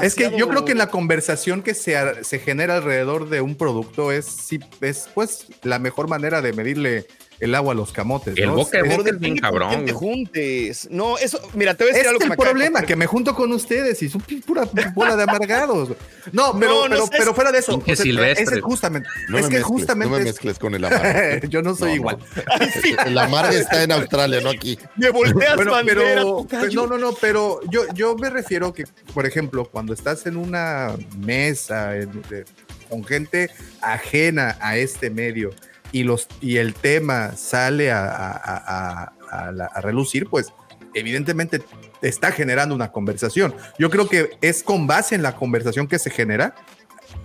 es 0.02 0.14
que 0.14 0.32
yo 0.36 0.48
creo 0.48 0.64
que 0.64 0.74
la 0.74 0.88
conversación 0.88 1.62
que 1.62 1.74
se, 1.74 2.24
se 2.24 2.38
genera 2.38 2.76
alrededor 2.76 3.28
de 3.28 3.40
un 3.40 3.56
producto 3.56 4.10
es, 4.12 4.24
sí, 4.24 4.58
es 4.80 5.08
pues 5.14 5.46
la 5.62 5.78
mejor 5.78 6.08
manera 6.08 6.40
de 6.42 6.52
medirle 6.52 7.06
el 7.40 7.54
agua 7.54 7.72
a 7.72 7.76
los 7.76 7.92
camotes. 7.92 8.36
El 8.36 8.50
boca 8.50 8.82
de 8.82 8.96
boca 8.96 9.10
es 9.10 9.18
bien 9.18 9.36
cabrón. 9.36 9.84
te 9.84 9.92
juntes. 9.92 10.88
No, 10.90 11.18
eso, 11.18 11.40
mira, 11.54 11.74
te 11.74 11.84
voy 11.84 11.90
a 11.90 11.94
decir 11.94 12.06
es 12.06 12.08
algo 12.08 12.20
que 12.20 12.26
el 12.26 12.36
problema, 12.36 12.82
que 12.82 12.96
me 12.96 13.06
junto 13.06 13.34
con 13.34 13.52
ustedes 13.52 14.02
y 14.02 14.08
son 14.08 14.22
pura 14.46 14.68
bola 14.94 15.16
de 15.16 15.24
amargados. 15.24 15.90
No, 16.32 16.58
pero, 16.58 16.88
no, 16.88 16.96
pero, 16.96 17.06
pero, 17.10 17.34
fuera 17.34 17.52
de 17.52 17.58
eso. 17.58 17.82
Es 17.86 18.00
ese 18.00 18.60
justamente. 18.60 19.08
No 19.28 19.38
es 19.38 19.46
que 19.46 19.56
mezcles, 19.56 19.64
justamente. 19.64 20.12
No 20.12 20.18
me 20.18 20.24
mezcles 20.24 20.58
con 20.58 20.74
el 20.74 20.84
amargo. 20.84 21.46
Yo 21.48 21.62
no 21.62 21.74
soy 21.74 21.92
igual. 21.92 22.18
el 23.06 23.18
amargo 23.18 23.52
está 23.52 23.82
en 23.82 23.92
Australia, 23.92 24.40
no 24.40 24.50
aquí. 24.50 24.78
Me 24.96 25.10
volteas 25.10 25.56
bueno, 25.56 25.72
bandera, 25.72 26.00
pero, 26.00 26.46
No, 26.72 26.86
no, 26.86 26.98
no, 26.98 27.12
pero 27.14 27.60
yo, 27.70 27.82
yo 27.94 28.16
me 28.16 28.30
refiero 28.30 28.72
que, 28.72 28.84
por 29.14 29.26
ejemplo, 29.26 29.64
cuando 29.64 29.92
estás 29.92 30.26
en 30.26 30.36
una 30.36 30.96
mesa 31.16 31.96
en, 31.96 32.22
de, 32.28 32.44
con 32.88 33.04
gente 33.04 33.50
ajena 33.80 34.56
a 34.60 34.76
este 34.76 35.10
medio 35.10 35.52
y, 35.92 36.02
los, 36.02 36.28
y 36.40 36.56
el 36.56 36.74
tema 36.74 37.32
sale 37.36 37.90
a, 37.90 38.06
a, 38.06 39.12
a, 39.30 39.48
a, 39.74 39.80
relucir, 39.80 40.26
pues 40.26 40.52
evidentemente 40.94 41.62
está 42.02 42.32
generando 42.32 42.74
una 42.74 42.92
conversación. 42.92 43.54
Yo 43.78 43.90
creo 43.90 44.08
que 44.08 44.36
es 44.40 44.62
con 44.62 44.86
base 44.86 45.14
en 45.14 45.22
la 45.22 45.36
conversación 45.36 45.86
que 45.86 45.98
se 45.98 46.10
genera 46.10 46.54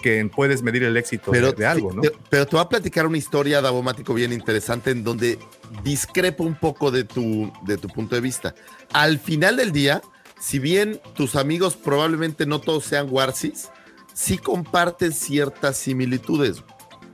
que 0.01 0.29
puedes 0.33 0.61
medir 0.61 0.83
el 0.83 0.97
éxito 0.97 1.31
pero, 1.31 1.51
de, 1.51 1.57
de, 1.57 1.65
algo, 1.65 1.93
¿no? 1.93 2.01
Pero 2.29 2.45
te 2.45 2.55
voy 2.55 2.65
a 2.65 2.69
platicar 2.69 3.05
una 3.05 3.17
historia, 3.17 3.61
Davomático, 3.61 4.13
bien 4.13 4.33
interesante, 4.33 4.91
en 4.91 5.03
donde 5.03 5.37
discrepo 5.83 6.43
un 6.43 6.55
poco 6.55 6.91
de 6.91 7.03
tu, 7.03 7.51
de 7.63 7.77
tu 7.77 7.87
punto 7.87 8.15
de 8.15 8.21
vista. 8.21 8.55
Al 8.93 9.19
final 9.19 9.57
del 9.57 9.71
día, 9.71 10.01
si 10.39 10.59
bien 10.59 10.99
tus 11.13 11.35
amigos 11.35 11.75
probablemente 11.75 12.45
no 12.45 12.59
todos 12.59 12.85
sean 12.85 13.07
Warsis, 13.09 13.69
sí 14.13 14.37
comparten 14.37 15.13
ciertas 15.13 15.77
similitudes. 15.77 16.63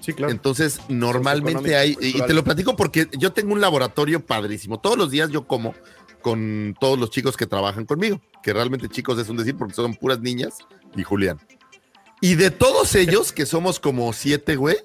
Sí, 0.08 0.14
claro. 0.14 0.32
Entonces, 0.32 0.80
normalmente 0.88 1.76
hay, 1.76 1.98
y 2.00 2.22
te 2.22 2.34
lo 2.34 2.42
platico 2.42 2.78
porque 2.78 3.10
yo 3.20 3.34
tengo 3.34 3.52
un 3.52 3.60
laboratorio 3.60 4.26
padrísimo. 4.26 4.80
Todos 4.80 4.98
los 4.98 5.12
días 5.12 5.32
yo 5.32 5.46
como 5.46 5.76
con 6.22 6.78
todos 6.80 6.98
los 6.98 7.10
chicos 7.10 7.36
que 7.36 7.46
trabajan 7.46 7.86
conmigo, 7.86 8.22
que 8.42 8.54
realmente 8.54 8.88
chicos 8.88 9.20
es 9.20 9.28
un 9.28 9.36
decir 9.36 9.58
porque 9.58 9.74
son 9.74 9.96
puras 9.96 10.22
niñas 10.22 10.60
y 10.96 11.04
Julián. 11.04 11.42
Y 12.22 12.36
de 12.36 12.52
todos 12.52 12.96
ellos, 12.96 13.34
que 13.34 13.46
somos 13.46 13.82
como 13.82 14.14
siete, 14.14 14.56
güey, 14.56 14.78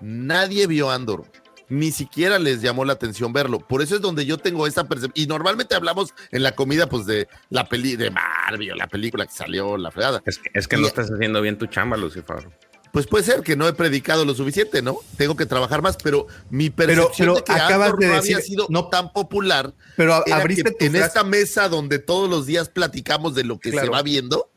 nadie 0.00 0.66
vio 0.66 0.90
Andor. 0.90 1.30
Ni 1.68 1.92
siquiera 1.92 2.40
les 2.40 2.60
llamó 2.60 2.84
la 2.84 2.94
atención 2.94 3.32
verlo. 3.32 3.60
Por 3.60 3.82
eso 3.82 3.94
es 3.94 4.00
donde 4.00 4.26
yo 4.26 4.36
tengo 4.36 4.66
esa 4.66 4.88
percepción. 4.88 5.12
Y 5.14 5.28
normalmente 5.28 5.76
hablamos 5.76 6.12
en 6.32 6.42
la 6.42 6.56
comida, 6.56 6.88
pues, 6.88 7.06
de 7.06 7.28
la 7.50 7.66
peli 7.66 7.94
de 7.94 8.08
o 8.08 8.74
la 8.74 8.88
película 8.88 9.26
que 9.26 9.32
salió, 9.32 9.76
la 9.76 9.92
fregada. 9.92 10.20
Es 10.26 10.38
que, 10.38 10.50
es 10.54 10.66
que 10.66 10.76
no 10.76 10.88
estás 10.88 11.08
haciendo 11.08 11.40
bien 11.40 11.56
tu 11.56 11.66
chamba, 11.66 11.96
Lucifer 11.96 12.48
pues 12.92 13.06
puede 13.06 13.24
ser 13.24 13.42
que 13.42 13.56
no 13.56 13.68
he 13.68 13.72
predicado 13.72 14.24
lo 14.24 14.34
suficiente, 14.34 14.82
¿no? 14.82 14.98
Tengo 15.16 15.36
que 15.36 15.46
trabajar 15.46 15.80
más, 15.82 15.96
pero 15.96 16.26
mi 16.50 16.70
percepción 16.70 17.28
pero, 17.28 17.34
de 17.34 17.44
que 17.44 17.52
acabas 17.52 17.96
de 17.96 18.06
no 18.08 18.14
decir, 18.14 18.36
había 18.36 18.46
sido 18.46 18.66
no 18.68 18.88
tan 18.88 19.12
popular. 19.12 19.72
Pero 19.96 20.14
abriste 20.14 20.74
en 20.80 20.96
esta 20.96 21.22
mesa 21.22 21.68
donde 21.68 21.98
todos 21.98 22.28
los 22.28 22.46
días 22.46 22.68
platicamos 22.68 23.34
de 23.34 23.44
lo 23.44 23.60
que 23.60 23.70
claro. 23.70 23.86
se 23.86 23.90
va 23.92 24.02
viendo, 24.02 24.50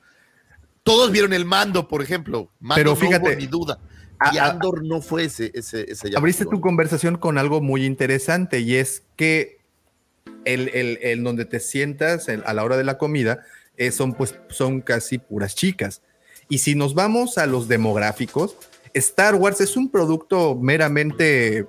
todos 0.84 1.12
vieron 1.12 1.34
el 1.34 1.46
mando, 1.46 1.88
por 1.88 2.02
ejemplo. 2.02 2.50
Mando 2.60 2.76
pero 2.76 2.96
fíjate, 2.96 3.24
no 3.24 3.32
hubo 3.32 3.40
ni 3.40 3.48
duda. 3.48 3.80
Y 4.32 4.38
Andor 4.38 4.84
no 4.84 5.02
fue 5.02 5.26
ese, 5.26 5.52
ese, 5.54 5.92
ese. 5.92 6.16
Abriste 6.16 6.46
tu 6.46 6.62
conversación 6.62 7.18
con 7.18 7.38
algo 7.38 7.62
muy 7.62 7.86
interesante 7.86 8.62
y 8.62 8.76
es 8.76 9.04
que 9.16 9.60
el, 10.46 10.70
el, 10.74 10.98
el 11.02 11.24
donde 11.24 11.46
te 11.46 11.60
sientas 11.60 12.30
el, 12.30 12.44
a 12.46 12.54
la 12.54 12.64
hora 12.64 12.78
de 12.78 12.84
la 12.84 12.98
comida 12.98 13.46
eh, 13.78 13.92
son 13.92 14.14
pues 14.14 14.36
son 14.50 14.82
casi 14.82 15.18
puras 15.18 15.56
chicas. 15.56 16.02
Y 16.54 16.60
si 16.60 16.76
nos 16.76 16.94
vamos 16.94 17.40
a 17.40 17.48
los 17.48 17.68
demográficos, 17.68 18.56
Star 18.94 19.34
Wars 19.34 19.60
es 19.60 19.76
un 19.76 19.90
producto 19.90 20.54
meramente 20.54 21.66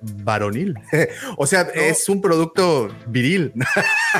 varonil. 0.00 0.76
o 1.36 1.44
sea, 1.44 1.64
no. 1.64 1.70
es 1.72 2.08
un 2.08 2.22
producto 2.22 2.88
viril. 3.08 3.52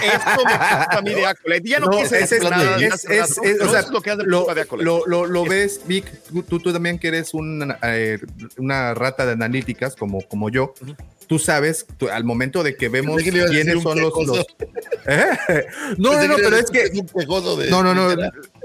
es 0.02 0.18
como 0.36 0.50
familia 0.90 1.36
Ya 1.62 1.78
no, 1.78 1.86
no 1.86 1.98
quise 1.98 2.18
es, 2.18 2.42
nada, 2.42 2.78
es, 2.78 3.04
es, 3.04 3.38
es, 3.40 3.60
o 3.60 3.70
sea, 3.70 3.82
lo 3.92 4.02
que 4.02 4.16
lo, 4.16 4.48
lo, 4.76 5.06
lo, 5.06 5.24
lo 5.24 5.44
ves, 5.44 5.82
Vic, 5.86 6.10
tú, 6.48 6.58
tú, 6.58 6.72
también 6.72 6.98
que 6.98 7.06
eres 7.06 7.32
una, 7.32 7.78
eh, 7.84 8.18
una 8.56 8.94
rata 8.94 9.24
de 9.24 9.34
analíticas 9.34 9.94
como, 9.94 10.20
como 10.22 10.50
yo. 10.50 10.74
Uh 10.80 10.86
-huh. 10.86 10.96
Tú 11.28 11.38
sabes, 11.38 11.86
tú, 11.98 12.08
al 12.08 12.24
momento 12.24 12.62
de 12.62 12.76
que 12.76 12.88
vemos 12.88 13.22
quiénes 13.22 13.82
son 13.82 14.00
los, 14.00 14.12
los... 14.26 14.38
¿Eh? 15.06 15.66
No, 15.96 16.14
no, 16.14 16.26
no, 16.26 16.36
pero 16.36 16.56
es 16.56 16.70
que... 16.70 16.88
De, 16.88 17.70
no, 17.70 17.82
no, 17.82 17.94
no. 17.94 18.16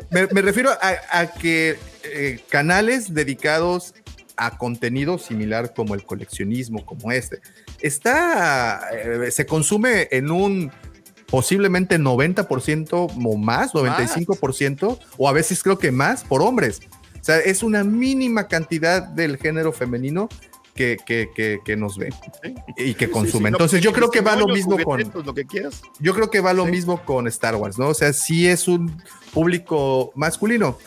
Me, 0.09 0.27
me 0.27 0.41
refiero 0.41 0.71
a, 0.71 1.19
a 1.19 1.27
que 1.27 1.77
eh, 2.03 2.39
canales 2.49 3.13
dedicados 3.13 3.93
a 4.35 4.57
contenido 4.57 5.17
similar 5.17 5.73
como 5.73 5.93
el 5.95 6.05
coleccionismo, 6.05 6.85
como 6.85 7.11
este, 7.11 7.39
está, 7.81 8.89
eh, 8.91 9.31
se 9.31 9.45
consume 9.45 10.07
en 10.11 10.31
un 10.31 10.71
posiblemente 11.27 11.99
90% 11.99 12.89
o 12.91 13.37
más, 13.37 13.73
95%, 13.73 14.87
más. 14.87 14.99
o 15.17 15.27
a 15.27 15.31
veces 15.31 15.63
creo 15.63 15.77
que 15.79 15.91
más 15.91 16.23
por 16.23 16.41
hombres. 16.41 16.81
O 17.19 17.23
sea, 17.23 17.39
es 17.39 17.63
una 17.63 17.83
mínima 17.83 18.47
cantidad 18.47 19.01
del 19.01 19.37
género 19.37 19.71
femenino 19.71 20.29
que, 20.73 20.97
que, 21.05 21.29
que, 21.35 21.59
que 21.63 21.75
nos 21.75 21.97
ve 21.97 22.09
y 22.77 22.93
que 22.95 23.09
consume. 23.09 23.31
Sí, 23.31 23.37
sí, 23.39 23.47
Entonces, 23.47 23.81
yo 23.81 23.93
creo 23.93 24.09
que 24.09 24.21
va 24.21 24.35
lo 24.35 24.47
mismo 24.47 24.77
con. 24.83 25.11
Lo 25.25 25.33
que 25.33 25.45
quieras. 25.45 25.81
Yo 25.99 26.13
creo 26.13 26.29
que 26.29 26.41
va 26.41 26.53
lo 26.53 26.65
mismo 26.65 27.03
con 27.05 27.27
Star 27.27 27.55
Wars, 27.55 27.77
¿no? 27.77 27.89
O 27.89 27.93
sea, 27.93 28.13
sí 28.13 28.47
es 28.47 28.67
un 28.67 29.01
público 29.31 30.11
masculino. 30.15 30.77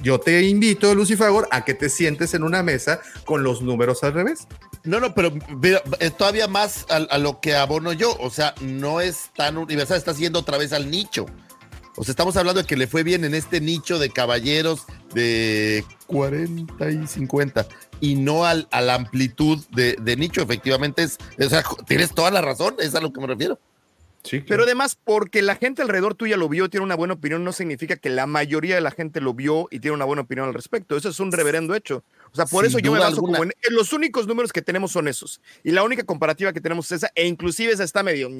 Yo 0.00 0.20
te 0.20 0.42
invito, 0.42 0.94
Lucifagor, 0.94 1.48
a 1.50 1.64
que 1.64 1.72
te 1.72 1.88
sientes 1.88 2.34
en 2.34 2.42
una 2.42 2.62
mesa 2.62 3.00
con 3.24 3.42
los 3.42 3.62
números 3.62 4.02
al 4.02 4.12
revés. 4.12 4.46
No, 4.82 5.00
no, 5.00 5.14
pero 5.14 5.32
mira, 5.60 5.82
todavía 6.18 6.46
más 6.46 6.84
a, 6.90 6.96
a, 6.96 7.18
lo 7.18 7.40
que 7.40 7.54
abono 7.54 7.92
yo. 7.92 8.14
O 8.20 8.28
sea, 8.28 8.54
no 8.60 9.00
es 9.00 9.30
tan 9.34 9.56
universal, 9.56 9.96
está 9.96 10.12
yendo 10.12 10.40
otra 10.40 10.58
vez 10.58 10.72
al 10.72 10.90
nicho. 10.90 11.26
O 11.96 12.02
sea, 12.02 12.12
estamos 12.12 12.36
hablando 12.36 12.60
de 12.60 12.66
que 12.66 12.76
le 12.76 12.86
fue 12.86 13.04
bien 13.04 13.24
en 13.24 13.34
este 13.34 13.60
nicho 13.60 13.98
de 13.98 14.10
caballeros 14.10 14.84
de 15.14 15.84
40 16.06 16.90
y 16.90 17.06
50 17.06 17.66
y 18.00 18.16
no 18.16 18.44
al, 18.44 18.68
a 18.70 18.80
la 18.80 18.94
amplitud 18.94 19.64
de, 19.70 19.96
de, 20.00 20.16
nicho. 20.16 20.42
Efectivamente, 20.42 21.02
es, 21.02 21.18
o 21.38 21.48
sea, 21.48 21.62
tienes 21.86 22.14
toda 22.14 22.30
la 22.30 22.42
razón, 22.42 22.76
es 22.78 22.94
a 22.94 23.00
lo 23.00 23.12
que 23.12 23.20
me 23.20 23.26
refiero. 23.26 23.58
Sí, 24.22 24.38
claro. 24.38 24.46
Pero 24.48 24.62
además, 24.64 24.96
porque 25.02 25.42
la 25.42 25.56
gente 25.56 25.82
alrededor 25.82 26.14
tuya 26.14 26.38
lo 26.38 26.48
vio, 26.48 26.70
tiene 26.70 26.84
una 26.84 26.96
buena 26.96 27.14
opinión, 27.14 27.44
no 27.44 27.52
significa 27.52 27.96
que 27.96 28.08
la 28.08 28.26
mayoría 28.26 28.74
de 28.74 28.80
la 28.80 28.90
gente 28.90 29.20
lo 29.20 29.34
vio 29.34 29.68
y 29.70 29.80
tiene 29.80 29.94
una 29.94 30.06
buena 30.06 30.22
opinión 30.22 30.48
al 30.48 30.54
respecto. 30.54 30.96
Eso 30.96 31.10
es 31.10 31.20
un 31.20 31.30
reverendo 31.30 31.74
hecho. 31.74 32.04
O 32.32 32.34
sea, 32.34 32.46
por 32.46 32.64
Sin 32.64 32.70
eso 32.70 32.78
yo 32.78 32.92
me 32.92 32.98
baso 32.98 33.16
alguna. 33.16 33.38
como 33.38 33.44
en, 33.44 33.52
en, 33.62 33.74
los 33.74 33.92
únicos 33.92 34.26
números 34.26 34.52
que 34.52 34.62
tenemos 34.62 34.92
son 34.92 35.08
esos. 35.08 35.40
Y 35.62 35.72
la 35.72 35.82
única 35.82 36.04
comparativa 36.04 36.54
que 36.54 36.60
tenemos 36.60 36.86
es 36.86 37.02
esa, 37.02 37.10
e 37.14 37.26
inclusive 37.26 37.72
esa 37.72 37.84
está 37.84 38.02
medio. 38.02 38.30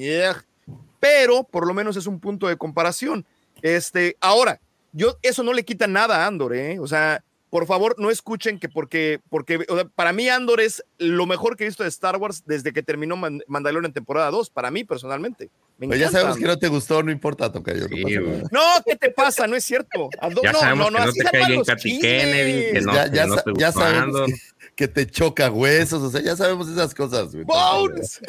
Pero 0.99 1.43
por 1.43 1.67
lo 1.67 1.73
menos 1.75 1.97
es 1.97 2.07
un 2.07 2.19
punto 2.19 2.47
de 2.47 2.57
comparación. 2.57 3.25
Este, 3.61 4.17
ahora, 4.21 4.59
yo 4.95 5.17
eso 5.21 5.43
no 5.43 5.53
le 5.53 5.65
quita 5.65 5.87
nada 5.87 6.23
a 6.23 6.27
Andor, 6.27 6.55
¿eh? 6.55 6.79
O 6.79 6.87
sea, 6.87 7.23
por 7.49 7.67
favor, 7.67 7.95
no 7.97 8.09
escuchen 8.09 8.59
que 8.59 8.69
porque, 8.69 9.19
porque 9.29 9.65
o 9.69 9.75
sea, 9.75 9.85
para 9.85 10.13
mí 10.13 10.27
Andor 10.29 10.61
es 10.61 10.83
lo 10.97 11.25
mejor 11.25 11.55
que 11.55 11.65
he 11.65 11.67
visto 11.67 11.83
de 11.83 11.89
Star 11.89 12.17
Wars 12.17 12.43
desde 12.45 12.73
que 12.73 12.81
terminó 12.81 13.15
Mandalorian 13.15 13.85
en 13.85 13.93
temporada 13.93 14.31
2, 14.31 14.49
para 14.49 14.71
mí 14.71 14.83
personalmente. 14.83 15.49
Me 15.77 15.87
pues 15.87 15.99
ya 15.99 16.09
sabemos 16.09 16.37
que 16.37 16.45
no 16.45 16.57
te 16.57 16.69
gustó, 16.69 17.03
no 17.03 17.11
importa, 17.11 17.51
Tocayo. 17.51 17.87
Sí, 17.89 18.03
no, 18.03 18.47
no, 18.51 18.61
¿qué 18.85 18.95
te 18.95 19.09
pasa? 19.11 19.45
No 19.47 19.55
es 19.55 19.65
cierto. 19.65 20.09
ya 20.41 20.53
no, 20.53 20.59
sabemos 20.59 20.91
no, 20.91 20.99
que 20.99 21.05
no, 21.05 21.11
te 21.11 21.23
cae 21.23 21.47
bien 21.47 21.63
Katy 21.63 21.99
Kennedy, 21.99 22.73
que 22.73 22.81
no, 22.81 22.93
ya, 22.93 23.07
ya, 23.07 23.23
que 23.23 23.29
no 23.29 23.35
te 23.35 23.51
ya 23.57 23.71
sabemos 23.73 24.21
que, 24.25 24.33
que, 24.75 24.87
te 24.87 25.07
choca 25.07 25.51
huesos, 25.51 26.01
o 26.01 26.09
sea, 26.09 26.21
ya 26.21 26.35
sabemos 26.37 26.69
esas 26.69 26.93
cosas. 26.95 27.33
Güey. 27.33 27.45
Bones. 27.45 28.21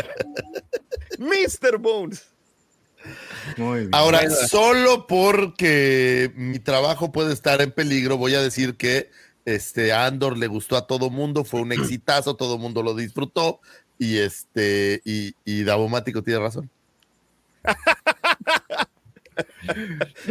Mr. 1.19 1.79
Bones. 1.79 2.36
Ahora, 3.93 4.29
solo 4.31 5.07
porque 5.07 6.33
mi 6.35 6.59
trabajo 6.59 7.13
puede 7.13 7.33
estar 7.33 7.61
en 7.61 7.71
peligro, 7.71 8.17
voy 8.17 8.35
a 8.35 8.43
decir 8.43 8.77
que 8.77 9.11
este 9.45 9.93
Andor 9.93 10.37
le 10.37 10.49
gustó 10.49 10.77
a 10.77 10.87
todo 10.87 11.11
mundo, 11.11 11.45
fue 11.45 11.61
un 11.61 11.73
exitazo, 11.73 12.37
todo 12.37 12.59
mundo 12.59 12.83
lo 12.83 12.95
disfrutó 12.95 13.61
y 13.99 14.19
este 14.19 15.01
y, 15.05 15.35
y 15.45 15.65
Davomático 15.65 16.23
tiene 16.23 16.41
razón. 16.41 16.71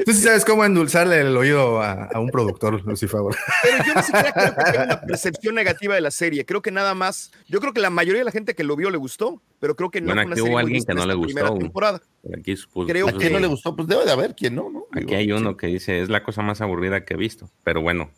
Tú 0.05 0.13
sí 0.13 0.21
sabes 0.21 0.45
cómo 0.45 0.65
endulzarle 0.65 1.21
el 1.21 1.35
oído 1.37 1.81
a, 1.81 2.09
un 2.19 2.29
productor, 2.29 2.83
Lucifer. 2.85 3.19
Pero 3.63 3.83
yo 3.85 3.93
no 3.93 4.01
siquiera 4.03 4.31
creo 4.31 4.55
que 4.55 4.63
tenga 4.63 4.83
una 4.83 5.01
percepción 5.01 5.55
negativa 5.55 5.95
de 5.95 6.01
la 6.01 6.11
serie. 6.11 6.45
Creo 6.45 6.61
que 6.61 6.71
nada 6.71 6.93
más. 6.95 7.31
Yo 7.47 7.59
creo 7.59 7.73
que 7.73 7.81
la 7.81 7.89
mayoría 7.89 8.21
de 8.21 8.25
la 8.25 8.31
gente 8.31 8.55
que 8.55 8.63
lo 8.63 8.75
vio 8.75 8.89
le 8.89 8.97
gustó, 8.97 9.41
pero 9.59 9.75
creo 9.75 9.91
que 9.91 10.01
no 10.01 10.13
bueno, 10.13 10.31
aquí 10.31 10.41
hubo 10.41 10.57
alguien 10.57 10.83
que 10.83 10.93
no 10.93 11.05
le 11.05 11.13
gustó. 11.13 11.57
Temporada. 11.57 12.01
Aquí 12.37 12.55
creo 12.87 13.17
que 13.17 13.29
no 13.29 13.39
le 13.39 13.47
gustó, 13.47 13.75
pues 13.75 13.87
debe 13.87 14.05
de 14.05 14.11
haber 14.11 14.35
quien 14.35 14.55
no, 14.55 14.69
¿no? 14.69 14.85
Aquí 14.91 15.13
hay 15.13 15.31
uno 15.31 15.57
que 15.57 15.67
dice 15.67 16.01
es 16.01 16.09
la 16.09 16.23
cosa 16.23 16.41
más 16.41 16.61
aburrida 16.61 17.05
que 17.05 17.13
he 17.13 17.17
visto, 17.17 17.49
pero 17.63 17.81
bueno, 17.81 18.11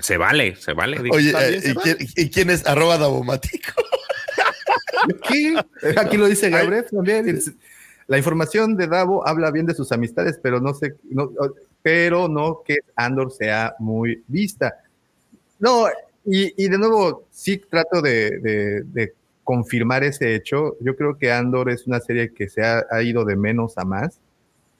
se 0.00 0.16
vale, 0.16 0.56
se 0.56 0.72
vale. 0.72 0.98
Oye, 1.10 1.32
eh, 1.38 1.74
¿y, 2.16 2.30
quién, 2.30 2.50
es 2.50 2.66
arroba 2.66 2.98
Dabomático? 2.98 3.72
Aquí, 5.02 5.54
aquí 5.96 6.16
lo 6.16 6.26
dice 6.26 6.48
Gabriel 6.48 6.84
también. 6.88 7.42
La 8.12 8.18
información 8.18 8.76
de 8.76 8.88
Davo 8.88 9.26
habla 9.26 9.50
bien 9.50 9.64
de 9.64 9.72
sus 9.72 9.90
amistades, 9.90 10.38
pero 10.42 10.60
no 10.60 10.74
sé, 10.74 10.96
no, 11.08 11.30
pero 11.80 12.28
no 12.28 12.60
que 12.62 12.80
Andor 12.94 13.32
sea 13.32 13.74
muy 13.78 14.22
vista. 14.28 14.74
No, 15.58 15.86
y, 16.26 16.68
de 16.68 16.76
nuevo, 16.76 17.24
sí 17.30 17.56
trato 17.56 18.02
de, 18.02 19.14
confirmar 19.44 20.04
ese 20.04 20.34
hecho. 20.34 20.76
Yo 20.80 20.94
creo 20.94 21.16
que 21.16 21.32
Andor 21.32 21.70
es 21.70 21.86
una 21.86 22.00
serie 22.00 22.34
que 22.34 22.50
se 22.50 22.62
ha, 22.62 22.84
ido 23.02 23.24
de 23.24 23.34
menos 23.34 23.78
a 23.78 23.86
más. 23.86 24.20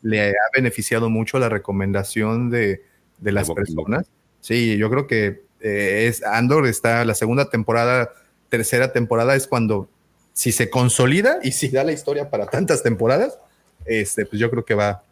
Le 0.03 0.29
ha 0.29 0.51
beneficiado 0.55 1.09
mucho 1.09 1.39
la 1.39 1.49
recomendación 1.49 2.51
de, 2.51 2.83
las 3.23 3.51
personas. 3.51 4.11
Sí, 4.43 4.77
yo 4.77 4.91
creo 4.91 5.07
que 5.07 5.47
eh, 5.61 6.07
es 6.07 6.23
Andor 6.23 6.67
está 6.67 7.03
la 7.07 7.15
segunda 7.15 7.49
temporada, 7.49 8.13
tercera 8.51 8.93
temporada 8.93 9.35
es 9.37 9.47
cuando 9.47 9.89
si 10.33 10.53
se 10.53 10.71
consolida 10.71 11.39
y 11.43 11.53
si 11.53 11.69
da 11.69 11.85
la 11.85 11.93
historia 11.93 12.31
para 12.31 12.47
tantas 12.47 12.83
temporadas, 12.83 13.39
este, 13.85 14.27
pues 14.27 14.41
yo 14.41 14.51
creo 14.51 14.65
que 14.65 14.75
va, 14.75 15.03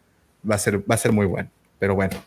va, 0.49 0.55
a, 0.55 0.59
ser, 0.59 0.79
va 0.79 0.95
a 0.95 0.97
ser 0.97 1.11
muy 1.11 1.25
bueno. 1.25 1.49
Pero 1.79 1.95
bueno, 1.95 2.21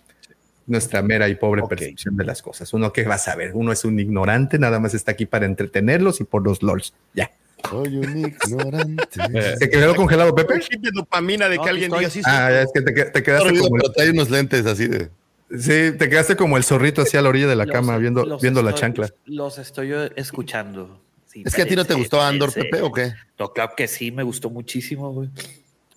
nuestra 0.66 1.02
mera 1.02 1.28
y 1.28 1.34
pobre 1.34 1.62
percepción 1.68 2.16
de 2.16 2.24
las 2.24 2.42
cosas. 2.42 2.72
Uno 2.72 2.92
que 2.92 3.04
va 3.04 3.16
a 3.16 3.18
saber, 3.18 3.52
uno 3.54 3.72
es 3.72 3.84
un 3.84 3.98
ignorante, 3.98 4.58
nada 4.58 4.80
más 4.80 4.94
está 4.94 5.12
aquí 5.12 5.26
para 5.26 5.46
entretenerlos 5.46 6.20
y 6.20 6.24
por 6.24 6.44
los 6.44 6.62
LOLs. 6.62 6.94
Ya. 7.14 7.30
Soy 7.68 7.96
un 7.96 8.18
ignorante. 8.18 9.04
¿Se 9.58 9.70
quedó 9.70 9.94
congelado, 9.94 10.34
Pepe? 10.34 10.54
de 10.54 10.90
dopamina 10.92 11.48
de 11.48 11.58
que 11.58 11.68
alguien 11.68 11.90
diga 11.90 12.06
así. 12.06 12.20
Ah, 12.24 12.62
es 12.62 12.70
que 12.72 12.82
te, 12.82 13.22
quedaste 13.22 13.58
como. 13.58 13.78
hay 13.98 14.08
unos 14.10 14.30
lentes 14.30 14.66
así 14.66 14.86
de. 14.86 15.10
Sí, 15.50 15.96
te 15.96 16.08
quedaste 16.08 16.36
como 16.36 16.56
el 16.56 16.64
zorrito 16.64 17.02
así 17.02 17.16
a 17.16 17.22
la 17.22 17.28
orilla 17.28 17.46
de 17.46 17.56
la 17.56 17.66
cama 17.66 17.96
viendo, 17.98 18.38
viendo 18.38 18.62
la 18.62 18.74
chancla. 18.74 19.10
Los 19.24 19.58
estoy 19.58 19.92
escuchando. 20.16 21.03
¿Es 21.34 21.54
que 21.54 21.62
a 21.62 21.66
ti 21.66 21.74
no 21.74 21.84
te 21.84 21.94
gustó 21.94 22.20
Andor, 22.20 22.52
Pepe, 22.52 22.80
o 22.80 22.92
qué? 22.92 23.14
No, 23.38 23.52
claro 23.52 23.72
que 23.76 23.88
sí, 23.88 24.12
me 24.12 24.22
gustó 24.22 24.50
muchísimo, 24.50 25.12
güey. 25.12 25.30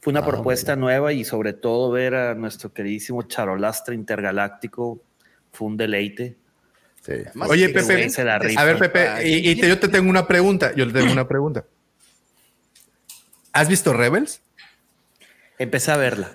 Fue 0.02 0.12
una 0.12 0.22
ah, 0.22 0.26
propuesta 0.26 0.76
nueva 0.76 1.14
y 1.14 1.24
sobre 1.24 1.54
todo 1.54 1.92
ver 1.92 2.16
a 2.16 2.34
nuestro 2.34 2.74
queridísimo 2.74 3.24
charolastre 3.24 3.94
intergaláctico 3.94 5.02
fue 5.52 5.68
un 5.68 5.78
deleite. 5.78 6.38
Sí. 7.02 7.14
Oye, 7.48 7.70
Pepe, 7.70 8.10
a 8.58 8.64
ver, 8.64 8.78
Pepe, 8.78 9.28
y, 9.28 9.56
yo 9.56 9.80
te 9.80 9.88
tengo 9.88 10.10
una 10.10 10.28
pregunta. 10.28 10.74
Yo 10.76 10.88
te 10.88 10.94
tengo 10.94 11.12
una 11.12 11.28
pregunta. 11.28 11.66
¿Has 13.54 13.70
visto 13.70 13.94
Rebels? 13.94 14.42
Empecé 15.58 15.92
a 15.92 15.98
verla. 15.98 16.32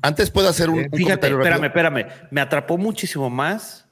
Antes 0.00 0.30
puedo 0.30 0.48
hacer 0.48 0.70
un. 0.70 0.90
Fíjate, 0.90 1.28
espérame, 1.28 1.64
espérame. 1.64 2.06
Me 2.30 2.40
atrapó 2.40 2.78
muchísimo 2.78 3.30
más 3.30 3.86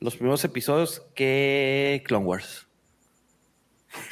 los 0.00 0.16
primeros 0.16 0.44
episodios 0.44 1.02
que 1.14 2.02
Clone 2.06 2.26
Wars 2.26 2.65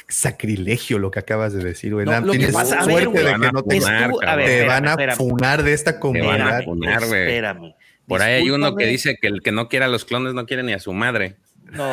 sacrilegio 0.07 0.99
lo 0.99 1.11
que 1.11 1.19
acabas 1.19 1.53
de 1.53 1.63
decir, 1.63 1.93
güey. 1.93 2.05
No, 2.05 2.31
Tienes 2.31 2.51
suerte 2.51 3.23
de 3.23 3.31
que 3.33 3.51
no 3.51 3.63
te, 3.63 3.79
te 3.79 4.65
van 4.65 4.87
a 4.87 5.15
funar 5.15 5.63
de 5.63 5.73
esta 5.73 5.99
comunidad. 5.99 6.61
Espérame. 6.61 7.73
Por 8.07 8.21
ahí 8.21 8.43
hay 8.43 8.49
uno 8.51 8.75
que 8.75 8.85
dice 8.85 9.17
que 9.19 9.27
el 9.27 9.41
que 9.41 9.51
no 9.51 9.67
quiera 9.67 9.85
a 9.85 9.89
los 9.89 10.05
clones 10.05 10.33
no 10.33 10.45
quiere 10.45 10.63
ni 10.63 10.73
a 10.73 10.79
su 10.79 10.93
madre. 10.93 11.37
No. 11.71 11.91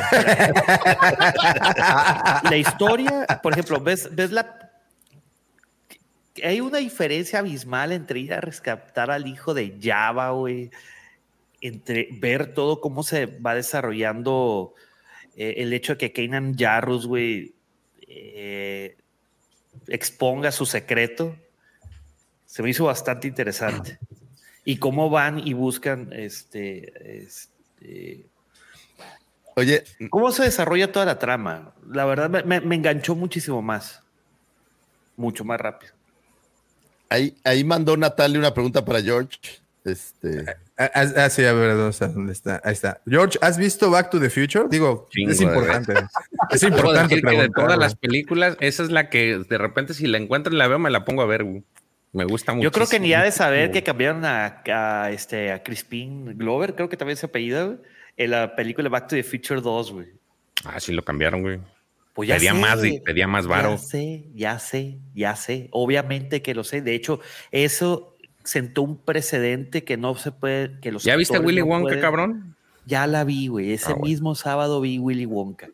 la 2.50 2.56
historia, 2.56 3.26
por 3.42 3.52
ejemplo, 3.52 3.80
ves, 3.80 4.08
ves 4.12 4.30
la. 4.30 4.70
Hay 6.42 6.60
una 6.60 6.78
diferencia 6.78 7.38
abismal 7.38 7.92
entre 7.92 8.20
ir 8.20 8.34
a 8.34 8.40
rescatar 8.40 9.10
al 9.10 9.26
hijo 9.26 9.54
de 9.54 9.78
Java, 9.82 10.30
güey. 10.30 10.70
Entre 11.60 12.08
ver 12.12 12.52
todo 12.54 12.80
cómo 12.80 13.02
se 13.02 13.26
va 13.26 13.54
desarrollando 13.54 14.74
eh, 15.36 15.54
el 15.58 15.72
hecho 15.72 15.94
de 15.94 15.98
que 15.98 16.12
Kanan 16.12 16.56
Jarrus, 16.58 17.06
güey, 17.06 17.54
eh, 18.14 18.96
exponga 19.88 20.52
su 20.52 20.66
secreto, 20.66 21.36
se 22.46 22.62
me 22.62 22.70
hizo 22.70 22.84
bastante 22.84 23.28
interesante. 23.28 23.98
Y 24.64 24.76
cómo 24.76 25.10
van 25.10 25.40
y 25.44 25.54
buscan 25.54 26.12
este, 26.12 27.22
este 27.22 28.26
Oye, 29.54 29.84
¿cómo 30.10 30.32
se 30.32 30.44
desarrolla 30.44 30.90
toda 30.90 31.04
la 31.04 31.18
trama? 31.18 31.74
La 31.86 32.04
verdad 32.04 32.44
me, 32.44 32.56
enganchó 32.74 33.14
muchísimo 33.14 33.60
más. 33.60 34.02
Mucho 35.16 35.44
más 35.44 35.60
rápido. 35.60 35.92
Ahí, 37.08 37.36
ahí 37.44 37.62
mandó 37.62 37.96
Natalia 37.96 38.38
una 38.38 38.54
pregunta 38.54 38.84
para 38.84 39.02
George. 39.02 39.38
Este. 39.84 40.44
Ah, 40.78 40.90
ah, 40.94 41.06
ah, 41.16 41.30
sí, 41.30 41.44
a 41.44 41.52
ver, 41.52 41.76
¿dónde 41.76 42.32
está? 42.32 42.60
Ahí 42.64 42.72
está. 42.72 43.00
George, 43.06 43.38
¿has 43.42 43.58
visto 43.58 43.90
Back 43.90 44.10
to 44.10 44.20
the 44.20 44.30
Future? 44.30 44.66
Digo, 44.70 45.08
es 45.14 45.40
importante. 45.40 45.94
es 46.50 46.62
importante. 46.62 47.20
que 47.20 47.36
de 47.36 47.48
todas 47.48 47.78
las 47.78 47.96
películas, 47.96 48.56
esa 48.60 48.82
es 48.82 48.90
la 48.90 49.10
que 49.10 49.38
de 49.38 49.58
repente 49.58 49.94
si 49.94 50.06
la 50.06 50.18
encuentro 50.18 50.52
y 50.52 50.56
la 50.56 50.68
veo, 50.68 50.78
me 50.78 50.90
la 50.90 51.04
pongo 51.04 51.22
a 51.22 51.26
ver. 51.26 51.44
Me 52.12 52.24
gusta 52.24 52.52
mucho. 52.52 52.64
Yo 52.64 52.72
creo 52.72 52.86
que 52.86 53.00
ni 53.00 53.14
ha 53.14 53.22
de 53.22 53.32
saber 53.32 53.70
que 53.70 53.82
cambiaron 53.82 54.22
a, 54.24 55.10
este, 55.10 55.50
a 55.50 55.62
Crispin 55.62 56.36
Glover, 56.36 56.74
creo 56.74 56.88
que 56.88 56.96
también 56.96 57.16
se 57.16 57.26
apellida, 57.26 57.78
en 58.16 58.30
la 58.30 58.54
película 58.54 58.88
Back 58.88 59.08
to 59.08 59.16
the 59.16 59.22
Future 59.22 59.60
2, 59.60 59.92
güey. 59.92 60.08
Ah, 60.64 60.78
sí, 60.78 60.92
lo 60.92 61.02
cambiaron, 61.02 61.42
güey. 61.42 61.58
Pues 62.12 62.28
ya 62.28 62.36
pedía 62.36 62.52
más, 62.52 62.80
pedía 63.04 63.26
más 63.26 63.46
varo. 63.46 63.72
Ya 63.72 63.78
sé, 63.78 64.24
ya 64.34 64.58
sé, 64.58 64.98
ya 65.14 65.34
sé. 65.34 65.68
Obviamente 65.72 66.42
que 66.42 66.54
lo 66.54 66.62
sé. 66.62 66.82
De 66.82 66.94
hecho, 66.94 67.20
eso 67.50 68.11
sentó 68.44 68.82
un 68.82 68.96
precedente 68.96 69.84
que 69.84 69.96
no 69.96 70.14
se 70.14 70.32
puede. 70.32 70.78
Que 70.80 70.92
los 70.92 71.04
¿Ya 71.04 71.16
viste 71.16 71.38
Willy 71.38 71.62
Wonka, 71.62 72.00
cabrón? 72.00 72.56
Ya 72.86 73.06
la 73.06 73.24
vi, 73.24 73.48
güey. 73.48 73.72
Ese 73.72 73.92
ah, 73.92 73.96
mismo 73.96 74.34
sábado 74.34 74.80
vi 74.80 74.98
Willy 74.98 75.26
Wonka. 75.26 75.68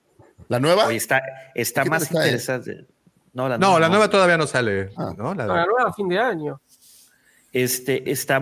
¿La 0.48 0.60
nueva? 0.60 0.92
está 0.92 1.22
está 1.54 1.84
más 1.84 2.10
interesante. 2.10 2.86
No, 3.32 3.48
la, 3.48 3.58
nueva, 3.58 4.10
todavía 4.10 4.36
no 4.36 4.46
sale. 4.46 4.90
Ah. 4.96 5.14
¿no? 5.16 5.34
La, 5.34 5.46
nueva 5.46 5.84
a 5.86 5.92
fin 5.92 6.08
de 6.08 6.18
año. 6.18 6.60
Este 7.52 8.10
está 8.10 8.38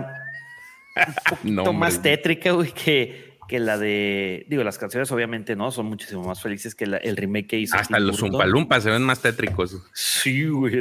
un 0.95 1.13
poquito 1.29 1.73
más 1.73 2.01
tétrica, 2.01 2.51
güey, 2.51 2.71
que, 2.71 3.26
que 3.47 3.59
la 3.59 3.77
de, 3.77 4.45
digo, 4.49 4.63
las 4.63 4.77
canciones 4.77 5.11
obviamente 5.11 5.55
no, 5.55 5.71
son 5.71 5.87
muchísimo 5.87 6.23
más 6.23 6.41
felices 6.41 6.75
que 6.75 6.85
el 6.85 7.17
remake 7.17 7.47
que 7.47 7.59
hizo. 7.59 7.77
Hasta 7.77 7.99
los 7.99 8.17
Zumpalumpas 8.17 8.83
se 8.83 8.89
ven 8.89 9.03
más 9.03 9.21
tétricos. 9.21 9.77
Sí, 9.93 10.47
güey. 10.47 10.79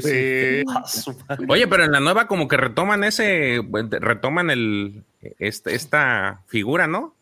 Oye, 1.48 1.68
pero 1.68 1.84
en 1.84 1.92
la 1.92 2.00
nueva 2.00 2.26
como 2.26 2.48
que 2.48 2.56
retoman 2.56 3.04
ese, 3.04 3.60
retoman 4.00 4.50
el, 4.50 5.04
este, 5.38 5.74
esta 5.74 6.42
figura, 6.46 6.86
¿no? 6.86 7.14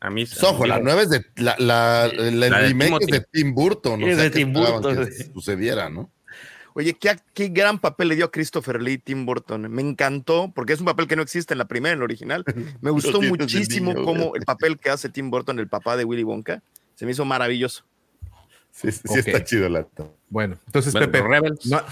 A 0.00 0.10
mí. 0.10 0.24
Ojo, 0.42 0.66
la 0.66 0.80
nueva 0.80 1.02
es 1.02 1.10
de, 1.10 1.24
la, 1.36 1.54
la, 1.58 2.06
el 2.06 2.40
remake 2.40 2.96
es 3.02 3.06
de 3.06 3.20
Tim 3.30 3.54
Burton. 3.54 4.00
¿no? 4.00 4.06
Es 4.06 4.16
de 4.18 4.30
Tim 4.30 4.52
Burton. 4.52 5.08
sucediera, 5.32 5.88
¿no? 5.88 6.10
Oye, 6.74 6.94
¿qué, 6.94 7.16
qué, 7.34 7.48
gran 7.48 7.78
papel 7.78 8.08
le 8.08 8.16
dio 8.16 8.26
a 8.26 8.30
Christopher 8.30 8.80
Lee 8.80 8.98
Tim 8.98 9.26
Burton. 9.26 9.70
Me 9.70 9.82
encantó, 9.82 10.52
porque 10.54 10.72
es 10.72 10.80
un 10.80 10.86
papel 10.86 11.06
que 11.06 11.16
no 11.16 11.22
existe 11.22 11.54
en 11.54 11.58
la 11.58 11.66
primera, 11.66 11.92
en 11.92 11.98
el 11.98 12.04
original. 12.04 12.44
Me 12.80 12.90
gustó 12.90 13.20
muchísimo 13.20 13.94
cómo 13.94 14.34
el 14.34 14.42
papel 14.44 14.78
que 14.78 14.90
hace 14.90 15.08
Tim 15.08 15.30
Burton, 15.30 15.58
el 15.58 15.68
papá 15.68 15.96
de 15.96 16.04
Willy 16.04 16.24
Wonka, 16.24 16.62
se 16.94 17.04
me 17.04 17.12
hizo 17.12 17.24
maravilloso. 17.24 17.84
Sí, 18.70 18.90
sí, 18.90 19.18
está 19.18 19.44
chido 19.44 19.68
la. 19.68 19.86
Bueno, 20.30 20.58
entonces, 20.66 20.94
Pepe, 20.94 21.22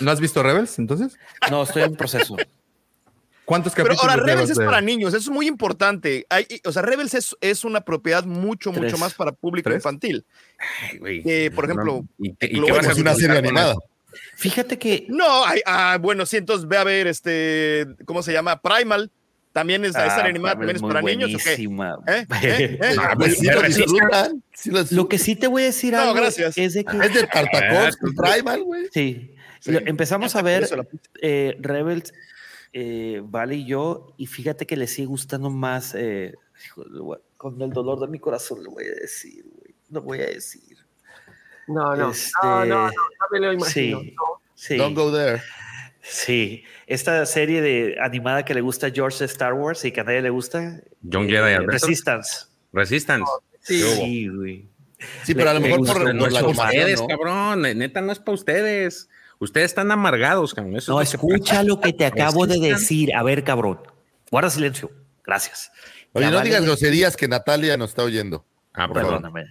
¿no, 0.00 0.10
has 0.10 0.20
visto 0.20 0.42
Rebels 0.42 0.78
entonces? 0.78 1.18
No, 1.50 1.62
estoy 1.62 1.83
en 1.83 1.94
proceso. 1.94 2.36
¿Cuántos 3.44 3.75
capítulos? 3.75 4.00
Pero 4.00 4.12
ahora, 4.12 4.23
Rebels 4.25 4.50
es 4.50 4.59
para 4.59 4.81
niños, 4.81 5.12
eso 5.12 5.31
es 5.31 5.34
muy 5.34 5.47
importante. 5.47 6.25
o 6.65 6.73
sea, 6.73 6.83
Rebels 6.83 7.15
es, 7.15 7.36
es, 7.41 7.65
una 7.65 7.81
propiedad 7.81 8.25
mucho, 8.25 8.73
mucho 8.73 8.97
más 8.97 9.12
para 9.12 9.33
público 9.33 9.70
infantil. 9.73 10.25
por 11.55 11.65
ejemplo, 11.65 12.07
¿y, 12.18 12.34
qué 12.36 12.73
va 12.73 12.78
a 12.78 12.83
ser 12.83 13.02
una 13.02 13.15
serie 13.15 13.39
animada? 13.39 13.75
Fíjate 14.36 14.78
que. 14.78 15.06
No, 15.08 15.44
ah, 15.66 15.98
bueno, 16.00 16.26
sí, 16.26 16.36
entonces 16.36 16.66
ve 16.68 16.76
a 16.76 16.84
ver 16.84 17.06
este, 17.06 17.86
¿cómo 18.05 18.22
se 18.22 18.32
llama? 18.32 18.60
Primal. 18.60 19.10
También 19.52 19.84
es, 19.84 19.97
ah, 19.97 20.24
animada, 20.24 20.55
también 20.55 20.76
es 20.76 20.82
para 20.82 21.02
niños. 21.02 21.30
Ah, 22.98 23.14
pues 23.16 24.92
lo 24.92 25.08
que 25.08 25.18
sí 25.18 25.34
te 25.34 25.48
voy 25.48 25.62
a 25.62 25.66
decir 25.66 25.92
no, 25.92 26.14
gracias. 26.14 26.56
es 26.56 26.74
de 26.74 26.84
que. 26.84 26.97
Es 26.98 27.14
de 27.14 27.26
Tartacos, 27.26 27.98
Primal, 28.16 28.62
güey. 28.62 28.86
Sí. 28.92 29.34
Empezamos 29.64 30.36
a 30.36 30.42
ver 30.42 30.68
eh, 31.20 31.56
Rebels, 31.60 32.12
eh, 32.72 33.20
Vale 33.24 33.56
y 33.56 33.66
yo, 33.66 34.14
y 34.16 34.26
fíjate 34.26 34.66
que 34.66 34.76
le 34.76 34.86
sigue 34.86 35.06
gustando 35.06 35.50
más. 35.50 35.94
Eh, 35.97 36.34
con 37.36 37.60
el 37.60 37.70
dolor 37.70 37.98
de 38.00 38.06
mi 38.06 38.18
corazón, 38.18 38.62
lo 38.62 38.70
voy 38.70 38.84
a 38.84 38.94
decir, 39.00 39.44
güey. 39.44 39.74
Lo 39.90 40.02
voy 40.02 40.20
a 40.20 40.26
decir. 40.26 40.76
No, 41.73 41.94
no, 41.97 42.12
no, 42.42 42.65
no, 42.65 42.86
no, 42.86 42.90
me 43.31 43.39
lo 43.40 43.52
imagino. 43.52 44.00
Sí, 44.55 44.76
Don't 44.76 44.97
go 44.97 45.12
there. 45.12 45.40
Sí, 46.02 46.65
esta 46.86 47.24
serie 47.26 47.60
de 47.62 47.97
animada 48.00 48.44
que 48.44 48.55
le 48.55 48.60
gusta 48.60 48.89
a 48.89 48.90
George 48.90 49.18
de 49.20 49.26
Star 49.26 49.52
Wars 49.55 49.84
y 49.84 49.92
que 49.92 50.00
a 50.00 50.05
nadie 50.05 50.23
le 50.23 50.31
gusta. 50.31 50.81
John 51.10 51.26
Jedi 51.28 51.36
eh, 51.52 51.55
Alberto. 51.57 51.86
Resistance. 51.86 52.47
Resistance. 52.73 53.31
Sí, 53.60 54.28
güey. 54.28 54.66
Sí, 55.23 55.34
pero 55.34 55.50
a 55.50 55.55
lo 55.55 55.60
mejor 55.60 55.86
por, 55.86 56.15
No 56.15 56.18
por 56.20 56.28
es 56.28 56.34
la 56.34 56.47
ustedes, 56.47 57.00
¿no? 57.00 57.07
cabrón. 57.07 57.62
Neta, 57.62 58.00
no 58.00 58.12
es 58.12 58.18
para 58.18 58.34
ustedes. 58.34 59.08
Ustedes 59.39 59.66
están 59.70 59.90
amargados, 59.90 60.52
cabrón. 60.52 60.76
Eso 60.76 60.92
No, 60.92 61.00
es 61.00 61.15
escucha 61.15 61.62
lo 61.62 61.81
que 61.81 61.92
te 61.92 62.05
acabo 62.05 62.47
de 62.47 62.58
decir. 62.58 63.15
A 63.15 63.23
ver, 63.23 63.44
cabrón. 63.44 63.81
Guarda 64.31 64.50
silencio. 64.50 64.90
Gracias. 65.24 65.70
Oye, 66.12 66.26
no 66.26 66.32
vale- 66.36 66.49
digas 66.49 66.65
groserías 66.65 67.16
que 67.16 67.28
Natalia 67.28 67.76
nos 67.76 67.90
está 67.90 68.02
oyendo. 68.02 68.44
Ah, 68.74 68.89
perdón. 68.89 69.23
Perdóname. 69.23 69.44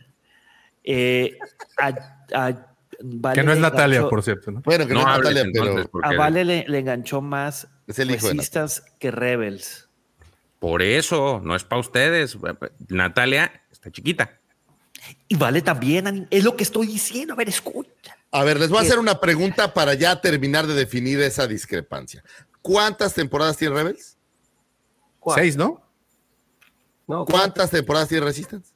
Eh, 0.83 1.37
a- 1.77 2.17
a- 2.33 2.65
Vale 3.01 3.35
que 3.39 3.43
no 3.45 3.53
es 3.53 3.59
Natalia, 3.59 3.99
enganchó- 4.01 4.09
por 4.09 4.23
cierto, 4.23 4.51
¿no? 4.51 4.61
Bueno, 4.65 4.85
que 4.85 4.93
no, 4.93 5.01
No 5.03 5.07
es 5.09 5.15
hables 5.15 5.33
Natalia, 5.35 5.41
entonces, 5.47 5.75
pero 5.75 5.89
porque 5.89 6.07
A 6.15 6.17
Vale 6.17 6.43
le, 6.43 6.65
le 6.67 6.79
enganchó 6.79 7.21
más 7.21 7.67
Resistance 7.87 8.81
que 8.99 9.09
Rebels. 9.11 9.87
por 10.59 10.81
eso 10.81 11.39
no 11.43 11.55
es 11.55 11.63
para 11.63 11.79
ustedes. 11.79 12.37
Natalia 12.89 13.63
está 13.71 13.89
chiquita. 13.89 14.37
Y 15.29 15.35
Vale 15.37 15.61
también, 15.61 16.27
es 16.29 16.43
lo 16.43 16.57
que 16.57 16.63
estoy 16.63 16.87
diciendo. 16.87 17.33
A 17.33 17.37
ver, 17.37 17.47
escucha. 17.47 18.17
A 18.31 18.43
ver, 18.43 18.59
les 18.59 18.69
voy 18.69 18.79
a 18.79 18.81
hacer 18.81 18.99
una 18.99 19.21
pregunta 19.21 19.73
para 19.73 19.93
ya 19.93 20.19
terminar 20.19 20.67
de 20.67 20.73
definir 20.73 21.21
esa 21.21 21.47
discrepancia. 21.47 22.21
¿Cuántas 22.61 23.13
temporadas 23.13 23.55
tiene 23.55 23.75
Rebels? 23.75 24.17
Seis, 25.35 25.55
¿no? 25.55 25.81
No, 27.07 27.23
¿Cuántas 27.25 27.71
temporadas 27.71 28.09
tiene 28.09 28.25
Resistance? 28.25 28.73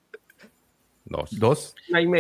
Dos. 1.06 1.38
Dos. 1.38 1.76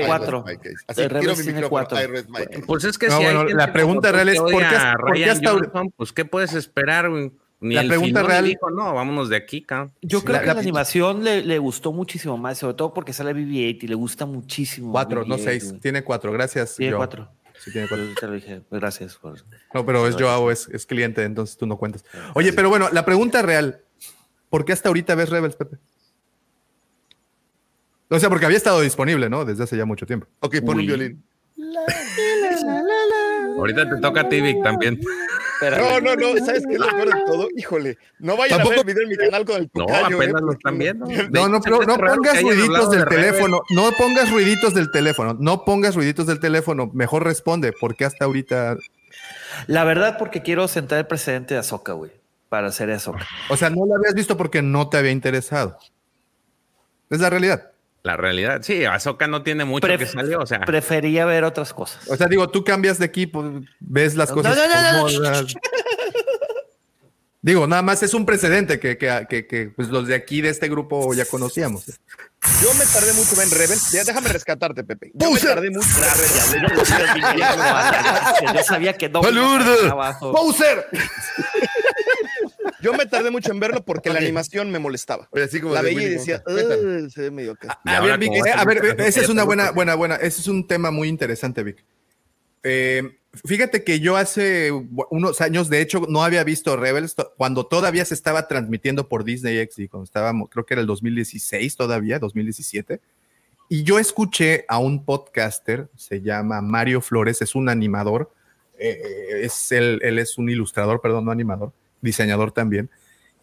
Cuatro. 0.06 0.44
Así, 0.88 1.08
quiero 1.08 1.36
mi 1.36 1.44
tiene 1.44 1.64
cuatro. 1.70 1.98
Mike. 2.30 2.64
Pues 2.68 2.84
es 2.84 2.98
que 2.98 3.08
No, 3.08 3.18
si 3.18 3.24
bueno, 3.24 3.44
la 3.45 3.72
pregunta 3.72 4.12
real 4.12 4.30
es, 4.30 4.38
¿por 4.40 4.50
qué- 4.50 4.53
por 4.56 4.64
hasta 4.66 5.50
ahora- 5.50 5.70
Johnson, 5.74 5.94
Pues 5.95 6.12
qué 6.14 6.26
puedes 6.26 6.53
esperar, 6.53 7.10
güey? 7.10 7.32
Ni 7.62 7.76
La 7.76 7.84
pregunta 7.84 8.24
real- 8.24 8.44
dijo, 8.44 8.70
no, 8.72 8.94
vámonos 8.94 9.30
de 9.30 9.38
aquí, 9.38 9.62
cabrón. 9.62 9.94
Yo 10.02 10.20
Sí, 10.20 10.26
creo 10.26 10.34
la- 10.36 10.42
que 10.42 10.48
la- 10.48 10.53
la, 10.56 10.60
animación 10.60 11.24
le, 11.24 11.44
le 11.44 11.58
gustó 11.60 11.94
muchísimo 11.94 12.38
más, 12.38 12.58
sobre 12.58 12.74
todo 12.74 12.94
porque 12.94 13.14
sale 13.14 13.34
BB-8 13.34 13.84
y 13.86 13.88
le 13.88 13.95
gusta 13.95 14.26
muchísimo. 14.26 14.92
Cuatro, 14.92 15.24
no 15.26 15.38
BB-8, 15.38 15.44
seis. 15.45 15.70
güey. 15.70 15.80
Tiene 15.80 16.03
cuatro, 16.03 16.34
gracias. 16.34 16.76
Tiene 16.76 16.98
cuatro. 16.98 17.32
Sí, 17.58 17.72
tiene 17.72 17.88
cuatro. 17.88 18.06
Yo 18.06 18.16
te 18.16 18.28
lo 18.28 18.34
dije. 18.34 18.62
Pues 18.68 18.82
Gracias. 18.82 19.16
por- 19.16 19.38
No, 19.74 19.86
pero 19.86 20.06
es 20.10 20.16
Joao, 20.18 20.52
es, 20.52 20.68
es 20.68 20.86
cliente, 20.86 21.24
entonces 21.24 21.56
tú 21.56 21.66
no 21.66 21.78
cuentas. 21.78 22.03
Oye, 22.34 22.52
pero 22.52 22.68
bueno, 22.68 22.90
la 22.92 23.06
pregunta 23.06 23.42
real: 23.42 23.80
¿por 24.50 24.66
qué 24.66 24.74
hasta 24.74 24.90
ahorita 24.90 25.16
ves 25.16 25.30
Rebels, 25.30 25.56
Pepe? 25.56 25.78
O 28.14 28.19
sea, 28.19 28.30
porque 28.30 28.45
había 28.45 28.58
estado 28.58 28.80
disponible, 28.82 29.27
¿no? 29.27 29.43
Desde 29.43 29.64
hace 29.64 29.75
ya 29.75 29.85
mucho 29.85 30.06
tiempo. 30.06 30.27
Ok, 30.40 30.58
pon 30.64 30.80
un 30.80 30.85
violín. 30.85 31.24
Ahorita 33.58 33.90
te 33.90 34.01
toca 34.01 34.22
a 34.22 34.30
ti, 34.30 34.40
Vic, 34.40 34.61
también. 34.61 35.00
No, 35.61 36.00
no, 36.00 36.16
no, 36.16 36.45
¿sabes 36.45 36.64
qué 36.67 36.74
es 36.74 36.80
lo 36.80 36.88
peor 36.90 37.08
de 37.08 37.24
todo? 37.25 37.48
Híjole, 37.56 37.98
no 38.19 38.38
vayan 38.38 38.61
a 38.61 38.66
ver 38.66 38.80
el 38.80 38.83
video 38.83 39.03
en 39.03 39.09
mi 39.09 39.17
canal 39.17 39.45
con 39.45 39.56
el 39.56 39.72
No, 39.74 39.85
tocayo, 39.85 40.16
apenas 40.17 40.27
eh, 40.27 40.32
lo 40.32 40.40
porque 40.42 40.58
están 40.58 40.77
viendo. 40.77 41.06
No, 41.32 41.50
no, 41.50 41.61
Se 41.61 41.69
no, 41.72 41.80
no 41.82 41.98
pongas 41.98 42.42
ruiditos 42.43 42.92
del 42.92 43.00
de 43.00 43.06
teléfono. 43.08 43.61
No 43.72 43.92
pongas 43.93 44.30
ruiditos 44.30 44.75
del 44.75 44.92
teléfono. 44.92 45.35
No 45.40 45.66
pongas 45.66 45.95
ruiditos 45.95 46.27
del 46.27 46.40
teléfono. 46.40 46.92
Mejor 46.93 47.24
responde. 47.24 47.72
¿Por 47.72 47.95
qué 47.95 48.06
hasta 48.06 48.25
ahorita? 48.25 48.77
La 49.66 49.85
verdad, 49.85 50.17
porque 50.19 50.43
quiero 50.43 50.67
sentar 50.67 51.00
el 51.00 51.08
precedente 51.08 51.56
de 51.56 51.61
Ahsoka, 51.61 51.93
güey. 51.93 52.11
Para 52.50 52.67
hacer 52.67 52.92
Ahsoka. 52.92 53.25
O 53.50 53.58
sea, 53.58 53.72
no 53.72 53.88
lo 53.88 53.95
habías 53.95 54.14
visto 54.14 54.38
porque 54.38 54.61
no 54.61 54.90
te 54.90 54.98
había 54.98 55.11
interesado. 55.11 55.80
Es 57.09 57.19
la 57.19 57.32
realidad. 57.32 57.73
La 58.03 58.17
realidad, 58.17 58.61
sí, 58.64 58.83
Ahsoka 58.83 59.27
no 59.27 59.43
tiene 59.43 59.64
mucho 59.64 59.88
Pref- 59.88 59.99
que 59.99 60.06
salió, 60.07 60.41
o 60.41 60.45
sea. 60.45 60.59
Prefería 60.61 61.25
ver 61.25 61.45
otras 61.45 61.73
cosas. 61.73 62.06
O 62.09 62.17
sea, 62.17 62.27
digo, 62.27 62.49
tú 62.49 62.64
cambias 62.64 62.99
de 62.99 63.06
equipo, 63.06 63.61
ves 63.80 64.15
las 64.15 64.30
No, 64.30 64.35
cosas. 64.35 64.57
no, 64.57 65.07
no, 65.09 65.19
no. 65.41 65.48
Digo, 67.41 67.67
nada 67.67 67.82
más 67.82 68.01
es 68.03 68.14
un 68.14 68.25
precedente 68.25 68.80
que, 68.80 68.98
que, 68.98 69.25
que- 69.30 69.48
que, 69.48 69.65
pues 69.75 69.90
los 69.90 70.07
de 70.07 70.15
aquí 70.15 70.41
de 70.41 70.49
este 70.49 70.69
grupo 70.69 71.14
ya 71.14 71.25
conocíamos. 71.25 71.85
Yo 72.61 72.73
me 72.73 72.85
tardé 72.85 73.14
mucho 73.14 73.41
en 73.41 73.51
Rebels. 73.51 73.91
Ya, 73.91 74.03
déjame 74.03 74.27
rescatarte, 74.30 74.83
Pepe. 74.83 75.11
Yo 75.14 75.32
me 75.32 75.40
tardé 75.40 75.69
mucho 75.69 75.88
en 75.90 76.03
Rebels. 76.03 76.56
Yo 78.56 78.64
sabía 78.64 78.93
que 78.98 79.07
no. 79.09 79.22
me. 79.22 79.32
¡Bowser! 80.22 80.88
Yo 82.82 82.93
me 82.93 83.06
tardé 83.06 83.32
mucho 83.32 83.51
en 83.51 83.59
verlo 83.59 83.83
porque 83.83 84.09
la 84.09 84.19
animación 84.19 84.72
me 84.72 84.80
molestaba. 84.80 85.27
Oye, 85.32 85.43
así 85.43 85.59
como 85.59 85.74
La 85.74 85.82
veía 85.82 86.03
y 86.03 86.09
decía, 86.09 86.43
Wonka. 86.45 86.53
Cuéntame. 86.53 87.03
"Ugh, 87.03 87.09
se 87.11 87.22
ve 87.22 87.32
medio 87.32 87.58
A 87.85 88.00
ver, 88.01 88.17
Vic, 88.17 88.32
eh, 88.33 88.51
a 88.53 88.66
ver, 88.66 88.77
ahorita, 88.80 89.06
esa 89.08 89.22
es 89.22 89.30
una 89.30 89.43
buena, 89.43 89.72
buena, 89.72 89.95
buena. 89.95 90.16
Ese 90.16 90.42
es 90.42 90.48
un 90.48 90.67
tema 90.67 90.92
muy 90.92 91.08
interesante, 91.08 91.64
Vic. 91.64 91.83
Eh, 92.64 93.17
fíjate 93.45 93.83
que 93.83 94.00
yo 94.00 94.16
hace 94.16 94.72
unos 95.09 95.42
años, 95.42 95.69
de 95.69 95.82
hecho, 95.82 96.06
no 96.08 96.24
había 96.24 96.43
visto 96.43 96.75
Rebels 96.77 97.16
cuando 97.38 97.66
todavía 97.66 98.06
se 98.06 98.14
estaba 98.14 98.48
transmitiendo 98.48 99.09
por 99.09 99.24
Disney 99.24 99.58
XD, 99.66 99.90
cuando 99.90 100.06
estábamos, 100.06 100.50
creo 100.50 100.66
que 100.66 100.74
era 100.74 100.82
el 100.82 100.88
2016 100.88 101.75
todavía, 101.75 102.19
2017. 102.19 103.01
Y 103.69 103.83
yo 103.83 103.98
escuché 104.00 104.66
a 104.67 104.77
un 104.77 105.03
podcaster, 105.03 105.90
se 105.98 106.22
llama 106.22 106.61
Mario 106.61 107.01
Flores, 107.01 107.42
es 107.42 107.56
un 107.56 107.69
animador, 107.69 108.32
eh, 108.77 109.01
eh, 109.03 109.45
es 109.45 109.72
él, 109.72 110.00
él 110.03 110.19
es 110.19 110.38
un 110.38 110.50
ilustrador, 110.50 111.01
perdón, 111.01 111.25
no 111.25 111.32
animador, 111.32 111.72
diseñador 112.03 112.51
también, 112.51 112.91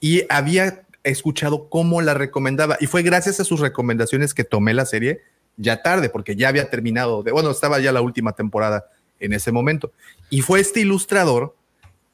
y 0.00 0.22
había 0.28 0.82
escuchado 1.02 1.68
cómo 1.68 2.00
la 2.02 2.14
recomendaba, 2.14 2.76
y 2.80 2.86
fue 2.86 3.02
gracias 3.02 3.40
a 3.40 3.44
sus 3.44 3.58
recomendaciones 3.58 4.34
que 4.34 4.44
tomé 4.44 4.72
la 4.74 4.86
serie 4.86 5.22
ya 5.56 5.82
tarde, 5.82 6.08
porque 6.08 6.36
ya 6.36 6.48
había 6.48 6.70
terminado, 6.70 7.22
de, 7.22 7.32
bueno, 7.32 7.50
estaba 7.50 7.80
ya 7.80 7.90
la 7.90 8.00
última 8.00 8.32
temporada 8.32 8.86
en 9.18 9.32
ese 9.32 9.50
momento, 9.50 9.92
y 10.30 10.42
fue 10.42 10.60
este 10.60 10.80
ilustrador 10.80 11.56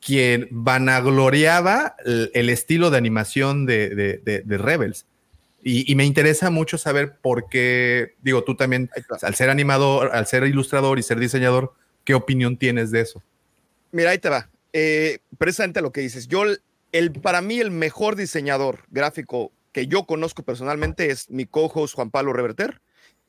quien 0.01 0.49
vanagloriaba 0.51 1.97
el, 2.05 2.31
el 2.35 2.49
estilo 2.49 2.91
de 2.91 2.99
animación 2.99 3.67
de, 3.67 3.89
de- 3.91 4.19
de- 4.25 4.43
de 4.43 4.59
Rebels. 4.59 5.05
Y, 5.63 5.91
y 5.91 5.97
me 5.97 6.05
interesa 6.05 6.49
mucho 6.51 6.79
saber 6.79 7.17
por 7.21 7.49
qué, 7.49 8.15
digo, 8.23 8.45
tú 8.45 8.55
también, 8.55 8.89
al 9.23 9.35
ser 9.35 9.51
animador, 9.51 10.11
al 10.13 10.27
ser 10.29 10.45
ilustrador 10.45 11.01
y 11.01 11.03
ser 11.03 11.19
diseñador, 11.19 11.73
¿qué 12.05 12.15
opinión 12.15 12.57
tienes 12.57 12.93
de 12.93 13.01
eso? 13.01 13.21
Mira, 13.91 14.11
ahí 14.11 14.19
te 14.19 14.29
va. 14.29 14.49
Eh, 14.73 15.19
precisamente 15.39 15.81
lo 15.81 15.93
que 15.93 16.01
dices. 16.01 16.29
Yo, 16.29 16.45
el, 16.93 17.13
para 17.13 17.41
mí, 17.43 17.61
el 17.61 17.71
mejor 17.71 18.17
diseñador 18.17 18.85
gráfico 18.91 19.53
que 19.73 19.87
yo 19.87 20.07
conozco 20.07 20.43
personalmente 20.43 21.11
es 21.11 21.31
mi 21.31 21.45
co-host 21.47 21.95
Juan 21.95 22.11
Pablo 22.11 22.33
Reverter. 22.33 22.81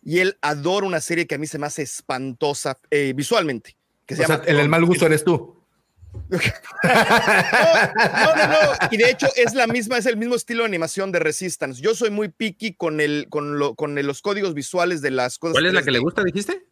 Y 0.04 0.20
él 0.20 0.38
adora 0.42 0.86
una 0.88 1.02
serie 1.02 1.28
que 1.28 1.36
a 1.36 1.38
mí 1.38 1.48
se 1.48 1.58
me 1.60 1.68
hace 1.68 1.82
espantosa 1.82 2.78
eh, 2.92 3.14
visualmente. 3.16 3.76
Que 4.06 4.16
se 4.16 4.24
O 4.24 4.28
sea, 4.28 4.38
llama 4.38 4.48
el, 4.50 4.60
el 4.60 4.70
mal 4.70 4.86
gusto 4.86 5.06
eres 5.06 5.24
tú. 5.26 5.56
No, 6.84 8.36
no, 8.36 8.48
no. 8.48 8.58
Y 8.92 8.98
de 8.98 9.10
hecho 9.10 9.28
es 9.36 9.54
la 9.54 9.68
misma, 9.68 9.98
es 9.98 10.06
el 10.06 10.18
mismo 10.18 10.36
estilo 10.36 10.64
de 10.64 10.68
animación 10.68 11.12
de 11.12 11.20
Resistance. 11.20 11.82
Yo 11.82 11.96
soy 11.96 12.10
muy 12.10 12.30
picky 12.30 12.74
con 12.74 13.02
el, 13.02 13.28
con 13.30 13.60
lo, 13.60 13.76
con 13.76 13.98
el- 13.98 14.08
los 14.08 14.22
códigos 14.22 14.54
visuales 14.54 15.02
de 15.02 15.12
las 15.12 15.38
cosas. 15.38 15.54
¿Cuál 15.54 15.66
es 15.68 15.74
la 15.74 15.82
que 15.82 15.90
3D. 15.90 15.94
le 15.94 16.00
gusta, 16.00 16.24
dijiste? 16.24 16.66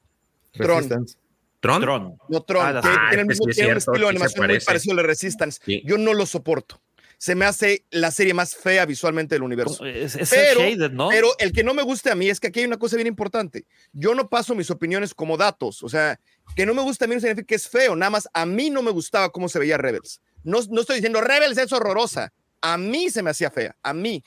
Tron. 0.53 0.77
Resistance. 0.77 1.17
¿Tron? 1.65 1.81
Tron. 1.81 2.17
No, 2.29 2.41
Tron, 2.43 2.65
Ah, 2.65 2.71
la- 2.73 2.81
que 2.81 2.87
Ah, 2.89 3.05
tiene, 3.09 3.21
el 3.21 3.27
mismo- 3.27 3.49
es 3.49 3.55
tiene 3.55 3.69
un 3.73 3.73
cierto, 3.81 3.91
estilo 3.91 4.07
de 4.07 4.11
animación 4.11 4.47
muy 4.47 4.59
parecido 4.59 4.91
al 4.93 4.97
de 4.97 5.03
Resistance. 5.03 5.59
Sí. 5.65 5.81
Yo 5.85 5.97
no 5.97 6.13
lo 6.13 6.25
soporto. 6.25 6.81
Se 7.17 7.33
me 7.33 7.45
hace 7.45 7.85
la 7.91 8.11
serie 8.11 8.33
más 8.33 8.55
fea 8.55 8.85
visualmente 8.85 9.35
del 9.35 9.43
universo. 9.43 9.85
Es, 9.85 10.15
es 10.15 10.29
Pero- 10.29 10.59
shaded, 10.59 10.91
¿no? 10.91 11.07
Pero 11.09 11.29
el 11.39 11.53
que 11.53 11.63
no 11.63 11.73
me 11.73 11.81
guste 11.81 12.11
a 12.11 12.15
mí 12.15 12.29
es 12.29 12.39
que 12.41 12.47
aquí 12.47 12.59
hay 12.59 12.65
una 12.65 12.77
cosa 12.77 12.97
bien 12.97 13.07
importante. 13.07 13.65
Yo 13.93 14.13
no 14.15 14.27
paso 14.29 14.53
mis 14.53 14.69
opiniones 14.69 15.13
como 15.13 15.37
datos. 15.37 15.81
O 15.81 15.87
sea, 15.89 16.19
que 16.57 16.65
no 16.65 16.73
me 16.73 16.81
gusta 16.81 17.05
a 17.05 17.07
mí 17.07 17.15
no 17.15 17.21
significa 17.21 17.47
que 17.47 17.55
es 17.55 17.69
feo. 17.69 17.95
Nada 17.95 18.09
más 18.09 18.27
a 18.33 18.45
mí 18.45 18.69
no 18.69 18.81
me 18.81 18.91
gustaba 18.91 19.29
cómo 19.31 19.47
se 19.47 19.59
veía 19.59 19.77
Rebels. 19.77 20.19
No, 20.43 20.59
no 20.69 20.81
estoy 20.81 20.97
diciendo 20.97 21.21
Rebels 21.21 21.57
es 21.57 21.71
horrorosa. 21.71 22.33
A 22.61 22.77
mí 22.77 23.09
se 23.09 23.23
me 23.23 23.29
hacía 23.29 23.49
fea. 23.49 23.75
A 23.81 23.93
mí. 23.93 24.21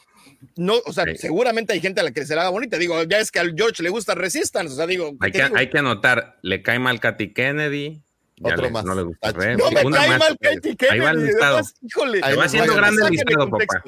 No, 0.57 0.75
o 0.85 0.93
sea, 0.93 1.05
Ok. 1.05 1.17
seguramente 1.17 1.73
hay 1.73 1.81
gente 1.81 2.01
a 2.01 2.05
la 2.05 2.11
que 2.13 2.25
se 2.27 2.35
la 2.35 2.43
haga 2.43 2.51
bonita. 2.51 2.79
Digo, 2.79 3.03
ya 3.05 3.19
es 3.19 3.31
que 3.31 3.39
al 3.39 3.55
George 3.57 3.83
le 3.83 3.91
gusta 3.91 4.15
Resistance. 4.15 4.73
O 4.73 4.77
sea, 4.77 4.87
digo, 4.87 5.17
Hay 5.21 5.31
¿qué 5.33 5.39
que, 5.39 5.45
digo? 5.45 5.57
hay 5.57 5.71
que 5.71 5.79
anotar, 5.79 6.39
le 6.43 6.63
cae 6.63 6.79
mal 6.79 7.01
Katy 7.01 7.33
Kennedy. 7.33 8.03
Ya 8.37 8.53
Otro 8.53 8.67
le- 8.67 8.71
más. 8.71 8.85
No 8.85 8.95
le 8.95 9.03
gusta. 9.03 9.29
Ah, 9.29 9.33
Rebels. 9.33 9.59
no 9.59 9.71
me 9.71 9.85
Una 9.87 9.97
cae 9.99 10.09
más, 10.11 10.19
mal. 10.21 10.39
Katie 10.41 10.77
Kennedy. 10.77 10.87
Ahí 10.91 11.01
va 11.01 11.11
el 11.11 11.27
listado. 11.27 11.55
además, 11.57 11.75
híjole, 11.83 12.21
Ahí 12.23 12.37
va 12.37 12.49
Saquen 12.49 12.77
grande 12.77 13.03
el 13.05 13.11
listado, 13.11 13.51
papá. 13.51 13.83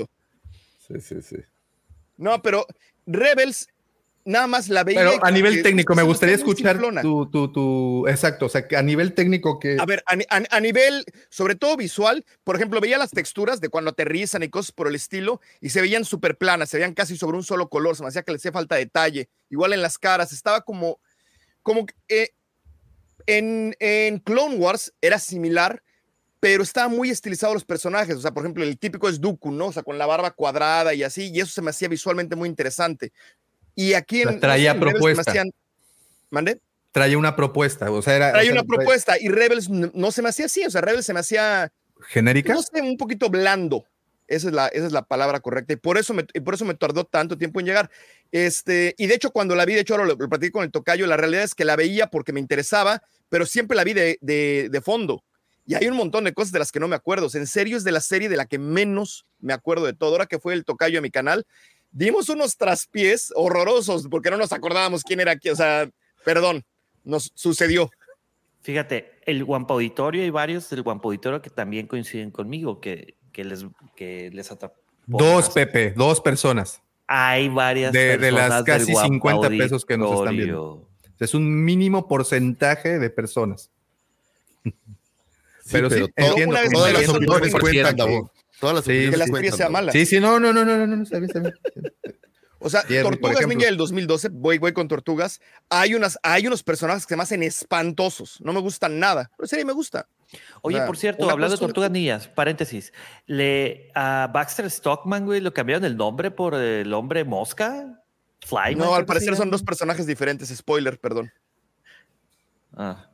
Sí, 0.89 1.01
sí, 1.01 1.23
sí. 1.23 1.37
No, 2.17 2.43
pero 2.43 2.67
Rebels 3.07 3.69
nada 4.31 4.47
más 4.47 4.69
la 4.69 4.85
veía. 4.85 5.01
Pero 5.01 5.25
a 5.25 5.31
nivel 5.31 5.63
técnico, 5.63 5.95
me 5.95 6.03
gustaría 6.03 6.35
escuchar 6.35 6.81
tu, 7.03 7.31
tu, 7.31 7.53
tu, 7.53 8.07
exacto, 8.09 8.47
o 8.47 8.49
sea, 8.49 8.67
a 8.77 8.83
nivel 8.83 9.13
técnico 9.15 9.59
que... 9.59 9.77
A 9.79 9.85
ver, 9.85 10.03
a, 10.07 10.17
ni- 10.17 10.25
a- 10.31 10.57
a 10.57 10.61
nivel, 10.61 11.05
sobre 11.29 11.55
todo 11.55 11.77
visual, 11.77 12.25
por 12.45 12.57
ejemplo, 12.57 12.81
veía 12.81 12.97
las 12.99 13.11
texturas 13.11 13.61
de 13.61 13.69
cuando 13.69 13.91
aterrizan 13.91 14.43
y 14.43 14.49
cosas 14.49 14.73
por 14.73 14.89
el 14.89 14.95
estilo 14.95 15.41
y 15.61 15.71
se 15.71 15.81
veían 15.81 16.05
súper 16.05 16.39
planas, 16.39 16.69
se 16.71 16.77
veían 16.79 16.95
casi 16.95 17.17
sobre 17.17 17.37
un 17.37 17.45
solo 17.45 17.69
color, 17.69 17.97
se 17.97 18.03
me 18.03 18.09
hacía 18.09 18.23
que 18.23 18.33
le 18.33 18.37
hacía 18.37 18.53
falta 18.53 18.77
detalle. 18.77 19.29
Igual 19.51 19.73
en 19.73 19.83
las 19.83 19.99
caras, 19.99 20.33
estaba 20.33 20.61
como, 20.63 21.01
como 21.63 21.87
eh, 22.09 22.31
en, 23.27 23.75
en 23.81 24.19
Clone 24.19 24.57
Wars 24.57 24.93
era 25.01 25.19
similar, 25.19 25.83
pero 26.43 26.63
estaba 26.63 26.89
muy 26.89 27.11
estilizado 27.11 27.53
los 27.53 27.67
personajes. 27.67 28.17
O 28.17 28.21
sea, 28.23 28.31
por 28.33 28.43
ejemplo, 28.45 28.65
el 28.65 28.79
típico 28.79 29.09
es 29.11 29.21
Dooku, 29.21 29.53
¿no? 29.53 29.67
O 29.67 29.73
sea, 29.73 29.83
con 29.83 29.99
la 29.99 30.07
barba 30.07 30.31
cuadrada 30.31 30.95
y 30.95 31.03
así, 31.03 31.31
y 31.31 31.41
eso 31.41 31.53
se 31.53 31.61
me 31.61 31.69
hacía 31.69 31.87
visualmente 31.89 32.35
muy 32.35 32.49
interesante. 32.49 33.13
Y 33.81 33.95
aquí 33.95 34.21
O 34.21 34.25
sea, 34.25 34.33
en. 34.33 34.41
traía 34.41 34.71
en 34.73 34.81
Rebels 34.81 34.93
se 34.93 34.99
me 34.99 35.13
propuesta. 35.15 35.31
hacían- 35.31 35.51
¿Mande? 36.31 36.61
traía 36.93 37.17
una 37.19 37.37
propuesta, 37.37 37.89
o 37.91 38.03
sea, 38.03 38.17
era... 38.17 38.33
Traía 38.33 38.51
o 38.51 38.53
sea, 38.55 38.63
una 38.63 38.69
propuesta 38.77 39.17
y 39.21 39.29
Rebels 39.29 39.69
no, 39.71 40.11
se 40.11 40.23
me 40.23 40.29
hacía 40.29 40.47
así, 40.47 40.65
o 40.65 40.71
sea, 40.71 40.81
Rebels 40.81 41.07
se 41.07 41.15
me 41.15 41.21
hacía... 41.21 41.71
¿Genérica? 42.09 42.53
No 42.53 42.63
sé, 42.63 42.81
un 42.83 42.97
poquito 42.97 43.31
blando. 43.31 43.85
Esa 44.27 44.49
es 44.49 44.55
la, 44.55 44.67
esa 44.69 44.87
es 44.87 44.93
la 44.93 45.03
palabra 45.03 45.39
correcta. 45.41 45.73
Y 45.73 45.77
por 45.77 45.99
eso 45.99 46.15
me, 46.15 46.25
por 46.25 46.55
eso 46.55 46.65
me 46.65 46.75
tardó 46.75 47.05
tanto 47.05 47.39
tiempo 47.39 47.61
en 47.61 47.67
llegar. 47.67 47.91
Este, 48.33 48.95
y 48.99 49.07
de 49.07 49.15
hecho, 49.15 49.31
cuando 49.31 49.55
la 49.55 49.65
vi, 49.67 49.75
de 49.75 49.81
hecho, 49.81 49.95
ahora 49.95 50.07
lo, 50.07 50.17
lo 50.17 50.29
platiqué 50.29 50.51
con 50.53 50.65
el 50.65 50.71
tocayo, 50.73 51.07
la 51.07 51.17
realidad 51.17 51.45
es 51.45 51.55
que 51.55 51.65
la 51.65 51.77
veía 51.77 52.09
porque 52.09 52.33
me 52.33 52.41
interesaba, 52.41 53.03
pero 53.29 53.47
siempre 53.47 53.77
la 53.77 53.85
vi 53.85 53.93
de, 53.93 54.19
de, 54.21 54.69
de 54.71 54.81
fondo. 54.81 55.23
Y 55.67 55.75
hay 55.75 55.87
un 55.87 55.97
montón 55.97 56.25
de 56.25 56.33
cosas 56.33 56.51
de 56.53 56.59
las 56.59 56.73
que 56.73 56.81
no 56.81 56.89
me 56.89 56.97
acuerdo. 56.97 57.29
En 57.35 57.47
serio, 57.47 57.77
es 57.77 57.85
de 57.85 57.93
la 57.93 58.01
serie 58.01 58.29
de 58.29 58.37
la 58.37 58.47
que 58.47 58.59
menos 58.59 59.27
me 59.41 59.53
acuerdo 59.53 59.87
de 59.87 59.93
todo. 59.93 60.11
Ahora 60.11 60.27
que 60.27 60.41
fue 60.41 60.55
el 60.55 60.65
tocayo 60.65 60.99
a 60.99 61.03
mi 61.03 61.11
canal, 61.13 61.47
dimos 61.91 62.29
unos 62.29 62.57
traspiés 62.57 63.33
horrorosos 63.35 64.07
porque 64.09 64.31
no 64.31 64.37
nos 64.37 64.53
acordábamos 64.53 65.03
quién 65.03 65.21
era 65.21 65.33
aquí. 65.33 65.49
O 65.51 65.57
sea, 65.57 65.89
perdón, 66.25 66.65
nos 67.05 67.33
sucedió. 67.35 67.91
Fíjate, 68.63 69.13
el 69.25 69.45
Guampa 69.45 69.75
Auditorio, 69.75 70.23
hay 70.23 70.31
varios 70.31 70.69
del 70.71 70.83
Guampa 70.83 71.09
Auditorio 71.09 71.41
que 71.41 71.51
también 71.51 71.87
coinciden 71.87 72.31
conmigo, 72.31 72.81
que, 72.81 73.17
que 73.33 73.45
les, 73.45 73.65
que 73.97 74.31
les 74.33 74.51
atrapó. 74.53 74.77
Dos, 75.07 75.49
Pepe, 75.51 75.93
dos 75.97 76.21
personas. 76.21 76.83
Hay 77.07 77.49
varias 77.49 77.93
de, 77.93 78.19
de 78.19 78.31
las 78.31 78.63
personas 78.63 78.65
casi 78.65 78.85
del 78.87 78.95
Guampa 78.95 79.09
50 79.49 79.49
pesos 79.49 79.85
que 79.85 79.97
nos 79.99 80.19
están 80.19 80.37
viendo. 80.37 80.87
Es 81.19 81.35
un 81.35 81.65
mínimo 81.65 82.07
porcentaje 82.07 82.99
de 82.99 83.11
personas. 83.11 83.71
pero, 84.63 85.89
pero 85.89 85.91
sí, 85.91 86.13
todo- 86.17 86.29
entiendo. 86.29 86.51
una 86.53 86.61
vez 86.63 86.71
todas 86.73 86.93
las 86.93 87.09
opiniones 87.09 87.55
cuentan. 87.55 87.97
Todas 88.61 88.77
las 88.77 88.85
Sí, 88.85 89.11
Que 89.11 89.17
la 89.17 89.27
sí, 89.27 89.33
serie 89.33 89.53
sea 89.53 89.69
mala. 89.69 89.91
Sí, 89.93 90.07
sí, 90.07 90.21
no, 90.21 90.39
no, 90.39 90.53
no, 90.53 90.65
no, 90.65 90.77
no, 90.77 90.87
no, 90.87 91.03
está 91.03 91.19
bien, 91.19 91.31
está 91.31 91.41
bien. 91.41 91.55
O 92.63 92.69
sea, 92.69 92.83
Jerry, 92.83 93.09
Tortugas. 93.09 93.47
Ninja 93.47 93.67
del 93.67 93.79
2012, 93.79 94.29
voy, 94.29 94.59
voy 94.59 94.73
con 94.73 94.87
Tortugas. 94.87 95.41
Hay, 95.71 95.95
unas, 95.95 96.19
hay 96.23 96.47
unos 96.47 96.63
personajes 96.63 97.07
que 97.07 97.15
se 97.15 97.17
me 97.17 97.23
hacen 97.23 97.43
espantosos. 97.43 98.39
No 98.43 98.53
me 98.53 98.61
gustan 98.61 98.99
nada. 98.99 99.31
Pero 99.37 99.45
en 99.47 99.49
serie 99.49 99.65
me 99.65 99.73
gusta. 99.73 100.07
Oye, 100.61 100.77
O 100.77 100.79
sea, 100.79 100.87
por 100.87 100.99
cierto, 100.99 101.31
hablando 101.31 101.57
de 101.57 101.61
Tortugas 101.61 101.91
Niñas, 101.91 102.29
paréntesis, 102.29 102.93
le, 103.27 103.91
a 103.95 104.31
Baxter 104.33 104.71
Stockman, 104.71 105.25
güey, 105.25 105.41
lo 105.41 105.55
cambiaron 105.55 105.87
el 105.87 105.97
nombre 105.97 106.31
por 106.31 106.55
el 106.55 106.93
hombre 106.93 107.25
mosca. 107.25 108.05
Flyman. 108.47 108.79
No, 108.79 108.95
al 108.95 109.07
parecer 109.07 109.37
son 109.37 109.51
dos 109.51 109.63
personajes 109.63 110.07
diferentes. 110.07 110.49
Spoiler, 110.55 111.01
perdón. 111.01 111.33
Ah, 112.77 113.10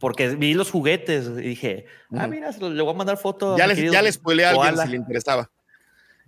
Porque 0.00 0.28
vi 0.36 0.54
los 0.54 0.70
juguetes 0.70 1.26
y 1.26 1.32
dije, 1.42 1.86
ah, 2.16 2.26
mira, 2.26 2.52
se 2.52 2.60
lo- 2.60 2.70
le 2.70 2.82
voy 2.82 2.94
a 2.94 2.96
mandar 2.96 3.16
foto. 3.18 3.54
a 3.54 3.58
Ya 3.58 3.66
mi 3.66 3.74
les, 3.74 3.92
ya 3.92 4.02
les 4.02 4.14
spoileé 4.14 4.46
a 4.46 4.50
alguien 4.50 4.76
si 4.78 4.88
le 4.88 4.96
interesaba. 4.96 5.50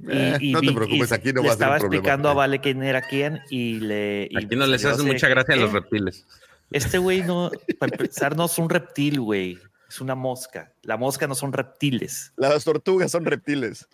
Y, 0.01 0.11
Eh, 0.13 0.37
y 0.41 0.53
no 0.53 0.61
te 0.61 0.73
preocupes, 0.73 1.13
aquí 1.13 1.33
no 1.33 1.43
va 1.43 1.49
a 1.49 1.51
ser 1.51 1.53
estaba 1.55 1.77
problema. 1.79 1.97
explicando 1.97 2.29
a 2.31 2.35
Vale 2.35 2.61
quién 2.61 2.83
era 2.83 3.03
quién 3.03 3.41
y 3.51 3.81
le. 3.81 4.29
y 4.31 4.37
Aquí 4.39 4.57
no 4.57 4.67
les 4.67 4.81
yo 4.83 4.91
hace 4.91 5.03
mucha 5.03 5.29
gracia 5.29 5.55
a 5.55 5.59
los 5.59 5.71
"¿Qué? 5.71 5.75
reptiles. 5.81 6.27
Este 6.71 6.99
güey 6.99 7.23
no, 7.23 7.51
para 7.79 7.93
empezar, 7.97 8.37
no 8.37 8.47
es 8.47 8.57
un 8.59 8.71
reptil, 8.71 9.21
güey. 9.21 9.59
Es 9.89 10.01
una 10.01 10.15
mosca. 10.15 10.73
La 10.83 10.97
mosca 10.97 11.27
no 11.27 11.35
son 11.35 11.53
reptiles. 11.53 12.33
Las 12.37 12.65
tortugas 12.65 13.11
son 13.11 13.25
reptiles. 13.27 13.89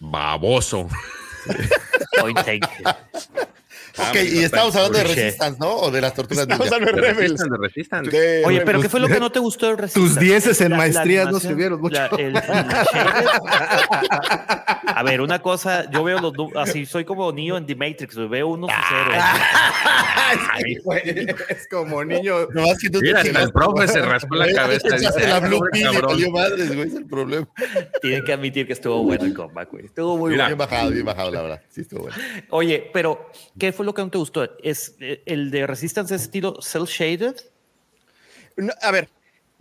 Baboso. 0.00 0.88
Point 2.20 2.36
taken. 2.38 2.62
Ok, 3.98 4.16
y 4.30 4.38
estamos 4.44 4.74
hablando 4.76 4.98
de. 4.98 5.04
Resistance, 5.04 5.58
¿no? 5.60 5.74
O 5.76 5.90
de 5.90 6.00
las 6.00 6.14
tortugas 6.14 6.42
Estamos 6.42 6.66
ninja. 6.66 6.76
hablando 6.76 7.00
de 7.00 7.08
Rebels. 7.08 7.30
resistan, 7.30 7.50
de 7.50 7.58
resistan. 7.68 8.04
De 8.04 8.10
Oye, 8.44 8.58
Rebels. 8.58 8.64
pero 8.64 8.80
¿qué 8.82 8.88
fue 8.88 9.00
lo 9.00 9.08
que 9.08 9.20
no 9.20 9.30
te 9.32 9.38
gustó 9.40 9.66
de 9.66 9.76
Resistance? 9.76 10.08
Tus 10.14 10.18
dieces 10.20 10.60
en 10.60 10.70
La- 10.70 10.76
la 10.76 10.82
maestrías 10.84 11.30
no 11.30 11.40
sirvieron 11.40 11.80
mucho. 11.80 11.94
la- 11.96 12.06
el- 12.06 12.26
el 12.26 12.32
shaded. 12.34 13.26
A 14.86 15.02
ver, 15.02 15.20
una 15.20 15.40
cosa, 15.40 15.90
yo 15.90 16.02
veo 16.04 16.20
los 16.20 16.32
así, 16.56 16.86
soy 16.86 17.04
como 17.04 17.30
niño 17.32 17.56
en 17.56 17.66
The 17.66 17.74
Matrix, 17.76 18.16
veo 18.28 18.48
unos 18.48 18.70
y 18.70 18.74
ceros. 18.88 19.24
Es 21.48 21.68
como 21.68 22.04
niño. 22.04 22.46
No 22.54 22.66
más 22.66 22.78
que 22.78 22.90
tú 22.90 23.00
Mira, 23.00 23.22
te 23.22 23.30
el 23.30 23.52
profe 23.52 23.88
se 23.88 24.00
raspó 24.00 24.34
la 24.36 24.46
cabeza. 24.52 24.96
Dice, 24.96 25.26
la 25.28 25.36
"Ah, 25.36 25.40
blue 25.40 25.60
pill 25.72 25.82
y 25.82 25.84
cabrón". 25.84 26.06
valió 26.12 26.30
madres, 26.30 26.74
güey, 26.74 26.88
es 26.88 26.94
el 26.94 27.06
problema. 27.06 27.48
Tienen 28.02 28.24
que 28.24 28.32
admitir 28.32 28.66
que 28.66 28.72
estuvo 28.72 29.02
bueno 29.04 29.24
el 29.24 29.34
comeback, 29.34 29.70
güey. 29.70 29.84
Estuvo 29.86 30.16
muy 30.16 30.32
Mira. 30.32 30.44
bueno. 30.44 30.56
Bien 30.56 30.68
bajado, 30.70 30.90
bien 30.90 31.04
bajado, 31.04 31.30
la 31.30 31.42
verdad. 31.42 31.60
Sí, 31.68 31.80
estuvo 31.82 32.00
bueno. 32.02 32.16
Oye, 32.50 32.90
pero 32.92 33.30
¿qué 33.58 33.72
fue 33.72 33.84
lo 33.88 33.94
que 33.94 34.02
no 34.02 34.10
te 34.10 34.18
gustó? 34.18 34.48
¿Es 34.62 34.94
eh, 35.00 35.22
el 35.26 35.50
de 35.50 35.66
Resistance 35.66 36.14
es 36.14 36.22
estilo 36.22 36.58
cel 36.62 36.84
shaded? 36.84 37.34
No, 38.56 38.72
a 38.82 38.90
ver, 38.90 39.08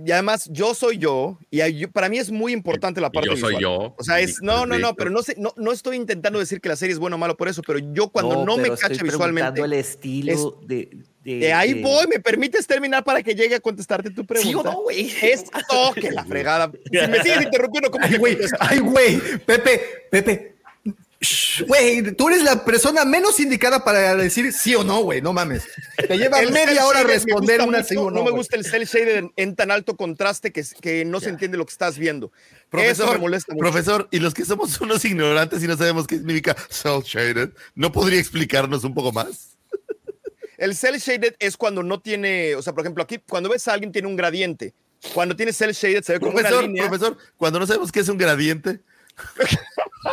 y 0.04 0.12
además 0.12 0.48
yo 0.52 0.74
soy 0.76 0.98
yo, 1.00 1.38
y 1.50 1.62
hay- 1.62 1.88
para 1.88 2.08
mí 2.10 2.18
es 2.20 2.30
muy 2.32 2.52
importante 2.52 3.00
la 3.02 3.10
parte 3.12 3.30
yo 3.30 3.36
soy 3.38 3.56
visual. 3.56 3.62
yo. 3.62 3.96
O 3.98 4.04
sea, 4.04 4.20
es, 4.20 4.42
no, 4.42 4.66
no, 4.66 4.78
no, 4.78 4.96
pero 4.96 5.10
no, 5.10 5.22
sé, 5.24 5.36
no, 5.38 5.54
no 5.58 5.72
estoy 5.72 5.96
intentando 5.98 6.38
decir 6.40 6.62
que 6.62 6.70
la 6.70 6.76
serie 6.76 6.94
es 6.94 7.00
buena 7.00 7.16
o 7.16 7.20
mala 7.20 7.34
por 7.36 7.48
eso, 7.48 7.62
pero 7.66 7.80
yo 7.80 8.10
cuando 8.10 8.46
no, 8.46 8.58
me 8.58 8.64
pero 8.64 8.76
cacha 8.76 8.94
estoy 8.94 9.10
visualmente, 9.10 9.62
el 9.62 9.74
estilo 9.74 10.60
de, 10.66 10.90
de- 11.24 11.40
de 11.40 11.54
ahí 11.54 11.74
de- 11.74 11.82
voy, 11.82 12.06
¿me 12.08 12.20
permites 12.20 12.66
terminar 12.68 13.04
para 13.04 13.22
que 13.24 13.34
llegue 13.36 13.56
a 13.56 13.60
contestarte 13.60 14.10
tu 14.12 14.26
pregunta? 14.26 14.50
¿Sí 14.50 14.56
o 14.56 14.64
no, 14.64 14.82
güey? 14.84 15.12
Esto, 15.22 15.94
que 15.96 16.12
la 16.12 16.24
fregada. 16.26 16.72
Si 16.92 17.08
me 17.08 17.22
sigues 17.24 17.42
interrumpiendo, 17.44 17.90
¿cómo 17.92 18.06
Ay, 18.06 18.18
güey, 18.18 18.38
ay, 18.60 18.80
güey, 18.80 19.20
Pepe, 19.46 19.82
Pepe. 20.12 20.57
Güey, 21.68 22.16
tú 22.16 22.30
eres 22.30 22.44
la 22.44 22.64
persona 22.64 23.04
menos 23.04 23.40
indicada 23.40 23.84
para 23.84 24.16
decir 24.16 24.54
sí 24.54 24.76
o 24.76 24.84
no, 24.84 25.02
güey, 25.02 25.22
no 25.22 25.34
mames. 25.34 25.64
Te 26.08 26.16
lleva 26.18 26.40
El 26.40 26.52
media 26.52 26.86
hora 26.86 27.02
responder 27.04 27.62
una 27.62 27.80
mucho, 27.80 27.90
sí 27.90 27.96
o 27.98 28.12
no. 28.12 28.20
No 28.20 28.24
me 28.24 28.32
gusta 28.32 28.56
el 28.56 28.64
cel 28.66 28.86
shaded 28.86 29.16
en, 29.18 29.32
en 29.36 29.56
tan 29.56 29.72
alto 29.72 29.98
contraste 29.98 30.52
que, 30.52 30.64
que 30.80 31.06
no 31.06 31.20
se 31.20 31.30
entiende 31.30 31.58
lo 31.58 31.66
que 31.66 31.72
estás 31.72 31.98
viendo. 31.98 32.28
Eso 32.28 32.70
Profesor, 32.70 33.14
me 33.14 33.18
molesta 33.20 33.54
mucho. 33.54 33.62
profesor, 33.64 34.08
y 34.12 34.20
los 34.20 34.34
que 34.34 34.46
somos 34.46 34.80
unos 34.80 35.04
ignorantes 35.06 35.64
y 35.64 35.68
no 35.68 35.76
sabemos 35.76 36.06
qué 36.06 36.18
significa 36.18 36.56
cel 36.70 37.02
shaded, 37.02 37.50
¿no 37.74 37.92
podría 37.92 38.20
explicarnos 38.20 38.84
un 38.84 38.94
poco 38.94 39.12
más? 39.12 39.58
El 40.58 40.76
cel 40.76 41.00
shaded 41.00 41.36
es 41.40 41.58
cuando 41.58 41.82
no 41.82 42.00
tiene, 42.00 42.56
o 42.56 42.62
sea, 42.62 42.74
por 42.74 42.84
ejemplo, 42.84 43.04
aquí 43.04 43.20
cuando 43.28 43.50
ves 43.50 43.68
a 43.68 43.74
alguien 43.74 43.92
tiene 43.92 44.08
un 44.08 44.16
gradiente. 44.16 44.74
Cuando 45.14 45.36
tiene 45.36 45.54
cel 45.54 45.74
shaded 45.74 46.04
se 46.04 46.14
ve 46.14 46.20
como 46.20 46.34
Profesor, 46.34 46.60
una 46.60 46.68
línea. 46.68 46.88
profesor, 46.88 47.18
cuando 47.38 47.60
no 47.60 47.66
sabemos 47.68 47.92
qué 47.92 48.02
es 48.02 48.10
un 48.10 48.18
gradiente. 48.18 48.82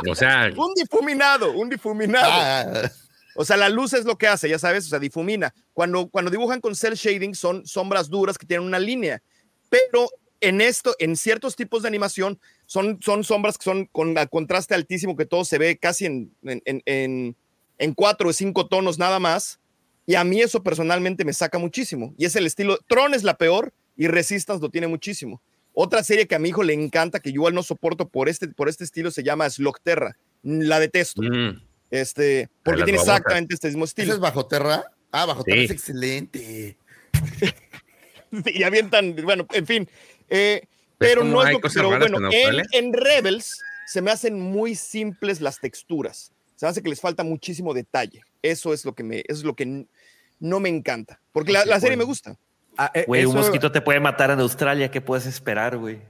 O 0.09 0.15
sea, 0.15 0.51
Un 0.57 0.75
difuminado, 0.75 1.53
un 1.53 1.69
difuminado. 1.69 2.27
Ah, 2.29 2.91
O 3.37 3.45
sea, 3.45 3.57
la 3.57 3.69
luz 3.69 3.93
es 3.93 4.05
lo 4.05 4.17
que 4.17 4.29
hace, 4.29 4.49
ya 4.49 4.59
sabes, 4.59 4.87
o 4.87 4.89
sea, 4.91 4.99
difumina. 4.99 5.53
Cuando, 5.73 6.09
cuando 6.09 6.31
dibujan 6.31 6.61
con 6.61 6.75
cel 6.77 6.95
shading 6.95 7.35
son 7.35 7.67
sombras 7.67 8.09
duras 8.09 8.39
que 8.39 8.47
tienen 8.47 8.67
una 8.67 8.79
línea. 8.79 9.23
Pero 9.69 10.09
en 10.41 10.61
esto, 10.61 10.95
en 10.99 11.17
ciertos 11.17 11.57
tipos 11.57 11.83
de 11.83 11.89
animación, 11.89 12.39
son, 12.67 12.99
son 13.03 13.25
sombras 13.25 13.59
que 13.59 13.65
son 13.65 13.87
con 13.87 14.15
contraste 14.31 14.75
altísimo, 14.75 15.17
que 15.17 15.27
todo 15.27 15.45
se 15.45 15.59
ve 15.59 15.77
casi 15.79 16.07
en, 16.07 16.33
en, 16.45 16.63
en, 16.65 16.83
en- 16.87 17.37
en 17.79 17.93
cuatro 17.93 18.29
o 18.29 18.33
cinco 18.33 18.69
tonos 18.69 18.99
nada 18.99 19.19
más. 19.19 19.59
Y 20.07 20.15
a 20.15 20.23
mí 20.23 20.41
eso 20.41 20.63
personalmente 20.63 21.25
me 21.25 21.33
saca 21.33 21.59
muchísimo. 21.59 22.15
Y 22.17 22.27
es 22.27 22.37
el 22.37 22.47
estilo, 22.47 22.79
Tron 22.87 23.15
es 23.15 23.25
la 23.25 23.37
peor 23.37 23.73
y 23.97 24.07
Resistance 24.07 24.63
lo 24.63 24.71
tiene 24.71 24.87
muchísimo. 24.87 25.41
Otra 25.75 26.03
serie 26.05 26.27
que 26.29 26.35
a 26.37 26.39
mi 26.39 26.51
hijo 26.51 26.63
le 26.63 26.73
encanta, 26.73 27.21
que 27.21 27.31
yo 27.31 27.37
igual 27.37 27.55
no 27.55 27.63
soporto 27.63 28.09
por 28.09 28.29
este, 28.29 28.49
por 28.49 28.69
este 28.69 28.85
estilo, 28.85 29.11
se 29.11 29.23
llama 29.25 29.51
Slugterra. 29.51 30.17
La 30.43 30.79
detesto. 30.79 31.21
mm, 31.23 31.61
Este, 31.91 32.49
porque 32.63 32.85
tiene 32.85 32.99
exactamente 32.99 33.55
este 33.55 33.69
mismo 33.69 33.85
¿Eso 33.85 33.91
estilo. 33.91 34.15
es 34.15 34.21
bajo 34.21 34.47
terra? 34.47 34.85
Ah, 35.11 35.27
bajo 35.27 35.43
terra 35.45 35.59
Sí. 35.59 35.65
es 35.67 35.71
excelente. 35.73 36.77
y 38.47 38.63
avientan, 38.63 39.15
bueno, 39.23 39.47
en 39.53 39.67
fin. 39.67 39.89
eh, 40.29 40.63
¿Ves 40.63 40.69
pero 41.11 41.25
no 41.25 41.45
es 41.45 41.53
lo 41.53 41.61
que, 41.61 41.69
pero 41.75 41.89
bueno, 41.89 42.31
en 42.33 42.55
en, 42.61 42.63
en 42.73 42.93
Rebels 42.93 43.61
se 43.87 44.01
me 44.01 44.11
hacen 44.11 44.39
muy 44.41 44.75
simples 44.77 45.41
las 45.41 45.59
texturas. 45.61 46.33
Se 46.57 46.67
me 46.67 46.71
hace 46.71 46.83
que 46.83 46.89
les 46.89 47.01
falta 47.01 47.25
muchísimo 47.25 47.75
detalle. 47.75 48.23
Eso 48.43 48.73
es 48.73 48.85
lo 48.85 48.95
que 48.95 49.03
me, 49.03 49.19
eso 49.27 49.39
es 49.39 49.45
lo 49.45 49.55
que 49.57 49.87
no 50.39 50.61
me 50.61 50.69
encanta. 50.69 51.21
Porque 51.33 51.53
la, 51.53 51.65
la 51.65 51.81
serie 51.81 51.97
me 51.97 52.05
gusta. 52.05 52.39
Ah, 52.77 52.91
eh, 52.95 53.05
Güey, 53.07 53.25
un 53.25 53.35
mosquito 53.35 53.71
te 53.71 53.81
puede 53.81 54.01
matar 54.01 54.31
en 54.31 54.41
Australia, 54.41 54.91
¿qué 54.91 55.01
puedes 55.01 55.27
esperar, 55.27 55.77
güey? 55.77 56.01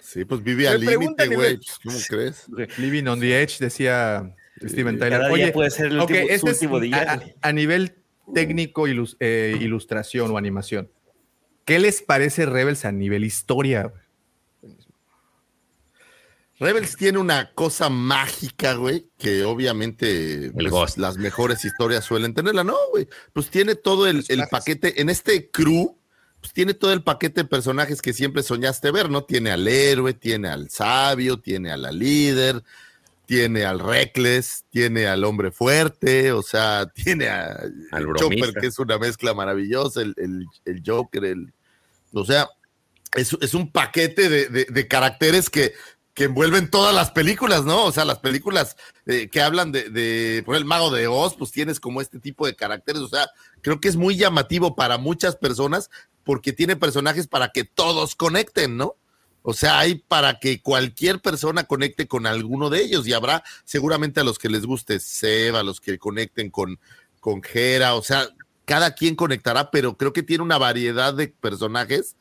Sí, 0.00 0.24
pues 0.24 0.42
vive 0.42 0.68
al 0.68 0.80
límite, 0.80 1.26
güey. 1.26 1.56
pues, 1.56 1.78
¿Cómo 1.82 1.98
crees? 2.08 2.46
Living 2.78 3.04
on 3.08 3.18
the 3.18 3.42
Edge, 3.42 3.58
decía 3.58 4.32
Steven 4.64 4.96
Tyler. 4.98 5.18
Cada 5.20 5.28
día 5.34 5.44
Oye, 5.46 5.52
puede 5.52 5.70
ser 5.70 5.86
el 5.86 5.98
último, 6.00 6.18
este 6.20 6.34
es 6.50 6.56
último 6.62 6.78
día. 6.78 7.20
a, 7.40 7.52
nivel 7.52 7.96
técnico, 8.32 8.86
ilus- 8.86 9.16
eh, 9.18 9.56
ilustración 9.60 10.30
o 10.30 10.38
animación, 10.38 10.88
¿qué 11.64 11.80
les 11.80 12.00
parece 12.00 12.46
Rebels 12.46 12.84
a 12.84 12.92
nivel 12.92 13.24
historia? 13.24 13.92
Rebels 16.62 16.96
tiene 16.96 17.18
una 17.18 17.52
cosa 17.52 17.88
mágica, 17.88 18.74
güey, 18.74 19.08
que 19.18 19.44
obviamente 19.44 20.50
pues, 20.52 20.96
las 20.98 21.16
mejores 21.18 21.64
historias 21.64 22.04
suelen 22.04 22.34
tenerla, 22.34 22.64
¿no, 22.64 22.76
güey? 22.90 23.08
Pues 23.32 23.48
tiene 23.50 23.74
todo 23.74 24.06
el, 24.06 24.24
paquete, 24.50 25.00
en 25.00 25.08
este 25.10 25.50
crew, 25.50 25.96
pues 26.40 26.52
tiene 26.52 26.74
todo 26.74 26.92
el 26.92 27.02
paquete 27.02 27.42
de 27.42 27.48
personajes 27.48 28.00
que 28.00 28.12
siempre 28.12 28.42
soñaste 28.42 28.90
ver, 28.90 29.10
¿no? 29.10 29.24
Tiene 29.24 29.50
al 29.50 29.66
héroe, 29.66 30.14
tiene 30.14 30.48
al 30.48 30.70
sabio, 30.70 31.38
tiene 31.40 31.70
a 31.72 31.76
la 31.76 31.90
líder, 31.92 32.62
tiene 33.26 33.64
al 33.64 33.78
reckless, 33.78 34.64
tiene 34.70 35.06
al 35.06 35.24
hombre 35.24 35.50
fuerte, 35.52 36.32
o 36.32 36.42
sea, 36.42 36.86
tiene 36.94 37.28
a 37.28 37.44
Al 37.92 38.04
Chopper, 38.06 38.28
bromista. 38.28 38.60
que 38.60 38.66
es 38.66 38.78
una 38.78 38.98
mezcla 38.98 39.34
maravillosa, 39.34 40.02
el, 40.02 40.14
el- 40.16 40.46
el 40.64 40.82
Joker, 40.84 41.24
el, 41.24 41.52
o 42.12 42.24
sea, 42.24 42.48
es, 43.14 43.36
es 43.40 43.54
un 43.54 43.70
paquete 43.70 44.28
de, 44.28 44.46
de- 44.48 44.66
de 44.68 44.88
caracteres 44.88 45.48
que, 45.50 45.72
que 46.14 46.24
envuelven 46.24 46.70
todas 46.70 46.94
las 46.94 47.10
películas, 47.10 47.64
¿no? 47.64 47.84
O 47.84 47.92
sea, 47.92 48.04
las 48.04 48.18
películas 48.18 48.76
eh, 49.06 49.28
que 49.28 49.40
hablan 49.40 49.72
de, 49.72 50.42
por 50.44 50.56
el 50.56 50.64
mago 50.64 50.90
de 50.90 51.06
Oz, 51.06 51.36
pues 51.36 51.50
tienes 51.50 51.80
como 51.80 52.00
este 52.00 52.18
tipo 52.18 52.46
de 52.46 52.54
caracteres, 52.54 53.02
o 53.02 53.08
sea, 53.08 53.30
creo 53.62 53.80
que 53.80 53.88
es 53.88 53.96
muy 53.96 54.16
llamativo 54.16 54.76
para 54.76 54.98
muchas 54.98 55.36
personas 55.36 55.90
porque 56.24 56.52
tiene 56.52 56.76
personajes 56.76 57.26
para 57.26 57.48
que 57.48 57.64
todos 57.64 58.14
conecten, 58.14 58.76
¿no? 58.76 58.96
O 59.42 59.54
sea, 59.54 59.80
hay 59.80 59.96
para 59.96 60.38
que 60.38 60.60
cualquier 60.60 61.20
persona 61.20 61.64
conecte 61.64 62.06
con 62.06 62.26
alguno 62.26 62.70
de 62.70 62.82
ellos 62.82 63.08
y 63.08 63.12
habrá 63.12 63.42
seguramente 63.64 64.20
a 64.20 64.24
los 64.24 64.38
que 64.38 64.48
les 64.48 64.66
guste 64.66 65.00
Seba, 65.00 65.60
a 65.60 65.64
los 65.64 65.80
que 65.80 65.98
conecten 65.98 66.50
con, 66.50 66.78
con 67.18 67.42
Jera, 67.42 67.94
o 67.94 68.02
sea, 68.02 68.28
cada 68.66 68.94
quien 68.94 69.16
conectará, 69.16 69.70
pero 69.70 69.96
creo 69.96 70.12
que 70.12 70.22
tiene 70.22 70.44
una 70.44 70.58
variedad 70.58 71.12
de 71.14 71.28
personajes 71.28 72.16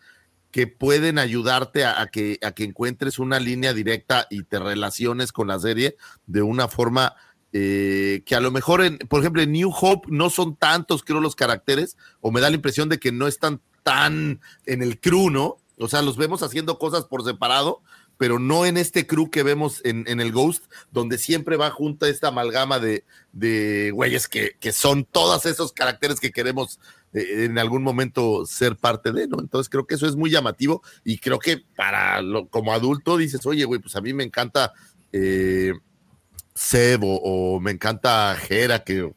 que 0.52 0.68
pueden 0.68 1.18
ayudarte 1.18 1.86
a, 1.86 2.06
que, 2.12 2.38
a 2.44 2.52
que 2.52 2.64
encuentres 2.64 3.20
una 3.20 3.40
línea 3.40 3.74
directa 3.74 4.28
y 4.30 4.44
te 4.44 4.60
relaciones 4.60 5.32
con 5.32 5.48
la 5.48 5.60
serie 5.60 5.96
de 6.28 6.42
una 6.42 6.68
forma 6.68 7.16
eh, 7.54 8.24
que 8.26 8.36
a 8.36 8.40
lo 8.40 8.52
mejor, 8.52 8.82
en, 8.82 8.98
por 8.98 9.20
ejemplo, 9.22 9.42
en 9.42 9.52
New 9.52 9.72
Hope 9.72 10.08
no 10.12 10.30
son 10.30 10.56
tantos, 10.56 11.04
creo, 11.04 11.20
los 11.20 11.36
caracteres, 11.36 11.98
o 12.22 12.32
me 12.32 12.42
da 12.42 12.50
la 12.50 12.56
impresión 12.56 12.90
de 12.90 13.00
que 13.00 13.12
no 13.12 13.28
están 13.28 13.62
tan 13.84 14.40
en 14.66 14.84
el 14.84 15.00
crew, 15.00 15.30
¿no? 15.30 15.58
O 15.78 15.88
sea, 15.88 16.02
los 16.02 16.18
vemos 16.18 16.44
haciendo 16.44 16.78
cosas 16.78 17.06
por 17.06 17.26
separado, 17.26 17.82
pero 18.18 18.38
no 18.38 18.68
en 18.68 18.78
este 18.78 19.08
crew 19.08 19.32
que 19.32 19.42
vemos 19.42 19.82
en, 19.84 20.06
el 20.08 20.32
Ghost, 20.32 20.66
donde 20.92 21.18
siempre 21.18 21.58
va 21.58 21.72
junta 21.72 22.08
esta 22.08 22.28
amalgama 22.28 22.78
de, 22.78 23.04
de 23.32 23.90
güeyes 23.92 24.28
que, 24.28 24.56
que, 24.60 24.72
son 24.72 25.06
todos 25.06 25.48
esos 25.48 25.74
caracteres 25.74 26.20
que 26.20 26.32
queremos 26.32 26.80
eh, 27.14 27.46
en 27.46 27.58
algún 27.58 27.84
momento 27.84 28.46
ser 28.46 28.76
parte 28.78 29.12
de, 29.12 29.28
¿no? 29.28 29.40
Entonces 29.40 29.70
creo 29.70 29.86
que 29.86 29.96
eso 29.96 30.08
es 30.08 30.16
muy 30.16 30.30
llamativo 30.30 30.82
y 31.04 31.18
creo 31.18 31.40
que 31.40 31.64
para 31.76 32.22
lo, 32.22 32.48
como 32.48 32.74
adulto 32.74 33.18
dices, 33.18 33.46
oye, 33.46 33.66
güey, 33.66 33.80
pues 33.80 33.96
a 33.96 34.02
mí 34.02 34.14
me 34.14 34.24
encanta 34.24 34.74
eh, 35.12 35.74
Seb 36.54 37.02
o, 37.04 37.60
me 37.60 37.72
encanta 37.72 38.38
Hera, 38.50 38.84
que 38.84 39.12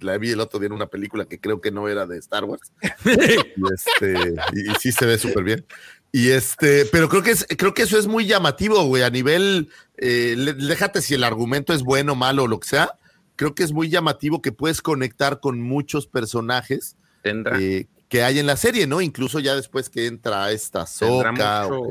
la 0.00 0.18
vi 0.18 0.30
el 0.30 0.40
otro 0.40 0.60
día 0.60 0.66
en 0.66 0.72
una 0.72 0.86
película 0.86 1.24
que 1.24 1.40
creo 1.40 1.60
que 1.60 1.70
no 1.70 1.88
era 1.88 2.06
de 2.06 2.18
Star 2.18 2.44
Wars. 2.44 2.72
y, 3.04 3.72
este, 3.72 4.34
y 4.52 4.74
sí 4.80 4.92
se 4.92 5.06
ve 5.06 5.18
súper 5.18 5.44
bien. 5.44 5.66
Y 6.12 6.28
este, 6.28 6.84
pero 6.86 7.08
creo 7.08 7.22
que 7.22 7.32
es, 7.32 7.44
creo 7.58 7.74
que 7.74 7.82
eso 7.82 7.98
es 7.98 8.06
muy 8.06 8.26
llamativo, 8.26 8.84
güey, 8.84 9.02
a 9.02 9.10
nivel, 9.10 9.70
eh, 9.96 10.36
déjate 10.58 11.02
si 11.02 11.14
el 11.14 11.24
argumento 11.24 11.72
es 11.72 11.82
bueno, 11.82 12.14
malo 12.14 12.44
o 12.44 12.46
lo 12.46 12.60
que 12.60 12.68
sea, 12.68 12.92
creo 13.34 13.56
que 13.56 13.64
es 13.64 13.72
muy 13.72 13.88
llamativo 13.88 14.40
que 14.40 14.52
puedes 14.52 14.80
conectar 14.80 15.40
con 15.40 15.60
muchos 15.60 16.06
personajes 16.06 16.96
eh, 17.24 17.86
que 18.08 18.22
hay 18.22 18.38
en 18.38 18.46
la 18.46 18.56
serie, 18.56 18.86
¿no? 18.86 19.00
Incluso 19.00 19.40
ya 19.40 19.54
después 19.54 19.90
que 19.90 20.06
entra 20.06 20.50
esta 20.52 20.86
soca. 20.86 21.30
Tendrá 21.32 21.68
mucho, 21.68 21.88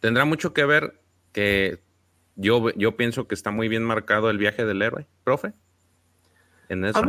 tendrá 0.00 0.24
mucho 0.24 0.52
que 0.52 0.64
ver 0.64 1.00
que 1.32 1.80
yo, 2.36 2.70
yo 2.74 2.96
pienso 2.96 3.28
que 3.28 3.34
está 3.34 3.50
muy 3.50 3.68
bien 3.68 3.84
marcado 3.84 4.30
el 4.30 4.38
viaje 4.38 4.64
del 4.64 4.82
héroe, 4.82 5.06
profe. 5.24 5.52
En 6.68 6.84
eso. 6.84 7.02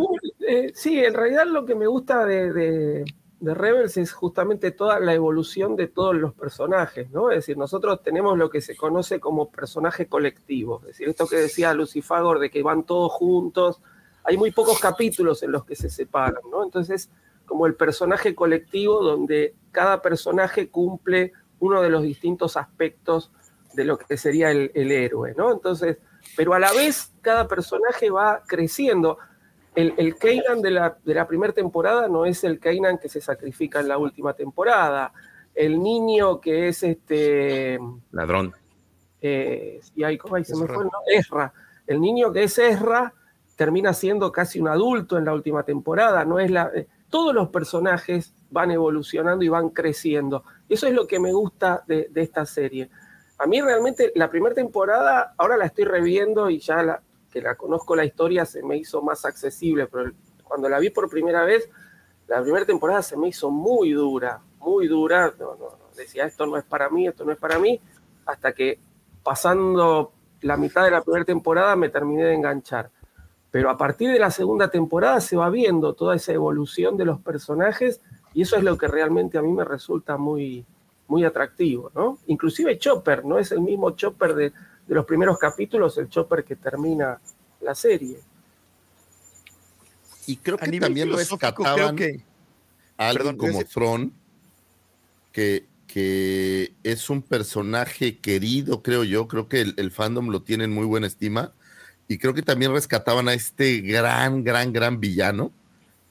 Eh, 0.48 0.72
sí, 0.74 1.00
en 1.00 1.14
realidad 1.14 1.46
lo 1.48 1.66
que 1.66 1.76
me 1.76 1.88
gusta 1.88 2.26
de 2.26 3.06
de 3.40 3.54
Rebels 3.54 3.96
es 3.98 4.12
justamente 4.12 4.72
toda 4.72 5.00
la 5.00 5.14
evolución 5.14 5.76
de 5.76 5.88
todos 5.88 6.16
los 6.16 6.34
personajes, 6.34 7.10
¿no? 7.12 7.32
Es 7.32 7.38
decir, 7.38 7.58
nosotros 7.58 8.02
tenemos 8.04 8.38
lo 8.38 8.50
que 8.50 8.60
se 8.60 8.76
conoce 8.76 9.20
como 9.20 9.50
personaje 9.50 10.08
colectivo, 10.08 10.80
es 10.82 10.88
decir, 10.88 11.10
esto 11.10 11.28
que 11.28 11.38
decía 11.38 11.74
Lucifagor 11.74 12.40
de 12.40 12.50
que 12.50 12.64
van 12.64 12.84
todos 12.84 13.12
juntos, 13.14 13.82
hay 14.24 14.38
muy 14.38 14.52
pocos 14.52 14.80
capítulos 14.80 15.42
en 15.44 15.54
los 15.54 15.64
que 15.64 15.76
se 15.76 15.90
separan, 15.90 16.44
¿no? 16.52 16.64
Entonces, 16.64 17.10
como 17.50 17.66
el 17.66 17.76
personaje 17.76 18.34
colectivo 18.36 19.04
donde 19.04 19.56
cada 19.72 20.02
personaje 20.02 20.70
cumple 20.70 21.34
uno 21.60 21.82
de 21.82 21.90
los 21.90 22.04
distintos 22.04 22.56
aspectos 22.56 23.32
de 23.74 23.84
lo 23.84 23.98
que 23.98 24.16
sería 24.18 24.52
el, 24.52 24.72
el 24.74 24.92
héroe, 24.92 25.34
¿no? 25.36 25.52
Entonces, 25.52 25.98
pero 26.38 26.54
a 26.54 26.60
la 26.60 26.72
vez 26.72 27.12
cada 27.22 27.48
personaje 27.48 28.10
va 28.10 28.44
creciendo 28.48 29.18
el, 29.76 29.94
el 29.98 30.62
de 30.62 30.72
la, 30.72 30.98
de 31.04 31.14
la 31.14 31.28
primera 31.28 31.54
temporada 31.54 32.08
no 32.08 32.26
es 32.26 32.44
el 32.44 32.60
Kanan 32.60 32.98
que 32.98 33.08
se 33.08 33.22
sacrifica 33.22 33.80
en 33.80 33.88
la 33.88 33.98
última 33.98 34.34
temporada. 34.34 35.14
El 35.54 35.82
niño 35.82 36.40
que 36.42 36.70
es 36.70 36.84
este. 36.84 37.80
Ladrón. 38.12 38.54
Eh, 39.22 39.80
y 39.96 40.04
ahí, 40.04 40.18
¿cómo 40.18 40.36
ahí 40.36 40.46
se 40.46 40.56
me 40.56 40.66
fue? 40.68 40.84
No, 40.84 40.92
Ezra. 41.08 41.54
El 41.86 42.02
niño 42.02 42.32
que 42.32 42.44
es 42.44 42.58
Ezra 42.58 43.14
termina 43.56 43.94
siendo 43.94 44.32
casi 44.32 44.60
un 44.60 44.68
adulto 44.68 45.18
en 45.18 45.26
la 45.26 45.34
última 45.34 45.64
temporada. 45.64 46.26
No 46.26 46.40
es 46.40 46.52
la, 46.52 46.72
eh, 46.74 46.88
todos 47.10 47.34
los 47.34 47.50
personajes 47.50 48.34
van 48.50 48.72
evolucionando 48.72 49.44
y 49.44 49.50
van 49.50 49.70
creciendo. 49.70 50.44
Eso 50.68 50.88
es 50.88 50.94
lo 50.94 51.08
que 51.08 51.20
me 51.20 51.34
gusta 51.34 51.84
de, 51.88 52.10
esta 52.16 52.46
serie. 52.46 52.90
A 53.38 53.48
mí 53.48 53.62
realmente 53.62 54.12
la 54.16 54.30
primera 54.30 54.56
temporada, 54.56 55.34
ahora 55.38 55.58
la 55.58 55.66
estoy 55.66 55.86
reviendo 55.86 56.50
y 56.50 56.60
ya 56.60 56.84
la, 56.84 57.02
que 57.32 57.42
la 57.42 57.56
conozco 57.56 57.96
la 57.96 58.06
historia 58.06 58.46
se 58.46 58.64
me 58.64 58.78
hizo 58.78 59.02
más 59.02 59.26
accesible, 59.26 59.88
pero 59.88 60.12
cuando 60.44 60.68
la 60.68 60.80
vi 60.80 60.90
por 60.90 61.10
primera 61.10 61.44
vez, 61.44 61.70
la 62.28 62.42
primera 62.42 62.66
temporada 62.66 63.02
se 63.02 63.18
me 63.18 63.30
hizo 63.30 63.50
muy 63.50 63.92
dura, 63.92 64.42
muy 64.60 64.88
dura. 64.88 65.34
No, 65.40 65.58
decía, 65.96 66.26
esto 66.26 66.46
no 66.46 66.58
es 66.58 66.64
para 66.64 66.90
mí, 66.90 67.08
esto 67.08 67.26
no 67.26 67.32
es 67.32 67.38
para 67.38 67.60
mí, 67.60 67.80
hasta 68.26 68.54
que 68.54 68.80
pasando 69.24 70.14
la 70.42 70.58
mitad 70.58 70.84
de 70.84 70.92
la 70.92 71.02
primera 71.02 71.26
temporada 71.26 71.76
me 71.76 71.90
terminé 71.90 72.26
de 72.26 72.36
enganchar. 72.36 72.92
Pero 73.52 73.70
a 73.70 73.78
partir 73.78 74.12
de 74.12 74.20
la 74.20 74.32
segunda 74.32 74.70
temporada 74.70 75.20
se 75.22 75.36
va 75.36 75.50
viendo 75.50 75.94
toda 75.94 76.16
esa 76.16 76.34
evolución 76.34 76.98
de 76.98 77.06
los 77.06 77.20
personajes 77.20 78.02
y 78.34 78.44
eso 78.44 78.58
es 78.58 78.64
lo 78.64 78.78
que 78.78 78.88
realmente 78.88 79.38
a 79.38 79.42
mí 79.42 79.52
me 79.52 79.66
resulta 79.66 80.18
muy, 80.18 80.66
muy 81.08 81.26
atractivo, 81.26 81.92
¿no? 81.96 82.20
Inclusive 82.28 82.78
Chopper, 82.78 83.26
no 83.26 83.40
es 83.40 83.52
el 83.52 83.62
mismo 83.62 83.92
Chopper 83.92 84.36
de, 84.36 84.54
de 84.88 84.96
los 84.96 85.06
primeros 85.06 85.38
capítulos, 85.38 85.98
el 85.98 86.10
Chopper 86.10 86.44
que 86.44 86.56
termina 86.56 87.20
la 87.62 87.76
serie. 87.76 88.20
Y 90.26 90.38
creo 90.38 90.58
que 90.58 90.80
también 90.80 91.12
rescataban 91.12 91.96
que, 91.96 92.24
alguien 92.98 93.38
como 93.38 93.64
Thron, 93.64 94.14
que, 95.32 95.66
que 95.88 96.74
es 96.84 97.10
un 97.10 97.22
personaje 97.22 98.20
querido, 98.20 98.84
creo 98.84 99.04
yo, 99.04 99.28
creo 99.28 99.48
que 99.48 99.62
el, 99.62 99.92
fandom 99.92 100.30
lo 100.30 100.44
tiene 100.44 100.66
en 100.66 100.74
muy 100.74 100.86
buena 100.86 101.08
estima, 101.08 101.54
y 102.10 102.18
creo 102.18 102.34
que 102.34 102.42
también 102.42 102.74
rescataban 102.74 103.30
a 103.30 103.34
este 103.34 103.80
gran, 103.80 104.44
gran, 104.44 104.74
gran 104.74 105.00
villano 105.00 105.54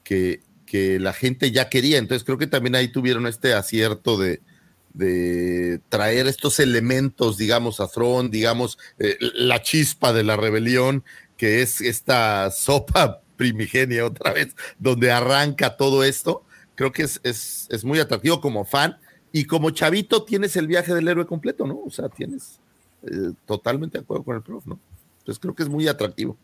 que, 0.03 0.41
que 0.65 0.97
la 0.97 1.13
gente 1.13 1.51
ya 1.51 1.69
quería, 1.69 1.99
entonces 1.99 2.25
creo 2.25 2.39
que 2.39 2.47
también 2.47 2.73
ahí 2.73 2.87
tuvieron 2.87 3.27
este 3.27 3.53
acierto 3.53 4.17
de, 4.17 4.41
de 4.93 5.81
traer 5.89 6.27
estos 6.27 6.59
elementos, 6.59 7.37
digamos, 7.37 7.79
a 7.79 7.87
Throne, 7.87 8.29
digamos, 8.29 8.79
eh, 8.97 9.17
la 9.19 9.61
chispa 9.61 10.13
de 10.13 10.23
la 10.23 10.37
rebelión, 10.37 11.03
que 11.37 11.61
es 11.61 11.81
esta 11.81 12.49
sopa 12.51 13.21
primigenia 13.37 14.05
otra 14.05 14.33
vez, 14.33 14.55
donde 14.77 15.11
arranca 15.11 15.77
todo 15.77 16.03
esto. 16.03 16.43
Creo 16.75 16.91
que 16.91 17.03
es, 17.03 17.19
es, 17.23 17.83
muy 17.83 17.99
atractivo 17.99 18.39
como 18.39 18.63
fan. 18.63 18.97
Y 19.31 19.45
como 19.45 19.69
chavito 19.69 20.23
tienes 20.23 20.55
el 20.55 20.65
viaje 20.65 20.93
del 20.93 21.07
héroe 21.07 21.25
completo, 21.25 21.67
¿no? 21.67 21.81
O 21.85 21.91
sea, 21.91 22.09
tienes 22.09 22.59
eh, 23.03 23.33
totalmente 23.45 23.97
de 23.97 24.03
acuerdo 24.03 24.23
con 24.23 24.37
el 24.37 24.41
prof, 24.41 24.65
¿no? 24.65 24.79
Entonces 25.29 25.41
creo 25.41 25.53
que 25.53 25.63
es 25.63 25.69
muy 25.69 25.87
atractivo. 25.87 26.37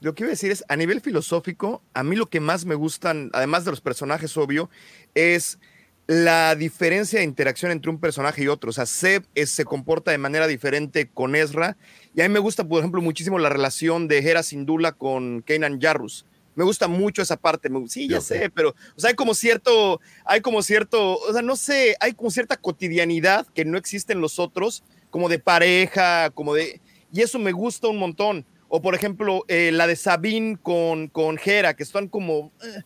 Lo 0.00 0.14
que 0.14 0.24
iba 0.24 0.28
a 0.28 0.30
decir 0.36 0.50
es, 0.50 0.62
a 0.68 0.76
nivel 0.76 1.00
filosófico, 1.00 1.82
a 1.94 2.02
mí 2.02 2.14
lo 2.14 2.26
que 2.26 2.40
más 2.40 2.66
me 2.66 2.74
gustan, 2.74 3.30
además 3.32 3.64
de 3.64 3.70
los 3.70 3.80
personajes, 3.80 4.36
obvio, 4.36 4.68
es 5.14 5.58
la 6.06 6.54
diferencia 6.54 7.18
de 7.18 7.24
interacción 7.24 7.72
entre 7.72 7.90
un 7.90 7.98
personaje 7.98 8.42
y 8.42 8.48
otro. 8.48 8.68
O 8.68 8.72
sea, 8.74 8.84
Seb 8.84 9.24
se 9.34 9.64
comporta 9.64 10.10
de 10.10 10.18
manera 10.18 10.46
diferente 10.46 11.08
con 11.08 11.34
Ezra. 11.34 11.78
Y 12.14 12.20
a 12.20 12.28
mí 12.28 12.32
me 12.34 12.38
gusta, 12.38 12.68
por 12.68 12.80
ejemplo, 12.80 13.00
muchísimo 13.00 13.38
la 13.38 13.48
relación 13.48 14.08
de 14.08 14.18
Hera 14.18 14.42
Sindula 14.42 14.92
con 14.92 15.40
Kanan 15.40 15.80
Jarrus. 15.80 16.26
Me 16.54 16.64
gusta 16.64 16.86
mucho 16.86 17.22
esa 17.22 17.38
parte. 17.38 17.70
Sí, 17.88 18.08
ya 18.08 18.20
sé, 18.20 18.50
pero 18.50 18.70
o 18.96 19.00
sea, 19.00 19.08
hay 19.08 19.16
como 19.16 19.32
cierto, 19.32 20.00
hay 20.26 20.42
como 20.42 20.62
cierto, 20.62 21.18
o 21.18 21.32
sea, 21.32 21.42
no 21.42 21.56
sé, 21.56 21.96
hay 22.00 22.12
como 22.12 22.30
cierta 22.30 22.58
cotidianidad 22.58 23.46
que 23.54 23.64
no 23.64 23.78
existe 23.78 24.12
en 24.12 24.20
los 24.20 24.38
otros, 24.38 24.84
como 25.10 25.28
de 25.28 25.38
pareja, 25.38 26.30
como 26.30 26.54
de, 26.54 26.80
y 27.12 27.22
eso 27.22 27.38
me 27.38 27.52
gusta 27.52 27.88
un 27.88 27.98
montón. 27.98 28.44
O 28.68 28.82
por 28.82 28.94
ejemplo, 28.94 29.44
eh, 29.48 29.70
la 29.72 29.86
de 29.86 29.96
Sabine 29.96 30.58
con, 30.60 31.08
con 31.08 31.38
Hera, 31.42 31.74
que 31.74 31.82
están 31.82 32.08
como, 32.08 32.52
eh, 32.62 32.82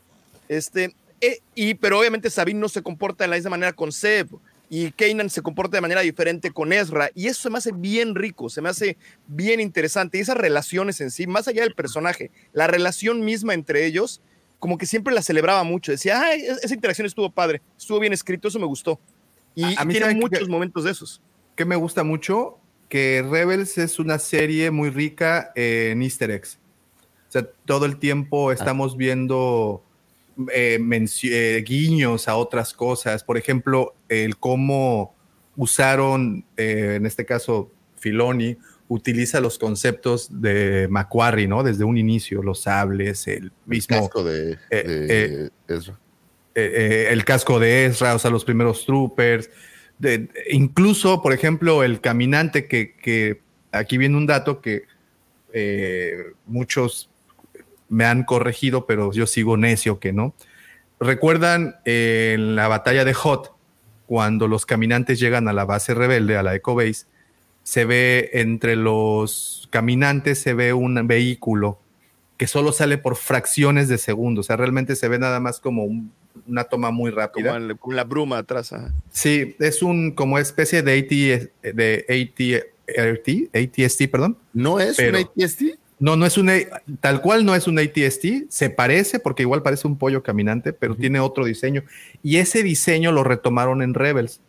este, 0.49 0.95
eh, 1.21 1.41
y, 1.55 1.75
pero 1.75 1.99
obviamente 1.99 2.31
Sabine 2.31 2.61
no 2.61 2.69
se 2.69 2.83
comporta 2.83 3.25
de 3.25 3.29
la 3.29 3.37
misma 3.37 3.51
manera 3.51 3.73
con 3.73 3.91
Seb 3.91 4.29
y 4.69 4.93
Kanan 4.93 5.31
se 5.31 5.43
comporta 5.43 5.77
de 5.77 5.81
manera 5.81 6.03
diferente 6.03 6.51
con 6.51 6.73
Ezra 6.73 7.11
y 7.15 7.27
eso 7.27 7.43
se 7.43 7.51
me 7.51 7.59
hace 7.59 7.73
bien 7.73 8.15
rico, 8.15 8.49
se 8.51 8.61
me 8.61 8.69
hace 8.69 8.97
bien 9.27 9.59
interesante 9.59 10.19
y 10.19 10.21
esas 10.21 10.37
relaciones 10.37 11.01
en 11.01 11.11
sí, 11.11 11.27
más 11.27 11.49
allá 11.49 11.63
del 11.63 11.75
personaje, 11.75 12.31
la 12.53 12.67
relación 12.67 13.25
misma 13.25 13.55
entre 13.55 13.85
ellos, 13.87 14.21
como 14.61 14.79
que 14.79 14.87
siempre 14.87 15.13
la 15.15 15.23
celebraba 15.23 15.65
mucho, 15.65 15.91
decía, 15.91 16.23
Ay, 16.23 16.43
esa 16.43 16.75
interacción 16.75 17.07
estuvo 17.07 17.31
padre, 17.33 17.63
estuvo 17.77 17.99
bien 17.99 18.13
escrito, 18.13 18.49
eso 18.49 18.61
me 18.61 18.67
gustó 18.67 19.01
y 19.55 19.65
a, 19.77 19.85
mí 19.85 19.95
tiene 19.95 20.15
muchos 20.15 20.49
momentos 20.49 20.85
de 20.85 20.91
esos. 20.91 21.21
Que 21.57 21.65
me 21.65 21.77
gusta 21.77 22.05
mucho 22.05 22.59
que 22.91 23.25
Rebels 23.27 23.79
es 23.79 23.99
una 23.99 24.19
serie 24.19 24.71
muy 24.71 24.91
rica 24.91 25.53
en 25.55 26.03
Easter 26.03 26.31
eggs. 26.31 26.59
O 27.29 27.33
sea, 27.33 27.47
todo 27.65 27.87
el 27.87 27.99
tiempo 27.99 28.51
estamos 28.51 28.97
viendo 28.97 29.85
eh, 30.53 30.79
eh, 31.23 31.65
guiños 31.65 32.27
a 32.27 32.35
otras 32.35 32.75
cosas. 32.75 33.23
Por 33.23 33.39
ejemplo, 33.39 33.95
el 34.09 34.37
cómo 34.37 35.15
usaron, 35.57 36.45
eh, 36.57 36.95
en 36.97 37.07
este 37.07 37.25
caso, 37.25 37.71
Filoni, 37.97 38.59
utiliza 38.89 39.41
los 39.41 39.57
conceptos 39.57 40.41
de 40.43 40.89
Macquarie, 40.91 41.47
¿no? 41.47 41.63
Desde 41.63 41.85
un 41.85 41.97
inicio, 41.97 42.43
los 42.43 42.63
sables, 42.63 43.29
el 43.29 43.53
mismo... 43.67 43.95
El 43.95 44.03
casco 44.03 44.25
de, 44.25 44.59
eh, 44.71 45.49
Ezra. 45.69 45.97
el 46.57 47.25
casco 47.25 47.61
de 47.61 47.87
Ezra, 47.87 48.17
o 48.17 48.19
sea, 48.19 48.33
los 48.33 48.45
primeros 48.45 48.85
troopers. 48.85 49.49
Incluso, 50.51 51.23
por 51.23 51.33
ejemplo, 51.33 51.83
el 51.83 52.01
caminante 52.01 52.67
que, 52.67 53.41
aquí 53.73 53.99
viene 53.99 54.17
un 54.17 54.27
dato 54.27 54.61
que 54.61 54.85
muchos 56.47 57.11
me 57.89 58.05
han 58.05 58.25
corregido, 58.25 58.87
pero 58.87 59.13
yo 59.13 59.27
sigo 59.27 59.57
necio 59.57 59.99
que 59.99 60.13
no. 60.13 60.35
¿Recuerdan 61.01 61.77
en 61.85 62.57
la 62.57 62.69
batalla 62.69 63.05
de 63.05 63.15
Hot, 63.15 63.55
cuando 64.07 64.49
los 64.49 64.67
caminantes 64.67 65.19
llegan 65.21 65.49
a 65.49 65.53
la 65.53 65.65
base 65.65 65.95
rebelde, 65.95 66.37
a 66.37 66.43
la 66.43 66.55
Eco 66.55 66.75
Base, 66.75 67.07
se 67.63 67.85
ve 67.85 68.31
entre 68.33 68.75
los 68.77 69.69
caminantes, 69.71 70.41
se 70.41 70.55
ve 70.55 70.73
un 70.73 71.07
vehículo 71.07 71.79
que 72.37 72.47
solo 72.47 72.73
sale 72.73 72.99
por 72.99 73.17
fracciones 73.17 73.89
de 73.89 73.99
segundos, 73.99 74.47
o 74.47 74.49
sea, 74.49 74.57
realmente 74.57 74.97
se 74.97 75.09
ve 75.09 75.19
nada 75.19 75.41
más 75.41 75.61
como 75.61 75.87
una 76.47 76.65
toma 76.65 76.91
muy 76.91 77.11
rápida. 77.11 77.55
Como 77.55 77.77
con 77.77 77.97
la 77.97 78.05
bruma 78.05 78.39
atrás. 78.39 78.75
Sí, 79.11 79.57
es 79.59 79.83
un 79.83 80.13
como 80.13 80.39
especie 80.39 80.83
de 80.83 80.99
AT, 80.99 81.75
de 81.75 82.05
AT, 82.97 83.57
ATST, 83.57 84.11
perdón. 84.11 84.37
¿No 84.53 84.81
es 84.81 84.99
un 84.99 85.17
ATST? 85.17 85.63
No, 86.01 86.17
no 86.17 86.25
es 86.25 86.39
un 86.39 86.51
tal 87.01 87.21
cual 87.21 87.45
no 87.45 87.55
es 87.55 87.67
un 87.67 87.79
ATST, 87.79 88.49
se 88.49 88.71
parece 88.71 89.19
porque 89.19 89.43
igual 89.43 89.63
parece 89.63 89.87
un 89.87 89.99
pollo 89.99 90.23
caminante, 90.23 90.73
pero 90.73 90.97
tiene 90.97 91.21
otro 91.21 91.45
diseño. 91.45 91.85
Y 92.23 92.39
ese 92.39 92.63
diseño 92.63 93.13
lo 93.13 93.23
retomaron 93.23 93.83
en 93.83 93.93
Rebels. 93.93 94.41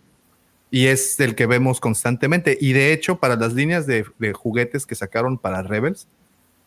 Y 0.74 0.88
es 0.88 1.20
el 1.20 1.36
que 1.36 1.48
vemos 1.48 1.82
constantemente. 1.82 2.58
Y 2.60 2.72
de 2.72 2.94
hecho, 2.94 3.18
para 3.18 3.36
las 3.36 3.54
líneas 3.54 3.86
de, 3.86 4.06
juguetes 4.34 4.86
que 4.86 4.96
sacaron 4.96 5.38
para 5.38 5.62
Rebels, 5.62 6.08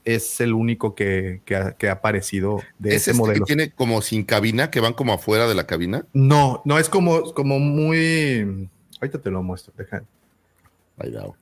es 0.04 0.40
el 0.40 0.52
único 0.52 0.94
que, 0.94 1.40
ha, 1.50 1.90
aparecido 1.90 2.62
de 2.78 2.90
ese 2.90 3.10
este 3.10 3.14
modelo. 3.14 3.44
Que 3.44 3.54
tiene 3.54 3.70
como 3.70 4.02
sin 4.02 4.24
cabina, 4.24 4.70
que 4.70 4.80
van 4.80 4.92
como 4.92 5.12
afuera 5.12 5.46
de 5.46 5.54
la 5.54 5.66
cabina? 5.66 6.06
No, 6.12 6.62
no, 6.64 6.78
es 6.78 6.88
como, 6.88 7.32
como 7.34 7.58
muy. 7.58 8.68
Ahorita 9.00 9.20
te 9.20 9.30
lo 9.30 9.42
muestro, 9.42 9.72
deja. 9.76 10.04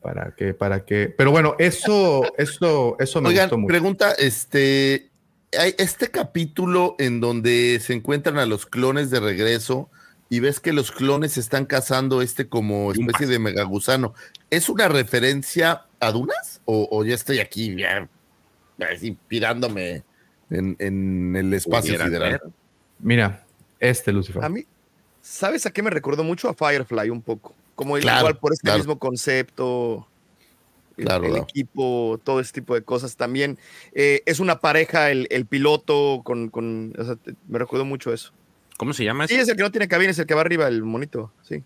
Para 0.00 0.34
que, 0.34 0.55
para 0.55 0.84
que. 0.84 1.12
Pero 1.16 1.31
bueno, 1.31 1.55
eso, 1.58 2.23
eso, 2.39 2.97
eso 2.99 3.20
me 3.20 3.32
gustó 3.32 3.58
mucho. 3.58 3.68
Pregunta, 3.68 4.12
este. 4.12 5.08
Hay 5.58 5.74
este 5.76 6.08
capítulo 6.08 6.97
en 6.99 7.20
donde 7.20 7.78
se 7.82 7.92
encuentran 7.92 8.39
a 8.39 8.47
los 8.47 8.65
clones 8.65 9.10
de 9.10 9.20
regreso 9.20 9.91
y 10.31 10.41
ves 10.41 10.60
que 10.60 10.73
los 10.73 10.91
clones 10.92 11.36
están 11.36 11.66
cazando 11.66 12.23
este 12.23 12.49
como 12.49 12.91
especie 12.92 13.26
de 13.26 13.39
megagusano. 13.39 14.15
¿Es 14.49 14.70
una 14.70 14.89
referencia 14.89 15.84
a 16.00 16.10
Dunas? 16.10 16.62
¿O, 16.65 17.05
ya 17.05 17.15
estoy 17.15 17.41
aquí 17.41 17.76
ya, 17.76 18.08
pirándome 19.28 20.02
en, 20.51 21.36
el 21.36 21.52
espacio 21.55 21.99
sideral? 22.02 22.41
Mira, 22.99 23.44
este 23.81 24.12
Lucifer. 24.12 24.44
A 24.44 24.49
mí, 24.49 24.65
¿sabes 25.20 25.67
a 25.67 25.70
qué 25.70 25.83
me 25.83 25.91
recordó 25.91 26.25
mucho? 26.25 26.49
A 26.49 26.55
Firefly 26.55 27.11
un 27.11 27.23
poco. 27.23 27.55
Como 27.75 27.99
igual 27.99 28.39
por 28.39 28.52
este 28.52 28.73
mismo 28.77 28.99
concepto. 28.99 30.07
el, 30.97 31.36
equipo, 31.36 32.20
todo 32.23 32.41
ese 32.41 32.52
tipo 32.52 32.75
de 32.75 32.83
cosas. 32.83 33.17
También 33.17 33.59
eh, 33.93 34.23
es 34.27 34.41
una 34.41 34.61
pareja, 34.61 35.11
el, 35.11 35.47
piloto, 35.47 36.23
con, 36.25 36.93
me 37.49 37.59
recuerdo 37.59 37.85
mucho 37.85 38.12
eso. 38.12 38.33
¿Cómo 38.77 38.93
se 38.93 39.05
llama? 39.05 39.27
Sí, 39.28 39.35
es 39.35 39.49
el 39.49 39.57
que 39.57 39.62
no 39.62 39.70
tiene 39.70 39.89
cabina, 39.89 40.11
es 40.11 40.19
el 40.19 40.27
que 40.27 40.35
va 40.35 40.41
arriba, 40.41 40.67
el 40.67 40.83
monito, 40.83 41.33
sí. 41.43 41.62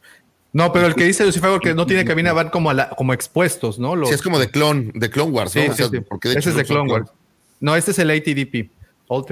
No, 0.56 0.72
pero 0.72 0.86
el 0.86 0.94
que 0.94 1.04
dice 1.04 1.24
Lucifer 1.24 1.58
que 1.60 1.74
no 1.74 1.86
tiene 1.86 2.04
cabina 2.04 2.32
van 2.32 2.50
como, 2.50 2.70
como 2.96 3.12
expuestos, 3.12 3.78
¿no? 3.78 4.06
Sí, 4.06 4.14
es 4.14 4.22
como 4.22 4.38
de 4.38 4.50
clon, 4.50 4.90
de 4.94 5.10
Clone 5.10 5.30
Wars, 5.30 5.54
¿no? 5.54 5.62
Ese 5.62 5.82
es 5.82 6.54
de 6.56 6.64
Clone 6.64 6.92
Wars. 6.92 7.10
No, 7.60 7.76
este 7.76 7.90
es 7.90 7.98
el 7.98 8.10
ATDP. 8.10 8.70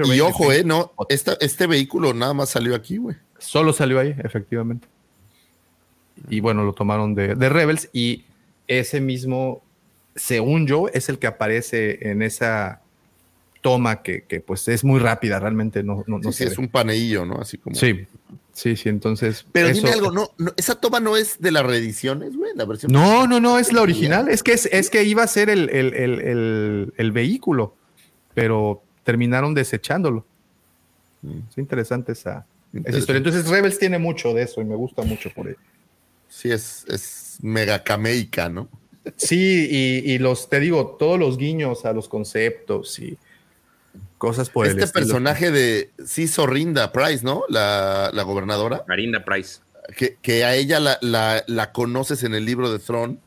y 0.05 0.19
ojo, 0.19 0.51
eh, 0.51 0.63
no, 0.63 0.93
este 1.09 1.67
vehículo 1.67 2.13
nada 2.13 2.33
más 2.33 2.49
salió 2.49 2.75
aquí, 2.75 2.97
güey. 2.97 3.15
Solo 3.37 3.73
salió 3.73 3.99
ahí, 3.99 4.15
efectivamente 4.23 4.87
y 6.29 6.39
bueno, 6.39 6.63
lo 6.63 6.73
tomaron 6.73 7.15
de, 7.15 7.33
Rebels 7.49 7.89
y 7.93 8.25
ese 8.67 9.01
mismo, 9.01 9.61
según 10.15 10.67
yo, 10.67 10.87
es 10.89 11.09
el 11.09 11.19
que 11.19 11.27
aparece 11.27 12.09
en 12.09 12.21
esa 12.21 12.81
toma 13.61 14.01
que, 14.01 14.43
pues 14.45 14.67
es 14.67 14.83
muy 14.83 14.99
rápida, 14.99 15.39
realmente 15.39 15.83
no, 15.83 16.03
no, 16.07 16.19
no 16.19 16.29
es 16.29 16.57
un 16.57 16.67
paneillo, 16.67 17.25
¿no? 17.25 17.35
Así 17.35 17.57
como. 17.57 17.75
Sí, 17.75 18.05
sí, 18.55 18.75
sí, 18.75 18.89
entonces. 18.89 19.45
Pero 19.51 19.69
dime 19.69 19.91
algo, 19.91 20.11
no, 20.11 20.31
esa 20.57 20.75
toma 20.75 20.99
no 20.99 21.15
es 21.15 21.39
de 21.39 21.51
las 21.51 21.63
reediciones, 21.63 22.35
güey, 22.35 22.51
la 22.55 22.65
versión. 22.65 22.91
No, 22.91 23.27
no, 23.27 23.39
no, 23.39 23.59
es 23.59 23.71
la 23.71 23.81
original, 23.81 24.29
es 24.29 24.41
que, 24.41 24.53
es, 24.53 24.65
es 24.71 24.89
que 24.89 25.03
iba 25.03 25.21
a 25.21 25.27
ser 25.27 25.49
el, 25.49 25.69
el, 25.69 27.11
vehículo, 27.11 27.75
pero 28.33 28.81
terminaron 29.03 29.53
desechándolo. 29.53 30.25
Mm. 31.21 31.39
Es 31.49 31.57
interesante 31.57 32.13
esa, 32.13 32.45
esa 32.73 32.97
historia. 32.97 33.17
Entonces 33.17 33.47
Rebels 33.47 33.77
tiene 33.77 33.99
mucho 33.99 34.33
de 34.33 34.43
eso 34.43 34.61
y 34.61 34.65
me 34.65 34.75
gusta 34.75 35.03
mucho 35.03 35.29
por 35.29 35.47
ello. 35.47 35.59
Sí, 36.27 36.51
es, 36.51 36.85
es 36.89 37.37
mega 37.41 37.83
cameica, 37.83 38.49
¿no? 38.49 38.67
Sí, 39.17 39.67
y, 40.03 40.17
los, 40.17 40.49
te 40.49 40.59
digo, 40.59 40.95
todos 40.99 41.19
los 41.19 41.37
guiños 41.37 41.85
a 41.85 41.93
los 41.93 42.09
conceptos 42.09 42.97
y 42.99 43.17
cosas 44.17 44.49
por 44.49 44.67
este 44.67 44.87
personaje 44.87 45.51
de 45.51 45.91
sí, 46.05 46.27
Sorrinda 46.27 46.91
Price, 46.91 47.23
¿no? 47.23 47.43
La, 47.49 48.11
gobernadora. 48.25 48.83
Marinda 48.87 49.23
Price. 49.23 49.59
Que, 50.21 50.43
a 50.43 50.55
ella 50.55 50.79
la, 50.79 51.71
conoces 51.73 52.23
en 52.23 52.33
el 52.33 52.45
libro 52.45 52.71
de 52.71 52.79
Throne. 52.79 53.17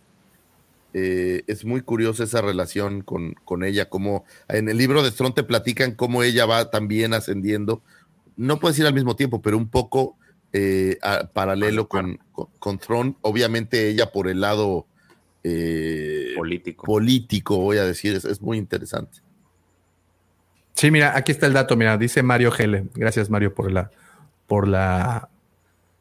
Eh, 0.94 1.42
es 1.46 1.64
muy 1.64 1.82
curiosa 1.82 2.24
esa 2.24 2.40
relación 2.40 3.02
con, 3.02 3.34
con, 3.44 3.62
ella, 3.62 3.88
como 3.88 4.24
en 4.48 4.68
el 4.68 4.78
libro 4.78 5.02
de 5.02 5.10
Throne 5.10 5.34
te 5.34 5.44
platican 5.44 5.94
cómo 5.94 6.22
ella 6.22 6.46
va 6.46 6.70
también 6.70 7.12
ascendiendo. 7.12 7.82
No 8.36 8.58
puedes 8.58 8.78
ir 8.78 8.86
al 8.86 8.94
mismo 8.94 9.14
tiempo, 9.14 9.42
pero 9.42 9.58
un 9.58 9.68
poco 9.68 10.16
eh, 10.52 10.98
paralelo 11.34 11.88
con, 11.88 12.18
con, 12.58 12.78
Tron, 12.78 13.16
obviamente 13.20 13.88
ella 13.88 14.10
por 14.12 14.28
el 14.28 14.40
lado 14.40 14.86
eh, 15.44 16.32
político. 16.36 16.86
político, 16.86 17.58
voy 17.58 17.76
a 17.76 17.84
decir, 17.84 18.14
es, 18.14 18.40
muy 18.40 18.56
interesante. 18.56 19.18
Sí, 20.78 20.92
mira, 20.92 21.16
aquí 21.16 21.32
está 21.32 21.46
el 21.46 21.54
dato, 21.54 21.76
mira, 21.76 21.98
dice 21.98 22.22
Mario 22.22 22.52
Gele, 22.52 22.84
gracias 22.94 23.30
Mario 23.30 23.52
por 23.52 23.72
la, 23.72 23.90
por 24.46 24.68
la, 24.68 25.28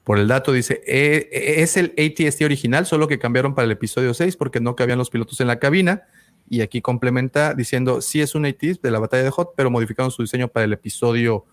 por 0.04 0.20
el 0.20 0.28
dato, 0.28 0.54
dice, 0.54 0.84
eh, 0.86 1.30
es 1.64 1.78
el 1.78 1.96
ATST 1.98 2.44
original, 2.44 2.86
solo 2.86 3.08
que 3.08 3.18
cambiaron 3.18 3.56
para 3.56 3.66
el 3.66 3.72
episodio 3.72 4.14
6 4.14 4.38
porque 4.38 4.60
no 4.60 4.76
cabían 4.76 5.00
los 5.00 5.10
pilotos 5.10 5.42
en 5.42 5.48
la 5.48 5.58
cabina. 5.58 6.04
Y 6.48 6.62
aquí 6.62 6.82
complementa 6.82 7.56
diciendo, 7.56 8.02
sí 8.02 8.22
es 8.22 8.36
un 8.36 8.46
ATST 8.46 8.84
de 8.84 8.92
la 8.92 9.00
batalla 9.00 9.24
de 9.24 9.32
Hot, 9.32 9.54
pero 9.56 9.72
modificaron 9.72 10.12
su 10.12 10.22
diseño 10.22 10.48
para 10.48 10.66
el 10.66 10.74
episodio 10.74 11.46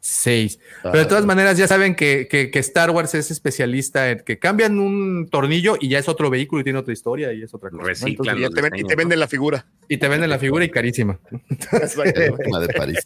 6. 0.00 0.58
Pero 0.82 0.98
de 0.98 1.04
todas 1.06 1.26
maneras, 1.26 1.58
ya 1.58 1.66
saben 1.66 1.94
que, 1.94 2.28
que, 2.28 2.58
Star 2.58 2.90
Wars 2.90 3.14
es 3.14 3.30
especialista 3.30 4.10
en 4.10 4.20
que 4.20 4.38
cambian 4.38 4.78
un 4.78 5.28
tornillo 5.28 5.76
y 5.80 5.88
ya 5.88 5.98
es 5.98 6.08
otro 6.08 6.30
vehículo 6.30 6.60
y 6.60 6.64
tiene 6.64 6.78
otra 6.78 6.92
historia 6.92 7.32
y 7.32 7.42
es 7.42 7.52
otra 7.54 7.70
cosa. 7.70 8.08
y, 8.08 8.16
te 8.16 8.96
venden 8.96 9.20
la 9.20 9.28
figura. 9.28 9.66
Y 9.88 9.96
te 9.96 10.08
venden 10.08 10.30
la 10.30 10.38
figura 10.38 10.64
y 10.64 10.70
carísima. 10.70 11.18
de 11.30 12.74
París. 12.76 13.00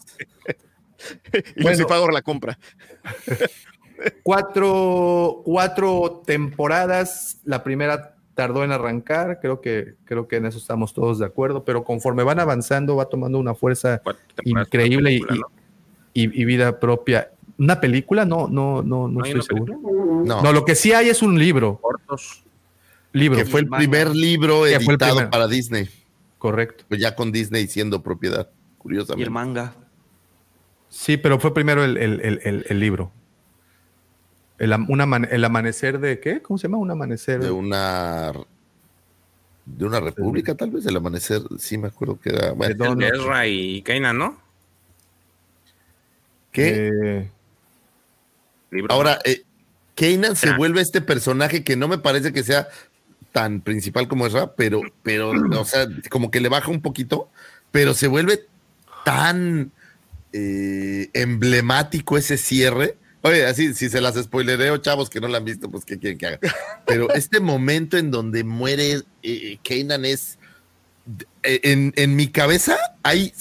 y 1.56 1.62
bueno, 1.62 1.86
pago 1.86 2.08
la 2.10 2.22
compra. 2.22 2.58
cuatro, 4.22 5.42
cuatro 5.44 6.22
temporadas. 6.26 7.40
La 7.44 7.64
primera 7.64 8.16
tardó 8.34 8.64
en 8.64 8.72
arrancar, 8.72 9.40
creo 9.40 9.60
que, 9.60 9.94
creo 10.04 10.26
que 10.26 10.36
en 10.36 10.46
eso 10.46 10.58
estamos 10.58 10.94
todos 10.94 11.18
de 11.18 11.26
acuerdo, 11.26 11.64
pero 11.64 11.84
conforme 11.84 12.22
van 12.22 12.40
avanzando 12.40 12.96
va 12.96 13.06
tomando 13.06 13.38
una 13.38 13.54
fuerza 13.54 14.00
increíble 14.44 15.12
y, 15.12 15.22
y, 16.14 16.44
vida 16.44 16.78
propia. 16.78 17.30
¿Una 17.58 17.80
película? 17.80 18.24
No, 18.24 18.48
no, 18.48 18.82
no, 18.82 19.08
no, 19.08 19.24
estoy 19.24 19.42
seguro. 19.42 19.78
No. 20.24 20.52
lo 20.52 20.64
que 20.64 20.74
sí 20.74 20.92
hay 20.92 21.08
es 21.08 21.22
un 21.22 21.38
libro. 21.38 21.78
Cortos. 21.80 22.44
Libro. 23.12 23.38
Que 23.38 23.44
fue 23.44 23.60
el 23.60 23.68
primer 23.68 24.14
libro 24.14 24.66
editado 24.66 25.30
para 25.30 25.46
Disney. 25.46 25.88
Correcto. 26.38 26.84
Pues 26.88 27.00
ya 27.00 27.14
con 27.14 27.30
Disney 27.30 27.66
siendo 27.66 28.02
propiedad, 28.02 28.50
curiosamente. 28.78 29.20
Y 29.20 29.24
el 29.24 29.30
manga. 29.30 29.74
Sí, 30.88 31.16
pero 31.16 31.38
fue 31.38 31.54
primero 31.54 31.84
el, 31.84 31.94
libro. 32.80 33.12
El, 34.58 34.72
el 34.72 35.44
amanecer 35.44 36.00
de 36.00 36.20
qué? 36.20 36.42
¿Cómo 36.42 36.58
se 36.58 36.68
llama? 36.68 36.78
Un 36.78 36.90
amanecer. 36.90 37.40
De 37.40 37.50
una 37.50 38.32
de 39.64 39.84
una 39.84 40.00
república, 40.00 40.56
tal 40.56 40.70
vez, 40.70 40.86
el 40.86 40.96
amanecer, 40.96 41.42
sí 41.58 41.78
me 41.78 41.88
acuerdo 41.88 42.18
que 42.20 42.30
era. 42.30 42.52
Bueno, 42.52 42.96
de 42.96 43.08
Ezra 43.08 43.46
y 43.46 43.82
Kaina, 43.82 44.12
¿no? 44.12 44.41
¿Qué? 46.52 46.90
Eh, 46.92 47.30
Ahora, 48.88 49.18
eh, 49.24 49.42
se 50.34 50.52
vuelve 50.54 50.80
este 50.80 51.00
personaje 51.00 51.62
que 51.64 51.76
no 51.76 51.88
me 51.88 51.98
parece 51.98 52.32
que 52.32 52.42
sea 52.42 52.68
tan 53.32 53.60
principal 53.60 54.08
como 54.08 54.26
es 54.26 54.34
pero, 54.56 54.82
pero, 55.02 55.30
o 55.30 55.64
sea, 55.64 55.86
como 56.10 56.30
que 56.30 56.40
le 56.40 56.48
baja 56.48 56.70
un 56.70 56.82
poquito, 56.82 57.30
pero 57.70 57.94
se 57.94 58.06
vuelve 58.08 58.46
tan 59.04 59.72
eh, 60.32 61.08
emblemático 61.12 62.18
ese 62.18 62.36
cierre. 62.36 62.96
Oye, 63.22 63.46
así, 63.46 63.74
si 63.74 63.88
se 63.88 64.00
las 64.00 64.16
spoilereo, 64.16 64.78
chavos 64.78 65.08
que 65.08 65.20
no 65.20 65.28
la 65.28 65.38
han 65.38 65.44
visto, 65.44 65.70
pues 65.70 65.84
qué 65.84 65.98
quieren 65.98 66.18
que 66.18 66.26
haga. 66.26 66.40
Pero 66.86 67.12
este 67.14 67.40
momento 67.40 67.96
en 67.96 68.10
donde 68.10 68.44
muere 68.44 69.02
eh, 69.22 69.58
es 70.04 70.38
en, 71.42 71.92
en 71.96 72.16
mi 72.16 72.28
cabeza 72.28 72.76
hay 73.02 73.32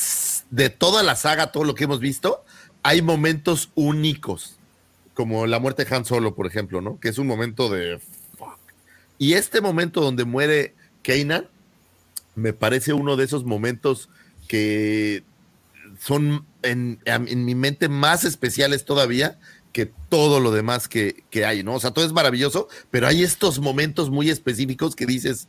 de 0.50 0.70
toda 0.70 1.04
la 1.04 1.16
saga, 1.16 1.52
todo 1.52 1.64
lo 1.64 1.76
que 1.76 1.86
hemos 1.86 2.00
visto, 2.00 2.44
hay 2.84 3.02
momentos 3.02 3.70
únicos, 3.76 4.58
como 5.14 5.46
la 5.48 5.60
muerte 5.60 5.86
de 5.86 5.96
Han 5.96 6.06
Solo, 6.06 6.36
por 6.36 6.48
ejemplo, 6.48 6.82
¿no? 6.82 7.00
Que 7.00 7.10
es 7.10 7.18
un 7.18 7.28
momento 7.28 7.70
de 7.70 8.00
fuck. 8.38 8.58
Y 9.18 9.34
este 9.34 9.62
momento 9.62 10.02
donde 10.02 10.26
muere 10.26 10.74
Kanan, 11.04 11.48
me 12.36 12.54
parece 12.54 12.94
uno 12.94 13.18
de 13.18 13.26
esos 13.26 13.44
momentos 13.44 14.10
que 14.48 15.24
son 16.00 16.46
en, 16.64 17.00
mi 17.46 17.56
mente 17.56 17.90
más 17.90 18.24
especiales 18.24 18.86
todavía 18.86 19.40
que 19.74 19.92
todo 20.10 20.40
lo 20.40 20.52
demás 20.52 20.88
que, 20.88 21.24
que, 21.30 21.46
hay, 21.46 21.64
¿no? 21.64 21.76
O 21.76 21.80
sea, 21.80 21.92
todo 21.92 22.06
es 22.06 22.12
maravilloso, 22.12 22.68
pero 22.90 23.08
hay 23.08 23.24
estos 23.24 23.60
momentos 23.60 24.10
muy 24.10 24.30
específicos 24.30 24.96
que 24.96 25.06
dices, 25.06 25.48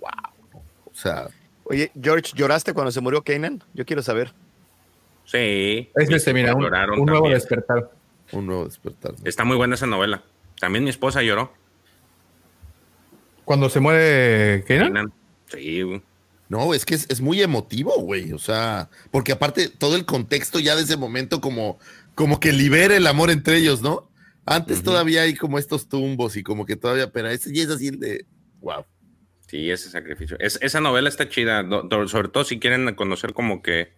wow, 0.00 0.54
o 0.86 0.94
sea... 0.94 1.28
Oye, 1.64 1.92
George, 2.00 2.32
¿lloraste 2.34 2.74
cuando 2.74 2.90
se 2.90 3.00
murió 3.00 3.22
Kanan? 3.22 3.62
Yo 3.72 3.86
quiero 3.86 4.02
saber. 4.02 4.34
Sí. 5.24 5.90
Es 5.94 6.08
que 6.08 6.18
se 6.18 6.32
mira, 6.34 6.54
un, 6.54 6.64
un 6.64 7.06
nuevo 7.06 7.28
despertar. 7.28 7.90
Un 8.32 8.46
nuevo 8.46 8.64
despertar. 8.64 9.14
Está 9.24 9.44
muy 9.44 9.56
buena 9.56 9.74
esa 9.74 9.86
novela. 9.86 10.22
También 10.60 10.84
mi 10.84 10.90
esposa 10.90 11.22
lloró. 11.22 11.52
¿Cuando 13.44 13.68
se 13.68 13.80
muere 13.80 14.64
Kanan? 14.66 15.12
Sí. 15.46 15.82
No, 16.48 16.74
es 16.74 16.84
que 16.84 16.94
es, 16.94 17.06
es 17.10 17.20
muy 17.20 17.42
emotivo, 17.42 17.98
güey. 18.00 18.32
O 18.32 18.38
sea, 18.38 18.88
porque 19.10 19.32
aparte 19.32 19.68
todo 19.68 19.96
el 19.96 20.04
contexto 20.04 20.58
ya 20.60 20.76
de 20.76 20.82
ese 20.82 20.96
momento 20.96 21.40
como, 21.40 21.78
como 22.14 22.40
que 22.40 22.52
libera 22.52 22.96
el 22.96 23.06
amor 23.06 23.30
entre 23.30 23.56
ellos, 23.56 23.82
¿no? 23.82 24.10
Antes 24.46 24.82
todavía 24.82 25.22
hay 25.22 25.34
como 25.34 25.58
estos 25.58 25.88
tumbos 25.88 26.36
y 26.36 26.42
como 26.42 26.66
que 26.66 26.76
todavía, 26.76 27.10
pero 27.10 27.28
ese 27.30 27.52
ya 27.54 27.62
es 27.62 27.70
así 27.70 27.88
el 27.88 27.98
de, 27.98 28.26
wow. 28.60 28.84
Sí, 29.48 29.70
ese 29.70 29.88
sacrificio. 29.88 30.36
Es, 30.38 30.58
esa 30.60 30.80
novela 30.80 31.08
está 31.08 31.28
chida, 31.28 31.66
sobre 32.08 32.28
todo 32.28 32.44
si 32.44 32.58
quieren 32.58 32.94
conocer 32.94 33.32
como 33.32 33.62
que 33.62 33.92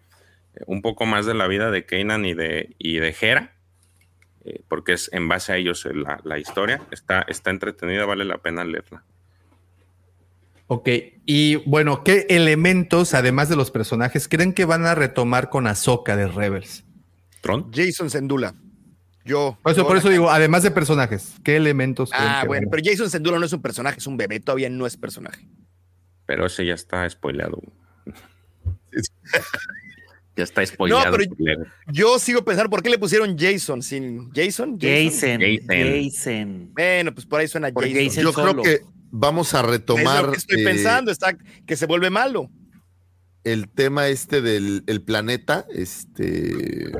un 0.65 0.81
poco 0.81 1.05
más 1.05 1.25
de 1.25 1.33
la 1.33 1.47
vida 1.47 1.71
de 1.71 1.85
Kanan 1.85 2.25
y 2.25 2.33
de, 2.33 2.75
y 2.77 2.97
de 2.97 3.15
Hera, 3.19 3.55
eh, 4.45 4.61
porque 4.67 4.93
es 4.93 5.09
en 5.13 5.27
base 5.27 5.53
a 5.53 5.57
ellos 5.57 5.85
la, 5.85 6.19
la, 6.23 6.39
historia. 6.39 6.81
Está, 6.91 7.21
está 7.23 7.51
entretenida, 7.51 8.05
vale 8.05 8.25
la 8.25 8.37
pena 8.39 8.63
leerla. 8.63 9.03
Ok, 10.67 10.89
y 11.25 11.55
bueno, 11.57 12.03
¿qué 12.03 12.25
elementos, 12.29 13.13
además 13.13 13.47
de 13.47 13.55
los 13.55 13.71
personajes, 13.71 14.27
creen 14.27 14.53
que 14.53 14.65
van 14.65 14.85
a 14.85 14.95
retomar 14.95 15.49
con 15.49 15.65
Ahsoka 15.65 16.17
de 16.17 16.27
Rebels? 16.27 16.83
¿Tron? 17.41 17.71
Jason 17.73 18.09
Sendula. 18.09 18.53
Yo. 19.23 19.57
Por 19.61 19.71
eso, 19.71 19.81
yo 19.81 19.87
por 19.87 19.97
eso 19.97 20.09
digo, 20.09 20.29
además 20.29 20.63
de 20.63 20.71
personajes, 20.71 21.35
¿qué 21.43 21.55
elementos? 21.55 22.09
Ah, 22.13 22.43
bueno, 22.45 22.67
pero 22.69 22.83
Jason 22.83 23.09
Sendula 23.09 23.39
no 23.39 23.45
es 23.45 23.53
un 23.53 23.61
personaje, 23.61 23.99
es 23.99 24.07
un 24.07 24.17
bebé, 24.17 24.39
todavía 24.39 24.69
no 24.69 24.85
es 24.85 24.97
personaje. 24.97 25.47
Pero 26.25 26.45
ese 26.45 26.65
ya 26.65 26.73
está 26.73 27.09
spoileado. 27.09 27.61
ya 30.37 30.43
está 30.43 30.65
spoileado. 30.65 31.05
No, 31.05 31.17
pero 31.17 31.65
yo 31.91 32.19
sigo 32.19 32.45
pensando, 32.45 32.69
¿por 32.69 32.83
qué 32.83 32.89
le 32.89 32.99
pusieron 32.99 33.35
Jason 33.37 33.81
sin 33.81 34.31
Jason? 34.33 34.77
Jason. 34.79 35.41
Jason. 35.67 36.71
Bueno, 36.73 37.13
pues 37.13 37.25
por 37.25 37.39
ahí 37.39 37.47
suena 37.47 37.71
por 37.71 37.83
Jason. 37.83 38.05
Jason 38.05 38.23
Yo 38.23 38.31
solo. 38.31 38.61
creo 38.61 38.63
que 38.63 38.85
vamos 39.09 39.53
a 39.55 39.63
retomar. 39.63 40.17
Es 40.17 40.25
lo 40.25 40.31
que 40.31 40.37
estoy 40.37 40.61
eh, 40.61 40.63
pensando, 40.63 41.11
está 41.11 41.35
que 41.65 41.75
se 41.75 41.87
vuelve 41.87 42.11
malo. 42.11 42.51
El 43.43 43.69
tema 43.69 44.07
este 44.07 44.41
del 44.41 44.83
el 44.85 45.01
planeta, 45.01 45.65
este, 45.73 46.91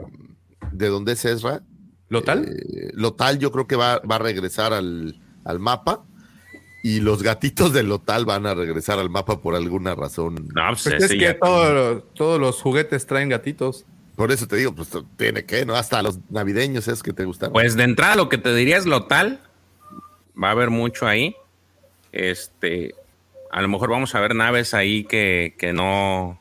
de 0.71 0.87
donde 0.87 1.13
es 1.13 1.23
Ezra. 1.25 1.61
¿Lotal? 2.09 2.45
Eh, 2.45 2.89
Lotal, 2.93 3.37
yo 3.37 3.51
creo 3.51 3.67
que 3.67 3.75
va, 3.75 3.99
va 3.99 4.15
a 4.15 4.19
regresar 4.19 4.73
al, 4.73 5.21
al, 5.43 5.59
mapa. 5.59 6.05
Y 6.87 7.01
los 7.01 7.21
gatitos 7.21 7.73
de 7.73 7.83
Lotal 7.83 8.23
van 8.23 8.45
a 8.45 8.53
regresar 8.53 8.97
al 8.97 9.09
mapa 9.09 9.41
por 9.41 9.55
alguna 9.55 9.93
razón. 9.93 10.35
No, 10.55 10.69
pues, 10.69 10.83
Pues 10.83 11.11
es 11.11 11.19
que 11.19 11.33
todo, 11.33 12.01
todos 12.01 12.39
los 12.39 12.61
juguetes 12.61 13.05
traen 13.05 13.27
gatitos. 13.27 13.85
Por 14.15 14.31
eso 14.31 14.47
te 14.47 14.55
digo, 14.55 14.73
pues 14.73 14.91
tiene 15.17 15.43
que, 15.43 15.65
¿no? 15.65 15.75
Hasta 15.75 16.01
los 16.01 16.17
navideños 16.29 16.87
es 16.87 17.03
que 17.03 17.11
te 17.11 17.25
gustan. 17.25 17.51
Pues 17.51 17.75
de 17.75 17.83
entrada 17.83 18.15
lo 18.15 18.29
que 18.29 18.37
te 18.37 18.55
diría 18.55 18.77
es 18.77 18.85
Lotal. 18.85 19.41
Va 20.41 20.47
a 20.47 20.51
haber 20.51 20.69
mucho 20.69 21.05
ahí. 21.05 21.35
Este, 22.13 22.95
a 23.51 23.61
lo 23.61 23.67
mejor 23.67 23.89
vamos 23.89 24.15
a 24.15 24.21
ver 24.21 24.33
naves 24.33 24.73
ahí 24.73 25.03
que, 25.03 25.55
que 25.57 25.73
no. 25.73 26.39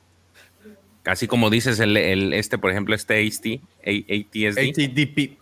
Así 1.06 1.26
como 1.26 1.50
dices, 1.50 1.80
el, 1.80 1.96
el, 1.96 2.32
este, 2.34 2.56
por 2.56 2.70
ejemplo, 2.70 2.94
este 2.94 3.14
ATSD, 3.18 3.62
ATSD. 3.82 4.58
ATDP. 4.60 5.38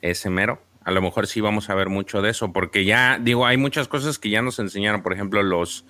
Ese 0.00 0.30
mero. 0.30 0.62
A 0.86 0.92
lo 0.92 1.02
mejor 1.02 1.26
sí 1.26 1.40
vamos 1.40 1.68
a 1.68 1.74
ver 1.74 1.88
mucho 1.88 2.22
de 2.22 2.30
eso, 2.30 2.52
porque 2.52 2.84
ya, 2.84 3.18
digo, 3.20 3.44
hay 3.44 3.56
muchas 3.56 3.88
cosas 3.88 4.18
que 4.18 4.30
ya 4.30 4.40
nos 4.40 4.58
enseñaron. 4.58 5.02
Por 5.02 5.12
ejemplo, 5.12 5.42
los 5.42 5.84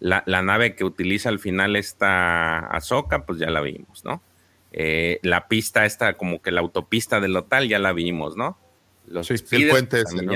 la, 0.00 0.24
la 0.26 0.42
nave 0.42 0.74
que 0.74 0.84
utiliza 0.84 1.28
al 1.28 1.38
final 1.38 1.76
esta 1.76 2.58
Ahsoka, 2.58 3.24
pues 3.24 3.38
ya 3.38 3.50
la 3.50 3.60
vimos, 3.60 4.04
¿no? 4.04 4.20
Eh, 4.72 5.20
la 5.22 5.46
pista 5.46 5.84
esta, 5.84 6.14
como 6.16 6.42
que 6.42 6.50
la 6.50 6.60
autopista 6.60 7.20
del 7.20 7.36
hotel, 7.36 7.68
ya 7.68 7.78
la 7.78 7.92
vimos, 7.92 8.36
¿no? 8.36 8.58
Los 9.06 9.28
sí, 9.28 9.34
el 9.50 9.68
puente 9.68 10.00
ese, 10.00 10.22
¿no? 10.22 10.32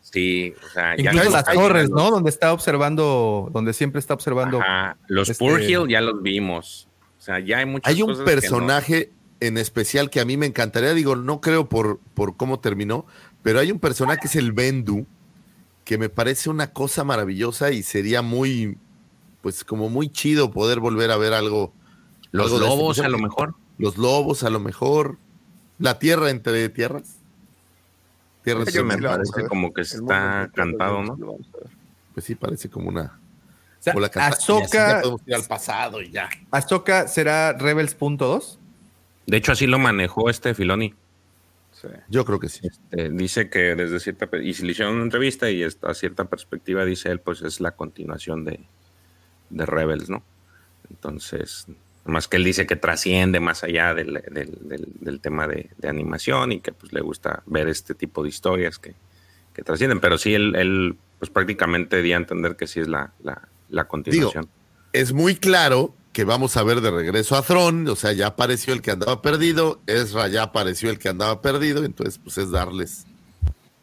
Sí, 0.00 0.54
o 0.64 0.68
sea, 0.68 0.94
Incluso 0.96 1.24
ya 1.24 1.30
las 1.30 1.44
torres, 1.44 1.90
¿no? 1.90 2.10
Donde 2.10 2.30
está 2.30 2.52
observando, 2.52 3.50
donde 3.52 3.72
siempre 3.72 3.98
está 3.98 4.14
observando. 4.14 4.60
Ajá. 4.60 4.96
Los 5.08 5.28
este... 5.28 5.44
Purhill 5.44 5.88
ya 5.88 6.00
los 6.00 6.22
vimos. 6.22 6.88
O 7.18 7.22
sea, 7.22 7.40
ya 7.40 7.58
hay 7.58 7.66
muchas 7.66 7.92
Hay 7.92 8.02
un 8.02 8.24
personaje 8.24 9.10
no... 9.12 9.46
en 9.46 9.58
especial 9.58 10.10
que 10.10 10.20
a 10.20 10.24
mí 10.24 10.36
me 10.36 10.46
encantaría, 10.46 10.92
digo, 10.94 11.16
no 11.16 11.40
creo 11.40 11.68
por, 11.68 11.98
por 12.14 12.36
cómo 12.36 12.60
terminó, 12.60 13.06
pero 13.42 13.58
hay 13.58 13.72
un 13.72 13.78
personaje 13.78 14.20
que 14.20 14.26
es 14.26 14.36
el 14.36 14.52
Bendu, 14.52 15.06
que 15.84 15.98
me 15.98 16.08
parece 16.08 16.50
una 16.50 16.72
cosa 16.72 17.04
maravillosa 17.04 17.70
y 17.70 17.82
sería 17.82 18.22
muy, 18.22 18.78
pues 19.42 19.64
como 19.64 19.88
muy 19.88 20.08
chido 20.08 20.50
poder 20.50 20.80
volver 20.80 21.10
a 21.10 21.16
ver 21.16 21.32
algo. 21.32 21.72
Los 22.32 22.52
algo 22.52 22.58
lobos, 22.58 22.98
este. 22.98 23.06
a 23.06 23.10
lo 23.10 23.18
mejor. 23.18 23.54
Los 23.78 23.96
lobos, 23.96 24.44
a 24.44 24.50
lo 24.50 24.60
mejor. 24.60 25.18
La 25.78 25.98
tierra 25.98 26.30
entre 26.30 26.68
tierras. 26.68 27.16
Tierra 28.44 28.64
sí, 28.66 28.82
me 28.82 28.98
parece 28.98 29.46
como 29.48 29.72
que 29.72 29.82
está 29.82 30.50
cantado, 30.54 31.02
¿no? 31.02 31.18
Pues 32.14 32.26
sí, 32.26 32.34
parece 32.34 32.68
como 32.68 32.88
una. 32.88 33.18
O 33.78 33.82
sea, 33.82 33.94
la 33.94 34.10
Ahsoka, 34.14 35.00
podemos 35.00 35.22
ir 35.26 35.34
al 35.34 35.44
pasado 35.44 36.02
y 36.02 36.10
ya. 36.10 36.28
¿Ahsoka 36.50 37.08
será 37.08 37.54
Rebels.2? 37.54 38.58
De 39.26 39.36
hecho, 39.38 39.52
así 39.52 39.66
lo 39.66 39.78
manejó 39.78 40.28
este 40.28 40.54
Filoni. 40.54 40.94
Sí. 41.80 41.88
Yo 42.08 42.24
creo 42.24 42.38
que 42.38 42.48
sí. 42.48 42.66
Este, 42.66 43.08
dice 43.10 43.48
que 43.48 43.74
desde 43.74 44.00
cierta. 44.00 44.28
Y 44.36 44.54
si 44.54 44.64
le 44.64 44.72
hicieron 44.72 44.94
una 44.94 45.04
entrevista 45.04 45.50
y 45.50 45.62
a 45.62 45.94
cierta 45.94 46.26
perspectiva, 46.26 46.84
dice 46.84 47.10
él, 47.10 47.20
pues 47.20 47.42
es 47.42 47.60
la 47.60 47.72
continuación 47.72 48.44
de, 48.44 48.60
de 49.48 49.66
Rebels, 49.66 50.10
¿no? 50.10 50.22
Entonces, 50.90 51.66
más 52.04 52.28
que 52.28 52.36
él 52.36 52.44
dice 52.44 52.66
que 52.66 52.76
trasciende 52.76 53.40
más 53.40 53.64
allá 53.64 53.94
del, 53.94 54.14
del, 54.30 54.58
del, 54.60 54.88
del 55.00 55.20
tema 55.20 55.46
de, 55.46 55.70
de, 55.78 55.88
animación 55.88 56.52
y 56.52 56.60
que 56.60 56.72
pues 56.72 56.92
le 56.92 57.00
gusta 57.00 57.42
ver 57.46 57.68
este 57.68 57.94
tipo 57.94 58.22
de 58.22 58.28
historias 58.28 58.78
que, 58.78 58.94
que 59.54 59.62
trascienden, 59.62 60.00
pero 60.00 60.18
sí 60.18 60.34
él, 60.34 60.54
él, 60.56 60.96
pues 61.18 61.30
prácticamente 61.30 62.02
dio 62.02 62.16
a 62.16 62.18
entender 62.18 62.56
que 62.56 62.66
sí 62.66 62.80
es 62.80 62.88
la, 62.88 63.12
la, 63.22 63.48
la 63.68 63.86
continuación. 63.86 64.44
Digo, 64.44 64.54
es 64.92 65.12
muy 65.12 65.36
claro 65.36 65.94
que 66.20 66.24
vamos 66.26 66.54
a 66.58 66.62
ver 66.62 66.82
de 66.82 66.90
regreso 66.90 67.34
a 67.34 67.40
Throne, 67.40 67.88
o 67.88 67.96
sea, 67.96 68.12
ya 68.12 68.26
apareció 68.26 68.74
el 68.74 68.82
que 68.82 68.90
andaba 68.90 69.22
perdido, 69.22 69.80
Ezra 69.86 70.28
ya 70.28 70.42
apareció 70.42 70.90
el 70.90 70.98
que 70.98 71.08
andaba 71.08 71.40
perdido, 71.40 71.82
entonces 71.82 72.20
pues 72.22 72.36
es 72.36 72.50
darles, 72.50 73.06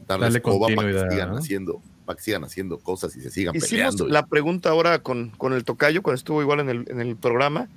darles 0.08 0.34
Dale 0.34 0.42
coba 0.44 0.68
para 0.76 0.88
que 0.88 0.94
¿no? 0.94 1.10
sigan 1.10 1.36
haciendo 1.36 1.82
para 2.06 2.16
que 2.16 2.24
sigan 2.24 2.44
haciendo 2.44 2.78
cosas 2.78 3.16
y 3.16 3.22
se 3.22 3.32
sigan 3.32 3.56
Hicimos 3.56 3.72
peleando. 3.96 4.08
la 4.08 4.28
pregunta 4.28 4.70
ahora 4.70 5.00
con, 5.00 5.32
con 5.32 5.54
el 5.54 5.64
tocayo, 5.64 6.04
cuando 6.04 6.18
estuvo 6.18 6.44
igual 6.44 6.60
en 6.60 6.70
el, 6.70 6.86
en 6.90 7.02
el 7.02 7.16
programa. 7.16 7.70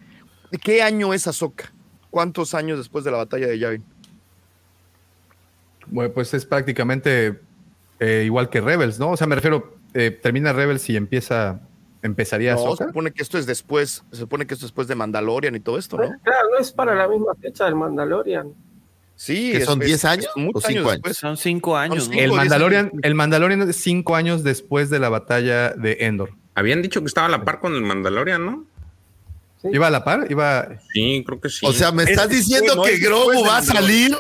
¿De 0.50 0.58
qué 0.58 0.82
año 0.82 1.14
es 1.14 1.26
Ahsoka? 1.26 1.72
¿Cuántos 2.10 2.52
años 2.52 2.76
después 2.76 3.02
de 3.02 3.12
la 3.12 3.16
batalla 3.16 3.47
de 3.47 3.58
Yavin? 3.58 3.84
Bueno, 5.86 6.12
pues 6.12 6.34
es 6.34 6.44
prácticamente 6.44 7.40
eh, 7.98 8.24
igual 8.26 8.50
que 8.50 8.60
Rebels, 8.60 8.98
¿no? 8.98 9.12
O 9.12 9.16
sea, 9.16 9.26
me 9.26 9.36
refiero, 9.36 9.78
eh, 9.94 10.10
termina 10.10 10.52
Rebels 10.52 10.90
y 10.90 10.97
empieza, 10.97 11.60
empezaría 12.02 12.54
no, 12.54 12.60
Ahsoka. 12.60 12.84
se 12.84 12.88
supone 12.90 13.12
que 13.12 13.22
esto 13.22 13.38
es 13.38 13.46
después, 13.46 14.02
se 14.10 14.18
supone 14.18 14.46
que 14.46 14.54
esto 14.54 14.66
es 14.66 14.70
después 14.70 14.88
de 14.88 14.94
Mandalorian 14.94 15.54
y 15.54 15.60
todo 15.60 15.78
esto, 15.78 15.96
¿no? 15.96 16.04
Claro, 16.22 16.48
no 16.52 16.58
es 16.58 16.72
para 16.72 16.94
la 16.94 17.08
misma 17.08 17.34
fecha 17.40 17.64
del 17.66 17.74
Mandalorian. 17.74 18.52
Sí, 19.16 19.52
¿Que 19.52 19.60
son 19.66 19.80
es- 19.82 19.86
10 19.88 19.98
es- 19.98 20.04
años 20.06 20.26
es 20.34 20.42
muchos 20.42 20.64
o 20.64 20.66
cinco 20.68 20.80
años? 20.80 20.92
después. 20.92 21.16
Son 21.18 21.36
cinco 21.36 21.76
años, 21.76 22.04
Son 22.04 22.12
¿no? 22.14 22.18
cinco. 22.20 22.24
El 22.32 22.36
Mandalorian, 22.38 22.86
años. 22.86 23.00
el 23.02 23.14
Mandalorian 23.14 23.68
es 23.68 23.76
cinco 23.76 24.16
años 24.16 24.42
después 24.42 24.88
de 24.88 24.98
la 24.98 25.08
batalla 25.10 25.70
de 25.74 25.98
Endor. 26.00 26.30
Habían 26.54 26.80
dicho 26.82 27.00
que 27.00 27.06
estaba 27.06 27.26
a 27.26 27.30
la 27.30 27.44
par 27.44 27.60
con 27.60 27.74
el 27.74 27.82
Mandalorian, 27.82 28.44
¿no? 28.46 28.64
Sí. 29.60 29.68
¿Iba 29.72 29.88
a 29.88 29.90
la 29.90 30.04
par? 30.04 30.26
¿Iba...? 30.30 30.68
Sí, 30.94 31.22
creo 31.26 31.38
que 31.38 31.50
sí. 31.50 31.66
O 31.66 31.72
sea, 31.74 31.92
¿me 31.92 32.04
Es 32.04 32.10
estás 32.10 32.30
diciendo 32.30 32.76
no 32.76 32.82
que 32.82 32.96
Grogu 32.96 33.44
va 33.46 33.58
a 33.58 33.62
salir? 33.62 34.16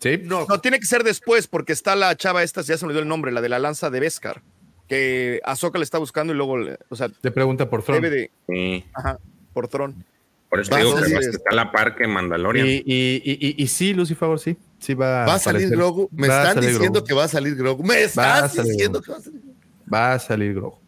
Sí. 0.00 0.20
No, 0.22 0.46
tiene 0.60 0.78
que 0.78 0.84
ser 0.86 1.02
después, 1.02 1.48
porque 1.48 1.72
está 1.72 1.96
la 1.96 2.14
chava 2.14 2.42
esta, 2.42 2.60
ya 2.60 2.76
se 2.76 2.84
me 2.84 2.88
olvidó 2.88 3.00
el 3.00 3.08
nombre, 3.08 3.32
la 3.32 3.40
de 3.40 3.48
la 3.48 3.58
lanza 3.58 3.88
de 3.88 4.00
Beskar, 4.00 4.42
que 4.88 5.40
Ahsoka 5.44 5.78
le 5.78 5.84
está 5.84 5.98
buscando 5.98 6.32
y 6.32 6.36
luego, 6.36 6.58
le- 6.58 6.78
o 6.88 6.96
sea, 6.96 7.08
Te 7.08 7.30
pregunta 7.30 7.68
por 7.70 7.84
debe 7.86 8.10
de, 8.10 8.30
Sí. 8.48 8.84
ajá, 8.92 9.18
por 9.52 9.68
Tron. 9.68 10.04
Por 10.50 10.60
eso 10.60 10.76
digo 10.76 10.94
que 10.94 11.14
está 11.16 11.50
a 11.50 11.54
la 11.54 11.72
par 11.72 11.96
que 11.96 12.06
Mandalorian. 12.06 12.66
Y, 12.66 12.74
y, 12.74 12.82
y, 12.84 13.22
y, 13.24 13.54
y 13.62 13.66
sí, 13.66 13.92
Lucy 13.92 14.14
Favor, 14.14 14.38
sí. 14.38 14.56
Sí 14.78 14.94
va, 14.94 15.24
¿Va 15.26 15.34
a 15.34 15.38
salir 15.38 15.62
aparecer. 15.66 15.76
Grogu? 15.76 16.08
Me 16.12 16.28
Va 16.28 16.48
están 16.48 16.60
diciendo 16.60 16.90
Grogu. 16.92 17.06
que 17.06 17.14
va 17.14 17.24
a 17.24 17.28
salir 17.28 17.56
Grogu. 17.56 17.82
Me 17.82 18.02
estás 18.02 18.52
diciendo 18.62 19.00
Grogu. 19.00 19.04
que 19.04 19.10
va 19.12 19.16
a 19.18 19.20
salir 19.20 19.40
Grogu. 19.42 19.54
Va 19.92 20.12
a 20.12 20.18
salir 20.20 20.54
Grogu. 20.54 20.78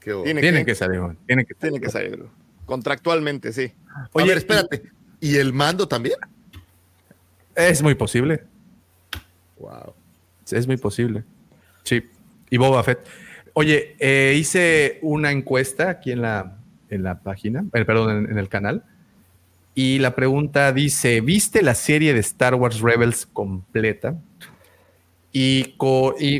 Qué. 0.00 0.14
Tiene, 0.24 0.40
Tienen 0.42 0.64
que, 0.66 0.72
que 0.72 0.74
salir, 0.74 1.00
güey. 1.00 1.16
Tienen 1.26 1.46
que 1.46 1.54
tiene 1.54 1.80
que 1.80 1.88
salir. 1.88 2.24
Contractualmente, 2.66 3.52
sí. 3.52 3.72
Oye, 4.12 4.24
a 4.24 4.28
ver, 4.28 4.38
espérate. 4.38 4.82
¿Y 5.20 5.36
el 5.36 5.52
mando 5.52 5.88
también? 5.88 6.16
Es 7.54 7.82
muy 7.82 7.94
posible. 7.94 8.44
Wow. 9.58 9.94
Es 10.50 10.66
muy 10.66 10.76
posible. 10.76 11.24
Sí. 11.84 12.02
Y 12.50 12.58
Boba 12.58 12.82
Fett. 12.82 13.00
Oye, 13.54 13.96
eh, 13.98 14.36
hice 14.36 14.98
una 15.02 15.30
encuesta 15.30 15.90
aquí 15.90 16.12
en 16.12 16.22
la, 16.22 16.58
en 16.88 17.02
la 17.02 17.20
página, 17.20 17.64
eh, 17.72 17.84
perdón, 17.84 18.28
en, 18.30 18.38
el 18.38 18.48
canal. 18.48 18.84
Y 19.74 19.98
la 19.98 20.14
pregunta 20.14 20.72
dice: 20.72 21.20
¿Viste 21.20 21.62
la 21.62 21.74
serie 21.74 22.12
de 22.12 22.20
Star 22.20 22.54
Wars 22.54 22.80
Rebels 22.80 23.26
completa? 23.26 24.16
Y, 25.32 25.76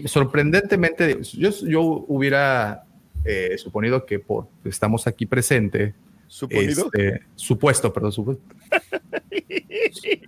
sorprendentemente, 0.06 1.20
yo, 1.34 1.50
yo 1.64 1.82
hubiera 2.08 2.84
eh, 3.24 3.56
suponido 3.56 4.04
que 4.04 4.18
por 4.18 4.48
estamos 4.64 5.06
aquí 5.06 5.26
presente. 5.26 5.94
¿Suponido? 6.30 6.84
Este, 6.94 7.22
supuesto, 7.34 7.92
perdón, 7.92 8.12
supuesto. 8.12 8.44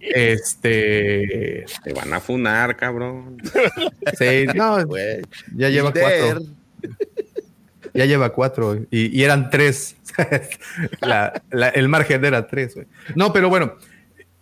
este. 0.01 1.65
Te 1.85 1.93
van 1.95 2.13
a 2.13 2.19
funar, 2.19 2.77
cabrón. 2.77 3.37
Sí, 4.19 4.47
no, 4.53 4.79
ya 5.55 5.69
lleva 5.69 5.93
cuatro. 5.93 6.43
Ya 7.95 8.05
lleva 8.05 8.33
cuatro 8.33 8.85
y, 8.91 9.23
eran 9.23 9.49
tres. 9.49 9.95
el 11.75 11.89
margen 11.89 12.25
era 12.25 12.49
tres. 12.49 12.77
No, 13.15 13.33
pero 13.33 13.49
bueno, 13.49 13.77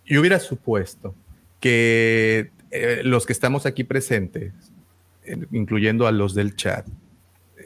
yo 0.03 0.19
hubiera 0.19 0.39
supuesto 0.39 1.13
que 1.59 2.49
eh, 2.71 3.01
los 3.03 3.27
que 3.27 3.33
estamos 3.33 3.67
aquí 3.67 3.83
presentes, 3.83 4.51
incluyendo 5.51 6.07
a 6.07 6.11
los 6.11 6.33
del 6.33 6.55
chat, 6.55 6.87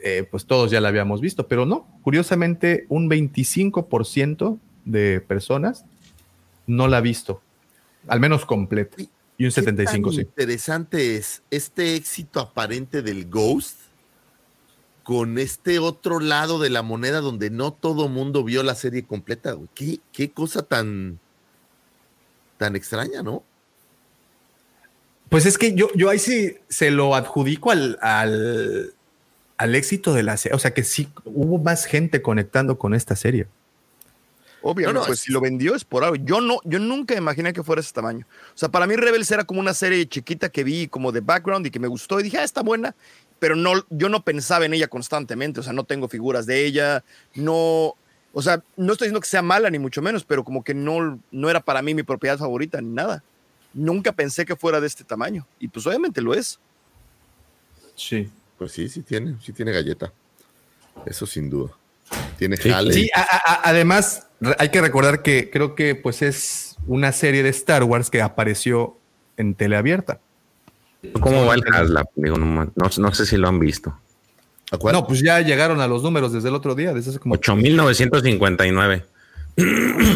eh, 0.08 0.22
pues 0.22 0.46
todos 0.46 0.70
ya 0.70 0.80
la 0.80 0.86
habíamos 0.86 1.20
visto, 1.20 1.48
pero 1.48 1.66
no, 1.66 1.88
curiosamente 2.02 2.86
un 2.88 3.10
25% 3.10 4.56
de 4.84 5.20
personas 5.20 5.84
no 6.68 6.86
la 6.86 6.98
ha 6.98 7.00
visto, 7.00 7.42
al 8.06 8.20
menos 8.20 8.46
completo, 8.46 8.98
y 9.36 9.44
un 9.44 9.50
75% 9.50 10.12
sí. 10.12 10.20
Interesante 10.20 11.16
es 11.16 11.42
este 11.50 11.96
éxito 11.96 12.38
aparente 12.38 13.02
del 13.02 13.28
Ghost 13.28 13.80
con 15.02 15.38
este 15.38 15.80
otro 15.80 16.20
lado 16.20 16.60
de 16.60 16.70
la 16.70 16.82
moneda 16.82 17.20
donde 17.20 17.50
no 17.50 17.72
todo 17.72 18.08
mundo 18.08 18.44
vio 18.44 18.62
la 18.62 18.76
serie 18.76 19.02
completa. 19.02 19.56
¿Qué, 19.74 19.98
qué 20.12 20.30
cosa 20.30 20.62
tan, 20.62 21.18
tan 22.58 22.76
extraña, 22.76 23.24
¿no? 23.24 23.42
Pues 25.28 25.46
es 25.46 25.58
que 25.58 25.74
yo, 25.74 25.88
yo 25.96 26.10
ahí 26.10 26.20
sí 26.20 26.54
se 26.68 26.92
lo 26.92 27.16
adjudico 27.16 27.72
al, 27.72 27.98
al, 28.00 28.94
al 29.58 29.74
éxito 29.74 30.14
de 30.14 30.22
la 30.22 30.36
serie. 30.36 30.56
O 30.56 30.58
sea 30.58 30.74
que 30.74 30.84
sí 30.84 31.08
hubo 31.24 31.58
más 31.58 31.84
gente 31.84 32.22
conectando 32.22 32.78
con 32.78 32.94
esta 32.94 33.16
serie. 33.16 33.46
Obvio, 34.62 34.92
pues 35.06 35.20
si 35.20 35.30
lo 35.30 35.40
vendió 35.40 35.76
es 35.76 35.84
por 35.84 36.02
algo. 36.02 36.16
Yo 36.16 36.40
no, 36.40 36.58
yo 36.64 36.80
nunca 36.80 37.14
imaginé 37.14 37.52
que 37.52 37.62
fuera 37.62 37.80
ese 37.80 37.92
tamaño. 37.92 38.26
O 38.48 38.58
sea, 38.58 38.68
para 38.68 38.86
mí 38.86 38.96
Rebels 38.96 39.30
era 39.30 39.44
como 39.44 39.60
una 39.60 39.74
serie 39.74 40.08
chiquita 40.08 40.48
que 40.48 40.64
vi 40.64 40.88
como 40.88 41.12
de 41.12 41.20
background 41.20 41.66
y 41.66 41.70
que 41.70 41.78
me 41.78 41.86
gustó 41.86 42.18
y 42.18 42.24
dije, 42.24 42.38
ah, 42.38 42.42
está 42.42 42.62
buena, 42.62 42.96
pero 43.38 43.54
no, 43.54 43.74
yo 43.90 44.08
no 44.08 44.24
pensaba 44.24 44.64
en 44.64 44.74
ella 44.74 44.88
constantemente. 44.88 45.60
O 45.60 45.62
sea, 45.62 45.72
no 45.72 45.84
tengo 45.84 46.08
figuras 46.08 46.46
de 46.46 46.64
ella, 46.64 47.04
no, 47.36 47.94
o 48.32 48.42
sea, 48.42 48.60
no 48.76 48.92
estoy 48.92 49.06
diciendo 49.06 49.20
que 49.20 49.28
sea 49.28 49.42
mala 49.42 49.70
ni 49.70 49.78
mucho 49.78 50.02
menos, 50.02 50.24
pero 50.24 50.42
como 50.42 50.64
que 50.64 50.74
no, 50.74 51.20
no 51.30 51.48
era 51.48 51.60
para 51.60 51.80
mí 51.80 51.94
mi 51.94 52.02
propiedad 52.02 52.36
favorita 52.36 52.80
ni 52.80 52.88
nada 52.88 53.22
nunca 53.76 54.12
pensé 54.12 54.44
que 54.44 54.56
fuera 54.56 54.80
de 54.80 54.86
este 54.86 55.04
tamaño. 55.04 55.46
Y 55.60 55.68
pues 55.68 55.86
obviamente 55.86 56.20
lo 56.20 56.34
es. 56.34 56.58
Sí. 57.94 58.28
Pues 58.58 58.72
sí, 58.72 58.88
sí 58.88 59.02
tiene, 59.02 59.36
sí 59.42 59.52
tiene 59.52 59.72
galleta. 59.72 60.12
Eso 61.04 61.26
sin 61.26 61.50
duda. 61.50 61.72
Tiene 62.38 62.56
sí, 62.56 62.70
Sí, 62.90 63.10
además 63.64 64.26
hay 64.58 64.70
que 64.70 64.80
recordar 64.80 65.22
que 65.22 65.50
creo 65.50 65.74
que 65.74 65.94
pues 65.94 66.22
es 66.22 66.76
una 66.86 67.12
serie 67.12 67.42
de 67.42 67.48
Star 67.50 67.82
Wars 67.84 68.10
que 68.10 68.22
apareció 68.22 68.96
en 69.36 69.54
teleabierta. 69.54 70.20
¿Cómo 71.20 71.44
va 71.46 71.54
el 71.54 71.62
HasLab? 71.62 72.06
Digo, 72.14 72.36
no, 72.36 72.72
no, 72.74 73.14
sé 73.14 73.26
si 73.26 73.36
lo 73.36 73.48
han 73.48 73.58
visto. 73.58 73.98
No, 74.92 75.06
pues 75.06 75.20
ya 75.20 75.40
llegaron 75.40 75.80
a 75.80 75.86
los 75.86 76.02
números 76.02 76.32
desde 76.32 76.48
el 76.48 76.54
otro 76.54 76.74
día, 76.74 76.92
desde 76.92 77.10
hace 77.10 77.18
como 77.18 77.34
8959. 77.36 79.04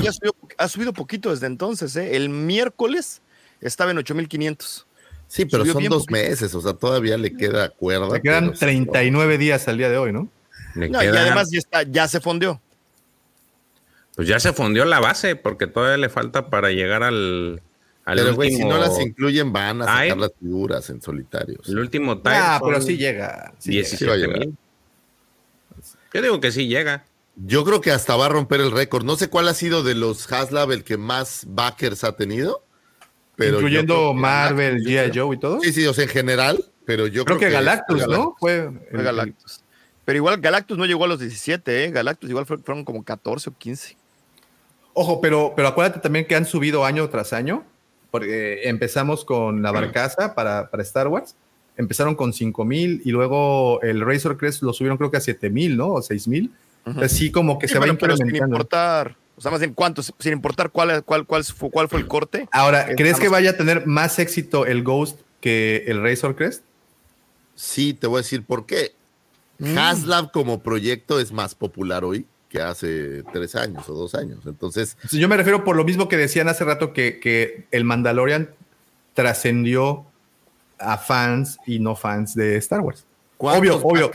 ya 0.03 0.13
subido, 0.13 0.35
ha 0.59 0.69
subido 0.69 0.93
poquito 0.93 1.31
desde 1.31 1.47
entonces, 1.47 1.95
¿eh? 1.97 2.17
El 2.17 2.29
miércoles 2.29 3.23
estaba 3.61 3.91
en 3.93 3.99
8500. 3.99 4.87
Sí, 5.31 5.45
pero 5.45 5.65
son 5.65 5.85
dos 5.85 6.11
meses, 6.11 6.53
o 6.57 6.61
sea, 6.61 6.73
todavía 6.73 7.17
le 7.17 7.33
queda 7.37 7.69
cuerda. 7.69 8.15
Le 8.15 8.21
quedan 8.21 8.53
39 8.53 9.39
días 9.39 9.69
al 9.69 9.79
día 9.79 9.89
de 9.89 9.97
hoy, 9.97 10.13
¿no? 10.13 10.29
Y 10.75 10.93
además 10.93 11.53
ya, 11.53 11.59
está, 11.61 11.83
ya 11.85 12.09
se 12.09 12.19
fondeó. 12.19 12.61
Pues 14.17 14.27
ya 14.27 14.41
se 14.41 14.53
fondeó 14.53 14.85
la 14.85 14.99
base, 14.99 15.37
porque 15.37 15.69
todavía 15.69 15.99
le 15.99 16.09
falta 16.09 16.51
para 16.51 16.71
llegar 16.71 17.05
al. 17.05 17.63
al 18.07 18.19
pero, 18.19 18.35
güey, 18.35 18.51
si 18.51 18.65
no 18.65 18.77
las 18.77 18.99
incluyen, 19.01 19.53
van 19.53 19.83
a 19.83 19.85
sacar 19.87 20.19
las 20.19 20.33
figuras 20.41 20.91
en 20.91 21.01
solitarios. 21.01 21.69
El 21.69 21.79
último 21.79 22.21
Ah, 22.25 22.61
pero 22.61 22.81
sí 22.81 22.97
llega. 22.97 23.55
Sí 23.59 23.81
Yo 26.13 26.23
digo 26.23 26.41
que 26.41 26.51
sí 26.51 26.67
llega. 26.67 27.05
Yo 27.37 27.65
creo 27.65 27.81
que 27.81 27.93
hasta 27.93 28.17
va 28.17 28.27
a 28.27 28.31
romper 28.31 28.61
el 28.61 28.73
récord. 28.73 29.05
No 29.05 29.15
sé 29.15 29.31
cuál 29.31 29.47
ha 29.47 29.55
sido 29.55 29.85
de 29.85 29.95
los 29.95 30.31
Haslab 30.31 30.73
el 30.73 30.83
que 30.83 30.97
más 30.97 31.45
backers 31.47 32.03
ha 32.03 32.17
tenido. 32.17 32.65
Incluyendo 33.41 34.13
Marvel, 34.15 34.85
G.I. 34.85 35.19
Joe 35.19 35.37
y 35.37 35.39
todo. 35.39 35.61
Sí, 35.61 35.73
sí, 35.73 35.87
o 35.87 35.95
sea, 35.95 36.05
en 36.05 36.11
general, 36.11 36.65
pero 36.85 37.07
yo 37.07 37.25
creo, 37.25 37.39
que, 37.39 37.51
Galactus, 37.51 38.07
¿no? 38.07 38.37
Fue, 38.39 38.71
Galactus. 38.93 39.63
Pero 40.05 40.17
igual 40.17 40.41
Galactus 40.41 40.77
no 40.77 40.87
llegó 40.87 41.05
a 41.05 41.09
los 41.09 41.21
17, 41.21 41.85
¿eh? 41.85 41.91
Galactus 41.91 42.29
igual 42.29 42.47
fueron 42.47 42.85
como 42.85 43.05
14 43.05 43.51
o 43.51 43.53
15. 43.57 43.97
Ojo, 44.93 45.21
pero, 45.21 45.53
pero 45.55 45.69
acuérdate 45.69 46.01
también 46.01 46.27
que 46.27 46.35
han 46.35 46.47
subido 46.47 46.85
año 46.85 47.09
tras 47.09 47.33
año, 47.33 47.65
porque 48.11 48.69
empezamos 48.69 49.25
con 49.25 49.63
la 49.63 49.71
barcaza 49.71 50.35
para, 50.35 50.69
para 50.69 50.83
Star 50.83 51.09
Wars, 51.09 51.37
empezaron 51.77 52.15
con 52.15 52.33
5 52.33 52.65
mil 52.65 53.01
y 53.05 53.11
luego 53.11 53.81
el 53.83 54.01
Razor 54.01 54.37
Crest 54.37 54.63
lo 54.63 54.73
subieron 54.73 54.99
creo 54.99 55.11
que 55.11 55.19
a 55.19 55.21
7 55.21 55.49
mil, 55.51 55.77
¿no? 55.77 55.89
O 55.89 56.03
6 56.03 56.29
mil. 56.29 56.51
Así 56.85 57.31
como 57.31 57.59
que 57.59 57.69
se 57.69 57.79
va 57.79 57.87
incrementando. 57.87 58.35
Sin 58.35 58.45
importar 58.45 59.17
o 59.41 59.43
sea, 59.43 59.51
más 59.51 59.61
bien 59.61 59.73
cuántos, 59.73 60.13
sin 60.19 60.35
importar 60.35 60.69
cuál, 60.69 61.03
cuál, 61.03 61.25
cuál, 61.25 61.43
fue, 61.45 61.71
cuál 61.71 61.89
fue 61.89 61.99
el 61.99 62.07
corte. 62.07 62.47
Ahora, 62.53 62.95
¿crees 62.95 63.19
que 63.19 63.31
vaya 63.31 63.53
a 63.53 63.57
tener 63.57 63.87
más 63.87 64.19
éxito 64.19 64.67
el 64.67 64.83
Ghost 64.83 65.19
que 65.41 65.85
el 65.87 66.03
Razor 66.03 66.37
Crest? 66.37 66.63
Sí, 67.55 67.95
te 67.95 68.07
voy 68.07 68.19
a 68.19 68.23
decir 68.23 68.45
por 68.45 68.67
qué. 68.67 68.93
Mm. 69.57 69.79
Haslab 69.79 70.31
como 70.31 70.61
proyecto 70.61 71.19
es 71.21 71.33
más 71.33 71.55
popular 71.55 72.05
hoy 72.05 72.27
que 72.51 72.61
hace 72.61 73.23
tres 73.33 73.55
años 73.55 73.89
o 73.89 73.95
dos 73.95 74.15
años. 74.15 74.41
Entonces. 74.45 74.99
Yo 75.11 75.27
me 75.27 75.39
refiero 75.39 75.65
por 75.65 75.75
lo 75.75 75.85
mismo 75.85 76.07
que 76.07 76.19
decían 76.19 76.47
hace 76.51 76.65
rato 76.65 76.93
que, 76.93 77.19
que 77.19 77.67
el 77.71 77.85
Mandalorian 77.85 78.51
trascendió 79.15 80.05
a 80.79 80.99
fans 80.99 81.57
y 81.65 81.79
no 81.79 81.97
fans 81.97 82.35
de 82.35 82.59
Star 82.59 82.81
Wars. 82.81 83.07
Obvio, 83.39 83.81
obvio. 83.83 84.11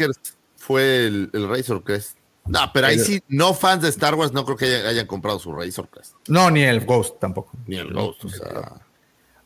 Fue 0.55 1.07
el, 1.07 1.31
el 1.33 1.49
Razor 1.49 1.83
Crest. 1.83 2.15
No, 2.48 2.59
pero 2.74 2.88
ahí 2.88 2.99
sí, 2.99 3.24
no 3.27 3.53
fans 3.53 3.82
de 3.82 3.90
Star 3.90 4.14
Wars 4.14 4.32
no 4.32 4.45
creo 4.45 4.57
que 4.57 4.65
hayan, 4.88 5.07
comprado 5.07 5.40
su 5.40 5.51
Razor 5.51 5.90
Crest. 5.90 6.14
No, 6.27 6.51
ni 6.51 6.61
el 6.61 6.85
Ghost 6.85 7.19
tampoco. 7.19 7.51
Ni 7.65 7.77
el 7.77 7.91
Ghost, 7.91 8.25
o 8.25 8.30
sea. 8.30 8.82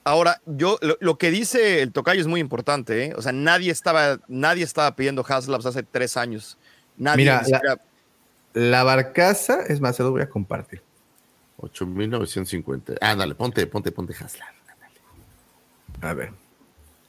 Ahora, 0.04 0.42
yo 0.46 0.80
lo, 1.00 1.18
que 1.18 1.32
dice 1.32 1.82
el 1.82 1.92
tocayo 1.92 2.20
es 2.20 2.28
muy 2.28 2.40
importante, 2.40 3.06
¿eh? 3.06 3.14
O 3.16 3.22
sea, 3.22 3.32
nadie 3.32 3.72
estaba, 3.72 4.20
nadie 4.28 4.64
estaba 4.64 4.96
pidiendo 4.96 5.26
Haslabs 5.28 5.66
hace 5.66 5.84
tres 5.84 6.18
años. 6.18 6.58
Nadie. 6.98 7.26
Mira, 7.26 7.44
la, 8.54 8.84
barcaza, 8.84 9.62
es 9.68 9.80
más, 9.80 9.96
se 9.96 10.04
lo 10.04 10.12
voy 10.12 10.22
a 10.22 10.30
compartir. 10.30 10.82
8.950. 11.60 12.98
Ah, 13.02 13.16
dale, 13.16 13.36
ponte, 13.36 13.66
ponte, 13.68 13.92
ponte 13.92 14.14
Haslab. 14.14 14.48
A 16.02 16.14
ver. 16.14 16.32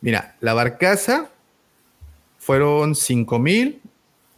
Mira, 0.01 0.37
la 0.41 0.55
barcaza 0.55 1.31
fueron 2.39 2.95
5.000 2.95 3.81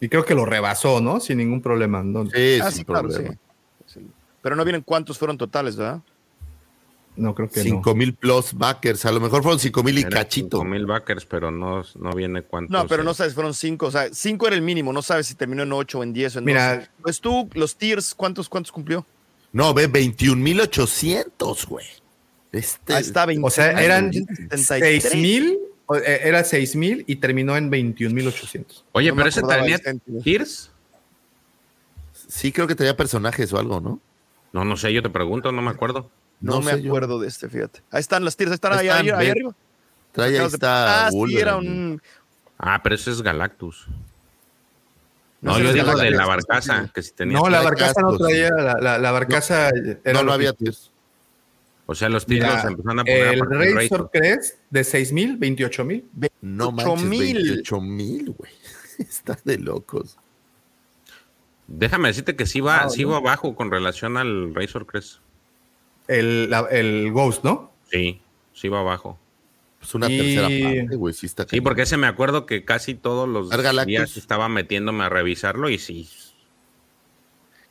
y 0.03 0.09
creo 0.09 0.25
que 0.25 0.35
lo 0.35 0.45
rebasó, 0.45 1.01
¿no? 1.01 1.21
Sin 1.21 1.39
ningún 1.39 1.63
problema. 1.63 2.03
Sí, 2.35 2.59
ah, 2.61 2.73
sin 2.73 2.85
problema. 2.85 3.37
Pero 4.43 4.57
no 4.57 4.65
vienen 4.65 4.83
cuántos 4.83 5.17
fueron 5.17 5.39
totales, 5.39 5.77
¿verdad? 5.77 6.01
No, 7.15 7.37
creo 7.37 7.49
que 7.49 7.61
5 7.61 7.95
mil 7.95 8.13
plus 8.13 8.53
backers. 8.53 9.07
A 9.07 9.13
lo 9.13 9.21
mejor 9.21 9.45
fueron 9.45 9.61
5 9.61 9.81
mil 9.85 9.97
y 9.97 10.03
cachito. 10.03 10.57
5 10.57 10.65
mil 10.65 10.87
backers, 10.87 11.25
pero 11.25 11.53
no, 11.53 11.85
no 12.01 12.13
viene 12.15 12.43
cuántos. 12.43 12.73
No, 12.73 12.85
pero 12.89 13.05
no 13.05 13.15
sabes, 13.15 13.33
fueron 13.33 13.55
5. 13.55 13.87
O 13.87 13.91
sea, 13.93 14.09
5 14.13 14.45
era 14.49 14.57
el 14.57 14.63
mínimo. 14.63 14.93
No 14.93 15.03
sabes 15.03 15.29
si 15.29 15.37
terminó 15.37 15.63
en 15.63 15.73
8 15.73 16.01
o 16.01 16.03
en 16.03 16.13
10 16.13 16.35
o 16.35 16.39
en 16.41 16.45
Mira, 16.47 16.91
Pues 17.01 17.21
tú, 17.21 17.49
los 17.55 17.77
tiers, 17.77 18.13
¿cuántos, 18.13 18.49
cuántos 18.49 18.73
cumplió? 18.73 19.07
No, 19.53 19.73
ve, 19.73 19.87
21 19.87 20.43
mil 20.43 20.61
800, 20.63 21.65
güey. 21.67 21.87
Este, 22.51 22.95
Ahí 22.95 23.03
está, 23.03 23.25
20, 23.25 23.47
o 23.47 23.51
sea, 23.51 23.81
eran 23.81 24.11
6 24.51 25.15
mil 25.15 25.45
eh, 25.45 25.59
era 25.95 26.45
6 26.45 26.77
mil 26.77 27.05
y 27.07 27.17
terminó 27.17 27.57
en 27.57 27.71
21 27.71 28.15
mil 28.15 28.29
800. 28.29 28.85
Oye, 28.93 29.13
pero 29.13 29.29
ese 29.29 29.43
tenía 29.43 29.79
Tears. 30.23 30.71
Sí, 32.29 32.53
creo 32.53 32.67
que 32.67 32.75
tenía 32.75 32.97
personajes 32.97 33.53
o 33.53 33.59
algo, 33.59 33.81
¿no? 33.81 34.01
No, 34.53 34.65
no 34.65 34.77
sé, 34.77 34.93
yo 34.93 35.03
te 35.03 35.11
pregunto, 35.11 35.53
no 35.53 35.63
me 35.63 35.71
acuerdo. 35.71 36.11
No, 36.41 36.61
me 36.61 36.73
acuerdo 36.73 37.21
de 37.21 37.29
este, 37.29 37.49
fíjate. 37.49 37.83
Ahí 37.91 38.01
están 38.01 38.25
las 38.25 38.37
tiras, 38.37 38.55
están, 38.55 38.73
ahí, 38.73 38.89
ahí, 38.89 39.09
arriba. 39.09 39.55
Trae 40.13 40.39
ahí 40.39 40.47
está. 40.47 41.07
Ah, 41.07 41.11
sí, 41.11 41.37
era 41.37 41.57
un. 41.57 42.03
Ah, 42.59 42.81
pero 42.83 42.95
ese 42.95 43.11
es 43.11 43.23
Galactus. 43.23 43.89
No, 45.41 45.59
yo 45.59 45.73
digo 45.73 45.97
de 45.97 46.11
la 46.13 46.27
barcaza, 46.27 46.89
que 46.95 47.03
si 47.03 47.13
tenía. 47.13 47.37
No, 47.37 47.49
la 47.49 47.63
barcaza 47.63 48.01
no 48.01 48.17
traía, 48.17 48.51
la, 48.51 48.99
la, 48.99 49.11
barcaza. 49.11 49.71
No, 50.13 50.23
no, 50.23 50.33
había 50.33 50.53
tiros. 50.53 50.92
O 51.87 51.95
sea, 51.95 52.09
los 52.09 52.27
tiros 52.27 52.65
empezaron 52.65 53.01
a 53.01 53.05
poner. 53.05 53.35
El 53.35 53.75
Razor 53.75 54.11
Crest 54.13 54.59
de 54.71 54.85
6 54.85 55.13
mil, 55.13 55.37
28 55.37 55.85
mil. 55.85 56.05
No 56.41 56.73
manches, 56.73 57.09
28 57.09 57.81
mil, 57.81 58.31
güey. 58.31 58.53
Está 58.99 59.39
de 59.45 59.59
locos. 59.59 60.19
Déjame 61.67 62.09
decirte 62.09 62.37
que 62.37 62.47
sí 62.47 62.61
va, 62.61 62.83
ah, 62.83 62.91
sí 62.91 63.05
va 63.05 63.17
abajo 63.17 63.55
con 63.55 63.71
relación 63.71 64.17
al 64.17 64.55
Razor 64.55 64.87
Crest. 64.87 65.19
El, 66.09 66.55
el 66.71 67.11
Ghost, 67.13 67.45
¿no? 67.45 67.73
Sí, 67.91 68.21
sí 68.53 68.69
va 68.69 68.81
abajo. 68.81 69.19
Pues 69.79 69.95
una 69.95 70.07
tercera 70.07 70.43
parte, 70.43 70.97
güey. 70.97 71.13
Sí, 71.13 71.27
está 71.27 71.45
sí, 71.49 71.61
porque 71.61 71.83
ese 71.83 71.97
me 71.97 72.07
acuerdo 72.07 72.47
que 72.47 72.65
casi 72.65 72.95
todos 72.95 73.29
los 73.29 73.51
días 73.87 74.17
estaba 74.17 74.49
metiéndome 74.49 75.05
a 75.05 75.09
revisarlo 75.09 75.69
y 75.71 75.79
sí. 75.79 76.09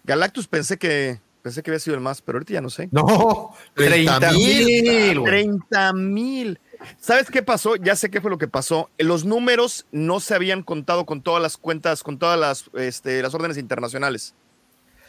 Galactus 0.04 0.48
pensé 0.48 0.78
que 0.78 1.22
pensé 1.42 1.64
que 1.64 1.72
había 1.72 1.80
sido 1.80 1.96
el 1.96 2.02
más, 2.02 2.22
pero 2.22 2.38
ahorita 2.38 2.54
ya 2.54 2.62
no 2.62 2.70
sé. 2.70 2.90
No, 2.92 3.54
30 3.76 4.32
mil. 4.32 5.24
30 5.24 5.94
mil. 5.94 6.60
¿Sabes 7.00 7.30
qué 7.30 7.44
pasó? 7.44 7.76
Ya 7.76 7.96
sé 7.96 8.10
qué 8.10 8.22
fue 8.22 8.32
lo 8.32 8.38
que 8.38 8.48
pasó. 8.48 8.90
Los 8.98 9.26
números 9.26 9.86
no 9.92 10.20
se 10.20 10.34
habían 10.34 10.64
contado 10.64 11.06
con 11.06 11.22
todas 11.22 11.42
las 11.42 11.58
cuentas, 11.58 12.04
con 12.04 12.18
todas 12.18 12.40
las, 12.40 12.70
este, 12.74 13.22
las 13.22 13.34
órdenes 13.34 13.58
internacionales. 13.58 14.34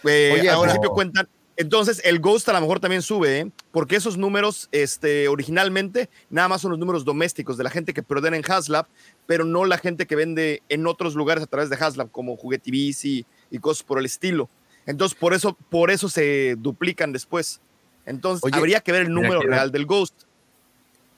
Eh, 0.04 0.36
Oye, 0.38 0.50
al 0.50 0.60
principio 0.60 0.90
cuentan, 0.90 1.28
entonces, 1.56 2.00
el 2.04 2.18
Ghost 2.18 2.48
a 2.48 2.54
lo 2.54 2.60
mejor 2.60 2.80
también 2.80 3.02
sube, 3.02 3.40
¿eh? 3.40 3.50
porque 3.72 3.96
esos 3.96 4.16
números, 4.16 4.68
este, 4.72 5.28
originalmente, 5.28 6.08
nada 6.30 6.48
más 6.48 6.62
son 6.62 6.70
los 6.70 6.80
números 6.80 7.04
domésticos 7.04 7.58
de 7.58 7.64
la 7.64 7.70
gente 7.70 7.92
que 7.92 8.02
preordena 8.02 8.36
en 8.36 8.44
Haslab, 8.50 8.86
pero 9.26 9.44
no 9.44 9.64
la 9.66 9.76
gente 9.76 10.06
que 10.06 10.16
vende 10.16 10.62
en 10.70 10.86
otros 10.86 11.14
lugares 11.14 11.44
a 11.44 11.46
través 11.46 11.68
de 11.68 11.76
Haslab, 11.76 12.10
como 12.10 12.36
Juguetivis 12.36 13.04
y, 13.04 13.26
y 13.50 13.58
cosas 13.58 13.82
por 13.82 13.98
el 13.98 14.06
estilo. 14.06 14.48
Entonces, 14.86 15.16
por 15.18 15.34
eso, 15.34 15.56
por 15.70 15.90
eso 15.90 16.08
se 16.08 16.56
duplican 16.58 17.12
después. 17.12 17.60
Entonces, 18.04 18.52
habría 18.52 18.80
que 18.80 18.92
ver 18.92 19.02
el 19.02 19.14
número 19.14 19.40
real 19.40 19.70
del 19.70 19.86
Ghost. 19.86 20.22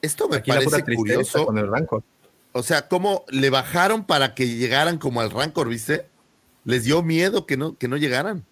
Esto 0.02 0.28
me 0.28 0.40
parece 0.40 0.84
curioso. 0.94 1.46
Con 1.46 1.58
el 1.58 1.70
Rancor. 1.70 2.02
O 2.52 2.62
sea, 2.62 2.88
¿cómo 2.88 3.24
le 3.28 3.50
bajaron 3.50 4.04
para 4.04 4.34
que 4.34 4.46
llegaran 4.46 4.98
como 4.98 5.20
al 5.20 5.30
Rancor, 5.30 5.68
viste? 5.68 6.06
Les 6.64 6.84
dio 6.84 7.02
miedo 7.02 7.46
que 7.46 7.56
no, 7.56 7.76
que 7.76 7.88
no 7.88 7.96
llegaran. 7.96 8.44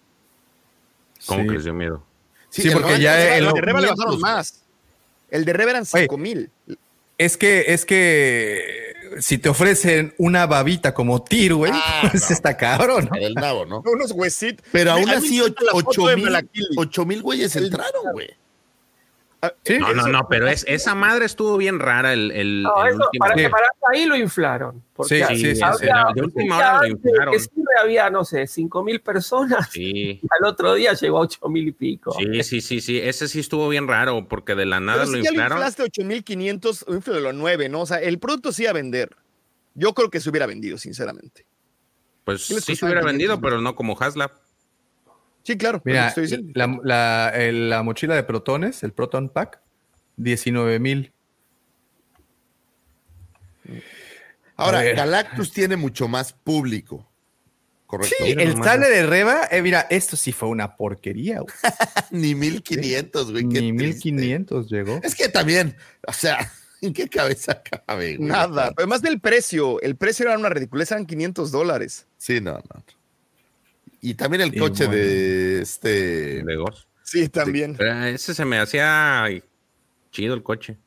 ¿Cómo 1.25 1.43
que 1.43 1.53
les 1.53 1.63
dio 1.63 1.73
miedo? 1.73 2.03
Sí, 2.49 2.69
porque 2.71 2.99
ya 2.99 3.37
el, 3.37 3.45
de 3.45 3.61
Reba 3.61 3.81
le 3.81 3.87
bajaron 3.87 4.19
más. 4.19 4.63
El 5.29 5.45
de 5.45 5.53
Reba 5.53 5.71
eran 5.71 5.85
5 5.85 6.17
mil. 6.17 6.51
Es 7.23 7.37
que, 7.37 7.65
es 7.67 7.85
que 7.85 8.93
si 9.19 9.37
te 9.37 9.49
ofrecen 9.49 10.13
una 10.17 10.45
babita 10.45 10.93
como 10.93 11.23
tir, 11.23 11.53
güey, 11.53 11.71
ah, 11.73 12.07
pues 12.11 12.31
está 12.31 12.57
cabrón. 12.57 13.09
¿no? 13.11 13.19
Del 13.19 13.33
nabo, 13.35 13.65
¿no? 13.65 13.81
Unos 13.85 14.11
huesitos. 14.11 14.65
Pero 14.71 14.91
aún 14.91 15.09
así, 15.09 15.41
8 16.75 17.05
mil 17.05 17.21
güeyes 17.21 17.55
entraron, 17.55 18.11
güey. 18.11 18.29
Ah, 19.45 19.51
no, 19.77 19.93
no, 19.93 20.07
no, 20.07 20.27
pero 20.29 20.47
es, 20.47 20.63
esa 20.69 20.95
madre 20.95 21.25
estuvo 21.25 21.57
bien 21.57 21.77
rara 21.77 22.13
el, 22.13 22.31
el, 22.31 22.63
no, 22.63 22.87
eso, 22.87 23.09
para, 23.19 23.35
para, 23.49 23.67
ahí 23.91 24.05
lo 24.05 24.15
inflaron. 24.15 24.81
Porque 24.93 25.25
sí, 25.25 25.35
sí, 25.35 25.55
sí, 25.57 25.61
de 26.15 26.21
última 26.21 26.57
hora 26.59 26.79
lo 26.83 26.87
inflaron. 26.87 27.33
Que 27.33 27.39
siempre 27.41 27.75
había, 27.81 28.09
no 28.09 28.23
sé, 28.23 28.47
5 28.47 28.83
mil 28.85 29.01
personas 29.01 29.75
y 29.75 30.21
al 30.39 30.47
otro 30.47 30.75
día 30.75 30.93
llegó 30.93 31.17
a 31.17 31.21
8 31.21 31.49
mil 31.49 31.67
y 31.67 31.71
pico. 31.73 32.15
Sí, 32.17 32.41
sí, 32.43 32.61
sí, 32.61 32.79
sí, 32.79 32.97
ese 32.97 33.27
sí 33.27 33.41
estuvo 33.41 33.67
bien 33.67 33.85
raro 33.85 34.29
porque 34.29 34.55
de 34.55 34.65
la 34.65 34.79
nada 34.79 34.99
pero 34.99 35.11
lo 35.11 35.21
si 35.21 35.27
inflaron. 35.27 35.35
Ya 35.35 35.49
lo 35.49 35.55
inflaste 35.55 35.83
8 35.83 36.03
mil 36.05 36.23
500, 36.23 36.85
los 36.87 37.35
9, 37.35 37.67
¿no? 37.67 37.81
O 37.81 37.85
sea, 37.85 37.97
el 37.97 38.19
producto 38.19 38.53
sí 38.53 38.61
iba 38.61 38.71
a 38.71 38.75
vender. 38.75 39.17
Yo 39.73 39.93
creo 39.93 40.09
que 40.09 40.21
se 40.21 40.29
hubiera 40.29 40.45
vendido, 40.45 40.77
sinceramente. 40.77 41.45
Pues 42.23 42.45
sí 42.45 42.77
se 42.77 42.85
hubiera 42.85 43.01
vendido, 43.01 43.41
pero 43.41 43.59
no 43.59 43.75
como 43.75 43.97
Haslab. 43.99 44.31
Sí, 45.43 45.57
claro. 45.57 45.81
Mira, 45.83 46.13
la, 46.55 47.81
mochila 47.83 48.15
de 48.15 48.23
protones, 48.23 48.81
el 48.83 48.93
Proton 48.93 49.29
Pack, 49.29 49.61
19 50.15 50.79
mil. 50.79 51.11
Ahora, 54.55 54.83
Galactus 54.83 55.51
tiene 55.51 55.75
mucho 55.75 56.07
más 56.07 56.33
público. 56.33 57.09
Correcto. 57.85 58.15
Sí, 58.25 58.31
el 58.31 58.55
sale 58.63 58.89
de 58.89 59.05
Reba, 59.05 59.47
eh, 59.51 59.61
mira, 59.61 59.85
esto 59.89 60.15
sí 60.15 60.31
fue 60.31 60.49
una 60.49 60.75
porquería. 60.77 61.41
Ni 62.11 62.33
1500, 62.33 63.31
güey. 63.31 63.43
Ni 63.43 63.71
1500 63.71 64.69
llegó. 64.69 64.99
Es 65.03 65.13
que 65.13 65.29
también, 65.29 65.75
o 66.07 66.13
sea, 66.13 66.51
¿en 66.81 66.93
qué 66.93 67.07
cabeza 67.07 67.61
cabe? 67.61 68.15
Güey? 68.17 68.29
Nada. 68.29 68.73
Además 68.77 69.01
del 69.01 69.19
precio, 69.19 69.79
el 69.81 69.95
precio 69.95 70.25
era 70.25 70.37
una 70.37 70.49
ridiculez, 70.49 70.91
eran 70.91 71.05
500 71.05 71.51
dólares. 71.51 72.07
Sí, 72.17 72.41
no, 72.41 72.53
no. 72.53 72.83
Y 74.05 74.15
también 74.15 74.41
el 74.41 74.59
coche 74.59 74.85
de 74.89 75.61
este. 75.61 76.43
De 76.43 76.55
Ghost. 76.57 76.89
Sí, 77.03 77.29
también. 77.29 77.77
ese 77.79 78.33
se 78.33 78.43
me 78.43 78.59
hacía 78.59 79.25
chido 80.11 80.33
el 80.33 80.43
coche. 80.43 80.77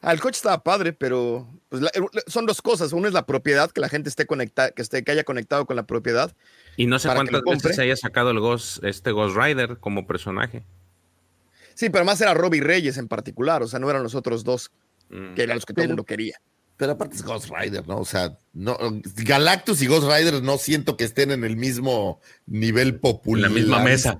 Ah, 0.00 0.12
el 0.12 0.20
coche 0.20 0.36
estaba 0.36 0.62
padre, 0.62 0.92
pero 0.92 1.48
pues, 1.68 1.82
son 2.28 2.46
dos 2.46 2.62
cosas. 2.62 2.92
Uno 2.92 3.08
es 3.08 3.14
la 3.14 3.26
propiedad, 3.26 3.72
que 3.72 3.80
la 3.80 3.88
gente 3.88 4.08
esté 4.08 4.26
conectada, 4.26 4.70
que 4.70 4.82
esté, 4.82 5.02
que 5.02 5.10
haya 5.10 5.24
conectado 5.24 5.66
con 5.66 5.74
la 5.74 5.88
propiedad. 5.88 6.36
Y 6.76 6.86
no 6.86 7.00
sé 7.00 7.08
cuántas 7.08 7.42
veces 7.42 7.74
se 7.74 7.82
haya 7.82 7.96
sacado 7.96 8.30
el 8.30 8.38
Ghost, 8.38 8.84
este 8.84 9.10
Ghost 9.10 9.36
Rider 9.36 9.78
como 9.78 10.06
personaje. 10.06 10.62
Sí, 11.74 11.90
pero 11.90 12.04
más 12.04 12.20
era 12.20 12.32
Robbie 12.32 12.60
Reyes 12.60 12.96
en 12.96 13.08
particular, 13.08 13.64
o 13.64 13.66
sea, 13.66 13.80
no 13.80 13.90
eran 13.90 14.04
los 14.04 14.14
otros 14.14 14.44
dos, 14.44 14.70
mm. 15.10 15.34
que 15.34 15.42
eran 15.42 15.56
los 15.56 15.66
que 15.66 15.74
todo 15.74 15.82
el 15.82 15.88
mundo 15.88 16.04
quería. 16.04 16.40
Pero 16.76 16.92
aparte 16.92 17.16
es 17.16 17.22
Ghost 17.22 17.48
Rider, 17.50 17.86
¿no? 17.88 17.98
O 17.98 18.04
sea, 18.04 18.36
no, 18.52 18.76
Galactus 19.16 19.80
y 19.80 19.86
Ghost 19.86 20.06
Rider 20.06 20.42
no 20.42 20.58
siento 20.58 20.96
que 20.96 21.04
estén 21.04 21.30
en 21.30 21.42
el 21.44 21.56
mismo 21.56 22.20
nivel 22.46 23.00
popular. 23.00 23.50
En 23.50 23.54
la 23.54 23.60
misma 23.60 23.80
mesa. 23.80 24.18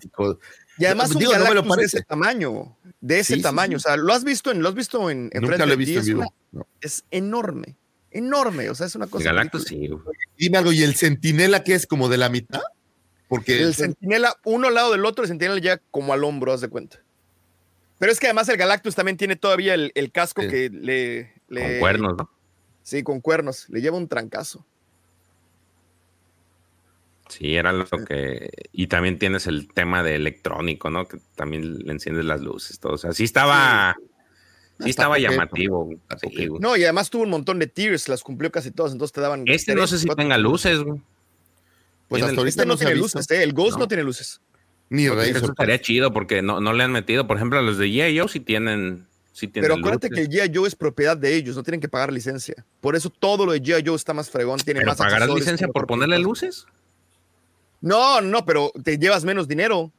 Y 0.78 0.86
además 0.86 1.14
un 1.14 1.22
Galactus 1.22 1.76
de 1.76 1.84
ese 1.84 2.02
tamaño, 2.02 2.76
de 3.00 3.18
ese 3.18 3.38
tamaño. 3.38 3.76
O 3.76 3.80
sea, 3.80 3.96
¿lo 3.96 4.12
has 4.12 4.24
visto 4.24 4.50
en, 4.50 4.62
lo 4.62 4.70
has 4.70 4.74
visto 4.74 5.10
en, 5.10 5.30
en 5.32 5.42
Nunca 5.42 5.66
lo 5.66 5.72
he 5.72 5.76
visto 5.76 6.00
en 6.00 6.06
vivo. 6.06 6.34
Es 6.80 7.04
enorme, 7.10 7.76
enorme. 8.10 8.70
O 8.70 8.74
sea, 8.74 8.86
es 8.86 8.94
una 8.94 9.06
cosa. 9.06 9.24
Galactus 9.24 9.64
sí. 9.64 9.90
Dime 10.38 10.58
algo, 10.58 10.72
¿y 10.72 10.82
el 10.82 10.94
Centinela 10.94 11.62
que 11.62 11.74
es 11.74 11.86
como 11.86 12.08
de 12.08 12.16
la 12.16 12.30
mitad? 12.30 12.62
Porque 13.28 13.60
el 13.60 13.74
Centinela, 13.74 14.36
uno 14.44 14.68
al 14.68 14.74
lado 14.74 14.92
del 14.92 15.04
otro, 15.04 15.24
el 15.24 15.28
Centinela 15.28 15.60
llega 15.60 15.80
como 15.90 16.14
al 16.14 16.24
hombro, 16.24 16.52
haz 16.52 16.62
de 16.62 16.68
cuenta. 16.68 17.02
Pero 17.98 18.12
es 18.12 18.20
que 18.20 18.26
además 18.26 18.48
el 18.48 18.56
Galactus 18.56 18.94
también 18.94 19.16
tiene 19.16 19.36
todavía 19.36 19.74
el, 19.74 19.92
el 19.94 20.12
casco 20.12 20.42
que 20.42 20.70
le, 20.70 21.32
le, 21.48 21.62
Con 21.62 21.78
cuernos, 21.80 22.16
¿no? 22.16 22.35
Sí, 22.86 23.02
con 23.02 23.20
cuernos. 23.20 23.68
Le 23.68 23.80
lleva 23.80 23.96
un 23.96 24.06
trancazo. 24.06 24.64
Sí, 27.28 27.56
era 27.56 27.72
lo 27.72 27.84
que. 27.84 28.48
Y 28.70 28.86
también 28.86 29.18
tienes 29.18 29.48
el 29.48 29.66
tema 29.66 30.04
de 30.04 30.14
electrónico, 30.14 30.88
¿no? 30.88 31.08
Que 31.08 31.18
también 31.34 31.80
le 31.80 31.92
enciendes 31.92 32.24
las 32.24 32.42
luces, 32.42 32.78
todo. 32.78 32.92
O 32.92 32.98
sea, 32.98 33.10
sí 33.10 33.24
estaba. 33.24 33.96
Sí, 34.78 34.90
estaba 34.90 35.18
llamativo. 35.18 35.90
no, 36.60 36.76
y 36.76 36.84
además 36.84 37.10
tuvo 37.10 37.24
un 37.24 37.30
montón 37.30 37.58
de 37.58 37.66
tiers, 37.66 38.08
las 38.08 38.22
cumplió 38.22 38.52
casi 38.52 38.70
todas, 38.70 38.92
entonces 38.92 39.12
te 39.12 39.20
daban. 39.20 39.42
Este 39.46 39.74
no 39.74 39.88
sé 39.88 39.98
si 39.98 40.06
tenga 40.06 40.38
luces, 40.38 40.78
güey. 40.78 41.00
Pues 42.06 42.22
hasta 42.22 42.36
ahorita 42.36 42.62
este 42.62 42.66
no, 42.66 42.76
tiene 42.76 42.94
luces, 42.94 43.28
¿eh? 43.32 43.42
El 43.42 43.52
Ghost 43.52 43.80
no, 43.80 43.88
tiene 43.88 44.04
luces. 44.04 44.40
Ni. 44.90 45.06
Eso 45.06 45.46
estaría 45.46 45.80
chido 45.80 46.12
porque 46.12 46.40
no, 46.40 46.60
no 46.60 46.72
le 46.72 46.84
han 46.84 46.92
metido. 46.92 47.26
Por 47.26 47.36
ejemplo, 47.36 47.58
a 47.58 47.62
los 47.62 47.78
de 47.78 47.88
G.I. 47.88 48.28
sí 48.28 48.38
tienen 48.38 49.08
pero 49.52 49.74
acuérdate 49.74 50.08
que 50.10 50.20
el 50.20 50.28
G.I. 50.28 50.52
Joe 50.54 50.68
es 50.68 50.74
propiedad 50.74 51.16
de 51.16 51.34
ellos, 51.34 51.56
no 51.56 51.62
tienen 51.62 51.80
que 51.80 51.88
pagar 51.88 52.12
licencia. 52.12 52.64
Por 52.80 52.96
eso 52.96 53.10
todo 53.10 53.44
lo 53.44 53.52
de 53.52 53.62
G.I. 53.62 53.82
Joe 53.86 53.96
está 53.96 54.14
más 54.14 54.30
fregón, 54.30 54.58
tiene 54.60 54.80
¿Pero 54.80 54.90
más 54.90 54.98
¿Pagarás 54.98 55.28
licencia 55.28 55.68
por 55.68 55.86
ponerle 55.86 56.18
luces? 56.18 56.66
No, 57.80 58.20
no, 58.20 58.44
pero 58.44 58.72
te 58.82 58.98
llevas 58.98 59.24
menos 59.24 59.46
dinero. 59.46 59.92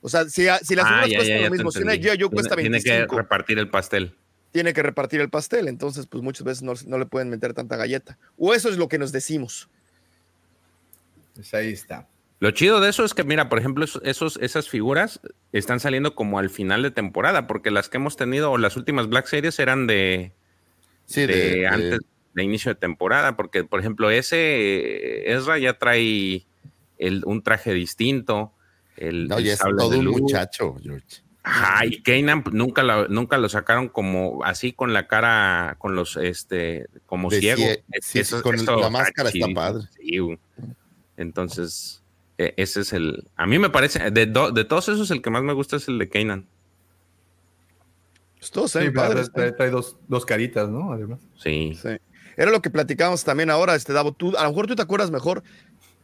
O 0.00 0.08
sea, 0.08 0.24
si, 0.28 0.46
si 0.62 0.74
las 0.76 0.86
ah, 0.88 1.04
cuestan 1.12 1.42
lo 1.42 1.50
mismo, 1.50 1.72
si 1.72 1.82
una 1.82 1.94
G.I. 1.94 2.20
Joe 2.20 2.30
cuesta 2.30 2.54
25. 2.54 2.82
Tiene 2.82 3.06
que 3.08 3.16
repartir 3.16 3.58
el 3.58 3.68
pastel. 3.68 4.14
Tiene 4.52 4.72
que 4.72 4.82
repartir 4.82 5.20
el 5.20 5.28
pastel, 5.28 5.68
entonces 5.68 6.06
pues 6.06 6.22
muchas 6.22 6.44
veces 6.44 6.62
no, 6.62 6.98
le 6.98 7.06
pueden 7.06 7.28
meter 7.28 7.52
tanta 7.52 7.76
galleta. 7.76 8.18
O 8.38 8.54
eso 8.54 8.68
es 8.68 8.78
lo 8.78 8.88
que 8.88 8.98
nos 8.98 9.12
decimos. 9.12 9.68
Pues 11.34 11.52
ahí 11.52 11.72
está. 11.72 12.08
Lo 12.38 12.50
chido 12.50 12.80
de 12.80 12.90
eso 12.90 13.04
es 13.04 13.14
que, 13.14 13.24
mira, 13.24 13.48
por 13.48 13.58
ejemplo, 13.58 13.86
esos, 14.02 14.38
esas 14.42 14.68
figuras 14.68 15.20
están 15.52 15.80
saliendo 15.80 16.14
como 16.14 16.38
al 16.38 16.50
final 16.50 16.82
de 16.82 16.90
temporada, 16.90 17.46
porque 17.46 17.70
las 17.70 17.88
que 17.88 17.96
hemos 17.96 18.16
tenido, 18.16 18.50
o 18.50 18.58
las 18.58 18.76
últimas 18.76 19.08
Black 19.08 19.26
Series 19.26 19.58
eran 19.58 19.86
de, 19.86 20.32
sí, 21.06 21.24
de, 21.24 21.66
antes 21.66 22.00
de 22.34 22.44
inicio 22.44 22.72
de 22.72 22.74
temporada, 22.74 23.36
porque, 23.36 23.64
por 23.64 23.80
ejemplo, 23.80 24.10
ese 24.10 25.32
Ezra 25.32 25.58
ya 25.58 25.78
trae 25.78 26.46
el, 26.98 27.22
un 27.24 27.42
traje 27.42 27.72
distinto. 27.72 28.52
El, 28.96 29.28
no, 29.28 29.40
ya 29.40 29.54
es 29.54 29.58
todo 29.58 29.98
un 29.98 30.06
muchacho, 30.06 30.76
George. 30.82 31.22
Ajá, 31.42 31.86
y 31.86 32.02
Kanan 32.02 32.42
nunca, 32.50 32.82
nunca 33.08 33.38
lo 33.38 33.48
sacaron 33.48 33.88
como 33.88 34.42
así 34.44 34.72
con 34.72 34.92
la 34.92 35.06
cara, 35.06 35.76
con 35.78 35.94
los, 35.94 36.16
este, 36.16 36.88
como 37.06 37.30
ciego. 37.30 37.62
Sí, 38.02 38.20
con 38.42 38.56
la 38.80 38.90
máscara 38.90 39.30
está 39.30 39.46
padre. 39.54 39.84
Sí, 39.96 40.18
entonces, 41.16 42.02
e, 42.38 42.54
ese 42.56 42.80
es 42.80 42.92
el. 42.92 43.28
A 43.36 43.46
mí 43.46 43.58
me 43.58 43.70
parece. 43.70 44.10
De, 44.10 44.26
de 44.26 44.64
todos 44.64 44.88
esos, 44.88 45.10
el 45.10 45.22
que 45.22 45.30
más 45.30 45.42
me 45.42 45.52
gusta 45.52 45.76
es 45.76 45.88
el 45.88 45.98
de 45.98 46.08
Kanan. 46.08 46.46
Pues 48.38 48.50
todos 48.50 48.72
sí, 48.72 48.90
padres. 48.90 49.30
Trae, 49.32 49.52
trae 49.52 49.70
dos, 49.70 49.96
dos, 50.08 50.24
caritas, 50.24 50.68
¿no? 50.68 50.92
Además. 50.92 51.20
Sí. 51.36 51.78
sí. 51.80 51.96
Era 52.36 52.50
lo 52.50 52.60
que 52.60 52.70
platicamos 52.70 53.24
también 53.24 53.50
ahora, 53.50 53.74
este 53.74 53.92
Davo. 53.92 54.12
Tú, 54.12 54.36
a 54.36 54.42
lo 54.42 54.50
mejor 54.50 54.66
tú 54.66 54.76
te 54.76 54.82
acuerdas 54.82 55.10
mejor. 55.10 55.42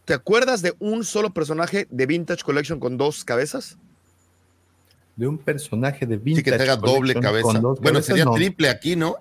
¿te 0.05 0.15
acuerdas 0.15 0.63
de 0.63 0.75
un 0.79 1.05
solo 1.05 1.31
personaje 1.31 1.87
de 1.91 2.07
Vintage 2.07 2.43
Collection 2.43 2.81
con 2.81 2.97
dos 2.97 3.25
cabezas? 3.25 3.77
De 5.17 5.27
un 5.27 5.39
personaje 5.39 6.07
de 6.07 6.17
Vintage 6.17 6.45
Sí, 6.45 6.51
que 6.51 6.59
tenga 6.59 6.77
doble 6.77 7.15
cabeza. 7.15 7.61
Bueno, 7.81 8.03
sería 8.03 8.25
triple 8.27 8.69
aquí, 8.69 8.97
¿no? 8.97 9.17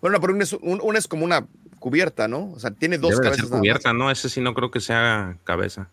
Bueno, 0.00 0.20
pero 0.20 0.34
uno 0.60 0.98
es, 0.98 1.08
como 1.08 1.24
una 1.24 1.46
cubierta, 1.86 2.26
¿no? 2.26 2.50
O 2.50 2.58
sea, 2.58 2.72
tiene 2.72 2.98
dos 2.98 3.12
Debe 3.12 3.22
cabezas. 3.22 3.46
cubierta, 3.46 3.92
¿no? 3.92 4.10
Ese 4.10 4.28
sí 4.28 4.40
no 4.40 4.54
creo 4.54 4.72
que 4.72 4.80
sea 4.80 5.38
cabeza. 5.44 5.88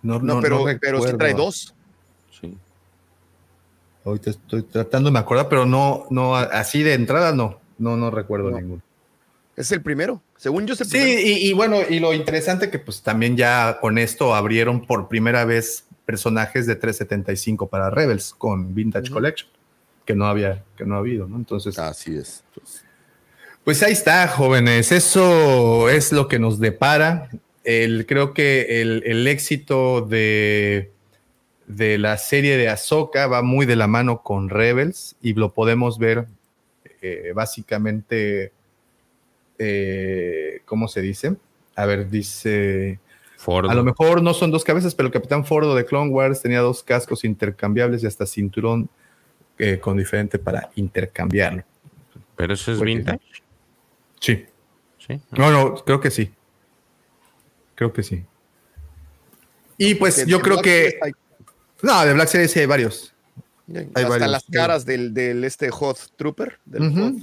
No, 0.00 0.20
no, 0.20 0.40
pero, 0.40 0.64
pero 0.80 1.02
sí 1.02 1.16
trae 1.18 1.34
dos. 1.34 1.74
Sí. 2.30 2.56
Ahorita 4.04 4.30
estoy 4.30 4.62
tratando 4.62 5.08
de 5.08 5.14
me 5.14 5.18
acordar, 5.18 5.48
pero 5.48 5.66
no, 5.66 6.06
no, 6.10 6.36
así 6.36 6.84
de 6.84 6.94
entrada 6.94 7.32
no, 7.32 7.58
no, 7.76 7.96
no 7.96 8.12
recuerdo 8.12 8.52
ninguno. 8.52 8.80
Es 9.56 9.72
el 9.72 9.82
primero, 9.82 10.22
según 10.36 10.64
yo 10.64 10.74
es 10.74 10.82
el 10.82 10.86
sí, 10.86 11.40
y, 11.42 11.52
bueno, 11.54 11.78
y 11.90 11.98
lo 11.98 12.12
interesante 12.14 12.70
que 12.70 12.78
pues 12.78 13.02
también 13.02 13.36
ya 13.36 13.80
con 13.80 13.98
esto 13.98 14.32
abrieron 14.32 14.86
por 14.86 15.08
primera 15.08 15.44
vez 15.44 15.88
personajes 16.04 16.68
de 16.68 16.76
375 16.76 17.66
para 17.66 17.90
Rebels 17.90 18.32
con 18.32 18.76
Vintage 18.76 19.10
Collection, 19.10 19.50
que 20.04 20.14
no 20.14 20.26
había, 20.26 20.62
que 20.76 20.84
no 20.84 20.94
ha 20.94 20.98
habido, 20.98 21.26
¿no? 21.26 21.34
Entonces. 21.34 21.76
Así 21.80 22.16
es. 22.16 22.44
Pues 23.66 23.82
ahí 23.82 23.94
está, 23.94 24.28
jóvenes. 24.28 24.92
Eso 24.92 25.88
es 25.88 26.12
lo 26.12 26.28
que 26.28 26.38
nos 26.38 26.60
depara. 26.60 27.30
El, 27.64 28.06
creo 28.06 28.32
que 28.32 28.80
el, 28.80 29.26
éxito 29.26 30.02
de, 30.02 30.92
de, 31.66 31.98
la 31.98 32.16
serie 32.16 32.58
de 32.58 32.68
Ahsoka 32.68 33.26
va 33.26 33.42
muy 33.42 33.66
de 33.66 33.74
la 33.74 33.88
mano 33.88 34.22
con 34.22 34.50
Rebels 34.50 35.16
y 35.20 35.34
lo 35.34 35.52
podemos 35.52 35.98
ver 35.98 36.26
eh, 37.02 37.32
básicamente 37.34 38.52
eh, 39.58 40.60
¿cómo 40.64 40.86
se 40.86 41.00
dice? 41.00 41.34
A 41.74 41.86
ver, 41.86 42.08
dice... 42.08 43.00
A 43.48 43.74
lo 43.74 43.82
mejor 43.82 44.22
no 44.22 44.32
son 44.32 44.52
dos 44.52 44.62
cabezas, 44.62 44.94
pero 44.94 45.08
el 45.08 45.12
Capitán 45.12 45.44
Fordo 45.44 45.74
de 45.74 45.84
Clone 45.84 46.12
Wars 46.12 46.40
tenía 46.40 46.60
dos 46.60 46.84
cascos 46.84 47.24
intercambiables 47.24 48.04
y 48.04 48.06
hasta 48.06 48.26
cinturón 48.26 48.88
eh, 49.58 49.80
con 49.80 49.96
diferente 49.96 50.38
para 50.38 50.70
intercambiarlo. 50.76 51.64
¿Pero 52.36 52.54
eso 52.54 52.70
es 52.70 52.80
vintage? 52.80 53.42
Sí. 54.20 54.46
¿Sí? 54.98 55.20
No, 55.32 55.50
no, 55.50 55.74
creo 55.76 56.00
que 56.00 56.10
sí. 56.10 56.32
Creo 57.74 57.92
que 57.92 58.02
sí. 58.02 58.24
Y 59.78 59.94
pues 59.94 60.26
yo 60.26 60.40
creo 60.40 60.62
que... 60.62 60.98
No, 61.82 62.04
de 62.04 62.14
Black 62.14 62.28
Series 62.28 62.56
hay 62.56 62.66
varios. 62.66 63.14
Hay 63.68 64.04
hasta 64.04 64.28
las 64.28 64.44
caras 64.50 64.86
del, 64.86 65.44
este 65.44 65.70
Hot 65.70 65.98
Trooper. 66.16 66.58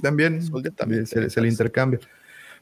también, 0.02 0.40
también 0.76 1.06
se, 1.06 1.28
se, 1.30 1.40
le 1.40 1.48
intercambia. 1.48 1.98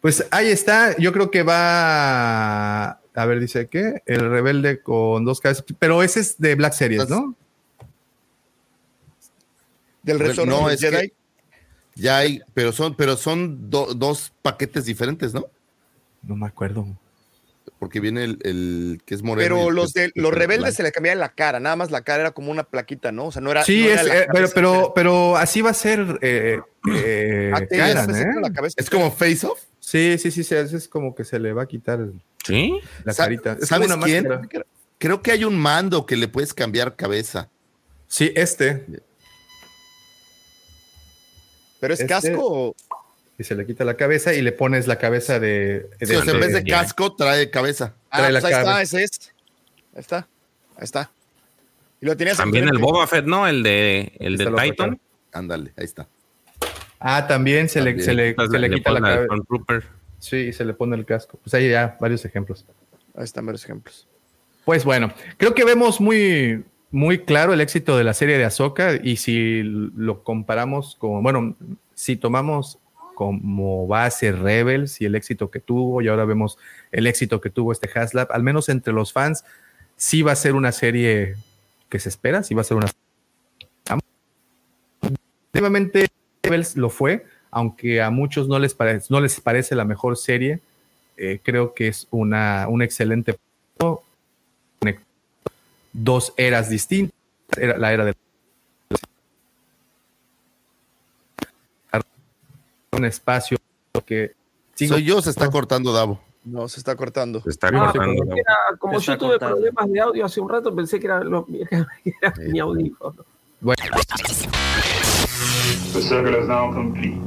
Pues 0.01 0.27
ahí 0.31 0.49
está, 0.49 0.97
yo 0.97 1.12
creo 1.12 1.31
que 1.31 1.43
va, 1.43 2.91
a 2.91 3.27
ver, 3.27 3.41
dice 3.41 3.67
que 3.69 4.02
el 4.07 4.31
rebelde 4.31 4.81
con 4.83 5.25
dos 5.25 5.41
cabezas, 5.41 5.65
pero 5.78 6.02
ese 6.02 6.20
es 6.20 6.39
de 6.39 6.55
Black 6.55 6.73
Series, 6.73 7.09
¿no? 7.09 7.36
Del 10.02 10.19
retorno 10.19 10.62
no, 10.62 10.70
es 10.70 10.81
Jedi. 10.81 11.12
Ya 11.95 12.19
hay, 12.19 12.41
pero 12.55 12.73
son, 12.73 12.95
pero 12.95 13.17
son 13.17 13.71
dos 13.71 14.33
paquetes 14.43 14.85
diferentes, 14.85 15.35
¿no? 15.35 15.47
No 16.23 16.37
me 16.37 16.47
acuerdo. 16.47 16.87
Porque 17.79 18.01
viene 18.01 18.25
el, 18.25 19.01
que 19.05 19.15
es 19.15 19.23
moreno. 19.23 19.57
Pero 19.57 19.71
los 19.71 19.93
de 19.93 20.12
los 20.15 20.33
rebeldes 20.33 20.75
se 20.75 20.83
le 20.83 20.93
cambiaban 20.93 21.19
la 21.19 21.31
cara, 21.31 21.61
nada 21.61 21.77
más 21.77 21.91
la 21.91 22.03
cara 22.03 22.21
era 22.23 22.31
como 22.31 22.51
una 22.51 22.65
plaquita, 22.65 23.12
¿no? 23.12 23.27
O 23.27 23.33
sea, 23.33 23.43
no 23.43 23.51
era. 23.51 23.65
Sí, 23.65 23.87
eh, 23.89 24.27
pero, 24.33 24.49
pero, 24.55 24.93
pero, 24.95 25.37
así 25.37 25.62
va 25.62 25.71
a 25.71 25.75
ser. 25.75 26.19
Eh, 26.23 26.61
eh, 26.93 27.53
ah, 27.55 28.07
es 28.77 28.91
como 28.91 29.11
face 29.11 29.47
off. 29.47 29.61
Sí, 29.81 30.17
sí, 30.19 30.31
sí, 30.31 30.55
es 30.55 30.89
como 30.89 31.15
que 31.15 31.25
se 31.25 31.41
le 31.41 31.53
va 31.53 31.62
a 31.62 31.67
quitar 31.67 32.01
¿Sí? 32.45 32.79
la 33.05 33.15
carita. 33.15 33.59
¿Sabes 33.61 33.93
quién? 34.05 34.29
Creo 34.99 35.21
que 35.21 35.33
hay 35.33 35.45
un 35.45 35.59
mando 35.59 36.07
que 36.07 36.17
le 36.17 36.29
puedes 36.29 36.55
cambiar 36.55 36.95
cabeza. 36.95 37.51
Sí, 38.07 38.33
este. 38.37 38.87
¿Pero 41.83 41.94
es 41.94 42.01
este, 42.01 42.15
casco 42.15 42.77
Y 43.36 43.43
se 43.43 43.57
le 43.57 43.67
quita 43.67 43.85
la 43.85 43.97
cabeza 43.97 44.33
y 44.33 44.41
le 44.41 44.52
pones 44.52 44.86
la 44.86 45.01
cabeza 45.01 45.41
de. 45.41 45.91
sí, 46.01 46.15
o 46.15 46.23
sea, 46.23 46.35
en 46.35 46.39
vez 46.39 46.52
de 46.52 46.62
casco, 46.62 47.17
trae 47.17 47.51
cabeza. 47.51 47.97
Ah, 48.09 48.19
trae 48.19 48.31
pues 48.31 48.44
ahí 48.44 48.52
está, 48.52 48.83
ese 48.83 49.02
es. 49.02 49.35
Ahí 49.93 50.01
está. 50.01 50.28
Ahí 50.77 50.85
está. 50.85 51.11
Y 52.01 52.07
lo 52.07 52.17
tienes 52.17 52.36
También 52.36 52.69
el 52.69 52.78
Boba 52.78 53.05
Fett, 53.09 53.25
¿no? 53.25 53.49
El 53.49 53.65
de, 53.65 54.12
el 54.20 54.39
de 54.39 54.47
Titan. 54.47 55.01
Ándale, 55.33 55.73
ahí 55.77 55.85
está. 55.85 56.07
Ah, 57.01 57.27
también 57.27 57.69
se 57.69 57.81
le, 57.81 58.01
se 58.01 58.15
le, 58.15 58.36
quita 58.70 58.93
la 58.93 59.01
cabeza. 59.01 59.89
Sí, 60.20 60.52
se 60.52 60.65
le 60.65 60.75
pone 60.75 60.94
el 60.94 61.05
casco. 61.05 61.36
Pues 61.43 61.52
hay 61.55 61.69
ya 61.69 61.97
varios 61.99 62.25
ejemplos. 62.25 62.65
Ahí 63.17 63.25
están 63.25 63.44
varios 63.44 63.65
ejemplos. 63.65 64.07
Pues 64.65 64.85
bueno, 64.85 65.12
creo 65.36 65.52
que 65.52 65.65
vemos 65.65 66.01
muy, 66.01 66.65
muy 66.93 67.21
claro 67.21 67.55
el 67.55 67.61
éxito 67.61 67.97
de 67.97 68.05
la 68.05 68.15
serie 68.15 68.37
de 68.37 68.45
Ahsoka 68.45 68.95
y 69.03 69.17
si 69.17 69.62
lo 69.62 70.23
comparamos 70.23 70.95
con, 70.97 71.23
bueno, 71.23 71.57
si 71.95 72.17
tomamos 72.17 72.79
como 73.15 73.87
base 73.87 74.31
Rebels 74.31 75.01
y 75.01 75.07
el 75.07 75.15
éxito 75.15 75.51
que 75.51 75.59
tuvo 75.59 76.03
y 76.03 76.09
ahora 76.09 76.27
vemos 76.27 76.59
el 76.91 77.07
éxito 77.07 77.41
que 77.41 77.51
tuvo 77.51 77.73
este 77.73 77.89
Haslab, 77.93 78.31
al 78.31 78.43
menos 78.43 78.69
entre 78.69 78.93
los 78.93 79.12
fans, 79.12 79.45
sí 79.97 80.23
va 80.23 80.33
a 80.33 80.37
ser 80.37 80.55
una 80.55 80.71
serie 80.71 81.37
que 81.89 81.99
se 81.99 82.11
espera, 82.11 82.43
sí 82.43 82.55
va 82.55 82.61
a 82.61 82.65
ser 82.65 82.77
una... 82.77 82.87
Nuevamente 85.55 86.09
lo 86.75 86.91
fue, 86.91 87.25
aunque 87.51 88.03
a 88.03 88.11
muchos 88.11 88.49
no 88.49 88.59
les, 88.59 88.75
parece, 88.75 89.07
no 89.11 89.21
les 89.21 89.41
parece 89.41 89.75
la 89.75 89.85
mejor 89.85 90.17
serie, 90.17 90.61
eh, 91.17 91.41
creo 91.43 91.73
que 91.73 91.89
es 91.89 92.09
una, 92.11 92.67
un 92.69 92.83
excelente 92.83 93.39
dos 95.93 96.33
eras 96.37 96.69
distintas, 96.69 97.15
era 97.57 97.77
la 97.79 97.93
era 97.93 98.05
de 98.05 98.15
un 102.93 103.05
espacio 103.07 103.59
que 104.05 104.33
soy 104.75 105.05
yo 105.05 105.23
se 105.23 105.31
está 105.31 105.51
cortando. 105.51 105.93
Davo. 105.93 106.21
No 106.45 106.69
se 106.69 106.81
está 106.81 106.97
cortando. 106.97 107.41
Se 107.43 107.51
está 107.51 107.69
ah, 107.69 107.93
cortando 107.93 108.25
como 108.79 108.99
yo 108.99 109.19
tuve 109.19 109.39
problemas 109.39 109.91
de 109.91 110.01
audio 110.01 110.25
hace 110.25 110.41
un 110.41 110.49
rato 110.49 110.75
pensé 110.75 110.99
que 110.99 111.07
era, 111.07 111.23
lo, 111.23 111.47
era 112.23 112.35
mi 112.39 112.59
audífono. 112.59 113.25
Bueno. 113.61 113.83
The 115.93 116.03
circle 116.03 116.41
is 116.41 116.49
now 116.49 116.73
complete. 116.73 117.21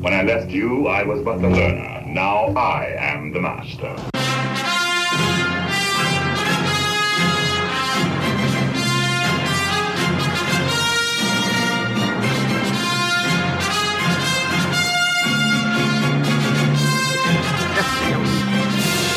When 0.00 0.12
I 0.12 0.22
left 0.22 0.50
you, 0.50 0.86
I 0.86 1.02
was 1.04 1.20
but 1.24 1.40
the 1.40 1.48
learner. 1.48 2.04
Now 2.06 2.52
I 2.56 2.94
am 2.98 3.32
the 3.32 3.40
master. 3.40 3.96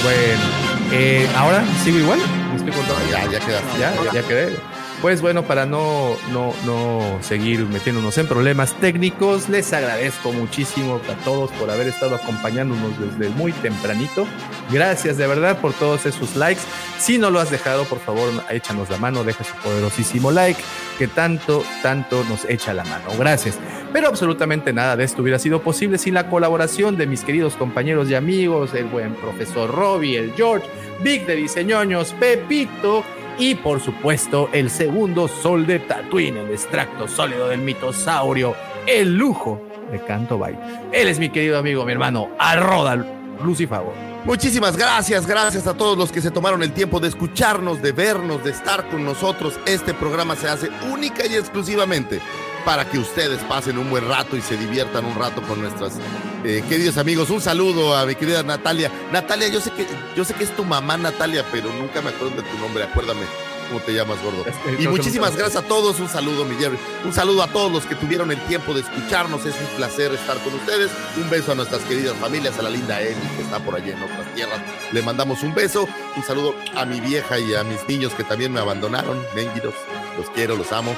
Bueno, 0.09 0.41
eh, 0.91 1.29
ahora 1.37 1.63
sigo 1.83 1.99
igual. 1.99 2.19
¿Me 2.49 2.55
estoy 2.55 2.73
Ya, 3.11 3.29
ya 3.29 3.39
quedaste. 3.45 3.79
Ya, 3.79 3.93
ya 4.11 4.27
quedé. 4.27 4.57
Pues 5.01 5.21
bueno, 5.21 5.43
para 5.43 5.65
no, 5.65 6.17
no, 6.33 6.53
no 6.65 7.19
seguir 7.21 7.61
metiéndonos 7.61 8.17
en 8.17 8.27
problemas 8.27 8.73
técnicos, 8.81 9.47
les 9.47 9.71
agradezco 9.71 10.33
muchísimo 10.33 10.99
a 11.09 11.23
todos 11.23 11.51
por 11.51 11.71
haber 11.71 11.87
estado 11.87 12.15
acompañándonos 12.15 12.99
desde 12.99 13.33
muy 13.33 13.53
tempranito. 13.53 14.27
Gracias 14.69 15.15
de 15.15 15.25
verdad 15.25 15.61
por 15.61 15.71
todos 15.71 16.05
esos 16.05 16.35
likes. 16.35 16.61
Si 16.97 17.17
no 17.17 17.29
lo 17.29 17.39
has 17.39 17.49
dejado, 17.49 17.85
por 17.85 17.99
favor, 17.99 18.29
échanos 18.49 18.89
la 18.89 18.97
mano, 18.97 19.23
deja 19.23 19.45
su 19.45 19.55
poderosísimo 19.63 20.31
like, 20.31 20.61
que 20.97 21.07
tanto, 21.07 21.63
tanto 21.81 22.25
nos 22.25 22.43
echa 22.43 22.73
la 22.73 22.83
mano. 22.83 23.05
Gracias. 23.17 23.57
Pero 23.93 24.09
absolutamente 24.09 24.73
nada 24.73 24.97
de 24.97 25.05
esto 25.05 25.21
hubiera 25.21 25.39
sido 25.39 25.61
posible 25.61 25.97
sin 25.97 26.13
la 26.13 26.27
colaboración 26.29 26.97
de 26.97 27.07
mis 27.07 27.23
queridos 27.23 27.55
compañeros 27.55 28.09
y 28.09 28.15
amigos, 28.15 28.73
el 28.73 28.85
buen 28.85 29.15
profesor 29.15 29.73
Robbie, 29.73 30.17
el 30.17 30.33
George, 30.33 30.67
Big 31.01 31.25
de 31.25 31.37
Diseñoños, 31.37 32.13
Pepito 32.19 33.05
y 33.39 33.55
por 33.55 33.79
supuesto 33.79 34.49
el 34.51 34.69
segundo 34.69 35.27
sol 35.27 35.65
de 35.65 35.79
Tatooine, 35.79 36.37
el 36.37 36.51
extracto 36.51 37.07
sólido 37.07 37.47
del 37.47 37.61
mitosaurio, 37.61 38.53
el 38.85 39.17
lujo 39.17 39.61
de 39.91 39.99
Canto 40.03 40.37
Bay. 40.37 40.59
Él 40.91 41.07
es 41.07 41.17
mi 41.17 41.29
querido 41.29 41.57
amigo, 41.57 41.85
mi 41.85 41.93
hermano, 41.93 42.29
Arroda 42.37 42.95
Lucifago. 43.41 43.93
Muchísimas 44.25 44.75
gracias, 44.75 45.25
gracias 45.25 45.65
a 45.65 45.73
todos 45.73 45.97
los 45.97 46.11
que 46.11 46.21
se 46.21 46.29
tomaron 46.29 46.61
el 46.61 46.73
tiempo 46.73 46.99
de 46.99 47.07
escucharnos, 47.07 47.81
de 47.81 47.93
vernos, 47.93 48.43
de 48.43 48.51
estar 48.51 48.87
con 48.89 49.05
nosotros. 49.05 49.57
Este 49.65 49.93
programa 49.93 50.35
se 50.35 50.49
hace 50.49 50.69
única 50.91 51.25
y 51.25 51.35
exclusivamente 51.35 52.19
para 52.65 52.89
que 52.89 52.97
ustedes 52.97 53.39
pasen 53.43 53.77
un 53.77 53.89
buen 53.89 54.07
rato 54.07 54.37
y 54.37 54.41
se 54.41 54.57
diviertan 54.57 55.05
un 55.05 55.15
rato 55.15 55.41
con 55.41 55.61
nuestros 55.61 55.93
eh, 56.43 56.63
queridos 56.67 56.97
amigos. 56.97 57.29
Un 57.29 57.41
saludo 57.41 57.95
a 57.95 58.05
mi 58.05 58.15
querida 58.15 58.43
Natalia. 58.43 58.91
Natalia, 59.11 59.47
yo 59.47 59.61
sé 59.61 59.71
que 59.71 59.85
yo 60.15 60.25
sé 60.25 60.33
que 60.33 60.43
es 60.43 60.55
tu 60.55 60.63
mamá 60.63 60.97
Natalia, 60.97 61.45
pero 61.51 61.71
nunca 61.73 62.01
me 62.01 62.09
acuerdo 62.09 62.41
de 62.41 62.43
tu 62.43 62.57
nombre, 62.57 62.83
acuérdame. 62.83 63.25
cómo 63.69 63.79
te 63.81 63.93
llamas, 63.93 64.17
gordo. 64.23 64.43
Y 64.79 64.87
muchísimas 64.87 65.35
gracias 65.35 65.63
a 65.63 65.67
todos. 65.67 65.99
Un 65.99 66.09
saludo, 66.09 66.43
mi 66.43 66.55
Jerry. 66.55 66.77
Un 67.05 67.13
saludo 67.13 67.43
a 67.43 67.47
todos 67.47 67.71
los 67.71 67.85
que 67.85 67.95
tuvieron 67.95 68.31
el 68.31 68.39
tiempo 68.47 68.73
de 68.73 68.81
escucharnos. 68.81 69.45
Es 69.45 69.55
un 69.55 69.77
placer 69.77 70.11
estar 70.13 70.37
con 70.39 70.53
ustedes. 70.55 70.91
Un 71.17 71.29
beso 71.29 71.51
a 71.51 71.55
nuestras 71.55 71.81
queridas 71.83 72.15
familias, 72.17 72.57
a 72.59 72.63
la 72.63 72.69
linda 72.69 73.01
Emi, 73.01 73.27
que 73.37 73.43
está 73.43 73.59
por 73.59 73.75
allá 73.75 73.93
en 73.93 74.01
otras 74.03 74.33
tierras. 74.33 74.59
Le 74.91 75.01
mandamos 75.01 75.43
un 75.43 75.53
beso. 75.53 75.87
Un 76.15 76.23
saludo 76.23 76.55
a 76.75 76.85
mi 76.85 76.99
vieja 76.99 77.39
y 77.39 77.53
a 77.53 77.63
mis 77.63 77.87
niños 77.87 78.13
que 78.13 78.23
también 78.23 78.51
me 78.51 78.59
abandonaron. 78.59 79.23
Menguidos. 79.35 79.75
Los 80.19 80.29
quiero, 80.31 80.57
los 80.57 80.71
amo. 80.73 80.93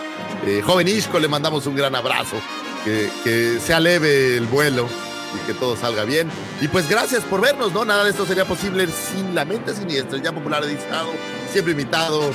Eh, 0.45 0.63
joven 0.65 0.87
Isco, 0.87 1.19
le 1.19 1.27
mandamos 1.27 1.67
un 1.67 1.75
gran 1.75 1.95
abrazo. 1.95 2.37
Que, 2.83 3.07
que 3.23 3.59
sea 3.59 3.79
leve 3.79 4.35
el 4.35 4.47
vuelo 4.47 4.87
y 5.35 5.45
que 5.45 5.53
todo 5.53 5.77
salga 5.77 6.03
bien. 6.03 6.27
Y 6.61 6.67
pues 6.67 6.89
gracias 6.89 7.23
por 7.23 7.39
vernos, 7.39 7.71
¿no? 7.71 7.85
Nada 7.85 8.03
de 8.03 8.09
esto 8.09 8.25
sería 8.25 8.45
posible 8.45 8.87
sin 8.87 9.35
la 9.35 9.45
mente 9.45 9.75
siniestra, 9.75 10.17
ya 10.17 10.31
popular 10.31 10.63
editado, 10.63 11.09
siempre 11.51 11.73
invitado. 11.73 12.31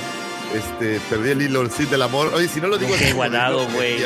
Este, 0.54 1.00
perdí 1.10 1.30
el 1.30 1.42
hilo, 1.42 1.62
el 1.62 1.70
Cid 1.72 1.88
del 1.88 2.02
amor. 2.02 2.30
Oye, 2.32 2.46
si 2.46 2.60
no 2.60 2.68
lo 2.68 2.78
digo. 2.78 2.92
Nunca 2.92 3.08
igualado, 3.08 3.66
güey. 3.74 3.98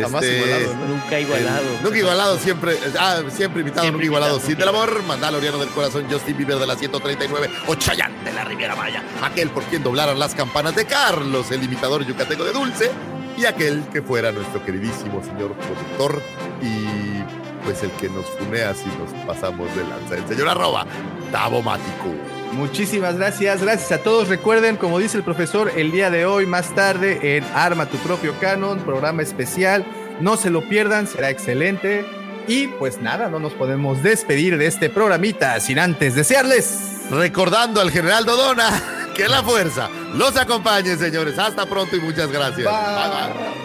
Jamás 0.00 0.22
este, 0.24 0.36
igualado, 0.38 0.74
Nunca 0.88 1.20
igualado. 1.20 1.64
nunca 1.82 1.98
igualado, 1.98 2.38
siempre. 2.38 2.78
Ah, 2.98 3.20
siempre 3.30 3.60
invitado, 3.60 3.90
nunca 3.92 4.04
igualado. 4.04 4.40
Cid 4.40 4.56
del 4.56 4.68
amor, 4.68 5.02
Mandaloriano 5.04 5.58
del 5.58 5.68
corazón, 5.68 6.06
Justin 6.10 6.36
Bieber 6.36 6.56
de 6.58 6.66
la 6.66 6.76
139, 6.76 7.50
o 7.66 7.74
Chayanne 7.74 8.24
de 8.24 8.32
la 8.32 8.44
Riviera 8.44 8.74
Maya. 8.74 9.02
Aquel 9.22 9.50
por 9.50 9.62
quien 9.64 9.82
doblaron 9.82 10.18
las 10.18 10.34
campanas 10.34 10.74
de 10.74 10.84
Carlos, 10.86 11.50
el 11.50 11.62
imitador 11.62 12.04
yucateco 12.04 12.44
de 12.44 12.52
Dulce. 12.52 12.90
Y 13.36 13.46
aquel 13.46 13.82
que 13.92 14.00
fuera 14.00 14.30
nuestro 14.30 14.64
queridísimo 14.64 15.20
señor 15.24 15.54
productor 15.54 16.22
y 16.62 17.20
pues 17.64 17.82
el 17.82 17.90
que 17.92 18.08
nos 18.08 18.26
funea 18.38 18.72
si 18.74 18.86
nos 18.86 19.10
pasamos 19.26 19.74
de 19.74 19.82
lanza. 19.82 20.14
El 20.16 20.28
señor 20.28 20.48
arroba, 20.48 20.86
Tabomático. 21.32 22.14
Muchísimas 22.54 23.16
gracias, 23.16 23.62
gracias 23.62 23.92
a 23.92 24.02
todos. 24.02 24.28
Recuerden, 24.28 24.76
como 24.76 24.98
dice 24.98 25.16
el 25.16 25.24
profesor, 25.24 25.72
el 25.76 25.90
día 25.90 26.10
de 26.10 26.26
hoy, 26.26 26.46
más 26.46 26.74
tarde, 26.74 27.36
en 27.36 27.44
Arma 27.54 27.86
tu 27.86 27.96
propio 27.98 28.34
canon, 28.40 28.80
programa 28.80 29.22
especial. 29.22 29.84
No 30.20 30.36
se 30.36 30.50
lo 30.50 30.68
pierdan, 30.68 31.06
será 31.06 31.30
excelente. 31.30 32.04
Y 32.46 32.68
pues 32.68 33.00
nada, 33.00 33.28
no 33.28 33.38
nos 33.38 33.52
podemos 33.54 34.02
despedir 34.02 34.58
de 34.58 34.66
este 34.66 34.90
programita 34.90 35.58
sin 35.60 35.78
antes 35.78 36.14
desearles. 36.14 37.02
Recordando 37.10 37.80
al 37.80 37.90
general 37.90 38.24
Dodona 38.24 39.10
que 39.16 39.28
la 39.28 39.42
fuerza 39.42 39.88
los 40.14 40.36
acompañe, 40.36 40.96
señores. 40.96 41.38
Hasta 41.38 41.66
pronto 41.66 41.96
y 41.96 42.00
muchas 42.00 42.30
gracias. 42.30 42.66
bye. 42.66 43.44
bye. 43.44 43.63